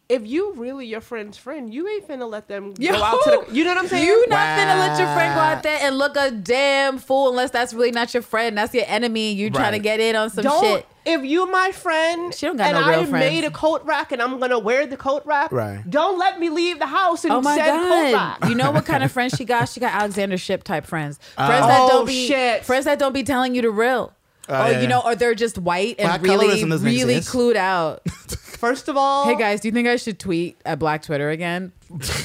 if 0.08 0.26
you 0.26 0.52
really 0.54 0.86
your 0.86 1.00
friend's 1.02 1.36
friend, 1.36 1.72
you 1.72 1.86
ain't 1.86 2.08
finna 2.08 2.28
let 2.30 2.48
them 2.48 2.72
Yo, 2.78 2.92
go 2.92 3.02
out 3.02 3.20
to 3.24 3.44
the. 3.46 3.54
You 3.54 3.64
know 3.64 3.74
what 3.74 3.82
I'm 3.84 3.88
saying? 3.88 4.06
You 4.06 4.26
not 4.28 4.58
finna 4.58 4.78
let 4.78 4.98
your 4.98 5.08
friend 5.14 5.34
go 5.34 5.40
out 5.40 5.62
there 5.62 5.78
and 5.82 5.98
look 5.98 6.16
a 6.16 6.30
damn 6.30 6.98
fool 6.98 7.28
unless 7.28 7.50
that's 7.50 7.74
really 7.74 7.90
not 7.90 8.14
your 8.14 8.22
friend. 8.22 8.56
That's 8.56 8.72
your 8.72 8.84
enemy. 8.86 9.32
You 9.32 9.50
trying 9.50 9.72
to 9.72 9.78
get 9.78 10.00
in 10.00 10.16
on 10.16 10.30
some 10.30 10.44
don't. 10.44 10.64
shit. 10.64 10.86
If 11.04 11.24
you 11.24 11.50
my 11.50 11.72
friend, 11.72 12.34
She 12.34 12.44
don't 12.46 12.56
got 12.58 12.66
and 12.66 12.74
no 12.84 12.88
real 12.90 13.00
I 13.00 13.06
friends. 13.06 13.12
made 13.24 13.44
a 13.44 13.50
coat 13.50 13.82
rack 13.84 14.12
and 14.12 14.20
I'm 14.20 14.38
gonna 14.38 14.58
wear 14.58 14.86
the 14.86 14.96
coat 14.98 15.22
rack. 15.24 15.50
Right. 15.52 15.82
Don't 15.88 16.18
let 16.18 16.38
me 16.38 16.50
leave 16.50 16.78
the 16.78 16.86
house 16.86 17.24
and 17.24 17.32
Oh 17.32 17.40
my 17.40 17.56
said 17.56 17.66
coat 17.70 17.88
god! 17.88 18.12
rack. 18.42 18.48
You 18.50 18.54
know 18.54 18.70
what 18.72 18.84
kind 18.84 19.02
of 19.02 19.10
friends 19.16 19.34
she 19.36 19.44
got? 19.46 19.68
She 19.70 19.80
got 19.80 19.94
Alexandra 19.94 20.36
Shipp 20.36 20.64
type 20.64 20.84
friends. 20.86 21.18
Uh, 21.38 21.46
Friends 21.46 21.66
that 21.66 21.80
Oh, 21.80 21.88
don't 21.88 22.06
be 22.06 22.26
shit. 22.28 22.64
friends 22.64 22.84
that 22.84 22.98
don't 22.98 23.14
be 23.14 23.22
telling 23.22 23.54
you 23.54 23.62
the 23.62 23.70
real. 23.70 24.12
Oh, 24.50 24.64
or 24.66 24.70
yeah. 24.72 24.80
you 24.80 24.86
know, 24.86 25.00
or 25.04 25.14
they're 25.14 25.34
just 25.34 25.58
white 25.58 25.96
and 25.98 26.08
Black 26.08 26.22
really, 26.22 26.64
really 26.64 27.16
exist. 27.16 27.34
clued 27.34 27.56
out. 27.56 28.02
First 28.58 28.88
of 28.88 28.96
all, 28.96 29.24
hey 29.24 29.36
guys, 29.36 29.60
do 29.60 29.68
you 29.68 29.72
think 29.72 29.86
I 29.86 29.94
should 29.96 30.18
tweet 30.18 30.60
at 30.66 30.80
Black 30.80 31.02
Twitter 31.02 31.30
again? 31.30 31.70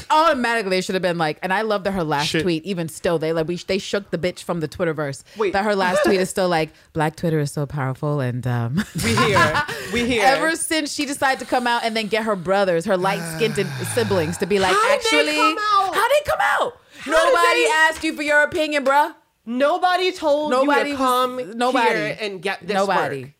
Automatically, 0.09 0.71
they 0.71 0.81
should 0.81 0.95
have 0.95 1.01
been 1.01 1.17
like, 1.19 1.37
and 1.43 1.53
I 1.53 1.61
love 1.61 1.83
that 1.83 1.91
her 1.91 2.03
last 2.03 2.29
Shit. 2.29 2.41
tweet, 2.41 2.65
even 2.65 2.89
still, 2.89 3.19
they 3.19 3.33
like 3.33 3.47
we 3.47 3.55
they 3.57 3.77
shook 3.77 4.09
the 4.09 4.17
bitch 4.17 4.41
from 4.43 4.59
the 4.59 4.67
Twitterverse. 4.67 5.23
Wait. 5.37 5.53
that 5.53 5.63
her 5.63 5.75
last 5.75 6.03
tweet 6.03 6.19
is 6.19 6.29
still 6.31 6.49
like, 6.59 6.71
Black 6.93 7.15
Twitter 7.15 7.39
is 7.39 7.51
so 7.51 7.65
powerful, 7.67 8.19
and 8.19 8.45
um, 8.47 8.83
we 9.03 9.15
here, 9.15 9.63
we 9.93 10.05
here. 10.07 10.23
ever 10.25 10.55
since 10.55 10.91
she 10.91 11.05
decided 11.05 11.39
to 11.39 11.45
come 11.45 11.67
out 11.67 11.83
and 11.83 11.95
then 11.95 12.07
get 12.07 12.23
her 12.23 12.35
brothers, 12.35 12.83
her 12.85 12.97
light 12.97 13.21
skinned 13.35 13.55
siblings, 13.93 14.37
to 14.39 14.47
be 14.47 14.57
like, 14.57 14.73
How 14.73 14.81
did 14.97 15.01
they 15.11 15.17
actually, 15.19 15.35
come 15.35 15.57
out? 15.59 15.93
How 15.95 16.07
did 16.07 16.15
it 16.15 16.25
come 16.25 16.39
out? 16.41 16.73
How 16.99 17.11
Nobody 17.11 17.63
they- 17.63 17.71
asked 17.75 18.03
you 18.03 18.15
for 18.15 18.23
your 18.23 18.41
opinion, 18.41 18.83
bruh. 18.83 19.13
Nobody 19.45 20.11
told 20.11 20.49
Nobody 20.51 20.91
you 20.91 20.95
was- 20.97 20.99
to 20.99 21.05
come 21.51 21.57
nobody. 21.57 21.89
here 21.89 22.17
and 22.21 22.41
get 22.41 22.61
this 22.65 22.73
Nobody. 22.73 23.21
work. 23.25 23.31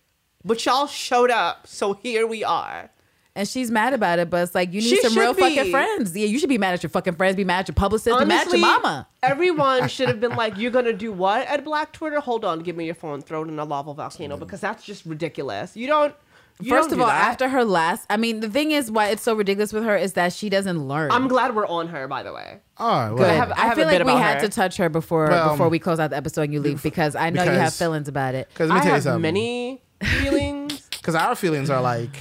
But 0.46 0.66
y'all 0.66 0.88
showed 0.88 1.32
up, 1.32 1.68
so 1.68 1.94
here 1.94 2.28
we 2.28 2.44
are. 2.44 2.90
And 3.36 3.48
she's 3.48 3.72
mad 3.72 3.94
about 3.94 4.20
it, 4.20 4.30
but 4.30 4.44
it's 4.44 4.54
like 4.54 4.72
you 4.74 4.82
need 4.82 4.90
She 4.90 5.02
some 5.02 5.14
should 5.14 5.20
real 5.20 5.34
be. 5.34 5.42
fucking 5.42 5.72
friends. 5.72 6.16
Yeah, 6.16 6.28
you 6.28 6.38
should 6.38 6.50
be 6.50 6.60
mad 6.60 6.76
at 6.76 6.84
your 6.84 6.92
fucking 6.92 7.16
friends, 7.16 7.36
be 7.36 7.44
mad 7.44 7.62
at 7.62 7.68
your 7.70 7.74
publicist, 7.76 8.20
be 8.20 8.26
mad 8.26 8.46
at 8.46 8.52
your 8.54 8.60
mama. 8.62 9.08
everyone 9.24 9.88
should 9.88 10.08
have 10.08 10.20
been 10.20 10.36
like, 10.36 10.56
"You're 10.58 10.70
gonna 10.70 10.94
do 10.94 11.12
what 11.12 11.48
at 11.48 11.64
Black 11.64 11.94
Twitter? 11.94 12.20
Hold 12.20 12.46
on, 12.46 12.60
give 12.60 12.76
me 12.76 12.86
your 12.86 12.94
phone, 12.94 13.22
throw 13.24 13.44
it 13.44 13.48
in 13.48 13.58
a 13.58 13.66
lava 13.66 13.94
volcano 13.96 14.36
mm. 14.36 14.40
because 14.40 14.62
that's 14.62 14.84
just 14.84 15.06
ridiculous. 15.06 15.76
You 15.76 15.88
don't. 15.88 16.14
You 16.60 16.70
First 16.70 16.90
don't 16.92 16.94
of 16.94 16.98
do 17.00 17.02
all, 17.06 17.08
that. 17.10 17.30
after 17.32 17.50
her 17.50 17.66
last, 17.66 18.06
I 18.12 18.18
mean, 18.18 18.40
the 18.42 18.48
thing 18.50 18.70
is 18.70 18.92
why 18.92 19.08
it's 19.08 19.24
so 19.24 19.34
ridiculous 19.34 19.74
with 19.74 19.84
her 19.86 19.98
is 19.98 20.14
that 20.14 20.32
she 20.34 20.50
doesn't 20.50 20.88
learn. 20.88 21.12
I'm 21.12 21.28
glad 21.28 21.56
we're 21.56 21.66
on 21.66 21.88
her. 21.88 22.08
By 22.08 22.22
the 22.22 22.32
way, 22.32 22.60
Oh, 22.78 22.86
well, 22.86 23.16
Good. 23.16 23.26
I 23.26 23.34
have- 23.34 23.52
I 23.54 23.56
I, 23.56 23.66
have 23.66 23.76
feel 23.76 23.88
a 23.88 23.92
bit 23.92 23.98
like 24.02 24.06
we 24.06 24.12
about 24.14 24.22
had 24.24 24.42
her. 24.42 24.48
to 24.48 24.50
touch 24.50 24.78
her 24.78 24.88
before 24.88 25.30
Well, 25.30 25.50
before 25.50 25.70
we 25.70 25.80
close 25.80 26.00
out 26.00 26.12
the 26.12 26.16
episode 26.18 26.44
and 26.44 26.54
you 26.54 26.60
leave 26.62 26.84
because 26.84 27.16
I 27.16 27.32
know 27.32 27.42
you 27.44 27.50
have 27.50 27.58
because- 27.58 27.80
feelings 27.80 28.08
about 28.08 28.36
it. 28.36 28.50
Because 28.50 28.70
let 28.70 28.76
me 28.76 28.80
I 28.82 28.84
tell 28.84 28.90
you 28.90 28.94
have 28.94 29.04
something. 29.04 29.22
many 29.24 29.82
feelings. 30.04 30.80
Because 31.04 31.16
our 31.16 31.36
feelings 31.36 31.70
are 31.70 31.82
like, 31.82 32.16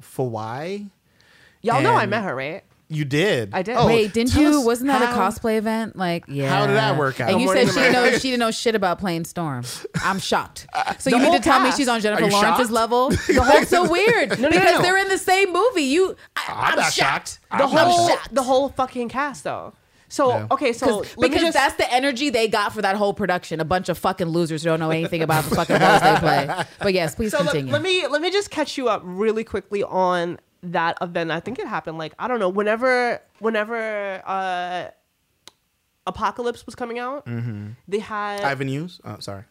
for 0.00 0.26
why 0.30 0.86
Y'all 1.60 1.82
know 1.82 1.92
I 1.94 2.06
met 2.06 2.24
her, 2.24 2.34
right? 2.34 2.64
you 2.90 3.04
did. 3.04 3.50
I 3.52 3.60
did. 3.62 3.76
Oh, 3.76 3.86
Wait, 3.86 4.14
didn't 4.14 4.34
you? 4.34 4.62
Wasn't 4.62 4.88
that 4.88 5.02
a 5.02 5.06
how- 5.06 5.28
cosplay 5.28 5.58
event? 5.58 5.94
Like, 5.94 6.24
yeah. 6.26 6.48
How 6.48 6.66
did 6.66 6.76
that 6.76 6.96
work 6.96 7.20
out? 7.20 7.30
And 7.30 7.40
you 7.40 7.48
Good 7.48 7.68
said 7.68 7.74
morning, 7.74 7.74
she 7.74 7.80
didn't 7.80 7.92
know 7.92 8.18
she 8.18 8.30
didn't 8.30 8.40
know 8.40 8.50
shit 8.50 8.74
about 8.74 8.98
playing 8.98 9.24
Storm. 9.24 9.64
I'm 10.02 10.18
shocked. 10.18 10.66
Uh, 10.78 10.94
so 10.96 11.10
the 11.10 11.16
you 11.16 11.22
mean 11.22 11.30
whole 11.32 11.38
to 11.38 11.42
tell 11.42 11.58
me 11.60 11.66
cast. 11.66 11.76
she's 11.76 11.88
on 11.88 12.00
Jennifer 12.00 12.22
Are 12.22 12.26
you 12.26 12.32
Lawrence's 12.32 12.68
shocked? 12.68 12.70
level? 12.72 13.10
That's 13.28 13.68
so 13.68 13.90
weird 13.90 14.40
no, 14.40 14.48
because 14.48 14.76
no. 14.76 14.82
they're 14.82 14.96
in 14.96 15.08
the 15.08 15.18
same 15.18 15.52
movie. 15.52 15.82
You, 15.82 16.16
I, 16.36 16.44
oh, 16.48 16.52
I'm, 16.54 16.72
I'm, 16.72 16.78
not 16.78 16.92
shocked. 16.92 17.40
shocked. 17.40 17.40
The 17.50 17.64
I'm 17.64 17.74
not 17.74 17.86
whole 17.88 18.08
shocked. 18.08 18.34
the 18.34 18.42
whole 18.44 18.68
fucking 18.68 19.08
cast 19.08 19.44
though. 19.44 19.74
So 20.10 20.30
Yeah. 20.30 20.46
okay, 20.50 20.72
so 20.72 21.00
Because 21.00 21.16
let 21.18 21.30
me 21.30 21.36
because 21.36 21.42
just- 21.48 21.54
that's 21.56 21.74
the 21.76 21.92
energy 21.92 22.30
they 22.30 22.48
got 22.48 22.72
for 22.72 22.80
that 22.82 22.96
whole 22.96 23.12
production. 23.14 23.60
A 23.60 23.64
bunch 23.64 23.88
of 23.88 23.98
fucking 23.98 24.28
losers 24.28 24.62
who 24.62 24.70
don't 24.70 24.80
know 24.80 24.90
anything 24.90 25.22
about 25.22 25.44
the 25.44 25.54
fucking 25.54 25.78
roles 25.78 26.00
they 26.00 26.16
play. 26.18 26.64
But 26.80 26.94
yes, 26.94 27.14
please 27.14 27.30
so 27.32 27.38
let, 27.38 27.48
continue. 27.50 27.72
let 27.72 27.82
me 27.82 28.06
let 28.06 28.22
me 28.22 28.30
just 28.30 28.50
catch 28.50 28.78
you 28.78 28.88
up 28.88 29.02
really 29.04 29.44
quickly 29.44 29.82
on 29.82 30.38
that 30.62 30.96
event. 31.02 31.30
I 31.30 31.40
think 31.40 31.58
it 31.58 31.66
happened 31.66 31.98
like 31.98 32.14
I 32.18 32.26
don't 32.26 32.38
know 32.40 32.48
whenever 32.48 33.20
whenever 33.40 34.22
uh 34.26 34.86
Apocalypse 36.06 36.64
was 36.64 36.74
coming 36.74 36.98
out, 36.98 37.26
Mm-hmm. 37.26 37.68
they 37.86 37.98
had 37.98 38.40
Ivan 38.40 38.68
News. 38.68 39.00
Oh, 39.04 39.16
sorry. 39.20 39.44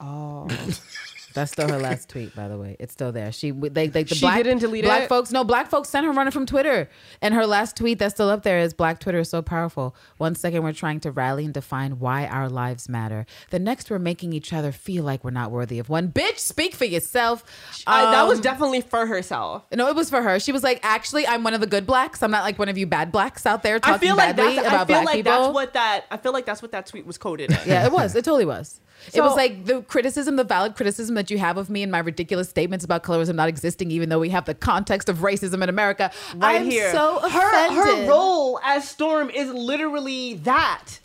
oh 0.00 0.46
That's 1.34 1.52
still 1.52 1.68
her 1.68 1.78
last 1.78 2.08
tweet, 2.08 2.34
by 2.34 2.48
the 2.48 2.56
way. 2.56 2.76
It's 2.78 2.92
still 2.92 3.12
there. 3.12 3.32
She 3.32 3.50
they, 3.50 3.88
they 3.88 4.04
the 4.04 4.14
She 4.14 4.20
black, 4.20 4.42
didn't 4.44 4.60
delete 4.60 4.84
black 4.84 5.02
it? 5.04 5.08
folks. 5.08 5.32
No, 5.32 5.44
black 5.44 5.68
folks 5.68 5.88
sent 5.88 6.06
her 6.06 6.12
running 6.12 6.30
from 6.30 6.46
Twitter, 6.46 6.88
and 7.20 7.34
her 7.34 7.46
last 7.46 7.76
tweet 7.76 7.98
that's 7.98 8.14
still 8.14 8.30
up 8.30 8.42
there 8.44 8.60
is 8.60 8.72
"Black 8.72 9.00
Twitter 9.00 9.18
is 9.18 9.28
so 9.28 9.42
powerful. 9.42 9.94
One 10.16 10.34
second 10.34 10.62
we're 10.62 10.72
trying 10.72 11.00
to 11.00 11.10
rally 11.10 11.44
and 11.44 11.52
define 11.52 11.98
why 11.98 12.26
our 12.26 12.48
lives 12.48 12.88
matter. 12.88 13.26
The 13.50 13.58
next 13.58 13.90
we're 13.90 13.98
making 13.98 14.32
each 14.32 14.52
other 14.52 14.72
feel 14.72 15.04
like 15.04 15.24
we're 15.24 15.30
not 15.30 15.50
worthy 15.50 15.78
of 15.78 15.88
one. 15.88 16.08
Bitch, 16.08 16.38
speak 16.38 16.74
for 16.74 16.84
yourself. 16.84 17.44
I, 17.86 18.10
that 18.12 18.26
was 18.28 18.38
Um, 18.38 18.42
definitely 18.42 18.80
for 18.82 19.06
herself. 19.06 19.64
no, 19.72 19.88
it 19.88 19.96
was 19.96 20.08
for 20.10 20.22
her. 20.22 20.38
She 20.38 20.52
was 20.52 20.62
like, 20.62 20.80
actually, 20.82 21.26
I'm 21.26 21.42
one 21.42 21.54
of 21.54 21.60
the 21.60 21.66
good 21.66 21.86
blacks. 21.86 22.22
I'm 22.22 22.30
not 22.30 22.44
like 22.44 22.58
one 22.58 22.68
of 22.68 22.78
you 22.78 22.86
bad 22.86 23.10
blacks 23.10 23.44
out 23.46 23.62
there 23.62 23.76
I 23.76 23.78
talking 23.80 24.08
feel 24.08 24.16
like 24.16 24.36
badly 24.36 24.56
that's 24.56 24.68
about 24.68 24.74
I 24.74 24.78
feel 24.78 24.86
black 24.86 25.04
like 25.06 25.14
people. 25.16 25.32
that's 25.32 25.54
what 25.54 25.72
that 25.74 26.04
I 26.10 26.16
feel 26.16 26.32
like 26.32 26.46
that's 26.46 26.62
what 26.62 26.72
that 26.72 26.86
tweet 26.86 27.06
was 27.06 27.18
coded 27.18 27.50
in. 27.50 27.58
Yeah, 27.66 27.84
it 27.86 27.92
was. 27.92 28.14
It 28.14 28.24
totally 28.24 28.44
was. 28.44 28.80
It 29.12 29.20
was 29.20 29.36
like 29.36 29.64
the 29.64 29.82
criticism, 29.82 30.36
the 30.36 30.44
valid 30.44 30.76
criticism 30.76 31.14
that 31.16 31.30
you 31.30 31.38
have 31.38 31.56
of 31.56 31.68
me 31.68 31.82
and 31.82 31.92
my 31.92 31.98
ridiculous 31.98 32.48
statements 32.48 32.84
about 32.84 33.02
colorism 33.02 33.34
not 33.34 33.48
existing, 33.48 33.90
even 33.90 34.08
though 34.08 34.20
we 34.20 34.30
have 34.30 34.44
the 34.44 34.54
context 34.54 35.08
of 35.08 35.18
racism 35.18 35.62
in 35.62 35.68
America. 35.68 36.10
right 36.36 36.60
I'm 36.60 36.70
here. 36.70 36.92
so 36.92 37.20
her 37.28 37.66
offended. 37.66 37.84
her 37.84 38.08
role 38.08 38.60
as 38.64 38.88
Storm 38.88 39.30
is 39.30 39.50
literally 39.50 40.34
that. 40.34 40.98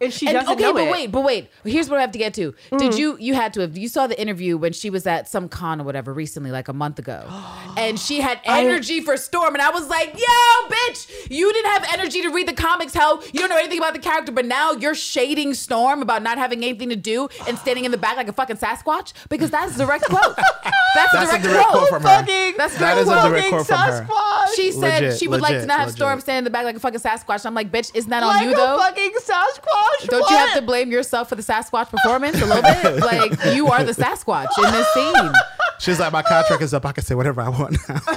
And 0.00 0.12
she 0.12 0.26
And, 0.26 0.34
doesn't 0.36 0.52
okay, 0.54 0.62
know 0.62 0.72
but 0.72 0.82
it. 0.88 0.90
wait, 0.92 1.12
but 1.12 1.22
wait. 1.24 1.50
Here's 1.64 1.88
what 1.90 1.98
I 1.98 2.02
have 2.02 2.12
to 2.12 2.18
get 2.18 2.34
to. 2.34 2.54
Mm. 2.72 2.78
Did 2.78 2.98
you 2.98 3.16
you 3.18 3.34
had 3.34 3.52
to 3.54 3.60
have 3.60 3.76
you 3.76 3.88
saw 3.88 4.06
the 4.06 4.20
interview 4.20 4.56
when 4.56 4.72
she 4.72 4.90
was 4.90 5.06
at 5.06 5.28
some 5.28 5.48
con 5.48 5.80
or 5.80 5.84
whatever 5.84 6.12
recently, 6.14 6.50
like 6.50 6.68
a 6.68 6.72
month 6.72 6.98
ago, 6.98 7.24
and 7.76 7.98
she 7.98 8.20
had 8.20 8.40
energy 8.44 9.00
for 9.00 9.16
Storm, 9.16 9.54
and 9.54 9.62
I 9.62 9.70
was 9.70 9.88
like, 9.88 10.14
"Yo, 10.14 10.68
bitch, 10.68 11.30
you 11.30 11.52
didn't 11.52 11.70
have 11.72 11.86
energy 11.92 12.22
to 12.22 12.28
read 12.30 12.46
the 12.48 12.52
comics. 12.52 12.94
How 12.94 13.20
you 13.22 13.40
don't 13.40 13.48
know 13.48 13.56
anything 13.58 13.78
about 13.78 13.92
the 13.94 13.98
character, 14.00 14.32
but 14.32 14.44
now 14.46 14.72
you're 14.72 14.94
shading 14.94 15.54
Storm 15.54 16.02
about 16.02 16.22
not 16.22 16.38
having 16.38 16.62
anything 16.64 16.88
to 16.90 16.96
do 16.96 17.28
and 17.46 17.58
standing 17.58 17.84
in 17.84 17.90
the 17.90 17.98
back 17.98 18.16
like 18.16 18.28
a 18.28 18.32
fucking 18.32 18.56
Sasquatch 18.56 19.12
because 19.28 19.50
that's 19.50 19.74
a 19.76 19.78
direct 19.84 20.04
quote. 20.04 20.36
That's, 20.36 21.12
That's 21.12 21.14
a 21.14 21.18
a 21.18 21.22
direct, 21.22 21.42
direct 21.44 21.68
quote. 21.68 21.72
quote 21.78 21.88
from 21.90 22.02
her. 22.02 22.08
Fucking 22.08 22.54
That's 22.56 22.76
a 22.76 22.78
That 22.78 22.94
direct 22.94 23.00
is 23.02 23.08
a 23.08 23.12
quote. 23.12 23.28
direct 23.30 23.48
quote 23.50 23.66
from 23.66 23.78
her. 23.78 24.06
Sasquatch. 24.06 24.54
She 24.56 24.72
said 24.72 25.02
Legit, 25.04 25.18
she 25.18 25.28
would 25.28 25.40
like 25.42 25.52
to 25.60 25.66
not 25.66 25.78
have 25.80 25.88
legit. 25.88 25.96
Storm 25.98 26.20
stand 26.20 26.38
in 26.38 26.44
the 26.44 26.50
back 26.50 26.64
like 26.64 26.76
a 26.76 26.80
fucking 26.80 27.00
Sasquatch. 27.00 27.44
I'm 27.46 27.54
like, 27.54 27.70
bitch, 27.70 27.90
isn't 27.94 28.10
that 28.10 28.22
on 28.22 28.42
you 28.44 28.52
a 28.52 28.56
though? 28.56 28.78
fucking 28.78 29.12
Sasquatch. 29.22 29.87
Don't 30.06 30.30
you 30.30 30.36
have 30.36 30.54
to 30.54 30.62
blame 30.62 30.90
yourself 30.90 31.28
for 31.28 31.34
the 31.34 31.42
Sasquatch 31.42 31.88
performance 31.90 32.40
a 32.40 32.46
little 32.46 32.62
bit? 32.62 33.02
Like 33.08 33.54
you 33.54 33.68
are 33.68 33.82
the 33.84 33.92
Sasquatch 33.92 34.48
in 34.58 34.72
this 34.72 34.86
scene. 34.94 35.32
She's 35.80 36.00
like, 36.00 36.12
my 36.12 36.22
contract 36.22 36.62
is 36.62 36.74
up. 36.74 36.84
I 36.86 36.92
can 36.92 37.04
say 37.04 37.14
whatever 37.14 37.40
I 37.40 37.48
want 37.48 37.76
now. 37.88 38.00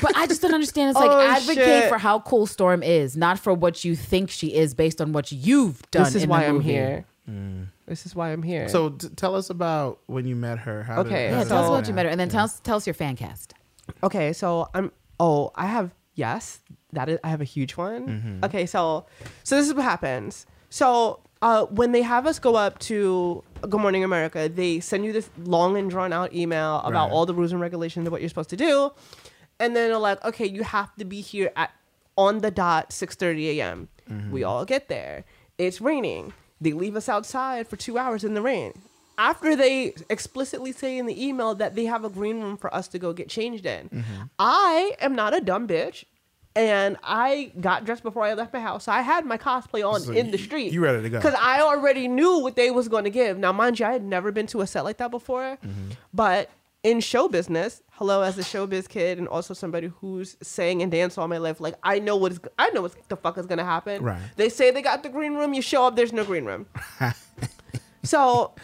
But 0.00 0.16
I 0.16 0.28
just 0.28 0.40
don't 0.42 0.54
understand. 0.54 0.90
It's 0.90 0.98
like 0.98 1.10
Oh, 1.10 1.20
advocate 1.20 1.56
shit. 1.64 1.88
for 1.88 1.98
how 1.98 2.20
cool 2.20 2.46
Storm 2.46 2.84
is, 2.84 3.16
not 3.16 3.36
for 3.36 3.52
what 3.52 3.84
you 3.84 3.96
think 3.96 4.30
she 4.30 4.54
is 4.54 4.72
based 4.72 5.00
on 5.00 5.12
what 5.12 5.32
you've 5.32 5.82
done. 5.90 6.04
This 6.04 6.14
is 6.14 6.22
in 6.22 6.28
why 6.30 6.42
the 6.42 6.46
I'm 6.46 6.54
movie. 6.54 6.70
here. 6.70 7.04
Mm. 7.28 7.66
This 7.86 8.06
is 8.06 8.14
why 8.14 8.30
I'm 8.32 8.44
here. 8.44 8.68
so 8.68 8.90
t- 8.90 9.08
tell 9.16 9.34
us 9.34 9.50
about 9.50 9.98
when 10.06 10.24
you 10.24 10.36
met 10.36 10.60
her. 10.60 10.84
How 10.84 11.02
did- 11.02 11.12
Okay, 11.12 11.28
how 11.30 11.38
Yeah, 11.38 11.44
tell 11.44 11.58
us 11.58 11.66
about 11.66 11.70
what 11.72 11.88
you 11.88 11.94
met 11.94 12.04
her, 12.06 12.10
and 12.12 12.20
then 12.20 12.28
tell 12.28 12.44
us 12.44 12.60
tell 12.60 12.76
us 12.76 12.86
your 12.86 12.94
fan 12.94 13.16
cast. 13.16 13.54
okay, 14.04 14.32
so 14.32 14.68
I'm. 14.72 14.92
Oh, 15.18 15.50
I 15.56 15.66
have 15.66 15.90
yes. 16.14 16.60
That 16.92 17.08
is, 17.08 17.18
I 17.24 17.28
have 17.30 17.40
a 17.40 17.44
huge 17.44 17.76
one. 17.76 18.06
Mm-hmm. 18.06 18.44
Okay, 18.44 18.66
so 18.66 19.06
so 19.42 19.56
this 19.56 19.66
is 19.66 19.74
what 19.74 19.82
happens. 19.84 20.46
So 20.70 21.20
uh, 21.42 21.64
when 21.66 21.92
they 21.92 22.02
have 22.02 22.26
us 22.26 22.38
go 22.38 22.56
up 22.56 22.78
to 22.80 23.42
Good 23.62 23.80
Morning 23.80 24.04
America, 24.04 24.48
they 24.52 24.80
send 24.80 25.04
you 25.04 25.12
this 25.12 25.30
long 25.44 25.76
and 25.76 25.90
drawn 25.90 26.12
out 26.12 26.32
email 26.34 26.80
about 26.80 26.92
Right. 27.08 27.12
all 27.12 27.26
the 27.26 27.34
rules 27.34 27.52
and 27.52 27.60
regulations 27.60 28.06
of 28.06 28.12
what 28.12 28.20
you're 28.20 28.28
supposed 28.28 28.50
to 28.50 28.56
do, 28.56 28.90
and 29.60 29.74
then 29.74 29.88
they're 29.90 29.98
like, 29.98 30.24
okay, 30.24 30.46
you 30.46 30.62
have 30.64 30.94
to 30.96 31.04
be 31.04 31.20
here 31.20 31.50
at 31.56 31.70
on 32.16 32.38
the 32.40 32.50
dot 32.50 32.90
6:30 32.90 33.58
a.m. 33.58 33.88
We 34.30 34.42
all 34.42 34.64
get 34.64 34.88
there. 34.88 35.24
It's 35.58 35.80
raining. 35.80 36.32
They 36.60 36.72
leave 36.72 36.96
us 36.96 37.08
outside 37.08 37.68
for 37.68 37.76
two 37.76 37.98
hours 37.98 38.24
in 38.24 38.34
the 38.34 38.42
rain. 38.42 38.72
After 39.18 39.54
they 39.56 39.94
explicitly 40.08 40.72
say 40.72 40.96
in 40.98 41.06
the 41.06 41.26
email 41.26 41.54
that 41.56 41.74
they 41.74 41.84
have 41.86 42.04
a 42.04 42.08
green 42.08 42.40
room 42.40 42.56
for 42.56 42.72
us 42.74 42.88
to 42.88 42.98
go 42.98 43.12
get 43.12 43.28
changed 43.28 43.66
in, 43.66 44.04
I 44.38 44.94
am 45.00 45.14
not 45.14 45.34
a 45.34 45.40
dumb 45.40 45.68
bitch, 45.68 46.04
and 46.58 46.96
I 47.04 47.52
got 47.60 47.84
dressed 47.84 48.02
before 48.02 48.24
I 48.24 48.34
left 48.34 48.52
my 48.52 48.58
house. 48.58 48.84
So 48.84 48.92
I 48.92 49.02
had 49.02 49.24
my 49.24 49.38
cosplay 49.38 49.88
on 49.88 50.00
So 50.00 50.12
in 50.12 50.32
the 50.32 50.38
street. 50.38 50.72
you 50.72 50.80
ready 50.82 51.00
to 51.02 51.08
go. 51.08 51.18
Because 51.18 51.38
I 51.40 51.60
already 51.60 52.08
knew 52.08 52.40
what 52.40 52.56
they 52.56 52.72
was 52.72 52.88
going 52.88 53.04
to 53.04 53.10
give. 53.10 53.38
Now, 53.38 53.52
mind 53.52 53.78
you, 53.78 53.86
I 53.86 53.92
had 53.92 54.02
never 54.02 54.32
been 54.32 54.48
to 54.48 54.60
a 54.62 54.66
set 54.66 54.82
like 54.82 54.96
that 54.96 55.12
before, 55.12 55.56
mm-hmm. 55.64 55.90
but 56.12 56.50
in 56.82 56.98
show 56.98 57.28
business, 57.28 57.80
hello, 57.90 58.22
as 58.22 58.38
a 58.38 58.42
showbiz 58.42 58.88
kid 58.88 59.18
and 59.18 59.28
also 59.28 59.54
somebody 59.54 59.86
who's 60.00 60.36
sang 60.42 60.82
and 60.82 60.90
danced 60.90 61.16
all 61.16 61.28
my 61.28 61.38
life, 61.38 61.60
like 61.60 61.76
I 61.84 62.00
know 62.00 62.16
what's 62.16 62.40
I 62.58 62.70
know 62.70 62.82
what 62.82 63.08
the 63.08 63.16
fuck 63.16 63.38
is 63.38 63.46
gonna 63.46 63.64
happen. 63.64 64.02
Right. 64.02 64.20
They 64.34 64.48
say 64.48 64.72
they 64.72 64.82
got 64.82 65.04
the 65.04 65.08
green 65.08 65.34
room. 65.34 65.54
You 65.54 65.62
show 65.62 65.86
up, 65.86 65.94
there's 65.94 66.12
no 66.12 66.24
green 66.24 66.44
room. 66.44 66.66
so 68.02 68.54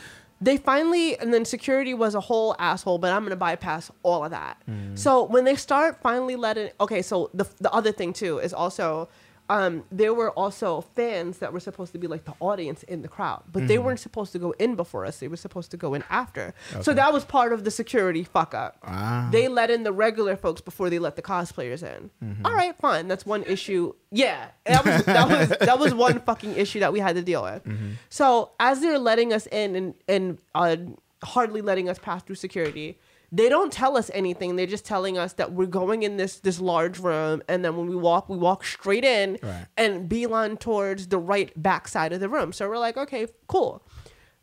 they 0.45 0.57
finally 0.59 1.19
and 1.19 1.33
then 1.33 1.45
security 1.45 1.95
was 1.95 2.15
a 2.15 2.21
whole 2.21 2.55
asshole 2.59 2.99
but 2.99 3.11
i'm 3.13 3.23
gonna 3.23 3.35
bypass 3.37 3.91
all 4.03 4.25
of 4.25 4.31
that. 4.31 4.63
So 4.95 5.25
when 5.25 5.45
they 5.45 5.57
start 5.57 6.01
finally 6.03 6.37
letting 6.37 6.71
okay 6.81 7.03
so 7.03 7.31
the, 7.33 7.47
the 7.61 7.73
other 7.73 7.93
thing 7.93 8.13
too 8.13 8.39
is 8.39 8.53
also 8.53 9.09
um, 9.55 9.85
there 9.93 10.13
were 10.13 10.31
also 10.33 10.81
fans 10.97 11.39
that 11.39 11.53
were 11.53 11.61
supposed 11.61 11.93
to 11.93 11.99
be 11.99 12.09
like 12.09 12.25
the 12.25 12.35
audience 12.41 12.83
in 12.85 13.03
the 13.03 13.09
crowd 13.09 13.43
but 13.53 13.69
they 13.69 13.79
weren't 13.79 14.01
supposed 14.01 14.33
to 14.33 14.39
go 14.39 14.51
in 14.65 14.75
before 14.75 15.05
us. 15.07 15.19
They 15.19 15.29
were 15.29 15.37
supposed 15.47 15.71
to 15.71 15.77
go 15.77 15.95
in 15.95 16.03
after. 16.11 16.55
So 16.83 16.93
that 16.95 17.13
was 17.13 17.25
part 17.25 17.53
of 17.53 17.63
the 17.67 17.71
security 17.71 18.25
fuck 18.25 18.53
up. 18.55 18.73
Ah. 18.83 19.29
they 19.31 19.47
let 19.49 19.71
in 19.71 19.85
the 19.85 19.93
regular 19.93 20.35
folks 20.37 20.61
before 20.61 20.91
they 20.91 20.99
let 20.99 21.15
the 21.17 21.23
cosplayers 21.23 21.83
in. 21.83 22.11
All 22.45 22.53
right 22.53 22.75
fine. 22.81 23.07
That's 23.09 23.25
one 23.25 23.43
issue. 23.45 23.95
Yeah 24.11 24.49
that 24.65 24.85
was, 24.85 25.05
that 25.05 25.29
was 25.29 25.49
that 25.69 25.79
was 25.79 25.95
one 25.95 26.21
fucking 26.21 26.55
issue 26.57 26.81
that 26.81 26.93
we 26.93 27.01
had 27.01 27.15
to 27.17 27.23
deal 27.23 27.43
with. 27.43 27.63
So 28.09 28.51
as 28.59 28.81
they're 28.81 28.99
letting 28.99 29.33
us 29.33 29.47
in 29.47 29.77
and 29.77 29.95
and 30.09 30.39
uh, 30.55 30.77
hardly 31.23 31.61
letting 31.63 31.89
us 31.89 31.99
pass 31.99 32.23
through 32.23 32.37
security 32.37 32.99
they 33.37 33.49
don't 33.49 33.73
tell 33.73 33.97
us 33.97 34.11
anything. 34.15 34.55
They're 34.57 34.67
just 34.67 34.85
telling 34.85 35.19
us 35.19 35.33
that 35.35 35.53
we're 35.53 35.67
going 35.83 36.03
in 36.05 36.17
this 36.17 36.39
this 36.41 36.61
large 36.61 36.99
room 36.99 37.43
and 37.49 37.65
then 37.65 37.77
when 37.77 37.89
we 37.89 37.97
walk 37.97 38.29
we 38.29 38.37
walk 38.37 38.65
straight 38.65 39.05
in 39.05 39.39
Right. 39.43 39.67
and 39.77 40.09
beeline 40.09 40.57
towards 40.57 41.09
the 41.09 41.19
right 41.19 41.51
back 41.61 41.89
side 41.89 42.13
of 42.13 42.21
the 42.21 42.29
room. 42.29 42.53
So 42.53 42.69
we're 42.69 42.79
like 42.79 42.97
okay 42.97 43.27
cool. 43.49 43.83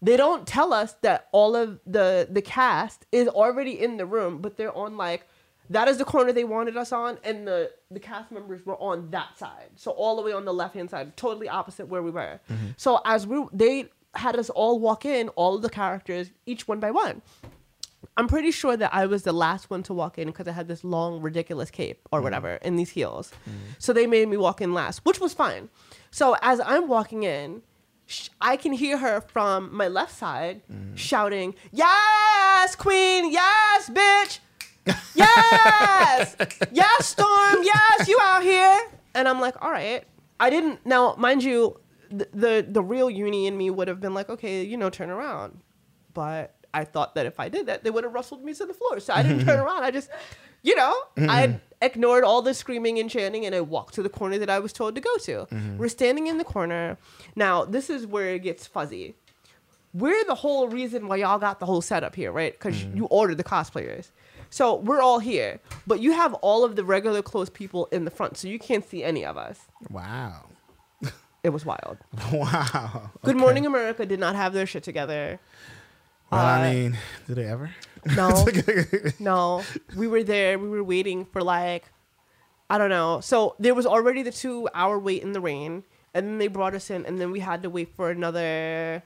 They 0.01 0.17
don't 0.17 0.47
tell 0.47 0.73
us 0.73 0.95
that 1.03 1.27
all 1.31 1.55
of 1.55 1.79
the 1.85 2.27
the 2.29 2.41
cast 2.41 3.05
is 3.11 3.27
already 3.27 3.79
in 3.85 3.97
the 3.97 4.05
room 4.05 4.41
but 4.41 4.57
they're 4.57 4.75
on 4.75 4.97
like 4.97 5.27
that 5.69 5.87
is 5.87 5.97
the 5.97 6.03
corner 6.13 6.33
they 6.33 6.43
wanted 6.43 6.75
us 6.75 6.91
on 6.91 7.17
and 7.23 7.47
the 7.47 7.71
the 7.91 7.99
cast 7.99 8.29
members 8.31 8.65
were 8.65 8.75
on 8.81 9.09
that 9.11 9.37
side. 9.37 9.69
So 9.77 9.91
all 9.91 10.15
the 10.17 10.21
way 10.21 10.33
on 10.33 10.43
the 10.43 10.53
left 10.53 10.73
hand 10.75 10.89
side 10.89 11.15
totally 11.15 11.47
opposite 11.47 11.87
where 11.87 12.03
we 12.03 12.11
were. 12.11 12.41
Mm-hmm. 12.51 12.67
So 12.77 12.99
as 13.05 13.25
we 13.25 13.45
they 13.53 13.89
had 14.15 14.35
us 14.35 14.49
all 14.49 14.79
walk 14.79 15.05
in 15.05 15.29
all 15.29 15.55
of 15.55 15.61
the 15.61 15.69
characters 15.69 16.31
each 16.45 16.67
one 16.67 16.81
by 16.81 16.91
one 16.91 17.21
I'm 18.17 18.27
pretty 18.27 18.51
sure 18.51 18.75
that 18.75 18.93
I 18.93 19.05
was 19.05 19.23
the 19.23 19.31
last 19.31 19.69
one 19.69 19.83
to 19.83 19.93
walk 19.93 20.17
in 20.17 20.27
because 20.27 20.47
I 20.47 20.51
had 20.51 20.67
this 20.67 20.83
long, 20.83 21.21
ridiculous 21.21 21.71
cape 21.71 22.07
or 22.11 22.17
mm-hmm. 22.17 22.23
whatever 22.23 22.59
and 22.61 22.77
these 22.77 22.89
heels. 22.89 23.31
Mm-hmm. 23.47 23.57
So 23.79 23.93
they 23.93 24.07
made 24.07 24.27
me 24.27 24.37
walk 24.37 24.61
in 24.61 24.73
last, 24.73 25.05
which 25.05 25.19
was 25.19 25.33
fine. 25.33 25.69
So 26.09 26.35
as 26.41 26.59
I'm 26.59 26.87
walking 26.87 27.23
in, 27.23 27.61
sh- 28.05 28.29
I 28.39 28.57
can 28.57 28.73
hear 28.73 28.97
her 28.97 29.21
from 29.21 29.73
my 29.75 29.87
left 29.87 30.17
side 30.17 30.61
mm-hmm. 30.71 30.95
shouting, 30.95 31.55
Yes, 31.71 32.75
Queen, 32.75 33.31
yes, 33.31 33.89
bitch, 33.89 34.39
yes, 35.15 36.35
yes, 36.71 37.05
Storm, 37.05 37.57
yes, 37.63 38.07
you 38.07 38.19
out 38.21 38.43
here. 38.43 38.87
And 39.13 39.27
I'm 39.27 39.39
like, 39.39 39.61
All 39.63 39.71
right. 39.71 40.03
I 40.39 40.49
didn't, 40.49 40.85
now, 40.85 41.15
mind 41.17 41.43
you, 41.43 41.79
the, 42.09 42.27
the, 42.33 42.65
the 42.67 42.81
real 42.81 43.09
uni 43.09 43.45
in 43.45 43.57
me 43.57 43.69
would 43.69 43.87
have 43.87 43.99
been 43.99 44.13
like, 44.13 44.29
Okay, 44.29 44.63
you 44.63 44.75
know, 44.75 44.89
turn 44.89 45.09
around 45.09 45.61
but 46.13 46.55
I 46.73 46.83
thought 46.83 47.15
that 47.15 47.25
if 47.25 47.39
I 47.39 47.49
did 47.49 47.65
that, 47.67 47.83
they 47.83 47.89
would 47.89 48.03
have 48.03 48.13
rustled 48.13 48.43
me 48.43 48.53
to 48.53 48.65
the 48.65 48.73
floor. 48.73 48.99
So 48.99 49.13
I 49.13 49.23
didn't 49.23 49.45
turn 49.45 49.59
around. 49.65 49.83
I 49.83 49.91
just, 49.91 50.09
you 50.61 50.75
know, 50.75 50.93
I 51.17 51.47
mm-hmm. 51.47 51.57
ignored 51.81 52.23
all 52.23 52.41
the 52.41 52.53
screaming 52.53 52.99
and 52.99 53.09
chanting 53.09 53.45
and 53.45 53.53
I 53.53 53.61
walked 53.61 53.95
to 53.95 54.03
the 54.03 54.09
corner 54.09 54.37
that 54.37 54.49
I 54.49 54.59
was 54.59 54.73
told 54.73 54.95
to 54.95 55.01
go 55.01 55.17
to. 55.17 55.31
Mm-hmm. 55.31 55.77
We're 55.77 55.89
standing 55.89 56.27
in 56.27 56.37
the 56.37 56.43
corner. 56.43 56.97
Now, 57.35 57.65
this 57.65 57.89
is 57.89 58.07
where 58.07 58.33
it 58.35 58.43
gets 58.43 58.67
fuzzy. 58.67 59.15
We're 59.93 60.23
the 60.25 60.35
whole 60.35 60.69
reason 60.69 61.07
why 61.07 61.17
y'all 61.17 61.39
got 61.39 61.59
the 61.59 61.65
whole 61.65 61.81
setup 61.81 62.15
here, 62.15 62.31
right? 62.31 62.53
Because 62.53 62.75
mm-hmm. 62.75 62.97
you 62.97 63.05
ordered 63.05 63.37
the 63.37 63.43
cosplayers. 63.43 64.11
So 64.49 64.75
we're 64.75 65.01
all 65.01 65.19
here, 65.19 65.59
but 65.87 66.01
you 66.01 66.11
have 66.11 66.33
all 66.35 66.65
of 66.65 66.75
the 66.75 66.83
regular 66.83 67.21
clothes 67.21 67.49
people 67.49 67.87
in 67.91 68.03
the 68.03 68.11
front, 68.11 68.37
so 68.37 68.49
you 68.49 68.59
can't 68.59 68.87
see 68.87 69.01
any 69.01 69.25
of 69.25 69.37
us. 69.37 69.59
Wow. 69.89 70.45
It 71.43 71.49
was 71.49 71.65
wild. 71.65 71.97
Wow. 72.31 73.11
Good 73.23 73.35
Okay. 73.35 73.39
Morning 73.39 73.65
America 73.65 74.05
did 74.05 74.19
not 74.19 74.35
have 74.35 74.53
their 74.53 74.65
shit 74.65 74.83
together. 74.83 75.39
Well, 76.31 76.39
Uh, 76.41 76.43
I 76.59 76.73
mean, 76.73 76.97
did 77.27 77.35
they 77.37 77.45
ever? 77.47 77.71
No, 78.15 78.47
no. 79.19 79.63
We 79.95 80.07
were 80.07 80.23
there. 80.23 80.57
We 80.57 80.69
were 80.69 80.83
waiting 80.83 81.25
for 81.25 81.43
like, 81.43 81.85
I 82.67 82.79
don't 82.79 82.89
know. 82.89 83.19
So 83.21 83.55
there 83.59 83.75
was 83.75 83.85
already 83.85 84.23
the 84.23 84.31
two 84.31 84.67
hour 84.73 84.97
wait 84.97 85.21
in 85.21 85.33
the 85.33 85.39
rain, 85.41 85.83
and 86.15 86.25
then 86.25 86.37
they 86.39 86.47
brought 86.47 86.73
us 86.73 86.89
in, 86.89 87.05
and 87.05 87.21
then 87.21 87.29
we 87.31 87.41
had 87.41 87.61
to 87.61 87.69
wait 87.69 87.93
for 87.95 88.09
another. 88.09 89.03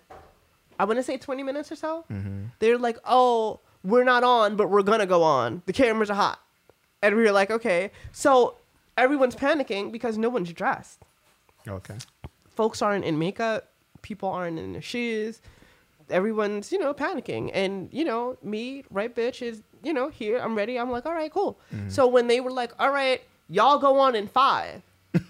I 0.79 0.85
want 0.85 0.97
to 0.97 1.03
say 1.03 1.17
twenty 1.17 1.43
minutes 1.43 1.73
or 1.73 1.75
so. 1.75 2.05
They're 2.59 2.77
like, 2.77 2.97
"Oh, 3.03 3.59
we're 3.83 4.05
not 4.05 4.23
on, 4.23 4.55
but 4.55 4.69
we're 4.69 4.81
gonna 4.83 5.05
go 5.05 5.23
on. 5.23 5.61
The 5.65 5.73
cameras 5.73 6.09
are 6.09 6.15
hot," 6.15 6.39
and 7.01 7.17
we 7.17 7.23
were 7.23 7.33
like, 7.33 7.51
"Okay." 7.51 7.91
So 8.13 8.55
everyone's 8.97 9.35
panicking 9.35 9.91
because 9.91 10.17
no 10.17 10.29
one's 10.29 10.53
dressed. 10.53 11.01
Okay. 11.67 11.95
Folks 12.55 12.81
aren't 12.81 13.03
in 13.03 13.19
makeup. 13.19 13.71
People 14.03 14.29
aren't 14.29 14.57
in 14.57 14.71
their 14.71 14.81
shoes 14.81 15.41
everyone's 16.09 16.71
you 16.71 16.77
know 16.79 16.93
panicking 16.93 17.49
and 17.53 17.89
you 17.91 18.03
know 18.05 18.37
me 18.43 18.83
right 18.91 19.15
bitch 19.15 19.41
is 19.41 19.61
you 19.83 19.93
know 19.93 20.09
here 20.09 20.37
i'm 20.39 20.55
ready 20.55 20.77
i'm 20.79 20.89
like 20.91 21.05
all 21.05 21.13
right 21.13 21.31
cool 21.31 21.59
so 21.87 22.07
when 22.07 22.27
they 22.27 22.39
were 22.39 22.51
like 22.51 22.71
all 22.79 22.91
right 22.91 23.21
y'all 23.49 23.77
go 23.79 23.99
on 23.99 24.15
in 24.15 24.27
five 24.27 24.81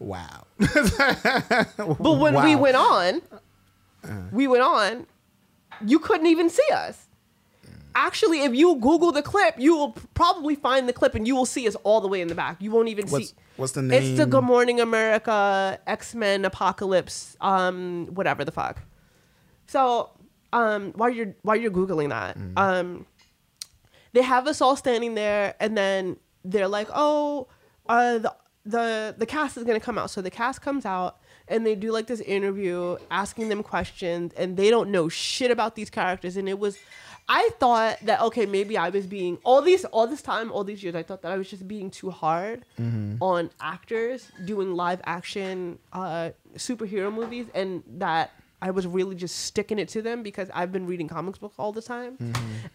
Wow. 0.00 0.46
but 0.58 2.18
when 2.18 2.34
we 2.44 2.54
Wow. 2.54 2.54
Uh. 2.54 2.58
went 2.58 2.76
on 2.76 3.22
we 4.32 4.46
went 4.46 4.62
on 4.62 5.06
you 5.84 5.98
couldn't 5.98 6.26
even 6.26 6.48
see 6.48 6.66
us 6.72 7.07
actually 7.94 8.42
if 8.42 8.54
you 8.54 8.74
google 8.76 9.12
the 9.12 9.22
clip 9.22 9.54
you 9.58 9.76
will 9.76 9.92
probably 10.14 10.54
find 10.54 10.88
the 10.88 10.92
clip 10.92 11.14
and 11.14 11.26
you 11.26 11.34
will 11.34 11.46
see 11.46 11.66
us 11.66 11.74
all 11.84 12.00
the 12.00 12.08
way 12.08 12.20
in 12.20 12.28
the 12.28 12.34
back 12.34 12.56
you 12.60 12.70
won't 12.70 12.88
even 12.88 13.06
What's 13.08 13.30
see 13.30 13.34
what's 13.56 13.72
the 13.72 13.82
name? 13.82 14.00
It's 14.02 14.16
the 14.18 14.26
Good 14.26 14.44
Morning 14.44 14.80
America 14.80 15.78
X 15.86 16.14
Men 16.14 16.44
Apocalypse, 16.44 17.36
um, 17.40 18.06
whatever 18.14 18.44
the 18.44 18.52
fuck. 18.52 18.82
So, 19.66 20.10
um, 20.52 20.92
while 20.92 21.10
you're 21.10 21.34
while 21.42 21.56
you're 21.56 21.72
googling 21.72 22.10
that, 22.10 22.38
Mm. 22.38 22.52
um, 22.56 23.06
they 24.12 24.22
have 24.22 24.46
us 24.46 24.60
all 24.60 24.76
standing 24.76 25.14
there, 25.16 25.54
and 25.58 25.76
then 25.76 26.18
they're 26.44 26.68
like, 26.68 26.88
"Oh, 26.94 27.48
uh, 27.88 28.18
the 28.18 28.34
the 28.64 29.14
the 29.18 29.26
cast 29.26 29.56
is 29.56 29.64
gonna 29.64 29.80
come 29.80 29.98
out." 29.98 30.10
So 30.10 30.22
the 30.22 30.30
cast 30.30 30.62
comes 30.62 30.86
out, 30.86 31.18
and 31.48 31.66
they 31.66 31.74
do 31.74 31.90
like 31.90 32.06
this 32.06 32.20
interview, 32.20 32.96
asking 33.10 33.48
them 33.48 33.62
questions, 33.64 34.32
and 34.36 34.56
they 34.56 34.70
don't 34.70 34.90
know 34.90 35.08
shit 35.08 35.50
about 35.50 35.74
these 35.74 35.90
characters, 35.90 36.36
and 36.36 36.48
it 36.48 36.58
was. 36.60 36.78
I 37.28 37.50
thought 37.58 37.98
that 38.04 38.20
okay, 38.22 38.46
maybe 38.46 38.78
I 38.78 38.88
was 38.88 39.06
being 39.06 39.38
all 39.44 39.60
these 39.60 39.84
all 39.86 40.06
this 40.06 40.22
time, 40.22 40.50
all 40.50 40.64
these 40.64 40.82
years. 40.82 40.94
I 40.94 41.02
thought 41.02 41.22
that 41.22 41.32
I 41.32 41.36
was 41.36 41.48
just 41.50 41.68
being 41.68 41.90
too 41.90 42.10
hard 42.10 42.64
on 43.20 43.50
actors 43.60 44.30
doing 44.44 44.74
live 44.74 45.00
action 45.04 45.78
uh, 45.92 46.30
superhero 46.56 47.12
movies, 47.12 47.46
and 47.54 47.82
that 47.98 48.30
I 48.62 48.70
was 48.70 48.86
really 48.86 49.14
just 49.14 49.36
sticking 49.40 49.78
it 49.78 49.88
to 49.90 50.02
them 50.02 50.22
because 50.22 50.48
I've 50.54 50.72
been 50.72 50.86
reading 50.86 51.06
comics 51.08 51.38
books 51.38 51.56
all 51.58 51.72
the 51.72 51.82
time. 51.82 52.16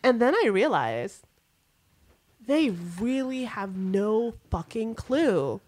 And 0.04 0.22
then 0.22 0.36
I 0.36 0.48
realized 0.48 1.26
they 2.46 2.70
really 3.00 3.46
have 3.46 3.76
no 3.76 4.36
fucking 4.52 4.96
clue. 4.96 5.62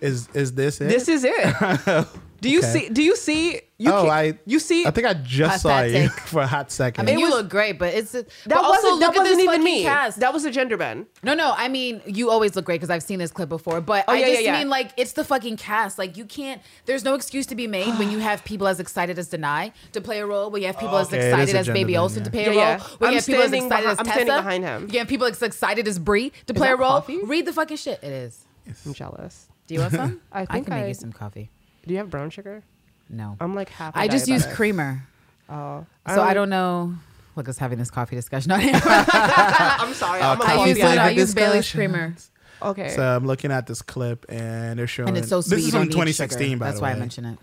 Is 0.00 0.28
is 0.34 0.54
this 0.54 0.80
it? 0.80 0.88
This 0.88 1.08
is 1.08 1.24
it. 1.24 2.06
Do 2.42 2.50
you 2.50 2.58
Okay. 2.58 2.72
see? 2.72 2.88
Do 2.88 3.02
you 3.04 3.14
see? 3.14 3.60
You 3.78 3.92
oh, 3.92 4.02
can- 4.02 4.10
I 4.10 4.38
you 4.46 4.58
see? 4.58 4.84
I 4.84 4.90
think 4.90 5.06
I 5.06 5.14
just 5.14 5.62
saw 5.62 5.70
Hot 5.70 5.90
you 5.90 6.08
for 6.26 6.42
a 6.42 6.46
hot 6.46 6.70
second. 6.72 7.00
I 7.02 7.06
mean, 7.06 7.16
It 7.16 7.20
you 7.20 7.26
was- 7.26 7.34
look 7.34 7.48
great, 7.48 7.78
but 7.78 7.94
it's 7.94 8.14
a, 8.14 8.22
that 8.22 8.28
but 8.46 8.56
also 8.58 8.70
wasn't. 8.88 9.00
look 9.00 9.00
That 9.00 9.20
at 9.20 9.24
this 9.24 9.30
wasn't 9.32 9.40
even 9.42 9.60
fucking 9.60 9.64
me. 9.64 9.82
cast. 9.84 10.18
That 10.20 10.32
was 10.34 10.44
a 10.44 10.50
gender 10.50 10.76
bend. 10.76 11.06
No, 11.22 11.34
no. 11.34 11.54
I 11.56 11.68
mean, 11.68 12.00
you 12.04 12.30
always 12.30 12.56
look 12.56 12.64
great 12.64 12.76
because 12.80 12.90
I've 12.90 13.02
seen 13.04 13.20
this 13.20 13.30
clip 13.30 13.48
before. 13.48 13.80
But 13.80 14.04
Oh, 14.08 14.12
I 14.12 14.16
yeah, 14.18 14.26
just 14.26 14.42
yeah, 14.42 14.52
yeah. 14.54 14.58
mean 14.58 14.68
like 14.70 14.90
it's 14.96 15.12
the 15.12 15.24
fucking 15.24 15.56
cast. 15.56 15.98
Like 15.98 16.16
you 16.16 16.24
can't. 16.24 16.60
There's 16.86 17.04
no 17.04 17.14
excuse 17.14 17.46
to 17.46 17.54
be 17.54 17.66
made 17.68 17.96
when 17.98 18.10
you 18.10 18.18
have 18.18 18.44
people 18.44 18.66
as 18.66 18.80
excited 18.80 19.18
as 19.20 19.28
Danai 19.30 19.72
to 19.92 20.00
play 20.00 20.18
a 20.18 20.26
role. 20.26 20.50
When 20.50 20.62
you 20.62 20.66
have 20.66 20.78
people 20.80 20.98
as 20.98 21.06
Okay, 21.06 21.18
it 21.18 21.20
is 21.20 21.32
excited 21.32 21.56
as 21.56 21.66
Baby 21.68 21.92
bend, 21.92 22.02
Olsen 22.02 22.18
yeah. 22.20 22.24
to 22.24 22.30
play 22.32 22.44
Yeah, 22.46 22.50
a 22.50 22.54
yeah. 22.54 22.70
role. 22.76 22.86
When 22.98 23.08
I'm 23.08 23.12
you 23.14 23.18
have 23.18 23.26
people 23.26 23.42
as 23.42 23.48
standing 23.50 23.64
excited 23.66 23.86
behi- 23.86 23.92
as 23.92 23.98
I'm 24.00 24.06
standing 24.06 24.26
behind 24.36 24.64
him. 24.64 24.88
You 24.90 24.98
have 24.98 25.08
people 25.08 25.26
as 25.28 25.42
excited 25.42 25.86
as 25.88 25.98
Brie 26.00 26.32
to 26.48 26.54
play 26.54 26.68
a 26.70 26.76
role. 26.76 27.04
Read 27.24 27.46
the 27.46 27.52
fucking 27.52 27.76
shit. 27.76 28.00
It 28.02 28.12
is. 28.12 28.44
I'm 28.84 28.94
jealous. 28.94 29.46
Do 29.68 29.74
you 29.74 29.80
want 29.80 29.92
some? 29.92 30.20
I 30.32 30.44
think 30.44 30.66
can 30.66 30.74
make 30.80 30.88
you 30.88 30.94
some 30.94 31.12
coffee. 31.12 31.50
Do 31.86 31.92
you 31.92 31.98
have 31.98 32.10
brown 32.10 32.30
sugar? 32.30 32.62
No. 33.08 33.36
I'm 33.40 33.54
like 33.54 33.68
half. 33.68 33.96
I 33.96 34.08
just 34.08 34.28
use 34.28 34.46
creamer, 34.46 35.02
Oh, 35.48 35.84
so 36.08 36.22
I 36.22 36.32
don't 36.34 36.48
know. 36.48 36.94
Look, 37.36 37.48
us 37.48 37.58
having 37.58 37.78
this 37.78 37.90
coffee 37.90 38.16
discussion. 38.16 38.52
I'm 38.52 39.94
sorry. 39.94 40.20
I'm 40.20 40.38
a 40.40 40.42
Okay. 40.42 40.52
I 40.52 40.56
coffee 40.56 40.68
use 40.70 40.78
Flavor 40.78 41.00
I 41.00 41.10
use 41.10 41.34
Bailey's 41.34 41.64
discussions. 41.64 41.72
creamer, 41.74 42.14
Okay. 42.62 42.88
So 42.90 43.02
I'm 43.02 43.26
looking 43.26 43.50
at 43.50 43.66
this 43.66 43.82
clip 43.82 44.24
and 44.28 44.78
they're 44.78 44.86
showing. 44.86 45.08
and 45.08 45.18
it's 45.18 45.28
so 45.28 45.40
sweet. 45.40 45.56
This 45.56 45.62
you 45.62 45.68
is 45.68 45.74
from 45.74 45.88
2016, 45.88 46.38
sugar. 46.50 46.58
by 46.58 46.66
That's 46.66 46.78
the 46.78 46.84
way. 46.84 46.90
That's 46.94 46.94
why. 46.94 46.96
I 46.96 47.00
mention 47.00 47.24
it. 47.24 47.38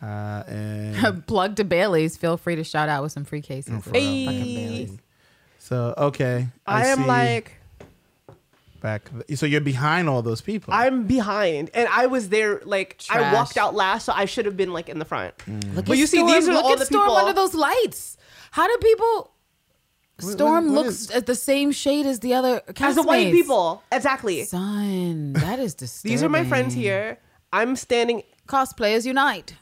Uh, 0.00 0.44
and 0.52 1.26
Plug 1.26 1.56
to 1.56 1.64
Bailey's. 1.64 2.16
Feel 2.16 2.36
free 2.36 2.56
to 2.56 2.64
shout 2.64 2.88
out 2.88 3.02
with 3.02 3.12
some 3.12 3.24
free 3.24 3.40
cases. 3.42 3.70
for 3.82 3.90
of 3.90 3.92
real. 3.92 4.26
fucking 4.26 4.44
Hey. 4.44 4.88
So 5.58 5.94
okay, 5.98 6.48
I, 6.66 6.86
am 6.88 6.98
see 6.98 7.04
like 7.06 7.57
back. 8.80 9.10
So 9.34 9.46
you're 9.46 9.60
behind 9.60 10.08
all 10.08 10.22
those 10.22 10.40
people. 10.40 10.72
I'm 10.74 11.04
behind, 11.06 11.70
and 11.74 11.88
I 11.90 12.06
was 12.06 12.28
there. 12.28 12.60
Like 12.64 13.02
I 13.10 13.32
walked 13.32 13.56
out 13.56 13.74
last, 13.74 14.04
so 14.06 14.12
I 14.14 14.24
should 14.24 14.44
have 14.46 14.56
been 14.56 14.72
like 14.72 14.88
in 14.88 14.98
the 14.98 15.04
front. 15.04 15.36
Mm. 15.38 15.74
Look 15.74 15.84
But 15.86 15.92
at 15.92 15.98
you 15.98 16.06
see, 16.06 16.22
these 16.24 16.48
are 16.48 16.52
look 16.52 16.64
all 16.64 16.72
at 16.72 16.78
the 16.78 16.86
Storm 16.86 17.04
people- 17.04 17.16
under 17.16 17.32
those 17.32 17.54
lights. 17.54 18.16
How 18.52 18.66
do 18.66 18.76
people? 18.78 19.30
Storm 20.20 20.66
what- 20.66 20.74
what 20.74 20.84
looks 20.86 21.00
is- 21.02 21.10
at 21.12 21.26
the 21.26 21.34
same 21.34 21.70
shade 21.70 22.04
as 22.06 22.20
the 22.20 22.34
other 22.34 22.60
As 22.80 22.96
the 22.96 23.02
white 23.02 23.30
people, 23.32 23.82
exactly. 23.92 24.44
Son, 24.44 25.32
that 25.34 25.58
is 25.60 25.74
disturbing. 25.74 26.10
These 26.12 26.22
are 26.22 26.28
my 26.28 26.44
friends 26.44 26.74
here. 26.74 27.18
I'm 27.52 27.76
standing. 27.76 28.22
Cosplayers 28.48 29.04
unite. 29.04 29.54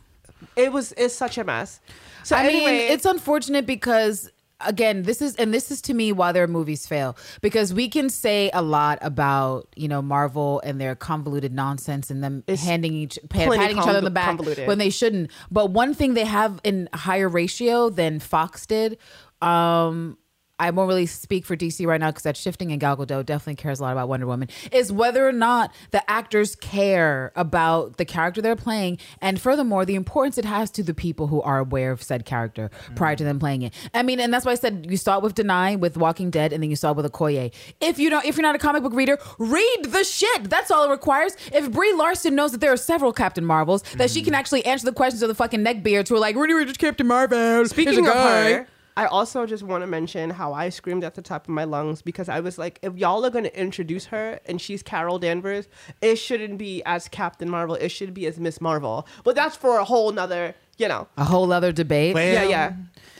It 0.54 0.72
was 0.72 0.92
it's 0.96 1.14
such 1.14 1.36
a 1.38 1.44
mess. 1.44 1.80
So 2.22 2.36
I 2.36 2.44
anyway, 2.46 2.78
mean, 2.78 2.92
it's 2.92 3.04
unfortunate 3.04 3.66
because 3.66 4.30
again, 4.60 5.02
this 5.02 5.20
is 5.20 5.34
and 5.36 5.52
this 5.52 5.70
is 5.70 5.80
to 5.82 5.94
me 5.94 6.12
why 6.12 6.32
their 6.32 6.46
movies 6.46 6.86
fail 6.86 7.16
because 7.40 7.74
we 7.74 7.88
can 7.88 8.08
say 8.08 8.50
a 8.52 8.62
lot 8.62 8.98
about 9.02 9.68
you 9.76 9.88
know 9.88 10.02
Marvel 10.02 10.60
and 10.64 10.80
their 10.80 10.94
convoluted 10.94 11.52
nonsense 11.52 12.10
and 12.10 12.22
them 12.22 12.44
It's 12.46 12.62
handing 12.62 12.94
each 12.94 13.18
patting 13.28 13.76
each 13.76 13.78
other 13.78 13.98
in 13.98 14.04
the 14.04 14.10
back 14.10 14.28
convoluted. 14.36 14.66
when 14.66 14.78
they 14.78 14.90
shouldn't. 14.90 15.30
But 15.50 15.70
one 15.70 15.94
thing 15.94 16.14
they 16.14 16.24
have 16.24 16.60
in 16.64 16.88
higher 16.92 17.28
ratio 17.28 17.90
than 17.90 18.20
Fox 18.20 18.66
did. 18.66 18.98
Um, 19.42 20.16
I 20.58 20.70
won't 20.70 20.88
really 20.88 21.06
speak 21.06 21.44
for 21.44 21.54
DC 21.54 21.86
right 21.86 22.00
now 22.00 22.10
because 22.10 22.22
that's 22.22 22.40
shifting, 22.40 22.72
and 22.72 22.80
Gal 22.80 22.96
Gadot 22.96 23.26
definitely 23.26 23.56
cares 23.56 23.78
a 23.80 23.82
lot 23.82 23.92
about 23.92 24.08
Wonder 24.08 24.26
Woman. 24.26 24.48
Is 24.72 24.90
whether 24.90 25.26
or 25.28 25.32
not 25.32 25.74
the 25.90 26.08
actors 26.10 26.56
care 26.56 27.32
about 27.36 27.98
the 27.98 28.06
character 28.06 28.40
they're 28.40 28.56
playing, 28.56 28.98
and 29.20 29.38
furthermore, 29.40 29.84
the 29.84 29.94
importance 29.94 30.38
it 30.38 30.46
has 30.46 30.70
to 30.72 30.82
the 30.82 30.94
people 30.94 31.26
who 31.26 31.42
are 31.42 31.58
aware 31.58 31.92
of 31.92 32.02
said 32.02 32.24
character 32.24 32.70
prior 32.94 33.16
to 33.16 33.24
them 33.24 33.38
playing 33.38 33.62
it. 33.62 33.74
I 33.92 34.02
mean, 34.02 34.18
and 34.18 34.32
that's 34.32 34.46
why 34.46 34.52
I 34.52 34.56
said 34.56 34.86
you 34.88 34.96
saw 34.96 35.18
it 35.18 35.22
with 35.22 35.34
Danai 35.34 35.78
with 35.78 35.96
Walking 35.98 36.30
Dead, 36.30 36.52
and 36.54 36.62
then 36.62 36.70
you 36.70 36.76
saw 36.76 36.92
it 36.92 36.96
with 36.96 37.10
Okoye. 37.10 37.52
If 37.80 37.98
you 37.98 38.08
don't, 38.08 38.24
if 38.24 38.36
you're 38.36 38.42
not 38.42 38.54
a 38.54 38.58
comic 38.58 38.82
book 38.82 38.94
reader, 38.94 39.18
read 39.38 39.78
the 39.84 40.04
shit. 40.04 40.48
That's 40.48 40.70
all 40.70 40.84
it 40.84 40.90
requires. 40.90 41.36
If 41.52 41.70
Brie 41.70 41.92
Larson 41.92 42.34
knows 42.34 42.52
that 42.52 42.62
there 42.62 42.72
are 42.72 42.78
several 42.78 43.12
Captain 43.12 43.44
Marvels, 43.44 43.82
that 43.96 44.10
she 44.10 44.22
can 44.22 44.32
mm. 44.32 44.38
actually 44.38 44.64
answer 44.64 44.86
the 44.86 44.92
questions 44.92 45.22
of 45.22 45.28
the 45.28 45.34
fucking 45.34 45.60
neckbeards 45.60 46.08
who 46.08 46.14
are 46.14 46.20
like, 46.20 46.34
"Where 46.34 46.46
do 46.46 46.56
we 46.56 46.64
just 46.64 46.78
Captain 46.78 47.06
Marvel?" 47.06 47.66
Speaking 47.66 48.06
a 48.06 48.08
of 48.08 48.14
guy." 48.14 48.52
her, 48.52 48.66
I 48.96 49.06
also 49.06 49.44
just 49.46 49.62
want 49.62 49.82
to 49.82 49.86
mention 49.86 50.30
how 50.30 50.54
I 50.54 50.70
screamed 50.70 51.04
at 51.04 51.14
the 51.14 51.22
top 51.22 51.44
of 51.44 51.50
my 51.50 51.64
lungs 51.64 52.00
because 52.02 52.28
I 52.28 52.40
was 52.40 52.56
like, 52.56 52.78
if 52.82 52.96
y'all 52.96 53.24
are 53.26 53.30
going 53.30 53.44
to 53.44 53.60
introduce 53.60 54.06
her 54.06 54.40
and 54.46 54.60
she's 54.60 54.82
Carol 54.82 55.18
Danvers, 55.18 55.68
it 56.00 56.16
shouldn't 56.16 56.56
be 56.58 56.82
as 56.84 57.06
Captain 57.08 57.50
Marvel. 57.50 57.74
It 57.76 57.90
should 57.90 58.14
be 58.14 58.26
as 58.26 58.38
Miss 58.40 58.60
Marvel. 58.60 59.06
But 59.24 59.34
that's 59.36 59.54
for 59.56 59.78
a 59.78 59.84
whole 59.84 60.12
nother, 60.12 60.54
you 60.78 60.88
know. 60.88 61.08
a 61.18 61.24
whole 61.24 61.52
other 61.52 61.72
debate. 61.72 62.14
Well, 62.14 62.32
Yeah, 62.32 62.44
yeah. 62.48 62.72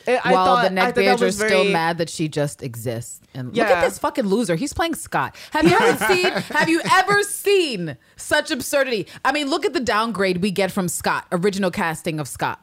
I- 0.09 0.21
I 0.25 0.33
while 0.33 0.47
thought- 0.47 0.63
the 0.63 0.67
I 0.69 0.73
neck 0.75 0.95
thought 0.95 1.21
are 1.21 1.25
was 1.27 1.35
still 1.37 1.49
very- 1.49 1.73
mad 1.73 1.99
that 1.99 2.09
she 2.09 2.29
just 2.29 2.63
exists. 2.63 3.21
And 3.35 3.55
look 3.55 3.67
at 3.67 3.85
this 3.85 3.99
fucking 3.99 4.25
loser. 4.27 4.55
He's 4.55 4.73
playing 4.73 4.95
Scott. 4.95 5.37
Have 5.51 5.69
you 5.69 5.77
ever 5.79 6.05
seen? 6.15 6.33
Have 6.57 6.69
you 6.71 6.81
ever 6.91 7.23
seen 7.23 7.99
such 8.17 8.51
absurdity? 8.51 9.07
I 9.27 9.33
mean, 9.33 9.51
look 9.51 9.67
at 9.67 9.75
the 9.75 9.81
downgrade 9.81 10.39
we 10.39 10.51
get 10.53 10.71
from 10.73 10.89
Scott. 10.89 11.27
Original 11.33 11.71
casting 11.71 12.19
of 12.19 12.29
Scott. 12.29 12.61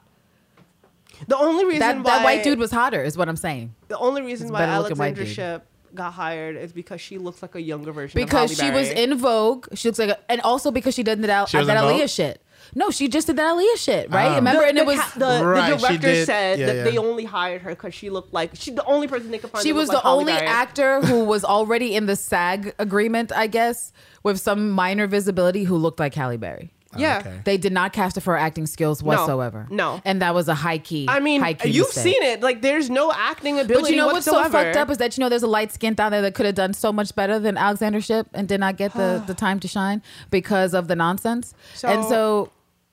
The 1.27 1.37
only 1.37 1.65
reason 1.65 1.79
That 1.79 1.97
why 1.97 2.03
that 2.17 2.23
white 2.23 2.43
dude 2.43 2.59
was 2.59 2.71
hotter, 2.71 3.03
is 3.03 3.17
what 3.17 3.29
I'm 3.29 3.35
saying. 3.37 3.73
the 3.87 3.97
only 3.97 4.21
reason 4.21 4.49
why 4.51 4.59
better 4.59 4.71
Alexandra. 4.71 5.25
Shipp 5.25 5.65
got 5.95 6.13
hired 6.13 6.55
is 6.57 6.73
because 6.73 6.99
she 7.01 7.17
looks 7.19 7.41
like 7.41 7.53
a 7.55 7.61
younger 7.61 7.91
version 7.91 8.19
because 8.19 8.51
of 8.51 8.57
she 8.57 8.65
Halle 8.65 8.79
was 8.79 8.89
in 8.89 9.17
Vogue. 9.17 9.67
She 9.75 9.87
looks 9.87 9.99
like, 9.99 10.09
a, 10.09 10.31
and 10.31 10.41
also 10.41 10.71
because 10.71 10.95
she 10.95 11.03
did 11.03 11.21
that, 11.21 11.49
She 11.49 11.57
was 11.57 11.67
that 11.67 11.77
Aaliyah 11.77 11.99
Vogue? 11.99 12.09
shit. 12.09 12.41
No, 12.75 12.89
she 12.89 13.07
just 13.07 13.27
did 13.27 13.35
that 13.35 13.53
Aaliyah 13.55 13.77
shit, 13.77 14.09
right? 14.09 14.31
Oh. 14.31 14.35
Remember, 14.35 14.61
the, 14.61 14.67
and 14.69 14.77
it 14.79 14.85
was 14.85 14.99
ca- 14.99 15.13
the, 15.19 15.45
Right, 15.45 15.69
the 15.69 15.77
director 15.77 15.97
did. 16.07 16.25
said 16.25 16.59
Yeah, 16.59 16.65
that 16.67 16.75
yeah. 16.77 16.83
they 16.85 16.97
only 16.97 17.25
hired 17.25 17.61
her 17.61 17.69
because 17.71 17.93
she 17.93 18.09
looked 18.09 18.33
like 18.33 18.51
she 18.55 18.71
the 18.71 18.85
only 18.85 19.07
person 19.07 19.29
they 19.29 19.37
could 19.37 19.51
find. 19.51 19.61
she 19.63 19.73
was 19.73 19.89
the 19.89 19.95
like 19.97 20.05
only 20.05 20.33
Berry. 20.33 20.47
actor 20.47 21.01
who 21.05 21.25
was 21.25 21.43
already 21.45 21.93
in 21.95 22.07
the 22.07 22.15
SAG 22.15 22.73
agreement, 22.79 23.31
I 23.31 23.45
guess, 23.47 23.91
with 24.23 24.39
some 24.39 24.71
minor 24.71 25.05
visibility, 25.05 25.65
who 25.65 25.75
looked 25.77 25.99
like 25.99 26.15
Halle 26.15 26.37
Berry. 26.37 26.71
Yeah. 26.98 27.22
Oh, 27.26 27.30
okay. 27.30 27.40
They 27.44 27.57
did 27.57 27.74
not 27.74 27.94
cast 27.94 28.15
her 28.15 28.22
for 28.22 28.34
her 28.34 28.40
acting 28.40 28.65
skills 28.68 29.02
whatsoever. 29.03 29.68
no. 29.70 30.02
and 30.06 30.22
that 30.22 30.34
was 30.34 30.48
a 30.48 30.56
high 30.56 30.78
key. 30.78 31.06
I 31.10 31.20
mean, 31.20 31.41
high 31.41 31.53
key 31.53 31.70
you've 31.70 31.88
mistake. 31.88 32.14
seen 32.14 32.24
it. 32.24 32.41
Like, 32.41 32.61
there's 32.61 32.90
no 32.90 33.11
acting 33.11 33.60
ability 33.60 33.74
whatsoever. 33.74 33.82
But 33.84 33.91
you 33.91 33.98
know 33.98 34.07
what's 34.07 34.26
so 34.26 34.44
fucked 34.49 34.78
up 34.78 34.90
is 34.90 34.98
that 34.98 35.18
you 35.18 35.22
know 35.22 35.30
there's 35.30 35.44
a 35.44 35.48
light 35.48 35.72
skinned 35.72 35.99
out 35.99 36.10
there 36.10 36.22
that 36.22 36.34
could 36.36 36.45
have 36.45 36.56
done 36.56 36.74
so 36.74 36.91
much 36.94 37.14
better 37.15 37.40
than 37.40 37.57
Alexandra 37.57 38.02
Shipp 38.02 38.28
and 38.34 38.48
did 38.48 38.60
not 38.60 38.78
get 38.78 38.94
the, 38.94 39.24
the 39.28 39.34
time 39.34 39.60
to 39.61 39.68
shine 39.68 40.02
because 40.30 40.74
of 40.74 40.88
the 40.88 40.95
nonsense. 40.95 41.53
So- 41.74 41.88
and 41.88 42.03
so, 42.06 42.52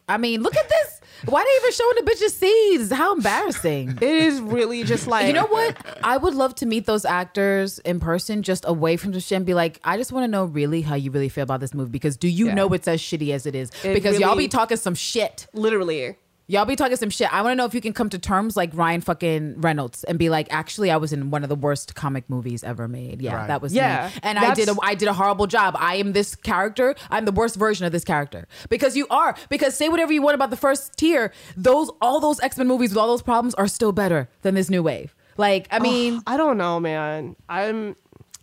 I 0.08 0.16
mean, 0.16 0.42
look 0.42 0.56
at 0.56 0.68
this. 0.68 0.99
Why 1.26 1.44
they 1.44 1.56
even 1.62 1.72
showing 1.72 1.96
the 1.96 2.10
bitches 2.10 2.30
seeds? 2.30 2.92
How 2.92 3.14
embarrassing. 3.14 3.90
it 4.00 4.02
is 4.02 4.40
really 4.40 4.84
just 4.84 5.06
like 5.06 5.26
You 5.26 5.32
know 5.32 5.46
what? 5.46 5.76
I 6.02 6.16
would 6.16 6.34
love 6.34 6.54
to 6.56 6.66
meet 6.66 6.86
those 6.86 7.04
actors 7.04 7.78
in 7.80 8.00
person, 8.00 8.42
just 8.42 8.64
away 8.66 8.96
from 8.96 9.12
the 9.12 9.20
shit, 9.20 9.36
and 9.36 9.46
be 9.46 9.54
like, 9.54 9.80
I 9.84 9.96
just 9.96 10.12
want 10.12 10.24
to 10.24 10.28
know 10.28 10.44
really 10.44 10.82
how 10.82 10.94
you 10.94 11.10
really 11.10 11.28
feel 11.28 11.42
about 11.44 11.60
this 11.60 11.74
movie. 11.74 11.90
Because 11.90 12.16
do 12.16 12.28
you 12.28 12.46
Yeah. 12.48 12.54
know 12.54 12.72
it's 12.72 12.88
as 12.88 13.00
shitty 13.00 13.32
as 13.32 13.46
it 13.46 13.54
is? 13.54 13.70
It 13.84 13.94
because 13.94 14.18
y'all 14.18 14.36
be 14.36 14.48
talking 14.48 14.76
some 14.76 14.94
shit. 14.94 15.46
Literally, 15.52 16.16
Y'all 16.50 16.64
be 16.64 16.74
talking 16.74 16.96
some 16.96 17.10
shit. 17.10 17.32
I 17.32 17.42
want 17.42 17.52
to 17.52 17.54
know 17.54 17.64
if 17.64 17.74
you 17.74 17.80
can 17.80 17.92
come 17.92 18.08
to 18.08 18.18
terms 18.18 18.56
like 18.56 18.70
Ryan 18.74 19.00
fucking 19.02 19.60
Reynolds 19.60 20.02
and 20.02 20.18
be 20.18 20.30
like, 20.30 20.48
actually, 20.50 20.90
I 20.90 20.96
was 20.96 21.12
in 21.12 21.30
one 21.30 21.44
of 21.44 21.48
the 21.48 21.54
worst 21.54 21.94
comic 21.94 22.28
movies 22.28 22.64
ever 22.64 22.88
made. 22.88 23.22
Yeah, 23.22 23.36
Right. 23.36 23.46
that 23.46 23.62
was 23.62 23.72
Yeah, 23.72 24.10
me. 24.12 24.20
And 24.24 24.36
I 24.36 24.52
did 24.54 24.64
a 24.64 24.74
that's- 24.74 24.78
I 24.82 24.94
did 24.96 25.06
a 25.06 25.12
horrible 25.12 25.46
job. 25.46 25.76
I 25.78 25.94
am 25.94 26.12
this 26.12 26.34
character. 26.34 26.96
I'm 27.08 27.24
the 27.24 27.30
worst 27.30 27.54
version 27.54 27.86
of 27.86 27.92
this 27.92 28.02
character 28.02 28.48
because 28.68 28.96
you 28.96 29.06
are. 29.10 29.36
Because 29.48 29.76
say 29.76 29.88
whatever 29.88 30.12
you 30.12 30.22
want 30.22 30.34
about 30.34 30.50
the 30.50 30.56
first 30.56 30.96
tier, 30.96 31.32
those 31.56 31.88
all 32.02 32.18
those 32.18 32.40
X 32.40 32.58
Men 32.58 32.66
movies 32.66 32.90
with 32.90 32.98
all 32.98 33.06
those 33.06 33.22
problems 33.22 33.54
are 33.54 33.68
still 33.68 33.92
better 33.92 34.28
than 34.42 34.56
this 34.56 34.68
new 34.68 34.82
wave. 34.82 35.14
Like, 35.36 35.68
I 35.70 35.78
mean, 35.78 36.20
I 36.26 36.36
don't 36.36 36.58
know, 36.58 36.80
man. 36.80 37.36
I'm 37.48 37.94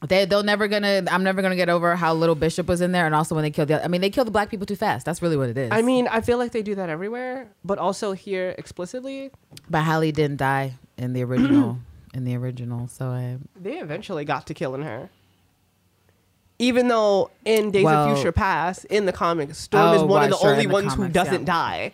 they 0.06 0.26
they'll 0.26 0.44
never 0.44 0.68
gonna. 0.68 1.04
I'm 1.10 1.24
never 1.24 1.42
gonna 1.42 1.56
get 1.56 1.70
over 1.70 1.96
how 1.96 2.14
little 2.14 2.36
Bishop 2.36 2.68
was 2.68 2.82
in 2.82 2.92
there, 2.92 3.06
and 3.06 3.16
also 3.16 3.34
when 3.34 3.44
they 3.44 3.50
killed 3.50 3.70
the. 3.70 3.84
I 3.84 3.88
mean, 3.88 4.02
they 4.02 4.12
killed 4.12 4.28
the 4.28 4.32
black 4.32 4.50
people 4.50 4.66
too 4.66 4.76
fast. 4.76 5.06
That's 5.06 5.22
really 5.22 5.38
what 5.38 5.50
it 5.50 5.58
is. 5.58 5.72
I 5.72 5.82
mean, 5.82 6.08
I 6.08 6.22
feel 6.22 6.38
like 6.38 6.52
they 6.52 6.62
do 6.62 6.76
that 6.76 6.90
everywhere, 6.90 7.48
but 7.66 7.80
also 7.80 8.12
here 8.12 8.54
explicitly, 8.58 9.32
but 9.70 9.82
Halle 9.82 10.12
didn't 10.12 10.38
die 10.38 10.74
in 10.98 11.14
the 11.14 11.24
original. 11.24 11.80
in 12.14 12.26
the 12.26 12.36
original, 12.36 12.88
so 12.88 13.08
I. 13.10 13.38
they 13.56 13.78
eventually 13.78 14.26
got 14.26 14.48
to 14.48 14.54
killing 14.54 14.84
her. 14.84 15.10
Even 16.60 16.88
though 16.88 17.30
in 17.46 17.70
Days 17.72 17.84
Well- 17.84 18.10
of 18.10 18.18
Future 18.18 18.32
Past, 18.32 18.86
in 18.86 19.06
the 19.06 19.14
comics, 19.14 19.60
Storm 19.60 19.96
is 19.96 20.02
oh, 20.02 20.06
one 20.06 20.22
right, 20.22 20.26
of 20.26 20.32
the 20.32 20.38
sure, 20.38 20.52
only 20.52 20.66
the 20.66 20.74
ones 20.74 20.94
who 20.94 21.08
doesn't 21.08 21.42
yeah. 21.42 21.46
die. 21.46 21.94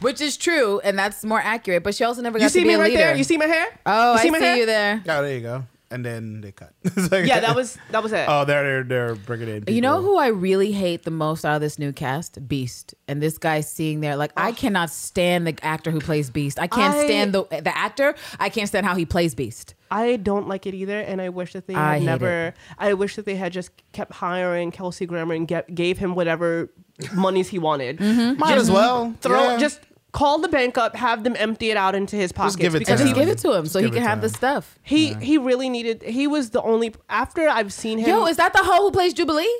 Which 0.00 0.20
is 0.20 0.36
true, 0.36 0.80
and 0.80 0.98
that's 0.98 1.24
more 1.24 1.40
accurate. 1.40 1.82
But 1.82 1.94
she 1.94 2.04
also 2.04 2.22
never 2.22 2.38
got 2.38 2.44
You 2.44 2.48
to 2.48 2.52
see 2.52 2.62
be 2.62 2.68
me 2.68 2.74
a 2.74 2.78
right 2.78 2.90
leader. 2.90 2.98
there? 2.98 3.16
You 3.16 3.24
see 3.24 3.36
my 3.36 3.46
hair? 3.46 3.66
Oh, 3.84 4.12
you 4.12 4.18
see 4.20 4.28
I 4.28 4.30
my 4.30 4.38
see 4.38 4.44
hair? 4.44 4.56
you 4.56 4.66
there. 4.66 5.02
Oh, 5.08 5.22
there 5.22 5.34
you 5.34 5.40
go. 5.40 5.64
And 5.90 6.04
then 6.04 6.42
they 6.42 6.52
cut. 6.52 6.74
Like- 7.10 7.26
Yeah, 7.26 7.40
that 7.40 7.56
was 7.56 7.78
that 7.92 8.02
was 8.02 8.12
it. 8.12 8.26
Oh, 8.28 8.44
they're 8.44 8.62
they're, 8.62 8.84
they're 8.84 9.14
bringing 9.14 9.48
in. 9.48 9.64
You 9.74 9.80
know 9.80 10.02
who 10.02 10.18
I 10.18 10.26
really 10.28 10.72
hate 10.72 11.04
the 11.04 11.10
most 11.10 11.44
out 11.44 11.54
of 11.56 11.60
this 11.62 11.78
new 11.78 11.92
cast? 11.92 12.46
Beast. 12.46 12.94
And 13.06 13.22
this 13.22 13.38
guy 13.38 13.62
seeing 13.62 14.00
there, 14.00 14.14
like, 14.16 14.32
I 14.36 14.52
cannot 14.52 14.90
stand 14.90 15.46
the 15.46 15.54
actor 15.64 15.90
who 15.90 16.00
plays 16.00 16.28
Beast. 16.30 16.58
I 16.58 16.66
can't 16.66 16.94
I- 16.94 17.04
stand 17.06 17.32
the 17.32 17.44
the 17.44 17.76
actor. 17.76 18.14
I 18.38 18.48
can't 18.50 18.68
stand 18.68 18.84
how 18.84 18.94
he 18.96 19.06
plays 19.06 19.34
Beast. 19.34 19.74
I 19.90 20.16
don't 20.16 20.46
like 20.48 20.66
it 20.66 20.74
either, 20.74 21.00
and 21.00 21.18
I 21.22 21.30
wish 21.30 21.54
that 21.54 21.66
they 21.66 21.74
I 21.74 21.94
had 21.94 21.98
hate 22.00 22.04
never. 22.06 22.54
I 22.78 22.92
wish 22.92 23.16
that 23.16 23.24
they 23.24 23.36
had 23.36 23.52
just 23.52 23.70
kept 23.92 24.12
hiring 24.12 24.70
Kelsey 24.70 25.06
Grammer 25.06 25.32
and 25.34 25.48
get, 25.48 25.74
gave 25.74 25.96
him 25.96 26.14
whatever 26.14 26.70
monies 27.14 27.48
he 27.48 27.58
wanted. 27.58 27.96
Mm-hmm. 27.98 28.38
Might 28.38 28.58
as 28.58 28.70
well 28.70 29.14
Throw 29.22 29.52
Yeah. 29.52 29.56
just 29.58 29.80
call 30.12 30.38
the 30.38 30.48
bank 30.48 30.78
up, 30.78 30.96
have 30.96 31.22
them 31.24 31.34
empty 31.38 31.70
it 31.70 31.76
out 31.76 31.94
into 31.94 32.16
his 32.16 32.32
pockets. 32.32 32.56
give 32.56 32.74
it 32.74 32.78
to 32.84 32.90
And 32.92 32.98
because 32.98 33.00
just 33.00 33.10
him. 33.10 33.14
he, 33.14 33.20
give 33.20 33.28
it 33.28 33.38
to 33.38 33.52
him 33.54 33.66
so 33.66 33.78
he 33.78 33.84
give 33.86 33.94
can 33.94 34.02
it 34.02 34.04
to 34.04 34.08
have 34.08 34.20
the 34.20 34.26
him. 34.28 34.32
stuff. 34.34 34.78
he 34.82 35.14
he 35.14 35.38
really 35.38 35.68
needed. 35.68 36.02
He 36.02 36.26
was 36.26 36.50
the 36.50 36.62
only 36.62 36.94
after 37.08 37.48
I've 37.48 37.72
seen 37.72 37.98
him. 37.98 38.08
Yo, 38.08 38.26
is 38.26 38.36
that 38.38 38.52
the 38.52 38.60
hoe 38.62 38.82
who 38.84 38.90
plays 38.90 39.12
Jubilee? 39.14 39.52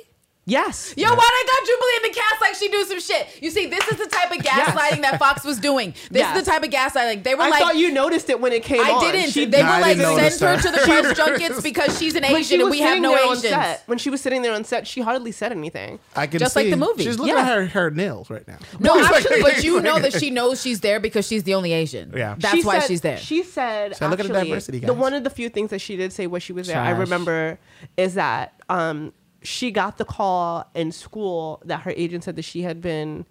Yes. 0.49 0.93
Yo, 0.97 1.07
why 1.07 1.15
they 1.15 1.47
got 1.47 1.65
Jubilee 1.67 1.97
in 1.97 2.03
the 2.11 2.19
cast 2.19 2.41
like 2.41 2.55
she 2.55 2.67
do 2.69 2.83
some 2.85 2.99
shit? 2.99 3.41
You 3.41 3.51
see, 3.51 3.67
this 3.67 3.87
is 3.87 3.97
the 3.97 4.07
type 4.07 4.31
of 4.31 4.37
gaslighting 4.43 5.01
that 5.01 5.17
Fox 5.19 5.43
was 5.45 5.59
doing. 5.59 5.91
This 6.11 6.19
Yes. 6.21 6.37
is 6.37 6.43
the 6.45 6.51
type 6.51 6.63
of 6.63 6.69
gaslighting. 6.69 7.23
They 7.23 7.35
were 7.35 7.43
I 7.43 7.49
like, 7.49 7.61
I 7.61 7.65
thought 7.65 7.77
you 7.77 7.91
noticed 7.91 8.29
it 8.29 8.39
when 8.41 8.51
it 8.53 8.63
came 8.63 8.81
I 8.83 8.91
on. 8.91 9.01
didn't. 9.01 9.31
She- 9.31 9.45
they 9.45 9.59
No, 9.61 9.65
were 9.67 9.71
I 9.73 9.81
like, 9.81 9.97
didn't 9.97 10.15
notice 10.17 10.39
send 10.39 10.61
her 10.61 10.69
that. 10.71 10.75
to 10.75 10.79
the 10.79 10.85
press 10.85 11.17
junkets 11.39 11.61
because 11.61 11.97
she's 11.99 12.15
an 12.15 12.23
when 12.23 12.43
she 12.43 12.55
Asian 12.55 12.61
and 12.61 12.69
we 12.69 12.79
have 12.79 12.99
no 13.01 13.11
there 13.11 13.25
Asians. 13.25 13.41
set, 13.41 13.83
when 13.85 13.97
she 13.97 14.09
was 14.09 14.21
sitting 14.21 14.41
there 14.41 14.53
on 14.53 14.63
set, 14.63 14.87
she 14.87 15.01
hardly 15.01 15.31
said 15.31 15.51
anything. 15.51 15.99
I 16.15 16.27
can 16.27 16.39
Just 16.39 16.55
like 16.55 16.69
the 16.69 16.77
movie. 16.77 17.03
She's 17.03 17.17
looking 17.19 17.35
Yeah. 17.35 17.41
at 17.41 17.47
her 17.47 17.65
her 17.67 17.91
nails 17.91 18.29
right 18.29 18.47
now. 18.47 18.57
No, 18.79 18.95
It's 18.99 19.09
actually, 19.09 19.41
but 19.41 19.63
you 19.63 19.79
know 19.81 19.99
that 19.99 20.13
she 20.19 20.29
knows 20.31 20.61
she's 20.61 20.79
there 20.81 20.99
because 20.99 21.27
she's 21.27 21.43
the 21.43 21.53
only 21.55 21.73
Asian. 21.73 22.11
Yeah. 22.15 22.35
that's 22.37 22.55
She 22.55 22.63
why 22.63 22.79
said- 22.79 22.87
she's 22.87 23.01
there. 23.01 23.17
She 23.17 23.43
said, 23.43 23.95
So 23.95 24.07
look 24.07 24.19
at 24.19 24.27
the 24.27 24.33
actually, 24.33 24.49
diversity, 24.49 24.79
The 24.79 24.93
one 24.93 25.13
of 25.13 25.23
the 25.23 25.29
few 25.29 25.49
things 25.49 25.69
that 25.69 25.79
she 25.79 25.95
did 25.95 26.11
say 26.13 26.27
when 26.27 26.41
she 26.41 26.53
was 26.53 26.67
there, 26.67 26.79
I 26.79 26.91
remember, 26.91 27.59
is 27.97 28.15
that 28.15 28.53
um, 28.69 29.13
she 29.41 29.71
got 29.71 29.97
the 29.97 30.05
call 30.05 30.69
in 30.73 30.91
school 30.91 31.61
that 31.65 31.81
her 31.81 31.93
agent 31.95 32.23
said 32.23 32.35
that 32.35 32.43
she 32.43 32.63
had 32.63 32.81
been. 32.81 33.25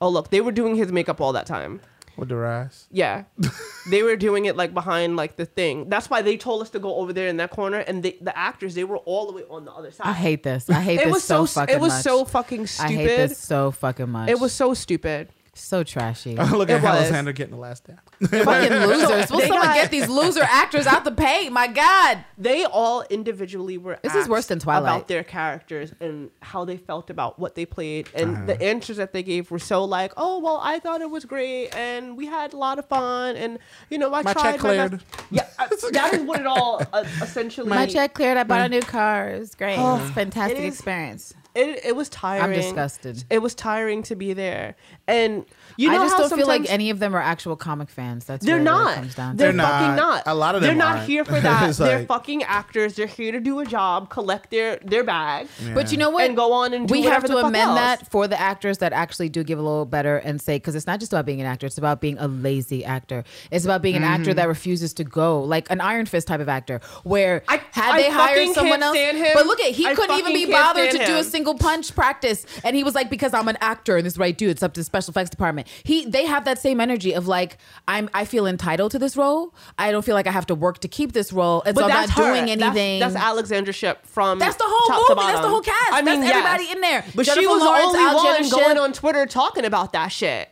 Oh 0.00 0.08
look, 0.08 0.30
they 0.30 0.40
were 0.40 0.52
doing 0.52 0.76
his 0.76 0.92
makeup 0.92 1.20
all 1.20 1.32
that 1.32 1.46
time. 1.46 1.80
with 2.16 2.28
the 2.28 2.36
rise. 2.36 2.86
Yeah, 2.90 3.24
they 3.90 4.02
were 4.02 4.16
doing 4.16 4.44
it 4.44 4.56
like 4.56 4.74
behind 4.74 5.16
like 5.16 5.36
the 5.36 5.46
thing. 5.46 5.88
That's 5.88 6.10
why 6.10 6.22
they 6.22 6.36
told 6.36 6.62
us 6.62 6.70
to 6.70 6.78
go 6.78 6.96
over 6.96 7.12
there 7.12 7.28
in 7.28 7.38
that 7.38 7.50
corner, 7.50 7.78
and 7.78 8.02
they, 8.02 8.18
the 8.20 8.36
actors 8.36 8.74
they 8.74 8.84
were 8.84 8.98
all 8.98 9.26
the 9.26 9.32
way 9.32 9.42
on 9.48 9.64
the 9.64 9.72
other 9.72 9.90
side. 9.90 10.06
I 10.06 10.12
hate 10.12 10.42
this. 10.42 10.68
I 10.68 10.80
hate 10.80 11.00
it 11.00 11.04
this 11.06 11.14
was 11.14 11.24
so, 11.24 11.46
so, 11.46 11.60
fucking 11.60 11.74
it 11.74 11.80
was 11.80 11.92
much. 11.92 12.02
so 12.02 12.24
fucking 12.24 12.66
stupid. 12.66 12.84
I 12.84 12.88
stupid. 12.94 13.10
hate 13.10 13.16
this 13.28 13.38
so 13.38 13.70
fucking 13.70 14.08
much. 14.10 14.30
It 14.30 14.38
was 14.38 14.52
so 14.52 14.74
stupid. 14.74 15.28
So 15.54 15.82
trashy. 15.84 16.34
Look 16.36 16.68
It 16.68 16.74
at 16.74 16.82
was. 16.82 16.90
Alexander 16.90 17.32
getting 17.32 17.54
the 17.54 17.60
last 17.60 17.84
down. 17.86 17.98
fucking 18.20 18.72
losers. 18.72 19.30
Will 19.30 19.40
someone 19.40 19.74
get 19.74 19.90
these 19.90 20.08
loser 20.08 20.42
actors 20.42 20.86
out 20.86 21.04
the 21.04 21.10
paint? 21.12 21.52
My 21.52 21.66
God. 21.66 22.24
They 22.38 22.64
all 22.64 23.02
individually 23.10 23.78
were. 23.78 23.98
This 24.02 24.14
is 24.14 24.28
worse 24.28 24.46
than 24.46 24.58
Twilight. 24.58 24.82
about 24.96 25.08
their 25.08 25.24
characters 25.24 25.92
and 26.00 26.30
how 26.42 26.64
they 26.64 26.76
felt 26.76 27.10
about 27.10 27.38
what 27.38 27.54
they 27.54 27.66
played, 27.66 28.08
and 28.14 28.46
the 28.48 28.60
answers 28.62 28.96
that 28.96 29.12
they 29.12 29.22
gave 29.22 29.50
were 29.50 29.58
so 29.58 29.84
like, 29.84 30.12
"Oh, 30.16 30.38
well, 30.40 30.60
I 30.62 30.78
thought 30.78 31.00
it 31.00 31.10
was 31.10 31.24
great, 31.24 31.74
and 31.74 32.16
we 32.16 32.26
had 32.26 32.52
a 32.52 32.56
lot 32.56 32.78
of 32.78 32.86
fun, 32.86 33.36
and 33.36 33.58
you 33.90 33.98
know, 33.98 34.12
I 34.14 34.22
My 34.22 34.32
tried 34.32 34.42
check 34.42 34.54
my 34.54 34.58
cleared." 34.58 34.90
best." 34.92 35.04
Yeah, 35.30 35.46
uh, 35.58 35.66
that 35.92 36.14
is 36.14 36.22
what 36.22 36.40
it 36.40 36.46
all 36.46 36.82
uh, 36.92 37.04
essentially. 37.22 37.68
My 37.68 37.86
check 37.86 38.14
cleared. 38.14 38.36
I 38.36 38.44
bought 38.44 38.66
a 38.66 38.68
new 38.68 38.80
car. 38.82 39.30
It 39.30 39.38
was 39.40 39.54
great. 39.54 39.74
it 39.74 39.78
was 39.80 40.08
a 40.10 40.12
fantastic 40.12 40.58
It 40.58 40.64
is- 40.64 40.74
experience. 40.74 41.34
It, 41.54 41.84
it 41.84 41.96
was 41.96 42.08
tiring. 42.08 42.44
I'm 42.44 42.52
disgusted. 42.52 43.24
It 43.30 43.38
was 43.38 43.54
tiring 43.54 44.02
to 44.04 44.16
be 44.16 44.32
there, 44.32 44.74
and 45.06 45.44
you 45.76 45.88
know 45.90 45.94
I 45.96 46.04
just 46.04 46.16
how 46.16 46.28
don't 46.28 46.38
feel 46.38 46.46
like 46.46 46.70
any 46.70 46.90
of 46.90 46.98
them 46.98 47.14
are 47.14 47.20
actual 47.20 47.56
comic 47.56 47.88
fans. 47.88 48.24
That's 48.24 48.44
They're 48.44 48.56
really 48.56 48.66
it 48.66 48.72
not. 48.72 48.94
comes 48.94 49.14
down. 49.14 49.36
They're, 49.36 49.52
They're 49.52 49.60
fucking 49.66 49.96
not. 49.96 49.96
not. 49.96 50.22
A 50.26 50.34
lot 50.34 50.54
of 50.54 50.60
They're 50.62 50.70
them 50.70 50.78
not 50.78 50.96
aren't. 50.96 51.08
here 51.08 51.24
for 51.24 51.40
that. 51.40 51.68
It's 51.68 51.78
They're 51.78 51.98
like- 52.00 52.08
fucking 52.08 52.42
actors. 52.44 52.94
They're 52.94 53.06
here 53.06 53.32
to 53.32 53.40
do 53.40 53.60
a 53.60 53.64
job, 53.64 54.10
collect 54.10 54.50
their 54.50 54.76
their 54.84 55.04
bag. 55.04 55.48
But 55.74 55.92
you 55.92 55.98
know 55.98 56.10
what? 56.10 56.24
And 56.26 56.36
go 56.36 56.52
on 56.52 56.72
and 56.74 56.86
do 56.88 56.92
we 56.92 57.02
have 57.02 57.22
to 57.24 57.28
the 57.32 57.38
amend 57.38 57.56
else. 57.70 57.78
that 57.78 58.10
for 58.10 58.28
the 58.28 58.40
actors 58.40 58.78
that 58.78 58.92
actually 58.92 59.28
do 59.28 59.42
give 59.44 59.58
a 59.58 59.62
little 59.62 59.84
better 59.86 60.16
and 60.18 60.40
say 60.40 60.56
because 60.56 60.74
it's 60.74 60.86
not 60.86 61.00
just 61.00 61.12
about 61.12 61.26
being 61.26 61.40
an 61.40 61.46
actor; 61.46 61.66
it's 61.66 61.78
about 61.78 62.00
being 62.00 62.18
a 62.18 62.28
lazy 62.28 62.84
actor. 62.84 63.24
It's 63.50 63.64
about 63.64 63.82
being 63.82 63.96
an 63.96 64.02
actor 64.04 64.24
Mm-hmm. 64.30 64.36
that 64.36 64.48
refuses 64.48 64.94
to 64.94 65.04
go, 65.04 65.42
like 65.42 65.70
an 65.70 65.80
Iron 65.80 66.06
Fist 66.06 66.28
type 66.28 66.40
of 66.40 66.48
actor, 66.48 66.80
where 67.02 67.42
I- 67.48 67.60
had 67.72 67.94
I 67.94 68.02
they 68.02 68.10
hired 68.10 68.54
someone 68.54 68.80
can't 68.80 68.82
else, 68.84 68.96
stand 68.96 69.16
him. 69.18 69.30
but 69.34 69.46
look 69.46 69.60
at 69.60 69.72
he 69.72 69.86
I 69.86 69.94
couldn't 69.94 70.18
even 70.18 70.32
be 70.32 70.46
bothered 70.50 70.90
to 70.90 70.96
stand 70.96 71.06
do 71.08 71.16
a 71.16 71.24
single 71.24 71.54
punch 71.56 71.94
practice, 71.94 72.46
and 72.64 72.74
he 72.76 72.82
was 72.84 72.94
like, 72.94 73.10
"Because 73.10 73.34
I'm 73.34 73.48
an 73.48 73.58
actor 73.60 73.96
and 73.96 74.06
this 74.06 74.14
is 74.14 74.18
what 74.18 74.26
I 74.26 74.30
do. 74.30 74.48
It's 74.48 74.62
up 74.62 74.72
to 74.74 74.80
the 74.80 74.84
special 74.84 75.10
effects 75.10 75.30
department." 75.30 75.63
He 75.82 76.06
they 76.06 76.26
have 76.26 76.44
that 76.44 76.58
same 76.58 76.80
energy 76.80 77.12
of 77.12 77.26
like, 77.26 77.58
"I'm 77.88 78.08
I 78.14 78.24
feel 78.24 78.46
entitled 78.46 78.92
to 78.92 78.98
this 78.98 79.16
role. 79.16 79.54
I 79.78 79.90
don't 79.90 80.04
feel 80.04 80.14
like 80.14 80.26
I 80.26 80.30
have 80.32 80.46
to 80.46 80.54
work 80.54 80.78
to 80.80 80.88
keep 80.88 81.12
this 81.12 81.32
role, 81.32 81.62
and 81.64 81.76
so 81.76 81.84
I'm 81.84 81.88
not 81.90 82.10
her. 82.10 82.22
doing 82.32 82.50
anything." 82.50 83.00
That's, 83.00 83.16
Alexandra 83.16 83.72
Shipp 83.72 84.06
from. 84.06 84.38
That's 84.38 84.56
the 84.56 84.64
whole 84.66 84.88
top 84.88 85.06
to 85.08 85.14
movie. 85.14 85.26
That's 85.26 85.40
the 85.40 85.48
whole 85.48 85.60
cast. 85.60 85.92
I 85.92 86.02
mean, 86.02 86.20
That's 86.20 86.32
yes. 86.32 86.46
everybody 86.46 86.72
in 86.72 86.80
there. 86.80 87.04
But 87.14 87.26
she 87.26 87.46
was 87.46 87.62
Lawrence, 87.62 87.92
the 87.92 87.98
only 87.98 88.10
Alexandra 88.10 88.42
one 88.42 88.50
going 88.50 88.76
Shipp. 88.76 88.82
on 88.82 88.92
Twitter 88.92 89.26
talking 89.26 89.64
about 89.64 89.92
that 89.92 90.08
shit. 90.08 90.48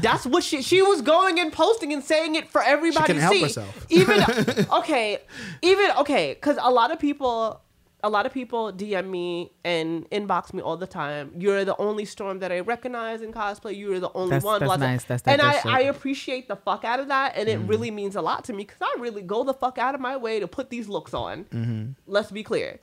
That's 0.00 0.24
what 0.24 0.42
she 0.42 0.62
she 0.62 0.80
was 0.80 1.02
going 1.02 1.38
and 1.38 1.52
posting 1.52 1.92
and 1.92 2.02
saying 2.02 2.36
it 2.36 2.48
for 2.48 2.62
everybody 2.62 3.06
couldn't 3.06 3.16
to 3.16 3.22
help 3.22 3.34
see. 3.34 3.42
herself. 3.42 3.86
Even 3.90 4.24
okay, 4.72 5.18
even 5.62 5.90
okay, 5.98 6.34
because 6.34 6.58
a 6.60 6.70
lot 6.70 6.90
of 6.90 6.98
people 6.98 7.60
a 8.04 8.08
lot 8.08 8.26
of 8.26 8.32
people 8.32 8.72
DM 8.72 9.08
me 9.08 9.50
and 9.64 10.08
inbox 10.10 10.52
me 10.54 10.62
all 10.62 10.76
the 10.76 10.86
time. 10.86 11.32
You're 11.36 11.64
the 11.64 11.76
only 11.78 12.04
Storm 12.04 12.38
that 12.40 12.52
I 12.52 12.60
recognize 12.60 13.22
in 13.22 13.32
cosplay. 13.32 13.76
You're 13.76 13.98
the 13.98 14.12
only 14.14 14.30
That's- 14.38 14.44
one. 14.44 14.60
that's 14.60 14.78
nice. 14.78 15.04
That's 15.04 15.22
that 15.22 15.32
and 15.32 15.42
I, 15.42 15.52
shit. 15.54 15.60
Mm-hmm. 15.62 15.68
I 15.76 15.80
appreciate 15.80 16.48
the 16.48 16.56
fuck 16.56 16.84
out 16.84 17.00
of 17.00 17.08
that, 17.08 17.36
and 17.36 17.48
it 17.48 17.58
really 17.60 17.90
means 17.90 18.14
a 18.14 18.22
lot 18.22 18.44
to 18.44 18.52
me 18.52 18.64
because 18.64 18.80
I 18.80 19.00
really 19.00 19.22
go 19.22 19.42
the 19.42 19.54
fuck 19.54 19.78
out 19.78 19.94
of 19.94 20.00
my 20.00 20.16
way 20.16 20.38
to 20.40 20.46
put 20.46 20.70
these 20.70 20.88
looks 20.88 21.12
on. 21.12 21.44
Mm-hmm. 21.46 21.90
Let's 22.06 22.30
be 22.30 22.42
clear. 22.44 22.80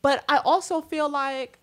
But 0.00 0.24
I 0.28 0.38
also 0.38 0.80
feel 0.80 1.08
like 1.08 1.58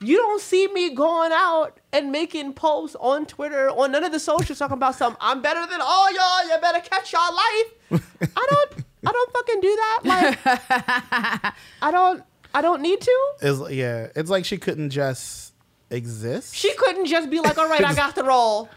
you 0.00 0.16
don't 0.16 0.40
see 0.40 0.68
me 0.68 0.94
going 0.94 1.32
out 1.32 1.80
and 1.92 2.12
making 2.12 2.52
posts 2.52 2.96
on 3.00 3.26
Twitter 3.26 3.68
on 3.70 3.90
none 3.90 4.04
of 4.04 4.12
the 4.12 4.20
socials 4.20 4.58
talking 4.60 4.74
about 4.76 4.94
some 4.94 5.16
I'm 5.20 5.42
better 5.42 5.66
than 5.66 5.80
all 5.82 6.12
y'all. 6.12 6.48
You 6.48 6.60
better 6.60 6.80
catch 6.80 7.12
y'all 7.12 7.34
life. 7.34 8.02
I 8.36 8.46
don't. 8.50 8.84
I 9.06 9.12
don't 9.12 9.32
fucking 9.32 9.60
do 9.60 9.76
that. 9.76 10.00
Like 10.04 11.54
I 11.82 11.90
don't. 11.90 12.22
I 12.54 12.62
don't 12.62 12.80
need 12.80 13.00
to. 13.00 13.18
Is 13.42 13.60
yeah, 13.70 14.08
it's 14.16 14.30
like 14.30 14.44
she 14.44 14.56
couldn't 14.58 14.90
just 14.90 15.52
exist. 15.90 16.54
She 16.54 16.72
couldn't 16.74 17.06
just 17.06 17.30
be 17.30 17.40
like, 17.40 17.58
all 17.58 17.68
right, 17.68 17.84
I 17.84 17.94
got 18.04 18.14
the 18.14 18.24
role. 18.24 18.68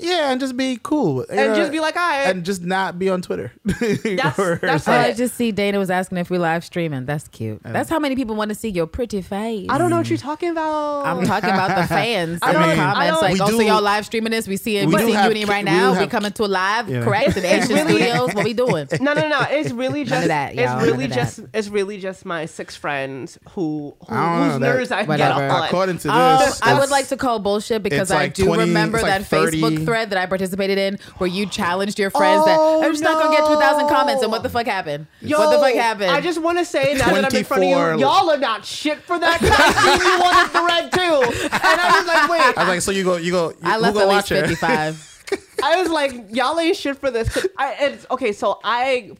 Yeah, 0.00 0.30
and 0.32 0.40
just 0.40 0.56
be 0.56 0.78
cool 0.82 1.24
And 1.28 1.54
just 1.54 1.70
be 1.72 1.80
like, 1.80 1.96
all 1.96 2.02
right. 2.08 2.26
and 2.28 2.44
just 2.44 2.62
not 2.62 2.98
be 2.98 3.08
on 3.08 3.22
Twitter. 3.22 3.52
That's- 3.64 4.38
Or 4.38 4.56
that's. 4.56 4.88
I 4.88 5.12
just 5.12 5.34
see 5.36 5.52
Dana 5.52 5.78
was 5.78 5.90
asking 5.90 6.18
if 6.18 6.30
we 6.30 6.38
live 6.38 6.64
streaming. 6.64 7.06
That's 7.06 7.28
cute. 7.28 7.60
That's 7.62 7.88
how 7.90 7.98
many 7.98 8.16
people 8.16 8.36
want 8.36 8.48
to 8.50 8.54
see 8.54 8.68
your 8.68 8.86
pretty 8.86 9.22
face. 9.22 9.66
I 9.68 9.78
don't 9.78 9.90
know 9.90 9.96
what 9.98 10.08
you're 10.08 10.18
talking 10.18 10.50
about. 10.50 11.06
I'm 11.06 11.24
talking 11.26 11.50
about 11.50 11.76
the 11.80 11.86
fans 11.86 12.38
I 12.42 12.50
in 12.50 12.54
the 12.54 12.60
don't- 12.60 12.70
I 12.70 12.74
comments. 13.10 13.22
Like, 13.22 13.40
also, 13.40 13.56
oh, 13.56 13.60
y'all 13.60 13.82
live 13.82 14.06
streaming 14.06 14.30
this? 14.32 14.46
We 14.48 14.56
see 14.56 14.76
it. 14.78 14.86
We 14.86 14.94
We, 14.94 15.00
see 15.02 15.12
have 15.12 15.28
Uni 15.30 15.40
ki- 15.44 15.50
right 15.50 15.64
we 15.64 15.70
now. 15.70 15.88
do 15.88 15.92
We 15.92 15.98
have- 16.02 16.10
coming 16.10 16.32
to 16.32 16.44
a 16.44 16.46
live, 16.46 16.88
Yeah. 16.88 17.02
correct? 17.04 17.36
In 17.36 17.44
Asian 17.44 17.68
really- 17.76 17.90
Studios. 18.02 18.34
What 18.34 18.44
we 18.44 18.52
doing? 18.54 18.88
no, 19.00 19.12
no, 19.14 19.28
no. 19.28 19.40
It's 19.50 19.70
really 19.72 20.04
just 20.04 20.28
that, 20.28 20.52
it's. 20.54 20.62
None 20.62 20.82
really 20.84 21.04
of 21.04 21.10
that. 21.10 21.16
just 21.16 21.40
it's 21.52 21.68
really 21.68 21.98
just 22.00 22.24
my 22.24 22.46
six 22.46 22.76
friends 22.76 23.38
who, 23.50 23.94
who 24.08 24.14
I 24.14 24.38
whose 24.38 24.46
know, 24.54 24.58
that- 24.58 24.60
nerves 24.60 24.90
I 24.90 25.00
get 25.00 25.08
Whatever. 25.08 25.48
on. 25.48 25.64
According 25.66 25.98
to 25.98 26.02
this, 26.08 26.12
Um, 26.12 26.52
I 26.62 26.78
would 26.78 26.90
like 26.90 27.08
to 27.08 27.16
call 27.16 27.38
bullshit 27.38 27.82
because 27.82 28.10
I 28.10 28.28
do 28.28 28.54
remember 28.54 29.00
that 29.00 29.22
Facebook 29.22 29.84
thread 29.90 30.10
that 30.10 30.18
I 30.18 30.26
participated 30.26 30.78
in 30.78 30.98
where 31.18 31.28
you 31.28 31.46
challenged 31.46 31.98
your 31.98 32.10
friends 32.10 32.44
Oh, 32.46 32.80
that 32.80 32.86
I'm 32.86 32.92
just 32.92 33.02
not 33.02 33.20
gonna 33.20 33.36
get 33.36 33.46
2,000 33.46 33.88
comments. 33.88 34.22
And 34.22 34.30
what 34.30 34.42
the 34.42 34.48
fuck 34.48 34.66
happened? 34.66 35.06
Yo, 35.20 35.38
what 35.38 35.50
the 35.52 35.58
fuck 35.58 35.74
happened? 35.74 36.10
I 36.10 36.20
just 36.20 36.40
want 36.40 36.58
to 36.58 36.64
say 36.64 36.94
now 36.94 37.12
that 37.12 37.24
I'm 37.24 37.36
in 37.36 37.44
front 37.44 37.64
of 37.64 37.68
you, 37.68 37.76
y'all 38.06 38.30
are 38.30 38.38
not 38.38 38.64
shit 38.64 38.98
for 39.02 39.18
that. 39.18 39.38
I 39.42 39.72
seen 39.82 40.06
you 40.06 40.14
on 40.24 40.44
the 40.44 40.50
thread 40.58 40.92
too, 40.92 41.48
and 41.52 41.80
I 41.80 41.98
was 41.98 42.06
like, 42.06 42.30
wait. 42.30 42.58
I 42.58 42.62
was 42.64 42.68
like, 42.68 42.82
so 42.82 42.90
you 42.92 43.04
go, 43.04 43.16
you 43.16 43.32
go, 43.32 43.50
you, 43.50 43.56
I 43.64 43.78
left 43.78 43.94
go 43.94 44.02
at 44.02 44.08
watch 44.08 44.30
least 44.30 44.46
55. 44.60 45.16
I 45.62 45.80
was 45.80 45.90
like, 45.90 46.12
y'all 46.30 46.58
ain't 46.58 46.76
shit 46.76 46.96
for 46.96 47.10
this. 47.10 47.46
I, 47.56 47.76
it's, 47.80 48.06
okay, 48.10 48.32
so 48.32 48.60
I 48.64 49.12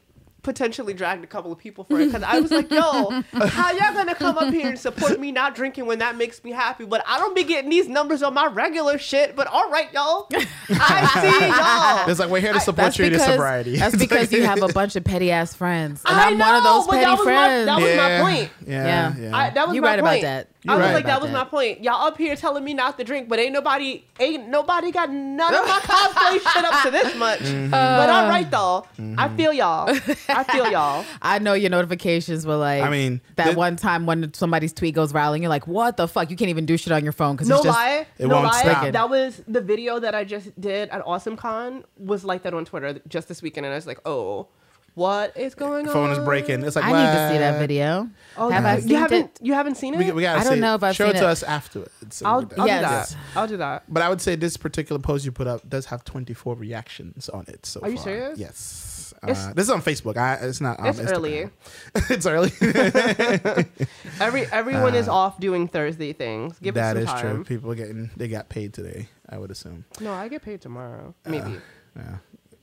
potentially 0.43 0.93
dragged 0.93 1.23
a 1.23 1.27
couple 1.27 1.51
of 1.51 1.57
people 1.59 1.83
for 1.83 1.99
it 1.99 2.07
because 2.07 2.23
I 2.23 2.39
was 2.39 2.51
like, 2.51 2.71
yo, 2.71 3.21
how 3.33 3.71
y'all 3.71 3.93
gonna 3.93 4.15
come 4.15 4.37
up 4.37 4.53
here 4.53 4.69
and 4.69 4.79
support 4.79 5.19
me 5.19 5.31
not 5.31 5.53
drinking 5.55 5.85
when 5.85 5.99
that 5.99 6.15
makes 6.17 6.43
me 6.43 6.51
happy? 6.51 6.85
But 6.85 7.03
I 7.07 7.19
don't 7.19 7.35
be 7.35 7.43
getting 7.43 7.69
these 7.69 7.87
numbers 7.87 8.23
on 8.23 8.33
my 8.33 8.47
regular 8.47 8.97
shit. 8.97 9.35
But 9.35 9.47
all 9.47 9.69
right, 9.69 9.91
y'all, 9.93 10.27
I 10.69 11.21
see 11.21 11.47
y'all. 12.05 12.09
It's 12.09 12.19
like 12.19 12.29
we're 12.29 12.39
here 12.41 12.53
to 12.53 12.59
support 12.59 12.77
That's 12.87 12.99
you 12.99 13.05
in 13.05 13.11
because, 13.13 13.27
sobriety. 13.27 13.77
that's 13.77 13.95
because 13.97 14.31
you 14.31 14.43
have 14.43 14.61
a 14.61 14.67
bunch 14.69 14.95
of 14.95 15.03
petty 15.03 15.31
ass 15.31 15.53
friends. 15.55 16.01
And 16.07 16.15
I 16.19 16.27
I'm 16.29 16.39
one 16.39 16.55
of 16.55 16.63
know, 16.63 16.73
those 16.77 16.87
but 16.87 16.93
petty 16.93 17.05
that 17.05 17.17
was 17.17 17.25
my- 17.27 17.63
that 17.65 17.81
was 17.81 17.95
my 17.97 18.19
point. 18.21 18.51
Yeah, 18.67 18.85
Yeah. 18.85 19.15
yeah. 19.29 19.37
I, 19.37 19.49
that 19.51 19.67
was 19.67 19.75
You 19.75 19.81
my 19.81 19.87
right 19.89 19.99
about 19.99 20.09
point. 20.11 20.21
That. 20.65 20.71
I 20.71 20.75
was 20.75 20.85
right 20.85 20.93
like, 20.95 21.05
that 21.05 21.21
was 21.21 21.31
that. 21.31 21.37
my 21.37 21.43
point. 21.45 21.83
Y'all 21.83 22.05
up 22.07 22.17
here 22.17 22.35
telling 22.35 22.63
me 22.63 22.73
not 22.73 22.97
to 22.97 23.03
drink, 23.03 23.27
but 23.29 23.39
ain't 23.39 23.53
nobody, 23.53 24.03
ain't 24.19 24.47
nobody 24.49 24.91
got 24.91 25.09
none 25.11 25.53
of 25.53 25.65
my 25.67 25.79
cosplay 25.83 26.53
shit 26.53 26.65
up 26.65 26.83
to 26.83 26.91
this 26.91 27.15
much. 27.15 27.39
Mm-hmm. 27.39 27.71
But 27.71 28.09
all 28.09 28.27
right 28.29 28.49
though, 28.49 28.85
I 29.17 29.29
feel 29.29 29.53
y'all. 29.53 29.89
I 30.29 30.43
feel 30.43 30.67
y'all. 30.71 31.05
I 31.21 31.39
know 31.39 31.53
your 31.53 31.69
notifications 31.69 32.45
were 32.45 32.55
like, 32.57 32.83
I 32.83 32.89
mean, 32.89 33.21
that 33.37 33.51
the- 33.51 33.57
one 33.57 33.75
time 33.75 34.05
when 34.05 34.33
somebody's 34.33 34.73
tweet 34.73 34.95
goes 34.95 35.11
viral 35.11 35.33
and 35.33 35.41
you're 35.43 35.49
like, 35.49 35.67
what 35.67 35.97
the 35.97 36.07
fuck? 36.07 36.29
You 36.29 36.35
can't 36.35 36.49
even 36.49 36.65
do 36.65 36.77
shit 36.77 36.93
on 36.93 37.03
your 37.03 37.13
phone 37.13 37.35
because 37.35 37.49
No 37.49 37.55
it's 37.57 37.65
just. 37.65 37.77
lie, 37.77 38.05
It 38.17 38.27
no 38.27 38.35
won't 38.35 38.45
lie. 38.47 38.61
stop. 38.61 38.91
That 38.91 39.09
was 39.09 39.41
the 39.47 39.61
video 39.61 39.99
that 39.99 40.13
I 40.15 40.23
just 40.23 40.59
did 40.59 40.89
at 40.89 41.01
Awesome 41.05 41.35
Con 41.37 41.83
was 41.97 42.23
like 42.23 42.43
that 42.43 42.53
on 42.53 42.65
Twitter 42.65 42.99
just 43.07 43.27
this 43.27 43.41
weekend, 43.41 43.65
and 43.65 43.73
I 43.73 43.77
was 43.77 43.87
like, 43.87 43.99
oh, 44.05 44.47
what 44.93 45.35
is 45.37 45.55
going 45.55 45.87
on? 45.87 45.93
phone 45.93 46.11
is 46.11 46.19
breaking. 46.19 46.63
It's 46.63 46.75
like 46.75 46.85
I 46.85 46.89
need 46.91 47.11
to 47.17 47.33
see 47.33 47.37
that 47.39 47.59
video. 47.59 48.09
Oh, 48.37 48.49
Have 48.49 48.63
you, 48.63 48.69
I 48.69 48.77
you 48.77 48.95
haven't 48.97 49.19
it? 49.25 49.39
you 49.41 49.53
haven't 49.53 49.75
seen 49.75 49.93
it? 49.93 49.97
We, 49.97 50.11
we 50.11 50.21
gotta 50.23 50.39
I 50.39 50.43
don't 50.43 50.53
see 50.55 50.59
know 50.59 50.73
it. 50.73 50.75
if 50.77 50.83
I've 50.83 50.95
show 50.95 51.07
seen 51.07 51.15
it 51.15 51.19
to 51.19 51.25
it. 51.25 51.31
us 51.31 51.43
afterwards. 51.43 51.91
So 52.09 52.25
I'll. 52.25 52.49
I'll 52.57 52.67
Yes. 52.67 53.11
do 53.11 53.15
that. 53.15 53.39
I'll 53.39 53.47
do 53.47 53.57
that. 53.57 53.83
But 53.87 54.03
I 54.03 54.09
would 54.09 54.21
say 54.21 54.35
this 54.35 54.57
particular 54.57 54.99
post 54.99 55.25
you 55.25 55.31
put 55.31 55.47
up 55.47 55.67
does 55.69 55.85
have 55.87 56.03
24 56.03 56.55
reactions 56.55 57.29
on 57.29 57.45
it. 57.47 57.65
So 57.65 57.79
Are 57.81 57.89
you 57.89 57.95
far. 57.95 58.03
serious? 58.05 58.39
Yes. 58.39 59.13
Uh, 59.23 59.27
this 59.53 59.65
is 59.65 59.69
on 59.69 59.81
Facebook. 59.83 60.17
I, 60.17 60.33
it's 60.35 60.59
not. 60.61 60.79
On 60.79 60.87
It's 60.87 60.99
Instagram. 60.99 61.11
early. 61.11 61.49
it's 62.09 62.25
early. 62.25 62.51
Every 64.19 64.45
everyone 64.47 64.95
is 64.95 65.07
off 65.07 65.39
doing 65.39 65.67
Thursday 65.67 66.11
things. 66.13 66.57
Give 66.59 66.73
that 66.75 66.97
it 66.97 67.01
is 67.03 67.09
some 67.09 67.17
time. 67.17 67.25
That 67.25 67.31
is 67.41 67.47
true. 67.47 67.55
People 67.57 67.71
are 67.71 67.75
getting 67.75 68.09
they 68.17 68.27
got 68.27 68.49
paid 68.49 68.73
today. 68.73 69.09
I 69.29 69.37
would 69.37 69.51
assume. 69.51 69.85
No, 69.99 70.11
I 70.13 70.27
get 70.27 70.41
paid 70.41 70.61
tomorrow. 70.61 71.13
Maybe. 71.25 71.57
Yeah. 71.95 72.15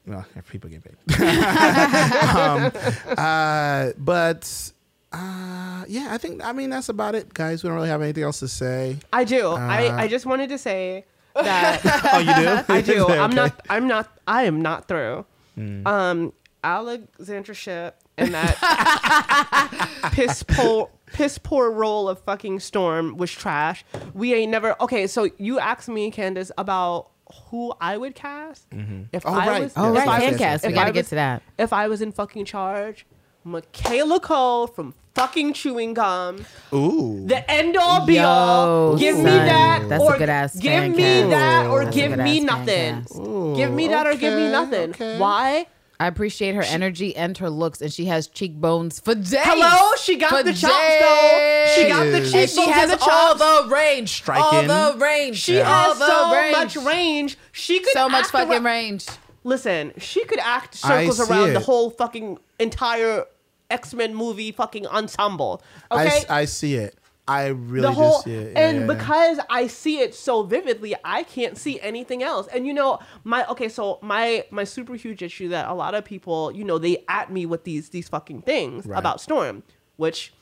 Well, 0.09 0.25
people 0.51 0.71
get 0.71 0.83
paid. 0.83 0.97
um, 1.21 2.73
uh, 3.17 3.91
but 3.99 4.73
uh, 5.13 5.85
yeah, 5.87 6.09
I 6.11 6.19
think 6.19 6.43
I 6.45 6.53
mean 6.53 6.71
that's 6.71 6.89
about 6.89 7.15
it, 7.15 7.33
guys. 7.35 7.63
We 7.63 7.69
don't 7.69 7.77
really 7.77 7.89
have 7.91 8.03
anything 8.03 8.25
else 8.25 8.41
to 8.41 8.49
say. 8.49 8.97
I 9.13 9.25
do. 9.25 9.51
Uh, 9.53 9.57
I, 9.57 10.03
I 10.03 10.09
just 10.09 10.25
wanted 10.27 10.49
to 10.49 10.59
say 10.59 11.05
that 11.35 11.81
Oh, 12.15 12.19
you 12.19 12.35
do? 12.35 12.65
I 12.73 12.81
do. 12.81 13.07
I'm 13.09 13.35
not. 13.35 13.61
I'm 13.69 13.87
not. 13.87 14.19
I 14.27 14.45
am 14.45 14.63
not 14.63 14.89
through. 14.89 15.27
Hmm. 15.55 15.87
Um, 15.87 16.33
Alexandra 16.65 17.55
Shipp 17.55 17.97
and 18.17 18.35
that 18.35 20.11
piss 20.13 20.43
poor 20.43 20.91
piss 21.07 21.39
poor 21.39 21.71
role 21.71 22.09
of 22.09 22.19
fucking 22.21 22.61
Storm 22.61 23.17
was 23.17 23.31
trash. 23.31 23.85
We 24.15 24.35
ain't 24.35 24.51
never. 24.51 24.81
Okay, 24.83 25.07
so 25.07 25.29
you 25.39 25.59
asked 25.59 25.89
me, 25.89 26.11
Candace, 26.11 26.51
about 26.59 27.11
who 27.51 27.73
I 27.81 27.97
would 27.97 28.15
cast 28.15 28.69
mm-hmm. 28.71 29.03
if 29.13 29.25
Oh, 29.27 29.33
I 29.33 29.47
right. 29.47 29.63
was. 29.65 29.73
Oh, 29.77 29.93
Yes, 29.93 30.03
if 30.03 30.09
right. 30.09 30.09
I 30.09 30.23
yes, 30.23 30.33
was- 30.33 30.41
Fancast. 30.41 30.67
We 30.69 30.73
got 30.75 30.83
I 30.85 30.87
to 30.89 30.93
get 30.93 31.07
to 31.07 31.15
that. 31.17 31.43
If 31.59 31.73
I 31.73 31.89
was 31.89 32.01
in 32.03 32.13
fucking 32.13 32.45
charge, 32.45 33.07
Michaela 33.45 34.21
Coel 34.21 34.67
from 34.67 34.95
fucking 35.15 35.53
chewing 35.55 35.95
gum. 35.95 36.45
Ooh. 36.73 37.25
The 37.27 37.49
end 37.51 37.77
all 37.77 38.05
be 38.07 38.15
Yo, 38.17 38.25
all. 38.25 38.97
Give 38.97 39.17
me 39.17 39.23
that, 39.25 39.89
That's 39.89 40.03
a 40.03 40.07
or 40.07 40.19
good-ass 40.19 40.59
give 40.59 40.91
me 40.95 41.03
cast. 41.03 41.31
that, 41.31 41.67
or 41.71 41.85
That's 41.85 41.97
give 41.97 42.19
me 42.19 42.41
nothing. 42.41 43.07
Ooh, 43.17 43.55
Give 43.57 43.73
me 43.73 43.89
that, 43.89 44.07
or 44.07 44.15
give 44.17 44.35
me 44.35 44.51
nothing. 44.51 44.91
okay. 44.91 45.19
Why? 45.19 45.67
I 46.01 46.07
appreciate 46.07 46.55
her 46.55 46.63
energy 46.63 47.17
and 47.17 47.37
her 47.39 47.51
looks, 47.51 47.81
and 47.81 47.93
she 47.93 48.05
has 48.05 48.29
cheekbones 48.29 49.01
for 49.01 49.15
days. 49.17 49.35
Hello, 49.43 49.97
she 50.01 50.15
got 50.17 50.31
For 50.31 50.43
the 50.45 50.53
chops 50.53 50.73
though. 51.01 51.73
She 51.75 51.89
got 51.89 52.05
the 52.05 52.17
And 52.19 52.25
cheekbones 52.25 52.53
she 52.55 52.69
has 52.71 52.91
and 52.93 53.01
the 53.01 53.05
all 53.11 53.35
the 53.65 53.69
range. 53.75 54.11
Striking. 54.13 54.71
All 54.71 54.93
the 54.93 54.99
range. 54.99 55.39
She 55.39 55.61
all 55.61 55.95
has 55.95 55.99
so 55.99 56.33
range. 56.33 56.57
much 56.57 56.77
range. 56.77 57.39
She 57.51 57.81
could 57.81 57.93
So 57.93 58.09
much 58.09 58.25
act 58.25 58.31
fucking 58.31 58.53
around- 58.53 58.65
range. 58.65 59.07
Listen, 59.43 59.93
she 59.99 60.25
could 60.25 60.39
act 60.41 60.75
circles 60.77 61.17
see 61.19 61.33
around 61.33 61.55
the 61.55 61.61
whole 61.61 61.91
fucking 61.91 62.39
entire 62.61 63.25
X 63.71 63.93
Men 63.93 64.15
movie 64.15 64.53
fucking 64.53 64.87
ensemble. 64.87 65.63
I, 65.91 66.05
Okay, 66.07 66.17
s- 66.19 66.27
I 66.31 66.45
see 66.45 66.75
it. 66.77 66.97
I 67.29 67.49
really 67.49 67.83
the 67.83 67.93
whole 67.93 68.23
do 68.23 68.31
see. 68.31 68.35
Yeah, 68.37 68.59
and 68.59 68.77
yeah, 68.81 68.87
yeah. 68.87 68.95
because 68.95 69.39
I 69.51 69.67
see 69.67 70.01
it 70.01 70.15
so 70.15 70.43
vividly, 70.43 70.95
I 71.05 71.23
can't 71.23 71.57
see 71.59 71.81
anything 71.81 72.23
else. 72.23 72.47
And 72.49 72.67
you 72.67 72.73
know, 72.75 72.99
my 73.25 73.47
okay, 73.49 73.69
so 73.69 73.99
my 74.03 74.45
my 74.51 74.65
super 74.65 74.95
huge 74.95 75.23
issue 75.23 75.49
that 75.51 75.69
a 75.69 75.75
lot 75.75 75.95
of 75.95 76.05
people, 76.05 76.51
you 76.53 76.65
know, 76.65 76.79
they 76.79 77.05
at 77.09 77.31
me 77.33 77.47
with 77.47 77.65
these 77.65 77.91
these 77.91 78.09
fucking 78.09 78.43
things 78.43 78.87
Right. 78.87 78.99
about 78.99 79.21
Storm, 79.21 79.63
which 79.97 80.33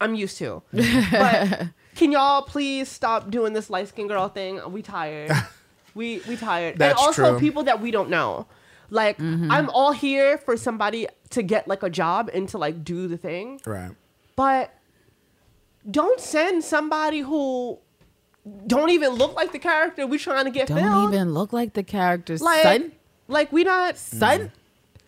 I'm 0.00 0.14
used 0.14 0.38
to. 0.38 0.62
but 0.72 1.68
can 1.94 2.12
y'all 2.12 2.42
please 2.42 2.88
stop 2.88 3.30
doing 3.30 3.52
this 3.52 3.70
light 3.70 3.88
skin 3.88 4.06
girl 4.08 4.28
thing? 4.28 4.60
We 4.72 4.82
tired. 4.82 5.30
we 5.94 6.20
we 6.28 6.36
tired. 6.36 6.78
That's 6.78 6.98
and 7.00 7.06
also 7.06 7.30
true. 7.32 7.40
people 7.40 7.62
that 7.64 7.80
we 7.80 7.90
don't 7.90 8.10
know. 8.10 8.46
Like 8.90 9.18
Mm-hmm. 9.18 9.50
I'm 9.50 9.68
all 9.70 9.90
here 9.92 10.38
for 10.38 10.56
somebody 10.56 11.08
to 11.30 11.42
get 11.42 11.66
like 11.66 11.82
a 11.82 11.90
job 11.90 12.30
and 12.32 12.48
to 12.50 12.58
like 12.58 12.84
do 12.84 13.08
the 13.08 13.16
thing 13.16 13.60
right. 13.66 13.90
but 14.36 14.72
don't 15.90 16.20
send 16.20 16.64
somebody 16.64 17.20
who 17.20 17.78
don't 18.66 18.90
even 18.90 19.10
look 19.10 19.34
like 19.34 19.52
the 19.52 19.58
character 19.58 20.06
we're 20.06 20.18
trying 20.18 20.44
to 20.44 20.50
get 20.50 20.68
Don't 20.68 20.78
filmed. 20.78 21.14
even 21.14 21.34
look 21.34 21.52
like 21.52 21.72
the 21.74 21.82
characters, 21.82 22.40
like, 22.40 22.62
son. 22.62 22.92
like 23.28 23.52
we 23.52 23.64
not 23.64 23.96
Son. 23.98 24.52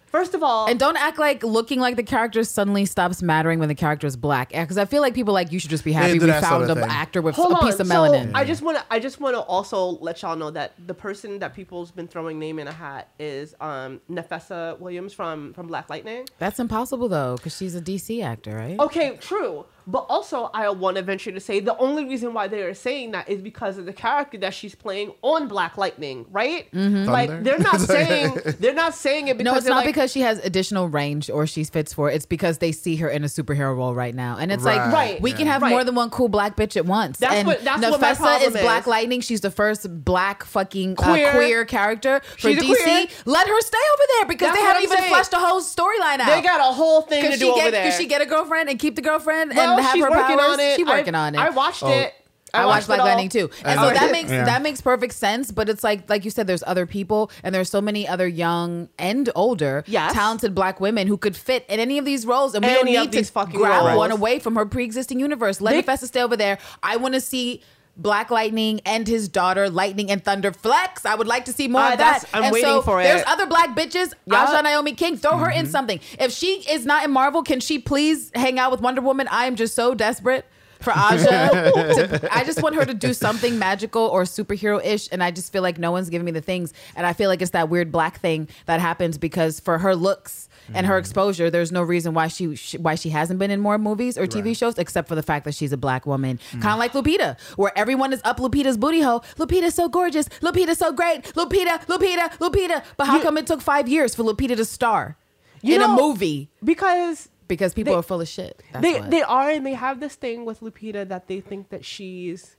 First 0.06 0.32
of 0.32 0.42
all, 0.42 0.70
And 0.70 0.80
don't 0.80 0.96
act 0.96 1.18
like 1.18 1.42
looking 1.42 1.80
like 1.80 1.96
the 1.96 2.02
character 2.02 2.42
suddenly 2.42 2.86
stops 2.86 3.20
mattering 3.22 3.58
when 3.58 3.68
the 3.68 3.74
character 3.74 4.06
is 4.06 4.16
black. 4.16 4.48
Because 4.48 4.78
I 4.78 4.86
feel 4.86 5.02
like 5.02 5.12
people 5.12 5.34
like 5.34 5.52
you 5.52 5.58
should 5.58 5.68
just 5.68 5.84
be 5.84 5.92
happy 5.92 6.14
do 6.14 6.20
we 6.20 6.26
that 6.28 6.40
sort 6.42 6.50
found 6.50 6.70
of 6.70 6.78
an 6.78 6.84
thing. 6.84 6.90
actor 6.90 7.20
with 7.20 7.34
hold 7.36 7.52
a 7.52 7.56
on. 7.56 7.66
piece 7.66 7.78
of 7.78 7.86
So, 7.86 7.92
melanin. 7.94 8.30
I 8.34 8.42
just 8.44 8.62
want 8.62 8.78
to. 8.78 8.84
I 8.90 9.00
just 9.00 9.20
want 9.20 9.34
to 9.36 9.40
also 9.42 9.98
let 10.00 10.22
y'all 10.22 10.34
know 10.34 10.50
that 10.52 10.72
the 10.86 10.94
person 10.94 11.40
that 11.40 11.54
people's 11.54 11.90
been 11.90 12.08
throwing 12.08 12.38
name 12.38 12.58
in 12.58 12.66
a 12.68 12.72
hat 12.72 13.08
is 13.18 13.54
um 13.60 14.00
Nafessa 14.10 14.78
Williams 14.80 15.12
from 15.12 15.52
from 15.52 15.66
Black 15.66 15.90
Lightning. 15.90 16.26
That's 16.38 16.58
impossible 16.58 17.10
though, 17.10 17.36
because 17.36 17.54
she's 17.54 17.74
a 17.74 17.80
DC 17.82 18.24
actor, 18.24 18.56
right? 18.56 18.80
Okay, 18.80 19.18
true. 19.20 19.66
But 19.90 20.04
also, 20.10 20.50
I 20.52 20.68
want 20.68 20.98
to 20.98 21.02
venture 21.02 21.32
to 21.32 21.40
say 21.40 21.60
the 21.60 21.74
only 21.78 22.04
reason 22.04 22.34
why 22.34 22.46
they 22.46 22.60
are 22.62 22.74
saying 22.74 23.12
that 23.12 23.26
is 23.26 23.40
because 23.40 23.78
of 23.78 23.86
the 23.86 23.92
character 23.94 24.36
that 24.36 24.52
she's 24.52 24.74
playing 24.74 25.12
on 25.22 25.48
Black 25.48 25.78
Lightning, 25.78 26.26
right? 26.30 26.68
Like 26.74 27.42
they're 27.42 27.58
not 27.58 27.80
saying 27.94 28.36
they're 28.60 28.74
not 28.74 28.94
saying 28.94 29.28
it 29.28 29.38
because 29.38 29.50
No, 29.52 29.56
it's 29.56 29.66
not 29.66 29.76
like, 29.76 29.86
because 29.86 30.12
she 30.12 30.20
has 30.20 30.44
additional 30.44 30.88
range 30.88 31.30
or 31.30 31.46
she 31.46 31.64
fits 31.64 31.94
for 31.94 32.10
it. 32.10 32.16
It's 32.16 32.26
because 32.26 32.58
they 32.58 32.70
see 32.70 32.96
her 32.96 33.08
in 33.08 33.24
a 33.24 33.28
superhero 33.28 33.74
role 33.74 33.94
right 33.94 34.14
now, 34.14 34.36
and 34.38 34.52
it's 34.52 34.62
like 34.64 34.92
Right. 34.92 35.22
we 35.22 35.32
can 35.32 35.46
have 35.46 35.62
Right. 35.62 35.70
more 35.70 35.84
than 35.84 35.94
one 35.94 36.10
cool 36.10 36.28
black 36.28 36.54
bitch 36.54 36.76
at 36.76 36.84
once. 36.84 37.16
That's 37.18 37.32
and 37.32 37.48
what- 37.48 37.64
that's 37.64 37.80
what 37.80 37.98
my 37.98 38.12
Nafessa 38.12 38.16
problem 38.18 38.54
is 38.56 38.60
Black. 38.60 38.86
Lightning. 38.86 39.22
She's 39.22 39.40
the 39.40 39.50
first 39.50 40.04
black 40.04 40.44
fucking 40.44 40.96
Queer. 40.96 41.28
Uh, 41.28 41.32
queer 41.32 41.64
character 41.64 42.20
for 42.38 42.50
She's 42.50 42.58
DC. 42.62 42.66
queer. 42.82 43.06
Let 43.24 43.48
her 43.48 43.60
stay 43.62 43.78
over 43.94 44.02
there 44.18 44.26
because 44.26 44.48
That's 44.48 44.58
they 44.58 44.64
haven't 44.66 44.82
even 44.82 44.98
saying. 44.98 45.08
fleshed 45.10 45.32
a 45.32 45.38
whole 45.38 45.62
storyline 45.62 46.18
out. 46.20 46.26
they 46.26 46.42
got 46.42 46.60
a 46.60 46.74
whole 46.74 47.00
thing 47.02 47.22
to 47.22 47.30
Could 47.30 47.38
do 47.38 47.46
she 47.46 47.50
over 47.50 47.60
get? 47.62 47.70
there. 47.70 47.90
Could 47.90 47.98
she 47.98 48.06
get 48.06 48.20
a 48.20 48.26
girlfriend 48.26 48.68
and 48.68 48.78
keep 48.78 48.94
the 48.96 49.02
girlfriend 49.02 49.52
well, 49.56 49.76
and 49.76 49.77
have 49.82 49.94
she's 49.94 50.04
her 50.04 50.10
working 50.10 50.38
powers? 50.38 50.52
on 50.54 50.60
it. 50.60 50.76
She's 50.76 50.86
working 50.86 51.14
I, 51.14 51.26
on 51.28 51.34
it. 51.34 51.38
I 51.38 51.50
watched 51.50 51.82
Oh. 51.82 51.88
it. 51.90 52.14
I 52.54 52.64
watched 52.64 52.86
Black. 52.86 53.00
Lightning 53.00 53.28
too, 53.28 53.50
and 53.62 53.72
And 53.72 53.80
so 53.80 53.88
the- 53.88 53.94
that 53.94 54.10
makes 54.10 54.30
yeah. 54.30 54.44
that 54.46 54.62
makes 54.62 54.80
perfect 54.80 55.12
sense. 55.12 55.50
But 55.52 55.68
it's 55.68 55.84
like 55.84 56.08
like 56.08 56.24
you 56.24 56.30
said, 56.30 56.46
there's 56.46 56.64
other 56.66 56.86
people, 56.86 57.30
and 57.44 57.54
there's 57.54 57.68
so 57.68 57.82
many 57.82 58.08
other 58.08 58.26
young 58.26 58.88
and 58.98 59.28
older, 59.34 59.84
Yes. 59.86 60.14
talented 60.14 60.54
black 60.54 60.80
women 60.80 61.08
who 61.08 61.18
could 61.18 61.36
fit 61.36 61.66
in 61.68 61.78
any 61.78 61.98
of 61.98 62.06
these 62.06 62.24
roles, 62.24 62.54
and 62.54 62.64
we 62.64 62.70
Any 62.70 62.94
don't 62.94 63.12
need 63.12 63.22
to 63.22 63.30
fucking 63.30 63.54
grab 63.60 63.84
roles. 63.84 63.98
one 63.98 64.10
away 64.12 64.38
from 64.38 64.56
her 64.56 64.64
pre-existing 64.64 65.20
universe. 65.20 65.60
Let 65.60 65.72
They- 65.72 65.82
Nafessa 65.92 66.06
stay 66.06 66.22
over 66.22 66.36
there. 66.38 66.56
I 66.82 66.96
want 66.96 67.12
to 67.14 67.20
see. 67.20 67.62
Black 67.98 68.30
Lightning 68.30 68.80
and 68.86 69.06
his 69.08 69.28
daughter, 69.28 69.68
Lightning 69.68 70.10
and 70.10 70.24
Thunder 70.24 70.52
Flex. 70.52 71.04
I 71.04 71.14
would 71.16 71.26
like 71.26 71.44
to 71.46 71.52
see 71.52 71.66
more 71.68 71.82
Uh, 71.82 71.92
of 71.92 71.98
that. 71.98 72.24
I'm 72.32 72.44
and 72.44 72.52
waiting 72.52 72.68
so 72.70 72.82
for 72.82 73.00
it. 73.00 73.04
There's 73.04 73.24
other 73.26 73.46
black 73.46 73.76
bitches. 73.76 74.12
Yeah. 74.26 74.44
Aja 74.44 74.62
Naomi 74.62 74.94
King, 74.94 75.16
throw 75.16 75.36
her 75.38 75.46
Mm-hmm. 75.48 75.58
in 75.60 75.66
something. 75.66 76.00
If 76.18 76.32
she 76.32 76.64
is 76.70 76.86
not 76.86 77.04
in 77.04 77.10
Marvel, 77.10 77.42
can 77.42 77.60
she 77.60 77.78
please 77.78 78.30
hang 78.34 78.58
out 78.58 78.70
with 78.70 78.80
Wonder 78.80 79.00
Woman? 79.00 79.26
I 79.30 79.46
am 79.46 79.56
just 79.56 79.74
so 79.74 79.94
desperate 79.94 80.46
for 80.80 80.92
Aja. 80.92 81.26
to, 81.26 82.28
I 82.32 82.44
just 82.44 82.62
want 82.62 82.76
her 82.76 82.84
to 82.84 82.94
do 82.94 83.12
something 83.12 83.58
magical 83.58 84.02
or 84.02 84.22
superhero 84.22 84.84
ish, 84.84 85.08
and 85.10 85.22
I 85.24 85.32
just 85.32 85.52
feel 85.52 85.62
like 85.62 85.76
no 85.76 85.90
one's 85.90 86.08
giving 86.08 86.24
me 86.24 86.30
the 86.30 86.40
things, 86.40 86.72
and 86.94 87.04
I 87.04 87.12
feel 87.14 87.28
like 87.28 87.42
it's 87.42 87.50
that 87.50 87.68
weird 87.68 87.90
black 87.90 88.20
thing 88.20 88.46
that 88.66 88.78
happens 88.80 89.18
because 89.18 89.58
for 89.58 89.78
her 89.78 89.96
looks 89.96 90.47
and 90.74 90.86
her 90.86 90.98
exposure, 90.98 91.50
there's 91.50 91.72
no 91.72 91.82
reason 91.82 92.14
why 92.14 92.28
she, 92.28 92.46
why 92.78 92.94
she 92.94 93.10
hasn't 93.10 93.38
been 93.38 93.50
in 93.50 93.60
more 93.60 93.78
movies 93.78 94.16
or 94.18 94.26
TV 94.26 94.56
shows 94.56 94.78
except 94.78 95.08
for 95.08 95.14
the 95.14 95.22
fact 95.22 95.44
that 95.44 95.54
she's 95.54 95.72
a 95.72 95.76
black 95.76 96.06
woman, 96.06 96.38
kind 96.52 96.66
of 96.66 96.78
like 96.78 96.92
Lupita, 96.92 97.38
where 97.56 97.72
everyone 97.76 98.12
is 98.12 98.20
up 98.24 98.38
Lupita's 98.38 98.76
booty 98.76 99.00
hole. 99.00 99.20
Lupita's 99.36 99.74
so 99.74 99.88
gorgeous. 99.88 100.28
Lupita's 100.40 100.78
so 100.78 100.92
great. 100.92 101.22
Lupita, 101.34 101.84
Lupita, 101.86 102.30
Lupita. 102.38 102.84
But 102.96 103.06
how 103.06 103.16
You- 103.16 103.22
come 103.22 103.38
it 103.38 103.46
took 103.46 103.60
five 103.60 103.88
years 103.88 104.14
for 104.14 104.22
Lupita 104.22 104.56
to 104.56 104.64
star 104.64 105.16
in 105.62 105.80
a 105.82 105.88
movie? 105.88 106.50
because 106.62 107.28
Because 107.48 107.72
people 107.74 107.94
they- 107.94 107.98
are 107.98 108.02
full 108.02 108.20
of 108.20 108.28
shit. 108.28 108.62
That's 108.72 108.82
they 108.82 109.00
what. 109.00 109.10
they 109.10 109.22
are 109.22 109.50
and 109.50 109.64
they 109.64 109.74
have 109.74 110.00
this 110.00 110.14
thing 110.16 110.44
with 110.44 110.60
Lupita 110.60 111.08
that 111.08 111.28
they 111.28 111.40
think 111.40 111.70
that 111.70 111.84
she's 111.84 112.56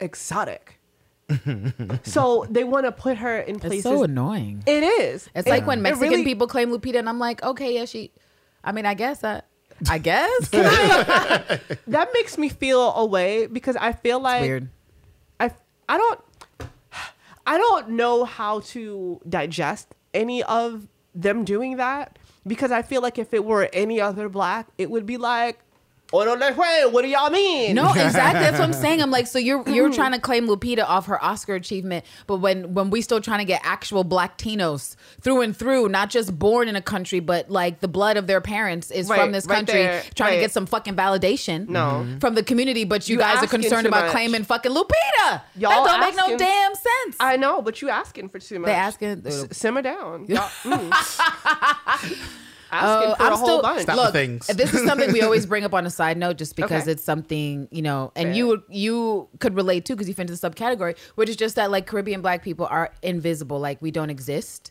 exotic. 0.00 0.77
so 2.04 2.46
they 2.50 2.64
want 2.64 2.86
to 2.86 2.92
put 2.92 3.18
her 3.18 3.38
in 3.40 3.56
it's 3.56 3.64
places. 3.64 3.82
so 3.84 4.02
annoying. 4.02 4.62
it 4.66 4.82
is. 4.82 5.28
It's 5.34 5.46
It- 5.46 5.50
like 5.50 5.66
when 5.66 5.82
Mexican 5.82 6.10
really- 6.10 6.24
people 6.24 6.46
claim 6.46 6.70
Lupita, 6.70 6.98
and 6.98 7.08
I'm 7.08 7.18
like, 7.18 7.42
okay, 7.42 7.74
yeah, 7.74 7.84
she. 7.84 8.10
I 8.64 8.72
mean, 8.72 8.86
I 8.86 8.94
guess 8.94 9.20
that. 9.20 9.46
I 9.88 9.98
guess. 9.98 10.48
that 11.86 12.08
makes 12.14 12.36
me 12.38 12.48
feel 12.48 12.92
away 12.94 13.46
because 13.46 13.76
I 13.76 13.92
feel 13.92 14.18
like 14.20 14.42
Weird. 14.42 14.68
I 15.38 15.50
I 15.88 15.96
don't 15.98 16.20
I 17.46 17.56
don't 17.58 17.90
know 17.90 18.24
how 18.24 18.60
to 18.74 19.20
digest 19.28 19.94
any 20.12 20.42
of 20.42 20.88
them 21.14 21.44
doing 21.44 21.76
that 21.76 22.18
because 22.46 22.72
I 22.72 22.82
feel 22.82 23.02
like 23.02 23.18
if 23.18 23.32
it 23.32 23.44
were 23.44 23.68
any 23.72 24.00
other 24.00 24.28
black, 24.28 24.66
it 24.78 24.90
would 24.90 25.06
be 25.06 25.16
like, 25.16 25.60
"Oro 26.12 26.34
le 26.34 26.52
fue, 26.54 26.90
what 26.90 27.02
do 27.02 27.08
y'all 27.08 27.30
mean?" 27.30 27.74
No, 27.74 27.88
exactly. 27.90 28.40
That's 28.40 28.58
what 28.58 28.64
I'm 28.68 28.72
saying. 28.84 29.02
I'm 29.02 29.10
like, 29.10 29.26
so 29.26 29.38
you're 29.38 29.68
you're 29.68 29.92
trying 29.92 30.12
to 30.12 30.18
claim 30.20 30.46
Lupita 30.48 30.84
off 30.84 31.06
her 31.06 31.22
Oscar 31.22 31.54
achievement, 31.54 32.04
but 32.26 32.36
when 32.38 32.74
when 32.74 32.90
we 32.90 33.00
still 33.02 33.20
trying 33.20 33.38
to 33.40 33.44
get 33.44 33.60
actual 33.64 34.04
Black 34.04 34.38
Tinos 34.38 34.96
through 35.20 35.42
and 35.42 35.56
through, 35.56 35.88
not 35.88 36.10
just 36.10 36.38
born 36.38 36.68
in 36.68 36.76
a 36.76 36.82
country, 36.82 37.20
but 37.20 37.50
like 37.50 37.80
the 37.80 37.88
blood 37.88 38.16
of 38.16 38.26
their 38.26 38.40
parents 38.40 38.90
is 38.90 39.08
Right, 39.08 39.20
from 39.20 39.32
this 39.32 39.46
right 39.46 39.56
country, 39.56 39.82
there, 39.82 40.02
trying 40.14 40.34
to 40.34 40.40
get 40.40 40.52
some 40.52 40.66
fucking 40.66 40.94
validation. 40.96 41.68
No. 41.68 42.06
from 42.20 42.34
the 42.34 42.42
community, 42.42 42.84
but 42.84 43.08
you, 43.08 43.14
You 43.14 43.18
guys 43.20 43.42
are 43.42 43.46
concerned 43.46 43.86
about 43.86 44.04
much. 44.04 44.12
claiming 44.12 44.44
fucking 44.44 44.72
Lupita. 44.72 45.42
Y'all 45.56 45.84
that 45.84 45.84
don't 45.84 46.00
make 46.00 46.16
no 46.16 46.36
damn 46.36 46.74
sense. 46.74 47.16
I 47.20 47.36
know, 47.36 47.60
but 47.62 47.82
you 47.82 47.88
asking 47.90 48.28
for 48.30 48.38
too 48.38 48.58
much. 48.60 48.66
They 48.68 48.72
asking- 48.74 49.22
S- 49.26 49.46
simmer 49.52 49.82
down. 49.82 50.26
Y'all, 50.28 50.48
mm. 50.64 50.90
asking 52.70 53.12
Oh, 53.12 53.14
for 53.16 53.32
a 53.32 53.36
whole 53.36 53.62
bunch. 53.62 53.82
Stop 53.82 53.96
the 53.96 54.02
Look, 54.02 54.12
things. 54.12 54.46
this 54.48 54.74
is 54.74 54.84
something 54.86 55.12
we 55.12 55.22
always 55.22 55.46
bring 55.46 55.64
up 55.64 55.74
on 55.74 55.86
a 55.86 55.90
side 55.90 56.16
note, 56.18 56.38
just 56.38 56.56
because 56.62 56.82
Okay. 56.82 56.92
it's 56.92 57.04
something 57.04 57.68
you 57.70 57.82
know, 57.82 58.12
and 58.16 58.28
Fair. 58.28 58.34
you 58.36 58.62
you 58.68 59.28
could 59.40 59.54
relate 59.54 59.84
to 59.86 59.94
because 59.94 60.08
you 60.08 60.14
fit 60.14 60.30
into 60.30 60.36
the 60.36 60.50
subcategory, 60.50 60.96
which 61.14 61.28
is 61.28 61.36
just 61.36 61.56
that 61.56 61.70
like 61.70 61.86
Caribbean 61.86 62.20
Black 62.22 62.42
people 62.42 62.66
are 62.66 62.92
invisible, 63.02 63.58
like 63.60 63.80
we 63.82 63.90
don't 63.90 64.10
exist 64.10 64.70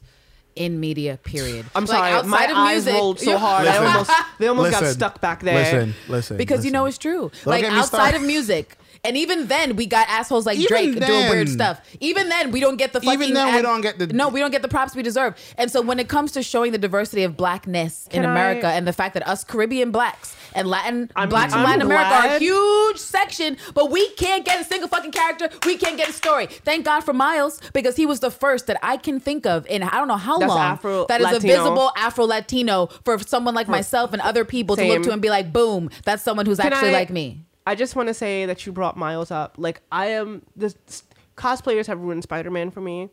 in 0.56 0.80
media. 0.80 1.18
Period. 1.24 1.66
I'm 1.76 1.86
Like, 1.86 1.98
sorry, 1.98 2.12
outside 2.14 2.30
my 2.30 2.44
of 2.46 2.58
eyes 2.58 2.74
music- 2.86 2.94
rolled 2.96 3.20
so 3.20 3.32
you- 3.32 3.38
hard. 3.38 3.68
I 3.68 3.72
Listen. 3.72 3.86
almost 3.88 4.12
they 4.40 4.48
almost 4.48 4.72
got 4.72 4.86
stuck 4.88 5.22
back 5.22 5.42
there. 5.44 5.56
Listen, 5.56 5.94
listen. 6.08 6.38
because 6.38 6.66
you 6.66 6.72
know 6.72 6.86
it's 6.86 6.98
true. 6.98 7.32
Don't 7.44 7.46
like 7.46 7.64
outside 7.66 8.16
of 8.16 8.22
music. 8.24 8.78
And 9.04 9.16
even 9.18 9.48
then, 9.48 9.76
we 9.76 9.86
got 9.86 10.08
assholes 10.10 10.46
like 10.46 10.58
Even 10.58 10.68
Drake 10.68 11.06
doing 11.08 11.30
weird 11.30 11.50
stuff. 11.50 11.82
Even 12.00 12.30
then, 12.30 12.52
we 12.52 12.60
don't 12.60 12.78
get 12.78 12.94
the 12.94 13.00
fucking. 13.02 13.14
Even 13.14 13.36
fucking. 13.36 13.54
then, 13.54 13.56
we 13.56 13.62
don't 13.62 13.82
get 13.82 14.00
the- 14.00 14.08
No, 14.08 14.30
we 14.30 14.40
don't 14.40 14.52
get 14.52 14.62
the 14.62 14.68
props 14.68 14.96
we 14.96 15.04
deserve. 15.04 15.36
And 15.58 15.72
so, 15.72 15.82
when 15.82 16.00
it 16.00 16.08
comes 16.08 16.32
to 16.34 16.44
showing 16.44 16.72
the 16.72 16.78
diversity 16.78 17.24
of 17.24 17.38
blackness 17.38 18.08
in 18.12 18.22
Can 18.24 18.26
I- 18.26 18.32
America 18.32 18.68
and 18.68 18.88
the 18.88 18.94
fact 18.94 19.14
that 19.14 19.28
us 19.28 19.44
Caribbean 19.44 19.92
blacks 19.92 20.36
and 20.54 20.68
Latin 20.68 21.12
I'm- 21.16 21.30
blacks 21.30 21.54
from 21.54 21.62
I'm 21.62 21.68
Latin 21.68 21.82
America 21.84 22.28
are 22.30 22.36
a 22.36 22.40
huge 22.40 22.98
section, 22.98 23.58
but 23.74 23.92
we 23.92 24.10
can't 24.12 24.44
get 24.46 24.60
a 24.62 24.64
single 24.64 24.88
fucking 24.90 25.12
character. 25.12 25.50
We 25.66 25.78
can't 25.78 25.98
get 25.98 26.10
a 26.10 26.14
story. 26.14 26.48
Thank 26.48 26.86
God 26.86 27.02
for 27.02 27.14
Miles 27.14 27.60
because 27.74 27.96
he 27.96 28.06
was 28.06 28.20
the 28.20 28.32
first 28.32 28.68
that 28.68 28.78
I 28.82 28.98
can 28.98 29.20
think 29.20 29.46
of 29.46 29.66
in 29.68 29.84
I 29.84 29.92
don't 29.98 30.08
know 30.08 30.18
how 30.18 30.38
That's 30.38 30.50
long 30.50 30.60
Afro- 30.60 31.06
that 31.08 31.22
is 31.22 31.32
a 31.38 31.40
visible 31.40 31.92
Afro 31.96 32.26
Latino 32.26 32.88
for 33.06 33.20
someone 33.20 33.54
like 33.56 33.68
myself 33.68 34.14
and 34.14 34.22
other 34.22 34.44
people 34.46 34.76
to 34.76 34.84
look 34.86 35.04
to 35.04 35.12
and 35.12 35.22
be 35.22 35.30
like, 35.30 35.54
boom, 35.54 35.90
that's 36.04 36.24
someone 36.24 36.46
who's 36.46 36.60
Can 36.60 36.74
actually 36.74 36.90
I- 36.90 37.00
like 37.00 37.10
me. 37.10 37.44
I 37.68 37.76
just 37.76 37.96
want 37.96 38.08
to 38.08 38.14
say 38.14 38.46
that 38.46 38.66
you 38.66 38.72
brought 38.72 38.96
Miles 38.98 39.30
up. 39.32 39.56
Like 39.58 39.82
I 39.92 40.08
am 40.08 40.42
the 40.56 40.74
s- 40.88 41.04
cosplayers 41.36 41.86
have 41.88 42.00
ruined 42.00 42.24
Spider-Man 42.24 42.72
for 42.72 42.82
me. 42.82 43.10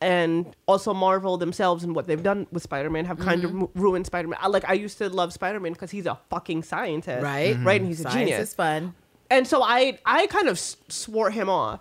And 0.00 0.54
also 0.66 0.92
Marvel 0.92 1.38
themselves 1.38 1.82
and 1.82 1.94
what 1.94 2.06
they've 2.06 2.22
done 2.22 2.46
with 2.52 2.62
Spider-Man 2.62 3.06
have 3.06 3.18
kind 3.18 3.42
Mm-hmm. 3.42 3.62
of 3.62 3.70
ruined 3.74 4.04
Spider-Man. 4.06 4.38
I, 4.42 4.48
like 4.48 4.68
I 4.68 4.74
used 4.74 4.98
to 4.98 5.08
love 5.08 5.32
Spider-Man 5.32 5.72
because 5.72 5.90
he's 5.90 6.04
a 6.04 6.18
fucking 6.28 6.62
scientist, 6.64 7.22
Right. 7.22 7.56
Right, 7.62 7.80
and 7.80 7.88
he's 7.88 8.00
a 8.00 8.02
Science 8.04 8.14
genius. 8.30 8.48
is 8.50 8.54
fun. 8.54 8.94
and 9.30 9.46
so 9.46 9.62
I 9.62 9.98
I 10.04 10.26
kind 10.26 10.48
of 10.48 10.56
s- 10.56 10.76
swore 10.88 11.30
him 11.30 11.48
off. 11.48 11.80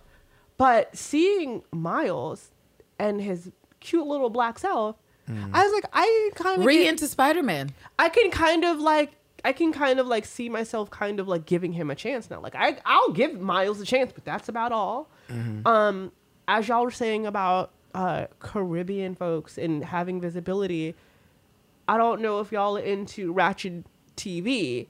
But 0.58 0.96
seeing 0.96 1.64
Miles 1.74 2.52
and 2.98 3.20
his 3.20 3.52
cute 3.82 4.06
little 4.08 4.30
black 4.30 4.58
self, 4.60 4.96
I 5.28 5.64
was 5.64 5.74
like, 5.74 5.86
I 5.92 6.30
kind 6.36 6.60
of 6.60 6.66
Re 6.66 6.88
into 6.88 7.08
Spider 7.08 7.44
Man. 7.44 7.72
I 8.00 8.08
can 8.10 8.30
kind 8.32 8.64
of 8.64 8.80
like 8.80 9.12
I 9.46 9.52
can 9.52 9.74
kind 9.74 10.00
of 10.00 10.08
like 10.08 10.26
see 10.26 10.48
myself 10.50 10.90
kind 10.90 11.20
of 11.20 11.28
like 11.28 11.46
giving 11.46 11.74
him 11.74 11.92
a 11.92 11.96
chance 11.96 12.30
now. 12.30 12.40
Like 12.40 12.56
I 12.56 12.78
I'll 12.86 13.12
give 13.12 13.40
Miles 13.40 13.82
a 13.82 13.86
chance, 13.86 14.12
but 14.14 14.24
that's 14.26 14.48
about 14.50 14.72
all. 14.72 15.10
Um 15.66 16.12
as 16.48 16.68
y'all 16.68 16.84
were 16.84 16.92
saying 16.92 17.26
about 17.26 17.72
uh 17.94 18.28
Caribbean 18.40 19.16
folks 19.16 19.58
and 19.58 19.84
having 19.84 20.20
visibility, 20.22 20.96
I 21.88 21.98
don't 21.98 22.22
know 22.22 22.40
if 22.40 22.52
y'all 22.52 22.78
are 22.78 22.82
into 22.82 23.32
Ratchet 23.34 23.86
TV. 24.16 24.88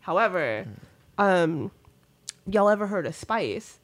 However, 0.00 0.66
um 1.18 1.70
y'all 2.46 2.68
ever 2.68 2.86
heard 2.86 3.06
of 3.06 3.14
Spice? 3.14 3.78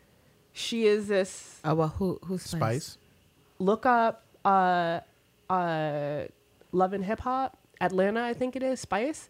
She 0.52 0.86
is 0.86 1.08
this 1.08 1.60
Oh 1.64 1.74
well, 1.74 1.88
who 1.88 2.18
who's 2.24 2.42
Spice. 2.42 2.96
look 3.58 3.84
up 3.86 4.22
uh 4.44 5.00
uh 5.50 6.24
Love 6.72 6.92
and 6.92 7.04
Hip 7.04 7.20
Hop 7.20 7.58
Atlanta, 7.80 8.22
I 8.22 8.32
think 8.34 8.56
it 8.56 8.62
is, 8.62 8.80
Spice. 8.80 9.28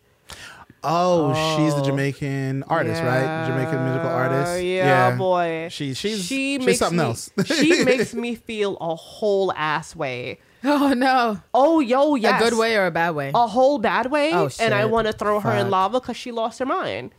Oh, 0.89 1.35
she's 1.57 1.75
the 1.75 1.81
Oh. 1.81 1.85
Jamaican 1.85 2.63
artist, 2.65 3.03
right? 3.03 3.47
Jamaican 3.47 3.85
musical 3.85 4.09
artist. 4.09 4.63
Yeah, 4.63 5.17
boy. 5.17 5.69
She 5.71 5.95
she's 5.95 6.25
she 6.25 6.57
she's 6.59 6.67
makes 6.67 6.79
something 6.79 6.99
me, 6.99 7.05
else. 7.05 7.31
she 7.45 7.85
makes 7.85 8.15
me 8.15 8.35
feel 8.35 8.77
a 8.81 8.95
whole 8.95 9.53
ass 9.53 9.95
way. 9.97 10.39
Oh 10.69 10.95
no, 10.95 11.41
Oh, 11.55 11.79
yo, 11.79 12.17
yes. 12.17 12.41
a 12.41 12.45
good 12.51 12.59
way 12.59 12.77
or 12.77 12.87
a 12.87 12.91
bad 12.91 13.11
way? 13.15 13.31
A 13.33 13.47
whole 13.47 13.79
bad 13.79 14.11
way. 14.11 14.33
Oh, 14.33 14.49
and 14.59 14.75
I 14.75 14.87
want 14.87 15.07
to 15.07 15.13
throw 15.13 15.39
her 15.39 15.53
in 15.53 15.71
lava 15.71 16.01
because 16.01 16.17
she 16.17 16.33
lost 16.33 16.59
her 16.59 16.67
mind. 16.67 17.13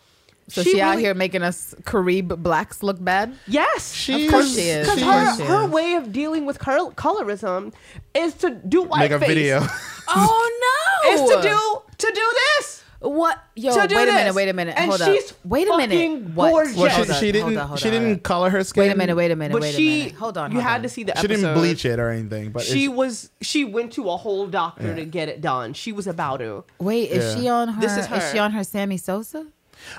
so 0.49 0.63
she, 0.63 0.81
out 0.81 0.91
really- 0.91 1.03
here 1.03 1.13
making 1.13 1.43
us 1.43 1.73
Carib 1.85 2.41
blacks 2.43 2.83
look 2.83 3.01
bad. 3.01 3.33
Yes. 3.47 3.93
She's- 3.93 4.25
Of 4.25 4.31
course 4.31 4.53
she 4.53 4.61
is. 4.61 4.85
Because 4.87 5.01
her, 5.01 5.25
course 5.35 5.39
her 5.47 5.65
way 5.67 5.93
of 5.93 6.11
dealing 6.11 6.45
with 6.45 6.59
col- 6.59 6.91
colorism 6.93 7.73
is 8.13 8.33
to 8.35 8.49
do 8.49 8.81
white 8.83 9.11
Make 9.11 9.11
a 9.11 9.19
face. 9.19 9.27
video. 9.29 9.65
Oh 10.09 11.03
no, 11.05 11.11
Is 11.13 11.21
to 11.31 11.41
do 11.49 11.81
to 11.97 12.13
do 12.13 12.33
this. 12.57 12.83
What? 12.99 13.39
Yo, 13.55 13.73
to 13.73 13.79
wait 13.81 13.89
do 13.89 13.95
a 13.97 14.05
minute, 14.05 14.33
wait 14.33 14.49
a 14.49 14.53
minute. 14.53 14.75
And 14.77 14.89
hold 14.89 15.01
she's 15.01 15.31
up. 15.31 15.37
Wait 15.45 15.67
a 15.67 15.77
minute. 15.77 16.21
What? 16.33 16.51
gorgeous. 16.51 16.75
Well, 16.77 17.05
she, 17.05 17.13
she 17.13 17.31
didn't. 17.31 17.57
up, 17.57 17.67
hold 17.67 17.79
she 17.79 17.91
didn't 17.91 18.23
color 18.23 18.49
her 18.49 18.63
skin. 18.63 18.81
Wait 18.83 18.91
a 18.91 18.95
minute, 18.95 19.15
wait 19.15 19.29
a 19.31 19.35
minute, 19.35 19.53
but 19.53 19.61
wait 19.61 19.75
she, 19.75 19.87
a 19.87 20.03
minute. 20.05 20.15
Hold 20.15 20.37
on. 20.37 20.51
You 20.51 20.57
hold 20.57 20.67
had 20.67 20.75
on. 20.77 20.81
to 20.83 20.89
see 20.89 21.03
the 21.03 21.11
She 21.13 21.25
episode. 21.25 21.27
didn't 21.41 21.53
bleach 21.53 21.85
it 21.85 21.99
or 21.99 22.09
anything. 22.09 22.51
But 22.51 22.63
She 22.63 22.87
was. 22.87 23.29
She 23.41 23.65
went 23.65 23.93
to 23.93 24.09
a 24.09 24.17
whole 24.17 24.47
doctor 24.47 24.95
to 24.95 25.05
get 25.05 25.29
it 25.29 25.41
done. 25.41 25.73
She 25.73 25.91
was 25.91 26.07
about 26.07 26.37
to. 26.37 26.63
Wait, 26.79 27.11
is 27.11 27.35
Yeah. 27.35 27.41
she 27.41 27.47
on 27.47 27.67
her? 27.69 27.81
This 27.81 27.97
is 27.97 28.07
her. 28.07 28.17
is, 28.17 28.31
she 28.31 28.39
on 28.39 28.51
her 28.51 28.63
Sammy 28.63 28.97
Sosa? 28.97 29.45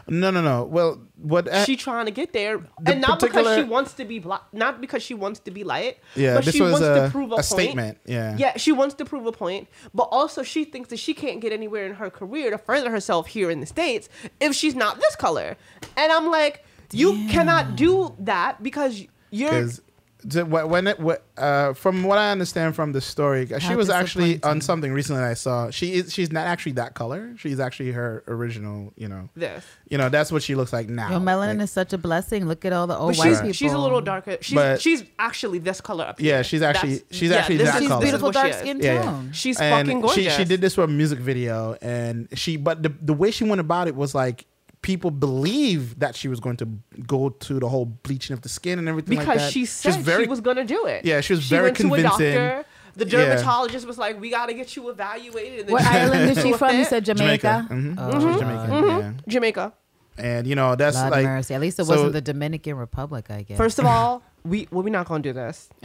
No, 0.09 0.31
no, 0.31 0.41
no. 0.41 0.65
Well, 0.65 1.01
what? 1.17 1.49
uh, 1.49 1.65
she 1.65 1.77
trying 1.77 2.07
to 2.07 2.11
get 2.11 2.33
there, 2.33 2.59
the 2.81 2.93
and 2.93 3.01
not 3.01 3.21
because 3.21 3.57
she 3.57 3.65
wants 3.65 3.93
to 3.95 4.05
be 4.05 4.19
black, 4.19 4.43
not 4.53 4.81
because 4.81 5.03
she 5.03 5.15
wants 5.15 5.41
to 5.41 5.51
be 5.51 5.65
light. 5.65 5.99
Yeah, 6.15 6.35
but 6.37 6.45
this 6.45 6.55
she 6.55 6.63
was 6.63 6.73
wants 6.73 6.87
a- 6.87 7.05
to 7.07 7.11
prove 7.11 7.31
a, 7.31 7.35
a 7.35 7.37
point. 7.37 7.45
statement, 7.45 7.99
yeah. 8.07 8.37
yeah, 8.39 8.57
she 8.57 8.73
wants 8.73 8.95
to 8.97 9.05
prove 9.05 9.27
a 9.27 9.33
point, 9.33 9.69
but 9.95 10.05
also 10.05 10.43
she 10.43 10.65
thinks 10.65 10.89
that 10.91 10.99
she 10.99 11.15
can't 11.15 11.41
get 11.41 11.53
anywhere 11.53 11.87
in 11.87 11.95
her 11.95 12.11
career 12.11 12.51
to 12.51 12.59
further 12.59 12.91
herself 12.91 13.27
here 13.29 13.51
in 13.51 13.61
the 13.61 13.67
states 13.67 14.09
if 14.41 14.55
she's 14.55 14.75
not 14.75 15.01
this 15.01 15.17
color. 15.17 15.57
And 15.97 16.13
I'm 16.13 16.31
like, 16.31 16.65
you 16.93 17.27
cannot 17.29 17.77
do 17.77 18.15
that 18.21 18.63
because 18.63 19.05
you're. 19.31 19.69
Because 20.29 20.45
when 20.69 20.87
it 20.87 20.99
wh- 21.01 21.41
uh, 21.41 21.73
from 21.75 22.03
what 22.05 22.19
I 22.19 22.31
understand 22.33 22.75
from 22.77 22.93
the 22.93 23.01
story, 23.01 23.47
she 23.61 23.75
was 23.75 23.89
actually 23.91 24.43
on 24.43 24.61
something 24.61 24.93
recently 24.93 25.23
that 25.23 25.31
I 25.31 25.35
saw. 25.35 25.71
She 25.71 25.95
is 25.95 26.13
she's 26.13 26.31
not 26.31 26.47
actually 26.47 26.73
that 26.73 26.95
color. 26.95 27.35
She's 27.39 27.59
actually 27.61 27.93
her 27.93 28.23
original. 28.29 28.93
You 28.97 29.09
know, 29.09 29.29
this. 29.35 29.65
you 29.89 29.97
know 29.99 30.09
that's 30.09 30.31
what 30.31 30.43
she 30.43 30.55
looks 30.55 30.73
like 30.73 30.89
now. 30.89 31.11
Yo, 31.11 31.19
melanin 31.19 31.55
Like, 31.57 31.61
is 31.65 31.71
such 31.71 31.93
a 31.93 31.99
blessing. 31.99 32.47
Look 32.47 32.65
at 32.65 32.73
all 32.73 32.87
the 32.87 32.97
old 32.97 33.13
But 33.13 33.19
white 33.19 33.29
she's, 33.29 33.39
people. 33.39 33.53
she's 33.55 33.73
a 33.73 33.79
little 33.79 34.01
darker. 34.01 34.37
She's 34.41 34.55
But- 34.55 34.81
she's 34.81 35.05
actually 35.19 35.59
this 35.61 35.81
color 35.81 36.05
up 36.05 36.19
Here. 36.19 36.37
Yeah, 36.37 36.43
she's 36.43 36.63
actually- 36.63 36.97
That's- 36.99 37.17
she's 37.19 37.31
actually 37.33 37.57
this 37.59 37.69
that 37.71 37.75
is- 37.77 37.81
She's 37.83 37.89
color. 37.89 38.01
this 38.01 38.09
is 38.09 38.21
beautiful 38.21 38.31
dark 38.33 38.51
is. 38.51 38.57
skin 38.57 38.81
Yeah, 38.81 38.95
yeah. 38.95 39.03
tone. 39.03 39.31
She's 39.33 39.61
and 39.61 39.87
fucking 39.87 40.01
gorgeous. 40.01 40.33
She, 40.35 40.43
she 40.43 40.45
did 40.45 40.61
this 40.61 40.75
for 40.75 40.85
a 40.85 40.89
music 40.89 41.19
video, 41.19 41.77
and 41.81 42.29
she 42.35 42.57
but 42.57 42.83
the 42.83 42.93
the 43.03 43.15
way 43.15 43.31
she 43.31 43.45
went 43.45 43.61
about 43.61 43.89
it 43.89 43.97
was 43.97 44.15
like 44.15 44.47
people 44.89 45.11
believe 45.11 45.99
that 45.99 46.17
she 46.17 46.29
was 46.29 46.41
going 46.41 46.57
to 46.57 46.67
go 47.07 47.29
to 47.29 47.61
the 47.61 47.69
whole 47.69 47.85
bleaching 47.85 48.33
of 48.33 48.41
the 48.41 48.49
skin 48.49 48.79
and 48.79 48.89
everything 48.89 49.19
like 49.19 49.27
because 49.27 49.43
that. 49.43 49.53
she 49.53 49.67
said 49.67 49.93
She's 49.95 50.03
very 50.03 50.25
she 50.25 50.31
was 50.31 50.41
gonna 50.41 50.65
do 50.65 50.87
it. 50.87 51.05
Yeah, 51.05 51.21
she 51.21 51.35
was 51.35 51.45
very 51.47 51.65
went 51.65 51.77
to 51.77 51.83
a 51.83 51.89
convincing. 51.91 52.35
doctor. 52.35 52.65
The 52.97 53.05
Yeah. 53.07 53.11
dermatologist 53.27 53.87
was 53.87 53.99
like, 53.99 54.19
"We 54.19 54.31
got 54.31 54.47
to 54.47 54.55
get 54.55 54.75
you 54.77 54.89
evaluated." 54.89 55.59
And 55.61 55.69
then 55.69 55.73
What 55.75 55.85
island 55.85 56.31
is 56.31 56.43
she 56.45 56.53
from? 56.55 56.75
You 56.79 56.85
said 56.87 57.05
Jamaica. 57.05 57.67
Jamaica. 57.69 57.75
Mhm. 57.75 57.95
Oh, 57.99 58.11
She's 58.13 58.25
Lord. 58.25 58.39
Jamaican. 58.41 58.73
Yeah. 58.99 59.13
Jamaica. 59.29 59.73
And 60.17 60.47
you 60.49 60.55
know 60.57 60.75
that's 60.75 60.97
Lord 60.97 61.11
like 61.13 61.25
mercy. 61.27 61.55
At 61.55 61.61
least 61.61 61.79
it 61.79 61.85
so- 61.85 61.93
wasn't 61.95 62.13
the 62.15 62.23
Dominican 62.33 62.75
Republic, 62.77 63.27
I 63.31 63.43
guess. 63.43 63.59
First 63.59 63.79
of 63.79 63.85
all, 63.93 64.23
we 64.45 64.67
well, 64.73 64.83
we're 64.83 64.91
not 64.91 65.07
gonna 65.07 65.23
do 65.23 65.33
this. 65.35 65.69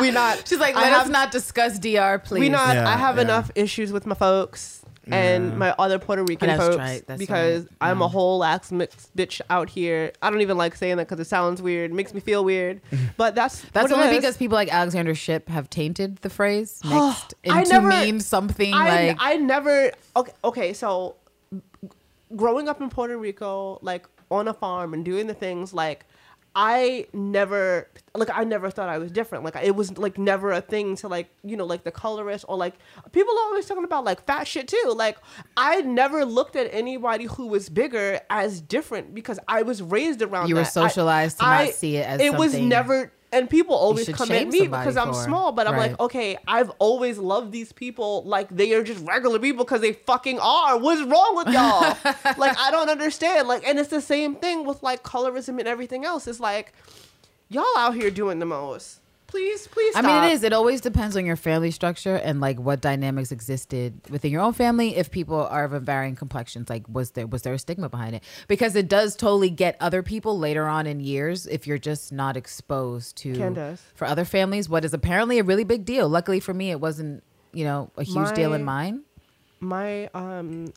we 0.00 0.10
not. 0.10 0.46
she's 0.48 0.58
like, 0.58 0.76
I 0.76 0.82
let 0.82 0.92
us 0.92 1.02
have- 1.02 1.10
not 1.10 1.30
discuss 1.32 1.78
DR, 1.78 2.18
please. 2.24 2.40
We 2.40 2.48
not. 2.48 2.74
Yeah, 2.74 2.88
I 2.88 2.96
have 2.96 3.16
yeah. 3.16 3.22
enough 3.22 3.50
issues 3.54 3.92
with 3.92 4.06
my 4.06 4.14
folks 4.14 4.79
and 5.06 5.50
Yeah. 5.50 5.56
my 5.56 5.74
other 5.78 5.98
Puerto 5.98 6.22
Rican 6.22 6.48
That's 6.48 6.62
folks 6.62 6.76
right, 6.76 7.02
that's 7.06 7.18
because 7.18 7.62
right. 7.64 7.70
I'm 7.80 8.02
a 8.02 8.08
whole 8.08 8.44
ass 8.44 8.70
mixed 8.70 9.16
bitch 9.16 9.40
out 9.50 9.70
here. 9.70 10.12
I 10.22 10.30
don't 10.30 10.40
even 10.42 10.56
like 10.56 10.76
saying 10.76 10.98
that 10.98 11.08
because 11.08 11.20
it 11.20 11.28
sounds 11.28 11.60
weird, 11.62 11.92
makes 11.92 12.12
me 12.14 12.20
feel 12.20 12.44
weird. 12.44 12.80
But 13.16 13.34
that's 13.34 13.60
That's 13.72 13.90
what 13.90 13.98
only 14.00 14.14
is. 14.14 14.20
because 14.20 14.36
people 14.36 14.54
like 14.56 14.72
Alexander 14.72 15.14
Shipp 15.14 15.48
have 15.48 15.68
tainted 15.70 16.16
the 16.18 16.30
phrase 16.30 16.80
mixed 16.84 17.34
I 17.48 17.58
into 17.60 17.72
never- 17.72 17.88
mean 17.88 18.20
something 18.20 18.72
I, 18.74 19.06
like 19.08 19.16
I 19.20 19.36
never 19.36 19.92
okay 20.16 20.32
okay 20.44 20.72
so 20.72 21.16
growing 22.36 22.68
up 22.68 22.80
in 22.80 22.88
Puerto 22.90 23.16
Rico 23.18 23.78
like 23.82 24.06
on 24.30 24.48
a 24.48 24.54
farm 24.54 24.94
and 24.94 25.04
doing 25.04 25.26
the 25.26 25.34
things 25.34 25.74
like 25.74 26.06
I 26.54 27.06
never 27.12 27.88
like 28.14 28.28
I 28.32 28.42
never 28.42 28.70
thought 28.70 28.88
I 28.88 28.98
was 28.98 29.12
different 29.12 29.44
like 29.44 29.54
it 29.62 29.76
was 29.76 29.96
like 29.96 30.18
never 30.18 30.50
a 30.50 30.60
thing 30.60 30.96
to 30.96 31.06
like 31.08 31.28
you 31.44 31.56
know 31.56 31.64
like 31.64 31.84
the 31.84 31.92
colorist 31.92 32.44
or 32.48 32.56
like 32.56 32.74
people 33.12 33.32
are 33.34 33.44
always 33.44 33.66
talking 33.66 33.84
about 33.84 34.04
like 34.04 34.26
fat 34.26 34.48
shit 34.48 34.66
too 34.66 34.92
like 34.96 35.16
I 35.56 35.82
never 35.82 36.24
looked 36.24 36.56
at 36.56 36.68
anybody 36.74 37.26
who 37.26 37.46
was 37.46 37.68
bigger 37.68 38.20
as 38.30 38.60
different 38.60 39.14
because 39.14 39.38
I 39.46 39.62
was 39.62 39.80
raised 39.80 40.22
around 40.22 40.48
You 40.48 40.56
were 40.56 40.62
that. 40.62 40.66
I- 40.68 40.70
socialized 40.70 41.38
to 41.38 41.44
not 41.44 41.68
see 41.68 41.96
it 41.98 42.06
as 42.06 42.20
it 42.20 42.34
was 42.34 42.58
never 42.58 43.12
and 43.32 43.48
people 43.48 43.74
always 43.74 44.08
come 44.08 44.30
at 44.32 44.48
me 44.48 44.66
because 44.66 44.96
I'm 44.96 45.14
small 45.14 45.52
but 45.52 45.66
I'm 45.66 45.74
Right. 45.74 45.90
like 45.92 46.00
okay 46.00 46.36
I've 46.46 46.70
always 46.78 47.18
loved 47.18 47.52
these 47.52 47.72
people 47.72 48.22
like 48.24 48.48
they 48.50 48.72
are 48.74 48.82
just 48.82 49.04
regular 49.06 49.38
people 49.38 49.64
because 49.64 49.80
they 49.80 49.92
fucking 49.92 50.38
are. 50.40 50.78
What's 50.78 51.02
wrong 51.02 51.36
with 51.36 51.48
y'all? 51.48 51.96
like 52.38 52.56
I 52.58 52.70
don't 52.70 52.88
understand. 52.88 53.48
Like 53.48 53.66
and 53.66 53.78
it's 53.78 53.90
the 53.90 54.00
same 54.00 54.36
thing 54.36 54.64
with 54.64 54.82
like 54.82 55.02
colorism 55.02 55.58
and 55.58 55.66
everything 55.68 56.04
else. 56.04 56.26
It's 56.26 56.40
like 56.40 56.72
y'all 57.48 57.64
out 57.76 57.94
here 57.94 58.10
doing 58.10 58.38
the 58.38 58.46
most. 58.46 58.99
Please, 59.30 59.68
please. 59.68 59.94
I 59.94 60.02
mean, 60.02 60.24
it 60.24 60.32
is. 60.32 60.42
It 60.42 60.52
always 60.52 60.80
depends 60.80 61.16
on 61.16 61.24
your 61.24 61.36
family 61.36 61.70
structure 61.70 62.16
and 62.16 62.40
like 62.40 62.58
what 62.58 62.80
dynamics 62.80 63.30
existed 63.30 64.00
within 64.10 64.32
your 64.32 64.40
own 64.42 64.54
family. 64.54 64.96
If 64.96 65.12
people 65.12 65.46
are 65.46 65.64
of 65.64 65.72
a 65.72 65.78
varying 65.78 66.16
complexions, 66.16 66.68
like 66.68 66.84
was 66.88 67.12
there 67.12 67.28
was 67.28 67.42
there 67.42 67.54
a 67.54 67.58
stigma 67.58 67.88
behind 67.88 68.16
it? 68.16 68.24
Because 68.48 68.74
it 68.74 68.88
does 68.88 69.14
totally 69.14 69.50
get 69.50 69.76
other 69.78 70.02
people 70.02 70.36
later 70.36 70.66
on 70.66 70.88
in 70.88 70.98
years 70.98 71.46
if 71.46 71.64
you're 71.64 71.78
just 71.78 72.12
not 72.12 72.36
exposed 72.36 73.16
to 73.18 73.32
Candace. 73.34 73.80
for 73.94 74.04
other 74.04 74.24
families 74.24 74.68
what 74.68 74.84
is 74.84 74.92
apparently 74.92 75.38
a 75.38 75.44
really 75.44 75.64
big 75.64 75.84
deal. 75.84 76.08
Luckily 76.08 76.40
for 76.40 76.52
me, 76.52 76.72
it 76.72 76.80
wasn't 76.80 77.22
you 77.52 77.64
know 77.64 77.92
a 77.96 78.02
huge 78.02 78.32
deal 78.34 78.52
in 78.52 78.64
mine. 78.64 79.02
my 79.60 80.08
um 80.08 80.72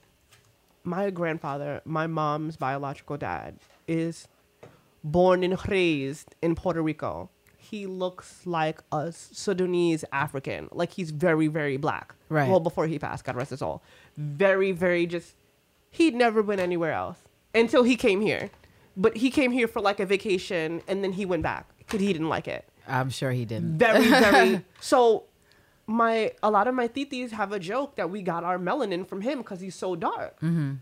my 0.84 1.10
grandfather, 1.10 1.82
my 1.86 2.06
mom's 2.06 2.56
biological 2.58 3.18
dad, 3.18 3.56
is 3.88 4.28
born 5.04 5.44
and 5.44 5.58
raised 5.68 6.36
in 6.42 6.54
Puerto 6.56 6.82
Rico. 6.84 7.30
He 7.74 7.88
looks 7.88 8.46
like 8.46 8.82
a 8.92 9.12
Sudanese 9.12 10.06
African. 10.12 10.70
Like 10.72 10.92
he's 10.92 11.10
very, 11.10 11.48
very 11.48 11.78
black. 11.78 12.14
Right. 12.30 12.48
Well, 12.48 12.60
before 12.60 12.86
he 12.86 13.00
passed, 13.00 13.26
God 13.26 13.36
rest 13.36 13.50
his 13.50 13.60
soul. 13.60 13.82
Very, 14.16 14.72
very 14.72 15.08
just. 15.08 15.34
He'd 15.90 16.14
never 16.14 16.44
been 16.44 16.60
anywhere 16.60 16.92
else 16.92 17.18
until 17.56 17.84
he 17.84 17.96
came 17.96 18.22
here. 18.22 18.52
But 18.96 19.18
he 19.18 19.32
came 19.32 19.52
here 19.52 19.68
for 19.68 19.82
like 19.82 20.00
a 20.00 20.06
vacation 20.06 20.84
and 20.88 21.04
then 21.04 21.14
he 21.14 21.26
went 21.26 21.42
back 21.42 21.68
because 21.80 22.00
he 22.00 22.14
didn't 22.14 22.30
like 22.30 22.48
it 22.48 22.66
I'm 22.88 23.10
sure 23.10 23.32
he 23.32 23.46
didn't. 23.46 23.78
very 23.78 24.08
very 24.26 24.66
so 24.80 25.24
my 25.86 26.32
a 26.42 26.50
lot 26.50 26.68
of 26.68 26.76
my 26.76 26.88
titis 26.88 27.32
have 27.32 27.52
a 27.52 27.60
joke 27.60 27.96
that 27.96 28.10
we 28.10 28.22
got 28.22 28.44
our 28.44 28.58
melanin 28.58 29.08
from 29.08 29.22
him 29.22 29.40
because 29.40 29.60
he's 29.60 29.76
so 29.76 29.96
dark 29.96 30.40
mm-hmm. 30.40 30.74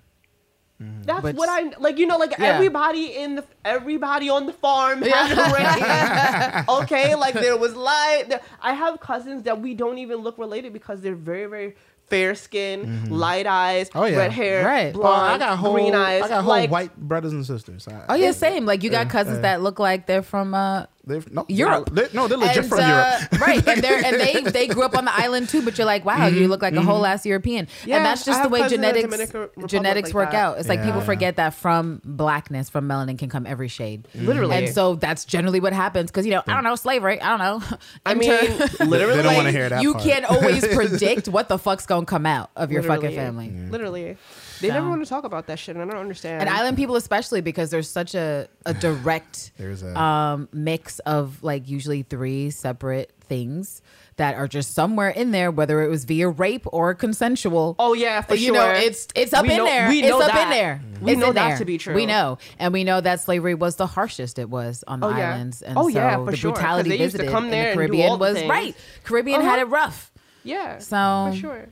That's 1.03 1.23
Which- 1.23 1.35
what 1.35 1.49
i 1.49 1.71
like 1.79 1.97
you 1.97 2.05
know 2.05 2.17
like 2.17 2.31
Yeah. 2.37 2.45
everybody 2.55 3.15
in 3.15 3.35
the 3.35 3.43
everybody 3.65 4.29
on 4.29 4.45
the 4.45 4.53
farm 4.53 5.01
had 5.01 5.31
a 5.31 6.63
race 6.65 6.65
okay 6.81 7.15
like 7.15 7.33
there 7.33 7.57
was 7.57 7.75
light 7.75 8.25
there- 8.29 8.41
i 8.61 8.73
have 8.73 8.99
cousins 8.99 9.43
that 9.43 9.59
we 9.61 9.73
don't 9.73 9.97
even 9.97 10.17
look 10.19 10.37
related 10.37 10.73
because 10.73 11.01
they're 11.01 11.15
very 11.15 11.45
very 11.47 11.75
fair 12.07 12.35
skin 12.35 13.09
light 13.09 13.47
eyes 13.47 13.89
Oh, 13.95 14.03
yeah. 14.03 14.17
red 14.17 14.31
hair 14.33 14.65
Right. 14.65 14.93
Well, 14.93 15.03
blonde 15.03 15.41
I 15.43 15.47
got 15.47 15.57
whole 15.57 15.73
green 15.73 15.95
eyes 15.95 16.23
I 16.23 16.27
got 16.27 16.43
whole 16.43 16.49
like 16.49 16.69
white 16.69 16.93
brothers 16.97 17.31
and 17.31 17.45
sisters. 17.45 17.87
I, 17.87 18.03
Oh 18.09 18.15
yeah, 18.15 18.31
same. 18.33 18.65
Like 18.65 18.83
you 18.83 18.89
got 18.89 19.07
cousins 19.09 19.37
uh, 19.37 19.41
that 19.43 19.61
look 19.61 19.79
like 19.79 20.07
they're 20.07 20.21
from 20.21 20.53
uh, 20.53 20.87
they're, 21.03 21.23
no, 21.31 21.45
Europe. 21.47 21.89
They're, 21.91 22.09
no, 22.13 22.27
they're 22.27 22.37
legit 22.37 22.57
And, 22.57 22.69
from 22.69 22.79
uh, 22.79 22.87
Europe. 22.87 23.31
right? 23.41 23.67
And 23.67 23.81
they 23.81 24.03
and 24.03 24.19
they 24.19 24.51
they 24.51 24.67
grew 24.67 24.83
up 24.83 24.95
on 24.95 25.05
the 25.05 25.13
island 25.13 25.49
too. 25.49 25.63
But 25.63 25.77
you're 25.77 25.85
like, 25.85 26.05
wow, 26.05 26.27
you 26.27 26.41
mm-hmm, 26.41 26.49
look 26.49 26.61
like 26.61 26.73
a 26.73 26.77
mm-hmm. 26.77 26.85
whole 26.85 27.05
ass 27.05 27.25
European. 27.25 27.67
Yeah, 27.85 27.97
and 27.97 28.05
that's 28.05 28.23
just 28.23 28.43
the 28.43 28.49
way 28.49 28.61
cousins 28.61 28.81
the 28.81 28.87
genetics 28.87 29.33
genetics 29.67 30.09
like 30.09 30.13
work 30.13 30.31
that. 30.31 30.37
out. 30.37 30.59
It's 30.59 30.69
like 30.69 30.79
Yeah. 30.79 30.85
people 30.85 31.01
forget 31.01 31.37
that 31.37 31.55
from 31.55 32.01
blackness, 32.05 32.69
from 32.69 32.87
melanin, 32.87 33.17
can 33.17 33.29
come 33.29 33.47
every 33.47 33.67
shade. 33.67 34.07
Mm-hmm. 34.15 34.27
Literally. 34.27 34.55
And 34.57 34.69
so 34.69 34.95
that's 34.95 35.25
generally 35.25 35.59
what 35.59 35.73
happens 35.73 36.11
because 36.11 36.25
you 36.25 36.33
know 36.33 36.43
I 36.47 36.53
don't 36.53 36.63
know 36.63 36.75
slavery. 36.75 37.19
I 37.19 37.37
don't 37.37 37.39
know. 37.39 37.77
i 38.05 38.13
mean 38.13 38.29
literally 38.29 39.17
They 39.21 39.23
don't 39.23 39.35
wanna 39.35 39.43
like, 39.45 39.55
hear 39.55 39.69
that 39.69 39.81
you 39.81 39.93
part. 39.93 40.03
can't 40.05 40.25
always 40.25 40.67
predict 40.75 41.27
what 41.27 41.49
the 41.49 41.57
fuck's 41.57 41.85
gonna 41.85 42.05
come 42.05 42.25
out 42.25 42.51
of 42.55 42.71
your 42.71 42.83
fucking 42.83 43.09
Literally. 43.09 43.47
family. 43.49 43.69
literally 43.69 44.17
they 44.61 44.67
So- 44.69 44.75
never 44.75 44.89
want 44.89 45.03
to 45.03 45.09
talk 45.09 45.23
about 45.23 45.47
that 45.47 45.59
shit 45.59 45.75
and 45.75 45.83
i 45.83 45.91
don't 45.93 46.01
understand 46.01 46.41
And 46.41 46.49
island 46.49 46.77
people 46.77 46.95
especially 46.95 47.41
because 47.41 47.69
there's 47.71 47.89
such 47.89 48.15
a, 48.15 48.47
a 48.65 48.73
direct 48.73 49.51
There's 49.57 49.83
a- 49.83 49.99
um, 49.99 50.47
mix 50.53 50.99
of 50.99 51.43
like 51.43 51.67
usually 51.67 52.03
three 52.03 52.49
separate 52.51 53.11
things 53.21 53.81
that 54.17 54.35
are 54.35 54.47
just 54.47 54.73
somewhere 54.75 55.09
in 55.09 55.31
there, 55.31 55.49
whether 55.51 55.81
it 55.81 55.87
was 55.87 56.03
via 56.03 56.27
rape 56.27 56.65
or 56.71 56.93
consensual. 56.93 57.75
Oh 57.79 57.93
yeah, 57.93 58.21
for 58.21 58.35
sure. 58.35 58.37
you 58.37 58.45
sure. 58.47 58.55
know, 58.55 58.71
it's 58.79 59.07
it's 59.15 59.33
up 59.33 59.43
We 59.45 59.51
in 59.51 59.57
know- 59.57 59.65
there. 59.65 59.87
We 59.89 60.01
know 60.01 60.07
it's 60.07 60.19
know 60.19 60.25
up 60.25 60.31
that. 60.33 60.43
in 60.43 60.49
there. 60.49 60.81
We 61.01 61.11
It's 61.13 61.19
know 61.21 61.31
that 61.31 61.47
there. 61.49 61.57
to 61.57 61.65
be 61.65 61.77
true. 61.79 61.95
We 61.95 62.05
know, 62.05 62.37
and 62.59 62.73
we 62.73 62.83
know 62.83 62.99
that 63.01 63.21
slavery 63.21 63.55
was 63.55 63.77
the 63.77 63.87
harshest 63.87 64.37
it 64.37 64.49
was 64.49 64.83
on 64.85 64.99
the 64.99 65.07
Oh, 65.07 65.09
yeah. 65.17 65.31
islands, 65.33 65.61
and 65.63 65.77
Oh, 65.77 65.83
so 65.83 65.87
yeah, 65.87 66.17
for 66.17 66.29
the 66.31 66.37
sure, 66.37 66.51
'cause 66.51 66.59
brutality 66.59 66.89
they 66.89 66.97
used 66.99 67.13
to 67.15 67.17
visited 67.19 67.31
come 67.31 67.45
in 67.45 67.51
the 67.51 67.73
Caribbean 67.73 68.11
the 68.11 68.17
was 68.17 68.35
things. 68.37 68.49
right. 68.49 68.75
Caribbean 69.05 69.41
had 69.41 69.53
Uh-huh. 69.59 69.61
it 69.61 69.69
rough. 69.69 70.11
Yeah. 70.43 70.77
So- 70.79 71.29
for 71.31 71.37
sure. 71.37 71.65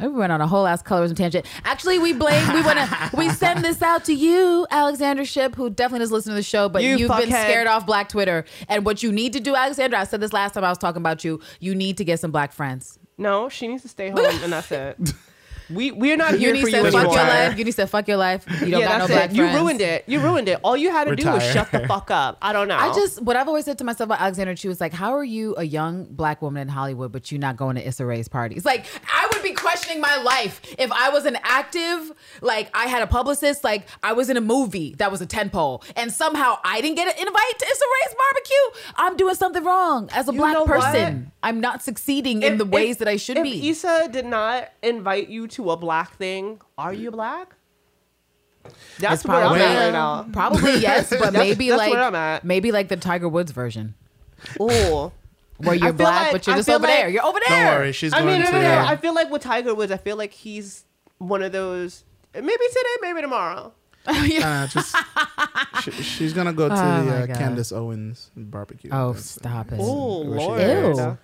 Oh, 0.00 0.08
we 0.08 0.16
went 0.18 0.32
on 0.32 0.40
a 0.40 0.46
whole 0.46 0.66
ass 0.66 0.82
colorism 0.82 1.14
tangent. 1.16 1.46
Actually, 1.64 1.98
we 1.98 2.12
blame. 2.12 2.52
We 2.54 2.62
want 2.62 2.78
to. 2.78 3.10
we 3.16 3.28
send 3.30 3.64
this 3.64 3.82
out 3.82 4.04
to 4.06 4.14
you, 4.14 4.66
Alexander 4.70 5.24
Shipp, 5.24 5.54
who 5.54 5.68
definitely 5.70 6.00
doesn't 6.00 6.14
listen 6.14 6.30
to 6.30 6.36
the 6.36 6.42
show, 6.42 6.68
but 6.68 6.82
You 6.82 7.08
have 7.08 7.20
been 7.20 7.28
scared 7.28 7.66
off 7.66 7.86
Black 7.86 8.08
Twitter. 8.08 8.44
And 8.68 8.84
what 8.84 9.02
you 9.02 9.12
need 9.12 9.32
to 9.34 9.40
do, 9.40 9.54
Alexander, 9.54 9.96
I 9.96 10.04
said 10.04 10.20
this 10.20 10.32
last 10.32 10.54
time 10.54 10.64
I 10.64 10.68
was 10.70 10.78
talking 10.78 11.00
about 11.02 11.24
you. 11.24 11.40
You 11.60 11.74
need 11.74 11.96
to 11.98 12.04
get 12.04 12.20
some 12.20 12.30
Black 12.30 12.52
friends. 12.52 12.98
No, 13.18 13.48
she 13.50 13.68
needs 13.68 13.82
to 13.82 13.88
stay 13.88 14.08
home, 14.08 14.24
and 14.42 14.52
that's 14.52 14.72
it. 14.72 14.96
We 15.72 15.92
we're 15.92 16.16
not 16.16 16.34
here 16.34 16.48
Uni 16.48 16.60
for 16.62 16.68
you 16.68 16.72
said, 16.72 16.92
"Fuck 16.92 17.12
your 17.12 17.24
life." 17.24 17.58
Uni 17.58 17.70
said, 17.70 17.90
"Fuck 17.90 18.08
your 18.08 18.16
life." 18.16 18.44
You 18.60 18.70
don't 18.72 18.80
yeah, 18.80 18.88
got 18.88 18.98
no 18.98 19.06
Black 19.06 19.30
it. 19.30 19.36
You 19.36 19.44
ruined 19.46 19.80
it. 19.80 20.04
You 20.06 20.20
ruined 20.20 20.48
it. 20.48 20.60
All 20.62 20.76
you 20.76 20.90
had 20.90 21.04
to 21.08 21.16
do 21.16 21.30
was 21.30 21.42
shut 21.52 21.70
the 21.70 21.86
fuck 21.86 22.10
up. 22.10 22.38
I 22.42 22.52
don't 22.52 22.68
know. 22.68 22.76
I 22.76 22.92
just 22.94 23.22
what 23.22 23.36
I've 23.36 23.48
always 23.48 23.64
said 23.64 23.78
to 23.78 23.84
myself 23.84 24.08
about 24.08 24.20
Alexander 24.20 24.54
Chu 24.54 24.70
is 24.70 24.80
like, 24.80 24.92
how 24.92 25.14
are 25.14 25.24
you 25.24 25.54
a 25.56 25.64
young 25.64 26.04
black 26.04 26.42
woman 26.42 26.62
in 26.62 26.68
Hollywood, 26.68 27.12
but 27.12 27.30
you're 27.30 27.40
not 27.40 27.56
going 27.56 27.76
to 27.76 27.86
Issa 27.86 28.04
Rae's 28.04 28.28
parties? 28.28 28.64
Like, 28.64 28.86
I 29.12 29.28
would 29.32 29.42
be 29.42 29.52
questioning 29.52 30.00
my 30.00 30.16
life. 30.22 30.60
If 30.78 30.90
I 30.92 31.10
was 31.10 31.24
an 31.26 31.38
active, 31.42 32.12
like 32.40 32.70
I 32.74 32.86
had 32.86 33.02
a 33.02 33.06
publicist, 33.06 33.64
like 33.64 33.86
I 34.02 34.12
was 34.12 34.30
in 34.30 34.36
a 34.36 34.40
movie 34.40 34.94
that 34.98 35.10
was 35.10 35.20
a 35.20 35.26
10 35.26 35.50
pole, 35.50 35.82
and 35.96 36.12
somehow 36.12 36.58
I 36.64 36.80
didn't 36.80 36.96
get 36.96 37.08
an 37.08 37.14
invite 37.26 37.58
to 37.58 37.66
Issa 37.66 37.84
Rae's 37.84 38.14
barbecue, 38.16 38.92
I'm 38.96 39.16
doing 39.16 39.34
something 39.34 39.64
wrong 39.64 40.08
as 40.12 40.28
a 40.28 40.32
You 40.32 40.38
black 40.38 40.64
person. 40.64 41.24
what? 41.24 41.32
I'm 41.42 41.60
not 41.60 41.82
succeeding 41.82 42.42
in 42.42 42.58
the 42.58 42.64
ways 42.66 42.92
if- 42.92 42.98
that 42.98 43.08
I 43.08 43.16
should 43.16 43.38
if 43.38 43.44
be. 43.44 43.68
Issa 43.70 44.08
did 44.10 44.26
not 44.26 44.70
invite 44.82 45.28
you 45.28 45.46
to 45.48 45.59
a 45.68 45.76
black 45.76 46.16
thing, 46.16 46.60
are 46.78 46.94
you 46.94 47.10
black? 47.10 47.54
That's 48.98 49.22
It's 49.22 49.24
where 49.24 49.36
I'm 49.38 49.42
probably- 49.42 49.60
at 49.62 49.84
right 49.84 49.92
now. 49.92 50.26
Probably 50.32 50.76
yes, 50.78 51.10
but 51.10 51.18
That's- 51.18 51.32
maybe 51.34 51.68
that's 51.68 51.78
like 51.78 51.92
where 51.92 52.02
I'm 52.02 52.14
at. 52.14 52.44
maybe 52.44 52.72
like 52.72 52.88
the 52.88 52.96
Tiger 52.96 53.28
Woods 53.28 53.52
version, 53.52 53.94
Ooh. 54.60 55.12
where 55.58 55.74
you're 55.74 55.92
black 55.92 56.24
like- 56.24 56.32
but 56.32 56.46
you're 56.46 56.54
I 56.54 56.58
just 56.58 56.68
over 56.70 56.86
like- 56.86 56.94
there. 56.96 57.08
You're 57.08 57.24
over 57.24 57.38
there. 57.48 57.64
Don't 57.72 57.78
worry, 57.80 57.92
she's 57.92 58.12
I 58.12 58.20
going 58.20 58.38
mean, 58.38 58.46
to. 58.46 58.52
no, 58.52 58.60
no, 58.60 58.82
no. 58.82 58.88
I 58.88 58.96
feel 58.96 59.14
like 59.14 59.30
with 59.30 59.42
Tiger 59.42 59.74
Woods, 59.74 59.90
I 59.92 59.96
feel 59.96 60.16
like 60.16 60.32
he's 60.32 60.84
one 61.18 61.42
of 61.42 61.52
those. 61.52 62.04
Maybe 62.34 62.46
today, 62.48 62.96
maybe 63.02 63.20
tomorrow. 63.22 63.72
Uh, 64.06 64.66
just 64.66 64.96
she, 65.82 65.90
she's 65.90 66.32
gonna 66.32 66.54
go 66.54 66.68
to 66.70 66.74
Oh, 66.74 67.04
the 67.04 67.32
uh, 67.32 67.36
Candace 67.36 67.70
Owens 67.70 68.30
barbecue. 68.34 68.88
Oh, 68.92 69.12
stop 69.12 69.72
it. 69.72 69.78
Oh 69.78 70.20
Lord. 70.22 70.60
Ew. 70.60 71.18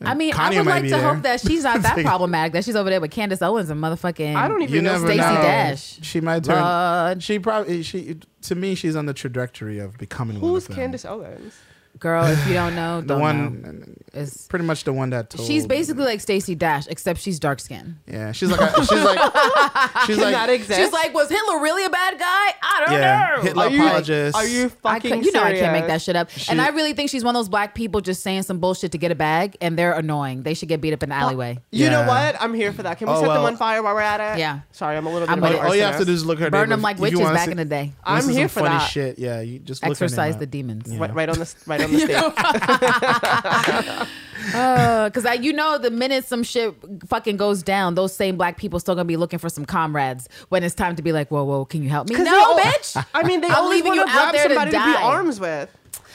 I 0.00 0.14
mean, 0.14 0.32
Kanye 0.32 0.38
I 0.38 0.58
would 0.58 0.66
like 0.66 0.82
to 0.84 0.90
there. 0.90 1.14
hope 1.14 1.22
that 1.22 1.40
she's 1.40 1.64
not 1.64 1.82
that 1.82 1.98
problematic. 2.04 2.52
That 2.54 2.64
she's 2.64 2.76
over 2.76 2.88
there 2.90 3.00
with 3.00 3.10
Candace 3.10 3.42
Owens 3.42 3.70
and 3.70 3.80
motherfucking. 3.82 4.34
I 4.34 4.48
don't 4.48 4.62
even 4.62 4.74
You 4.74 4.82
know 4.82 4.92
never 4.92 5.06
Stacey 5.06 5.18
know. 5.20 5.42
Dash. 5.42 5.98
She 6.02 6.20
might 6.20 6.44
turn. 6.44 6.60
Lord. 6.60 7.22
She 7.22 7.38
probably 7.38 7.82
she 7.82 8.18
to 8.42 8.54
me 8.54 8.74
she's 8.74 8.96
on 8.96 9.06
the 9.06 9.14
trajectory 9.14 9.78
of 9.78 9.98
becoming 9.98 10.40
one 10.40 10.50
Who's 10.52 10.64
of 10.64 10.68
them. 10.68 10.76
Candace 10.76 11.04
Owens? 11.04 11.54
Girl, 11.98 12.24
if 12.26 12.48
you 12.48 12.54
don't 12.54 12.74
know, 12.74 13.00
The 13.02 13.06
don't 13.06 13.18
know. 13.18 13.24
one, 13.70 13.96
It's, 14.12 14.48
pretty 14.48 14.64
much 14.64 14.82
the 14.84 14.92
one 14.92 15.10
that 15.10 15.30
told. 15.30 15.46
she's 15.46 15.66
basically 15.68 16.04
like 16.04 16.20
Stacey 16.20 16.54
Dash, 16.56 16.86
except 16.88 17.20
she's 17.20 17.38
dark 17.38 17.60
skinned. 17.60 17.96
yeah. 18.08 18.32
She's 18.32 18.50
like 18.50 18.60
a, 18.60 18.84
she's 18.84 18.90
like 19.04 19.18
she's 20.06 20.18
like 20.18 20.34
that 20.34 20.48
exist? 20.50 20.80
She's 20.80 20.90
like, 20.92 21.14
was 21.14 21.28
Hitler 21.28 21.60
really 21.60 21.84
a 21.84 21.90
bad 21.90 22.18
guy? 22.18 22.24
I 22.62 22.84
don't 22.86 22.94
yeah. 22.98 23.32
know. 23.36 23.42
Hitler 23.42 23.64
Are 23.64 23.70
you- 23.70 24.32
Are 24.34 24.46
you 24.46 24.68
fucking 24.68 25.10
could, 25.12 25.24
you 25.26 25.32
know 25.32 25.42
I 25.44 25.52
can't 25.52 25.72
make 25.72 25.86
that 25.86 26.02
shit 26.02 26.16
up. 26.16 26.30
She- 26.30 26.50
and 26.50 26.60
I 26.60 26.68
really 26.70 26.92
think 26.92 27.08
she's 27.10 27.22
one 27.24 27.36
of 27.36 27.38
those 27.38 27.48
black 27.48 27.74
people 27.74 28.00
just 28.00 28.22
saying 28.22 28.42
some 28.42 28.58
bullshit 28.58 28.90
to 28.92 28.98
get 28.98 29.12
a 29.12 29.14
bag, 29.14 29.56
and 29.60 29.78
they're 29.78 29.92
annoying. 29.92 30.42
They 30.42 30.54
should 30.54 30.68
get 30.68 30.80
beat 30.80 30.92
up 30.94 31.02
in 31.04 31.10
the 31.10 31.14
alleyway. 31.14 31.60
You 31.70 31.88
know 31.88 32.04
what? 32.06 32.36
I'm 32.40 32.52
here 32.54 32.72
for 32.72 32.82
that. 32.82 32.98
Can 32.98 33.06
we 33.08 33.14
Oh, 33.14 33.20
set 33.20 33.28
them 33.28 33.44
on 33.44 33.56
fire 33.56 33.82
while 33.82 33.94
we're 33.94 34.00
at 34.00 34.34
it? 34.34 34.40
Yeah. 34.40 34.60
Sorry, 34.72 34.96
I'm 34.96 35.06
a 35.06 35.12
little 35.12 35.28
bit 35.28 35.32
I'm 35.32 35.38
of 35.38 35.44
a 35.44 35.52
with 35.54 35.56
it. 35.62 35.64
all 35.66 35.76
you 35.76 35.82
have 35.82 35.98
to 35.98 36.04
do 36.04 36.12
is 36.12 36.24
look 36.26 36.40
her 36.40 36.50
Burn 36.50 36.68
them 36.68 36.82
like 36.82 36.98
witches 36.98 37.20
back 37.20 37.48
in 37.48 37.58
the 37.58 37.64
day. 37.64 37.92
I'm 38.02 38.28
here 38.28 38.48
some 38.48 38.62
for 38.62 38.68
funny 38.68 38.78
that. 38.78 38.90
shit. 38.90 39.18
Yeah, 39.18 39.40
you 39.40 39.60
just 39.60 39.82
look 39.84 39.92
Exercise 39.92 40.36
the 40.38 40.46
demons. 40.46 40.88
Right, 40.96 41.14
right 41.14 41.28
on 41.28 41.38
the 41.38 41.54
right 41.66 41.80
on 41.84 41.92
the 41.92 41.98
stake. 42.00 42.16
Because 45.06 45.24
uh, 45.26 45.30
I, 45.30 45.34
you 45.34 45.52
know, 45.52 45.78
the 45.78 45.90
minute 45.90 46.24
some 46.24 46.42
shit 46.42 46.74
fucking 47.06 47.36
goes 47.36 47.62
down, 47.62 47.94
those 47.94 48.14
same 48.14 48.36
black 48.36 48.56
people 48.56 48.80
still 48.80 48.94
gonna 48.94 49.04
be 49.04 49.16
looking 49.16 49.38
for 49.38 49.48
some 49.48 49.64
comrades 49.64 50.28
when 50.48 50.62
it's 50.64 50.74
time 50.74 50.96
to 50.96 51.02
be 51.02 51.12
like, 51.12 51.30
whoa, 51.30 51.44
whoa, 51.44 51.64
can 51.64 51.82
you 51.82 51.88
help 51.88 52.08
me? 52.08 52.16
No, 52.16 52.42
all- 52.42 52.58
bitch. 52.58 53.04
I 53.14 53.22
mean, 53.22 53.40
they 53.40 53.48
I'm 53.48 53.64
only 53.64 53.82
want 53.82 54.00
to 54.00 54.04
grab 54.12 54.32
there 54.32 54.48
to 54.48 54.54
somebody 54.54 54.70
to, 54.72 54.76
be 54.76 54.96
arms 55.02 55.38
with. 55.40 55.70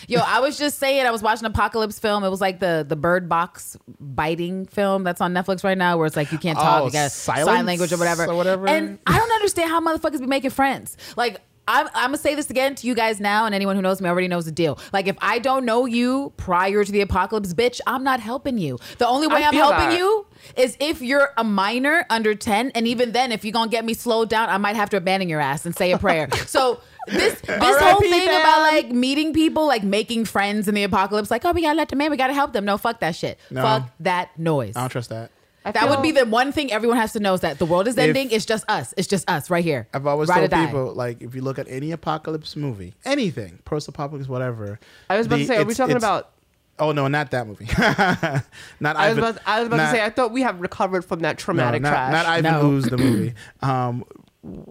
Yo, 0.07 0.21
I 0.21 0.39
was 0.39 0.57
just 0.57 0.77
saying, 0.77 1.05
I 1.05 1.11
was 1.11 1.21
watching 1.21 1.45
apocalypse 1.45 1.99
film. 1.99 2.23
It 2.23 2.29
was 2.29 2.39
like 2.39 2.59
the 2.59 2.85
the 2.87 2.95
bird 2.95 3.27
box 3.27 3.75
biting 3.99 4.65
film 4.65 5.03
that's 5.03 5.21
on 5.21 5.33
Netflix 5.33 5.63
right 5.63 5.77
now, 5.77 5.97
where 5.97 6.05
it's 6.05 6.15
like 6.15 6.31
you 6.31 6.37
can't 6.37 6.57
talk, 6.57 6.83
Oh, 6.83 6.85
you 6.85 6.91
got 6.91 7.11
sign 7.11 7.65
language 7.65 7.91
or 7.91 7.97
whatever. 7.97 8.25
or 8.25 8.35
whatever? 8.35 8.67
And 8.67 8.99
I 9.07 9.17
don't 9.17 9.31
understand 9.31 9.69
how 9.69 9.81
motherfuckers 9.81 10.19
be 10.19 10.27
making 10.27 10.51
friends. 10.51 10.95
Like 11.15 11.41
I'm, 11.67 11.87
I'm 11.93 12.07
gonna 12.09 12.17
say 12.17 12.33
this 12.35 12.49
again 12.49 12.75
to 12.75 12.87
you 12.87 12.95
guys 12.95 13.19
now, 13.19 13.45
and 13.45 13.53
anyone 13.53 13.75
who 13.75 13.81
knows 13.81 14.01
me 14.01 14.09
already 14.09 14.27
knows 14.27 14.45
the 14.45 14.51
deal. 14.51 14.79
Like 14.93 15.07
if 15.07 15.17
I 15.21 15.39
don't 15.39 15.65
know 15.65 15.85
you 15.85 16.33
prior 16.37 16.83
to 16.83 16.91
the 16.91 17.01
apocalypse, 17.01 17.53
bitch, 17.53 17.79
I'm 17.85 18.03
not 18.03 18.19
helping 18.19 18.57
you. 18.57 18.79
The 18.97 19.07
only 19.07 19.27
way 19.27 19.43
I 19.43 19.47
I'm 19.49 19.53
helping 19.53 19.89
that. 19.89 19.97
you 19.97 20.25
is 20.55 20.77
if 20.79 21.01
you're 21.01 21.29
a 21.37 21.43
minor 21.43 22.05
under 22.09 22.35
10 22.35 22.71
and 22.75 22.87
even 22.87 23.11
then 23.11 23.31
if 23.31 23.43
you're 23.43 23.51
gonna 23.51 23.69
get 23.71 23.83
me 23.83 23.93
slowed 23.95 24.29
down 24.29 24.47
i 24.49 24.57
might 24.57 24.75
have 24.75 24.89
to 24.89 24.95
abandon 24.95 25.27
your 25.27 25.39
ass 25.41 25.65
and 25.65 25.75
say 25.75 25.91
a 25.91 25.97
prayer 25.97 26.29
so 26.45 26.79
this 27.07 27.41
this 27.41 27.81
whole 27.81 27.99
thing 27.99 28.29
about 28.29 28.61
like 28.61 28.89
meeting 28.91 29.33
people 29.33 29.65
like 29.65 29.83
making 29.83 30.23
friends 30.25 30.67
in 30.67 30.75
the 30.75 30.83
apocalypse 30.83 31.31
like 31.31 31.43
oh 31.43 31.51
we 31.53 31.63
gotta 31.63 31.75
let 31.75 31.89
them 31.89 31.99
in 32.01 32.11
we 32.11 32.17
gotta 32.17 32.33
help 32.33 32.53
them 32.53 32.63
no 32.65 32.77
fuck 32.77 32.99
that 32.99 33.15
shit 33.15 33.39
No. 33.49 33.61
fuck 33.63 33.89
that 34.01 34.37
noise 34.39 34.75
I 34.75 34.81
don't 34.81 34.89
trust 34.89 35.09
that. 35.09 35.31
I 35.67 35.71
that 35.73 35.89
would 35.89 36.01
be 36.01 36.11
the 36.11 36.25
one 36.25 36.51
thing 36.51 36.71
everyone 36.71 36.97
has 36.97 37.13
to 37.13 37.19
know 37.19 37.33
is 37.33 37.41
that 37.41 37.59
the 37.59 37.65
world 37.65 37.87
is 37.87 37.97
If- 37.97 38.07
ending 38.07 38.31
it's 38.31 38.45
just 38.45 38.63
us 38.69 38.93
it's 38.97 39.07
just 39.07 39.29
us 39.29 39.49
right 39.49 39.63
here 39.63 39.87
I've 39.93 40.07
always 40.07 40.29
Ride 40.29 40.37
or 40.37 40.39
told 40.47 40.51
die. 40.51 40.65
people 40.65 40.93
like 40.93 41.21
if 41.21 41.35
you 41.35 41.41
look 41.41 41.59
at 41.59 41.67
any 41.69 41.91
apocalypse 41.91 42.55
movie, 42.55 42.93
anything, 43.05 43.59
post-apocalypse, 43.65 44.27
whatever. 44.27 44.79
I 45.09 45.17
was 45.17 45.27
about 45.27 45.37
the- 45.37 45.41
to 45.43 45.47
say, 45.47 45.55
are 45.55 45.65
we 45.65 45.71
it's- 45.73 45.77
talking 45.77 45.95
it's- 45.97 46.03
about? 46.09 46.31
Oh 46.79 46.91
no, 46.91 47.07
not 47.07 47.31
that 47.31 47.47
movie. 47.47 47.65
not 48.79 48.95
I 48.95 49.09
was 49.09 49.17
Ivan. 49.17 49.17
about, 49.19 49.37
I 49.47 49.59
was 49.59 49.67
about 49.67 49.77
not- 49.77 49.85
to 49.91 49.97
say, 49.97 50.03
I 50.05 50.09
thought 50.11 50.31
we 50.31 50.41
have 50.43 50.61
recovered 50.61 51.03
from 51.05 51.19
that 51.21 51.31
no, 51.31 51.35
traumatic 51.37 51.81
not, 51.81 51.89
trash. 51.89 52.11
not 52.11 52.25
Ivan 52.27 52.53
No. 52.53 52.65
Ooze, 52.71 52.85
the 52.85 52.97
movie. 52.97 53.33
Um, 53.61 53.99
w- 53.99 54.23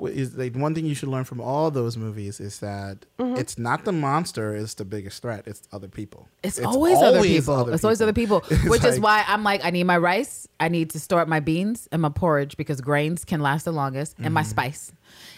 is 0.07 0.35
like 0.37 0.55
one 0.57 0.75
thing 0.75 0.87
you 0.87 0.95
should 0.95 1.09
learn 1.09 1.25
from 1.25 1.41
all 1.41 1.71
those 1.71 1.97
movies 1.97 2.41
is 2.41 2.59
that 2.61 3.05
Mm-hmm. 3.19 3.37
it's 3.41 3.59
not 3.59 3.85
the 3.85 3.93
monster 3.93 4.55
is 4.55 4.75
the 4.75 4.85
biggest 4.85 5.23
threat; 5.23 5.45
it's 5.47 5.63
other 5.73 5.89
people. 5.89 6.29
It's, 6.43 6.59
always, 6.61 6.99
other 6.99 7.23
people. 7.23 7.55
other 7.55 7.73
it's 7.75 7.85
always 7.85 8.01
other 8.03 8.13
people, 8.13 8.45
It's 8.51 8.65
which 8.69 8.85
is 8.85 9.01
why 9.01 9.25
I'm 9.27 9.43
like, 9.43 9.65
I 9.65 9.71
need 9.71 9.85
my 9.85 9.97
rice. 9.97 10.47
I 10.61 10.69
need 10.69 10.91
to 10.91 11.01
store 11.01 11.21
up 11.21 11.29
my 11.29 11.41
beans 11.41 11.89
and 11.93 12.01
my 12.03 12.09
porridge 12.11 12.57
because 12.57 12.81
grains 12.81 13.25
can 13.25 13.41
last 13.41 13.65
the 13.65 13.73
longest, 13.73 14.17
and 14.19 14.27
Mm-hmm. 14.27 14.35
my 14.35 14.43
spice. 14.43 14.93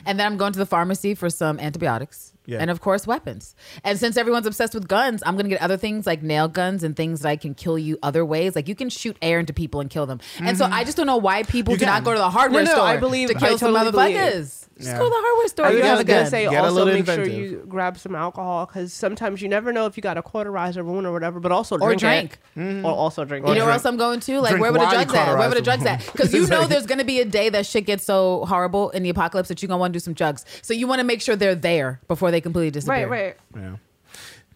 And 0.06 0.18
then 0.18 0.26
I'm 0.26 0.36
going 0.36 0.52
to 0.52 0.58
the 0.58 0.66
pharmacy 0.66 1.14
for 1.14 1.30
some 1.30 1.58
antibiotics. 1.60 2.32
Yeah. 2.48 2.60
And 2.60 2.70
of 2.70 2.80
course, 2.80 3.06
weapons. 3.06 3.54
And 3.84 3.98
since 3.98 4.16
everyone's 4.16 4.46
obsessed 4.46 4.72
with 4.72 4.88
guns, 4.88 5.22
I'm 5.26 5.34
going 5.34 5.44
to 5.44 5.50
get 5.50 5.60
other 5.60 5.76
things 5.76 6.06
like 6.06 6.22
nail 6.22 6.48
guns 6.48 6.82
and 6.82 6.96
things 6.96 7.20
that 7.20 7.28
I 7.28 7.36
can 7.36 7.54
kill 7.54 7.78
you 7.78 7.98
other 8.02 8.24
ways. 8.24 8.56
Like 8.56 8.68
you 8.68 8.74
can 8.74 8.88
shoot 8.88 9.18
air 9.20 9.38
into 9.38 9.52
people 9.52 9.82
and 9.82 9.90
kill 9.90 10.06
them. 10.06 10.18
And 10.40 10.56
so 10.56 10.64
mm-hmm. 10.64 10.72
I 10.72 10.84
just 10.84 10.96
don't 10.96 11.06
know 11.06 11.18
why 11.18 11.42
people 11.42 11.74
You 11.74 11.78
do 11.80 11.84
not 11.84 12.04
go 12.04 12.12
to 12.14 12.18
the 12.18 12.30
hardware 12.30 12.64
No, 12.64 12.70
no, 12.70 12.74
store 12.74 12.86
I 12.86 12.96
believe- 12.96 13.28
to 13.28 13.36
I 13.36 13.38
kill 13.38 13.58
some 13.58 13.74
totally 13.74 13.90
believe. 13.90 14.16
motherfuckers. 14.16 14.67
Just 14.78 14.90
Yeah. 14.90 14.98
go 14.98 15.04
to 15.04 15.10
the 15.10 15.16
hardware 15.20 15.48
store. 15.48 15.66
I 15.66 15.70
You 15.70 15.76
was 15.78 15.86
have 15.86 16.00
a 16.00 16.04
gonna 16.04 16.26
say 16.30 16.48
Get 16.48 16.54
also 16.62 16.74
little 16.84 16.94
make 16.94 17.06
sure 17.06 17.26
you 17.26 17.64
grab 17.68 17.98
some 17.98 18.14
alcohol 18.14 18.64
because 18.66 18.92
sometimes 18.92 19.42
you 19.42 19.48
never 19.48 19.72
know 19.72 19.86
if 19.86 19.96
you 19.96 20.02
got 20.02 20.16
a 20.16 20.22
cauterizer 20.22 20.84
wound 20.84 21.06
or 21.06 21.12
whatever, 21.12 21.40
but 21.40 21.50
also 21.52 21.76
Or 21.78 21.94
drink, 21.96 22.38
drink. 22.54 22.78
it. 22.78 22.84
or 22.84 22.92
also 22.92 23.24
drink. 23.24 23.44
You 23.46 23.52
it. 23.52 23.58
know 23.58 23.64
where 23.64 23.74
else 23.74 23.84
I'm 23.84 23.96
going 23.96 24.20
to? 24.20 24.40
Like 24.40 24.50
drink 24.50 24.60
wherever 24.60 24.78
the 24.78 24.84
while 24.84 24.92
you 25.00 25.04
drugs 25.04 25.14
at. 25.14 25.34
Wherever 25.34 25.54
the 25.54 25.62
drugs 25.62 25.84
at. 25.84 26.06
Because 26.12 26.32
you 26.32 26.46
know 26.48 26.60
like- 26.60 26.68
there's 26.68 26.86
gonna 26.86 27.04
be 27.04 27.20
a 27.20 27.24
day 27.24 27.48
that 27.48 27.66
shit 27.66 27.86
gets 27.86 28.04
so 28.04 28.44
horrible 28.46 28.90
in 28.90 29.02
the 29.02 29.10
apocalypse 29.10 29.48
that 29.48 29.60
you're 29.62 29.66
gonna 29.68 29.78
want 29.80 29.92
to 29.92 29.98
do 29.98 30.00
some 30.02 30.14
drugs. 30.14 30.44
So 30.62 30.72
you 30.74 30.86
want 30.86 31.00
to 31.00 31.04
make 31.04 31.20
sure 31.22 31.34
they're 31.36 31.54
there 31.56 32.00
before 32.08 32.30
they 32.30 32.40
completely 32.40 32.70
disappear. 32.70 33.08
Right, 33.08 33.36
right. 33.54 33.62
Yeah. 33.62 33.76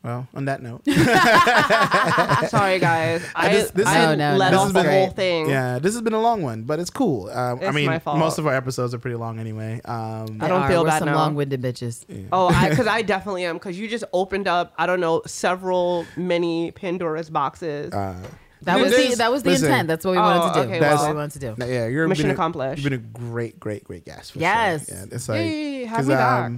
Well, 0.04 0.26
on 0.34 0.46
that 0.46 0.60
note, 0.62 0.84
Sorry, 2.48 2.78
guys. 2.80 3.24
I, 3.36 3.48
this- 3.50 3.70
this 3.70 3.86
I 3.86 4.12
is- 4.12 4.18
No, 4.18 4.32
no, 4.32 4.36
let 4.36 4.52
no, 4.52 4.58
off 4.60 4.72
this 4.72 4.82
the 4.82 4.90
whole 4.90 5.10
thing. 5.10 5.48
yeah, 5.48 5.78
this 5.78 5.92
has 5.94 6.02
been 6.02 6.12
a 6.12 6.20
long 6.20 6.42
one, 6.42 6.64
but 6.64 6.80
it's 6.80 6.90
cool. 6.90 7.30
Um, 7.30 7.60
I 7.62 7.70
mean, 7.70 7.86
my 7.86 7.98
fault. 7.98 8.18
most 8.18 8.38
of 8.38 8.46
our 8.46 8.54
episodes 8.54 8.94
are 8.94 8.98
pretty 8.98 9.16
long 9.16 9.38
anyway. 9.38 9.80
Um, 9.84 10.38
I 10.40 10.48
don't 10.48 10.62
They 10.62 10.68
feel 10.68 10.80
are. 10.80 10.84
We're 10.84 10.90
bad 10.90 10.98
some 10.98 11.06
now. 11.08 11.14
long-winded 11.16 11.62
bitches. 11.62 12.04
Oh, 12.32 12.48
because 12.68 12.86
I, 12.88 13.02
definitely 13.02 13.44
am. 13.44 13.56
Because 13.56 13.78
you 13.78 13.86
just 13.88 14.04
opened 14.12 14.48
up, 14.48 14.72
I 14.76 14.86
don't 14.86 15.00
know, 15.00 15.22
several 15.26 16.04
many 16.16 16.72
Pandora's 16.72 17.30
boxes. 17.30 17.92
uh, 17.92 18.16
That 18.62 18.80
was 18.80 18.90
the 18.94 19.14
that 19.16 19.30
was 19.30 19.42
the 19.44 19.50
listen, 19.50 19.66
intent. 19.68 19.88
That's 19.88 20.04
what 20.04 20.12
we 20.12 20.18
Oh, 20.18 20.22
wanted 20.22 20.54
to 20.54 20.62
do. 20.62 20.68
okay, 20.68 20.78
That's 20.80 20.96
well. 20.96 21.04
what 21.06 21.14
we 21.14 21.18
wanted 21.18 21.40
to 21.40 21.54
do. 21.54 21.72
Yeah, 21.72 21.86
you're 21.86 22.08
Mission 22.08 22.24
been 22.24 22.30
a- 22.30 22.34
accomplished. 22.34 22.82
You've 22.82 22.90
been 22.90 22.98
a 23.00 23.28
great, 23.30 23.60
great, 23.60 23.84
great 23.84 24.04
guest. 24.04 24.32
For 24.32 24.38
Yes. 24.40 24.88
sure. 24.88 24.96
yeah, 24.98 25.04
it's 25.12 25.28
like 25.28 25.38
Yay, 25.40 25.84
have 25.84 25.96
'cause, 25.98 26.08
me 26.08 26.14
back. 26.14 26.52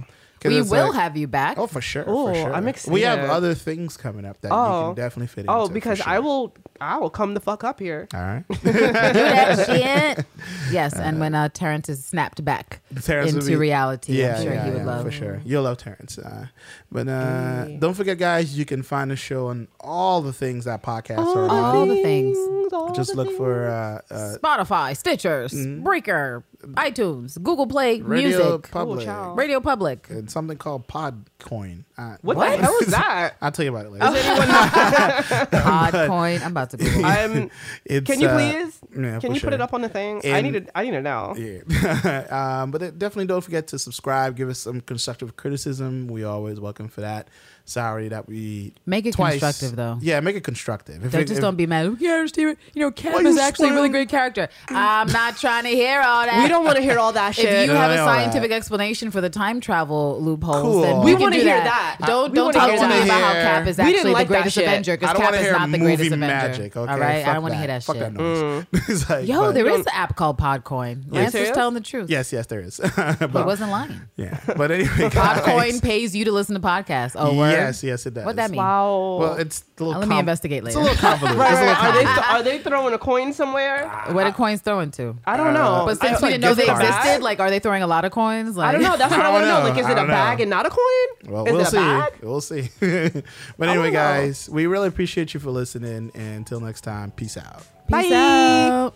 'Cause 0.49 0.53
We 0.71 0.77
will 0.77 0.87
like- 0.91 0.95
have 1.01 1.17
you 1.17 1.27
back. 1.27 1.57
Oh, 1.57 1.67
for 1.67 1.81
sure. 1.81 2.03
Ooh, 2.03 2.27
for 2.27 2.35
sure. 2.35 2.53
I'm 2.53 2.67
excited. 2.67 2.93
We 2.93 3.01
have 3.01 3.29
other 3.29 3.53
things 3.53 3.97
coming 3.97 4.25
up 4.25 4.41
that 4.41 4.49
you 4.49 4.55
Oh. 4.55 4.87
can 4.89 4.95
definitely 5.03 5.27
fit 5.27 5.41
into. 5.41 5.51
oh, 5.53 5.67
because 5.69 5.97
sure. 5.99 6.07
I 6.09 6.19
will, 6.19 6.53
I 6.81 6.97
will 6.97 7.09
come 7.09 7.33
the 7.33 7.39
fuck 7.39 7.63
up 7.63 7.79
here. 7.79 8.07
All 8.13 8.19
right. 8.21 8.43
do 8.63 8.71
that 8.71 9.65
shit. 9.65 10.25
Yes, 10.71 10.93
and 10.95 11.19
when 11.19 11.35
uh, 11.35 11.49
Terrence 11.53 11.89
is 11.89 12.03
snapped 12.03 12.43
back 12.43 12.81
Terrence 13.03 13.33
into 13.33 13.45
be- 13.47 13.55
reality, 13.55 14.13
Yeah, 14.19 14.37
I'm 14.37 14.43
sure 14.43 14.53
yeah, 14.53 14.63
he 14.65 14.71
would 14.71 14.79
yeah, 14.79 14.85
love. 14.85 15.05
for 15.05 15.11
sure. 15.11 15.41
You'll 15.45 15.63
love 15.63 15.77
Terrence. 15.77 16.17
Uh, 16.17 16.47
but 16.91 17.07
uh, 17.07 17.65
Yay. 17.67 17.77
don't 17.77 17.93
forget, 17.93 18.17
guys, 18.17 18.57
you 18.57 18.65
can 18.65 18.81
find 18.81 19.11
the 19.11 19.15
show 19.15 19.47
on 19.47 19.67
all 19.79 20.21
the 20.21 20.33
things 20.33 20.65
that 20.65 20.81
podcasts 20.81 21.19
are 21.35 21.43
on. 21.47 21.49
All 21.51 21.85
the 21.85 22.01
things. 22.01 22.35
all 22.73 22.91
Just 22.93 23.11
the 23.11 23.17
look 23.17 23.27
things. 23.27 23.37
for 23.37 23.67
uh, 23.69 24.01
uh, 24.13 24.37
Spotify, 24.41 24.97
Stitcher, 24.97 25.47
Breaker, 25.81 26.43
iTunes, 26.73 27.41
Google 27.41 27.67
Play 27.67 28.01
Radio 28.01 28.37
Music, 28.39 28.71
Public 28.71 29.05
child. 29.05 29.37
Radio 29.37 29.59
Public. 29.59 30.09
and 30.09 30.29
something 30.29 30.57
called 30.57 30.87
Podcoin. 30.87 31.83
Uh, 31.97 32.17
What, 32.21 32.37
What? 32.37 32.57
the 32.57 32.63
hell 32.63 32.77
is 32.81 32.87
that? 32.91 33.35
I'll 33.41 33.51
tell 33.51 33.65
you 33.65 33.71
about 33.75 33.85
it 33.85 33.91
later. 33.91 34.05
Podcoin. 35.51 36.41
I'm 36.41 36.51
about 36.51 36.69
to 36.71 36.77
Google. 36.77 36.99
it. 36.99 37.05
I'm. 37.05 37.51
It's, 37.85 38.05
Can 38.09 38.19
you 38.19 38.27
uh, 38.27 38.35
please? 38.37 38.79
yeah, 38.97 39.19
Can 39.19 39.33
you 39.33 39.39
sure. 39.39 39.49
put 39.49 39.53
it 39.53 39.61
up 39.61 39.73
on 39.73 39.81
the 39.81 39.89
thing? 39.89 40.21
I 40.23 40.39
In- 40.39 40.45
need 40.51 40.65
to. 40.65 40.77
I 40.77 40.83
need 40.83 40.91
to 40.91 41.01
know. 41.01 41.35
Yeah. 41.37 42.61
um, 42.63 42.71
but 42.71 42.81
it- 42.81 42.99
definitely 42.99 43.27
don't 43.27 43.41
forget 43.41 43.67
to 43.67 43.79
subscribe. 43.79 44.35
Give 44.35 44.49
us 44.49 44.59
some 44.59 44.81
constructive 44.81 45.35
criticism. 45.37 46.07
We 46.07 46.23
always 46.23 46.59
welcome 46.59 46.87
for 46.87 47.01
that. 47.01 47.27
Sorry 47.67 48.09
that 48.09 48.27
we 48.27 48.73
Make 48.85 49.07
it 49.07 49.15
twice- 49.15 49.39
constructive 49.39 49.75
though. 49.75 49.97
Yeah, 49.99 50.19
make 50.19 50.35
it 50.35 50.43
constructive. 50.43 51.03
If 51.03 51.11
Don't, 51.11 51.21
it- 51.21 51.27
just 51.27 51.39
if- 51.39 51.41
don't 51.41 51.55
be 51.55 51.65
mad. 51.65 51.97
Yeah, 51.99 52.23
Steven, 52.27 52.57
you 52.75 52.81
know, 52.81 52.91
Cam 52.91 53.25
is 53.25 53.35
you 53.35 53.41
actually 53.41 53.69
a 53.69 53.73
really 53.73 53.89
great 53.89 54.07
character. 54.07 54.49
I'm 54.69 55.07
not 55.11 55.37
trying 55.37 55.63
to 55.63 55.69
hear 55.69 55.99
all 56.01 56.25
that. 56.25 56.43
We 56.43 56.47
don't 56.47 56.63
want 56.63 56.77
to 56.77 56.83
hear 56.83 56.99
all 56.99 57.11
that 57.13 57.33
shit. 57.35 57.45
If 57.45 57.67
you 57.67 57.73
No, 57.73 57.79
have 57.79 57.89
a 57.91 57.95
no, 57.95 58.05
no, 58.05 58.11
scientific 58.11 58.51
explanation 58.51 59.09
for 59.09 59.19
the 59.19 59.31
time 59.31 59.59
travel 59.61 60.21
loopholes, 60.21 60.61
Cool. 60.61 60.81
then 60.81 60.99
We 61.01 61.15
we, 61.15 61.21
wanna 61.21 61.37
hear 61.37 61.45
that. 61.45 61.97
that. 61.99 62.07
Don't 62.07 62.31
We 62.31 62.35
don't 62.35 62.53
talk 62.53 62.67
to 62.67 62.73
me 62.73 62.77
that. 62.77 63.03
about 63.05 63.21
how 63.21 63.33
hear- 63.33 63.41
Cap 63.43 63.67
is 63.67 63.77
We 63.79 63.83
actually 63.83 64.11
like 64.13 64.27
the 64.27 64.33
greatest. 64.35 64.57
Avenger 64.57 64.97
because 64.97 65.17
Cap 65.17 65.33
is 65.33 65.51
not 65.51 65.71
the 65.71 65.77
greatest 65.79 66.07
Avenger. 66.11 66.17
magic. 66.27 66.77
Okay, 66.77 66.91
All 66.91 66.99
right, 66.99 67.25
I 67.25 67.33
don't 67.33 67.41
want 67.41 67.53
to 67.55 67.57
hear 67.57 67.67
that 67.67 67.83
Fuck 67.83 67.95
shit. 67.95 68.13
that 68.13 68.13
noise. 68.13 68.63
Mm. 68.71 69.27
Yo, 69.27 69.39
but- 69.41 69.51
there 69.53 69.63
don't- 69.63 69.79
is 69.79 69.85
an 69.87 69.91
app 69.95 70.15
called 70.15 70.37
Podcoin. 70.37 71.05
Lance 71.11 71.25
was 71.25 71.31
serious? 71.31 71.51
telling 71.55 71.73
the 71.73 71.81
truth. 71.81 72.11
Yes, 72.11 72.31
yes, 72.31 72.45
there 72.45 72.59
is. 72.61 72.77
He 72.77 72.81
but, 73.25 73.47
wasn't 73.47 73.71
lying. 73.71 74.01
yeah, 74.17 74.39
but 74.55 74.69
anyway, 74.69 75.09
guys, 75.09 75.11
Podcoin 75.39 75.81
pays 75.81 76.15
you 76.15 76.25
to 76.25 76.31
listen 76.31 76.53
to 76.53 76.61
podcasts. 76.61 77.13
Oh, 77.15 77.33
word? 77.35 77.54
Yes, 77.55 77.83
yes, 77.83 78.05
it 78.05 78.13
does. 78.13 78.25
What'd 78.25 78.37
that 78.39 78.51
mean? 78.51 78.57
wow. 78.57 79.17
Well, 79.19 79.33
it's 79.35 79.63
a 79.79 79.83
little. 79.83 79.99
Let 79.99 80.07
me 80.09 80.13
com- 80.15 80.19
investigate 80.19 80.63
It's 80.65 80.75
a 80.75 80.79
later. 80.79 80.91
little 80.91 81.09
convoluted. 81.09 81.39
right, 81.39 81.51
It's 81.51 81.59
a 81.61 81.65
right. 81.65 81.69
little 81.69 81.85
Are 81.85 81.93
they 81.93 82.03
convoluted. 82.05 82.31
are 82.35 82.43
they 82.43 82.57
throwing 82.59 82.93
a 82.93 82.97
coin 82.97 83.33
somewhere? 83.33 83.87
Where 84.11 84.25
the 84.25 84.31
coins 84.31 84.61
throwing 84.61 84.91
to? 84.91 85.15
I 85.25 85.37
don't 85.37 85.53
know. 85.53 85.61
Uh, 85.73 85.85
But 85.85 85.99
since 86.01 86.21
we 86.21 86.29
didn't 86.29 86.41
know 86.41 86.53
they 86.53 86.65
gift 86.65 86.81
existed, 86.81 87.21
like, 87.23 87.39
are 87.39 87.49
they 87.49 87.59
throwing 87.59 87.83
a 87.83 87.87
lot 87.87 88.05
of 88.05 88.11
coins? 88.11 88.55
Like, 88.57 88.69
I 88.69 88.71
don't 88.73 88.81
know. 88.83 88.97
That's 88.97 89.11
what 89.11 89.21
I, 89.25 89.29
I 89.29 89.31
want 89.31 89.43
to 89.43 89.47
don't 89.49 89.63
know. 89.63 89.69
Like, 89.69 89.79
is 89.79 89.85
it 89.87 89.91
a 89.91 89.95
don't 89.95 90.07
know. 90.07 90.13
bag 90.13 90.41
and 90.41 90.49
not 90.49 90.65
a 90.65 90.69
coin? 90.69 91.31
Well, 91.33 91.45
is 91.45 91.51
we'll 91.51 91.61
it 91.61 91.67
a 91.67 91.71
see. 91.71 91.77
bag? 91.77 92.13
We'll 92.21 92.41
see. 92.41 92.69
but 93.57 93.69
anyway, 93.69 93.87
know. 93.87 93.91
guys, 93.91 94.49
we 94.49 94.65
really 94.67 94.87
appreciate 94.87 95.33
you 95.33 95.39
for 95.39 95.51
listening. 95.51 96.11
And 96.13 96.37
until 96.37 96.59
next 96.59 96.81
time, 96.81 97.11
peace 97.11 97.37
out. 97.37 97.63
Peace 97.87 98.09
Bye. 98.09 98.15
out. 98.15 98.95